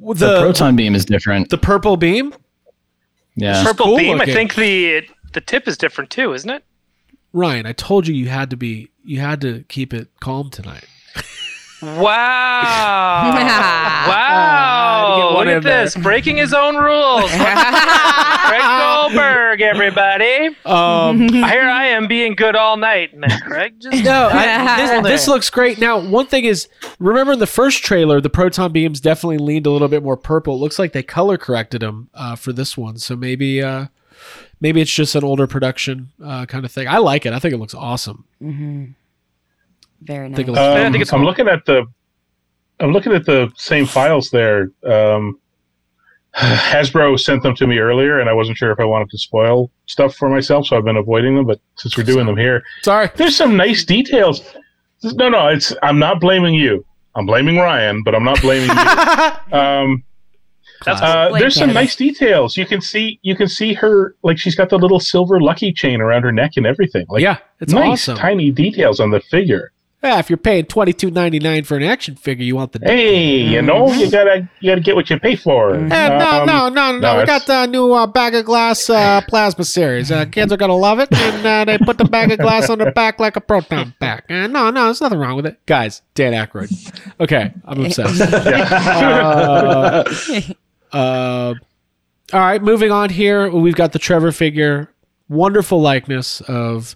The, 0.00 0.14
The, 0.14 0.40
proton 0.40 0.76
beam 0.76 0.94
is 0.94 1.04
different. 1.06 1.48
the 1.48 1.58
purple 1.58 1.96
beam. 1.96 2.34
Yeah. 3.36 3.62
Purple 3.62 3.86
cool 3.86 3.96
beam. 3.98 4.18
looking. 4.18 4.32
I 4.32 4.34
think 4.34 4.54
the 4.54 5.08
the 5.32 5.40
tip 5.40 5.68
is 5.68 5.76
different 5.76 6.10
too, 6.10 6.32
isn't 6.32 6.50
it? 6.50 6.64
Ryan, 7.32 7.66
I 7.66 7.72
told 7.72 8.08
you 8.08 8.14
you 8.14 8.28
had 8.28 8.50
to 8.50 8.56
be 8.56 8.90
you 9.04 9.20
had 9.20 9.40
to 9.42 9.64
keep 9.68 9.94
it 9.94 10.08
calm 10.20 10.50
tonight. 10.50 10.84
Wow! 11.82 12.02
wow! 14.08 15.18
get 15.18 15.38
Look 15.38 15.46
at 15.46 15.62
this, 15.62 15.94
breaking 15.94 16.38
his 16.38 16.54
own 16.54 16.76
rules. 16.76 17.30
Craig 18.48 18.62
Goldberg, 18.62 19.60
everybody. 19.60 20.56
Um, 20.64 21.28
Here 21.32 21.62
I 21.68 21.86
am 21.88 22.06
being 22.06 22.34
good 22.34 22.54
all 22.56 22.76
night, 22.76 23.12
and 23.12 23.22
then 23.22 23.40
Craig 23.40 23.74
just 23.80 24.04
No, 24.04 24.28
I, 24.32 24.76
this, 25.02 25.02
this 25.06 25.28
looks 25.28 25.50
great. 25.50 25.78
Now, 25.78 25.98
one 25.98 26.26
thing 26.26 26.44
is, 26.44 26.68
remember 26.98 27.32
in 27.32 27.38
the 27.38 27.46
first 27.46 27.82
trailer, 27.84 28.20
the 28.20 28.30
proton 28.30 28.72
beams 28.72 29.00
definitely 29.00 29.38
leaned 29.38 29.66
a 29.66 29.70
little 29.70 29.88
bit 29.88 30.02
more 30.02 30.16
purple. 30.16 30.54
It 30.54 30.58
looks 30.58 30.78
like 30.78 30.92
they 30.92 31.02
color 31.02 31.36
corrected 31.38 31.82
them 31.82 32.08
uh, 32.14 32.36
for 32.36 32.52
this 32.52 32.76
one, 32.76 32.98
so 32.98 33.16
maybe 33.16 33.62
uh, 33.62 33.86
maybe 34.60 34.80
it's 34.80 34.92
just 34.92 35.14
an 35.14 35.24
older 35.24 35.46
production 35.46 36.10
uh, 36.24 36.46
kind 36.46 36.64
of 36.64 36.72
thing. 36.72 36.88
I 36.88 36.98
like 36.98 37.26
it. 37.26 37.32
I 37.32 37.38
think 37.38 37.54
it 37.54 37.58
looks 37.58 37.74
awesome. 37.74 38.24
hmm 38.40 38.84
Very 40.02 40.28
nice. 40.28 40.36
Think 40.36 40.48
Um, 40.50 40.56
I 40.58 40.90
think 40.90 41.02
it's 41.02 41.12
I'm 41.12 41.20
cool. 41.20 41.26
looking 41.28 41.48
at 41.48 41.64
the 41.66 41.86
I'm 42.80 42.92
looking 42.92 43.12
at 43.12 43.24
the 43.24 43.50
same 43.56 43.86
files 43.86 44.30
there. 44.30 44.70
Um, 44.84 45.40
Hasbro 46.38 47.18
sent 47.18 47.42
them 47.42 47.54
to 47.56 47.66
me 47.66 47.78
earlier, 47.78 48.20
and 48.20 48.28
I 48.28 48.34
wasn't 48.34 48.58
sure 48.58 48.70
if 48.70 48.78
I 48.78 48.84
wanted 48.84 49.08
to 49.10 49.18
spoil 49.18 49.70
stuff 49.86 50.14
for 50.14 50.28
myself, 50.28 50.66
so 50.66 50.76
I've 50.76 50.84
been 50.84 50.98
avoiding 50.98 51.34
them. 51.34 51.46
But 51.46 51.60
since 51.76 51.96
we're 51.96 52.04
doing 52.04 52.26
them 52.26 52.36
here, 52.36 52.62
Sorry. 52.82 53.10
there's 53.16 53.34
some 53.34 53.56
nice 53.56 53.84
details. 53.84 54.42
No, 55.02 55.30
no, 55.30 55.48
it's 55.48 55.72
I'm 55.82 55.98
not 55.98 56.20
blaming 56.20 56.54
you. 56.54 56.84
I'm 57.14 57.24
blaming 57.24 57.56
Ryan, 57.56 58.02
but 58.02 58.14
I'm 58.14 58.24
not 58.24 58.40
blaming 58.40 58.68
you. 58.68 58.76
Um, 59.56 60.04
That's 60.84 61.00
uh, 61.00 61.30
there's 61.38 61.54
some 61.54 61.72
nice 61.72 61.96
details. 61.96 62.56
You 62.56 62.66
can 62.66 62.80
see 62.82 63.18
you 63.22 63.34
can 63.34 63.48
see 63.48 63.72
her 63.74 64.14
like 64.22 64.38
she's 64.38 64.54
got 64.54 64.68
the 64.68 64.78
little 64.78 65.00
silver 65.00 65.40
lucky 65.40 65.72
chain 65.72 66.00
around 66.00 66.24
her 66.24 66.32
neck 66.32 66.52
and 66.56 66.66
everything. 66.66 67.06
Like 67.08 67.22
yeah, 67.22 67.38
it's 67.60 67.72
nice 67.72 68.08
awesome. 68.08 68.18
tiny 68.18 68.50
details 68.50 69.00
on 69.00 69.10
the 69.10 69.20
figure. 69.20 69.72
Yeah, 70.06 70.20
if 70.20 70.30
you're 70.30 70.36
paying 70.36 70.66
twenty 70.66 70.92
two 70.92 71.10
ninety 71.10 71.40
nine 71.40 71.64
for 71.64 71.76
an 71.76 71.82
action 71.82 72.14
figure, 72.14 72.44
you 72.44 72.54
want 72.54 72.70
the 72.70 72.78
Hey, 72.80 73.38
you 73.42 73.60
know 73.60 73.92
you 73.92 74.08
gotta 74.08 74.48
you 74.60 74.70
gotta 74.70 74.80
get 74.80 74.94
what 74.94 75.10
you 75.10 75.18
pay 75.18 75.34
for. 75.34 75.76
No, 75.76 75.96
Um, 76.06 76.46
no, 76.46 76.68
no, 76.68 76.68
no. 76.68 76.98
no, 77.00 77.16
we 77.16 77.22
it's- 77.22 77.26
got 77.26 77.46
the 77.46 77.66
new 77.70 77.92
uh, 77.92 78.06
bag 78.06 78.36
of 78.36 78.44
glass 78.44 78.88
uh, 78.88 79.20
plasma 79.28 79.64
series. 79.64 80.12
Uh, 80.12 80.24
kids 80.26 80.52
are 80.52 80.56
gonna 80.56 80.76
love 80.76 81.00
it, 81.00 81.12
and 81.12 81.44
uh, 81.44 81.64
they 81.64 81.76
put 81.78 81.98
the 81.98 82.04
bag 82.04 82.30
of 82.30 82.38
glass 82.38 82.70
on 82.70 82.78
their 82.78 82.92
back 82.92 83.18
like 83.18 83.34
a 83.34 83.40
proton 83.40 83.94
pack. 83.98 84.26
Uh, 84.30 84.46
no, 84.46 84.70
no, 84.70 84.84
there's 84.84 85.00
nothing 85.00 85.18
wrong 85.18 85.34
with 85.34 85.46
it, 85.46 85.58
guys. 85.66 86.02
Dan 86.14 86.32
Aykroyd. 86.34 86.70
Okay, 87.20 87.52
I'm 87.64 87.84
obsessed. 87.84 88.20
Uh, 89.26 90.04
uh, 90.92 91.54
all 92.32 92.40
right, 92.40 92.62
moving 92.62 92.92
on 92.92 93.10
here. 93.10 93.50
We've 93.50 93.74
got 93.74 93.92
the 93.92 93.98
Trevor 93.98 94.30
figure. 94.32 94.92
Wonderful 95.28 95.80
likeness 95.80 96.40
of 96.42 96.94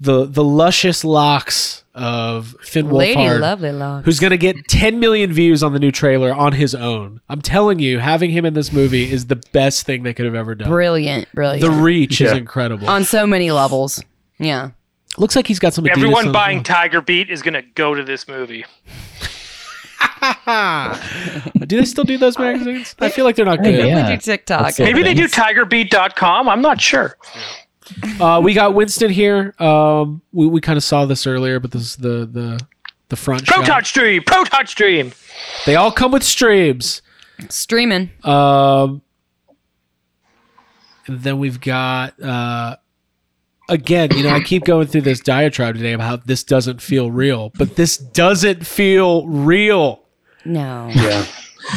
the 0.00 0.26
the 0.26 0.44
luscious 0.44 1.04
locks 1.04 1.84
of 1.94 2.54
Finn 2.60 2.90
Lady 2.90 3.18
Wolfhard 3.18 3.40
Lovely 3.40 3.72
Locks. 3.72 4.04
who's 4.04 4.20
going 4.20 4.32
to 4.32 4.36
get 4.36 4.68
10 4.68 5.00
million 5.00 5.32
views 5.32 5.62
on 5.62 5.72
the 5.72 5.78
new 5.78 5.90
trailer 5.90 6.34
on 6.34 6.52
his 6.52 6.74
own. 6.74 7.22
I'm 7.30 7.40
telling 7.40 7.78
you, 7.78 8.00
having 8.00 8.30
him 8.30 8.44
in 8.44 8.52
this 8.52 8.70
movie 8.70 9.10
is 9.10 9.28
the 9.28 9.36
best 9.52 9.86
thing 9.86 10.02
they 10.02 10.12
could 10.12 10.26
have 10.26 10.34
ever 10.34 10.54
done. 10.54 10.68
brilliant, 10.68 11.26
brilliant. 11.34 11.62
The 11.62 11.70
reach 11.70 12.20
is 12.20 12.32
incredible. 12.32 12.86
on 12.88 13.04
so 13.04 13.26
many 13.26 13.50
levels. 13.50 14.02
Yeah. 14.38 14.72
Looks 15.16 15.36
like 15.36 15.46
he's 15.46 15.58
got 15.58 15.72
some. 15.72 15.86
Adidas 15.86 15.92
everyone 15.96 16.26
as 16.26 16.32
buying 16.34 16.58
well. 16.58 16.64
Tiger 16.64 17.00
Beat 17.00 17.30
is 17.30 17.40
gonna 17.40 17.62
go 17.74 17.94
to 17.94 18.04
this 18.04 18.28
movie. 18.28 18.66
do 21.66 21.78
they 21.78 21.84
still 21.86 22.04
do 22.04 22.18
those 22.18 22.38
magazines? 22.38 22.94
I 23.00 23.08
feel 23.08 23.24
like 23.24 23.36
they're 23.36 23.46
not 23.46 23.64
Hey, 23.64 23.72
good. 23.76 23.86
yeah. 23.88 24.10
We 24.10 24.16
do 24.16 24.20
TikTok. 24.20 24.78
Maybe 24.78 25.02
they 25.02 25.14
do 25.14 25.26
TigerBeat.com. 25.26 26.48
I'm 26.48 26.60
not 26.60 26.80
sure. 26.80 27.16
Uh, 28.20 28.40
we 28.42 28.54
got 28.54 28.74
Winston 28.74 29.10
here. 29.10 29.54
Um, 29.58 30.22
we 30.32 30.46
we 30.46 30.60
kind 30.60 30.76
of 30.76 30.84
saw 30.84 31.04
this 31.06 31.26
earlier, 31.26 31.60
but 31.60 31.70
this 31.70 31.82
is 31.82 31.96
the 31.96 32.26
the 32.26 32.60
the 33.08 33.16
front 33.16 33.46
Proton 33.46 33.64
shot. 33.64 33.86
Stream. 33.86 34.22
Proton 34.22 34.66
Stream. 34.66 35.12
They 35.64 35.76
all 35.76 35.92
come 35.92 36.12
with 36.12 36.22
streams. 36.22 37.02
Streaming. 37.48 38.10
Um, 38.24 39.02
and 41.06 41.20
then 41.20 41.38
we've 41.38 41.60
got 41.60 42.20
uh, 42.20 42.76
again. 43.68 44.10
You 44.16 44.24
know, 44.24 44.30
I 44.30 44.40
keep 44.40 44.64
going 44.64 44.86
through 44.88 45.02
this 45.02 45.20
diatribe 45.20 45.76
today 45.76 45.92
about 45.92 46.06
how 46.06 46.16
this 46.16 46.42
doesn't 46.42 46.80
feel 46.82 47.10
real, 47.10 47.52
but 47.56 47.76
this 47.76 47.96
doesn't 47.96 48.66
feel 48.66 49.26
real. 49.28 50.02
No. 50.44 50.90
Yeah. 50.92 51.26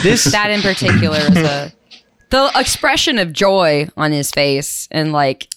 This 0.03 0.23
that 0.25 0.51
in 0.51 0.61
particular 0.61 1.17
is 1.17 1.37
a 1.37 1.73
the 2.29 2.51
expression 2.55 3.17
of 3.17 3.33
joy 3.33 3.89
on 3.97 4.11
his 4.11 4.31
face 4.31 4.87
and 4.91 5.11
like 5.11 5.47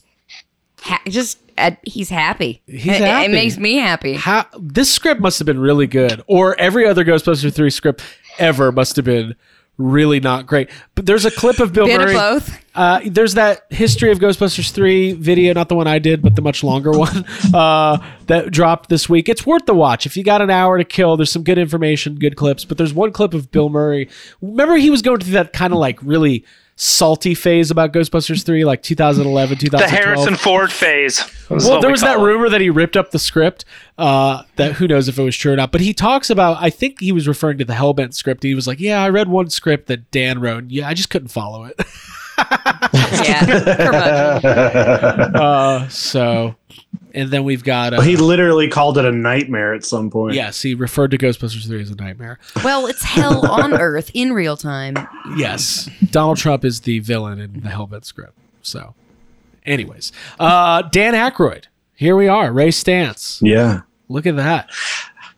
ha- 0.83 1.03
just 1.07 1.39
uh, 1.59 1.73
he's 1.85 2.09
happy. 2.09 2.63
He's 2.67 2.87
it, 2.87 3.01
happy. 3.01 3.27
it 3.27 3.31
makes 3.35 3.57
me 3.59 3.77
happy. 3.77 4.15
how 4.15 4.47
this 4.59 4.93
script 4.93 5.21
must 5.21 5.39
have 5.39 5.47
been 5.47 5.61
really 5.61 5.87
good, 5.87 6.23
or 6.27 6.59
every 6.59 6.87
other 6.87 7.05
Ghostbusters 7.05 7.55
three 7.55 7.71
script 7.71 8.03
ever 8.39 8.73
must 8.73 8.97
have 8.97 9.05
been 9.05 9.37
really 9.79 10.21
not 10.21 10.47
great. 10.47 10.71
But 10.95 11.07
there's 11.07 11.25
a 11.25 11.31
clip 11.31 11.59
of 11.59 11.73
Bill 11.73 11.87
Bit 11.87 12.01
of 12.01 12.07
Murray. 12.07 12.15
both. 12.15 12.65
Uh, 12.75 13.01
there's 13.07 13.35
that 13.35 13.67
history 13.71 14.11
of 14.11 14.19
Ghostbusters 14.19 14.71
3 14.71 15.13
video, 15.15 15.53
not 15.53 15.69
the 15.69 15.75
one 15.75 15.87
I 15.87 15.99
did, 15.99 16.23
but 16.23 16.37
the 16.37 16.43
much 16.43 16.63
longer 16.63 16.91
one 16.99 17.25
uh, 17.53 17.99
that 18.27 18.51
dropped 18.51 18.89
this 18.89 19.09
week. 19.09 19.29
It's 19.29 19.47
worth 19.47 19.67
the 19.67 19.75
watch. 19.75 20.07
If 20.07 20.17
you 20.17 20.25
got 20.25 20.43
an 20.43 20.51
hour 20.51 20.79
to 20.79 20.85
kill, 20.85 21.17
there's 21.17 21.33
some 21.33 21.43
good 21.43 21.59
information, 21.59 22.17
good 22.17 22.37
clips. 22.37 22.65
But 22.65 22.79
there's 22.79 22.95
one 22.95 23.13
clip 23.13 23.35
of 23.35 23.51
Bill 23.51 23.69
Murray. 23.69 24.09
Remember, 24.41 24.77
he 24.77 24.91
was 24.91 25.03
going 25.03 25.21
through 25.21 25.33
that 25.33 25.53
kind 25.53 25.73
of 25.73 25.79
like 25.79 26.03
really 26.03 26.45
salty 26.83 27.33
phase 27.33 27.71
about 27.71 27.93
Ghostbusters 27.93 28.45
3, 28.45 28.65
like 28.65 28.83
2011, 28.83 29.59
The 29.71 29.87
Harrison 29.87 30.35
Ford 30.35 30.73
phase. 30.73 31.25
Well, 31.49 31.81
there 31.81 31.89
we 31.89 31.93
was 31.93 32.01
that 32.01 32.19
it. 32.19 32.23
rumor 32.23 32.49
that 32.49 32.61
he 32.61 32.71
ripped 32.71 32.97
up 32.97 33.13
the 33.13 33.21
script. 33.21 33.65
Uh, 33.97 34.43
that 34.57 34.73
who 34.73 34.89
knows 34.89 35.07
if 35.07 35.17
it 35.17 35.23
was 35.23 35.37
true 35.37 35.53
or 35.53 35.57
not. 35.57 35.71
But 35.71 35.81
he 35.81 35.95
talks 35.95 36.29
about. 36.29 36.57
I 36.61 36.71
think 36.71 36.99
he 37.01 37.13
was 37.13 37.29
referring 37.29 37.59
to 37.59 37.65
the 37.65 37.75
Hellbent 37.75 38.15
script. 38.15 38.43
He 38.43 38.55
was 38.55 38.67
like, 38.67 38.81
"Yeah, 38.81 39.01
I 39.01 39.11
read 39.11 39.29
one 39.29 39.49
script 39.51 39.87
that 39.87 40.11
Dan 40.11 40.41
wrote. 40.41 40.71
Yeah, 40.71 40.89
I 40.89 40.95
just 40.95 41.11
couldn't 41.11 41.29
follow 41.29 41.65
it." 41.65 41.81
Yeah. 42.93 44.41
uh, 45.35 45.89
so, 45.89 46.57
and 47.15 47.31
then 47.31 47.45
we've 47.45 47.65
got. 47.65 47.93
Uh, 47.95 48.01
He 48.01 48.17
literally 48.17 48.69
called 48.69 48.99
it 48.99 49.05
a 49.05 49.13
nightmare 49.13 49.75
at 49.75 49.85
some 49.85 50.11
point. 50.11 50.35
yes, 50.35 50.61
he 50.63 50.75
referred 50.75 51.11
to 51.13 51.19
Ghostbusters 51.19 51.67
three 51.67 51.83
as 51.83 51.91
a 51.91 51.95
nightmare. 51.97 52.39
well, 52.65 52.87
it's 52.87 53.03
hell 53.03 53.47
on 53.51 53.73
earth 53.81 54.11
in 54.15 54.33
real 54.33 54.57
time. 54.57 54.97
Yes, 55.37 55.89
Donald 56.11 56.39
Trump 56.39 56.65
is 56.65 56.81
the 56.81 56.99
villain 57.01 57.39
in 57.39 57.61
the 57.61 57.69
Hellbent 57.71 58.05
script. 58.05 58.35
So, 58.63 58.95
anyways, 59.67 60.13
uh, 60.39 60.83
Dan 60.83 61.15
Aykroyd. 61.15 61.65
Here 61.95 62.17
we 62.17 62.27
are. 62.29 62.53
Ray 62.53 62.69
Stantz. 62.69 63.39
Yeah. 63.43 63.81
Look 64.09 64.27
at 64.27 64.37
that. 64.37 64.71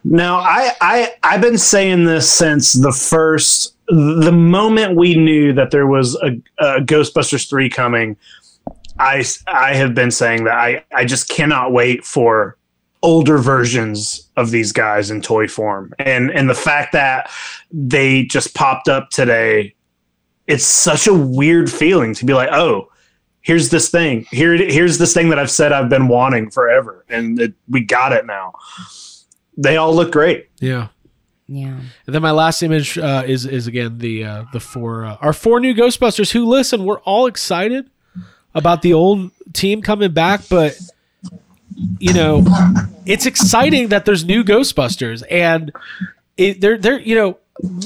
Now, 0.03 0.37
I, 0.39 0.73
I 0.81 1.13
I've 1.23 1.41
been 1.41 1.59
saying 1.59 2.05
this 2.05 2.31
since 2.31 2.73
the 2.75 2.93
first 2.93 3.75
the 3.89 4.33
moment 4.33 4.97
we 4.97 5.15
knew 5.15 5.53
that 5.53 5.71
there 5.71 5.87
was 5.87 6.15
a, 6.23 6.41
a 6.59 6.81
Ghostbusters 6.81 7.49
three 7.49 7.69
coming. 7.69 8.17
I 8.99 9.25
I 9.47 9.75
have 9.75 9.95
been 9.95 10.11
saying 10.11 10.45
that 10.45 10.55
I 10.55 10.85
I 10.95 11.05
just 11.05 11.29
cannot 11.29 11.73
wait 11.73 12.05
for 12.05 12.57
older 13.03 13.39
versions 13.39 14.31
of 14.37 14.51
these 14.51 14.73
guys 14.73 15.11
in 15.11 15.21
toy 15.21 15.49
form, 15.49 15.93
and 15.99 16.31
and 16.31 16.49
the 16.49 16.55
fact 16.55 16.93
that 16.93 17.31
they 17.71 18.25
just 18.25 18.55
popped 18.55 18.89
up 18.89 19.11
today, 19.11 19.75
it's 20.47 20.65
such 20.65 21.07
a 21.07 21.15
weird 21.15 21.71
feeling 21.71 22.15
to 22.15 22.25
be 22.25 22.35
like, 22.35 22.51
oh, 22.53 22.89
here's 23.43 23.71
this 23.71 23.91
thing, 23.91 24.27
here 24.31 24.57
here's 24.57 24.99
this 24.99 25.13
thing 25.13 25.29
that 25.31 25.39
I've 25.39 25.51
said 25.51 25.73
I've 25.73 25.91
been 25.91 26.09
wanting 26.09 26.51
forever, 26.51 27.05
and 27.09 27.41
it, 27.41 27.55
we 27.69 27.81
got 27.81 28.13
it 28.13 28.27
now. 28.27 28.55
They 29.57 29.77
all 29.77 29.95
look 29.95 30.13
great. 30.13 30.49
Yeah. 30.61 30.89
Yeah. 31.47 31.79
And 32.07 32.15
then 32.15 32.23
my 32.23 32.31
last 32.31 32.63
image 32.63 32.97
uh, 32.97 33.23
is 33.27 33.45
is 33.45 33.67
again 33.67 33.99
the 33.99 34.25
uh, 34.25 34.45
the 34.53 34.61
four 34.61 35.05
uh, 35.05 35.17
our 35.21 35.35
four 35.35 35.61
new 35.61 35.75
Ghostbusters. 35.75 36.33
Who 36.33 36.47
listen, 36.47 36.85
we're 36.85 37.01
all 37.01 37.27
excited 37.27 37.91
about 38.55 38.83
the 38.83 38.93
old 38.93 39.31
team 39.53 39.83
coming 39.83 40.13
back, 40.13 40.43
but 40.49 40.79
you 41.99 42.13
know, 42.13 42.45
it's 43.07 43.27
exciting 43.27 43.89
that 43.89 44.05
there's 44.05 44.25
new 44.25 44.45
Ghostbusters, 44.45 45.23
and 45.31 45.73
it, 46.37 46.61
they're 46.61 46.79
they're 46.79 47.01
you 47.01 47.15
know 47.15 47.39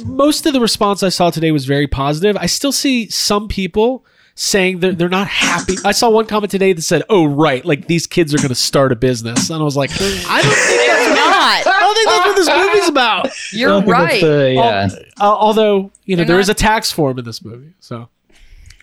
most 0.07 0.47
of 0.47 0.53
the 0.53 0.61
response 0.61 1.03
I 1.03 1.09
saw 1.11 1.31
today 1.31 1.53
was 1.53 1.65
very 1.67 1.87
positive. 1.87 2.37
I 2.37 2.47
still 2.47 2.73
see 2.73 3.09
some 3.09 3.49
people 3.49 4.05
saying 4.35 4.81
that 4.81 4.99
they're 4.99 5.09
not 5.09 5.27
happy. 5.27 5.75
I 5.85 5.93
saw 5.93 6.11
one 6.11 6.27
comment 6.27 6.51
today 6.51 6.73
that 6.73 6.83
said, 6.83 7.03
"Oh, 7.09 7.25
right, 7.27 7.65
like 7.65 7.87
these 7.87 8.07
kids 8.07 8.35
are 8.35 8.39
going 8.39 8.49
to 8.51 8.55
start 8.55 8.93
a 8.93 8.97
business," 8.97 9.49
and 9.51 9.61
I 9.61 9.65
was 9.65 9.77
like, 9.77 9.91
"I 9.93 9.97
don't 10.43 10.55
think 10.55 10.87
that's 10.87 11.17
not. 11.17 11.75
I 11.75 11.81
don't 11.81 11.95
think 11.95 12.09
that's 12.09 12.27
what 12.27 12.37
this 12.37 12.67
movie's 12.75 12.89
about." 12.89 13.29
You're 13.53 13.71
I 13.73 13.81
think 13.81 13.87
that's 13.87 14.13
right. 14.13 14.21
the- 14.23 14.53
yeah. 14.55 14.89
Al- 15.21 15.33
uh, 15.33 15.37
although 15.37 15.91
you 16.05 16.17
know 16.17 16.21
They're 16.21 16.27
there 16.27 16.37
not- 16.37 16.41
is 16.41 16.49
a 16.51 16.55
tax 16.55 16.93
form 16.93 17.19
in 17.19 17.25
this 17.25 17.43
movie, 17.45 17.73
so 17.81 18.09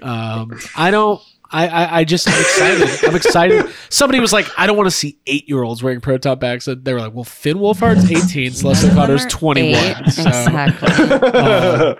um, 0.02 0.60
I 0.76 0.90
don't. 0.92 1.22
I, 1.52 1.68
I, 1.68 1.98
I 2.00 2.04
just 2.04 2.28
I'm 2.28 2.40
excited. 2.40 3.06
I'm 3.10 3.16
excited. 3.16 3.66
Somebody 3.90 4.20
was 4.20 4.34
like, 4.34 4.48
I 4.58 4.66
don't 4.68 4.76
want 4.78 4.88
to 4.88 4.96
see 4.96 5.18
eight 5.28 5.48
year 5.48 5.64
olds 5.64 5.82
wearing 5.84 6.02
proton 6.02 6.40
packs. 6.40 6.68
And 6.68 6.84
they 6.84 6.94
were 6.94 7.00
like, 7.00 7.14
Well, 7.14 7.24
Finn 7.24 7.58
Wolfhard's 7.58 8.10
18, 8.30 8.52
Celeste 8.52 8.92
Cotter's 8.94 9.26
21. 9.28 9.74
Eight. 9.76 9.96
So, 10.12 10.22
Exactly. 10.28 10.88
uh, 11.12 11.96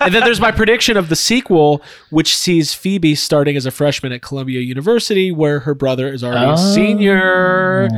and 0.00 0.14
then 0.14 0.22
there's 0.24 0.40
my 0.40 0.52
prediction 0.52 0.96
of 0.96 1.08
the 1.08 1.16
sequel, 1.16 1.82
which 2.10 2.36
sees 2.36 2.74
Phoebe 2.74 3.14
starting 3.14 3.56
as 3.56 3.66
a 3.66 3.70
freshman 3.70 4.12
at 4.12 4.22
Columbia 4.22 4.60
University, 4.60 5.30
where 5.32 5.60
her 5.60 5.74
brother 5.74 6.08
is 6.12 6.22
already 6.24 6.46
a 6.46 6.52
Oh. 6.52 6.56
senior. 6.74 7.88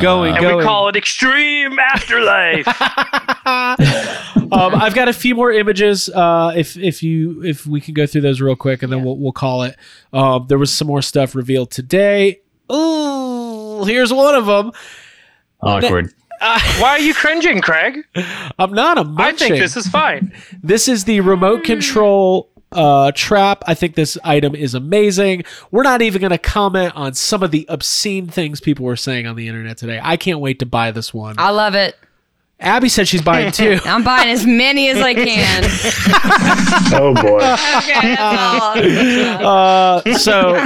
Going, 0.00 0.32
And 0.34 0.40
going. 0.40 0.56
we 0.56 0.62
call 0.64 0.88
it 0.88 0.96
Extreme 0.96 1.78
Afterlife. 1.78 2.66
um, 4.52 4.74
I've 4.74 4.94
got 4.94 5.08
a 5.08 5.12
few 5.12 5.34
more 5.34 5.50
images. 5.50 6.08
Uh, 6.08 6.52
if 6.54 6.76
if 6.76 7.02
you 7.02 7.42
if 7.42 7.66
we 7.66 7.80
can 7.80 7.94
go 7.94 8.06
through 8.06 8.20
those 8.20 8.40
real 8.40 8.56
quick, 8.56 8.82
and 8.82 8.92
then 8.92 9.04
we'll 9.04 9.16
we'll 9.16 9.32
call 9.32 9.62
it. 9.62 9.76
Um, 10.12 10.46
there 10.48 10.58
was 10.58 10.72
some 10.72 10.88
more 10.88 11.02
stuff 11.02 11.34
revealed 11.34 11.70
today. 11.70 12.40
Ooh, 12.70 13.84
here's 13.84 14.12
one 14.12 14.34
of 14.34 14.46
them. 14.46 14.72
Awkward. 15.60 16.12
Why 16.40 16.90
are 16.90 16.98
you 16.98 17.14
cringing, 17.14 17.60
Craig? 17.60 18.04
I'm 18.58 18.72
not. 18.72 18.98
I'm 18.98 19.18
I 19.20 19.32
think 19.32 19.58
this 19.58 19.76
is 19.76 19.86
fine. 19.86 20.32
This 20.62 20.88
is 20.88 21.04
the 21.04 21.20
remote 21.20 21.62
control 21.62 22.50
uh, 22.72 23.12
trap. 23.14 23.62
I 23.66 23.74
think 23.74 23.94
this 23.94 24.18
item 24.24 24.54
is 24.54 24.74
amazing. 24.74 25.44
We're 25.70 25.84
not 25.84 26.02
even 26.02 26.20
going 26.20 26.32
to 26.32 26.38
comment 26.38 26.94
on 26.96 27.14
some 27.14 27.42
of 27.42 27.52
the 27.52 27.64
obscene 27.68 28.26
things 28.26 28.60
people 28.60 28.84
were 28.84 28.96
saying 28.96 29.26
on 29.26 29.36
the 29.36 29.46
internet 29.46 29.78
today. 29.78 30.00
I 30.02 30.16
can't 30.16 30.40
wait 30.40 30.58
to 30.60 30.66
buy 30.66 30.90
this 30.90 31.14
one. 31.14 31.36
I 31.38 31.50
love 31.50 31.74
it. 31.74 31.96
Abby 32.62 32.88
said 32.88 33.08
she's 33.08 33.22
buying 33.22 33.50
two. 33.60 33.78
I'm 33.84 34.02
buying 34.04 34.30
as 34.30 34.46
many 34.46 34.88
as 34.90 34.98
I 34.98 35.14
can. 35.14 35.64
Oh 36.94 37.14
boy. 37.14 37.38
okay, 37.38 38.14
that's 38.16 39.40
all. 39.40 39.46
Uh, 39.46 40.14
so 40.18 40.62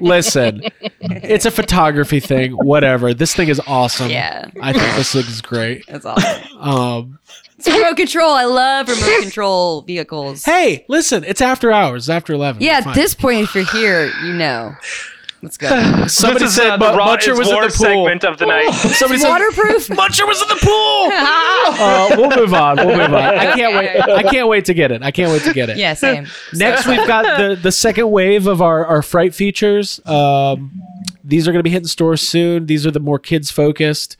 listen, 0.00 0.62
it's 1.00 1.46
a 1.46 1.50
photography 1.50 2.18
thing. 2.18 2.52
Whatever. 2.52 3.14
This 3.14 3.34
thing 3.34 3.48
is 3.48 3.60
awesome. 3.66 4.10
Yeah. 4.10 4.50
I 4.60 4.72
think 4.72 4.94
this 4.96 5.14
looks 5.14 5.40
great. 5.40 5.86
That's 5.86 6.04
awesome. 6.04 6.58
Um, 6.58 7.18
It's 7.58 7.68
remote 7.68 7.96
control. 7.96 8.32
I 8.32 8.44
love 8.44 8.88
remote 8.88 9.22
control 9.22 9.82
vehicles. 9.82 10.44
hey, 10.44 10.84
listen, 10.88 11.22
it's 11.24 11.40
after 11.40 11.70
hours, 11.70 12.04
it's 12.04 12.08
after 12.10 12.32
eleven. 12.32 12.62
yeah, 12.62 12.82
at 12.84 12.94
this 12.94 13.14
point, 13.14 13.40
if 13.42 13.54
you're 13.54 13.64
here, 13.64 14.10
you 14.24 14.32
know. 14.32 14.74
Let's 15.42 15.56
go. 15.56 16.06
somebody 16.06 16.44
this 16.44 16.54
said 16.56 16.68
uh, 16.70 16.76
Bu- 16.78 16.84
the 16.92 16.98
Raw 16.98 17.06
Butcher 17.06 17.34
was 17.36 17.48
in 17.48 17.54
the 17.54 17.60
pool. 17.62 17.70
segment 17.70 18.24
of 18.24 18.36
the 18.38 18.44
night. 18.46 18.70
Somebody 18.72 19.14
It's 19.14 19.22
said 19.22 19.28
waterproof. 19.30 19.88
Butcher 19.96 20.26
was 20.26 20.42
in 20.42 20.48
the 20.48 20.56
pool. 20.60 21.08
uh, 21.12 22.14
we'll 22.18 22.36
move 22.36 22.52
on. 22.52 22.76
We'll 22.76 22.96
move 22.96 23.14
on. 23.14 23.14
I 23.38 23.54
can't 23.54 23.74
wait. 23.74 24.00
I 24.00 24.22
can't 24.24 24.48
wait 24.48 24.64
to 24.66 24.74
get 24.74 24.92
it. 24.92 25.02
I 25.02 25.10
can't 25.10 25.32
wait 25.32 25.42
to 25.44 25.54
get 25.54 25.70
it. 25.70 25.78
yeah, 25.78 25.94
same. 25.94 26.26
Next, 26.52 26.86
we've 26.86 27.06
got 27.06 27.38
the 27.38 27.56
the 27.56 27.72
second 27.72 28.10
wave 28.10 28.46
of 28.46 28.60
our 28.60 28.84
our 28.84 29.00
fright 29.02 29.34
features. 29.34 29.98
Um, 30.06 30.82
these 31.24 31.48
are 31.48 31.52
going 31.52 31.60
to 31.60 31.64
be 31.64 31.70
hitting 31.70 31.86
stores 31.88 32.20
soon. 32.20 32.66
These 32.66 32.86
are 32.86 32.90
the 32.90 33.00
more 33.00 33.18
kids 33.18 33.50
focused. 33.50 34.16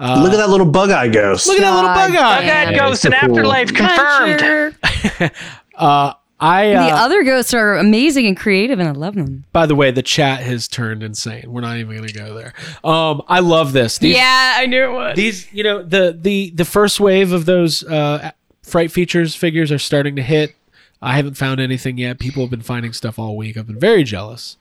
Uh, 0.00 0.20
Look 0.22 0.32
at 0.32 0.36
that 0.36 0.50
little 0.50 0.66
bug 0.66 0.90
eye 0.90 1.08
ghost. 1.08 1.46
Look 1.48 1.58
at 1.58 1.62
that 1.62 1.74
little 1.74 1.90
bug 1.94 2.10
eye. 2.14 2.42
Bughead 2.42 2.72
Yeah. 2.72 2.78
Ghost 2.78 3.04
in. 3.04 3.12
Afterlife 3.14 3.72
confirmed. 3.74 5.34
Uh, 5.74 6.12
I 6.40 6.68
The 6.68 6.76
uh, 6.76 7.04
other 7.04 7.24
ghosts 7.24 7.52
are 7.52 7.76
amazing 7.76 8.26
and 8.26 8.36
creative, 8.36 8.78
and 8.78 8.88
I 8.88 8.92
love 8.92 9.14
them. 9.14 9.44
by 9.52 9.66
the 9.66 9.74
way, 9.74 9.90
the 9.90 10.02
chat 10.02 10.40
has 10.42 10.68
turned 10.68 11.02
insane. 11.02 11.44
We're 11.52 11.62
not 11.62 11.76
even 11.78 11.96
going 11.96 12.08
to 12.08 12.14
go 12.14 12.34
there. 12.34 12.54
Um, 12.84 13.22
I 13.26 13.40
love 13.40 13.72
this. 13.72 13.98
These, 13.98 14.16
yeah, 14.16 14.54
I 14.56 14.66
knew 14.66 14.84
it 14.84 14.92
would. 14.92 15.16
these 15.16 15.52
you 15.52 15.64
know 15.64 15.82
the 15.82 16.16
the 16.18 16.50
the 16.50 16.64
first 16.64 17.00
wave 17.00 17.32
of 17.32 17.44
those 17.44 17.82
uh, 17.84 18.30
fright 18.62 18.92
features 18.92 19.34
figures 19.34 19.72
are 19.72 19.78
starting 19.78 20.14
to 20.16 20.22
hit. 20.22 20.54
I 21.00 21.16
haven't 21.16 21.34
found 21.34 21.60
anything 21.60 21.98
yet. 21.98 22.18
People 22.18 22.42
have 22.42 22.50
been 22.50 22.62
finding 22.62 22.92
stuff 22.92 23.18
all 23.18 23.36
week. 23.36 23.56
I've 23.56 23.66
been 23.66 23.78
very 23.78 24.04
jealous. 24.04 24.56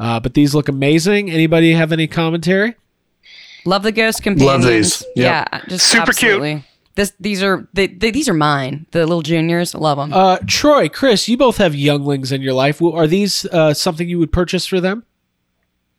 Uh, 0.00 0.18
but 0.18 0.34
these 0.34 0.54
look 0.54 0.68
amazing. 0.68 1.30
Anybody 1.30 1.72
have 1.72 1.92
any 1.92 2.06
commentary? 2.06 2.74
Love 3.64 3.82
the 3.84 3.92
ghost 3.92 4.22
companions. 4.22 4.64
Love 4.64 4.72
these. 4.72 5.04
Yep. 5.14 5.48
Yeah, 5.52 5.60
just 5.68 5.86
Super 5.86 6.12
cute. 6.12 6.62
Absolutely. 6.96 7.02
This, 7.02 7.12
these 7.20 7.42
are 7.42 7.68
they, 7.72 7.86
they, 7.88 8.10
these 8.10 8.28
are 8.28 8.34
mine. 8.34 8.86
The 8.90 9.00
little 9.06 9.22
juniors, 9.22 9.74
love 9.74 9.98
them. 9.98 10.12
Uh, 10.12 10.38
Troy, 10.46 10.88
Chris, 10.88 11.28
you 11.28 11.36
both 11.36 11.56
have 11.58 11.74
younglings 11.74 12.32
in 12.32 12.42
your 12.42 12.52
life. 12.52 12.80
Are 12.82 13.06
these 13.06 13.44
uh, 13.46 13.74
something 13.74 14.08
you 14.08 14.18
would 14.18 14.32
purchase 14.32 14.66
for 14.66 14.80
them? 14.80 15.04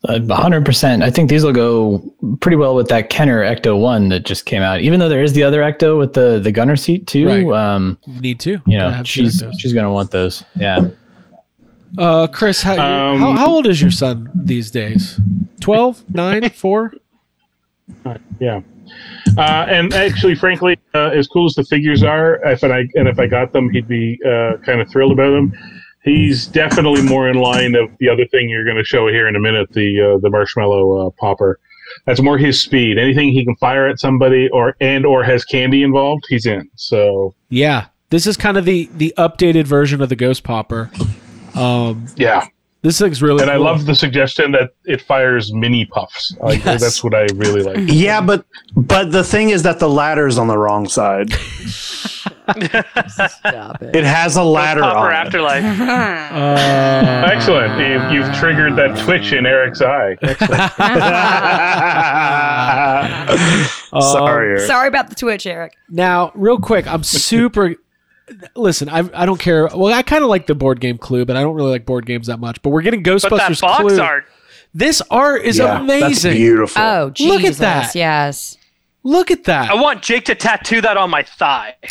A 0.05 0.19
hundred 0.35 0.65
percent. 0.65 1.01
I 1.01 1.09
think 1.09 1.29
these 1.29 1.45
will 1.45 1.53
go 1.53 2.03
pretty 2.41 2.57
well 2.57 2.75
with 2.75 2.89
that 2.89 3.09
Kenner 3.09 3.41
Ecto 3.41 3.79
one 3.79 4.09
that 4.09 4.25
just 4.25 4.45
came 4.45 4.61
out. 4.61 4.81
Even 4.81 4.99
though 4.99 5.07
there 5.07 5.23
is 5.23 5.31
the 5.31 5.43
other 5.43 5.61
Ecto 5.61 5.97
with 5.97 6.11
the 6.11 6.39
the 6.43 6.51
gunner 6.51 6.75
seat 6.75 7.07
too. 7.07 7.25
Right. 7.25 7.45
Um, 7.47 7.97
need 8.05 8.41
to. 8.41 8.61
you 8.67 8.77
know, 8.77 9.01
she's 9.05 9.41
she's 9.57 9.71
gonna 9.71 9.93
want 9.93 10.11
those. 10.11 10.43
Yeah. 10.55 10.89
Uh, 11.97 12.27
Chris, 12.27 12.61
how, 12.61 12.73
Um, 12.73 13.19
how, 13.19 13.31
how 13.33 13.49
old 13.53 13.67
is 13.67 13.81
your 13.81 13.91
son 13.91 14.29
these 14.33 14.71
days? 14.71 15.19
12, 15.59 16.03
9, 16.13 16.49
4? 16.49 16.93
Yeah. 18.39 18.61
Uh, 19.37 19.65
and 19.69 19.93
actually, 19.93 20.35
frankly, 20.35 20.77
uh, 20.93 21.09
as 21.09 21.27
cool 21.27 21.45
as 21.45 21.55
the 21.55 21.63
figures 21.63 22.03
are, 22.03 22.35
if 22.45 22.63
I 22.63 22.79
and 22.95 23.07
if 23.07 23.19
I 23.19 23.27
got 23.27 23.51
them, 23.51 23.69
he'd 23.69 23.87
be 23.87 24.19
uh, 24.25 24.57
kind 24.65 24.81
of 24.81 24.89
thrilled 24.89 25.11
about 25.11 25.31
them. 25.31 25.53
He's 26.03 26.47
definitely 26.47 27.01
more 27.01 27.29
in 27.29 27.37
line 27.37 27.75
of 27.75 27.89
the 27.99 28.09
other 28.09 28.25
thing 28.27 28.49
you're 28.49 28.65
going 28.65 28.77
to 28.77 28.83
show 28.83 29.07
here 29.07 29.27
in 29.27 29.35
a 29.35 29.39
minute, 29.39 29.71
the 29.71 30.15
uh, 30.15 30.17
the 30.19 30.29
marshmallow 30.29 31.07
uh, 31.07 31.09
popper. 31.19 31.59
That's 32.05 32.21
more 32.21 32.37
his 32.37 32.61
speed. 32.61 32.97
Anything 32.97 33.29
he 33.29 33.45
can 33.45 33.55
fire 33.57 33.87
at 33.87 33.99
somebody 33.99 34.49
or 34.49 34.75
and 34.79 35.05
or 35.05 35.23
has 35.23 35.45
candy 35.45 35.83
involved, 35.83 36.25
he's 36.27 36.45
in. 36.45 36.69
So 36.75 37.35
Yeah. 37.49 37.87
This 38.13 38.27
is 38.27 38.37
kind 38.37 38.57
of 38.57 38.65
the, 38.65 38.91
the 38.93 39.11
updated 39.17 39.63
version 39.63 39.99
of 39.99 40.07
the 40.07 40.15
Ghost 40.15 40.43
Popper. 40.43 40.91
Um, 41.55 42.05
yeah, 42.15 42.45
this 42.83 43.01
looks 43.01 43.21
really 43.21 43.41
and 43.41 43.49
I 43.49 43.55
love 43.55 43.85
the 43.85 43.95
suggestion 43.95 44.51
that 44.51 44.71
it 44.85 45.01
fires 45.01 45.51
mini 45.53 45.85
pufts. 45.85 46.35
Like, 46.39 46.63
Yes. 46.63 46.81
That's 46.81 47.03
what 47.03 47.15
I 47.15 47.25
really 47.35 47.63
like. 47.63 47.77
Yeah, 47.89 48.21
but 48.21 48.45
but 48.75 49.11
the 49.11 49.23
thing 49.23 49.49
is 49.49 49.63
that 49.63 49.79
the 49.79 49.89
ladder's 49.89 50.37
on 50.37 50.47
the 50.47 50.57
wrong 50.57 50.87
side. 50.87 51.31
Stop 51.33 52.33
it. 53.81 53.95
It 53.95 54.03
has 54.03 54.35
a 54.35 54.43
ladder 54.43 54.81
Popper 54.81 54.97
on 54.97 55.11
it. 55.11 55.15
Afterlife. 55.15 55.79
Uh, 55.79 57.27
Excellent. 57.33 57.79
You, 57.79 58.19
you've 58.19 58.33
triggered 58.35 58.75
that 58.75 58.97
twitch 59.05 59.31
in 59.33 59.45
Eric's 59.45 59.81
eye. 59.81 60.17
Sorry. 64.01 64.49
Eric. 64.49 64.61
Sorry 64.67 64.87
about 64.87 65.09
the 65.09 65.15
Twitch, 65.15 65.45
Eric. 65.45 65.75
Now, 65.89 66.31
real 66.35 66.57
quick, 66.59 66.87
I'm 66.87 67.03
super. 67.03 67.75
Listen, 68.55 68.89
I, 68.89 69.09
I 69.13 69.25
don't 69.25 69.39
care. 69.39 69.67
Well, 69.67 69.93
I 69.93 70.01
kind 70.01 70.23
of 70.23 70.29
like 70.29 70.47
the 70.47 70.55
board 70.55 70.79
game 70.79 70.97
Clue, 70.97 71.25
but 71.25 71.35
I 71.35 71.41
don't 71.41 71.55
really 71.55 71.71
like 71.71 71.85
board 71.85 72.05
games 72.05 72.27
that 72.27 72.39
much. 72.39 72.61
But 72.61 72.69
we're 72.69 72.81
getting 72.81 73.03
But 73.03 73.21
that 73.21 73.31
Ghostbusters 73.31 73.61
box 73.61 73.81
Clue. 73.81 73.99
art. 74.01 74.25
This 74.73 75.01
art 75.11 75.43
is 75.43 75.57
Yeah, 75.57 75.79
amazing. 75.79 76.31
That's 76.31 76.37
beautiful. 76.37 76.81
Oh, 76.81 77.09
Jesus. 77.11 77.31
Look 77.35 77.43
at 77.51 77.57
that. 77.57 77.95
Yes. 77.95 78.57
Look 79.03 79.29
at 79.31 79.43
that. 79.43 79.69
I 79.69 79.75
want 79.75 80.01
Jake 80.01 80.25
to 80.25 80.35
tattoo 80.35 80.81
that 80.81 80.97
on 80.97 81.09
my 81.09 81.23
thigh. 81.23 81.75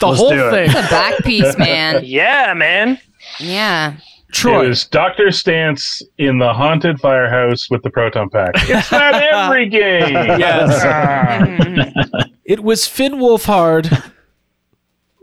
the 0.00 0.06
let's 0.08 0.20
whole 0.20 0.32
it. 0.32 0.50
thing. 0.50 0.70
It's 0.70 0.74
a 0.74 0.90
back 0.90 1.18
piece, 1.24 1.56
man. 1.56 2.04
Yeah, 2.04 2.52
man. 2.54 2.98
Yeah. 3.38 3.96
Troy. 4.32 4.64
It 4.64 4.68
was 4.68 4.84
Dr. 4.86 5.28
Stantz 5.28 6.02
in 6.18 6.38
the 6.38 6.52
haunted 6.52 7.00
firehouse 7.00 7.70
with 7.70 7.82
the 7.82 7.90
proton 7.90 8.28
pack. 8.28 8.52
It's 8.68 8.92
not 8.92 9.14
every 9.14 9.68
game. 9.68 10.12
Yes. 10.12 10.84
Mm-hmm. 10.84 12.30
it 12.44 12.62
was 12.62 12.86
Finn 12.86 13.14
Wolfhard 13.14 14.12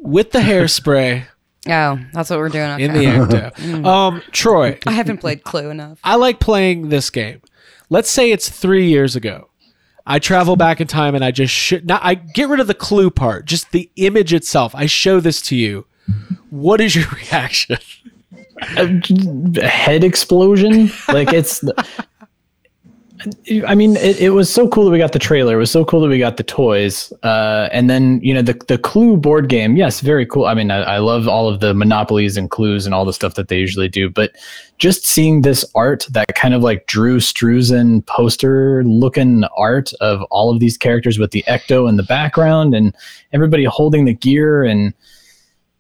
with 0.06 0.32
the 0.32 0.40
hairspray 0.40 1.26
Oh, 1.68 2.00
that's 2.14 2.30
what 2.30 2.38
we're 2.38 2.50
doing. 2.50 2.70
Okay. 2.72 2.84
in 2.86 2.94
the 2.94 3.06
ecto. 3.06 3.52
Mm. 3.56 3.86
um, 3.88 4.22
Troy, 4.32 4.78
I 4.86 4.92
haven't 4.92 5.18
played 5.18 5.44
Clue 5.44 5.72
enough. 5.72 5.98
I 6.04 6.16
like 6.16 6.40
playing 6.40 6.90
this 6.90 7.10
game. 7.10 7.42
Let's 7.90 8.10
say 8.10 8.32
it's 8.32 8.50
three 8.50 8.88
years 8.88 9.16
ago. 9.16 9.50
I 10.06 10.20
travel 10.20 10.56
back 10.56 10.80
in 10.80 10.86
time 10.86 11.16
and 11.16 11.26
I 11.26 11.32
just 11.32 11.52
should 11.54 11.88
not. 11.88 12.02
I 12.04 12.14
get 12.14 12.50
rid 12.50 12.60
of 12.60 12.68
the 12.68 12.76
clue 12.76 13.10
part, 13.10 13.46
just 13.46 13.72
the 13.72 13.90
image 13.96 14.32
itself. 14.32 14.76
I 14.76 14.86
show 14.86 15.20
this 15.20 15.42
to 15.44 15.56
you. 15.56 15.88
What 16.52 16.82
is 16.82 16.96
your 16.96 17.08
reaction? 17.32 17.78
A 18.78 19.68
head 19.68 20.04
explosion. 20.04 20.92
Like 21.08 21.34
it's. 21.34 21.64
I 23.68 23.76
mean, 23.76 23.96
it, 23.98 24.20
it 24.20 24.30
was 24.32 24.52
so 24.52 24.68
cool 24.68 24.86
that 24.86 24.92
we 24.92 24.98
got 24.98 25.12
the 25.12 25.20
trailer. 25.20 25.56
It 25.56 25.58
was 25.58 25.72
so 25.72 25.86
cool 25.86 26.02
that 26.02 26.08
we 26.08 26.20
got 26.20 26.38
the 26.38 26.44
toys. 26.44 27.12
Uh, 27.24 27.70
and 27.72 27.90
then 27.90 28.20
you 28.22 28.34
know 28.34 28.42
the 28.42 28.54
the 28.68 28.78
Clue 28.78 29.18
board 29.18 29.50
game. 29.50 29.76
Yes, 29.76 30.02
very 30.02 30.26
cool. 30.26 30.46
I 30.46 30.54
mean, 30.54 30.72
I, 30.72 30.82
I 30.82 30.98
love 31.00 31.28
all 31.28 31.48
of 31.48 31.60
the 31.60 31.74
monopolies 31.74 32.38
and 32.38 32.50
clues 32.50 32.86
and 32.86 32.94
all 32.94 33.06
the 33.06 33.14
stuff 33.14 33.36
that 33.36 33.48
they 33.48 33.58
usually 33.58 33.88
do. 33.88 34.10
But 34.10 34.36
just 34.78 35.06
seeing 35.06 35.42
this 35.42 35.66
art, 35.76 36.08
that 36.12 36.36
kind 36.36 36.54
of 36.54 36.62
like 36.62 36.88
Drew 36.88 37.18
Struzan 37.18 38.06
poster 38.06 38.84
looking 38.84 39.44
art 39.58 39.94
of 40.02 40.22
all 40.32 40.52
of 40.52 40.60
these 40.60 40.78
characters 40.78 41.18
with 41.18 41.32
the 41.32 41.44
ecto 41.48 41.88
in 41.90 41.96
the 41.96 42.04
background 42.04 42.74
and 42.74 42.96
everybody 43.34 43.64
holding 43.66 44.06
the 44.06 44.14
gear 44.14 44.64
and. 44.64 44.94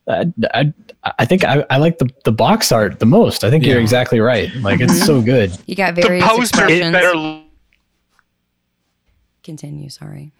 I, 0.07 0.31
I, 0.53 0.73
I 1.17 1.25
think 1.25 1.43
I, 1.43 1.65
I 1.69 1.77
like 1.77 1.97
the, 1.97 2.09
the 2.23 2.31
box 2.31 2.71
art 2.71 2.99
the 2.99 3.05
most. 3.05 3.43
I 3.43 3.49
think 3.49 3.65
you're 3.65 3.79
exactly 3.79 4.19
right. 4.19 4.53
Like 4.55 4.79
it's 4.79 5.03
so 5.05 5.17
mm-hmm. 5.17 5.25
good. 5.25 5.57
You 5.65 5.75
got 5.75 5.95
various 5.95 6.23
the 6.23 6.29
poster 6.29 6.63
expressions. 6.65 6.91
better. 6.91 7.41
Continue. 9.43 9.89
Sorry. 9.89 10.31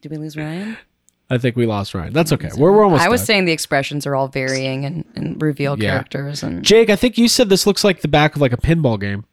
Did 0.00 0.10
we 0.10 0.18
lose 0.18 0.36
Ryan? 0.36 0.76
I 1.30 1.38
think 1.38 1.56
we 1.56 1.66
lost 1.66 1.94
Ryan. 1.94 2.12
That's 2.12 2.32
okay. 2.32 2.50
We're, 2.56 2.72
we're 2.72 2.84
almost. 2.84 3.02
I 3.02 3.08
was 3.08 3.22
done. 3.22 3.26
saying 3.26 3.44
the 3.46 3.52
expressions 3.52 4.06
are 4.06 4.14
all 4.14 4.28
varying 4.28 4.84
and, 4.84 5.04
and 5.16 5.40
reveal 5.40 5.78
Yeah. 5.78 5.92
characters 5.92 6.42
and 6.42 6.62
Jake, 6.62 6.90
I 6.90 6.96
think 6.96 7.16
you 7.16 7.28
said 7.28 7.48
this 7.48 7.66
looks 7.66 7.82
like 7.82 8.02
the 8.02 8.08
back 8.08 8.36
of 8.36 8.42
like 8.42 8.52
a 8.52 8.58
pinball 8.58 9.00
game. 9.00 9.24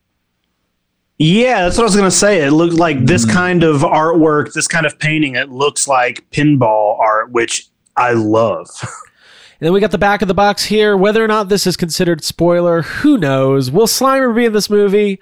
Yeah, 1.18 1.64
that's 1.64 1.78
what 1.78 1.84
I 1.84 1.86
was 1.86 1.96
gonna 1.96 2.10
say. 2.10 2.44
It 2.44 2.52
looked 2.52 2.76
like 2.76 3.06
this 3.06 3.26
hmm. 3.26 3.32
kind 3.32 3.64
of 3.64 3.82
artwork, 3.82 4.54
this 4.54 4.68
kind 4.68 4.86
of 4.86 4.98
painting. 4.98 5.36
It 5.36 5.50
looks 5.50 5.88
like 5.88 6.26
pinball 6.32 6.98
art, 7.00 7.32
which 7.32 7.71
I 7.96 8.14
love. 8.14 8.68
And 9.60 9.68
then 9.68 9.74
we 9.74 9.80
got 9.80 9.92
the 9.92 10.00
back 10.00 10.24
of 10.24 10.28
the 10.28 10.34
box 10.34 10.64
here. 10.66 10.98
Whether 10.98 11.24
or 11.24 11.28
not 11.28 11.48
this 11.48 11.68
is 11.68 11.78
considered 11.78 12.24
spoiler, 12.24 12.82
who 12.82 13.16
knows? 13.16 13.70
Will 13.70 13.86
Slimer 13.86 14.36
be 14.36 14.46
in 14.46 14.54
this 14.54 14.72
movie? 14.72 15.22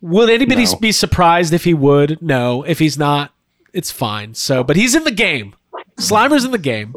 Will 0.00 0.30
anybody 0.30 0.64
No. 0.64 0.76
be 0.76 0.90
surprised 0.90 1.52
if 1.52 1.64
he 1.64 1.74
would? 1.74 2.22
No. 2.22 2.62
If 2.62 2.78
he's 2.78 2.96
not, 2.96 3.34
it's 3.74 3.90
fine. 3.90 4.32
So, 4.32 4.64
but 4.64 4.76
he's 4.76 4.94
in 4.94 5.04
the 5.04 5.10
game. 5.10 5.54
Slimer's 5.98 6.46
in 6.46 6.50
the 6.50 6.56
game. 6.56 6.94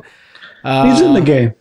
Uh, 0.63 0.89
He's 0.89 1.01
in 1.01 1.13
the 1.13 1.19
game. 1.19 1.55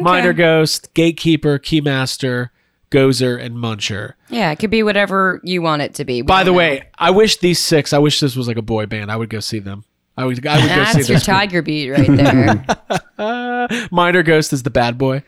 Minor 0.00 0.32
Ghost, 0.32 0.92
Gatekeeper, 0.94 1.60
Keymaster, 1.60 2.48
Gozer, 2.90 3.40
and 3.40 3.54
Muncher. 3.58 4.14
yeah, 4.30 4.50
it 4.50 4.56
could 4.58 4.70
be 4.72 4.82
whatever 4.82 5.40
you 5.44 5.62
want 5.62 5.80
it 5.82 5.94
to 5.94 6.04
be. 6.04 6.22
We 6.22 6.26
By 6.26 6.42
the 6.42 6.50
know. 6.50 6.56
way, 6.58 6.88
I 6.98 7.10
wish 7.12 7.36
these 7.36 7.60
six. 7.60 7.92
I 7.92 7.98
wish 7.98 8.18
this 8.18 8.34
was 8.34 8.48
like 8.48 8.56
a 8.56 8.62
boy 8.62 8.86
band. 8.86 9.12
I 9.12 9.16
would 9.16 9.30
go 9.30 9.38
see 9.38 9.60
them. 9.60 9.84
I 10.16 10.24
would. 10.24 10.46
I 10.46 10.56
would 10.56 10.62
go 10.62 10.68
see 10.68 10.68
that's 10.68 11.08
your 11.08 11.16
this. 11.18 11.24
tiger 11.26 11.62
beat 11.62 11.90
right 11.90 12.06
there. 12.08 12.64
Uh, 13.18 13.86
Minor 13.90 14.22
Ghost 14.22 14.52
is 14.52 14.62
the 14.62 14.70
bad 14.70 14.96
boy. 14.98 15.22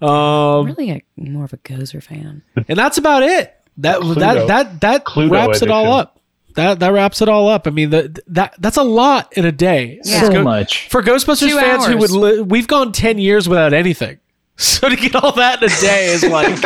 Um, 0.00 0.66
really 0.66 0.90
a, 0.90 1.02
more 1.16 1.44
of 1.44 1.52
a 1.52 1.56
Gozer 1.58 2.02
fan. 2.02 2.42
and 2.68 2.78
that's 2.78 2.98
about 2.98 3.22
it. 3.22 3.54
That 3.78 4.00
that 4.18 4.46
that 4.48 4.80
that 4.80 5.04
Cluedo 5.04 5.30
wraps 5.30 5.62
it 5.62 5.70
all 5.70 5.84
edition. 5.84 6.00
up. 6.00 6.20
That 6.54 6.80
that 6.80 6.88
wraps 6.92 7.20
it 7.22 7.28
all 7.28 7.48
up. 7.48 7.66
I 7.66 7.70
mean, 7.70 7.90
the, 7.90 8.22
that 8.28 8.54
that's 8.58 8.76
a 8.78 8.82
lot 8.82 9.32
in 9.36 9.44
a 9.44 9.52
day. 9.52 10.00
Yeah. 10.04 10.20
So 10.22 10.32
Go- 10.32 10.42
much. 10.42 10.88
for 10.88 11.02
Ghostbusters 11.02 11.48
Two 11.50 11.58
fans 11.58 11.86
who 11.86 11.96
would 11.98 12.10
hours. 12.10 12.16
li- 12.16 12.40
we've 12.42 12.66
gone 12.66 12.92
ten 12.92 13.18
years 13.18 13.48
without 13.48 13.72
anything. 13.72 14.18
So 14.58 14.88
to 14.88 14.96
get 14.96 15.14
all 15.14 15.32
that 15.32 15.62
in 15.62 15.70
a 15.70 15.80
day 15.82 16.06
is 16.06 16.24
like 16.24 16.48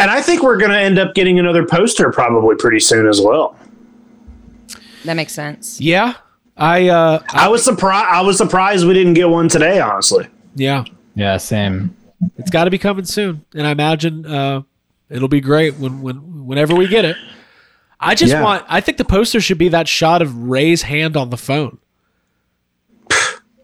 and 0.00 0.10
I 0.10 0.20
think 0.20 0.42
we're 0.42 0.56
gonna 0.56 0.76
end 0.78 0.98
up 0.98 1.14
getting 1.14 1.38
another 1.38 1.64
poster 1.64 2.10
probably 2.10 2.56
pretty 2.56 2.80
soon 2.80 3.06
as 3.06 3.20
well. 3.20 3.56
That 5.08 5.14
makes 5.16 5.32
sense. 5.32 5.80
yeah. 5.80 6.14
I 6.56 6.88
uh 6.88 7.22
I 7.30 7.48
was 7.48 7.64
surprised. 7.64 8.08
I 8.10 8.20
was 8.20 8.36
surprised 8.36 8.86
we 8.86 8.92
didn't 8.92 9.14
get 9.14 9.28
one 9.28 9.48
today. 9.48 9.80
Honestly, 9.80 10.26
yeah. 10.54 10.84
Yeah, 11.14 11.36
same. 11.38 11.96
It's 12.36 12.50
got 12.50 12.64
to 12.64 12.70
be 12.70 12.78
coming 12.78 13.04
soon, 13.04 13.44
and 13.54 13.64
I 13.66 13.70
imagine 13.70 14.26
uh, 14.26 14.62
it'll 15.08 15.28
be 15.28 15.40
great 15.40 15.76
when 15.78 16.02
when 16.02 16.46
whenever 16.46 16.74
we 16.74 16.88
get 16.88 17.04
it. 17.04 17.16
I 18.00 18.14
just 18.16 18.32
Yeah. 18.32 18.42
want. 18.42 18.64
I 18.68 18.80
think 18.80 18.98
the 18.98 19.04
poster 19.04 19.40
should 19.40 19.58
be 19.58 19.68
that 19.68 19.86
shot 19.86 20.20
of 20.20 20.34
Ray's 20.36 20.82
hand 20.82 21.16
on 21.16 21.30
the 21.30 21.36
phone. 21.36 21.78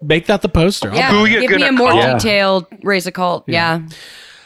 Make 0.02 0.26
that 0.26 0.42
the 0.42 0.48
poster. 0.48 0.90
I'll 0.90 0.96
Yeah, 0.96 1.10
Who 1.12 1.24
you 1.24 1.40
give 1.48 1.50
me 1.60 1.66
a 1.66 1.72
more 1.72 1.90
call? 1.90 2.14
detailed 2.18 2.66
Ray's 2.82 3.06
Occult. 3.06 3.44
Yeah. 3.48 3.80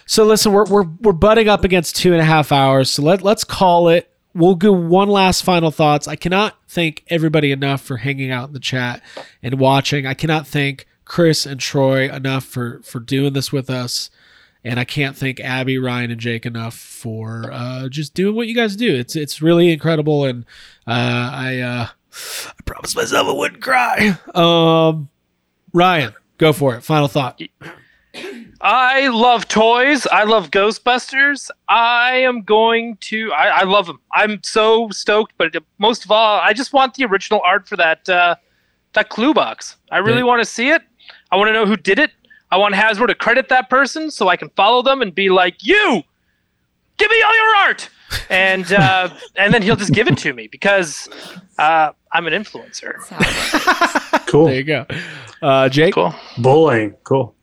So 0.07 0.25
listen, 0.25 0.53
we're 0.53 0.65
we're 0.67 0.87
we're 1.03 1.13
butting 1.13 1.49
up 1.49 1.65
against 1.65 1.97
two 1.97 2.13
and 2.13 2.21
a 2.21 2.25
half 2.25 2.51
hours. 2.53 2.91
So 2.91 3.03
let 3.03 3.23
let's 3.23 3.45
call 3.45 3.89
it. 3.89 4.11
We'll 4.39 4.55
do 4.55 4.73
one 4.73 5.09
last 5.09 5.43
final 5.43 5.73
thoughts. 5.73 6.07
I 6.07 6.15
cannot 6.15 6.57
thank 6.69 7.05
everybody 7.09 7.51
enough 7.51 7.83
for 7.83 7.97
hanging 7.97 8.31
out 8.31 8.49
in 8.49 8.55
the 8.55 8.61
chat 8.61 9.03
and 9.43 9.59
watching. 9.59 10.07
I 10.07 10.15
cannot 10.15 10.47
thank 10.47 10.87
Chris 11.05 11.45
and 11.45 11.59
Troy 11.59 12.09
enough 12.09 12.45
for 12.45 12.81
for 12.85 13.01
doing 13.01 13.33
this 13.33 13.51
with 13.53 13.69
us. 13.69 14.11
And 14.63 14.79
I 14.79 14.85
can't 14.85 15.17
thank 15.17 15.41
Abby, 15.41 15.79
Ryan, 15.79 16.11
and 16.11 16.21
Jake 16.21 16.45
enough 16.47 16.75
for 16.75 17.51
uh, 17.53 17.89
just 17.89 18.15
doing 18.15 18.37
what 18.37 18.47
you 18.49 18.55
guys 18.55 18.77
do. 18.77 18.95
It's 18.95 19.17
it's 19.17 19.43
really 19.43 19.73
incredible, 19.73 20.25
and 20.25 20.45
uh, 20.87 21.31
I 21.33 21.59
uh, 21.59 21.89
I 22.47 22.63
promised 22.65 22.97
myself 22.97 23.29
I 23.29 23.33
wouldn't 23.33 23.63
cry. 23.63 24.19
Um, 24.35 25.09
Ryan, 25.73 26.15
go 26.39 26.53
for 26.53 26.75
it. 26.77 26.83
Final 26.83 27.09
thought. 27.09 27.41
I 28.61 29.07
love 29.09 29.47
toys. 29.47 30.07
I 30.11 30.25
love 30.25 30.51
Ghostbusters. 30.51 31.49
I 31.69 32.15
am 32.17 32.43
going 32.43 32.97
to. 33.03 33.33
I, 33.33 33.61
I 33.61 33.63
love 33.65 33.87
them. 33.87 34.01
I'm 34.13 34.41
so 34.43 34.89
stoked. 34.91 35.35
But 35.39 35.55
most 35.79 36.05
of 36.05 36.11
all, 36.11 36.41
I 36.41 36.53
just 36.53 36.73
want 36.73 36.95
the 36.95 37.05
original 37.05 37.41
art 37.45 37.69
for 37.69 37.77
that 37.77 38.09
uh, 38.09 38.35
that 38.95 39.11
clue 39.11 39.33
box. 39.33 39.77
I 39.93 39.99
really 39.99 40.19
Yeah. 40.19 40.25
want 40.25 40.41
to 40.43 40.45
see 40.45 40.71
it. 40.71 40.83
I 41.31 41.37
want 41.37 41.49
to 41.49 41.53
know 41.53 41.67
who 41.67 41.77
did 41.77 41.99
it. 41.99 42.11
I 42.51 42.57
want 42.57 42.75
Hasbro 42.75 43.07
to 43.09 43.15
credit 43.15 43.49
that 43.51 43.69
person 43.71 44.11
so 44.11 44.29
I 44.29 44.37
can 44.37 44.49
follow 44.57 44.83
them 44.83 45.03
and 45.03 45.15
be 45.15 45.29
like, 45.31 45.65
"You, 45.65 46.03
give 46.97 47.11
me 47.11 47.23
all 47.23 47.37
your 47.37 47.57
art," 47.69 47.89
and 48.31 48.73
uh, 48.73 49.11
and 49.37 49.55
then 49.55 49.63
he'll 49.63 49.77
just 49.77 49.93
give 49.93 50.09
it 50.09 50.17
to 50.19 50.33
me 50.33 50.49
because 50.49 51.09
uh, 51.59 51.93
I'm 52.13 52.27
an 52.27 52.33
influencer. 52.33 52.95
cool. 54.27 54.47
There 54.47 54.55
you 54.57 54.65
go, 54.65 54.87
uh, 55.43 55.69
Jake. 55.69 55.95
Cool. 55.95 56.13
Bowling, 56.39 56.95
cool. 57.05 57.35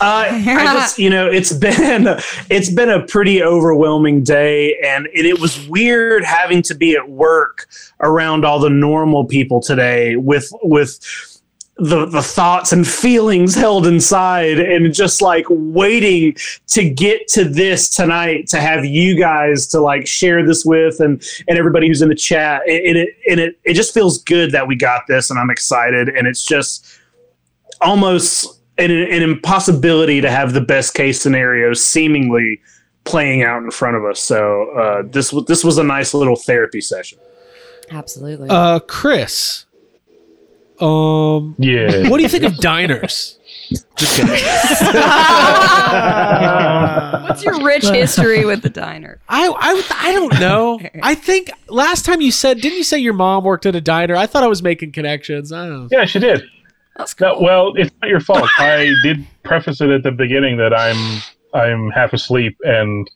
Uh, 0.00 0.26
I 0.30 0.72
just, 0.74 0.98
you 0.98 1.10
know, 1.10 1.26
it's 1.26 1.52
been 1.52 2.06
it's 2.50 2.70
been 2.70 2.90
a 2.90 3.06
pretty 3.06 3.42
overwhelming 3.42 4.22
day, 4.22 4.78
and 4.84 5.06
it, 5.12 5.24
it 5.26 5.40
was 5.40 5.66
weird 5.68 6.24
having 6.24 6.62
to 6.62 6.74
be 6.74 6.96
at 6.96 7.08
work 7.08 7.68
around 8.00 8.44
all 8.44 8.58
the 8.58 8.70
normal 8.70 9.24
people 9.24 9.60
today 9.60 10.16
with 10.16 10.52
with 10.62 11.00
the 11.78 12.06
the 12.06 12.22
thoughts 12.22 12.72
and 12.72 12.86
feelings 12.86 13.54
held 13.54 13.86
inside, 13.86 14.58
and 14.58 14.92
just 14.94 15.22
like 15.22 15.46
waiting 15.48 16.36
to 16.68 16.88
get 16.88 17.28
to 17.28 17.44
this 17.44 17.88
tonight 17.88 18.48
to 18.48 18.60
have 18.60 18.84
you 18.84 19.18
guys 19.18 19.66
to 19.68 19.80
like 19.80 20.06
share 20.06 20.44
this 20.44 20.64
with, 20.64 21.00
and 21.00 21.22
and 21.48 21.58
everybody 21.58 21.88
who's 21.88 22.02
in 22.02 22.08
the 22.10 22.14
chat, 22.14 22.62
and 22.68 22.98
it 22.98 23.16
and 23.30 23.40
it 23.40 23.58
it 23.64 23.74
just 23.74 23.94
feels 23.94 24.22
good 24.22 24.52
that 24.52 24.66
we 24.66 24.76
got 24.76 25.02
this, 25.06 25.30
and 25.30 25.38
I'm 25.38 25.50
excited, 25.50 26.08
and 26.10 26.26
it's 26.26 26.44
just 26.44 26.86
almost 27.80 28.60
an, 28.78 28.90
an 28.90 29.22
impossibility 29.22 30.20
to 30.20 30.30
have 30.30 30.52
the 30.52 30.60
best 30.60 30.94
case 30.94 31.20
scenario 31.20 31.72
seemingly 31.72 32.60
playing 33.04 33.42
out 33.42 33.62
in 33.62 33.70
front 33.70 33.96
of 33.96 34.04
us. 34.04 34.20
So 34.20 34.70
uh, 34.70 35.02
this 35.06 35.32
was 35.32 35.44
this 35.46 35.64
was 35.64 35.78
a 35.78 35.84
nice 35.84 36.14
little 36.14 36.36
therapy 36.36 36.80
session. 36.80 37.18
Absolutely. 37.90 38.48
Uh, 38.50 38.80
Chris. 38.80 39.64
Um, 40.80 41.54
Yeah. 41.58 42.08
what 42.10 42.18
do 42.18 42.22
you 42.22 42.28
think 42.28 42.44
of 42.44 42.56
diners? 42.58 43.38
Just 43.96 44.16
kidding. 44.16 44.30
What's 47.22 47.44
your 47.44 47.62
rich 47.64 47.84
history 47.84 48.44
with 48.44 48.62
the 48.62 48.68
diner? 48.68 49.20
I, 49.28 49.48
I, 49.48 50.08
I 50.08 50.12
don't 50.12 50.38
know. 50.38 50.78
I 51.02 51.14
think 51.14 51.50
last 51.68 52.04
time 52.04 52.20
you 52.20 52.30
said, 52.30 52.60
didn't 52.60 52.76
you 52.78 52.84
say 52.84 52.98
your 52.98 53.14
mom 53.14 53.44
worked 53.44 53.66
at 53.66 53.74
a 53.74 53.80
diner? 53.80 54.14
I 54.16 54.26
thought 54.26 54.44
I 54.44 54.48
was 54.48 54.62
making 54.62 54.92
connections. 54.92 55.52
I 55.52 55.66
don't 55.66 55.82
know. 55.82 55.88
Yeah, 55.90 56.04
she 56.04 56.18
did. 56.18 56.44
That's 56.98 57.18
No, 57.20 57.38
well, 57.40 57.72
it's 57.76 57.94
not 58.00 58.08
your 58.08 58.20
fault. 58.20 58.48
I 58.58 58.94
did 59.02 59.26
preface 59.42 59.80
it 59.80 59.90
at 59.90 60.02
the 60.02 60.12
beginning 60.12 60.56
that 60.58 60.74
I'm 60.74 61.22
I'm 61.54 61.90
half 61.90 62.12
asleep, 62.12 62.56
and 62.64 63.08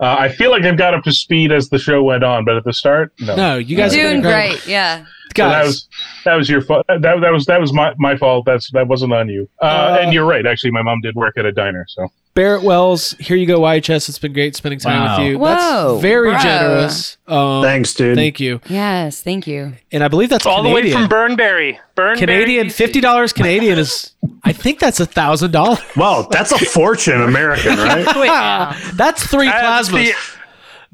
uh, 0.00 0.16
I 0.18 0.28
feel 0.28 0.50
like 0.50 0.64
I've 0.64 0.76
got 0.78 0.94
up 0.94 1.04
to 1.04 1.12
speed 1.12 1.52
as 1.52 1.68
the 1.68 1.78
show 1.78 2.02
went 2.02 2.24
on. 2.24 2.44
But 2.44 2.56
at 2.56 2.64
the 2.64 2.72
start, 2.72 3.12
no. 3.20 3.36
No, 3.36 3.56
you 3.56 3.76
guys 3.76 3.94
are 3.94 4.02
Doing 4.02 4.22
great. 4.22 4.66
Yeah. 4.66 5.06
So 5.44 5.48
that 5.50 5.64
was 5.64 5.88
that 6.24 6.34
was 6.34 6.48
your 6.50 6.60
fault. 6.62 6.86
That, 6.88 7.02
that 7.02 7.32
was 7.32 7.46
that 7.46 7.60
was 7.60 7.72
my, 7.72 7.94
my 7.98 8.16
fault. 8.16 8.44
That's 8.46 8.70
that 8.72 8.86
wasn't 8.88 9.12
on 9.12 9.28
you. 9.28 9.48
Uh, 9.62 9.64
Uh, 9.64 9.98
and 10.02 10.12
you're 10.12 10.26
right. 10.26 10.44
Actually, 10.46 10.70
my 10.72 10.82
mom 10.82 11.00
did 11.00 11.14
work 11.14 11.36
at 11.38 11.44
a 11.46 11.52
diner. 11.52 11.84
So 11.88 12.08
Barrett 12.34 12.62
Wells, 12.62 13.12
here 13.18 13.36
you 13.36 13.46
go, 13.46 13.58
YHS. 13.60 14.08
It's 14.08 14.18
been 14.18 14.32
great 14.32 14.54
spending 14.54 14.78
time 14.78 15.02
Wow. 15.02 15.18
with 15.18 15.26
you. 15.26 15.38
Whoa, 15.38 15.46
that's 15.48 16.02
very 16.02 16.30
bro. 16.30 16.38
generous. 16.38 17.16
Um, 17.26 17.62
Thanks, 17.64 17.94
dude. 17.94 18.16
Thank 18.16 18.38
you. 18.38 18.60
Yes. 18.68 19.20
Thank 19.22 19.46
you. 19.48 19.72
And 19.90 20.04
I 20.04 20.08
believe 20.08 20.28
that's 20.28 20.46
All 20.46 20.62
the 20.62 20.68
way 20.68 20.82
Canadian. 20.82 21.00
from 21.00 21.08
Burnaby. 21.08 21.80
Burnaby. 21.96 22.20
Canadian, 22.20 22.70
fifty 22.70 23.00
dollars 23.00 23.32
Canadian 23.32 23.78
is. 23.78 24.12
I 24.44 24.52
think 24.52 24.78
that's 24.78 25.00
a 25.00 25.06
thousand 25.06 25.50
dollars. 25.50 25.80
Well, 25.96 26.28
that's 26.30 26.52
a 26.52 26.58
fortune, 26.58 27.20
American, 27.22 27.76
right? 27.76 28.04
That's 28.94 29.26
three 29.26 29.46
That's 29.48 29.88
plasmas. 29.88 30.37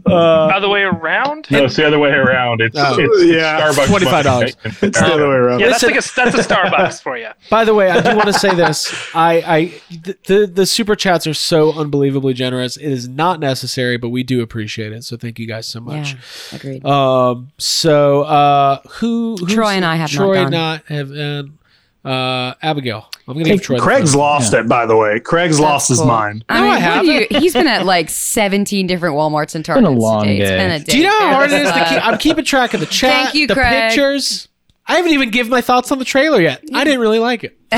The 0.05 0.11
Uh, 0.13 0.51
other 0.55 0.69
way 0.69 0.83
around. 0.83 1.47
no, 1.51 1.65
it's 1.65 1.77
the 1.77 1.87
other 1.87 1.99
way 1.99 2.11
around. 2.11 2.61
It's, 2.61 2.77
Oh. 2.79 2.97
it's, 2.99 3.23
it's 3.23 3.33
Yeah. 3.33 3.71
Starbucks. 3.73 3.87
$25. 3.87 4.57
It's 4.83 5.01
the 5.01 5.07
other 5.07 5.29
way 5.29 5.35
around. 5.37 5.61
Yeah, 5.61 5.69
that's 5.69 5.83
like 5.83 5.93
a 5.95 6.03
that's 6.17 6.35
a 6.37 6.55
Starbucks 6.55 7.01
for 7.03 7.17
you. 7.17 7.29
By 7.51 7.65
the 7.65 7.75
way, 7.75 7.91
I 7.91 8.01
do 8.01 8.17
want 8.17 8.27
to 8.27 8.33
say 8.33 8.55
this. 8.55 8.93
I, 9.15 9.33
I 9.47 9.73
the, 10.03 10.17
the 10.27 10.47
the 10.47 10.67
super 10.67 10.95
chats 10.97 11.27
are 11.27 11.33
so 11.35 11.73
unbelievably 11.73 12.35
generous. 12.35 12.77
It 12.77 12.91
is 12.91 13.09
not 13.09 13.41
necessary, 13.41 13.97
but 13.97 14.09
we 14.11 14.23
do 14.25 14.43
appreciate 14.43 14.93
it. 14.93 15.05
So 15.05 15.17
thank 15.17 15.39
you 15.39 15.47
guys 15.47 15.67
so 15.67 15.81
much. 15.81 16.15
Yeah, 16.15 16.57
agreed. 16.59 16.85
Um. 16.85 17.53
So, 17.59 18.23
uh, 18.23 18.81
who? 18.99 19.37
Troy 19.47 19.71
and 19.75 19.85
I 19.85 19.97
have 19.97 20.13
not 20.13 20.17
Troy 20.17 20.35
gone. 20.43 20.51
not 20.51 20.87
have. 20.89 21.11
Um, 21.13 21.59
uh, 22.05 22.53
Abigail. 22.63 23.09
I'm 23.27 23.35
gonna 23.35 23.47
Hey, 23.49 23.55
give 23.55 23.63
Troy. 23.63 23.79
Craig's 23.79 24.11
first. 24.11 24.17
lost 24.17 24.53
it, 24.55 24.69
by 24.69 24.85
the 24.87 24.97
way. 24.97 25.19
Craig's 25.19 25.59
lost 25.59 25.89
his 25.89 26.03
mind. 26.03 26.45
I 26.49 26.55
No, 26.59 26.63
mean, 26.65 26.73
I 26.73 26.79
haven't. 26.79 27.07
you- 27.07 27.27
he's 27.41 27.55
been 27.55 27.67
at 27.67 27.87
like 27.87 28.11
17 28.11 28.87
different 28.87 29.15
Walmarts 29.17 29.55
and 29.55 29.65
been 29.65 29.77
a 29.79 29.81
Targets. 29.83 30.03
long 30.03 30.25
today. 30.25 30.39
It's 30.41 30.51
day. 30.51 30.57
been 30.59 30.71
a 30.71 30.79
day. 30.81 30.93
Do 30.93 30.99
you 30.99 31.05
know 31.05 31.19
how 31.21 31.33
hard 31.35 31.51
it 31.51 31.63
is 31.63 31.69
to 31.73 31.85
keep? 31.87 32.07
I'm 32.07 32.19
keeping 32.19 32.45
track 32.45 32.75
of 32.75 32.81
the 32.81 32.87
chat, 33.01 33.11
Thank 33.25 33.35
you, 33.35 33.47
the 33.47 33.55
Craig. 33.55 33.89
pictures. 33.91 34.49
I 34.87 34.97
haven't 34.97 35.13
even 35.13 35.31
given 35.31 35.51
my 35.51 35.63
thoughts 35.63 35.91
on 35.91 35.99
the 35.99 36.05
trailer 36.05 36.39
yet. 36.43 36.63
I 36.75 36.85
didn't 36.85 37.01
really 37.01 37.19
like 37.19 37.43
it. 37.45 37.57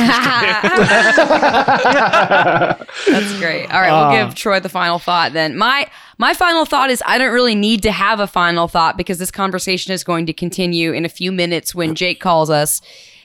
That's 3.07 3.39
great. 3.39 3.67
All 3.73 3.81
right, 3.81 3.91
we'll 3.93 4.01
Ah. 4.01 4.25
give 4.27 4.35
Troy 4.35 4.61
the 4.61 4.69
final 4.69 4.99
thought 4.99 5.33
then. 5.33 5.57
My 5.57 5.87
my 6.19 6.35
final 6.35 6.65
thought 6.65 6.91
is 6.91 7.03
I 7.07 7.19
don't 7.19 7.33
really 7.33 7.55
need 7.55 7.83
to 7.85 7.93
have 7.93 8.21
a 8.21 8.27
final 8.27 8.69
thought 8.69 8.97
because 8.97 9.19
this 9.19 9.31
conversation 9.31 9.93
is 9.93 10.03
going 10.05 10.27
to 10.27 10.33
continue 10.33 10.93
in 10.93 11.05
a 11.05 11.09
few 11.09 11.31
minutes 11.33 11.75
when 11.75 11.95
Jake 11.95 12.21
calls 12.21 12.51
us 12.51 12.81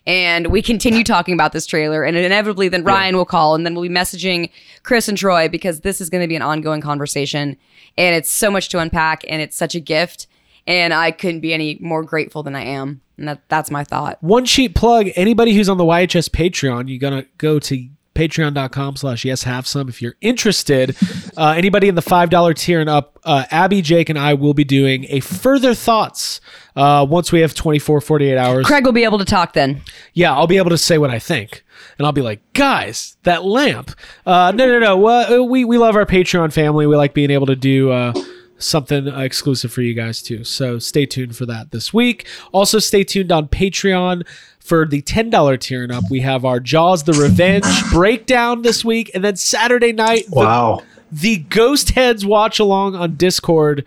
and 0.07 0.47
we 0.47 0.61
continue 0.61 1.03
talking 1.03 1.33
about 1.33 1.51
this 1.51 1.65
trailer 1.65 2.03
and 2.03 2.17
inevitably 2.17 2.67
then 2.67 2.83
Ryan 2.83 3.15
will 3.15 3.25
call 3.25 3.55
and 3.55 3.65
then 3.65 3.75
we'll 3.75 3.83
be 3.83 3.89
messaging 3.89 4.49
Chris 4.83 5.07
and 5.07 5.17
Troy 5.17 5.47
because 5.47 5.81
this 5.81 6.01
is 6.01 6.09
going 6.09 6.21
to 6.21 6.27
be 6.27 6.35
an 6.35 6.41
ongoing 6.41 6.81
conversation 6.81 7.57
and 7.97 8.15
it's 8.15 8.29
so 8.29 8.49
much 8.49 8.69
to 8.69 8.79
unpack 8.79 9.23
and 9.27 9.41
it's 9.41 9.55
such 9.55 9.75
a 9.75 9.79
gift 9.79 10.27
and 10.67 10.93
I 10.93 11.11
couldn't 11.11 11.41
be 11.41 11.53
any 11.53 11.77
more 11.81 12.03
grateful 12.03 12.43
than 12.43 12.55
I 12.55 12.63
am. 12.63 13.01
And 13.17 13.27
that 13.27 13.41
that's 13.49 13.69
my 13.69 13.83
thought. 13.83 14.17
One 14.21 14.45
cheap 14.45 14.75
plug. 14.75 15.09
Anybody 15.15 15.53
who's 15.53 15.69
on 15.69 15.77
the 15.77 15.83
YHS 15.83 16.29
Patreon, 16.29 16.89
you're 16.89 16.99
gonna 16.99 17.25
go 17.37 17.59
to 17.59 17.87
patreon.com 18.13 18.97
slash 18.97 19.23
yes 19.23 19.43
have 19.43 19.65
some 19.65 19.87
if 19.87 20.01
you're 20.01 20.17
interested 20.19 20.97
uh, 21.37 21.53
anybody 21.55 21.87
in 21.87 21.95
the 21.95 22.01
five 22.01 22.29
dollar 22.29 22.53
tier 22.53 22.81
and 22.81 22.89
up 22.89 23.17
uh, 23.23 23.45
abby 23.51 23.81
jake 23.81 24.09
and 24.09 24.19
i 24.19 24.33
will 24.33 24.53
be 24.53 24.65
doing 24.65 25.05
a 25.07 25.21
further 25.21 25.73
thoughts 25.73 26.41
uh, 26.75 27.05
once 27.09 27.31
we 27.31 27.41
have 27.41 27.53
24 27.53 28.01
48 28.01 28.37
hours 28.37 28.65
Craig 28.65 28.85
will 28.85 28.91
be 28.93 29.03
able 29.03 29.17
to 29.17 29.25
talk 29.25 29.53
then. 29.53 29.81
yeah 30.13 30.33
i'll 30.33 30.47
be 30.47 30.57
able 30.57 30.69
to 30.69 30.77
say 30.77 30.97
what 30.97 31.09
i 31.09 31.19
think. 31.19 31.63
And 31.97 32.05
i'll 32.05 32.11
be 32.13 32.21
like 32.21 32.41
guys 32.53 33.17
that 33.23 33.43
lamp. 33.43 33.91
Uh, 34.25 34.51
no 34.55 34.67
no 34.67 34.79
no. 34.79 34.97
Well, 34.97 35.47
we, 35.47 35.65
we 35.65 35.77
love 35.79 35.95
our 35.95 36.05
patreon 36.05 36.53
family. 36.53 36.85
We 36.87 36.95
like 36.95 37.13
being 37.15 37.31
able 37.31 37.47
to 37.47 37.55
do 37.55 37.91
uh, 37.91 38.13
something 38.59 39.07
uh, 39.07 39.19
exclusive 39.21 39.73
for 39.73 39.81
you 39.81 39.93
guys 39.95 40.21
too. 40.21 40.43
So 40.43 40.77
stay 40.79 41.05
tuned 41.07 41.35
for 41.35 41.45
that 41.47 41.71
this 41.71 41.91
week. 41.93 42.27
Also 42.51 42.77
stay 42.79 43.03
tuned 43.03 43.31
on 43.31 43.47
patreon 43.47 44.25
for 44.59 44.85
the 44.85 45.01
$10 45.01 45.59
tier 45.59 45.81
and 45.83 45.91
up. 45.91 46.03
We 46.11 46.21
have 46.21 46.45
our 46.45 46.59
jaws 46.59 47.03
the 47.03 47.13
revenge 47.13 47.65
breakdown 47.91 48.61
this 48.61 48.85
week. 48.85 49.09
And 49.15 49.23
then 49.23 49.35
saturday 49.35 49.91
night 49.91 50.25
the, 50.29 50.35
Wow. 50.35 50.83
the 51.11 51.37
ghost 51.37 51.91
heads 51.91 52.23
watch 52.25 52.59
along 52.59 52.95
on 52.95 53.15
discord 53.15 53.83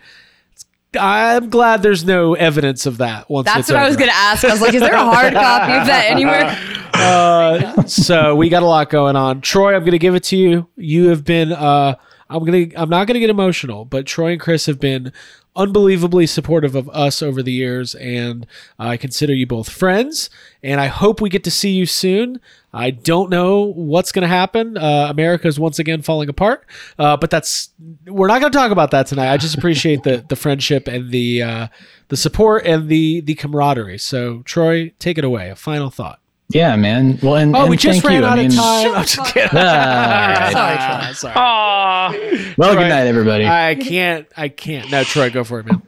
i'm 0.97 1.49
glad 1.49 1.81
there's 1.83 2.05
no 2.05 2.33
evidence 2.33 2.85
of 2.85 2.97
that 2.97 3.29
once 3.29 3.45
That's 3.45 3.69
what 3.69 3.77
I 3.77 3.87
was 3.87 3.97
going 3.97 4.09
to 4.09 4.15
ask. 4.15 4.43
I 4.43 4.51
was 4.51 4.61
like, 4.61 4.73
is 4.73 4.81
there 4.81 4.93
a 4.93 5.03
hard 5.03 5.33
copy 5.45 5.73
of 5.73 5.87
that 5.87 6.05
anywhere? 6.09 6.57
Uh, 6.93 7.83
so 7.83 8.35
we 8.35 8.49
got 8.49 8.63
a 8.63 8.65
lot 8.65 8.89
going 8.89 9.15
on. 9.15 9.41
Troy, 9.41 9.75
I'm 9.75 9.81
going 9.81 9.91
to 9.91 9.99
give 9.99 10.15
it 10.15 10.23
to 10.25 10.37
you. 10.37 10.67
You 10.75 11.09
have 11.09 11.23
been. 11.23 11.51
Uh, 11.51 11.95
I'm 12.29 12.43
gonna. 12.43 12.67
I'm 12.75 12.89
not 12.89 13.07
going 13.07 13.15
to 13.15 13.19
get 13.19 13.29
emotional, 13.29 13.85
but 13.85 14.05
Troy 14.05 14.31
and 14.31 14.41
Chris 14.41 14.65
have 14.65 14.79
been 14.79 15.11
unbelievably 15.55 16.27
supportive 16.27 16.75
of 16.75 16.89
us 16.89 17.21
over 17.21 17.41
the 17.41 17.51
years, 17.51 17.95
and 17.95 18.45
I 18.77 18.97
consider 18.97 19.33
you 19.33 19.47
both 19.47 19.69
friends. 19.69 20.29
And 20.63 20.81
I 20.81 20.87
hope 20.87 21.21
we 21.21 21.29
get 21.29 21.43
to 21.45 21.51
see 21.51 21.71
you 21.71 21.85
soon. 21.85 22.39
I 22.75 22.91
don't 22.91 23.29
know 23.29 23.71
what's 23.73 24.11
going 24.11 24.23
to 24.23 24.27
happen. 24.27 24.77
Uh, 24.77 25.07
America 25.09 25.47
is 25.47 25.59
once 25.59 25.79
again 25.79 26.01
falling 26.01 26.29
apart, 26.29 26.65
uh, 26.99 27.15
but 27.17 27.29
that's 27.29 27.69
we're 28.05 28.27
not 28.27 28.41
going 28.41 28.51
to 28.51 28.57
talk 28.57 28.71
about 28.71 28.91
that 28.91 29.07
tonight. 29.07 29.31
I 29.31 29.37
just 29.37 29.55
appreciate 29.57 30.03
the 30.03 30.25
the 30.27 30.35
friendship 30.35 30.87
and 30.87 31.09
the 31.11 31.41
uh, 31.41 31.67
the 32.09 32.17
support 32.17 32.65
and 32.65 32.89
the 32.89 33.21
the 33.21 33.35
camaraderie. 33.35 33.97
So 33.97 34.41
Troy, 34.43 34.91
take 34.99 35.17
it 35.17 35.23
away. 35.23 35.49
A 35.49 35.55
final 35.55 35.89
thought. 35.89 36.19
Yeah, 36.49 36.75
man. 36.75 37.17
Well, 37.23 37.37
and 37.37 37.55
Oh, 37.55 37.61
and 37.61 37.69
we 37.71 37.77
just 37.77 38.01
thank 38.01 38.03
ran 38.11 38.21
you. 38.21 38.27
out 38.27 38.37
I 38.37 38.41
mean, 38.43 38.51
of 38.51 38.55
time. 38.55 38.95
I'm 38.95 39.05
just 39.05 39.33
kidding. 39.33 39.49
Ah, 39.53 40.49
Sorry, 40.53 40.77
Ah, 40.77 41.11
sorry. 41.15 41.33
Aw. 41.35 42.53
well, 42.57 42.73
Troy, 42.73 42.83
good 42.83 42.89
night, 42.89 43.07
everybody. 43.07 43.47
I 43.47 43.73
can't. 43.75 44.27
I 44.37 44.49
can't. 44.49 44.91
No, 44.91 45.03
Troy, 45.03 45.31
go 45.31 45.43
for 45.43 45.59
it, 45.61 45.65
man. 45.65 45.81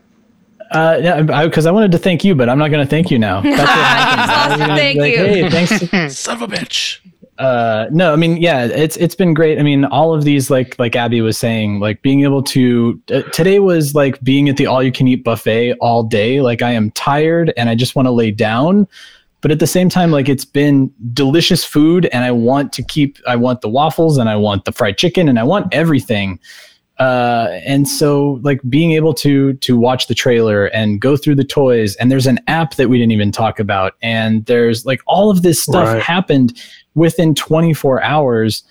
Uh, 0.71 0.99
yeah, 1.01 1.45
because 1.45 1.65
I, 1.65 1.71
wanted 1.71 1.91
to 1.93 1.97
thank 1.97 2.23
you, 2.23 2.35
but 2.35 2.49
I'm 2.49 2.57
not 2.59 2.71
going 2.71 2.85
to 2.85 2.89
thank 2.89 3.09
you 3.09 3.19
now. 3.19 3.41
That's 3.41 3.57
what 3.57 3.69
happens. 3.69 4.53
I'm 4.53 4.59
gonna 4.59 4.73
be 4.73 4.79
Thank 4.79 4.99
like, 4.99 5.11
you. 5.13 5.17
Hey, 5.17 5.49
thanks. 5.49 6.17
Son 6.19 6.41
of 6.41 6.41
a 6.41 6.47
bitch. 6.53 6.99
uh 7.39 7.85
no 7.91 8.13
i 8.13 8.15
mean 8.15 8.35
yeah 8.37 8.65
it's 8.65 8.97
it's 8.97 9.13
been 9.13 9.31
great 9.31 9.59
i 9.59 9.61
mean 9.61 9.85
all 9.85 10.11
of 10.11 10.23
these 10.23 10.49
like 10.49 10.77
like 10.79 10.95
abby 10.95 11.21
was 11.21 11.37
saying 11.37 11.79
like 11.79 12.01
being 12.01 12.23
able 12.23 12.41
to 12.41 12.99
uh, 13.11 13.21
today 13.31 13.59
was 13.59 13.93
like 13.93 14.19
being 14.21 14.49
at 14.49 14.57
the 14.57 14.65
all 14.65 14.81
you 14.81 14.91
can 14.91 15.07
eat 15.07 15.23
buffet 15.23 15.73
all 15.73 16.01
day 16.01 16.41
like 16.41 16.63
i 16.63 16.71
am 16.71 16.89
tired 16.91 17.53
and 17.55 17.69
i 17.69 17.75
just 17.75 17.95
want 17.95 18.07
to 18.07 18.11
lay 18.11 18.31
down 18.31 18.87
but 19.41 19.51
at 19.51 19.59
the 19.59 19.67
same 19.67 19.87
time 19.87 20.09
like 20.09 20.27
it's 20.27 20.45
been 20.45 20.91
delicious 21.13 21.63
food 21.63 22.07
and 22.11 22.23
i 22.23 22.31
want 22.31 22.73
to 22.73 22.81
keep 22.81 23.19
i 23.27 23.35
want 23.35 23.61
the 23.61 23.69
waffles 23.69 24.17
and 24.17 24.29
i 24.29 24.35
want 24.35 24.65
the 24.65 24.71
fried 24.71 24.97
chicken 24.97 25.29
and 25.29 25.37
i 25.37 25.43
want 25.43 25.71
everything 25.71 26.39
uh 26.99 27.49
and 27.65 27.87
so 27.87 28.39
like 28.41 28.59
being 28.69 28.91
able 28.93 29.13
to 29.13 29.53
to 29.53 29.77
watch 29.77 30.07
the 30.07 30.15
trailer 30.15 30.65
and 30.67 30.99
go 30.99 31.15
through 31.15 31.35
the 31.35 31.43
toys 31.43 31.95
and 31.97 32.11
there's 32.11 32.25
an 32.27 32.39
app 32.47 32.75
that 32.75 32.89
we 32.89 32.97
didn't 32.97 33.11
even 33.11 33.31
talk 33.31 33.59
about 33.59 33.93
and 34.01 34.45
there's 34.47 34.85
like 34.85 35.01
all 35.05 35.29
of 35.29 35.41
this 35.43 35.61
stuff 35.61 35.87
Right. 35.87 36.01
happened 36.01 36.59
within 36.95 37.35
24 37.35 38.01
hours. 38.03 38.63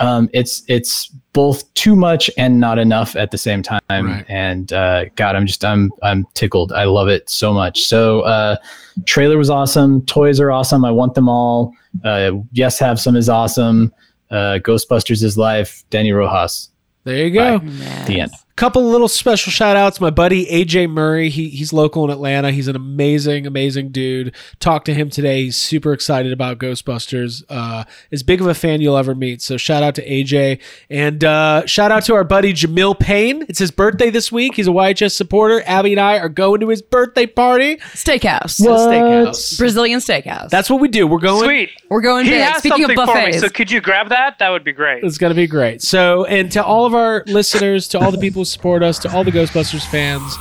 Um 0.00 0.28
it's 0.32 0.62
it's 0.68 1.06
both 1.32 1.72
too 1.74 1.94
much 1.94 2.28
and 2.36 2.58
not 2.58 2.78
enough 2.80 3.14
at 3.14 3.30
the 3.30 3.38
same 3.38 3.62
time. 3.62 3.80
Right. 3.90 4.24
and 4.28 4.72
uh 4.72 5.04
god 5.14 5.36
i'm 5.36 5.46
just 5.46 5.64
i'm 5.64 5.92
i'm 6.02 6.26
tickled. 6.34 6.72
I 6.72 6.84
love 6.84 7.06
it 7.08 7.28
so 7.30 7.52
much. 7.52 7.84
So 7.84 8.22
uh 8.22 8.56
trailer 9.04 9.38
was 9.38 9.50
awesome. 9.50 10.02
Toys 10.06 10.40
are 10.40 10.50
awesome. 10.50 10.84
I 10.84 10.90
want 10.90 11.14
them 11.14 11.28
all. 11.28 11.72
Uh 12.04 12.32
yes 12.52 12.78
have 12.80 12.98
some 12.98 13.14
is 13.16 13.28
awesome. 13.28 13.92
Uh 14.32 14.58
ghostbusters 14.62 15.22
is 15.22 15.38
life. 15.38 15.84
Danny 15.90 16.10
rojas 16.12 16.70
There 17.08 17.26
you 17.26 17.30
go. 17.30 17.58
the 18.04 18.20
end 18.20 18.32
Couple 18.58 18.90
little 18.90 19.06
special 19.06 19.52
shout 19.52 19.76
outs. 19.76 20.00
My 20.00 20.10
buddy 20.10 20.44
AJ 20.46 20.90
Murray, 20.90 21.28
he, 21.28 21.48
he's 21.48 21.72
local 21.72 22.02
in 22.02 22.10
Atlanta. 22.10 22.50
He's 22.50 22.66
an 22.66 22.74
amazing, 22.74 23.46
amazing 23.46 23.90
dude. 23.90 24.34
Talked 24.58 24.86
to 24.86 24.94
him 24.94 25.10
today. 25.10 25.44
He's 25.44 25.56
super 25.56 25.92
excited 25.92 26.32
about 26.32 26.58
Ghostbusters. 26.58 27.44
Uh, 27.48 27.84
as 28.10 28.24
big 28.24 28.40
of 28.40 28.48
a 28.48 28.54
fan 28.54 28.80
you'll 28.80 28.96
ever 28.96 29.14
meet. 29.14 29.42
So 29.42 29.58
shout 29.58 29.84
out 29.84 29.94
to 29.94 30.04
AJ. 30.04 30.60
And 30.90 31.22
uh, 31.22 31.66
shout 31.66 31.92
out 31.92 32.04
to 32.06 32.14
our 32.14 32.24
buddy 32.24 32.52
Jamil 32.52 32.98
Payne. 32.98 33.46
It's 33.48 33.60
his 33.60 33.70
birthday 33.70 34.10
this 34.10 34.32
week. 34.32 34.56
He's 34.56 34.66
a 34.66 34.72
YHS 34.72 35.12
supporter. 35.12 35.62
Abby 35.64 35.92
and 35.92 36.00
I 36.00 36.18
are 36.18 36.28
going 36.28 36.58
to 36.58 36.68
his 36.70 36.82
birthday 36.82 37.26
party. 37.26 37.76
Steakhouse. 37.76 38.60
At 38.60 38.66
a 38.66 38.70
steakhouse. 38.70 39.56
Brazilian 39.56 40.00
steakhouse. 40.00 40.48
That's 40.48 40.68
what 40.68 40.80
we 40.80 40.88
do. 40.88 41.06
We're 41.06 41.20
going. 41.20 41.44
Sweet. 41.44 41.70
We're 41.90 42.00
going 42.00 42.24
He 42.24 42.32
big. 42.32 42.42
has 42.42 42.58
Speaking 42.58 42.90
of 42.90 42.96
something 42.96 43.06
for 43.06 43.26
me, 43.28 43.38
so 43.38 43.48
could 43.48 43.70
you 43.70 43.80
grab 43.80 44.08
that? 44.08 44.40
That 44.40 44.48
would 44.48 44.64
be 44.64 44.72
great. 44.72 45.04
It's 45.04 45.16
going 45.16 45.30
to 45.30 45.36
be 45.36 45.46
great. 45.46 45.80
So, 45.80 46.24
and 46.24 46.50
to 46.50 46.64
all 46.64 46.86
of 46.86 46.94
our 46.94 47.22
listeners, 47.28 47.86
to 47.88 48.00
all 48.00 48.10
the 48.10 48.18
people 48.18 48.40
who 48.40 48.47
support 48.48 48.82
us, 48.82 48.98
to 49.00 49.10
all 49.14 49.24
the 49.24 49.30
Ghostbusters 49.30 49.86
fans, 49.90 50.34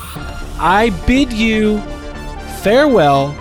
I 0.60 0.90
bid 1.06 1.32
you 1.32 1.80
farewell, 2.62 3.36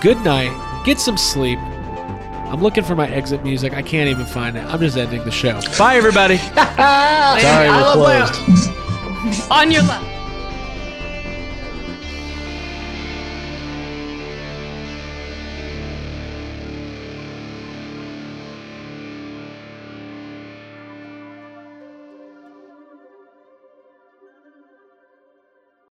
good 0.00 0.18
night, 0.20 0.52
get 0.84 1.00
some 1.00 1.16
sleep. 1.16 1.58
I'm 1.58 2.62
looking 2.62 2.84
for 2.84 2.94
my 2.94 3.08
exit 3.08 3.42
music. 3.42 3.72
I 3.72 3.82
can't 3.82 4.08
even 4.08 4.26
find 4.26 4.56
it. 4.56 4.64
I'm 4.66 4.78
just 4.78 4.96
ending 4.96 5.24
the 5.24 5.30
show. 5.30 5.60
Bye, 5.76 5.96
everybody. 5.96 6.36
sorry 6.54 7.68
we're 7.68 7.92
closed 7.92 9.50
On 9.50 9.70
your 9.72 9.82
left. 9.82 10.23